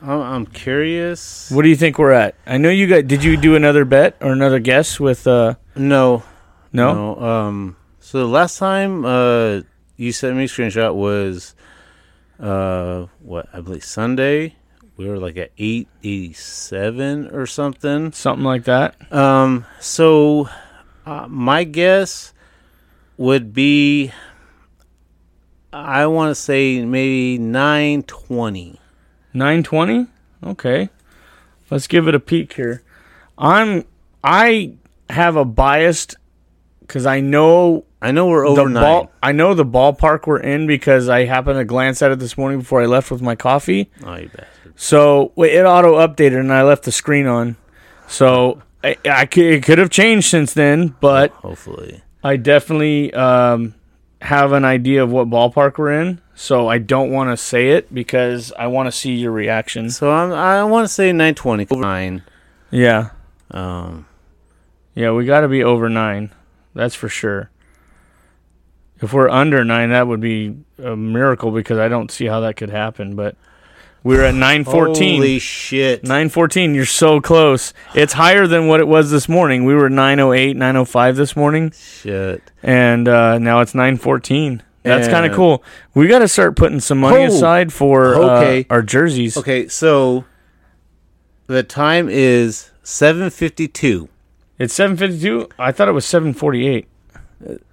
I'm, 0.01 0.21
I'm 0.21 0.45
curious. 0.45 1.51
what 1.51 1.63
do 1.63 1.67
you 1.69 1.75
think 1.75 1.99
we're 1.99 2.13
at? 2.13 2.35
I 2.47 2.57
know 2.57 2.69
you 2.69 2.87
got. 2.87 3.07
Did 3.07 3.21
you 3.25 3.35
do 3.35 3.55
another 3.55 3.83
bet 3.83 4.15
or 4.21 4.31
another 4.31 4.59
guess 4.59 4.97
with? 4.99 5.27
uh 5.27 5.55
No, 5.75 6.23
No. 6.71 6.93
no. 7.15 7.19
Um. 7.21 7.75
So 7.99 8.19
the 8.19 8.27
last 8.27 8.57
time 8.57 9.03
uh 9.03 9.61
you 9.97 10.13
sent 10.13 10.37
me 10.37 10.45
a 10.45 10.47
screenshot 10.47 10.95
was 10.95 11.53
uh 12.39 13.07
what 13.21 13.49
I 13.51 13.59
believe 13.59 13.83
Sunday. 13.83 14.55
We 14.99 15.07
were 15.07 15.17
like 15.17 15.37
at 15.37 15.51
eight 15.57 15.87
eighty 16.03 16.33
seven 16.33 17.29
or 17.33 17.45
something. 17.45 18.11
Something 18.11 18.43
like 18.43 18.65
that. 18.65 18.97
Um. 19.13 19.65
So 19.79 20.49
uh, 21.05 21.25
my 21.29 21.63
guess 21.63 22.33
would 23.15 23.53
be. 23.53 24.11
I 25.71 26.05
want 26.07 26.31
to 26.31 26.35
say 26.35 26.83
maybe 26.83 27.37
nine 27.37 28.03
twenty. 28.03 28.81
Nine 29.33 29.63
twenty. 29.63 30.07
Okay, 30.43 30.89
let's 31.71 31.87
give 31.87 32.09
it 32.09 32.13
a 32.13 32.19
peek 32.19 32.51
here. 32.51 32.83
I'm. 33.37 33.85
I 34.21 34.73
have 35.09 35.37
a 35.37 35.45
biased 35.45 36.17
because 36.81 37.05
I 37.05 37.21
know 37.21 37.85
I 38.01 38.11
know 38.11 38.27
we're 38.27 38.45
over 38.45 38.63
the 38.63 38.69
nine. 38.69 38.83
ball. 38.83 39.11
I 39.23 39.31
know 39.31 39.53
the 39.53 39.65
ballpark 39.65 40.27
we're 40.27 40.41
in 40.41 40.67
because 40.67 41.07
I 41.07 41.23
happened 41.23 41.57
to 41.57 41.63
glance 41.63 42.01
at 42.01 42.11
it 42.11 42.19
this 42.19 42.37
morning 42.37 42.59
before 42.59 42.81
I 42.81 42.85
left 42.85 43.11
with 43.11 43.21
my 43.21 43.35
coffee. 43.35 43.89
Oh, 44.03 44.17
you 44.17 44.27
bastard. 44.27 44.47
So 44.81 45.33
wait, 45.35 45.53
it 45.53 45.65
auto 45.65 45.95
updated 45.97 46.39
and 46.39 46.53
I 46.53 46.63
left 46.63 46.83
the 46.83 46.91
screen 46.93 47.27
on. 47.27 47.57
So 48.07 48.61
I, 48.81 48.95
I 49.03 49.25
could, 49.25 49.43
it 49.43 49.63
could 49.63 49.77
have 49.77 49.89
changed 49.89 50.27
since 50.29 50.53
then, 50.53 50.95
but 51.01 51.31
Hopefully. 51.31 52.01
I 52.23 52.37
definitely 52.37 53.13
um, 53.13 53.75
have 54.21 54.53
an 54.53 54.63
idea 54.63 55.03
of 55.03 55.11
what 55.11 55.29
ballpark 55.29 55.77
we're 55.77 55.91
in. 55.91 56.21
So 56.33 56.69
I 56.69 56.77
don't 56.77 57.11
want 57.11 57.29
to 57.29 57.35
say 57.35 57.71
it 57.71 57.93
because 57.93 58.53
I 58.57 58.67
want 58.67 58.87
to 58.87 58.91
see 58.93 59.15
your 59.15 59.33
reaction. 59.33 59.89
So 59.89 60.11
I'm, 60.11 60.31
I 60.31 60.63
want 60.63 60.87
to 60.87 60.93
say 60.93 61.11
nine 61.11 61.35
twenty. 61.35 61.67
Over 61.69 61.81
nine. 61.81 62.23
Yeah, 62.71 63.09
Um. 63.51 64.05
yeah, 64.95 65.11
we 65.11 65.25
got 65.25 65.41
to 65.41 65.49
be 65.49 65.61
over 65.61 65.89
nine. 65.89 66.31
That's 66.73 66.95
for 66.95 67.09
sure. 67.09 67.49
If 69.01 69.11
we're 69.11 69.27
under 69.27 69.65
nine, 69.65 69.89
that 69.89 70.07
would 70.07 70.21
be 70.21 70.55
a 70.81 70.95
miracle 70.95 71.51
because 71.51 71.77
I 71.79 71.89
don't 71.89 72.09
see 72.11 72.27
how 72.27 72.39
that 72.39 72.55
could 72.55 72.69
happen. 72.69 73.17
But 73.17 73.35
we're 74.03 74.23
at 74.23 74.33
nine 74.35 74.63
fourteen. 74.63 75.17
Holy 75.21 75.39
shit. 75.39 76.03
914 76.03 76.73
you're 76.75 76.85
so 76.85 77.19
close 77.19 77.73
it's 77.93 78.13
higher 78.13 78.47
than 78.47 78.67
what 78.67 78.79
it 78.79 78.87
was 78.87 79.11
this 79.11 79.27
morning 79.27 79.65
we 79.65 79.75
were 79.75 79.89
908 79.89 80.55
905 80.55 81.15
this 81.17 81.35
morning 81.35 81.71
Shit. 81.71 82.41
and 82.63 83.07
uh, 83.07 83.37
now 83.39 83.59
it's 83.61 83.73
914 83.75 84.63
that's 84.83 85.07
kind 85.07 85.25
of 85.25 85.35
cool 85.35 85.63
we 85.93 86.07
got 86.07 86.19
to 86.19 86.27
start 86.27 86.55
putting 86.55 86.79
some 86.79 86.99
money 86.99 87.23
Oh, 87.23 87.27
aside 87.27 87.73
for 87.73 88.15
okay. 88.15 88.61
uh, 88.69 88.73
our 88.73 88.81
jerseys 88.81 89.35
Okay, 89.37 89.67
so 89.67 90.23
the 91.47 91.63
time 91.63 92.07
is 92.09 92.71
seven 92.83 93.29
fifty 93.29 93.67
two. 93.67 94.07
it's 94.57 94.73
752 94.73 95.49
i 95.59 95.71
thought 95.71 95.87
it 95.89 95.91
was 95.93 96.05
748 96.05 96.87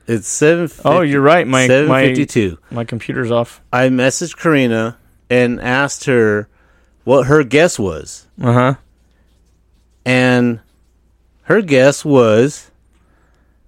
It's 0.08 0.28
seven. 0.28 0.68
oh 0.84 1.00
you're 1.02 1.20
right 1.22 1.46
my 1.46 1.66
seven 1.66 1.88
my, 1.88 2.06
fifty 2.06 2.26
two. 2.26 2.58
my 2.70 2.84
computer's 2.84 3.30
off 3.30 3.62
I 3.72 3.88
messaged 3.88 4.36
Karina 4.36 4.98
and 5.30 5.60
asked 5.60 6.04
her 6.04 6.48
what 7.04 7.26
her 7.26 7.44
guess 7.44 7.78
was, 7.78 8.26
uh-huh 8.42 8.74
and 10.04 10.60
her 11.42 11.60
guess 11.62 12.04
was 12.04 12.70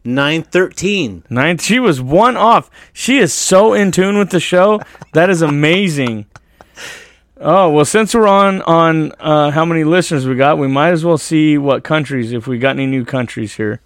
nine 0.05 0.43
thirteen. 0.43 1.25
Nine. 1.29 1.59
She 1.59 1.79
was 1.79 2.01
one 2.01 2.37
off. 2.37 2.71
She 2.93 3.19
is 3.19 3.33
so 3.33 3.73
in 3.75 3.91
tune 3.93 4.19
with 4.19 4.31
the 4.31 4.41
show. 4.41 4.81
That 5.13 5.31
is 5.31 5.43
amazing. 5.43 6.27
Oh 7.41 7.71
well, 7.71 7.85
since 7.85 8.15
we're 8.15 8.27
on 8.27 8.63
on 8.63 9.13
uh, 9.21 9.51
how 9.51 9.65
many 9.65 9.85
listeners 9.85 10.27
we 10.27 10.35
got, 10.35 10.59
we 10.59 10.69
might 10.69 10.91
as 10.91 11.05
well 11.05 11.19
see 11.19 11.59
what 11.59 11.85
countries 11.85 12.33
if 12.33 12.47
we 12.47 12.59
got 12.59 12.71
any 12.71 12.87
new 12.87 13.05
countries 13.05 13.55
here. 13.55 13.81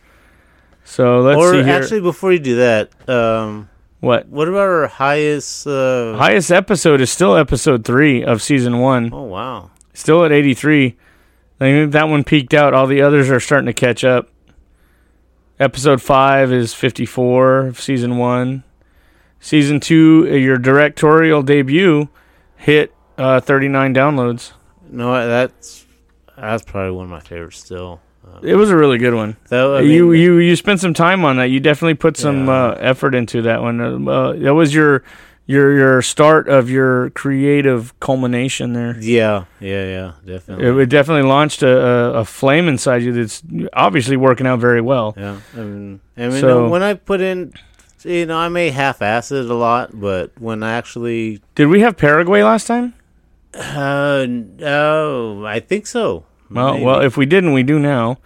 So 0.84 1.20
let's 1.20 1.38
Or 1.38 1.52
see 1.52 1.62
here. 1.62 1.74
actually, 1.74 2.00
before 2.00 2.32
you 2.32 2.38
do 2.38 2.56
that, 2.56 3.08
um, 3.08 3.68
what 4.02 4.26
what 4.26 4.48
about 4.48 4.68
our 4.68 4.88
highest? 4.88 5.64
Uh, 5.64 6.16
highest 6.16 6.50
episode 6.50 7.00
is 7.00 7.08
still 7.08 7.36
episode 7.36 7.84
three 7.84 8.24
of 8.24 8.42
season 8.42 8.80
one. 8.80 9.10
oh 9.12 9.22
wow. 9.22 9.70
Still 9.94 10.24
at 10.24 10.32
eighty 10.32 10.54
three. 10.54 10.96
I 11.60 11.66
think 11.66 11.92
that 11.92 12.08
one 12.08 12.24
peaked 12.24 12.52
out. 12.52 12.74
All 12.74 12.88
the 12.88 13.00
others 13.00 13.30
are 13.30 13.38
starting 13.38 13.66
to 13.66 13.72
catch 13.72 14.02
up. 14.02 14.28
Episode 15.60 16.02
five 16.02 16.52
is 16.52 16.74
fifty 16.74 17.06
four 17.06 17.58
of 17.68 17.80
season 17.80 18.18
one. 18.18 18.64
Season 19.38 19.78
two, 19.78 20.26
uh, 20.28 20.34
your 20.34 20.58
directorial 20.58 21.42
debut, 21.42 22.08
hit 22.56 22.92
uh, 23.18 23.40
39 23.40 23.94
downloads. 23.94 24.52
No, 24.90 25.28
that's 25.28 25.86
that's 26.36 26.64
probably 26.64 26.90
one 26.90 27.04
of 27.04 27.10
my 27.10 27.20
favorites 27.20 27.58
still. 27.58 28.00
It 28.42 28.56
was 28.56 28.70
a 28.70 28.76
really 28.76 28.98
good 28.98 29.14
one. 29.14 29.36
I 29.50 29.80
you 29.80 30.08
mean, 30.10 30.20
you 30.20 30.38
you 30.38 30.56
spent 30.56 30.80
some 30.80 30.94
time 30.94 31.24
on 31.24 31.36
that. 31.36 31.44
You 31.50 31.60
definitely 31.60 31.94
put 31.94 32.16
some 32.16 32.46
Yeah. 32.46 32.52
uh, 32.70 32.78
effort 32.80 33.14
into 33.14 33.42
that 33.42 33.62
one. 33.62 33.80
Uh, 34.08 34.32
that 34.32 34.54
was 34.54 34.74
your 34.74 35.04
your 35.46 35.72
your 35.76 36.02
start 36.02 36.48
of 36.48 36.70
your 36.70 37.10
creative 37.10 37.98
culmination 38.00 38.72
there. 38.72 38.96
yeah, 39.00 39.44
yeah, 39.60 39.84
yeah, 39.84 40.12
definitely. 40.24 40.66
It, 40.66 40.76
it 40.76 40.86
definitely 40.86 41.28
launched 41.28 41.62
a, 41.62 41.68
a, 41.86 42.12
a 42.20 42.24
flame 42.24 42.68
inside 42.68 43.02
you 43.02 43.12
that's 43.12 43.42
obviously 43.72 44.16
working 44.16 44.46
out 44.46 44.58
very 44.60 44.80
well. 44.80 45.14
Yeah, 45.16 45.36
I 45.54 45.60
mean, 45.60 46.00
I 46.16 46.28
mean, 46.28 46.40
So- 46.40 46.68
when 46.68 46.82
I 46.82 46.94
put 46.94 47.20
in, 47.20 47.52
you 48.04 48.26
know, 48.26 48.38
I 48.38 48.48
may 48.48 48.70
half-ass 48.70 49.30
it 49.32 49.50
a 49.50 49.54
lot, 49.54 49.90
but 50.00 50.30
when 50.38 50.62
I 50.62 50.72
actually, 50.74 51.42
Did 51.54 51.66
we 51.66 51.80
have 51.80 51.96
Paraguay 51.96 52.42
last 52.42 52.66
time? 52.66 52.94
uh, 53.54 54.26
no, 54.28 55.44
I 55.44 55.60
think 55.60 55.86
so. 55.86 56.24
Well, 56.52 56.74
Maybe. 56.74 56.84
well, 56.84 57.00
if 57.00 57.16
we 57.16 57.26
didn't, 57.26 57.52
we 57.52 57.62
do 57.62 57.78
now. 57.78 58.18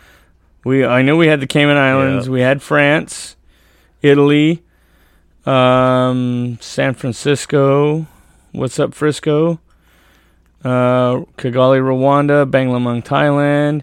We 0.64 0.84
I 0.84 1.02
know 1.02 1.16
we 1.16 1.28
had 1.28 1.40
the 1.40 1.46
Cayman 1.46 1.76
Islands, 1.76 2.28
we 2.28 2.40
had 2.40 2.60
France, 2.60 3.36
Italy, 4.02 4.62
um, 5.44 6.58
San 6.60 6.94
Francisco. 6.94 8.06
What's 8.52 8.78
up, 8.80 8.94
Frisco? 8.94 9.60
Uh, 10.64 11.22
Kigali, 11.38 11.78
Rwanda, 11.78 12.50
Banglamung, 12.50 13.04
Thailand, 13.04 13.82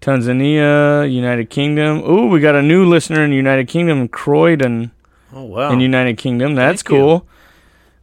Tanzania, 0.00 1.10
United 1.10 1.50
Kingdom. 1.50 1.98
Ooh, 1.98 2.28
we 2.28 2.40
got 2.40 2.56
a 2.56 2.62
new 2.62 2.84
listener 2.84 3.24
in 3.24 3.30
United 3.30 3.68
Kingdom, 3.68 4.08
Croydon 4.08 4.90
oh 5.32 5.44
wow, 5.44 5.70
in 5.70 5.80
United 5.80 6.18
Kingdom. 6.18 6.54
That's 6.56 6.82
Thank 6.82 6.98
you. 6.98 6.98
cool. 6.98 7.28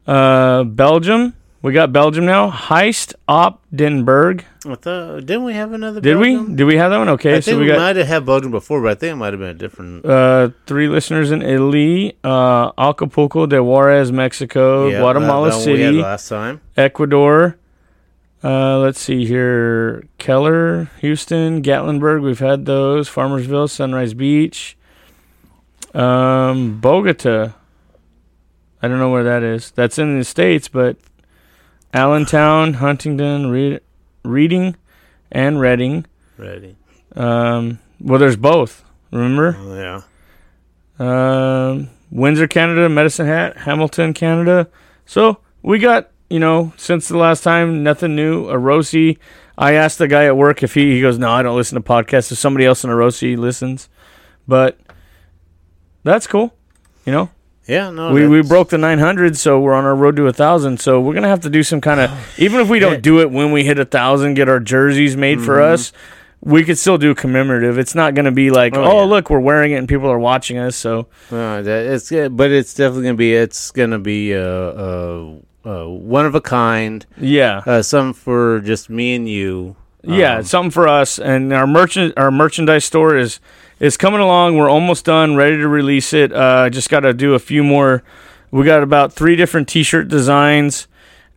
Uh, 0.08 0.64
Belgium. 0.64 1.34
We 1.66 1.74
got 1.74 1.92
Belgium 1.92 2.28
now. 2.28 2.52
Heist 2.52 3.16
Opdenberg. 3.28 4.44
I 4.68 4.76
thought, 4.76 5.26
didn't 5.26 5.46
we 5.46 5.54
have 5.54 5.74
another? 5.74 6.00
Did 6.00 6.14
Belgium? 6.20 6.50
we? 6.52 6.56
Did 6.58 6.66
we 6.66 6.76
have 6.76 6.92
that 6.92 7.00
one? 7.00 7.10
Okay, 7.10 7.38
I 7.38 7.40
so 7.40 7.46
think 7.54 7.58
we 7.58 7.66
we, 7.66 7.72
got 7.72 7.80
might 7.80 7.96
have 7.96 8.06
had 8.06 8.24
Belgium 8.24 8.52
before, 8.52 8.84
but 8.84 8.92
I 8.92 8.94
think 8.94 9.14
it 9.14 9.16
might 9.16 9.34
have 9.34 9.40
been 9.40 9.50
a 9.50 9.54
different. 9.56 10.06
uh, 10.06 10.50
three 10.68 10.88
listeners 10.88 11.32
in 11.32 11.42
Italy, 11.42 12.16
uh, 12.24 12.72
Acapulco 12.78 13.48
de 13.48 13.64
Juarez, 13.64 14.12
Mexico, 14.12 14.90
yeah, 14.90 15.00
Guatemala 15.00 15.50
that- 15.50 15.56
that 15.58 15.66
one 15.66 15.74
we 15.74 15.82
had 15.82 15.88
City, 15.88 16.02
last 16.04 16.30
time. 16.30 16.62
Ecuador. 16.78 17.58
Uh, 18.44 18.78
let's 18.78 19.00
see 19.00 19.26
here. 19.26 20.04
Keller, 20.20 20.92
Houston, 21.02 21.64
Gatlinburg. 21.64 22.22
We've 22.22 22.38
had 22.38 22.66
those. 22.68 23.10
Farmersville, 23.10 23.72
Sunrise 23.72 24.14
Beach. 24.14 24.78
Um, 25.96 26.80
Bogota. 26.80 27.54
I 28.84 28.88
don't 28.88 29.00
know 29.00 29.10
where 29.10 29.24
that 29.24 29.42
is. 29.42 29.72
That's 29.72 29.98
in 29.98 30.20
the 30.20 30.24
States, 30.24 30.68
but 30.68 30.98
Allentown, 31.96 32.74
Huntington, 32.76 33.48
Reed- 33.50 33.80
Reading, 34.24 34.76
and 35.32 35.60
Reading. 35.62 36.06
Ready? 36.38 36.76
Um, 37.16 37.80
well, 38.02 38.20
there's 38.20 38.36
both. 38.36 38.84
Remember? 39.12 39.56
Oh, 39.58 40.02
yeah. 41.00 41.70
um, 41.70 41.90
Windsor, 42.12 42.48
Canada, 42.48 42.90
Medicine 42.90 43.28
Hat, 43.28 43.58
Hamilton, 43.60 44.14
Canada. 44.14 44.68
So 45.06 45.40
we 45.62 45.80
got, 45.80 46.12
you 46.30 46.40
know, 46.40 46.74
since 46.76 47.08
the 47.08 47.18
last 47.18 47.44
time, 47.44 47.82
nothing 47.84 48.14
new. 48.16 48.50
A 48.50 48.58
Rosie. 48.58 49.18
I 49.58 49.74
asked 49.74 49.98
the 49.98 50.10
guy 50.10 50.26
at 50.26 50.36
work 50.36 50.64
if 50.64 50.74
he, 50.74 50.96
he 50.96 51.02
goes, 51.02 51.18
no, 51.18 51.32
I 51.32 51.44
don't 51.44 51.56
listen 51.56 51.82
to 51.82 51.88
podcasts. 51.88 52.30
If 52.32 52.38
somebody 52.38 52.66
else 52.66 52.84
in 52.84 52.90
a 52.90 52.96
Rosie 52.96 53.38
listens, 53.38 53.88
but 54.48 54.78
that's 56.04 56.28
cool. 56.28 56.54
You 57.06 57.14
know, 57.14 57.30
Yeah, 57.68 57.90
no, 57.90 58.12
we, 58.14 58.28
we 58.28 58.42
broke 58.44 58.70
the 58.70 58.78
900, 58.78 59.38
so 59.38 59.60
we're 59.60 59.74
on 59.74 59.86
our 59.86 59.96
road 59.96 60.16
to 60.18 60.28
a 60.28 60.34
thousand. 60.34 60.80
So 60.80 61.02
we're 61.02 61.14
gonna 61.16 61.30
have 61.30 61.42
to 61.42 61.50
do 61.50 61.64
some 61.64 61.82
kind 61.82 62.00
of, 62.00 62.12
even 62.40 62.60
if 62.62 62.70
we 62.70 62.80
don't 62.80 63.02
do 63.02 63.22
it 63.22 63.32
when 63.32 63.52
we 63.52 63.64
hit 63.64 63.80
a 63.80 63.86
thousand, 63.86 64.36
get 64.36 64.48
our 64.50 64.60
jerseys 64.60 65.18
made 65.18 65.42
for 65.42 65.62
us. 65.62 65.92
We 66.42 66.64
could 66.64 66.78
still 66.78 67.00
do 67.00 67.16
commemorative. 67.16 67.80
It's 67.80 67.96
not 67.96 68.14
gonna 68.14 68.32
be 68.32 68.52
like, 68.52 68.76
Oh, 68.76 68.84
oh, 68.84 69.00
yeah. 69.00 69.06
look, 69.06 69.32
we're 69.32 69.40
wearing 69.40 69.72
it 69.72 69.78
and 69.78 69.88
people 69.90 70.08
are 70.12 70.20
watching 70.20 70.60
us. 70.60 70.76
So 70.76 71.08
Uh, 71.32 71.64
that, 71.64 71.86
it's 71.88 72.10
good, 72.10 72.38
but 72.38 72.52
it's 72.52 72.76
definitely 72.76 73.06
gonna 73.06 73.16
be. 73.16 73.34
It's 73.34 73.72
gonna 73.72 73.98
be 74.00 74.36
uh, 74.36 74.40
uh, 74.40 75.36
uh, 75.66 75.86
one 75.90 76.28
of 76.28 76.36
a 76.36 76.42
kind. 76.42 77.04
yeah, 77.20 77.64
Uh, 77.66 77.82
some 77.82 78.14
for 78.14 78.60
just 78.60 78.92
me 78.92 79.16
and 79.16 79.28
you. 79.28 79.76
Yeah, 80.04 80.36
Um, 80.36 80.40
it's 80.42 80.52
something 80.52 80.70
for 80.70 80.88
us. 80.88 81.18
And 81.18 81.52
our 81.52 81.66
merchant, 81.66 82.14
our 82.16 82.30
merchandise 82.30 82.86
store 82.86 83.18
is 83.18 83.40
is 83.80 83.98
coming 83.98 84.20
along. 84.22 84.58
We're 84.58 84.70
almost 84.70 85.06
done, 85.06 85.36
ready 85.36 85.58
to 85.58 85.68
release 85.68 86.14
it. 86.14 86.32
Uh, 86.32 86.70
just 86.70 86.90
got 86.90 87.02
to 87.02 87.14
do 87.14 87.34
a 87.34 87.40
few 87.40 87.64
more. 87.64 88.04
We 88.52 88.64
got 88.64 88.84
about 88.84 89.12
three 89.14 89.36
different 89.36 89.68
T-shirt 89.68 90.08
designs. 90.08 90.88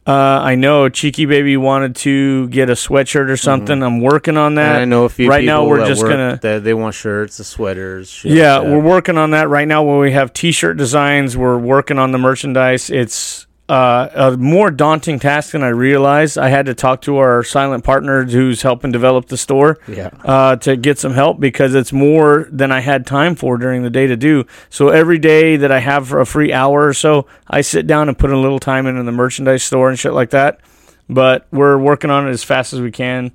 Uh, 0.06 0.40
I 0.42 0.54
know 0.54 0.88
Cheeky 0.88 1.26
Baby 1.26 1.58
wanted 1.58 1.94
to 1.96 2.48
get 2.48 2.70
a 2.70 2.72
sweatshirt 2.72 3.28
or 3.28 3.36
something. 3.36 3.82
I'm 3.82 4.00
working 4.00 4.38
on 4.38 4.52
Mm-hmm. 4.54 4.58
and 4.60 4.76
that. 4.76 4.80
I 4.82 4.84
know 4.86 5.04
a 5.04 5.08
few 5.10 5.28
right 5.28 5.44
now 5.44 5.66
we're 5.66 5.80
that 5.80 5.88
just 5.88 6.00
gonna 6.02 6.38
that 6.40 6.64
they 6.64 6.72
want 6.72 6.94
shirts, 6.94 7.36
the 7.36 7.44
sweaters. 7.44 8.22
yeah, 8.24 8.56
like 8.56 8.68
we're 8.68 8.80
working 8.80 9.18
on 9.18 9.32
that 9.32 9.50
right 9.50 9.68
now. 9.68 9.82
Where 9.82 9.98
we 9.98 10.12
have 10.12 10.32
T-shirt 10.32 10.78
designs, 10.78 11.36
we're 11.36 11.58
working 11.58 11.98
on 11.98 12.12
the 12.12 12.18
merchandise. 12.18 12.88
It's 12.88 13.46
uh, 13.68 14.08
a 14.14 14.36
more 14.36 14.70
daunting 14.70 15.18
task 15.18 15.52
than 15.52 15.62
I 15.62 15.68
realized. 15.68 16.38
I 16.38 16.48
had 16.48 16.66
to 16.66 16.74
talk 16.74 17.02
to 17.02 17.18
our 17.18 17.42
silent 17.44 17.84
partner 17.84 18.24
who's 18.24 18.62
helping 18.62 18.92
develop 18.92 19.26
the 19.26 19.36
store 19.36 19.78
Yeah. 19.86 20.10
uh, 20.24 20.56
to 20.56 20.76
get 20.76 20.98
some 20.98 21.12
help 21.12 21.38
because 21.38 21.74
it's 21.74 21.92
more 21.92 22.48
than 22.50 22.72
I 22.72 22.80
had 22.80 23.06
time 23.06 23.34
for 23.34 23.58
during 23.58 23.82
the 23.82 23.90
day 23.90 24.06
to 24.06 24.16
do. 24.16 24.44
So 24.70 24.88
every 24.88 25.18
day 25.18 25.56
that 25.56 25.70
I 25.70 25.80
have 25.80 26.08
for 26.08 26.18
a 26.20 26.26
free 26.26 26.52
hour 26.52 26.86
or 26.86 26.94
so, 26.94 27.26
I 27.46 27.60
sit 27.60 27.86
down 27.86 28.08
and 28.08 28.18
put 28.18 28.30
a 28.30 28.38
little 28.38 28.58
time 28.58 28.86
into 28.86 29.02
the 29.02 29.12
merchandise 29.12 29.62
store 29.64 29.90
and 29.90 29.98
shit 29.98 30.12
like 30.14 30.30
that. 30.30 30.60
But 31.10 31.46
we're 31.50 31.76
working 31.78 32.10
on 32.10 32.26
it 32.26 32.30
as 32.30 32.44
fast 32.44 32.72
as 32.72 32.80
we 32.80 32.90
can 32.90 33.32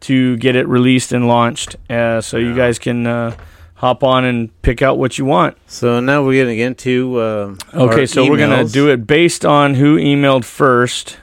to 0.00 0.36
get 0.38 0.56
it 0.56 0.66
released 0.66 1.12
and 1.12 1.28
launched, 1.28 1.76
uh, 1.88 2.20
so 2.20 2.36
you 2.36 2.56
guys 2.56 2.78
can 2.80 3.06
uh, 3.06 3.36
hop 3.82 4.04
on 4.04 4.24
and 4.24 4.62
pick 4.62 4.80
out 4.80 4.96
what 4.96 5.18
you 5.18 5.24
want. 5.24 5.56
So 5.66 5.98
now 5.98 6.24
we're 6.24 6.34
getting 6.44 6.60
into. 6.60 7.18
Uh, 7.18 7.56
Okay, 7.74 8.06
so 8.06 8.24
we're 8.30 8.38
gonna 8.38 8.64
do 8.64 8.88
it 8.88 9.08
based 9.08 9.44
on 9.44 9.74
who 9.74 9.98
emailed 9.98 10.44
first, 10.44 11.18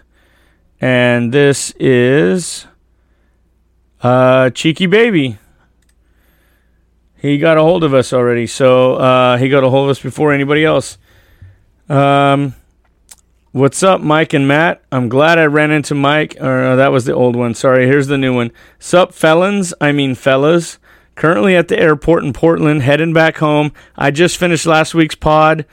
and 0.81 1.31
this 1.31 1.71
is 1.79 2.67
uh, 4.03 4.49
Cheeky 4.49 4.88
Baby. 4.88 5.38
He 7.15 7.38
got 7.38 7.57
a 7.57 7.61
hold 7.61 7.85
of 7.85 7.93
us 7.93 8.11
already, 8.11 8.45
so 8.45 8.95
uh, 8.95 9.38
he 9.38 9.47
got 9.47 9.63
a 9.63 9.69
hold 9.69 9.85
of 9.85 9.91
us 9.91 10.01
before 10.03 10.33
anybody 10.33 10.65
else. 10.65 10.97
Um, 11.88 12.55
what's 13.53 13.83
up, 13.83 14.01
Mike 14.01 14.33
and 14.33 14.47
Matt? 14.49 14.81
I'm 14.91 15.07
glad 15.07 15.39
I 15.39 15.45
ran 15.45 15.71
into 15.71 15.95
Mike. 15.95 16.35
Or 16.41 16.63
uh, 16.65 16.75
that 16.75 16.91
was 16.91 17.05
the 17.05 17.13
old 17.13 17.35
one. 17.38 17.53
Sorry, 17.53 17.88
here's 17.88 18.07
the 18.07 18.17
new 18.17 18.33
one. 18.35 18.51
Sup, 18.79 19.13
felons? 19.13 19.73
I 19.79 19.91
mean, 19.93 20.13
fellas. 20.15 20.77
Currently 21.19 21.57
at 21.57 21.67
the 21.67 21.77
airport 21.77 22.23
in 22.23 22.31
Portland, 22.31 22.81
heading 22.81 23.11
back 23.11 23.39
home. 23.39 23.73
I 23.98 24.09
just 24.09 24.38
finished 24.38 24.65
last 24.65 24.95
week's 24.95 25.15
pod. 25.15 25.65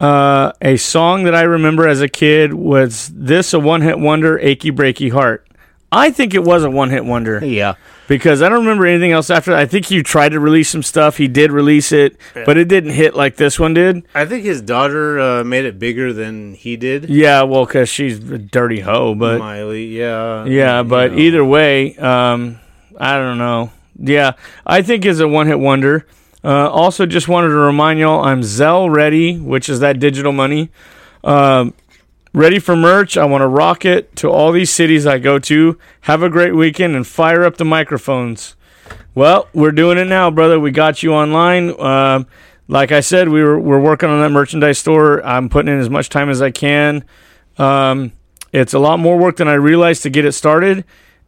Uh, 0.00 0.52
a 0.62 0.78
song 0.78 1.24
that 1.24 1.34
I 1.34 1.42
remember 1.42 1.86
as 1.86 2.00
a 2.00 2.08
kid 2.08 2.54
was 2.54 3.12
this 3.14 3.52
a 3.52 3.60
one 3.60 3.82
hit 3.82 3.98
wonder, 3.98 4.38
Achy 4.38 4.72
Breaky 4.72 5.12
Heart. 5.12 5.46
I 5.92 6.10
think 6.10 6.32
it 6.32 6.42
was 6.42 6.64
a 6.64 6.70
one 6.70 6.88
hit 6.88 7.04
wonder 7.04 7.44
Yeah. 7.44 7.74
because 8.08 8.40
I 8.40 8.48
don't 8.48 8.60
remember 8.60 8.86
anything 8.86 9.12
else 9.12 9.28
after 9.28 9.50
that. 9.50 9.60
I 9.60 9.66
think 9.66 9.84
he 9.84 10.02
tried 10.02 10.30
to 10.30 10.40
release 10.40 10.70
some 10.70 10.82
stuff. 10.82 11.18
He 11.18 11.28
did 11.28 11.52
release 11.52 11.92
it, 11.92 12.16
but 12.46 12.56
it 12.56 12.66
didn't 12.66 12.92
hit 12.92 13.14
like 13.14 13.36
this 13.36 13.60
one 13.60 13.74
did. 13.74 14.02
I 14.14 14.24
think 14.24 14.44
his 14.44 14.62
daughter 14.62 15.20
uh, 15.20 15.44
made 15.44 15.66
it 15.66 15.78
bigger 15.78 16.14
than 16.14 16.54
he 16.54 16.78
did. 16.78 17.10
Yeah, 17.10 17.42
well, 17.42 17.66
because 17.66 17.90
she's 17.90 18.18
a 18.30 18.38
dirty 18.38 18.80
hoe, 18.80 19.14
but 19.14 19.38
Miley, 19.40 19.84
yeah. 19.88 20.46
yeah, 20.46 20.82
but 20.82 21.12
know. 21.12 21.18
either 21.18 21.44
way, 21.44 21.94
um, 21.98 22.58
I 22.98 23.18
don't 23.18 23.36
know. 23.36 23.70
Yeah, 23.98 24.32
I 24.66 24.82
think 24.82 25.04
is 25.04 25.20
a 25.20 25.28
one 25.28 25.46
hit 25.46 25.58
wonder. 25.58 26.06
Uh, 26.42 26.68
also, 26.68 27.06
just 27.06 27.28
wanted 27.28 27.48
to 27.48 27.54
remind 27.54 27.98
y'all 27.98 28.22
I'm 28.22 28.42
Zelle 28.42 28.94
ready, 28.94 29.38
which 29.38 29.68
is 29.68 29.80
that 29.80 29.98
digital 29.98 30.32
money. 30.32 30.70
Um, 31.22 31.72
ready 32.34 32.58
for 32.58 32.76
merch. 32.76 33.16
I 33.16 33.24
want 33.24 33.42
to 33.42 33.48
rock 33.48 33.84
it 33.84 34.14
to 34.16 34.28
all 34.28 34.52
these 34.52 34.70
cities 34.70 35.06
I 35.06 35.18
go 35.18 35.38
to. 35.38 35.78
Have 36.02 36.22
a 36.22 36.28
great 36.28 36.54
weekend 36.54 36.96
and 36.96 37.06
fire 37.06 37.44
up 37.44 37.56
the 37.56 37.64
microphones. 37.64 38.56
Well, 39.14 39.48
we're 39.54 39.72
doing 39.72 39.96
it 39.96 40.06
now, 40.06 40.30
brother. 40.30 40.60
We 40.60 40.70
got 40.70 41.02
you 41.02 41.14
online. 41.14 41.80
Um, 41.80 42.26
like 42.68 42.92
I 42.92 43.00
said, 43.00 43.28
we 43.28 43.42
were 43.42 43.58
we're 43.58 43.80
working 43.80 44.08
on 44.10 44.20
that 44.20 44.30
merchandise 44.30 44.78
store. 44.78 45.24
I'm 45.24 45.48
putting 45.48 45.72
in 45.72 45.80
as 45.80 45.88
much 45.88 46.08
time 46.08 46.28
as 46.28 46.42
I 46.42 46.50
can. 46.50 47.04
Um, 47.56 48.12
it's 48.52 48.74
a 48.74 48.78
lot 48.78 48.98
more 48.98 49.16
work 49.18 49.36
than 49.36 49.48
I 49.48 49.54
realized 49.54 50.02
to 50.02 50.10
get 50.10 50.24
it 50.24 50.32
started. 50.32 50.84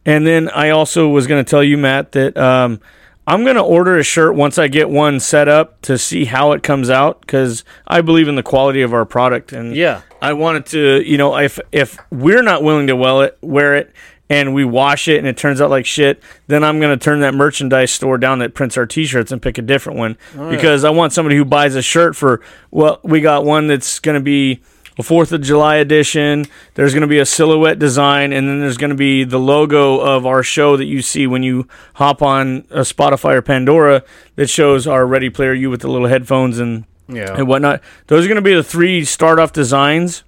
And 0.07 0.25
then 0.25 0.49
I 0.49 0.69
also 0.69 1.09
was 1.09 1.27
going 1.27 1.43
to 1.43 1.49
tell 1.49 1.61
you, 1.63 1.77
Matt, 1.77 2.13
that 2.13 2.37
um, 2.37 2.79
I'm 3.27 3.43
going 3.43 3.57
to 3.57 3.61
order 3.61 3.97
a 3.99 4.03
shirt 4.03 4.35
once 4.35 4.57
I 4.57 4.69
get 4.69 4.89
one 4.89 5.19
set 5.19 5.49
up 5.49 5.81
to 5.81 5.97
see 5.97 6.23
how 6.23 6.53
it 6.53 6.63
comes 6.63 6.89
out 6.89 7.19
because 7.19 7.65
I 7.85 7.99
believe 7.99 8.29
in 8.29 8.35
the 8.35 8.41
quality 8.41 8.81
of 8.81 8.93
our 8.93 9.03
product. 9.05 9.51
And 9.51 9.75
Yeah. 9.75 10.01
I 10.21 10.31
wanted 10.31 10.65
to, 10.67 11.03
you 11.05 11.17
know, 11.17 11.37
if 11.37 11.59
if 11.71 11.99
we're 12.09 12.41
not 12.41 12.63
willing 12.63 12.87
to 12.87 12.95
well 12.95 13.21
it, 13.21 13.37
wear 13.41 13.75
it, 13.75 13.93
and 14.29 14.53
we 14.53 14.65
wash 14.65 15.07
it 15.07 15.17
and 15.19 15.27
it 15.27 15.37
turns 15.37 15.61
out 15.61 15.69
like 15.69 15.85
shit, 15.85 16.23
then 16.47 16.63
I'm 16.63 16.79
gonna 16.79 16.97
turn 16.97 17.19
that 17.19 17.33
merchandise 17.35 17.91
store 17.91 18.17
down 18.17 18.39
that 18.39 18.53
prints 18.55 18.77
our 18.77 18.85
T-shirts 18.85 19.31
and 19.31 19.41
pick 19.41 19.57
a 19.57 19.61
different 19.61 19.99
one 19.99 20.17
because 20.49 20.83
I 20.83 20.89
want 20.89 21.13
somebody 21.13 21.35
who 21.37 21.45
buys 21.45 21.75
a 21.75 21.81
shirt 21.81 22.15
for. 22.15 22.41
Well, 22.71 22.99
we 23.03 23.21
got 23.21 23.43
one 23.45 23.67
that's 23.67 23.99
gonna 23.99 24.19
be 24.21 24.61
a 24.97 25.03
Fourth 25.03 25.31
of 25.31 25.41
July 25.41 25.75
edition. 25.77 26.45
There's 26.75 26.93
going 26.93 27.01
to 27.01 27.07
be 27.07 27.19
a 27.19 27.25
silhouette 27.25 27.79
design, 27.79 28.33
and 28.33 28.47
then 28.47 28.59
there's 28.59 28.77
going 28.77 28.89
to 28.89 28.95
be 28.95 29.23
the 29.23 29.39
logo 29.39 29.99
of 29.99 30.25
our 30.25 30.43
show 30.43 30.75
that 30.77 30.85
you 30.85 31.01
see 31.01 31.27
when 31.27 31.43
you 31.43 31.67
hop 31.95 32.21
on 32.21 32.65
a 32.71 32.81
Spotify 32.81 33.35
or 33.35 33.41
Pandora 33.41 34.03
that 34.35 34.49
shows 34.49 34.87
our 34.87 35.05
Ready 35.05 35.29
Player 35.29 35.53
U 35.53 35.69
with 35.69 35.81
the 35.81 35.87
little 35.89 36.07
headphones 36.07 36.59
and 36.59 36.85
Yeah. 37.07 37.35
and 37.37 37.47
whatnot. 37.47 37.81
Those 38.07 38.25
are 38.25 38.27
going 38.27 38.35
to 38.37 38.41
be 38.41 38.53
the 38.55 38.63
three 38.63 39.05
start 39.05 39.39
off 39.39 39.53
designs. 39.53 40.23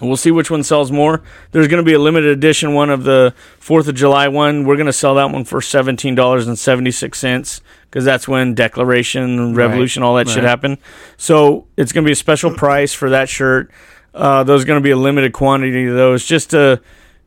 We'll 0.00 0.18
see 0.18 0.30
which 0.30 0.50
one 0.50 0.62
sells 0.62 0.92
more. 0.92 1.22
There's 1.52 1.68
going 1.68 1.82
to 1.82 1.86
be 1.86 1.94
a 1.94 1.98
limited 1.98 2.30
edition 2.30 2.74
one 2.74 2.90
of 2.90 3.04
the 3.04 3.32
Fourth 3.58 3.88
of 3.88 3.94
July 3.94 4.28
one. 4.28 4.66
We're 4.66 4.76
going 4.76 4.86
to 4.86 4.92
sell 4.92 5.14
that 5.14 5.30
one 5.30 5.44
for 5.46 5.62
seventeen 5.62 6.14
dollars 6.14 6.46
and 6.46 6.58
seventy 6.58 6.90
six 6.90 7.18
cents 7.18 7.62
because 7.88 8.04
that's 8.04 8.28
when 8.28 8.54
Declaration, 8.54 9.54
Revolution, 9.54 10.02
all 10.02 10.14
that 10.16 10.28
shit 10.28 10.38
right. 10.38 10.44
happened. 10.44 10.78
So 11.16 11.66
it's 11.78 11.92
going 11.92 12.04
to 12.04 12.08
be 12.08 12.12
a 12.12 12.16
special 12.16 12.52
price 12.52 12.92
for 12.92 13.08
that 13.08 13.30
shirt. 13.30 13.70
Uh, 14.16 14.42
there's 14.44 14.64
going 14.64 14.78
to 14.78 14.82
be 14.84 14.90
a 14.92 14.96
limited 14.96 15.32
quantity 15.32 15.86
of 15.86 15.94
those, 15.94 16.24
just 16.24 16.50
to, 16.50 16.80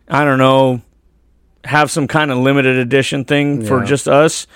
I 0.08 0.24
don't 0.26 0.40
know, 0.40 0.82
have 1.64 1.92
some 1.92 2.08
kind 2.08 2.32
of 2.32 2.40
limited 2.40 2.78
edition 2.78 3.26
thing 3.26 3.64
for 3.66 3.84
just 3.84 4.08
us. 4.08 4.48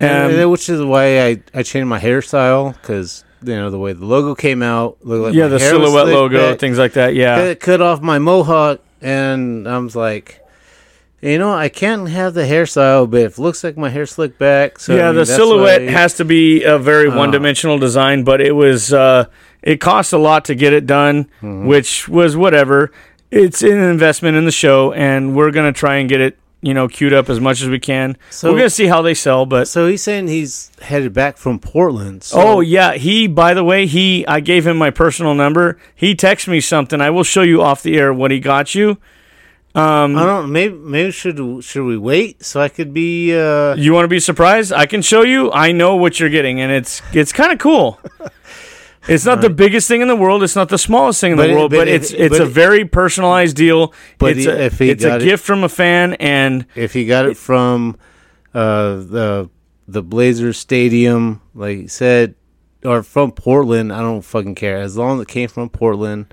And- 0.00 0.32
and 0.32 0.50
which 0.50 0.68
is 0.68 0.80
why 0.82 1.20
I, 1.26 1.42
I 1.52 1.62
changed 1.62 1.88
my 1.88 1.98
hairstyle 2.00 2.74
because 2.80 3.24
you 3.42 3.54
know 3.54 3.70
the 3.70 3.78
way 3.78 3.92
the 3.92 4.04
logo 4.04 4.34
came 4.34 4.62
out. 4.62 4.98
Looked 5.02 5.24
like 5.26 5.34
yeah, 5.34 5.48
the 5.48 5.58
silhouette 5.58 6.06
logo, 6.06 6.50
back. 6.52 6.58
things 6.60 6.78
like 6.78 6.92
that. 6.94 7.14
Yeah. 7.14 7.36
cut, 7.48 7.60
cut 7.60 7.80
off 7.80 8.00
my 8.00 8.18
mohawk, 8.18 8.80
and 9.00 9.68
I 9.68 9.78
was 9.78 9.94
like, 9.96 10.40
you 11.22 11.38
know, 11.38 11.52
I 11.52 11.68
can't 11.70 12.08
have 12.08 12.34
the 12.34 12.42
hairstyle, 12.42 13.08
but 13.10 13.20
it 13.20 13.38
looks 13.38 13.64
like 13.64 13.76
my 13.76 13.88
hair 13.88 14.04
slicked 14.04 14.38
back. 14.38 14.78
So 14.78 14.94
I 14.94 14.98
yeah, 14.98 15.06
mean, 15.08 15.16
the 15.16 15.26
silhouette 15.26 15.82
why- 15.82 15.90
has 15.90 16.14
to 16.14 16.24
be 16.24 16.64
a 16.64 16.78
very 16.78 17.08
Oh. 17.08 17.16
one-dimensional 17.16 17.78
design, 17.78 18.24
but 18.24 18.40
it 18.40 18.52
was 18.52 18.92
uh, 18.92 19.26
it 19.64 19.80
cost 19.80 20.12
a 20.12 20.18
lot 20.18 20.44
to 20.44 20.54
get 20.54 20.72
it 20.72 20.86
done, 20.86 21.24
Mm-hmm. 21.42 21.66
which 21.66 22.08
was 22.08 22.36
whatever. 22.36 22.92
It's 23.32 23.62
an 23.62 23.78
investment 23.78 24.36
in 24.36 24.44
the 24.44 24.52
show, 24.52 24.92
and 24.92 25.34
we're 25.34 25.50
gonna 25.50 25.72
try 25.72 25.96
and 25.96 26.08
get 26.08 26.20
it, 26.20 26.38
you 26.62 26.72
know, 26.72 26.86
queued 26.86 27.12
up 27.12 27.28
as 27.28 27.40
much 27.40 27.60
as 27.62 27.68
we 27.68 27.80
can. 27.80 28.16
So- 28.30 28.52
we're 28.52 28.58
gonna 28.58 28.70
see 28.70 28.86
how 28.86 29.02
they 29.02 29.14
sell, 29.14 29.44
but 29.44 29.66
So 29.66 29.88
he's 29.88 30.02
saying 30.02 30.28
he's 30.28 30.70
headed 30.80 31.12
back 31.12 31.36
from 31.36 31.58
Portland. 31.58 32.22
So 32.22 32.38
oh 32.40 32.60
yeah, 32.60 32.92
he. 32.94 33.26
By 33.26 33.52
the 33.54 33.64
way, 33.64 33.86
he. 33.86 34.24
I 34.28 34.38
gave 34.38 34.64
him 34.66 34.76
my 34.76 34.90
personal 34.90 35.34
number. 35.34 35.78
He 35.96 36.14
texted 36.14 36.48
me 36.48 36.60
something. 36.60 37.00
I 37.00 37.10
will 37.10 37.24
show 37.24 37.42
you 37.42 37.60
off 37.60 37.82
the 37.82 37.96
air 37.98 38.14
what 38.14 38.30
he 38.30 38.38
got 38.38 38.74
you. 38.76 38.98
Um, 39.76 40.16
I 40.16 40.24
don't. 40.24 40.52
Maybe 40.52 40.72
maybe 40.76 41.10
should 41.10 41.64
should 41.64 41.84
we 41.84 41.98
wait 41.98 42.44
so 42.44 42.60
I 42.60 42.68
could 42.68 42.94
be? 42.94 43.34
uh 43.34 43.74
You 43.74 43.92
want 43.92 44.04
to 44.04 44.08
be 44.08 44.20
surprised? 44.20 44.72
I 44.72 44.86
can 44.86 45.02
show 45.02 45.22
you. 45.22 45.50
I 45.50 45.72
know 45.72 45.96
what 45.96 46.20
you're 46.20 46.28
getting, 46.30 46.60
and 46.60 46.70
it's 46.70 47.02
it's 47.12 47.32
kind 47.32 47.50
of 47.52 47.58
cool. 47.58 47.98
It's 49.08 49.24
not 49.26 49.40
the 49.40 49.50
biggest 49.50 49.86
thing 49.88 50.00
in 50.00 50.08
the 50.08 50.16
world. 50.16 50.42
It's 50.42 50.56
not 50.56 50.68
the 50.68 50.78
smallest 50.78 51.20
thing 51.20 51.32
in 51.32 51.36
But 51.36 51.46
the 51.48 51.52
it- 51.52 51.54
world, 51.56 51.70
but 51.70 51.76
but, 51.78 51.88
if- 51.88 52.02
it's 52.04 52.10
it's 52.12 52.38
but 52.38 52.40
a 52.42 52.46
very 52.46 52.84
personalized 52.84 53.56
deal. 53.56 53.92
But 54.18 54.32
it's 54.36 54.44
he- 54.44 54.50
a, 54.50 54.58
if 54.66 54.78
he 54.78 54.90
it's 54.90 55.04
a 55.04 55.16
it- 55.16 55.22
gift 55.24 55.44
from 55.44 55.62
a 55.64 55.68
fan, 55.68 56.14
and 56.14 56.66
If 56.74 56.92
he 56.94 57.04
got 57.04 57.26
it 57.26 57.36
from 57.36 57.96
uh 58.54 58.96
the 58.96 59.50
the 59.86 60.02
Blazers 60.02 60.56
Stadium, 60.58 61.42
like 61.54 61.76
he 61.76 61.86
said, 61.88 62.34
or 62.84 63.02
from 63.02 63.32
Portland, 63.32 63.92
I 63.92 64.00
don't 64.00 64.22
fucking 64.22 64.54
care. 64.54 64.78
As 64.78 64.96
long 64.96 65.16
as 65.18 65.22
it 65.22 65.28
came 65.28 65.48
from 65.48 65.68
Portland, 65.68 66.32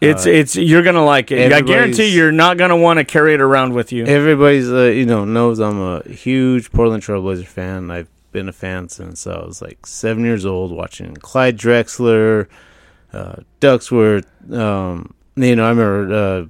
it's 0.00 0.26
it's 0.26 0.54
you're 0.54 0.82
gonna 0.82 1.04
like 1.04 1.30
it. 1.32 1.52
I 1.52 1.60
guarantee 1.62 2.14
you're 2.14 2.30
not 2.32 2.56
gonna 2.58 2.76
want 2.76 2.98
to 2.98 3.04
carry 3.04 3.34
it 3.34 3.40
around 3.40 3.72
with 3.74 3.90
you. 3.92 4.04
everybody's 4.04 4.70
uh, 4.70 4.84
you 4.84 5.06
know 5.06 5.24
knows 5.24 5.58
I'm 5.58 5.80
a 5.80 6.02
huge 6.08 6.70
Portland 6.72 7.02
Trailblazer 7.02 7.46
fan. 7.46 7.90
I've 7.90 8.08
been 8.32 8.48
a 8.48 8.52
fan 8.52 8.88
since 8.88 9.26
I 9.26 9.44
was 9.44 9.62
like 9.62 9.86
seven 9.86 10.24
years 10.24 10.44
old, 10.44 10.72
watching 10.72 11.14
Clyde 11.14 11.58
Drexler, 11.58 12.48
uh, 13.12 13.36
Duckworth. 13.60 14.26
Um, 14.52 15.14
you 15.36 15.56
know, 15.56 15.64
I 15.64 15.70
remember 15.70 16.14
uh, 16.14 16.46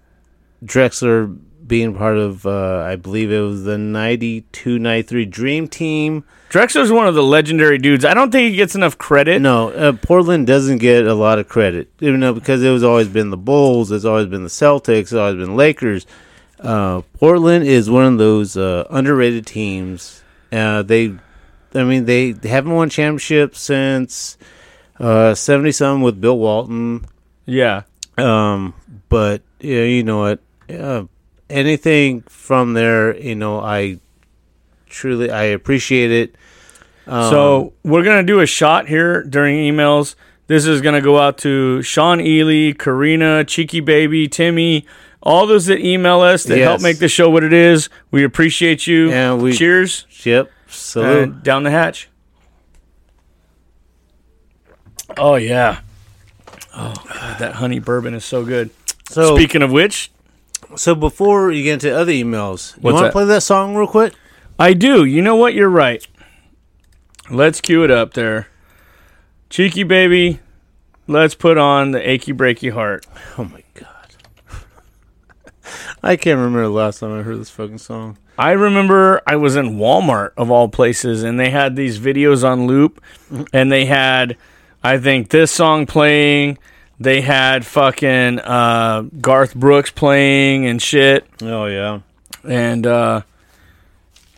Drexler 0.65 1.39
being 1.67 1.95
part 1.95 2.17
of. 2.19 2.47
Uh, 2.47 2.79
I 2.87 2.97
believe 2.97 3.31
it 3.31 3.41
was 3.41 3.65
the 3.65 3.79
92, 3.79 4.79
93 4.79 5.25
Dream 5.27 5.69
Team. 5.69 6.25
Drexler's 6.51 6.93
one 6.93 7.07
of 7.07 7.15
the 7.15 7.23
legendary 7.23 7.79
dudes. 7.79 8.05
I 8.05 8.13
don't 8.13 8.31
think 8.31 8.51
he 8.51 8.57
gets 8.57 8.75
enough 8.75 8.99
credit. 8.99 9.41
No, 9.41 9.71
uh, 9.71 9.93
Portland 9.93 10.47
doesn't 10.47 10.79
get 10.79 11.07
a 11.07 11.15
lot 11.15 11.39
of 11.39 11.49
credit, 11.49 11.91
even 12.01 12.21
though 12.21 12.35
because 12.35 12.63
it 12.63 12.71
was 12.71 12.85
always 12.85 13.09
been 13.09 13.31
the 13.31 13.39
Bulls, 13.39 13.91
it's 13.91 14.05
always 14.05 14.27
been 14.27 14.43
the 14.43 14.51
Celtics, 14.51 15.01
it's 15.01 15.13
always 15.15 15.37
been 15.37 15.57
Lakers. 15.57 16.07
Uh, 16.61 17.01
Portland 17.15 17.65
is 17.65 17.91
one 17.91 18.05
of 18.05 18.19
those 18.19 18.57
uh, 18.57 18.87
underrated 18.91 19.47
teams. 19.47 20.23
Uh, 20.53 20.83
they, 20.83 21.15
I 21.75 21.85
mean, 21.85 22.05
they, 22.05 22.35
haven't 22.45 22.73
won 22.75 22.91
championships 22.91 23.61
since 23.61 24.37
seventy 24.99 25.73
something 25.73 26.03
with 26.03 26.21
Bill 26.21 26.39
Walton. 26.39 27.05
Yeah, 27.47 27.83
Um, 28.19 28.75
but 29.09 29.43
yeah, 29.61 29.83
you 29.83 30.03
know 30.05 30.19
what? 30.21 30.41
Uh, 30.71 31.05
anything 31.51 32.23
from 32.29 32.75
there, 32.75 33.17
you 33.19 33.35
know, 33.35 33.59
I 33.61 33.99
truly 34.89 35.31
I 35.31 35.45
appreciate 35.45 36.11
it. 36.13 36.35
Um, 37.07 37.31
So 37.31 37.73
we're 37.83 38.05
gonna 38.05 38.23
do 38.23 38.41
a 38.41 38.47
shot 38.47 38.87
here 38.89 39.23
during 39.25 39.57
emails. 39.57 40.15
This 40.47 40.67
is 40.67 40.81
gonna 40.83 41.01
go 41.01 41.19
out 41.19 41.39
to 41.39 41.83
Shawn 41.83 42.19
Ealy, 42.19 42.79
Karina, 42.79 43.45
Cheeky 43.45 43.81
Baby, 43.81 44.29
Timmy, 44.29 44.87
all 45.23 45.47
those 45.47 45.67
that 45.67 45.81
email 45.81 46.21
us 46.21 46.45
that 46.45 46.59
help 46.59 46.81
make 46.83 46.99
the 46.99 47.09
show 47.09 47.29
what 47.31 47.43
it 47.43 47.53
is. 47.53 47.89
We 48.11 48.23
appreciate 48.25 48.87
you. 48.87 49.11
And 49.11 49.41
we- 49.43 49.53
Cheers. 49.53 50.07
Yep. 50.25 50.51
Salute. 50.73 51.23
And 51.23 51.43
down 51.43 51.63
the 51.63 51.71
hatch. 51.71 52.09
Oh 55.17 55.37
yeah. 55.37 55.81
Oh 56.75 56.95
God, 57.07 57.39
that 57.39 57.55
honey 57.55 57.79
bourbon 57.79 58.15
is 58.15 58.25
so 58.25 58.45
good. 58.45 58.71
so 59.09 59.35
Speaking 59.37 59.63
of 59.63 59.71
which, 59.71 60.11
So 60.77 60.95
before 60.95 61.53
you 61.53 61.63
get 61.63 61.75
into 61.75 61.95
other 61.95 62.13
emails, 62.13 62.77
you 62.77 62.83
want 62.83 63.07
to 63.07 63.13
play 63.13 63.25
that 63.27 63.43
song 63.43 63.75
real 63.75 63.87
quick? 63.87 64.15
I 64.59 64.73
do. 64.73 65.05
You 65.05 65.21
know 65.23 65.37
what? 65.37 65.55
You're 65.55 65.69
right. 65.69 66.07
Let's 67.31 67.61
cue 67.61 67.85
it 67.85 67.91
up 67.91 68.15
there. 68.15 68.49
Cheeky 69.51 69.83
baby, 69.83 70.41
let's 71.07 71.35
put 71.35 71.59
on 71.59 71.91
the 71.91 72.11
achy 72.11 72.33
breaky 72.33 72.73
heart. 72.73 73.07
Oh 73.39 73.45
my 73.45 73.63
god. 73.75 74.17
I 76.03 76.17
can't 76.17 76.39
remember 76.39 76.63
the 76.63 76.71
last 76.71 77.01
time 77.01 77.19
I 77.19 77.23
heard 77.23 77.39
this 77.39 77.51
fucking 77.51 77.79
song. 77.79 78.17
I 78.43 78.53
remember 78.53 79.23
I 79.25 79.37
was 79.37 79.55
in 79.55 79.77
Walmart 79.77 80.33
of 80.37 80.51
all 80.51 80.69
places 80.69 81.23
and 81.23 81.39
they 81.39 81.51
had 81.51 81.77
these 81.77 82.01
videos 82.01 82.43
on 82.43 82.67
loop 82.67 83.01
and 83.53 83.71
they 83.71 83.85
had 83.85 84.37
I 84.83 84.99
think 84.99 85.29
this 85.29 85.53
song 85.53 85.87
playing, 85.87 86.59
they 86.99 87.21
had 87.21 87.65
fucking 87.65 88.41
uh, 88.41 89.03
Garth 89.21 89.55
Brooks 89.55 89.93
playing 89.93 90.67
and 90.67 90.83
shit 90.83 91.25
Oh 91.41 91.67
yeah. 91.67 92.01
and 92.43 92.85
uh 92.85 93.23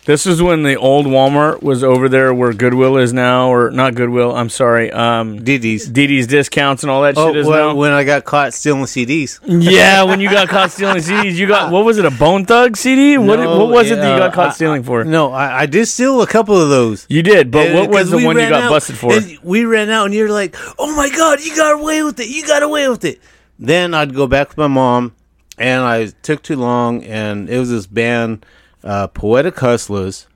this 0.06 0.26
is 0.26 0.42
when 0.42 0.62
the 0.64 0.76
old 0.76 1.06
Walmart 1.06 1.62
was 1.62 1.82
over 1.82 2.08
there 2.08 2.34
where 2.34 2.52
Goodwill 2.52 2.98
is 2.98 3.12
now 3.12 3.48
or 3.52 3.70
not 3.70 3.94
Goodwill, 3.94 4.34
I'm 4.36 4.48
sorry. 4.50 4.90
Um. 4.92 5.42
Didi's 5.44 5.88
discounts 6.26 6.82
and 6.82 6.90
all 6.90 7.02
that 7.02 7.16
Oh, 7.16 7.28
shit 7.28 7.36
is 7.38 7.46
well, 7.46 7.70
now. 7.70 7.74
when 7.74 7.92
I 7.92 8.04
got 8.04 8.24
caught 8.24 8.52
stealing 8.54 8.82
CDs. 8.84 9.40
yeah, 9.46 10.02
when 10.02 10.20
you 10.20 10.30
got 10.30 10.48
caught 10.48 10.70
stealing 10.72 10.96
CDs, 11.02 11.34
you 11.34 11.46
got 11.46 11.72
what 11.72 11.84
was 11.84 11.98
it? 11.98 12.04
A 12.04 12.10
Bone 12.10 12.44
Thug 12.44 12.76
CD? 12.76 13.16
What 13.18 13.40
No, 13.40 13.58
what 13.58 13.70
was 13.70 13.90
it 13.90 13.96
that 13.96 14.12
you 14.12 14.18
got 14.18 14.32
caught 14.34 14.48
I- 14.48 14.52
stealing 14.52 14.82
for? 14.82 15.04
No, 15.04 15.32
I, 15.32 15.62
I 15.62 15.66
did 15.66 15.86
steal 15.86 16.20
a 16.22 16.26
couple 16.26 16.60
of 16.60 16.68
those. 16.68 17.06
You 17.08 17.22
did, 17.22 17.50
but 17.50 17.68
And- 17.68 17.78
what 17.78 17.90
was 17.90 18.10
the 18.10 18.16
one 18.24 18.36
you 18.36 18.48
got 18.48 18.64
out, 18.64 18.70
busted 18.70 18.96
for? 18.96 19.12
we 19.42 19.64
ran 19.64 19.90
out, 19.90 20.06
and 20.06 20.14
you're 20.14 20.28
like, 20.30 20.54
"Oh 20.78 20.94
my 20.94 21.08
god, 21.08 21.40
you 21.40 21.56
got 21.56 21.80
away 21.80 22.02
with 22.02 22.20
it! 22.20 22.28
You 22.28 22.46
got 22.46 22.62
away 22.62 22.88
with 22.88 23.04
it!" 23.04 23.20
Then 23.58 23.94
I'd 23.94 24.14
go 24.14 24.26
back 24.26 24.48
with 24.48 24.58
my 24.58 24.66
mom, 24.66 25.14
and 25.56 25.82
I 25.82 26.06
took 26.22 26.42
too 26.42 26.56
long, 26.56 27.04
and 27.04 27.48
it 27.48 27.58
was 27.58 27.70
this 27.70 27.86
band, 27.86 28.44
uh, 28.84 29.08
Poetic 29.08 29.56
Hustla'z, 29.56 30.26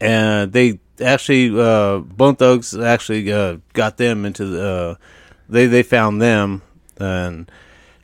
and 0.00 0.52
they 0.52 0.78
actually, 1.00 1.58
uh, 1.58 1.98
Bone 1.98 2.36
Thugs 2.36 2.76
actually 2.76 3.32
uh, 3.32 3.56
got 3.72 3.96
them 3.96 4.24
into 4.24 4.44
the. 4.46 4.64
Uh, 4.64 4.94
they 5.48 5.66
they 5.66 5.82
found 5.82 6.20
them, 6.20 6.62
and 6.98 7.50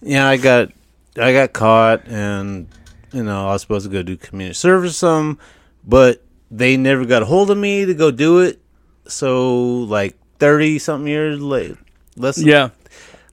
yeah, 0.01 0.27
I 0.27 0.39
got 0.39 0.71
I 1.17 1.33
got 1.33 1.53
caught, 1.53 2.09
and 2.09 2.69
you 3.13 3.23
know 3.23 3.49
I 3.49 3.53
was 3.53 3.61
supposed 3.61 3.85
to 3.85 3.93
go 3.93 4.03
do 4.03 4.17
community 4.17 4.55
service 4.55 4.97
some, 4.97 5.39
but 5.87 6.23
they 6.51 6.77
never 6.77 7.05
got 7.05 7.23
a 7.23 7.27
hold 7.27 7.51
of 7.51 7.59
me 7.59 7.85
to 7.85 7.95
go 7.95 8.11
do 8.11 8.41
it. 8.41 8.61
So 9.07 9.81
like 9.81 10.17
thirty 10.39 10.79
something 10.79 11.07
years 11.07 11.41
late, 11.41 11.77
less. 12.17 12.39
yeah, 12.41 12.71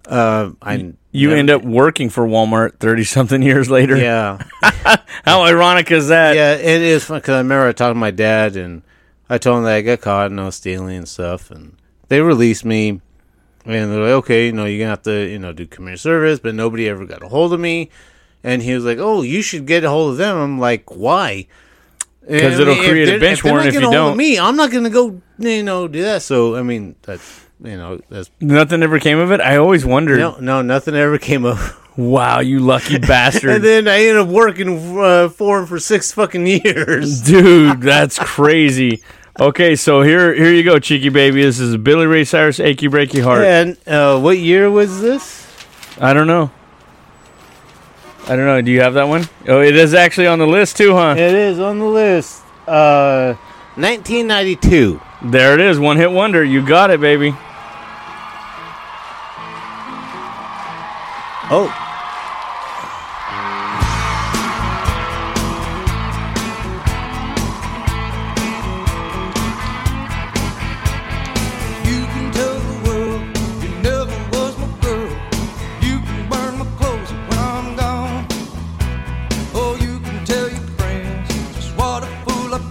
uh, 0.08 0.52
I 0.62 0.94
you 1.12 1.28
never- 1.30 1.40
end 1.40 1.50
up 1.50 1.64
working 1.64 2.10
for 2.10 2.26
Walmart 2.28 2.78
thirty 2.80 3.04
something 3.04 3.42
years 3.52 3.70
later. 3.70 3.96
Yeah, 3.98 4.40
How 5.26 5.44
ironic 5.44 5.92
is 5.92 6.08
that? 6.10 6.36
yeah. 6.36 6.54
It 6.56 6.82
is 6.82 7.04
fun 7.06 7.20
because 7.20 7.34
I 7.36 7.38
remember 7.40 7.68
I 7.68 7.72
talked 7.74 7.92
to 7.92 7.96
my 8.00 8.12
dad 8.12 8.56
and 8.56 8.82
I 9.30 9.38
told 9.38 9.60
him 9.60 9.64
that 9.66 9.76
I 9.76 9.82
got 9.82 10.02
caught 10.02 10.32
and 10.32 10.40
I 10.42 10.46
was 10.46 10.56
stealing 10.56 10.98
and 10.98 11.08
stuff, 11.08 11.52
and 11.52 11.76
they 12.10 12.22
released 12.22 12.66
me. 12.66 13.02
And 13.64 13.92
they're 13.92 14.02
like, 14.02 14.10
okay, 14.24 14.48
you 14.48 14.54
know, 14.54 14.66
you're 14.66 14.80
gonna 14.80 14.90
have 14.90 15.04
to, 15.04 15.30
you 15.30 15.38
know, 15.38 15.54
do 15.54 15.68
community 15.68 16.00
service, 16.00 16.40
but 16.40 16.56
nobody 16.56 16.90
ever 16.90 17.06
got 17.06 17.22
a 17.24 17.28
hold 17.28 17.54
of 17.54 17.60
me. 17.60 17.92
And 18.44 18.64
he 18.64 18.74
was 18.74 18.84
like, 18.84 18.98
"Oh, 18.98 19.22
you 19.22 19.44
should 19.44 19.68
get 19.68 19.84
a 19.84 19.90
hold 19.90 20.14
of 20.14 20.18
them." 20.18 20.36
I'm 20.36 20.60
like, 20.60 20.90
why? 20.96 21.46
Because 22.28 22.58
it'll 22.58 22.74
create 22.76 23.08
a 23.10 23.20
bench 23.20 23.44
they're 23.44 23.52
warrant 23.52 23.68
if 23.68 23.76
you 23.76 23.82
don't. 23.82 24.12
of 24.14 24.18
Me, 24.18 24.40
I'm 24.40 24.56
not 24.56 24.72
gonna 24.72 24.90
go, 24.90 25.22
you 25.38 25.62
know, 25.62 25.88
do 25.88 26.02
that. 26.02 26.24
So 26.24 26.56
I 26.56 26.64
mean, 26.64 26.96
that, 27.04 27.20
you 27.64 27.78
know, 27.78 28.00
that's 28.10 28.30
Nothing 28.40 28.84
ever 28.84 29.00
came 29.00 29.20
of 29.20 29.32
it. 29.32 29.40
I 29.42 29.58
always 29.58 29.86
wondered. 29.86 30.20
no, 30.20 30.38
no, 30.40 30.62
nothing 30.62 30.96
ever 30.96 31.18
came 31.18 31.46
of. 31.46 31.78
Wow, 31.98 32.40
you 32.40 32.62
lucky 32.62 33.00
bastard. 33.00 33.50
and 33.50 33.64
then 33.66 33.86
I 33.86 34.00
ended 34.06 34.18
up 34.20 34.30
working 34.30 34.98
uh, 34.98 35.28
for 35.28 35.60
him 35.60 35.66
for 35.66 35.78
six 35.78 36.14
fucking 36.14 36.48
years. 36.48 37.22
Dude, 37.26 37.82
that's 37.82 38.18
crazy. 38.18 39.04
Okay, 39.38 39.76
so 39.76 40.02
here 40.02 40.34
here 40.34 40.54
you 40.54 40.64
go, 40.64 40.80
cheeky 40.80 41.10
baby. 41.10 41.42
This 41.42 41.60
is 41.60 41.76
Billy 41.76 42.06
Ray 42.06 42.24
Cyrus, 42.24 42.62
"Achy 42.62 42.88
Breaky 42.88 43.22
Heart." 43.22 43.44
And 43.44 43.88
uh, 43.88 44.18
what 44.22 44.38
year 44.38 44.72
was 44.72 45.02
this? 45.02 45.46
I 46.00 46.14
don't 46.14 46.28
know. 46.28 46.50
I 48.24 48.38
don't 48.38 48.46
know. 48.46 48.62
Do 48.62 48.72
you 48.72 48.80
have 48.80 48.94
that 48.94 49.10
one? 49.10 49.26
Oh, 49.50 49.62
it 49.62 49.76
is 49.76 49.94
actually 49.94 50.28
on 50.28 50.40
the 50.40 50.48
list 50.48 50.78
too, 50.78 50.94
huh? 50.94 51.16
It 51.18 51.34
is 51.34 51.60
on 51.60 51.80
the 51.80 51.86
list. 51.86 52.42
Uh, 52.68 53.34
1992. 53.76 55.02
There 55.24 55.54
it 55.54 55.60
is, 55.60 55.78
one 55.78 55.98
hit 55.98 56.12
wonder. 56.12 56.42
You 56.44 56.66
got 56.66 56.90
it, 56.90 57.02
baby. 57.02 57.36
Oh. 61.54 61.68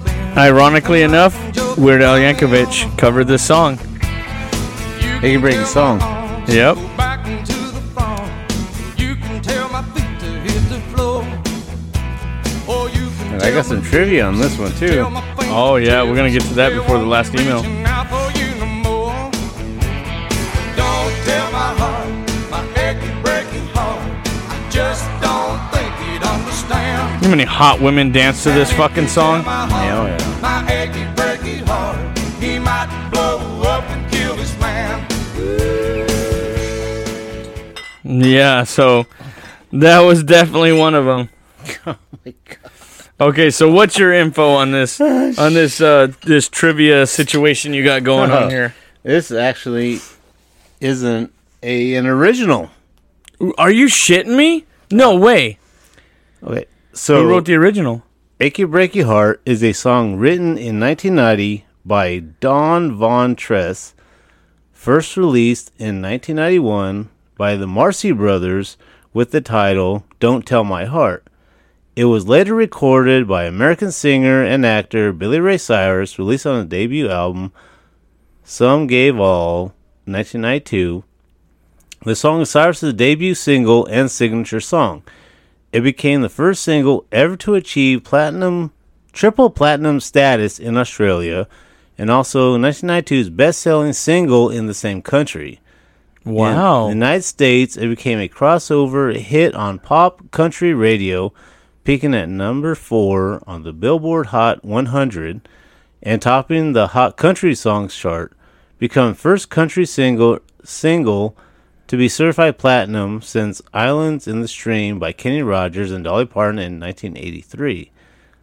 been. 0.05 0.39
Ironically 0.39 1.02
enough, 1.02 1.36
Weird 1.76 2.00
Al 2.00 2.17
Yankovic 2.17 2.97
covered 2.97 3.25
this 3.25 3.47
song. 3.47 3.75
Achy 5.23 5.36
Breaky 5.36 5.67
song. 5.67 6.00
Yep. 6.49 6.90
You 13.41 13.47
And 13.47 13.52
I 13.52 13.57
got 13.57 13.67
some 13.67 13.83
trivia 13.83 14.25
on 14.27 14.39
this 14.39 14.59
one 14.59 14.73
too. 14.73 15.05
Oh 15.52 15.77
yeah, 15.77 16.02
we're 16.02 16.17
gonna 16.17 16.31
get 16.31 16.43
to 16.43 16.55
that 16.55 16.73
before 16.73 16.99
the 16.99 17.07
last 17.07 17.35
email. 17.35 17.62
Now 17.62 18.05
for 18.05 18.39
you 18.39 18.55
no 18.60 18.67
more. 18.67 19.31
Don't 20.77 21.15
tell 21.25 21.51
my 21.52 21.75
heart, 21.81 22.09
my 22.51 22.62
achy 22.83 23.10
breaky 23.23 23.60
heart. 23.75 24.02
I 24.49 24.70
just 24.70 25.05
don't 25.20 25.59
think 25.73 25.93
he'd 26.05 26.23
understand. 26.27 27.25
How 27.25 27.31
many 27.31 27.44
hot 27.44 27.81
women 27.81 28.12
dance 28.12 28.43
to 28.44 28.51
this 28.52 28.73
fucking 28.73 29.09
song? 29.09 29.44
My 29.44 29.67
heart, 29.67 29.85
Yeah, 29.85 30.01
oh, 30.01 30.07
yeah. 30.07 30.41
my 30.41 30.73
achy 30.73 31.05
breaky 31.17 31.67
heart. 31.67 32.19
He 32.43 32.59
might 32.59 32.89
blow 33.10 33.39
up 33.62 33.85
and 33.91 34.10
kill 34.10 34.36
this 34.36 34.57
man. 34.60 35.07
Yeah, 38.05 38.65
so 38.65 39.07
that 39.73 40.01
was 40.01 40.23
definitely 40.25 40.73
one 40.73 40.94
of 40.94 41.05
them. 41.07 41.28
Oh 41.86 41.97
my 42.27 42.35
god. 42.44 42.60
Okay, 43.20 43.50
so 43.50 43.70
what's 43.70 43.99
your 43.99 44.15
info 44.15 44.49
on 44.49 44.70
this 44.70 44.99
on 45.39 45.52
this 45.52 45.81
uh 45.81 46.10
this 46.23 46.49
trivia 46.49 47.07
situation 47.07 47.74
you 47.74 47.84
got 47.84 48.02
going 48.02 48.31
on 48.31 48.49
here? 48.57 48.74
This 49.02 49.31
actually 49.31 50.00
isn't 50.81 51.32
a 51.62 51.94
an 51.97 52.07
original. 52.07 52.70
Are 53.58 53.70
you 53.70 53.86
shitting 53.86 54.36
me? 54.36 54.65
No 54.90 55.16
way. 55.18 55.58
Okay, 56.42 56.65
so 56.94 57.23
Who 57.23 57.28
wrote 57.28 57.44
the 57.44 57.55
original? 57.57 58.02
"Achy 58.40 58.65
Breaky 58.65 59.05
Heart" 59.05 59.42
is 59.44 59.62
a 59.62 59.74
song 59.74 60.16
written 60.16 60.57
in 60.57 60.81
1990 60.81 61.66
by 61.84 62.20
Don 62.40 62.97
Von 62.97 63.36
Tress, 63.36 63.94
first 64.73 65.16
released 65.18 65.73
in 65.78 66.00
1991 66.00 67.10
by 67.36 67.55
the 67.57 67.66
Marcy 67.66 68.12
Brothers 68.12 68.78
with 69.12 69.31
the 69.31 69.42
title 69.42 70.07
"Don't 70.20 70.47
Tell 70.47 70.65
My 70.65 70.86
Heart." 70.86 71.26
It 71.97 72.05
was 72.05 72.28
later 72.28 72.55
recorded 72.55 73.27
by 73.27 73.44
American 73.44 73.91
singer 73.91 74.44
and 74.44 74.65
actor 74.65 75.12
Billy 75.12 75.41
Ray 75.41 75.59
Cyrus, 75.59 76.19
released 76.19 76.47
on 76.47 76.60
the 76.60 76.65
debut 76.65 77.10
album 77.10 77.52
Some 78.44 78.86
Gave 78.86 79.19
All, 79.19 79.75
1992. 80.05 81.02
The 82.05 82.15
song 82.15 82.43
is 82.43 82.51
Cyrus's 82.51 82.94
debut 82.94 83.35
single 83.35 83.86
and 83.86 84.09
signature 84.10 84.60
song. 84.60 85.02
It 85.73 85.81
became 85.81 86.23
the 86.23 86.28
first 86.28 86.62
single 86.62 87.07
ever 87.10 87.36
to 87.39 87.57
achieve 87.57 88.05
platinum, 88.05 88.73
triple 89.12 89.51
platinum 89.51 89.99
status 89.99 90.60
in 90.60 90.77
Australia, 90.77 91.49
and 91.99 92.09
also 92.09 92.57
1992's 92.57 93.31
best-selling 93.31 93.93
single 93.93 94.49
in 94.49 94.67
the 94.67 94.75
same 94.75 95.02
country. 95.02 95.60
Wow. 96.25 96.85
In 96.85 96.91
the 96.91 97.07
United 97.07 97.25
States, 97.25 97.77
it 97.77 97.89
became 97.89 98.20
a 98.20 98.28
crossover 98.28 99.15
hit 99.17 99.55
on 99.55 99.81
pop 99.81 100.31
country 100.31 100.73
radio, 100.73 101.33
peaking 101.84 102.15
at 102.15 102.28
number 102.28 102.75
four 102.75 103.42
on 103.47 103.62
the 103.62 103.73
Billboard 103.73 104.26
Hot 104.26 104.65
100 104.65 105.49
and 106.02 106.23
topping 106.23 106.73
the 106.73 106.89
Hot 106.89 107.17
Country 107.17 107.55
Songs 107.55 107.94
chart, 107.94 108.33
becoming 108.78 109.15
first 109.15 109.50
country 109.50 109.86
single 109.86 110.41
single 110.65 111.36
to 111.86 111.97
be 111.97 112.09
certified 112.09 112.59
platinum 112.59 113.20
since 113.20 113.60
Islands 113.75 114.28
in 114.28 114.41
the 114.41 114.49
Stream 114.49 114.99
by 114.99 115.12
Kenny 115.12 115.42
Rogers 115.42 115.91
and 115.91 116.05
Dolly 116.05 116.26
Parton 116.26 116.59
in 116.59 116.78
1983. 116.78 117.91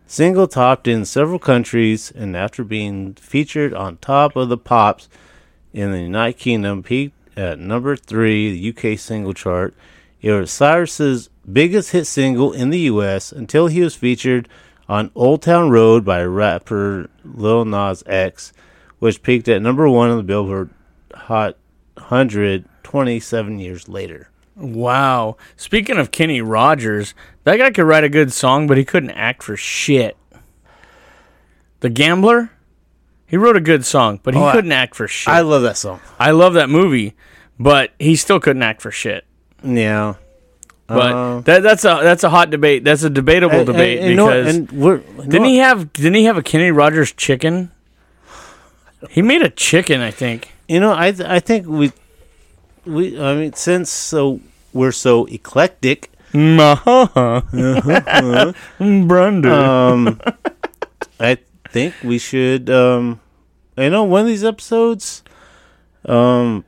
Single 0.06 0.48
topped 0.48 0.88
in 0.88 1.06
several 1.06 1.40
countries 1.40 2.12
and 2.12 2.36
after 2.36 2.64
being 2.64 3.14
featured 3.16 3.74
on 3.74 3.98
top 3.98 4.36
of 4.36 4.50
the 4.50 4.58
pops 4.58 5.10
in 5.74 5.92
the 5.92 6.02
United 6.02 6.38
Kingdom 6.38 6.84
peaked 6.84 7.14
at 7.38 7.60
number 7.60 7.96
three, 7.96 8.52
the 8.52 8.94
UK 8.94 8.98
single 8.98 9.34
chart. 9.34 9.76
It 10.22 10.32
was 10.32 10.52
Cyrus's 10.52 11.30
biggest 11.52 11.92
hit 11.92 12.06
single 12.08 12.52
in 12.52 12.70
the 12.70 12.80
US 12.82 13.32
until 13.32 13.68
he 13.68 13.82
was 13.82 13.96
featured 13.96 14.50
on 14.90 15.12
Old 15.16 15.42
Town 15.42 15.70
Road 15.70 16.04
by 16.06 16.24
rapper 16.24 17.10
Lil 17.24 17.66
Nas 17.66 18.04
X, 18.08 18.52
which 19.00 19.22
peaked 19.22 19.48
at 19.48 19.62
number 19.62 19.88
one 19.88 20.10
on 20.10 20.18
the 20.18 20.24
Billboard 20.24 20.70
Hot 21.14 21.58
100 21.96 22.66
27 22.84 23.60
years 23.60 23.88
later. 23.90 24.30
Wow. 24.56 25.38
Speaking 25.56 25.98
of 25.98 26.10
Kenny 26.12 26.42
Rogers, 26.42 27.14
that 27.44 27.58
guy 27.58 27.70
could 27.70 27.84
write 27.86 28.04
a 28.04 28.10
good 28.10 28.34
song, 28.34 28.66
but 28.66 28.78
he 28.78 28.86
couldn't 28.86 29.12
act 29.12 29.44
for 29.44 29.56
shit. 29.56 30.18
The 31.82 31.90
Gambler? 31.90 32.50
He 33.28 33.38
wrote 33.38 33.58
a 33.58 33.62
good 33.62 33.86
song, 33.86 34.20
but 34.24 34.34
he 34.34 34.40
Oh, 34.40 34.52
couldn't 34.52 34.72
act 34.72 34.96
for 34.96 35.08
shit. 35.08 35.32
I 35.32 35.40
I, 35.40 35.42
love 35.42 35.62
that 35.62 35.78
song. 35.78 36.00
I 36.18 36.32
love 36.32 36.54
that 36.56 36.70
movie, 36.70 37.14
but 37.60 37.92
he 38.00 38.16
still 38.16 38.40
couldn't 38.40 38.64
act 38.64 38.82
for 38.82 38.90
shit. 38.90 39.26
Yeah. 39.64 40.16
But 40.88 41.14
Uh, 41.14 41.40
that, 41.42 41.64
that's 41.64 41.84
a 41.84 42.00
that's 42.02 42.24
a 42.24 42.30
hot 42.30 42.50
debate. 42.50 42.84
That's 42.86 43.04
a 43.04 43.10
debatable 43.10 43.66
debate 43.66 44.00
and- 44.00 44.08
and 44.08 44.16
no- 44.16 44.28
because 44.28 44.56
and 44.56 44.72
we're, 44.72 44.98
didn't 45.28 45.46
he 45.46 45.58
have 45.58 45.92
didn't 45.92 46.14
he 46.16 46.24
have 46.26 46.38
a 46.38 46.44
Kenny 46.44 46.72
Rogers 46.72 47.12
chicken? 47.12 47.72
He 49.10 49.22
made 49.22 49.42
a 49.42 49.50
chicken, 49.50 50.00
I 50.02 50.12
think. 50.12 50.54
You 50.68 50.80
know, 50.80 50.92
I 50.94 51.14
I 51.26 51.40
think 51.40 51.68
we 51.68 51.92
we 52.86 53.20
I 53.20 53.36
mean 53.36 53.54
since 53.54 53.90
so 53.92 54.40
we're 54.74 54.92
so 54.94 55.26
eclectic, 55.26 56.10
Brunder. 58.80 59.52
um 59.52 60.20
I 61.20 61.38
think 61.70 61.96
we 62.04 62.18
should 62.18 62.70
um 62.70 63.20
you 63.78 63.90
know 63.90 64.04
one 64.04 64.22
of 64.22 64.28
these 64.28 64.44
episodes 64.44 65.24
um 66.06 66.64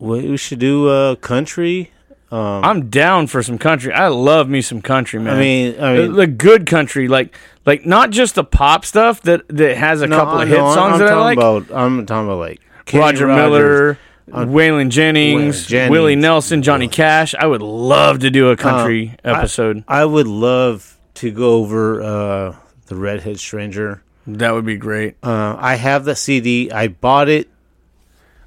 we, 0.00 0.30
we 0.30 0.36
should 0.36 0.58
do 0.58 0.88
uh 0.88 1.14
country 1.16 1.92
um 2.32 2.64
I'm 2.64 2.88
down 2.90 3.26
for 3.28 3.42
some 3.42 3.58
country. 3.58 3.92
I 3.92 4.08
love 4.08 4.48
me 4.48 4.60
some 4.62 4.80
country, 4.82 5.20
man. 5.20 5.36
I 5.36 5.40
mean 5.40 5.80
I 5.80 5.94
the, 5.96 6.02
mean 6.02 6.12
the 6.14 6.26
good 6.26 6.66
country, 6.66 7.06
like 7.08 7.36
like 7.66 7.84
not 7.86 8.10
just 8.10 8.34
the 8.34 8.44
pop 8.44 8.84
stuff 8.84 9.22
that 9.22 9.42
that 9.48 9.76
has 9.76 10.00
a 10.02 10.06
no, 10.06 10.16
couple 10.16 10.40
of 10.40 10.48
no, 10.48 10.54
hit 10.54 10.60
I'm- 10.64 10.74
songs 10.74 10.92
I'm 10.94 10.98
that 11.00 11.08
I 11.08 11.10
talking 11.10 11.24
like. 11.24 11.36
about 11.38 11.76
I'm 11.78 12.06
talking 12.06 12.26
about 12.26 12.38
like 12.38 12.60
Kenny 12.86 13.02
Roger 13.04 13.26
Rogers. 13.26 13.50
Miller, 13.50 13.98
Uh, 14.32 14.44
Waylon 14.46 14.90
Jennings, 14.90 15.66
Jennings. 15.66 15.90
Willie 15.90 16.14
Nelson, 16.16 16.62
Johnny 16.62 16.86
Cash. 16.86 17.34
I 17.36 17.46
would 17.46 17.62
love 17.62 18.20
to 18.20 18.30
do 18.30 18.48
a 18.50 18.56
country 18.56 19.16
Um, 19.24 19.34
I- 19.34 19.38
episode. 19.40 19.84
I 19.88 20.04
would 20.04 20.28
love 20.28 20.98
to 21.14 21.30
go 21.32 21.54
over 21.54 22.00
uh 22.02 22.54
the 22.86 22.94
Redhead 22.96 23.38
Stranger. 23.40 24.02
that 24.28 24.52
would 24.54 24.64
be 24.64 24.76
great. 24.76 25.16
Uh, 25.22 25.56
I 25.58 25.74
have 25.74 26.04
the 26.04 26.14
CD. 26.14 26.70
I 26.70 26.86
bought 26.88 27.28
it 27.28 27.48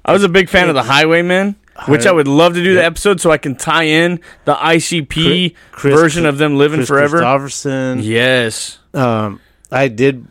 I 0.04 0.12
was 0.12 0.22
a 0.22 0.28
big 0.28 0.48
fan 0.48 0.68
of 0.68 0.74
the 0.74 0.82
Highwaymen, 0.82 1.56
which 1.88 2.06
I 2.06 2.12
would 2.12 2.28
love 2.28 2.54
to 2.54 2.62
do 2.62 2.74
the 2.74 2.84
episode 2.84 3.20
so 3.20 3.30
I 3.30 3.38
can 3.38 3.56
tie 3.56 3.84
in 3.84 4.20
the 4.44 4.54
ICP 4.54 5.54
Chris- 5.72 5.94
version 5.98 6.26
of 6.26 6.38
them 6.38 6.56
living 6.56 6.80
Chris 6.80 6.88
forever. 6.88 7.20
Kristofferson. 7.20 8.00
Yes. 8.02 8.78
Um, 8.92 9.40
I 9.70 9.88
did. 9.88 10.26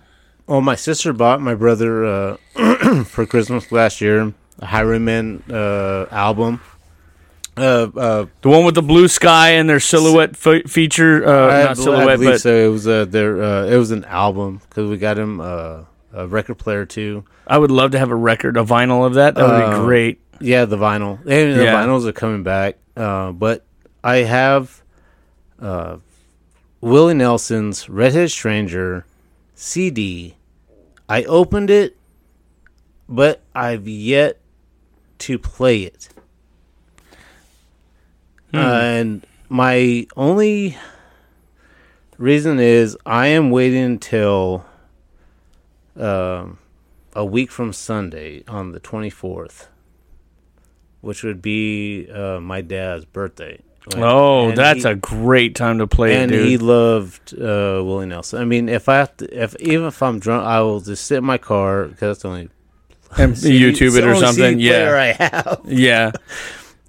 Well, 0.47 0.61
my 0.61 0.75
sister 0.75 1.13
bought 1.13 1.41
my 1.41 1.55
brother 1.55 2.05
uh, 2.05 2.37
for 3.05 3.25
Christmas 3.25 3.71
last 3.71 4.01
year 4.01 4.33
a 4.59 4.65
Highwayman 4.65 5.43
uh, 5.49 6.05
album. 6.11 6.61
Uh, 7.55 7.87
uh, 7.95 8.25
The 8.41 8.49
one 8.49 8.65
with 8.65 8.75
the 8.75 8.81
blue 8.81 9.07
sky 9.07 9.51
and 9.51 9.69
their 9.69 9.79
silhouette 9.79 10.35
fe- 10.35 10.63
feature, 10.63 11.23
uh, 11.25 11.29
I 11.29 11.33
not 11.33 11.47
bel- 11.63 11.69
I 11.69 11.73
silhouette, 11.73 12.17
believe 12.19 12.29
but 12.33 12.41
so. 12.41 12.55
It 12.55 12.67
was 12.69 12.87
uh, 12.87 13.05
their 13.05 13.41
uh, 13.43 13.65
it 13.65 13.77
was 13.77 13.91
an 13.91 14.05
album 14.05 14.59
because 14.69 14.89
we 14.89 14.97
got 14.97 15.17
him 15.19 15.39
uh, 15.39 15.83
a 16.13 16.27
record 16.27 16.55
player 16.57 16.85
too. 16.85 17.23
I 17.47 17.57
would 17.57 17.71
love 17.71 17.91
to 17.91 17.99
have 17.99 18.11
a 18.11 18.15
record, 18.15 18.57
a 18.57 18.63
vinyl 18.63 19.05
of 19.05 19.15
that. 19.15 19.35
That 19.35 19.45
would 19.45 19.57
be 19.57 19.75
Uh, 19.75 19.83
great. 19.85 20.19
Yeah, 20.39 20.65
the 20.65 20.77
vinyl. 20.77 21.19
And 21.19 21.59
the 21.59 21.63
Yeah. 21.65 21.75
vinyls 21.75 22.05
are 22.05 22.11
coming 22.13 22.43
back. 22.43 22.77
Uh, 22.95 23.31
but 23.31 23.65
I 24.03 24.17
have 24.17 24.81
uh, 25.61 25.97
Willie 26.81 27.13
Nelson's 27.13 27.87
Redhead 27.89 28.29
Stranger 28.31 29.05
CD. 29.55 30.35
I 31.07 31.23
opened 31.23 31.69
it, 31.69 31.95
but 33.07 33.41
I've 33.55 33.87
yet 33.87 34.39
to 35.19 35.37
play 35.39 35.81
it. 35.83 36.09
Hmm. 38.51 38.59
and 38.59 39.25
my 39.49 40.05
only 40.15 40.77
reason 42.19 42.59
is 42.59 42.95
I 43.03 43.27
am 43.27 43.49
waiting 43.49 43.83
until 43.83 44.63
um, 45.99 46.59
a 47.15 47.25
week 47.25 47.51
from 47.51 47.73
Sunday 47.73 48.43
on 48.47 48.71
the 48.71 48.79
24th, 48.79 49.67
which 51.01 51.23
would 51.23 51.41
be 51.41 52.07
uh, 52.11 52.39
my 52.39 52.61
dad's 52.61 53.05
birthday. 53.05 53.59
Oh, 53.97 54.51
that's 54.53 54.83
he- 54.83 54.89
a 54.89 54.95
great 54.95 55.55
time 55.55 55.79
to 55.79 55.87
play 55.87 56.15
and 56.15 56.31
dude. 56.31 56.47
he 56.47 56.57
loved 56.57 57.33
uh, 57.33 57.81
Willie 57.83 58.05
Nelson. 58.05 58.39
I 58.41 58.45
mean, 58.45 58.69
if 58.69 58.87
I 58.87 58.95
have 58.97 59.15
to, 59.17 59.43
if 59.43 59.55
even 59.59 59.87
if 59.87 60.01
I'm 60.01 60.19
drunk, 60.19 60.45
I 60.45 60.61
will 60.61 60.79
just 60.79 61.05
sit 61.05 61.17
in 61.17 61.25
my 61.25 61.37
car 61.37 61.85
because 61.85 61.99
that's 61.99 62.21
the 62.21 62.27
only 62.29 62.49
and 63.17 63.37
CD 63.37 63.59
YouTube 63.59 63.97
it 63.97 64.05
or 64.05 64.15
something. 64.15 64.57
CD 64.57 64.69
Yeah, 64.69 64.95
I 64.95 65.23
have. 65.23 65.61
yeah. 65.65 66.11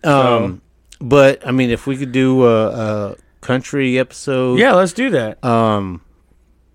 Um, 0.04 0.60
but 1.00 1.46
I 1.46 1.50
mean, 1.50 1.70
if 1.70 1.86
we 1.86 1.96
could 1.96 2.12
do 2.12 2.44
a, 2.44 2.66
a 3.12 3.16
country 3.40 3.98
episode, 3.98 4.58
Yeah, 4.58 4.74
let's 4.74 4.92
do 4.92 5.08
that. 5.10 5.42
Um, 5.42 6.02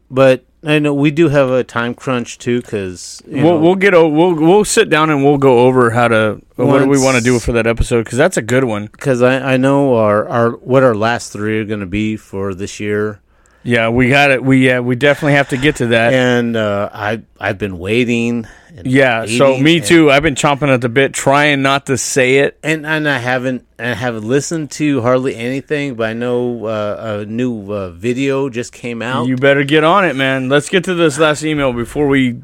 but 0.10 0.46
I 0.62 0.80
know 0.80 0.94
we 0.94 1.10
do 1.12 1.30
have 1.30 1.50
a 1.50 1.64
time 1.64 1.94
crunch 1.94 2.38
too, 2.38 2.62
because 2.62 3.22
We'll 3.26 3.60
we'll 3.60 3.76
get 3.76 3.94
o- 3.94 4.10
we'll 4.10 4.34
we'll 4.36 4.66
sit 4.66 4.90
down 4.90 5.10
and 5.10 5.24
we'll 5.24 5.38
go 5.38 5.60
over 5.68 5.92
how 5.92 6.10
to 6.10 6.42
what 6.58 6.80
do 6.80 6.88
we 6.90 6.98
want 7.02 7.18
to 7.18 7.24
do 7.24 7.40
for 7.40 7.54
that 7.54 7.66
episode 7.66 8.04
because 8.04 8.18
that's 8.18 8.36
a 8.36 8.42
good 8.42 8.66
one. 8.66 8.88
because 8.88 9.22
I, 9.22 9.54
I 9.54 9.58
know 9.58 9.96
our, 9.96 10.28
our 10.28 10.52
what 10.52 10.84
our 10.84 10.96
last 10.96 11.32
three 11.32 11.60
are 11.62 11.66
going 11.66 11.80
to 11.80 11.86
be 11.86 12.18
for 12.18 12.54
this 12.54 12.80
year, 12.80 13.22
Yeah, 13.70 13.90
we 13.90 14.10
got 14.10 14.32
it. 14.32 14.44
We 14.44 14.66
yeah, 14.66 14.80
we 14.80 14.96
definitely 14.96 15.34
have 15.34 15.50
to 15.50 15.58
get 15.58 15.76
to 15.76 15.88
that. 15.88 16.12
and 16.12 16.56
uh, 16.56 16.90
I 16.92 17.22
I've 17.40 17.60
been 17.60 17.78
waiting. 17.78 18.48
And 18.76 18.88
yeah, 18.88 19.28
so 19.28 19.58
me 19.60 19.80
too. 19.80 20.10
I've 20.10 20.24
been 20.24 20.34
chomping 20.34 20.70
at 20.74 20.82
the 20.82 20.90
bit, 20.90 21.14
trying 21.14 21.62
not 21.62 21.86
to 21.86 21.96
say 21.98 22.40
it. 22.40 22.58
And 22.64 22.84
and 22.88 23.08
I 23.08 23.20
haven't 23.20 23.68
I 23.78 23.94
haven't 23.94 24.24
listened 24.28 24.72
to 24.72 25.02
hardly 25.02 25.36
anything, 25.36 25.94
but 25.94 26.10
I 26.10 26.14
know 26.14 26.66
uh, 26.66 27.20
a 27.22 27.26
new 27.26 27.72
uh, 27.72 27.90
video 27.92 28.50
just 28.50 28.74
came 28.74 29.04
out. 29.04 29.28
You 29.28 29.36
better 29.36 29.64
get 29.64 29.84
on 29.84 30.04
it, 30.04 30.16
man. 30.16 30.50
Let's 30.50 30.70
get 30.70 30.86
to 30.86 30.96
this 30.96 31.20
last 31.20 31.44
email 31.44 31.72
before 31.72 32.08
we 32.08 32.42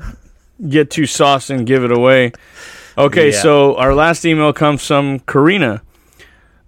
get 0.70 0.92
too 0.92 1.08
sauced 1.08 1.50
and 1.50 1.66
give 1.66 1.84
it 1.84 1.92
away. 1.92 2.34
Okay, 2.98 3.32
Yeah. 3.32 3.42
so 3.42 3.76
our 3.78 3.96
last 3.96 4.26
email 4.26 4.54
comes 4.54 4.86
from 4.86 5.20
Karina, 5.22 5.82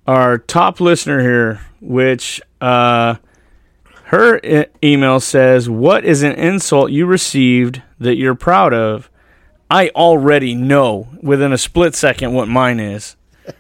our 0.08 0.40
top 0.40 0.82
listener 0.82 1.22
here, 1.22 1.62
which 1.80 2.42
uh, 2.60 3.16
her 4.08 4.40
e- 4.44 4.66
email 4.84 5.20
says, 5.20 5.70
"What 5.70 6.04
is 6.06 6.24
an 6.24 6.34
insult 6.34 6.92
you 6.92 7.06
received 7.06 7.82
that 8.00 8.16
you're 8.18 8.36
proud 8.36 8.74
of?" 8.74 9.10
I 9.70 9.90
already 9.90 10.56
know 10.56 11.10
within 11.22 11.52
a 11.52 11.58
split 11.58 11.94
second 11.96 12.34
what 12.34 12.48
mine 12.48 12.80
is. 12.80 13.16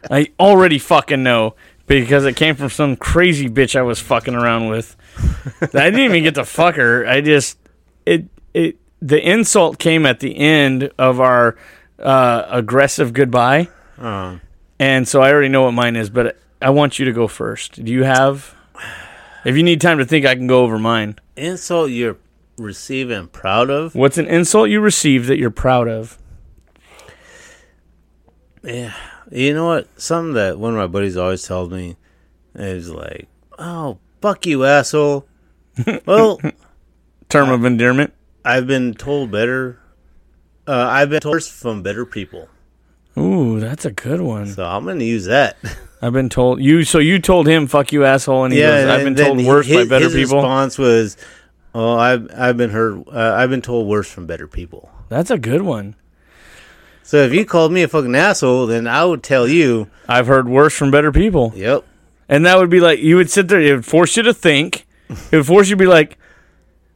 I 0.09 0.29
already 0.39 0.79
fucking 0.79 1.21
know 1.23 1.55
because 1.85 2.25
it 2.25 2.35
came 2.35 2.55
from 2.55 2.69
some 2.69 2.95
crazy 2.95 3.49
bitch 3.49 3.75
I 3.75 3.81
was 3.81 3.99
fucking 3.99 4.33
around 4.35 4.69
with. 4.69 4.95
I 5.61 5.89
didn't 5.89 5.99
even 5.99 6.23
get 6.23 6.35
to 6.35 6.45
fuck 6.45 6.75
her. 6.75 7.05
I 7.05 7.21
just 7.21 7.57
it 8.05 8.25
it 8.53 8.77
the 9.01 9.19
insult 9.21 9.79
came 9.79 10.05
at 10.05 10.19
the 10.21 10.37
end 10.37 10.91
of 10.97 11.19
our 11.19 11.57
uh, 11.99 12.43
aggressive 12.49 13.11
goodbye, 13.13 13.67
Uh, 13.99 14.37
and 14.79 15.07
so 15.07 15.21
I 15.21 15.31
already 15.31 15.49
know 15.49 15.63
what 15.63 15.71
mine 15.73 15.95
is. 15.95 16.09
But 16.09 16.37
I 16.61 16.69
want 16.69 16.99
you 16.99 17.05
to 17.05 17.11
go 17.11 17.27
first. 17.27 17.83
Do 17.83 17.91
you 17.91 18.03
have? 18.03 18.55
If 19.45 19.55
you 19.55 19.63
need 19.63 19.79
time 19.81 19.97
to 19.99 20.05
think, 20.05 20.25
I 20.25 20.35
can 20.35 20.47
go 20.47 20.63
over 20.63 20.77
mine. 20.79 21.15
insult 21.35 21.91
you're 21.91 22.17
receiving 22.57 23.27
proud 23.27 23.69
of. 23.69 23.95
What's 23.95 24.17
an 24.17 24.27
insult 24.27 24.69
you 24.69 24.81
received 24.81 25.27
that 25.27 25.37
you're 25.37 25.51
proud 25.51 25.87
of? 25.87 26.17
Yeah, 28.63 28.93
you 29.31 29.53
know 29.53 29.65
what? 29.67 29.87
Something 30.01 30.33
that 30.33 30.59
one 30.59 30.73
of 30.73 30.77
my 30.77 30.87
buddies 30.87 31.15
always 31.15 31.43
tells 31.47 31.69
me 31.69 31.95
is 32.55 32.89
like, 32.89 33.27
"Oh, 33.57 33.99
fuck 34.21 34.45
you, 34.45 34.65
asshole." 34.65 35.27
well, 36.05 36.39
Term 37.29 37.49
of 37.49 37.65
endearment. 37.65 38.13
I've 38.43 38.67
been 38.67 38.93
told 38.93 39.31
better. 39.31 39.79
Uh, 40.65 40.87
I've 40.89 41.09
been 41.09 41.19
told 41.19 41.43
from 41.43 41.81
better 41.83 42.05
people, 42.05 42.49
Ooh, 43.17 43.59
that's 43.59 43.85
a 43.85 43.91
good 43.91 44.21
one. 44.21 44.47
so 44.47 44.65
I'm 44.65 44.85
gonna 44.85 45.03
use 45.03 45.25
that. 45.25 45.57
I've 46.01 46.13
been 46.13 46.29
told 46.29 46.61
you. 46.61 46.83
So 46.83 46.99
you 46.99 47.19
told 47.19 47.47
him, 47.47 47.67
"Fuck 47.67 47.91
you, 47.91 48.05
asshole," 48.05 48.45
and 48.45 48.53
he 48.53 48.59
goes, 48.59 48.81
and 48.83 48.91
"I've 48.91 49.03
been 49.03 49.15
told 49.15 49.43
worse 49.43 49.67
by 49.67 49.73
his- 49.79 49.89
better 49.89 50.05
his 50.05 50.13
people." 50.13 50.37
response 50.37 50.77
was, 50.77 51.17
"Oh, 51.73 51.97
I've 51.97 52.27
I've 52.37 52.57
been 52.57 52.69
heard. 52.69 53.03
Uh, 53.11 53.33
I've 53.35 53.49
been 53.49 53.61
told 53.63 53.87
worse 53.87 54.09
from 54.09 54.25
better 54.27 54.47
people." 54.47 54.89
That's 55.09 55.31
a 55.31 55.37
good 55.37 55.61
one. 55.63 55.95
So 57.03 57.17
if 57.23 57.33
you 57.33 57.45
called 57.45 57.71
me 57.71 57.83
a 57.83 57.87
fucking 57.87 58.15
asshole, 58.15 58.67
then 58.67 58.85
I 58.85 59.05
would 59.05 59.23
tell 59.23 59.47
you, 59.47 59.87
I've 60.09 60.27
heard 60.27 60.49
worse 60.49 60.73
from 60.75 60.91
better 60.91 61.11
people. 61.11 61.53
"Yep, 61.55 61.83
And 62.29 62.45
that 62.45 62.57
would 62.59 62.69
be 62.69 62.81
like 62.81 62.99
you 62.99 63.15
would 63.15 63.29
sit 63.31 63.47
there. 63.47 63.61
It 63.61 63.71
would 63.73 63.85
force 63.85 64.17
you 64.17 64.23
to 64.23 64.33
think. 64.33 64.85
It 65.31 65.37
would 65.37 65.45
force 65.47 65.69
you 65.69 65.75
to 65.77 65.79
be 65.79 65.87
like, 65.87 66.17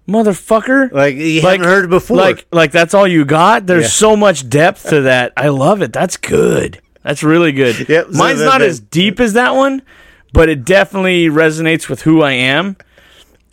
"Motherfucker!" 0.08 0.92
like 0.92 1.16
you 1.16 1.42
Like- 1.42 1.60
haven't 1.60 1.68
heard 1.74 1.86
it 1.86 1.90
before." 1.90 2.18
Like, 2.18 2.46
like 2.52 2.72
that's 2.72 2.94
all 2.94 3.08
you 3.08 3.24
got. 3.26 3.66
There's 3.68 3.84
Yeah. 3.84 3.90
so 3.90 4.16
much 4.18 4.50
depth 4.50 4.90
to 4.90 5.02
that. 5.02 5.32
I 5.38 5.48
love 5.50 5.82
it. 5.82 5.94
That's 5.94 6.18
good. 6.18 6.80
That's 7.04 7.24
really 7.24 7.52
good. 7.52 7.88
Yep, 7.90 8.08
so 8.12 8.18
Mine's 8.18 8.40
that- 8.40 8.46
not 8.46 8.60
that- 8.60 8.68
as 8.70 8.80
deep 8.80 9.20
as 9.20 9.34
that 9.34 9.56
one, 9.56 9.82
but 10.34 10.50
it 10.50 10.64
definitely 10.66 11.28
resonates 11.28 11.90
with 11.90 12.02
who 12.04 12.22
I 12.22 12.32
am. 12.34 12.78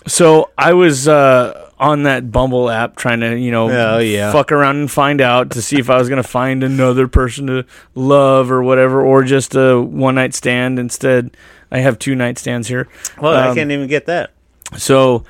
So 0.06 0.50
I 0.56 0.72
was 0.74 1.08
uh, 1.08 1.70
on 1.78 2.04
that 2.04 2.30
Bumble 2.32 2.70
app 2.70 2.96
trying 2.96 3.20
to, 3.20 3.36
you 3.38 3.50
know, 3.50 3.68
Oh, 3.70 3.98
yeah. 3.98 4.32
fuck 4.32 4.52
around 4.52 4.76
and 4.76 4.90
find 4.90 5.20
out 5.20 5.50
to 5.50 5.60
see 5.62 5.78
if 5.78 5.90
I 5.90 5.98
was 5.98 6.08
going 6.08 6.22
to 6.22 6.28
find 6.28 6.62
another 6.62 7.08
person 7.08 7.46
to 7.48 7.64
love 7.94 8.50
or 8.50 8.62
whatever, 8.62 9.02
or 9.02 9.22
just 9.24 9.54
a 9.54 9.80
one 9.80 10.14
night 10.14 10.34
stand. 10.34 10.78
Instead, 10.78 11.36
I 11.70 11.78
have 11.80 11.98
two 11.98 12.14
night 12.14 12.38
stands 12.38 12.68
here. 12.68 12.88
well, 13.20 13.34
I 13.34 13.48
um, 13.48 13.54
can't 13.56 13.70
even 13.70 13.88
get 13.88 14.06
that. 14.06 14.30
So 14.76 15.24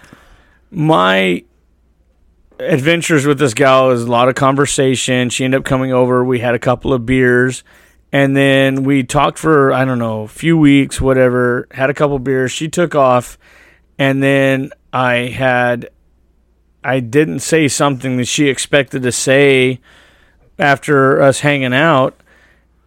my 0.70 1.42
adventures 2.60 3.24
with 3.26 3.38
this 3.38 3.54
gal 3.54 3.90
is 3.90 4.02
a 4.02 4.10
lot 4.10 4.28
of 4.28 4.34
conversation. 4.34 5.30
She 5.30 5.44
ended 5.44 5.60
up 5.60 5.64
coming 5.64 5.92
over. 5.92 6.24
We 6.24 6.40
had 6.40 6.54
a 6.54 6.58
couple 6.58 6.92
of 6.92 7.06
beers. 7.06 7.64
And 8.12 8.34
then 8.34 8.84
we 8.84 9.02
talked 9.04 9.38
for, 9.38 9.72
I 9.72 9.84
don't 9.84 9.98
know, 9.98 10.22
a 10.22 10.28
few 10.28 10.56
weeks, 10.56 11.00
whatever, 11.00 11.68
had 11.70 11.90
a 11.90 11.94
couple 11.94 12.18
beers. 12.18 12.52
She 12.52 12.68
took 12.68 12.94
off. 12.94 13.38
And 13.98 14.22
then 14.22 14.70
I 14.92 15.26
had, 15.26 15.90
I 16.82 17.00
didn't 17.00 17.40
say 17.40 17.68
something 17.68 18.16
that 18.16 18.26
she 18.26 18.48
expected 18.48 19.02
to 19.02 19.12
say 19.12 19.80
after 20.58 21.20
us 21.20 21.40
hanging 21.40 21.74
out. 21.74 22.18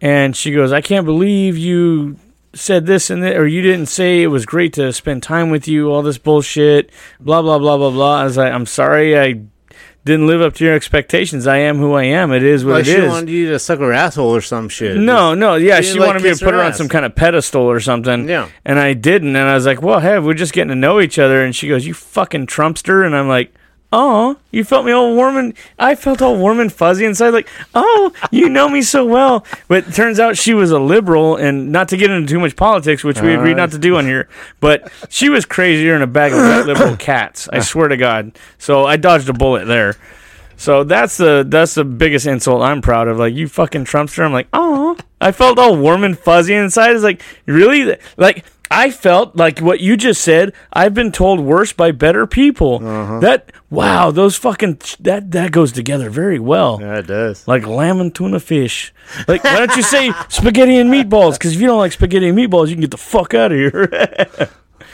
And 0.00 0.36
she 0.36 0.52
goes, 0.52 0.72
I 0.72 0.80
can't 0.80 1.06
believe 1.06 1.56
you 1.56 2.16
said 2.54 2.86
this 2.86 3.08
and 3.08 3.22
that, 3.22 3.36
or 3.36 3.46
you 3.46 3.62
didn't 3.62 3.86
say 3.86 4.22
it 4.22 4.26
was 4.26 4.44
great 4.44 4.72
to 4.74 4.92
spend 4.92 5.22
time 5.22 5.50
with 5.50 5.68
you, 5.68 5.90
all 5.90 6.02
this 6.02 6.18
bullshit, 6.18 6.90
blah, 7.20 7.40
blah, 7.40 7.58
blah, 7.58 7.76
blah, 7.76 7.90
blah. 7.90 8.20
I 8.20 8.24
was 8.24 8.36
like, 8.36 8.52
I'm 8.52 8.66
sorry 8.66 9.18
I 9.18 9.40
didn't 10.04 10.26
live 10.26 10.40
up 10.40 10.54
to 10.54 10.64
your 10.64 10.74
expectations. 10.74 11.46
I 11.46 11.58
am 11.58 11.78
who 11.78 11.92
I 11.94 12.04
am. 12.04 12.32
It 12.32 12.42
is 12.42 12.64
what 12.64 12.72
Like 12.72 12.82
it 12.82 12.86
she 12.86 12.92
is. 12.92 13.08
wanted 13.08 13.30
you 13.30 13.50
to 13.50 13.58
suck 13.58 13.78
her 13.78 13.92
asshole 13.92 14.34
or 14.34 14.40
some 14.40 14.68
shit. 14.68 14.96
No, 14.96 15.34
no, 15.34 15.54
yeah, 15.54 15.76
You 15.76 15.82
she 15.84 15.98
like, 15.98 16.06
wanted 16.08 16.22
me 16.22 16.34
to 16.34 16.44
put 16.44 16.54
her 16.54 16.60
her 16.60 16.66
on 16.66 16.74
some 16.74 16.88
kind 16.88 17.04
of 17.04 17.14
pedestal 17.14 17.62
or 17.62 17.78
something. 17.78 18.28
Yeah. 18.28 18.48
And 18.64 18.78
I 18.80 18.94
didn't. 18.94 19.36
And 19.36 19.48
I 19.48 19.54
was 19.54 19.64
like, 19.64 19.80
well, 19.80 20.00
hey, 20.00 20.18
we're 20.18 20.34
just 20.34 20.52
getting 20.52 20.70
to 20.70 20.74
know 20.74 21.00
each 21.00 21.18
other. 21.20 21.44
And 21.44 21.54
she 21.54 21.68
goes, 21.68 21.86
you 21.86 21.94
fucking 21.94 22.46
Trumpster. 22.48 23.06
And 23.06 23.14
I'm 23.14 23.28
like, 23.28 23.54
oh, 23.92 24.36
you 24.50 24.64
felt 24.64 24.86
me 24.86 24.92
all 24.92 25.14
warm 25.14 25.36
and 25.36 25.54
I 25.78 25.94
felt 25.94 26.22
all 26.22 26.36
warm 26.36 26.58
and 26.60 26.72
fuzzy 26.72 27.04
inside. 27.04 27.30
Like, 27.30 27.48
oh, 27.74 28.12
you 28.30 28.48
know 28.48 28.68
me 28.68 28.82
so 28.82 29.04
well. 29.04 29.44
But 29.68 29.88
it 29.88 29.94
turns 29.94 30.18
out 30.18 30.36
she 30.36 30.54
was 30.54 30.70
a 30.70 30.78
liberal 30.78 31.36
and 31.36 31.70
not 31.70 31.88
to 31.90 31.96
get 31.96 32.10
into 32.10 32.32
too 32.32 32.40
much 32.40 32.56
politics, 32.56 33.04
which 33.04 33.20
we 33.20 33.34
uh, 33.34 33.38
agreed 33.38 33.56
not 33.56 33.70
to 33.72 33.78
do 33.78 33.96
on 33.96 34.06
here. 34.06 34.28
But 34.60 34.90
she 35.10 35.28
was 35.28 35.44
crazier 35.44 35.92
than 35.92 36.02
a 36.02 36.06
bag 36.06 36.32
of 36.32 36.66
liberal 36.66 36.96
cats. 36.98 37.48
I 37.52 37.60
swear 37.60 37.88
to 37.88 37.96
God. 37.96 38.36
So 38.58 38.84
I 38.84 38.96
dodged 38.96 39.28
a 39.28 39.34
bullet 39.34 39.66
there. 39.66 39.96
So 40.56 40.84
that's 40.84 41.16
the 41.16 41.44
that's 41.46 41.74
the 41.74 41.84
biggest 41.84 42.26
insult 42.26 42.62
I'm 42.62 42.82
proud 42.82 43.08
of. 43.08 43.18
Like 43.18 43.34
you 43.34 43.48
fucking 43.48 43.84
Trumpster. 43.84 44.24
I'm 44.24 44.32
like, 44.32 44.48
oh, 44.52 44.96
I 45.20 45.32
felt 45.32 45.58
all 45.58 45.76
warm 45.76 46.04
and 46.04 46.16
fuzzy 46.16 46.54
inside. 46.54 46.92
It's 46.92 47.02
like 47.02 47.20
really 47.46 47.96
like 48.16 48.44
I 48.72 48.90
felt 48.90 49.36
like 49.36 49.58
what 49.60 49.80
you 49.80 49.96
just 49.96 50.22
said. 50.22 50.52
I've 50.72 50.94
been 50.94 51.12
told 51.12 51.40
worse 51.40 51.72
by 51.72 51.90
better 51.92 52.26
people. 52.26 52.78
That 53.20 53.52
wow, 53.70 54.10
those 54.10 54.36
fucking 54.36 54.80
that 55.00 55.30
that 55.32 55.52
goes 55.52 55.72
together 55.72 56.08
very 56.10 56.38
well. 56.38 56.78
Yeah, 56.80 56.98
it 56.98 57.06
does. 57.06 57.46
Like 57.46 57.66
lamb 57.66 58.00
and 58.00 58.14
tuna 58.14 58.40
fish. 58.40 58.92
Like 59.28 59.44
why 59.44 59.58
don't 59.58 59.76
you 59.76 59.82
say 59.82 60.12
spaghetti 60.28 60.76
and 60.78 60.90
meatballs? 60.90 61.34
Because 61.34 61.54
if 61.54 61.60
you 61.60 61.66
don't 61.66 61.78
like 61.78 61.92
spaghetti 61.92 62.28
and 62.28 62.38
meatballs, 62.38 62.68
you 62.68 62.74
can 62.74 62.80
get 62.80 62.90
the 62.90 62.96
fuck 62.96 63.34
out 63.34 63.52
of 63.52 63.58
here. 63.58 64.48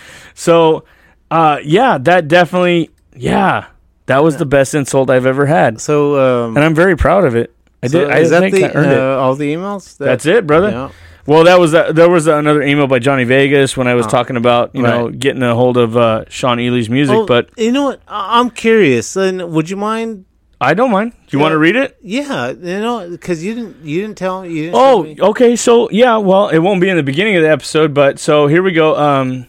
so, 0.34 0.84
uh, 1.30 1.58
yeah, 1.62 1.98
that 1.98 2.28
definitely, 2.28 2.90
yeah. 3.14 3.66
That 4.06 4.24
was 4.24 4.38
the 4.38 4.46
best 4.46 4.74
insult 4.74 5.10
I've 5.10 5.26
ever 5.26 5.44
had, 5.44 5.82
So, 5.82 6.46
um, 6.46 6.56
and 6.56 6.64
I'm 6.64 6.74
very 6.74 6.96
proud 6.96 7.24
of 7.26 7.36
it. 7.36 7.54
I 7.82 7.88
so 7.88 8.00
did. 8.00 8.10
I 8.10 8.18
is 8.20 8.30
that 8.30 8.40
think 8.40 8.54
the, 8.54 8.64
I 8.64 8.72
earned 8.72 8.90
it. 8.92 8.98
uh, 8.98 9.18
all 9.18 9.34
the 9.34 9.52
emails? 9.54 9.98
That- 9.98 10.04
That's 10.06 10.24
it, 10.26 10.46
brother. 10.46 10.70
Yeah. 10.70 10.90
Well, 11.28 11.44
that 11.44 11.58
was 11.60 11.72
that. 11.72 11.94
There 11.94 12.08
was 12.08 12.26
another 12.26 12.62
email 12.62 12.86
by 12.86 13.00
Johnny 13.00 13.24
Vegas 13.24 13.76
when 13.76 13.86
I 13.86 13.92
was 13.94 14.06
talking 14.06 14.36
about 14.36 14.74
you 14.74 14.80
know 14.82 15.10
getting 15.10 15.42
a 15.42 15.54
hold 15.54 15.76
of 15.76 15.94
uh, 15.96 16.24
Shawn 16.30 16.56
Ealy's 16.58 16.88
music, 16.88 17.14
Oh, 17.16 17.26
but 17.26 17.50
you 17.58 17.70
know 17.70 17.84
what? 17.84 18.00
I- 18.08 18.40
I'm 18.40 18.48
curious. 18.50 19.14
And 19.14 19.52
would 19.52 19.68
you 19.68 19.76
mind? 19.76 20.24
I 20.60 20.72
don't 20.74 20.90
mind. 20.90 21.12
Do 21.28 21.36
you 21.36 21.40
want 21.40 21.52
to 21.52 21.58
read 21.58 21.76
it? 21.76 21.98
Yeah, 22.02 22.48
you 22.50 22.80
know, 22.80 23.08
because 23.10 23.44
you 23.44 23.54
didn't, 23.54 23.84
you 23.84 24.00
didn't 24.00 24.16
tell 24.18 24.44
you. 24.44 24.62
Didn't 24.64 24.74
Oh, 24.74 25.02
me. 25.04 25.16
okay. 25.20 25.54
So 25.54 25.88
yeah, 25.90 26.16
well, 26.16 26.48
it 26.48 26.58
won't 26.60 26.80
be 26.80 26.88
in 26.88 26.96
the 26.96 27.02
beginning 27.04 27.36
of 27.36 27.42
the 27.42 27.50
episode, 27.50 27.92
but 27.94 28.18
so 28.18 28.46
here 28.48 28.62
we 28.62 28.72
go. 28.72 28.96
Um, 28.96 29.46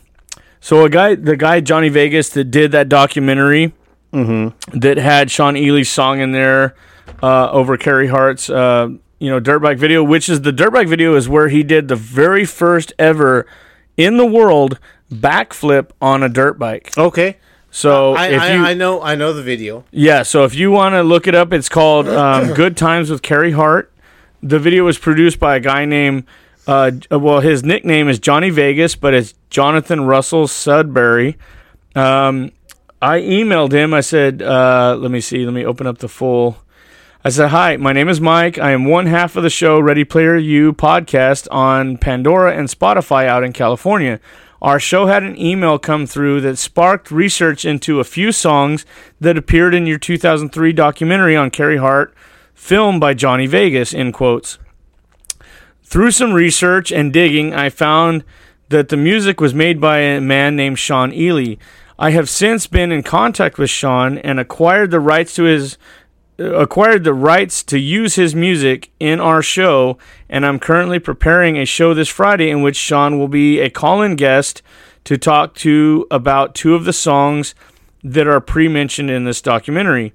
so 0.59 0.83
a 0.85 0.89
guy, 0.89 1.15
the 1.15 1.35
guy 1.37 1.61
Johnny 1.61 1.87
Vegas 1.89 2.29
that 2.31 2.51
did 2.51 2.73
that 2.73 2.89
documentary 2.89 3.73
that 4.11 4.97
had 4.97 5.31
Shawn 5.31 5.55
Ealy's 5.55 5.89
song 5.89 6.19
in 6.19 6.31
there 6.31 6.75
uh, 7.23 7.49
over 7.51 7.77
Carey 7.77 8.07
Hart's, 8.07 8.49
uh, 8.49 8.89
you 9.19 9.29
know, 9.29 9.39
dirt 9.39 9.59
bike 9.59 9.77
video, 9.77 10.03
which 10.03 10.29
is 10.29 10.41
the 10.41 10.51
dirt 10.51 10.71
bike 10.73 10.87
video 10.87 11.15
is 11.15 11.27
where 11.29 11.49
he 11.49 11.61
did 11.63 11.87
the 11.87 11.95
very 11.95 12.45
first 12.45 12.93
ever 12.97 13.45
in 13.97 14.17
the 14.17 14.25
world 14.25 14.79
backflip 15.11 15.91
on 16.01 16.23
a 16.23 16.29
dirt 16.29 16.57
bike. 16.57 16.97
okay. 16.97 17.37
So 17.71 18.15
I, 18.15 18.27
if 18.29 18.41
I, 18.41 18.53
you, 18.55 18.63
I 18.63 18.73
know, 18.73 18.99
I 18.99 19.13
know 19.13 19.31
the 19.31 19.43
video. 19.43 19.85
yeah, 19.91 20.23
so 20.23 20.43
if 20.43 20.55
you 20.55 20.71
want 20.71 20.93
to 20.93 21.03
look 21.03 21.27
it 21.27 21.35
up, 21.35 21.53
it's 21.53 21.69
called 21.69 22.07
um, 22.07 22.53
Good 22.55 22.75
Times 22.75 23.11
with 23.11 23.21
Carey 23.21 23.51
Hart. 23.51 23.93
The 24.41 24.57
video 24.57 24.85
was 24.85 24.97
produced 24.97 25.39
by 25.39 25.57
a 25.57 25.59
guy 25.59 25.85
named, 25.85 26.23
uh, 26.65 26.91
well, 27.11 27.41
his 27.41 27.63
nickname 27.63 28.07
is 28.09 28.17
Johnny 28.17 28.49
Vegas, 28.49 28.95
but 28.95 29.13
it's 29.13 29.35
Jonathan 29.51 30.01
Russell 30.01 30.47
Sudbury. 30.47 31.37
Um, 31.93 32.51
I 33.01 33.19
emailed 33.19 33.71
him. 33.71 33.93
I 33.93 34.01
said, 34.01 34.41
uh, 34.41 34.97
let 34.99 35.11
me 35.11 35.21
see, 35.21 35.45
let 35.45 35.53
me 35.53 35.63
open 35.63 35.85
up 35.85 35.99
the 35.99 36.09
full. 36.09 36.57
I 37.21 37.27
said, 37.27 37.49
Hi, 37.49 37.75
my 37.75 37.91
name 37.91 38.07
is 38.07 38.21
Mike. 38.21 38.57
I 38.57 38.71
am 38.71 38.85
one 38.85 39.07
half 39.07 39.35
of 39.35 39.43
the 39.43 39.49
show 39.49 39.77
Ready 39.77 40.05
Player 40.05 40.37
U 40.37 40.71
podcast 40.71 41.49
on 41.51 41.97
Pandora 41.97 42.55
and 42.55 42.69
Spotify 42.69 43.27
out 43.27 43.43
in 43.43 43.51
California. 43.51 44.21
Our 44.61 44.79
show 44.79 45.07
had 45.07 45.23
an 45.23 45.37
email 45.37 45.77
come 45.79 46.05
through 46.05 46.39
that 46.41 46.57
sparked 46.57 47.11
research 47.11 47.65
into 47.65 47.99
a 47.99 48.05
few 48.05 48.31
songs 48.31 48.85
that 49.19 49.37
appeared 49.37 49.73
in 49.73 49.85
your 49.85 49.97
2003 49.97 50.71
documentary 50.71 51.35
on 51.35 51.51
Carey 51.51 51.75
Hart, 51.75 52.15
filmed 52.53 53.01
by 53.01 53.13
Johnny 53.13 53.47
Vegas, 53.47 53.93
in 53.93 54.13
quotes. 54.13 54.57
Through 55.83 56.11
some 56.11 56.31
research 56.31 56.89
and 56.89 57.11
digging, 57.11 57.53
I 57.53 57.67
found 57.67 58.23
that 58.69 58.87
the 58.87 58.95
music 58.95 59.41
was 59.41 59.53
made 59.53 59.81
by 59.81 59.97
a 59.97 60.21
man 60.21 60.55
named 60.55 60.79
Shawn 60.79 61.11
Ealy. 61.11 61.57
I 62.01 62.11
have 62.11 62.29
since 62.29 62.65
been 62.65 62.93
in 62.93 63.03
contact 63.03 63.57
with 63.57 63.69
Shawn 63.69 64.19
and 64.19 64.39
acquired 64.39 64.91
the 64.91 65.01
rights 65.01 65.35
to 65.35 65.43
his 65.43 65.77
acquired 66.39 67.03
the 67.03 67.13
rights 67.13 67.63
to 67.63 67.77
use 67.77 68.15
his 68.15 68.33
music 68.33 68.91
in 68.99 69.19
our 69.19 69.41
show, 69.41 69.97
and 70.29 70.45
I'm 70.45 70.59
currently 70.59 70.99
preparing 70.99 71.57
a 71.57 71.65
show 71.65 71.93
this 71.93 72.09
Friday 72.09 72.49
in 72.49 72.61
which 72.61 72.77
Shawn 72.77 73.19
will 73.19 73.27
be 73.27 73.59
a 73.59 73.69
call-in 73.69 74.15
guest 74.15 74.61
to 75.03 75.17
talk 75.17 75.55
to 75.55 76.07
about 76.09 76.55
two 76.55 76.75
of 76.75 76.85
the 76.85 76.93
songs 76.93 77.55
that 78.03 78.27
are 78.27 78.39
pre-mentioned 78.39 79.09
in 79.09 79.25
this 79.25 79.41
documentary. 79.41 80.13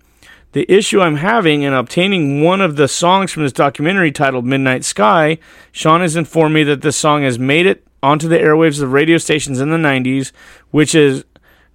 The 0.52 0.70
issue 0.72 1.00
I'm 1.00 1.16
having 1.16 1.62
in 1.62 1.72
obtaining 1.72 2.42
one 2.42 2.60
of 2.60 2.76
the 2.76 2.88
songs 2.88 3.32
from 3.32 3.42
this 3.42 3.52
documentary 3.52 4.12
titled 4.12 4.46
Midnight 4.46 4.84
Sky, 4.84 5.38
Shawn 5.72 6.00
has 6.00 6.16
informed 6.16 6.54
me 6.54 6.62
that 6.64 6.80
this 6.80 6.96
song 6.96 7.22
has 7.22 7.38
made 7.38 7.66
it 7.66 7.84
onto 8.02 8.28
the 8.28 8.38
airwaves 8.38 8.80
of 8.80 8.92
radio 8.92 9.18
stations 9.18 9.60
in 9.60 9.70
the 9.70 9.76
90s, 9.76 10.30
which 10.70 10.94
is 10.94 11.24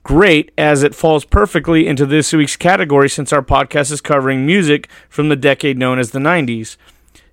great 0.03 0.51
as 0.57 0.83
it 0.83 0.95
falls 0.95 1.25
perfectly 1.25 1.87
into 1.87 2.05
this 2.05 2.33
week's 2.33 2.55
category 2.55 3.09
since 3.09 3.33
our 3.33 3.41
podcast 3.41 3.91
is 3.91 4.01
covering 4.01 4.45
music 4.45 4.89
from 5.09 5.29
the 5.29 5.35
decade 5.35 5.77
known 5.77 5.99
as 5.99 6.11
the 6.11 6.19
90s. 6.19 6.77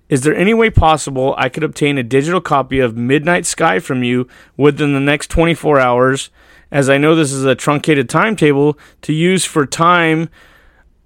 Is 0.09 0.21
there 0.21 0.35
any 0.35 0.53
way 0.53 0.69
possible 0.69 1.35
I 1.37 1.49
could 1.49 1.63
obtain 1.63 1.97
a 1.97 2.03
digital 2.03 2.39
copy 2.39 2.79
of 2.79 2.95
Midnight 2.95 3.45
Sky 3.45 3.79
from 3.79 4.03
you 4.03 4.27
within 4.55 4.93
the 4.93 4.99
next 4.99 5.29
24 5.29 5.79
hours? 5.79 6.29
As 6.71 6.89
I 6.89 6.97
know 6.97 7.15
this 7.15 7.31
is 7.31 7.45
a 7.45 7.55
truncated 7.55 8.09
timetable 8.09 8.77
to 9.01 9.13
use 9.13 9.43
for 9.43 9.65
time 9.65 10.29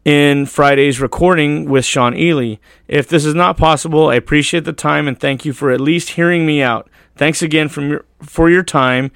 in 0.04 0.46
Friday's 0.46 1.00
recording 1.00 1.70
with 1.70 1.86
Shawn 1.86 2.14
Ealy. 2.14 2.60
If 2.88 3.08
this 3.08 3.26
is 3.26 3.36
not 3.36 3.58
possible, 3.58 4.10
I 4.10 4.16
appreciate 4.16 4.66
the 4.66 4.74
time 4.74 5.08
and 5.08 5.20
thank 5.20 5.46
you 5.46 5.54
for 5.54 5.72
at 5.72 5.82
least 5.82 6.10
hearing 6.12 6.46
me 6.46 6.62
out. 6.62 6.90
Thanks 7.16 7.42
again 7.42 7.70
from 7.70 7.90
your, 7.90 8.06
for 8.22 8.50
your 8.50 8.64
time 8.64 9.12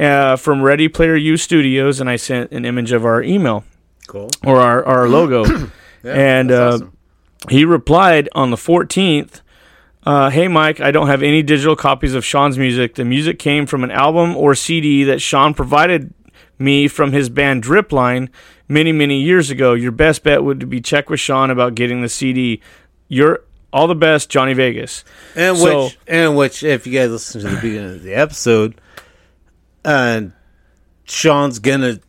uh, 0.00 0.36
from 0.36 0.62
Ready 0.62 0.88
Player 0.88 1.14
U 1.16 1.36
Studios, 1.36 2.00
and 2.00 2.08
I 2.10 2.16
sent 2.16 2.50
an 2.52 2.64
image 2.64 2.90
of 2.92 3.04
our 3.04 3.22
email 3.22 3.64
Cool. 4.08 4.30
or 4.44 4.60
our, 4.60 4.84
our 4.84 5.08
logo. 5.16 5.44
and 6.02 6.50
uh, 6.50 6.68
awesome. 6.74 6.96
he 7.50 7.64
replied 7.64 8.28
on 8.34 8.50
the 8.50 8.56
14th 8.56 9.40
uh, 10.04 10.30
Hey, 10.30 10.48
Mike, 10.48 10.80
I 10.80 10.90
don't 10.90 11.08
have 11.08 11.22
any 11.22 11.42
digital 11.42 11.76
copies 11.76 12.14
of 12.14 12.24
Shawn's 12.24 12.56
music. 12.58 12.94
The 12.94 13.04
music 13.04 13.38
came 13.38 13.66
from 13.66 13.84
an 13.84 13.90
album 13.90 14.36
or 14.36 14.54
CD 14.54 15.04
that 15.04 15.20
Shawn 15.20 15.52
provided 15.54 16.12
me 16.58 16.88
from 16.88 17.12
his 17.12 17.28
band 17.28 17.62
Dripline 17.62 18.28
many, 18.68 18.92
many 18.92 19.20
years 19.20 19.50
ago. 19.50 19.74
Your 19.74 19.92
best 19.92 20.22
bet 20.22 20.42
would 20.42 20.68
be 20.70 20.80
check 20.80 21.10
with 21.10 21.20
Shawn 21.20 21.50
about 21.50 21.74
getting 21.74 22.00
the 22.02 22.08
CD. 22.08 22.60
You're 23.08 23.40
all 23.72 23.86
the 23.86 23.94
best, 23.94 24.30
Johnny 24.30 24.52
Vegas. 24.54 25.04
And 25.36 25.56
So- 25.58 25.84
which, 25.84 25.98
and 26.06 26.36
which, 26.36 26.62
if 26.62 26.86
you 26.86 26.92
guys 26.98 27.10
listen 27.10 27.42
to 27.42 27.48
the 27.48 27.56
beginning 27.60 27.94
of 27.96 28.02
the 28.02 28.14
episode, 28.14 28.80
and 29.84 30.32
Shawn's 31.04 31.58
gonna 31.58 32.00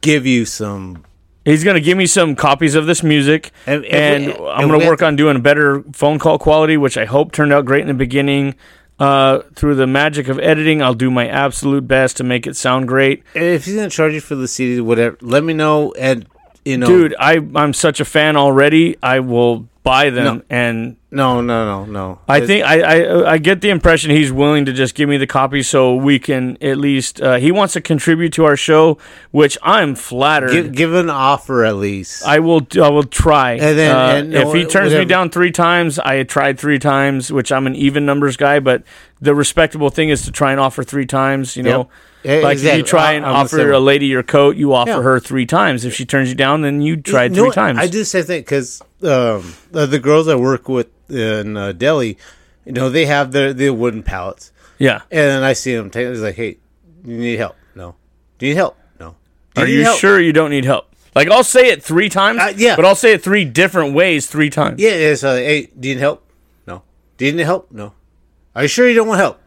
give 0.00 0.26
you 0.26 0.44
some. 0.44 1.04
He's 1.44 1.64
to 1.64 1.80
give 1.80 1.96
me 1.96 2.06
some 2.06 2.36
copies 2.36 2.74
of 2.74 2.86
this 2.86 3.02
music, 3.02 3.50
And- 3.66 3.84
and, 3.86 4.24
and 4.24 4.32
I'm 4.34 4.64
and 4.64 4.70
gonna 4.72 4.86
work 4.86 4.98
to- 5.00 5.06
on 5.06 5.16
doing 5.16 5.36
a 5.36 5.40
better 5.40 5.82
phone 5.92 6.18
call 6.18 6.38
quality, 6.38 6.76
which 6.76 6.96
I 6.98 7.06
hope 7.06 7.32
turned 7.32 7.52
out 7.52 7.64
great 7.64 7.80
in 7.82 7.88
the 7.88 7.94
beginning. 7.94 8.54
Uh, 8.98 9.40
through 9.54 9.74
the 9.76 9.86
magic 9.86 10.28
of 10.28 10.38
editing, 10.38 10.82
I'll 10.82 10.92
do 10.92 11.10
my 11.10 11.26
absolute 11.26 11.88
best 11.88 12.18
to 12.18 12.24
make 12.24 12.46
it 12.46 12.54
sound 12.54 12.86
great. 12.86 13.22
If 13.34 13.64
he's 13.64 13.74
gonna 13.74 13.88
charge 13.88 14.12
you 14.12 14.20
for 14.20 14.34
the 14.34 14.46
CD, 14.46 14.78
whatever, 14.82 15.16
let 15.22 15.42
me 15.42 15.54
know. 15.54 15.92
And 15.98 16.26
you 16.64 16.76
know, 16.78 16.86
Dude, 16.86 17.14
I, 17.18 17.40
I'm 17.54 17.72
such 17.72 18.00
a 18.00 18.04
fan 18.04 18.36
already. 18.36 18.96
I 19.02 19.20
will 19.20 19.68
buy 19.82 20.10
them. 20.10 20.24
No. 20.38 20.42
And 20.50 20.96
no, 21.10 21.40
no, 21.40 21.64
no, 21.64 21.84
no. 21.86 22.18
I 22.28 22.40
think 22.46 22.64
I, 22.64 22.80
I 22.82 23.32
I 23.32 23.38
get 23.38 23.62
the 23.62 23.70
impression 23.70 24.10
he's 24.10 24.30
willing 24.30 24.66
to 24.66 24.72
just 24.72 24.94
give 24.94 25.08
me 25.08 25.16
the 25.16 25.26
copy 25.26 25.62
so 25.62 25.96
we 25.96 26.18
can 26.18 26.58
at 26.60 26.76
least. 26.76 27.20
Uh, 27.20 27.36
he 27.36 27.50
wants 27.50 27.72
to 27.72 27.80
contribute 27.80 28.32
to 28.34 28.44
our 28.44 28.56
show, 28.56 28.98
which 29.30 29.56
I'm 29.62 29.94
flattered. 29.94 30.52
give, 30.52 30.72
give 30.72 30.94
an 30.94 31.08
offer 31.10 31.64
at 31.64 31.76
least. 31.76 32.24
I 32.26 32.38
will. 32.40 32.64
I 32.80 32.88
will 32.90 33.02
try. 33.04 33.52
And 33.52 33.78
then- 33.78 33.96
Uh, 33.96 34.14
and 34.16 34.34
if 34.34 34.44
no, 34.44 34.52
he 34.52 34.64
turns 34.66 34.92
me 34.92 35.04
down 35.06 35.30
three 35.30 35.50
times, 35.50 35.98
I 35.98 36.22
tried 36.24 36.60
three 36.60 36.78
times, 36.78 37.32
which 37.32 37.50
I'm 37.50 37.66
an 37.66 37.74
even 37.74 38.04
numbers 38.06 38.36
guy. 38.36 38.60
But 38.60 38.82
the 39.20 39.34
respectable 39.34 39.90
thing 39.90 40.10
is 40.10 40.22
to 40.26 40.30
try 40.30 40.52
and 40.52 40.60
offer 40.60 40.84
three 40.84 41.06
times. 41.06 41.56
You 41.56 41.62
know, 41.64 41.88
like 42.24 42.34
if 42.44 42.52
exactly. 42.52 42.78
you 42.78 42.84
try 42.84 43.12
and 43.12 43.24
I'm 43.24 43.34
offer 43.46 43.70
a 43.72 43.78
lady 43.80 44.06
your 44.06 44.22
coat, 44.22 44.56
you 44.56 44.72
offer 44.74 44.90
Yeah. 44.90 45.02
her 45.02 45.20
three 45.20 45.46
times. 45.46 45.84
If 45.84 45.94
she 45.94 46.04
turns 46.04 46.28
you 46.28 46.34
down, 46.34 46.62
then 46.62 46.80
you 46.82 46.96
try 46.96 47.24
You 47.24 47.34
three 47.34 47.50
times. 47.50 47.78
I 47.78 47.86
do 47.86 47.98
the 47.98 48.04
same 48.04 48.24
thing 48.24 48.40
because 48.42 48.80
um, 49.02 49.54
the, 49.70 49.86
the 49.86 49.98
girls 49.98 50.28
I 50.28 50.34
work 50.36 50.68
with 50.68 50.88
in 51.10 51.56
uh, 51.56 51.72
Delhi, 51.72 52.18
you 52.64 52.72
know, 52.72 52.90
they 52.90 53.06
have 53.06 53.32
their 53.32 53.52
their 53.52 53.72
wooden 53.72 54.02
pallets, 54.02 54.52
yeah. 54.78 55.00
and 55.10 55.20
then 55.20 55.42
I 55.42 55.54
see 55.54 55.74
them 55.74 55.90
take. 55.90 56.06
It's 56.06 56.20
like, 56.20 56.34
hey, 56.36 56.58
you 57.04 57.16
need 57.16 57.38
help? 57.38 57.56
No. 57.74 57.94
Do 58.38 58.46
you 58.46 58.52
need 58.52 58.58
help? 58.58 58.76
No. 58.98 59.16
Do 59.54 59.62
Are 59.62 59.66
you 59.66 59.96
sure 59.96 60.20
you 60.20 60.32
don't 60.32 60.50
need 60.50 60.64
help? 60.64 60.86
Like 61.14 61.28
I'll 61.30 61.42
say 61.42 61.70
it 61.70 61.82
three 61.82 62.08
times, 62.08 62.38
Uh, 62.40 62.52
yeah. 62.56 62.76
but 62.76 62.84
I'll 62.84 62.94
say 62.94 63.12
it 63.14 63.22
three 63.22 63.44
different 63.44 63.94
ways 63.94 64.26
three 64.26 64.50
times. 64.50 64.80
Yeah. 64.80 64.90
It's 64.90 65.24
uh, 65.24 65.34
hey, 65.36 65.68
do 65.78 65.88
you 65.88 65.94
need 65.94 66.00
help? 66.00 66.24
No. 66.66 66.82
Do 67.16 67.26
you 67.26 67.32
need 67.32 67.44
help? 67.44 67.72
No. 67.72 67.94
Are 68.54 68.62
you 68.62 68.68
sure 68.68 68.88
you 68.88 68.94
don't 68.94 69.08
want 69.08 69.20
help? 69.20 69.40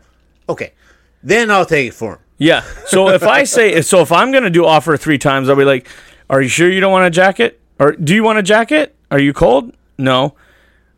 Okay. 0.49 0.73
Then 1.21 1.49
I'll 1.51 1.65
take 1.65 1.87
it 1.89 1.93
for 1.93 2.13
him. 2.15 2.19
Yeah. 2.43 2.63
So 2.87 3.09
if 3.09 3.23
I 3.23 3.43
say 3.43 3.81
so, 3.81 4.01
if 4.01 4.11
I'm 4.11 4.31
gonna 4.31 4.49
do 4.49 4.65
offer 4.65 4.97
three 4.97 5.17
times, 5.17 5.49
I'll 5.49 5.55
be 5.55 5.65
like, 5.65 5.87
"Are 6.29 6.41
you 6.41 6.49
sure 6.49 6.69
you 6.69 6.79
don't 6.79 6.91
want 6.91 7.05
a 7.07 7.09
jacket? 7.09 7.59
Or 7.79 7.93
do 7.93 8.13
you 8.13 8.23
want 8.23 8.39
a 8.39 8.43
jacket? 8.43 8.95
Are 9.11 9.19
you 9.19 9.33
cold? 9.33 9.73
No. 9.97 10.35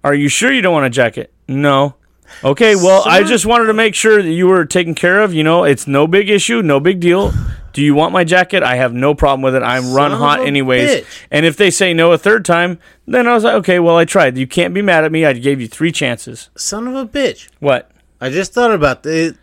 Are 0.04 0.14
you 0.14 0.28
sure 0.30 0.52
you 0.52 0.62
don't 0.62 0.74
want 0.74 0.86
a 0.86 0.90
jacket? 0.90 1.32
No. 1.48 1.96
Okay. 2.44 2.76
Well, 2.76 3.04
I 3.06 3.24
just 3.24 3.46
wanted 3.46 3.66
to 3.68 3.74
make 3.74 3.96
sure 3.96 4.22
that 4.22 4.30
you 4.30 4.48
were 4.48 4.66
taken 4.66 4.94
care 4.96 5.22
of. 5.22 5.34
You 5.34 5.44
know, 5.44 5.64
it's 5.64 5.88
no 5.88 6.08
big 6.08 6.30
issue, 6.30 6.62
no 6.62 6.80
big 6.80 7.00
deal. 7.00 7.34
Do 7.74 7.82
you 7.82 7.94
want 7.94 8.14
my 8.14 8.24
jacket? 8.24 8.64
I 8.64 8.76
have 8.78 8.94
no 8.94 9.14
problem 9.14 9.42
with 9.42 9.54
it. 9.56 9.62
I'm 9.62 9.94
run 9.94 10.12
Son 10.12 10.20
hot 10.20 10.40
of 10.40 10.46
a 10.46 10.48
anyways. 10.48 10.90
bitch. 10.90 11.06
And 11.30 11.46
if 11.46 11.58
they 11.58 11.70
say 11.70 11.94
no 11.94 12.14
a 12.14 12.18
third 12.18 12.46
time, 12.46 12.80
then 13.06 13.28
I 13.28 13.34
was 13.34 13.44
like, 13.44 13.56
okay, 13.56 13.80
well, 13.80 13.98
I 13.98 14.06
tried. 14.06 14.38
You 14.38 14.48
can't 14.48 14.74
be 14.74 14.82
mad 14.82 15.04
at 15.04 15.12
me. 15.12 15.26
I 15.26 15.34
gave 15.34 15.60
you 15.60 15.68
three 15.68 15.92
chances. 15.92 16.50
Son 16.56 16.88
of 16.88 16.96
a 16.96 17.06
bitch. 17.06 17.50
What? 17.60 17.92
I 18.22 18.30
just 18.30 18.54
thought 18.54 18.72
about 18.72 19.06
it. 19.06 19.36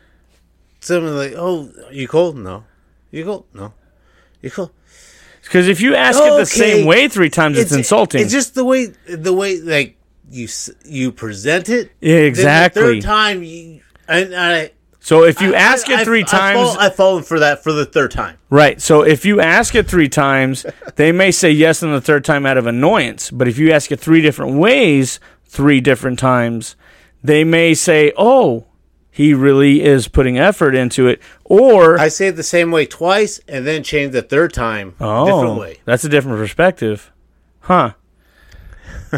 Someone 0.82 1.16
like, 1.16 1.34
oh, 1.36 1.70
you 1.92 2.08
cold? 2.08 2.36
No. 2.36 2.64
You 3.12 3.24
cold? 3.24 3.44
No. 3.54 3.72
You 4.40 4.50
cold? 4.50 4.72
Because 5.44 5.68
if 5.68 5.80
you 5.80 5.94
ask 5.94 6.18
it 6.20 6.36
the 6.36 6.44
same 6.44 6.86
way 6.86 7.06
three 7.08 7.30
times, 7.30 7.56
it's, 7.56 7.70
insulting. 7.72 8.20
It's 8.22 8.32
just 8.32 8.54
the 8.56 8.64
way 8.64 8.86
the 9.08 9.32
way 9.32 9.60
like 9.60 9.96
you 10.30 10.48
you 10.84 11.12
present 11.12 11.68
it. 11.68 11.92
Yeah, 12.00 12.16
exactly. 12.16 12.82
The 12.82 12.88
third 12.94 13.02
time, 13.02 13.42
you, 13.44 13.80
and 14.08 14.34
I 14.34 14.72
So 15.00 15.22
if 15.24 15.40
you 15.40 15.54
ask 15.54 15.88
it 15.88 16.00
I- 16.00 16.04
three 16.04 16.22
I 16.22 16.26
times, 16.26 16.58
fall- 16.58 16.78
I 16.80 16.90
fallen 16.90 17.22
for 17.22 17.38
that 17.40 17.62
for 17.62 17.72
the 17.72 17.84
third 17.86 18.10
time. 18.10 18.38
right? 18.50 18.80
So 18.80 19.02
if 19.02 19.24
you 19.24 19.40
ask 19.40 19.74
it 19.76 19.86
three 19.88 20.08
times, 20.08 20.66
they 20.96 21.12
may 21.12 21.30
say 21.30 21.50
yes 21.52 21.82
on 21.84 21.92
the 21.92 22.00
third 22.00 22.24
time 22.24 22.44
out 22.44 22.56
of 22.56 22.66
annoyance. 22.66 23.30
But 23.30 23.46
if 23.46 23.56
you 23.58 23.70
ask 23.72 23.92
it 23.92 24.00
three 24.00 24.20
different 24.20 24.56
ways, 24.58 25.20
three 25.44 25.80
different 25.80 26.18
times, 26.18 26.74
they 27.22 27.44
may 27.44 27.74
say, 27.74 28.12
"Oh, 28.16 28.66
he 29.14 29.34
really 29.34 29.82
is 29.82 30.08
putting 30.08 30.38
effort 30.38 30.74
into 30.74 31.06
it," 31.06 31.20
or 31.44 31.98
I 31.98 32.08
say 32.08 32.28
it 32.28 32.36
the 32.36 32.42
same 32.42 32.70
way 32.70 32.86
twice 32.86 33.38
and 33.46 33.66
then 33.66 33.82
change 33.82 34.12
the 34.12 34.22
third 34.22 34.52
time 34.54 34.94
Oh, 35.00 35.26
different 35.26 35.60
way. 35.60 35.78
that's 35.84 36.02
a 36.04 36.08
different 36.08 36.38
perspective, 36.38 37.12
huh? 37.60 37.92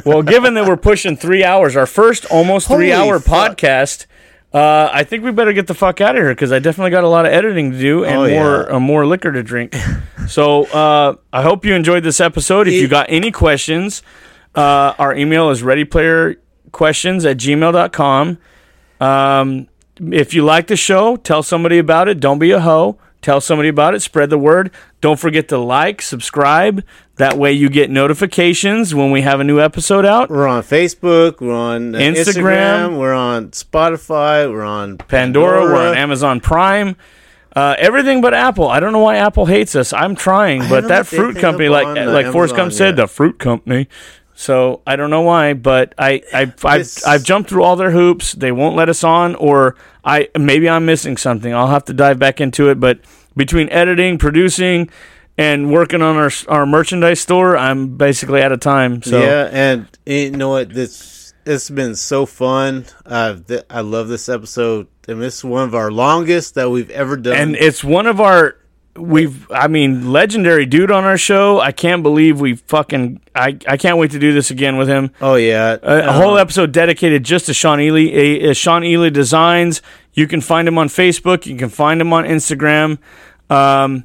well, 0.04 0.22
given 0.22 0.54
that 0.54 0.66
we're 0.66 0.76
pushing 0.76 1.16
three 1.16 1.44
hours, 1.44 1.76
our 1.76 1.86
first 1.86 2.26
almost 2.26 2.66
Holy 2.66 2.86
three 2.86 2.92
hour 2.92 3.20
fuck. 3.20 3.56
podcast, 3.56 4.06
uh, 4.52 4.90
I 4.92 5.04
think 5.04 5.22
we 5.24 5.30
better 5.30 5.52
get 5.52 5.68
the 5.68 5.74
fuck 5.74 6.00
out 6.00 6.16
of 6.16 6.22
here 6.22 6.34
because 6.34 6.50
I 6.50 6.58
definitely 6.58 6.90
got 6.90 7.04
a 7.04 7.08
lot 7.08 7.26
of 7.26 7.32
editing 7.32 7.70
to 7.72 7.78
do 7.78 8.04
and 8.04 8.16
Oh, 8.16 8.24
yeah. 8.24 8.42
more 8.42 8.72
uh, 8.74 8.80
more 8.80 9.06
liquor 9.06 9.30
to 9.32 9.42
drink. 9.44 9.74
so 10.28 10.64
uh, 10.66 11.14
I 11.32 11.42
hope 11.42 11.64
you 11.64 11.74
enjoyed 11.74 12.02
this 12.02 12.20
episode. 12.20 12.66
If 12.66 12.74
you 12.74 12.88
got 12.88 13.06
any 13.08 13.30
questions, 13.30 14.02
uh, 14.56 14.94
our 14.98 15.14
email 15.14 15.50
is 15.50 15.62
readyplayerquestions 15.62 17.28
at 17.30 17.36
gmail.com. 17.36 18.38
Um, 19.00 19.68
if 20.00 20.34
you 20.34 20.44
like 20.44 20.66
the 20.66 20.76
show, 20.76 21.16
tell 21.16 21.42
somebody 21.42 21.78
about 21.78 22.08
it. 22.08 22.20
Don't 22.20 22.38
be 22.38 22.50
a 22.50 22.60
hoe. 22.60 22.98
Tell 23.22 23.40
somebody 23.40 23.70
about 23.70 23.94
it. 23.94 24.00
Spread 24.00 24.28
the 24.28 24.36
word. 24.36 24.70
Don't 25.00 25.18
forget 25.18 25.48
to 25.48 25.56
like, 25.56 26.02
subscribe. 26.02 26.84
That 27.16 27.38
way 27.38 27.52
you 27.52 27.70
get 27.70 27.88
notifications 27.90 28.94
when 28.94 29.10
we 29.10 29.22
have 29.22 29.40
a 29.40 29.44
new 29.44 29.60
episode 29.60 30.04
out. 30.04 30.28
We're 30.28 30.46
on 30.46 30.62
Facebook. 30.62 31.40
We're 31.40 31.54
on 31.54 31.94
uh, 31.94 31.98
Instagram. 31.98 32.90
Instagram. 32.90 32.98
We're 32.98 33.14
on 33.14 33.50
Spotify. 33.50 34.50
We're 34.50 34.64
on 34.64 34.98
Pandora, 34.98 35.62
we're 35.62 35.88
on 35.88 35.96
Amazon 35.96 36.40
Prime. 36.40 36.96
Uh, 37.56 37.76
everything 37.78 38.20
but 38.20 38.34
Apple. 38.34 38.68
I 38.68 38.80
don't 38.80 38.92
know 38.92 38.98
why 38.98 39.16
Apple 39.16 39.46
hates 39.46 39.76
us. 39.76 39.92
I'm 39.92 40.16
trying, 40.16 40.68
but 40.68 40.88
that 40.88 41.06
fruit 41.06 41.36
company, 41.36 41.68
like 41.68 41.86
like 41.86 42.32
Forrest 42.32 42.56
Gump 42.56 42.72
said, 42.72 42.88
yet. 42.88 42.96
the 42.96 43.06
fruit 43.06 43.38
company. 43.38 43.88
So 44.34 44.82
I 44.86 44.96
don't 44.96 45.10
know 45.10 45.22
why, 45.22 45.54
but 45.54 45.94
I 45.96 46.22
I 46.32 46.52
I've, 46.64 46.98
I've 47.06 47.22
jumped 47.24 47.48
through 47.50 47.62
all 47.62 47.76
their 47.76 47.92
hoops. 47.92 48.32
They 48.32 48.50
won't 48.52 48.74
let 48.76 48.88
us 48.88 49.04
on, 49.04 49.34
or 49.36 49.76
I 50.04 50.28
maybe 50.36 50.68
I'm 50.68 50.84
missing 50.86 51.16
something. 51.16 51.54
I'll 51.54 51.68
have 51.68 51.84
to 51.86 51.92
dive 51.94 52.18
back 52.18 52.40
into 52.40 52.68
it. 52.70 52.80
But 52.80 52.98
between 53.36 53.68
editing, 53.70 54.18
producing, 54.18 54.90
and 55.38 55.70
working 55.72 56.02
on 56.02 56.16
our 56.16 56.30
our 56.48 56.66
merchandise 56.66 57.20
store, 57.20 57.56
I'm 57.56 57.96
basically 57.96 58.42
out 58.42 58.50
of 58.52 58.60
time. 58.60 59.02
So 59.02 59.20
yeah, 59.20 59.48
and 59.52 59.88
you 60.04 60.32
know 60.32 60.50
what? 60.50 60.70
This 60.70 61.32
it's 61.46 61.70
been 61.70 61.94
so 61.94 62.26
fun. 62.26 62.86
Uh, 63.06 63.36
th- 63.46 63.64
I 63.70 63.82
love 63.82 64.08
this 64.08 64.28
episode, 64.28 64.88
and 65.06 65.22
it's 65.22 65.44
one 65.44 65.62
of 65.68 65.74
our 65.74 65.92
longest 65.92 66.54
that 66.56 66.70
we've 66.70 66.90
ever 66.90 67.16
done. 67.16 67.36
and 67.36 67.56
it's 67.56 67.84
one 67.84 68.06
of 68.06 68.20
our 68.20 68.56
we've 68.96 69.50
i 69.50 69.66
mean 69.66 70.12
legendary 70.12 70.66
dude 70.66 70.90
on 70.90 71.04
our 71.04 71.18
show 71.18 71.60
i 71.60 71.72
can't 71.72 72.02
believe 72.02 72.40
we 72.40 72.54
fucking 72.54 73.20
i, 73.34 73.58
I 73.66 73.76
can't 73.76 73.98
wait 73.98 74.12
to 74.12 74.18
do 74.18 74.32
this 74.32 74.50
again 74.50 74.76
with 74.76 74.88
him 74.88 75.10
oh 75.20 75.34
yeah, 75.34 75.76
a, 75.82 76.08
a 76.08 76.12
whole 76.12 76.38
episode 76.38 76.72
dedicated 76.72 77.24
just 77.24 77.46
to 77.46 77.54
shawn 77.54 77.78
ealy 77.78 78.12
a, 78.12 78.50
a 78.50 78.54
shawn 78.54 78.82
ealy 78.82 79.12
designs 79.12 79.82
you 80.12 80.28
can 80.28 80.40
find 80.40 80.68
him 80.68 80.78
on 80.78 80.88
facebook 80.88 81.46
you 81.46 81.56
can 81.56 81.68
find 81.68 82.00
him 82.00 82.12
on 82.12 82.24
instagram 82.24 82.98
um, 83.50 84.04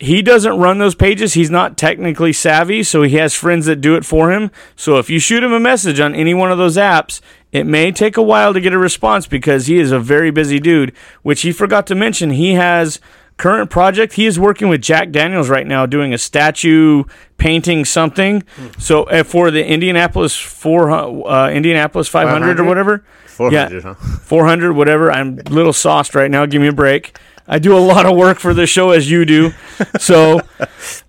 he 0.00 0.22
doesn't 0.22 0.58
run 0.58 0.78
those 0.78 0.94
pages. 0.94 1.34
He's 1.34 1.50
not 1.50 1.76
technically 1.76 2.32
savvy, 2.32 2.82
so 2.82 3.02
he 3.02 3.16
has 3.16 3.32
friends 3.32 3.66
that 3.66 3.76
do 3.76 3.94
it 3.94 4.04
for 4.04 4.32
him. 4.32 4.50
So 4.74 4.98
if 4.98 5.08
you 5.08 5.20
shoot 5.20 5.42
him 5.42 5.52
a 5.52 5.60
message 5.60 6.00
on 6.00 6.14
any 6.14 6.34
one 6.34 6.50
of 6.50 6.58
those 6.58 6.76
apps, 6.76 7.20
it 7.52 7.64
may 7.64 7.92
take 7.92 8.16
a 8.16 8.22
while 8.22 8.52
to 8.52 8.60
get 8.60 8.72
a 8.72 8.78
response 8.78 9.26
because 9.28 9.66
he 9.66 9.78
is 9.78 9.92
a 9.92 10.00
very 10.00 10.32
busy 10.32 10.58
dude, 10.58 10.92
which 11.22 11.42
he 11.42 11.52
forgot 11.52 11.86
to 11.86 11.94
mention. 11.94 12.30
He 12.30 12.54
has 12.54 12.98
current 13.36 13.70
project. 13.70 14.14
He 14.14 14.26
is 14.26 14.38
working 14.38 14.68
with 14.68 14.82
Jack 14.82 15.10
Daniels 15.10 15.48
right 15.48 15.66
now 15.66 15.86
doing 15.86 16.14
a 16.14 16.18
statue 16.18 17.04
painting 17.38 17.84
something. 17.84 18.42
So 18.78 19.04
uh, 19.04 19.24
for 19.24 19.50
the 19.50 19.64
Indianapolis 19.66 20.36
4 20.36 20.90
uh, 20.90 21.50
Indianapolis 21.50 22.08
500, 22.08 22.60
or 22.60 22.64
whatever. 22.64 23.04
400, 23.26 23.72
yeah, 23.72 23.80
huh? 23.80 23.94
400, 24.22 24.72
whatever. 24.74 25.10
I'm 25.10 25.38
a 25.38 25.50
little 25.50 25.72
sauced 25.72 26.14
right 26.14 26.30
now. 26.30 26.46
Give 26.46 26.62
me 26.62 26.68
a 26.68 26.72
break. 26.72 27.18
I 27.46 27.58
do 27.58 27.76
a 27.76 27.80
lot 27.80 28.06
of 28.06 28.16
work 28.16 28.38
for 28.38 28.54
the 28.54 28.66
show 28.66 28.90
as 28.90 29.10
you 29.10 29.24
do. 29.24 29.52
So, 29.98 30.40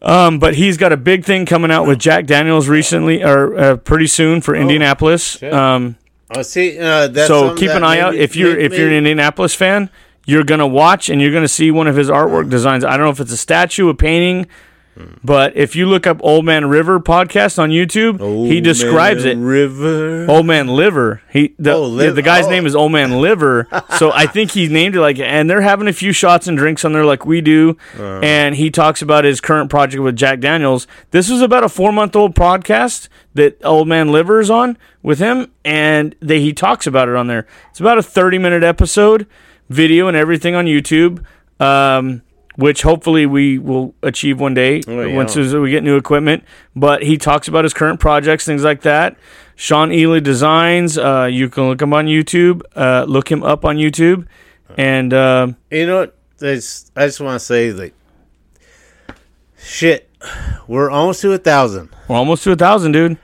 um, 0.02 0.40
but 0.40 0.56
he's 0.56 0.78
got 0.78 0.92
a 0.92 0.98
big 0.98 1.24
thing 1.24 1.46
coming 1.46 1.70
out 1.70 1.86
with 1.86 2.00
Jack 2.00 2.26
Daniels 2.26 2.68
recently 2.68 3.24
or 3.24 3.58
uh, 3.58 3.78
pretty 3.78 4.08
soon 4.08 4.42
for 4.42 4.56
Indianapolis. 4.56 5.42
Um, 5.44 5.98
Oh, 6.36 6.42
see, 6.42 6.80
uh, 6.80 7.08
that's 7.08 7.28
so 7.28 7.54
keep 7.56 7.70
an 7.70 7.84
eye 7.84 8.00
out 8.00 8.16
if 8.16 8.36
you're 8.36 8.58
if 8.58 8.74
you're 8.74 8.88
an 8.88 8.96
Indianapolis 8.96 9.54
fan. 9.54 9.90
You're 10.26 10.44
gonna 10.44 10.68
watch 10.68 11.10
and 11.10 11.22
you're 11.22 11.32
gonna 11.34 11.48
see 11.48 11.72
one 11.72 11.88
of 11.88 11.96
his 11.96 12.10
artwork 12.10 12.50
designs. 12.50 12.84
I 12.84 12.92
don't 12.98 13.06
know 13.06 13.12
if 13.12 13.20
it's 13.20 13.32
a 13.32 13.38
statue, 13.38 13.90
a 13.90 13.94
painting, 13.96 14.48
but 15.24 15.58
if 15.58 15.76
you 15.76 15.88
look 15.88 16.08
up 16.08 16.18
Old 16.22 16.46
Man 16.46 16.68
River 16.70 17.00
podcast 17.02 17.60
on 17.60 17.70
YouTube, 17.70 18.20
he 18.48 18.56
Old 18.58 18.64
describes 18.64 19.26
Man 19.26 19.40
it. 19.42 19.46
River. 19.46 20.26
Old 20.32 20.46
Man 20.46 20.68
Liver. 20.70 21.22
He 21.30 21.54
the, 21.60 21.74
Oh, 21.74 21.84
Liv- 21.84 22.16
the 22.16 22.22
guy's 22.22 22.46
oh. 22.48 22.50
name 22.50 22.66
is 22.66 22.76
Old 22.78 22.94
Man 22.94 23.20
Liver. 23.20 23.68
so 24.00 24.12
I 24.14 24.26
think 24.26 24.52
he 24.52 24.68
named 24.70 24.96
it 24.96 25.02
like 25.02 25.20
and 25.20 25.50
they're 25.50 25.62
having 25.62 25.88
a 25.90 25.94
few 25.94 26.14
shots 26.14 26.48
and 26.48 26.58
drinks 26.58 26.86
on 26.86 26.94
there 26.94 27.04
like 27.06 27.26
we 27.26 27.42
do. 27.42 27.78
Uh. 28.00 28.20
and 28.22 28.56
he 28.56 28.72
talks 28.72 29.02
about 29.02 29.26
his 29.26 29.42
current 29.42 29.70
project 29.70 30.02
with 30.02 30.16
Jack 30.16 30.40
Daniels. 30.40 30.88
This 31.12 31.30
was 31.30 31.42
about 31.42 31.64
a 31.66 31.68
4-month-old 31.68 32.34
podcast 32.34 33.10
that 33.34 33.64
Old 33.66 33.88
Man 33.90 34.12
Liver 34.14 34.40
is 34.40 34.50
on 34.50 34.78
with 35.04 35.20
him 35.20 35.52
and 35.66 36.16
they, 36.22 36.40
he 36.40 36.54
talks 36.54 36.88
about 36.88 37.10
it 37.10 37.16
on 37.16 37.28
there. 37.28 37.46
It's 37.70 37.82
about 37.82 37.98
a 37.98 38.02
30-minute 38.02 38.64
episode, 38.64 39.28
video 39.70 40.08
and 40.08 40.16
everything 40.18 40.56
on 40.56 40.66
YouTube. 40.66 41.24
Um 41.60 42.22
which 42.58 42.84
hopefully 42.84 43.26
we 43.26 43.58
will 43.60 43.94
achieve 44.02 44.40
one 44.40 44.54
day 44.54 44.80
Oh, 44.88 45.02
yeah. 45.02 45.14
once 45.14 45.36
we 45.36 45.70
get 45.72 45.84
new 45.84 45.98
equipment. 45.98 46.46
But 46.74 47.04
he 47.04 47.18
talks 47.18 47.50
about 47.50 47.66
his 47.66 47.74
current 47.74 48.00
projects, 48.00 48.46
things 48.46 48.64
like 48.64 48.84
that. 48.84 49.18
Shawn 49.58 49.90
Ealy 49.90 50.24
Designs. 50.24 50.98
Uh, 50.98 51.28
you 51.30 51.50
can 51.50 51.68
look 51.68 51.82
him 51.82 51.94
on 51.94 52.06
YouTube. 52.06 52.62
Uh, 52.74 53.04
look 53.10 53.30
him 53.30 53.44
up 53.44 53.66
on 53.66 53.76
YouTube. 53.76 54.26
And 54.78 55.14
uh, 55.14 55.48
You 55.70 55.86
know 55.86 55.98
what? 56.00 56.18
I 56.42 56.56
just, 56.56 56.94
I 56.96 57.06
just 57.08 57.20
want 57.20 57.36
to 57.42 57.46
say, 57.46 57.72
that 57.72 57.92
shit, 59.58 60.10
we're 60.66 60.90
almost 60.90 61.20
to 61.22 61.34
a 61.34 61.38
thousand. 61.38 61.90
we're 62.08 62.16
almost 62.16 62.44
to 62.46 62.52
a 62.54 62.56
thousand, 62.56 62.94
dude. 62.94 63.18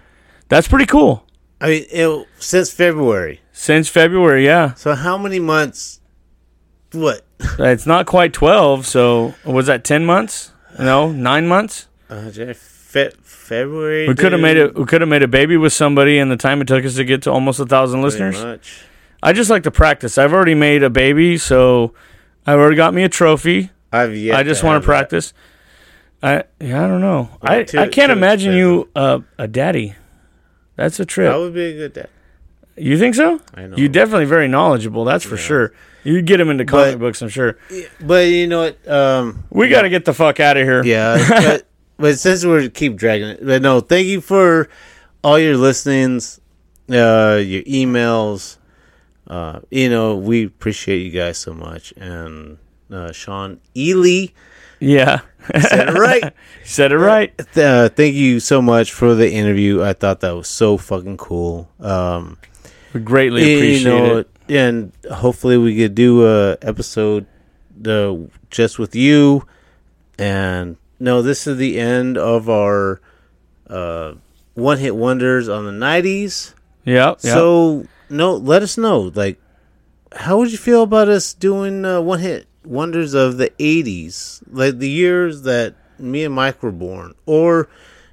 That's 0.50 0.68
pretty 0.68 0.86
cool. 0.88 1.26
I 1.61 1.68
mean, 1.68 1.86
it, 1.90 2.28
since 2.40 2.70
February. 2.72 3.40
Since 3.53 3.88
February, 3.88 4.45
yeah. 4.45 4.74
So 4.74 4.94
how 4.94 5.18
many 5.18 5.40
months? 5.40 6.01
What? 6.94 7.22
It's 7.60 7.86
not 7.86 8.06
quite 8.06 8.34
twelve. 8.34 8.86
So 8.86 9.34
was 9.45 9.68
that 9.68 9.84
ten 9.84 10.06
months? 10.06 10.52
No, 10.80 11.11
nine 11.11 11.48
months. 11.48 11.88
Uh, 12.10 12.30
Fe- 12.32 13.11
February. 13.24 14.08
We 14.08 14.16
could 14.16 14.32
have 14.34 14.42
made 14.42 14.58
it. 14.58 14.76
We 14.76 14.86
could 14.86 15.02
have 15.02 15.10
made 15.10 15.24
a 15.24 15.28
baby 15.28 15.58
with 15.58 15.74
somebody, 15.74 16.18
in 16.18 16.30
the 16.30 16.38
time 16.38 16.61
it 16.61 16.68
took 16.68 16.84
us 16.86 16.95
to 16.95 17.03
get 17.06 17.22
to 17.24 17.32
almost 17.32 17.60
a 17.60 17.66
thousand 17.66 18.02
listeners. 18.02 18.42
much. 18.44 18.82
I 19.24 19.34
just 19.34 19.50
like 19.50 19.64
to 19.64 19.72
practice. 19.72 20.18
I've 20.18 20.34
already 20.34 20.56
made 20.56 20.84
a 20.84 20.90
baby, 20.90 21.38
so 21.38 21.94
I've 22.45 22.58
already 22.60 22.76
got 22.76 22.94
me 22.94 23.03
a 23.03 23.10
trophy. 23.10 23.70
I've 23.94 24.16
yet 24.16 24.36
I 24.36 24.44
just 24.44 24.61
to 24.61 24.66
want 24.68 24.82
to 24.82 24.86
practice. 24.86 25.34
I 26.24 26.44
yeah, 26.60 26.84
I 26.84 26.88
don't 26.88 27.02
know. 27.02 27.30
I, 27.42 27.64
too- 27.64 27.80
I 27.80 27.88
can't 27.88 28.11
imagine 28.11 28.53
you 28.53 28.90
uh, 28.95 29.20
a 29.38 29.48
daddy. 29.48 29.95
That's 30.76 31.00
a 31.00 31.03
That. 31.03 31.06
trip. 31.10 31.32
that 31.32 31.38
would 31.40 31.53
be 31.53 31.64
a 31.66 31.74
good 31.74 31.94
day. 31.94 32.08
You 32.77 32.98
think 32.98 33.16
so? 33.16 33.40
I 33.53 33.67
know. 33.67 33.75
You're 33.77 33.90
definitely 33.90 34.25
very 34.25 34.48
knowledgeable. 34.48 35.03
That's 35.06 35.24
for 35.25 35.38
sure. 35.38 35.74
You'd 36.03 36.25
get 36.25 36.40
him 36.40 36.50
into 36.50 36.66
comic 36.66 36.93
But- 36.93 37.00
books, 37.00 37.22
I'm 37.22 37.30
sure. 37.30 37.58
But 38.00 38.27
you 38.30 38.48
know 38.48 38.61
what? 38.61 38.88
Um, 38.88 39.43
We 39.50 39.67
got 39.69 39.83
to 39.83 39.90
get 39.90 40.06
the 40.06 40.14
fuck 40.14 40.40
out 40.40 40.58
of 40.58 40.64
here. 40.64 40.83
yeah. 40.83 41.17
but, 41.30 41.67
but 41.98 42.17
since 42.19 42.43
we're 42.45 42.69
keep 42.69 42.95
dragging 42.95 43.27
it, 43.30 43.45
but 43.45 43.61
no, 43.61 43.82
thank 43.82 44.08
you 44.08 44.22
for 44.22 44.67
all 45.24 45.38
your 45.38 45.58
listenings, 45.58 46.40
uh, 46.90 47.40
your 47.43 47.61
emails. 47.64 48.58
Uh, 49.27 49.59
you 49.69 49.90
know, 49.90 50.16
we 50.16 50.45
appreciate 50.45 51.00
you 51.00 51.11
guys 51.11 51.38
so 51.38 51.53
much. 51.53 51.93
And 51.98 52.58
uh, 52.91 53.11
Shawn 53.11 53.59
Ealy 53.75 54.33
Yeah. 54.80 55.19
said 55.59 55.90
it 55.90 55.93
right. 56.00 56.33
Said 56.64 56.91
it 56.91 56.98
right. 56.98 57.33
uh, 57.58 57.90
thank 57.90 58.16
you 58.16 58.40
so 58.40 58.61
much 58.61 58.91
for 58.91 59.14
the 59.14 59.32
interview. 59.32 59.83
I 59.83 59.93
thought 59.93 60.22
that 60.22 60.32
was 60.32 60.48
so 60.48 60.77
fucking 60.77 61.17
cool. 61.17 61.69
Um, 61.80 62.38
We 62.94 63.00
greatly 63.00 63.50
you 63.50 63.58
appreciate 63.58 63.84
know, 63.84 64.18
it. 64.18 64.30
and 64.50 64.92
hopefully 65.11 65.58
we 65.58 65.76
could 65.78 65.95
do 65.95 66.28
a 66.28 66.58
episode 66.61 67.26
uh, 67.86 68.16
just 68.50 68.80
with 68.80 68.95
you. 68.95 69.48
And 70.18 70.78
no, 71.00 71.22
this 71.22 71.48
is 71.48 71.58
the 71.58 71.80
end 71.80 72.18
of 72.18 72.50
our 72.50 73.02
uh, 73.68 74.14
one 74.53 74.78
hit 74.78 74.95
wonders 74.95 75.50
on 75.50 75.66
the 75.66 75.72
'90s. 75.72 76.53
Yeah. 76.86 77.16
So 77.18 77.86
no, 78.10 78.36
let 78.36 78.61
us 78.61 78.78
know. 78.78 79.11
Like, 79.14 79.40
how 80.11 80.38
would 80.38 80.52
you 80.52 80.58
feel 80.58 80.84
about 80.84 81.10
us 81.10 81.34
doing 81.34 81.86
uh, 81.86 82.02
one 82.02 82.20
hit 82.20 82.48
wonders 82.66 83.14
of 83.14 83.38
the 83.38 83.50
'80s, 83.58 84.44
like 84.52 84.80
the 84.80 84.90
years 84.90 85.44
that 85.44 85.76
me 85.98 86.24
and 86.24 86.36
Mike 86.36 86.61
were 86.61 86.72
born, 86.72 87.14
or 87.26 87.70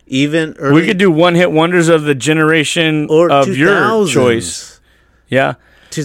even 0.09 0.55
early 0.59 0.81
we 0.81 0.87
could 0.87 0.99
do 0.99 1.11
one 1.11 1.35
hit 1.35 1.51
wonders 1.53 1.89
of 1.89 2.03
the 2.03 2.15
generation 2.15 3.07
or 3.11 3.31
of 3.31 3.49
your 3.57 4.07
choice. 4.07 4.81
Yeah. 5.29 5.55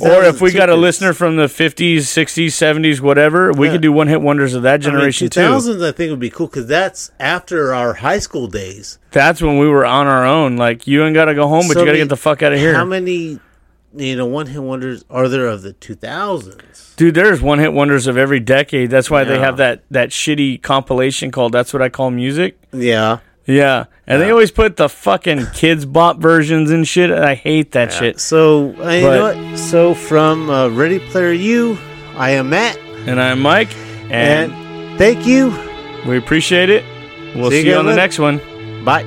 Or 0.01 0.23
if 0.23 0.39
we 0.41 0.51
got 0.53 0.69
a 0.69 0.75
listener 0.75 1.11
from 1.13 1.35
the 1.35 1.45
50s, 1.47 1.97
60s, 1.97 2.47
70s, 2.47 3.01
whatever, 3.01 3.51
we 3.51 3.67
Yeah. 3.67 3.73
could 3.73 3.81
do 3.81 3.91
one 3.91 4.07
hit 4.07 4.21
wonders 4.21 4.53
of 4.53 4.63
that 4.63 4.77
generation 4.77 5.25
I 5.25 5.25
mean, 5.25 5.29
too. 5.29 5.39
2000s, 5.41 5.83
I 5.83 5.91
think 5.91 6.09
would 6.09 6.19
be 6.21 6.29
cool 6.29 6.47
because 6.47 6.67
that's 6.67 7.11
after 7.19 7.73
our 7.73 7.95
high 7.95 8.19
school 8.19 8.47
days. 8.47 8.97
That's 9.11 9.41
when 9.41 9.57
we 9.59 9.67
were 9.67 9.85
on 9.85 10.07
our 10.07 10.25
own. 10.25 10.55
Like 10.55 10.87
you 10.87 11.03
ain't 11.03 11.13
got 11.13 11.25
to 11.25 11.35
go 11.35 11.47
home, 11.47 11.67
but 11.67 11.73
So 11.73 11.81
you 11.81 11.85
got 11.85 11.91
to 11.91 11.97
get 11.97 12.09
the 12.09 12.17
fuck 12.17 12.41
out 12.41 12.53
of 12.53 12.59
here. 12.59 12.73
How 12.73 12.85
many, 12.85 13.39
you 13.95 14.15
know, 14.15 14.25
one 14.25 14.47
hit 14.47 14.63
wonders 14.63 15.03
are 15.09 15.27
there 15.27 15.47
of 15.47 15.63
the 15.63 15.73
2000s? 15.73 16.95
Dude, 16.95 17.13
there's 17.13 17.41
one 17.41 17.59
hit 17.59 17.73
wonders 17.73 18.07
of 18.07 18.17
every 18.17 18.39
decade. 18.39 18.89
That's 18.89 19.09
why 19.11 19.23
they 19.25 19.37
have 19.39 19.57
that 19.57 19.83
that 19.91 20.09
shitty 20.09 20.61
compilation 20.61 21.29
called 21.31 21.51
"That's 21.51 21.73
What 21.73 21.81
I 21.81 21.89
Call 21.89 22.09
Music." 22.09 22.57
Yeah. 22.71 23.17
Yeah, 23.45 23.85
and 24.07 24.21
they 24.21 24.29
always 24.31 24.51
put 24.51 24.77
the 24.77 24.87
fucking 24.87 25.39
Kidz 25.39 25.91
Bop 25.91 26.17
versions 26.19 26.71
and 26.71 26.87
shit. 26.87 27.11
and 27.11 27.23
I 27.25 27.35
hate 27.35 27.71
that 27.73 27.91
shit. 27.91 28.19
So, 28.19 28.67
uh, 28.81 28.89
you 28.89 29.01
But- 29.05 29.35
know 29.35 29.49
what? 29.51 29.59
So, 29.59 29.93
from 29.93 30.49
uh, 30.49 30.69
Ready 30.69 30.99
Player 30.99 31.31
U, 31.33 31.77
I 32.17 32.31
am 32.31 32.49
Matt. 32.51 32.77
And 33.05 33.19
I'm 33.21 33.41
Mike, 33.41 33.69
and, 34.09 34.53
And 34.53 34.97
thank 34.97 35.27
you. 35.27 35.53
we 36.07 36.17
appreciate 36.17 36.69
it. 36.69 36.85
We'll 37.35 37.49
See 37.51 37.61
see, 37.61 37.67
you 37.67 37.73
you 37.73 37.79
on 37.79 37.85
the 37.85 37.95
next 37.95 38.17
one. 38.19 38.39
Bye. 38.85 39.03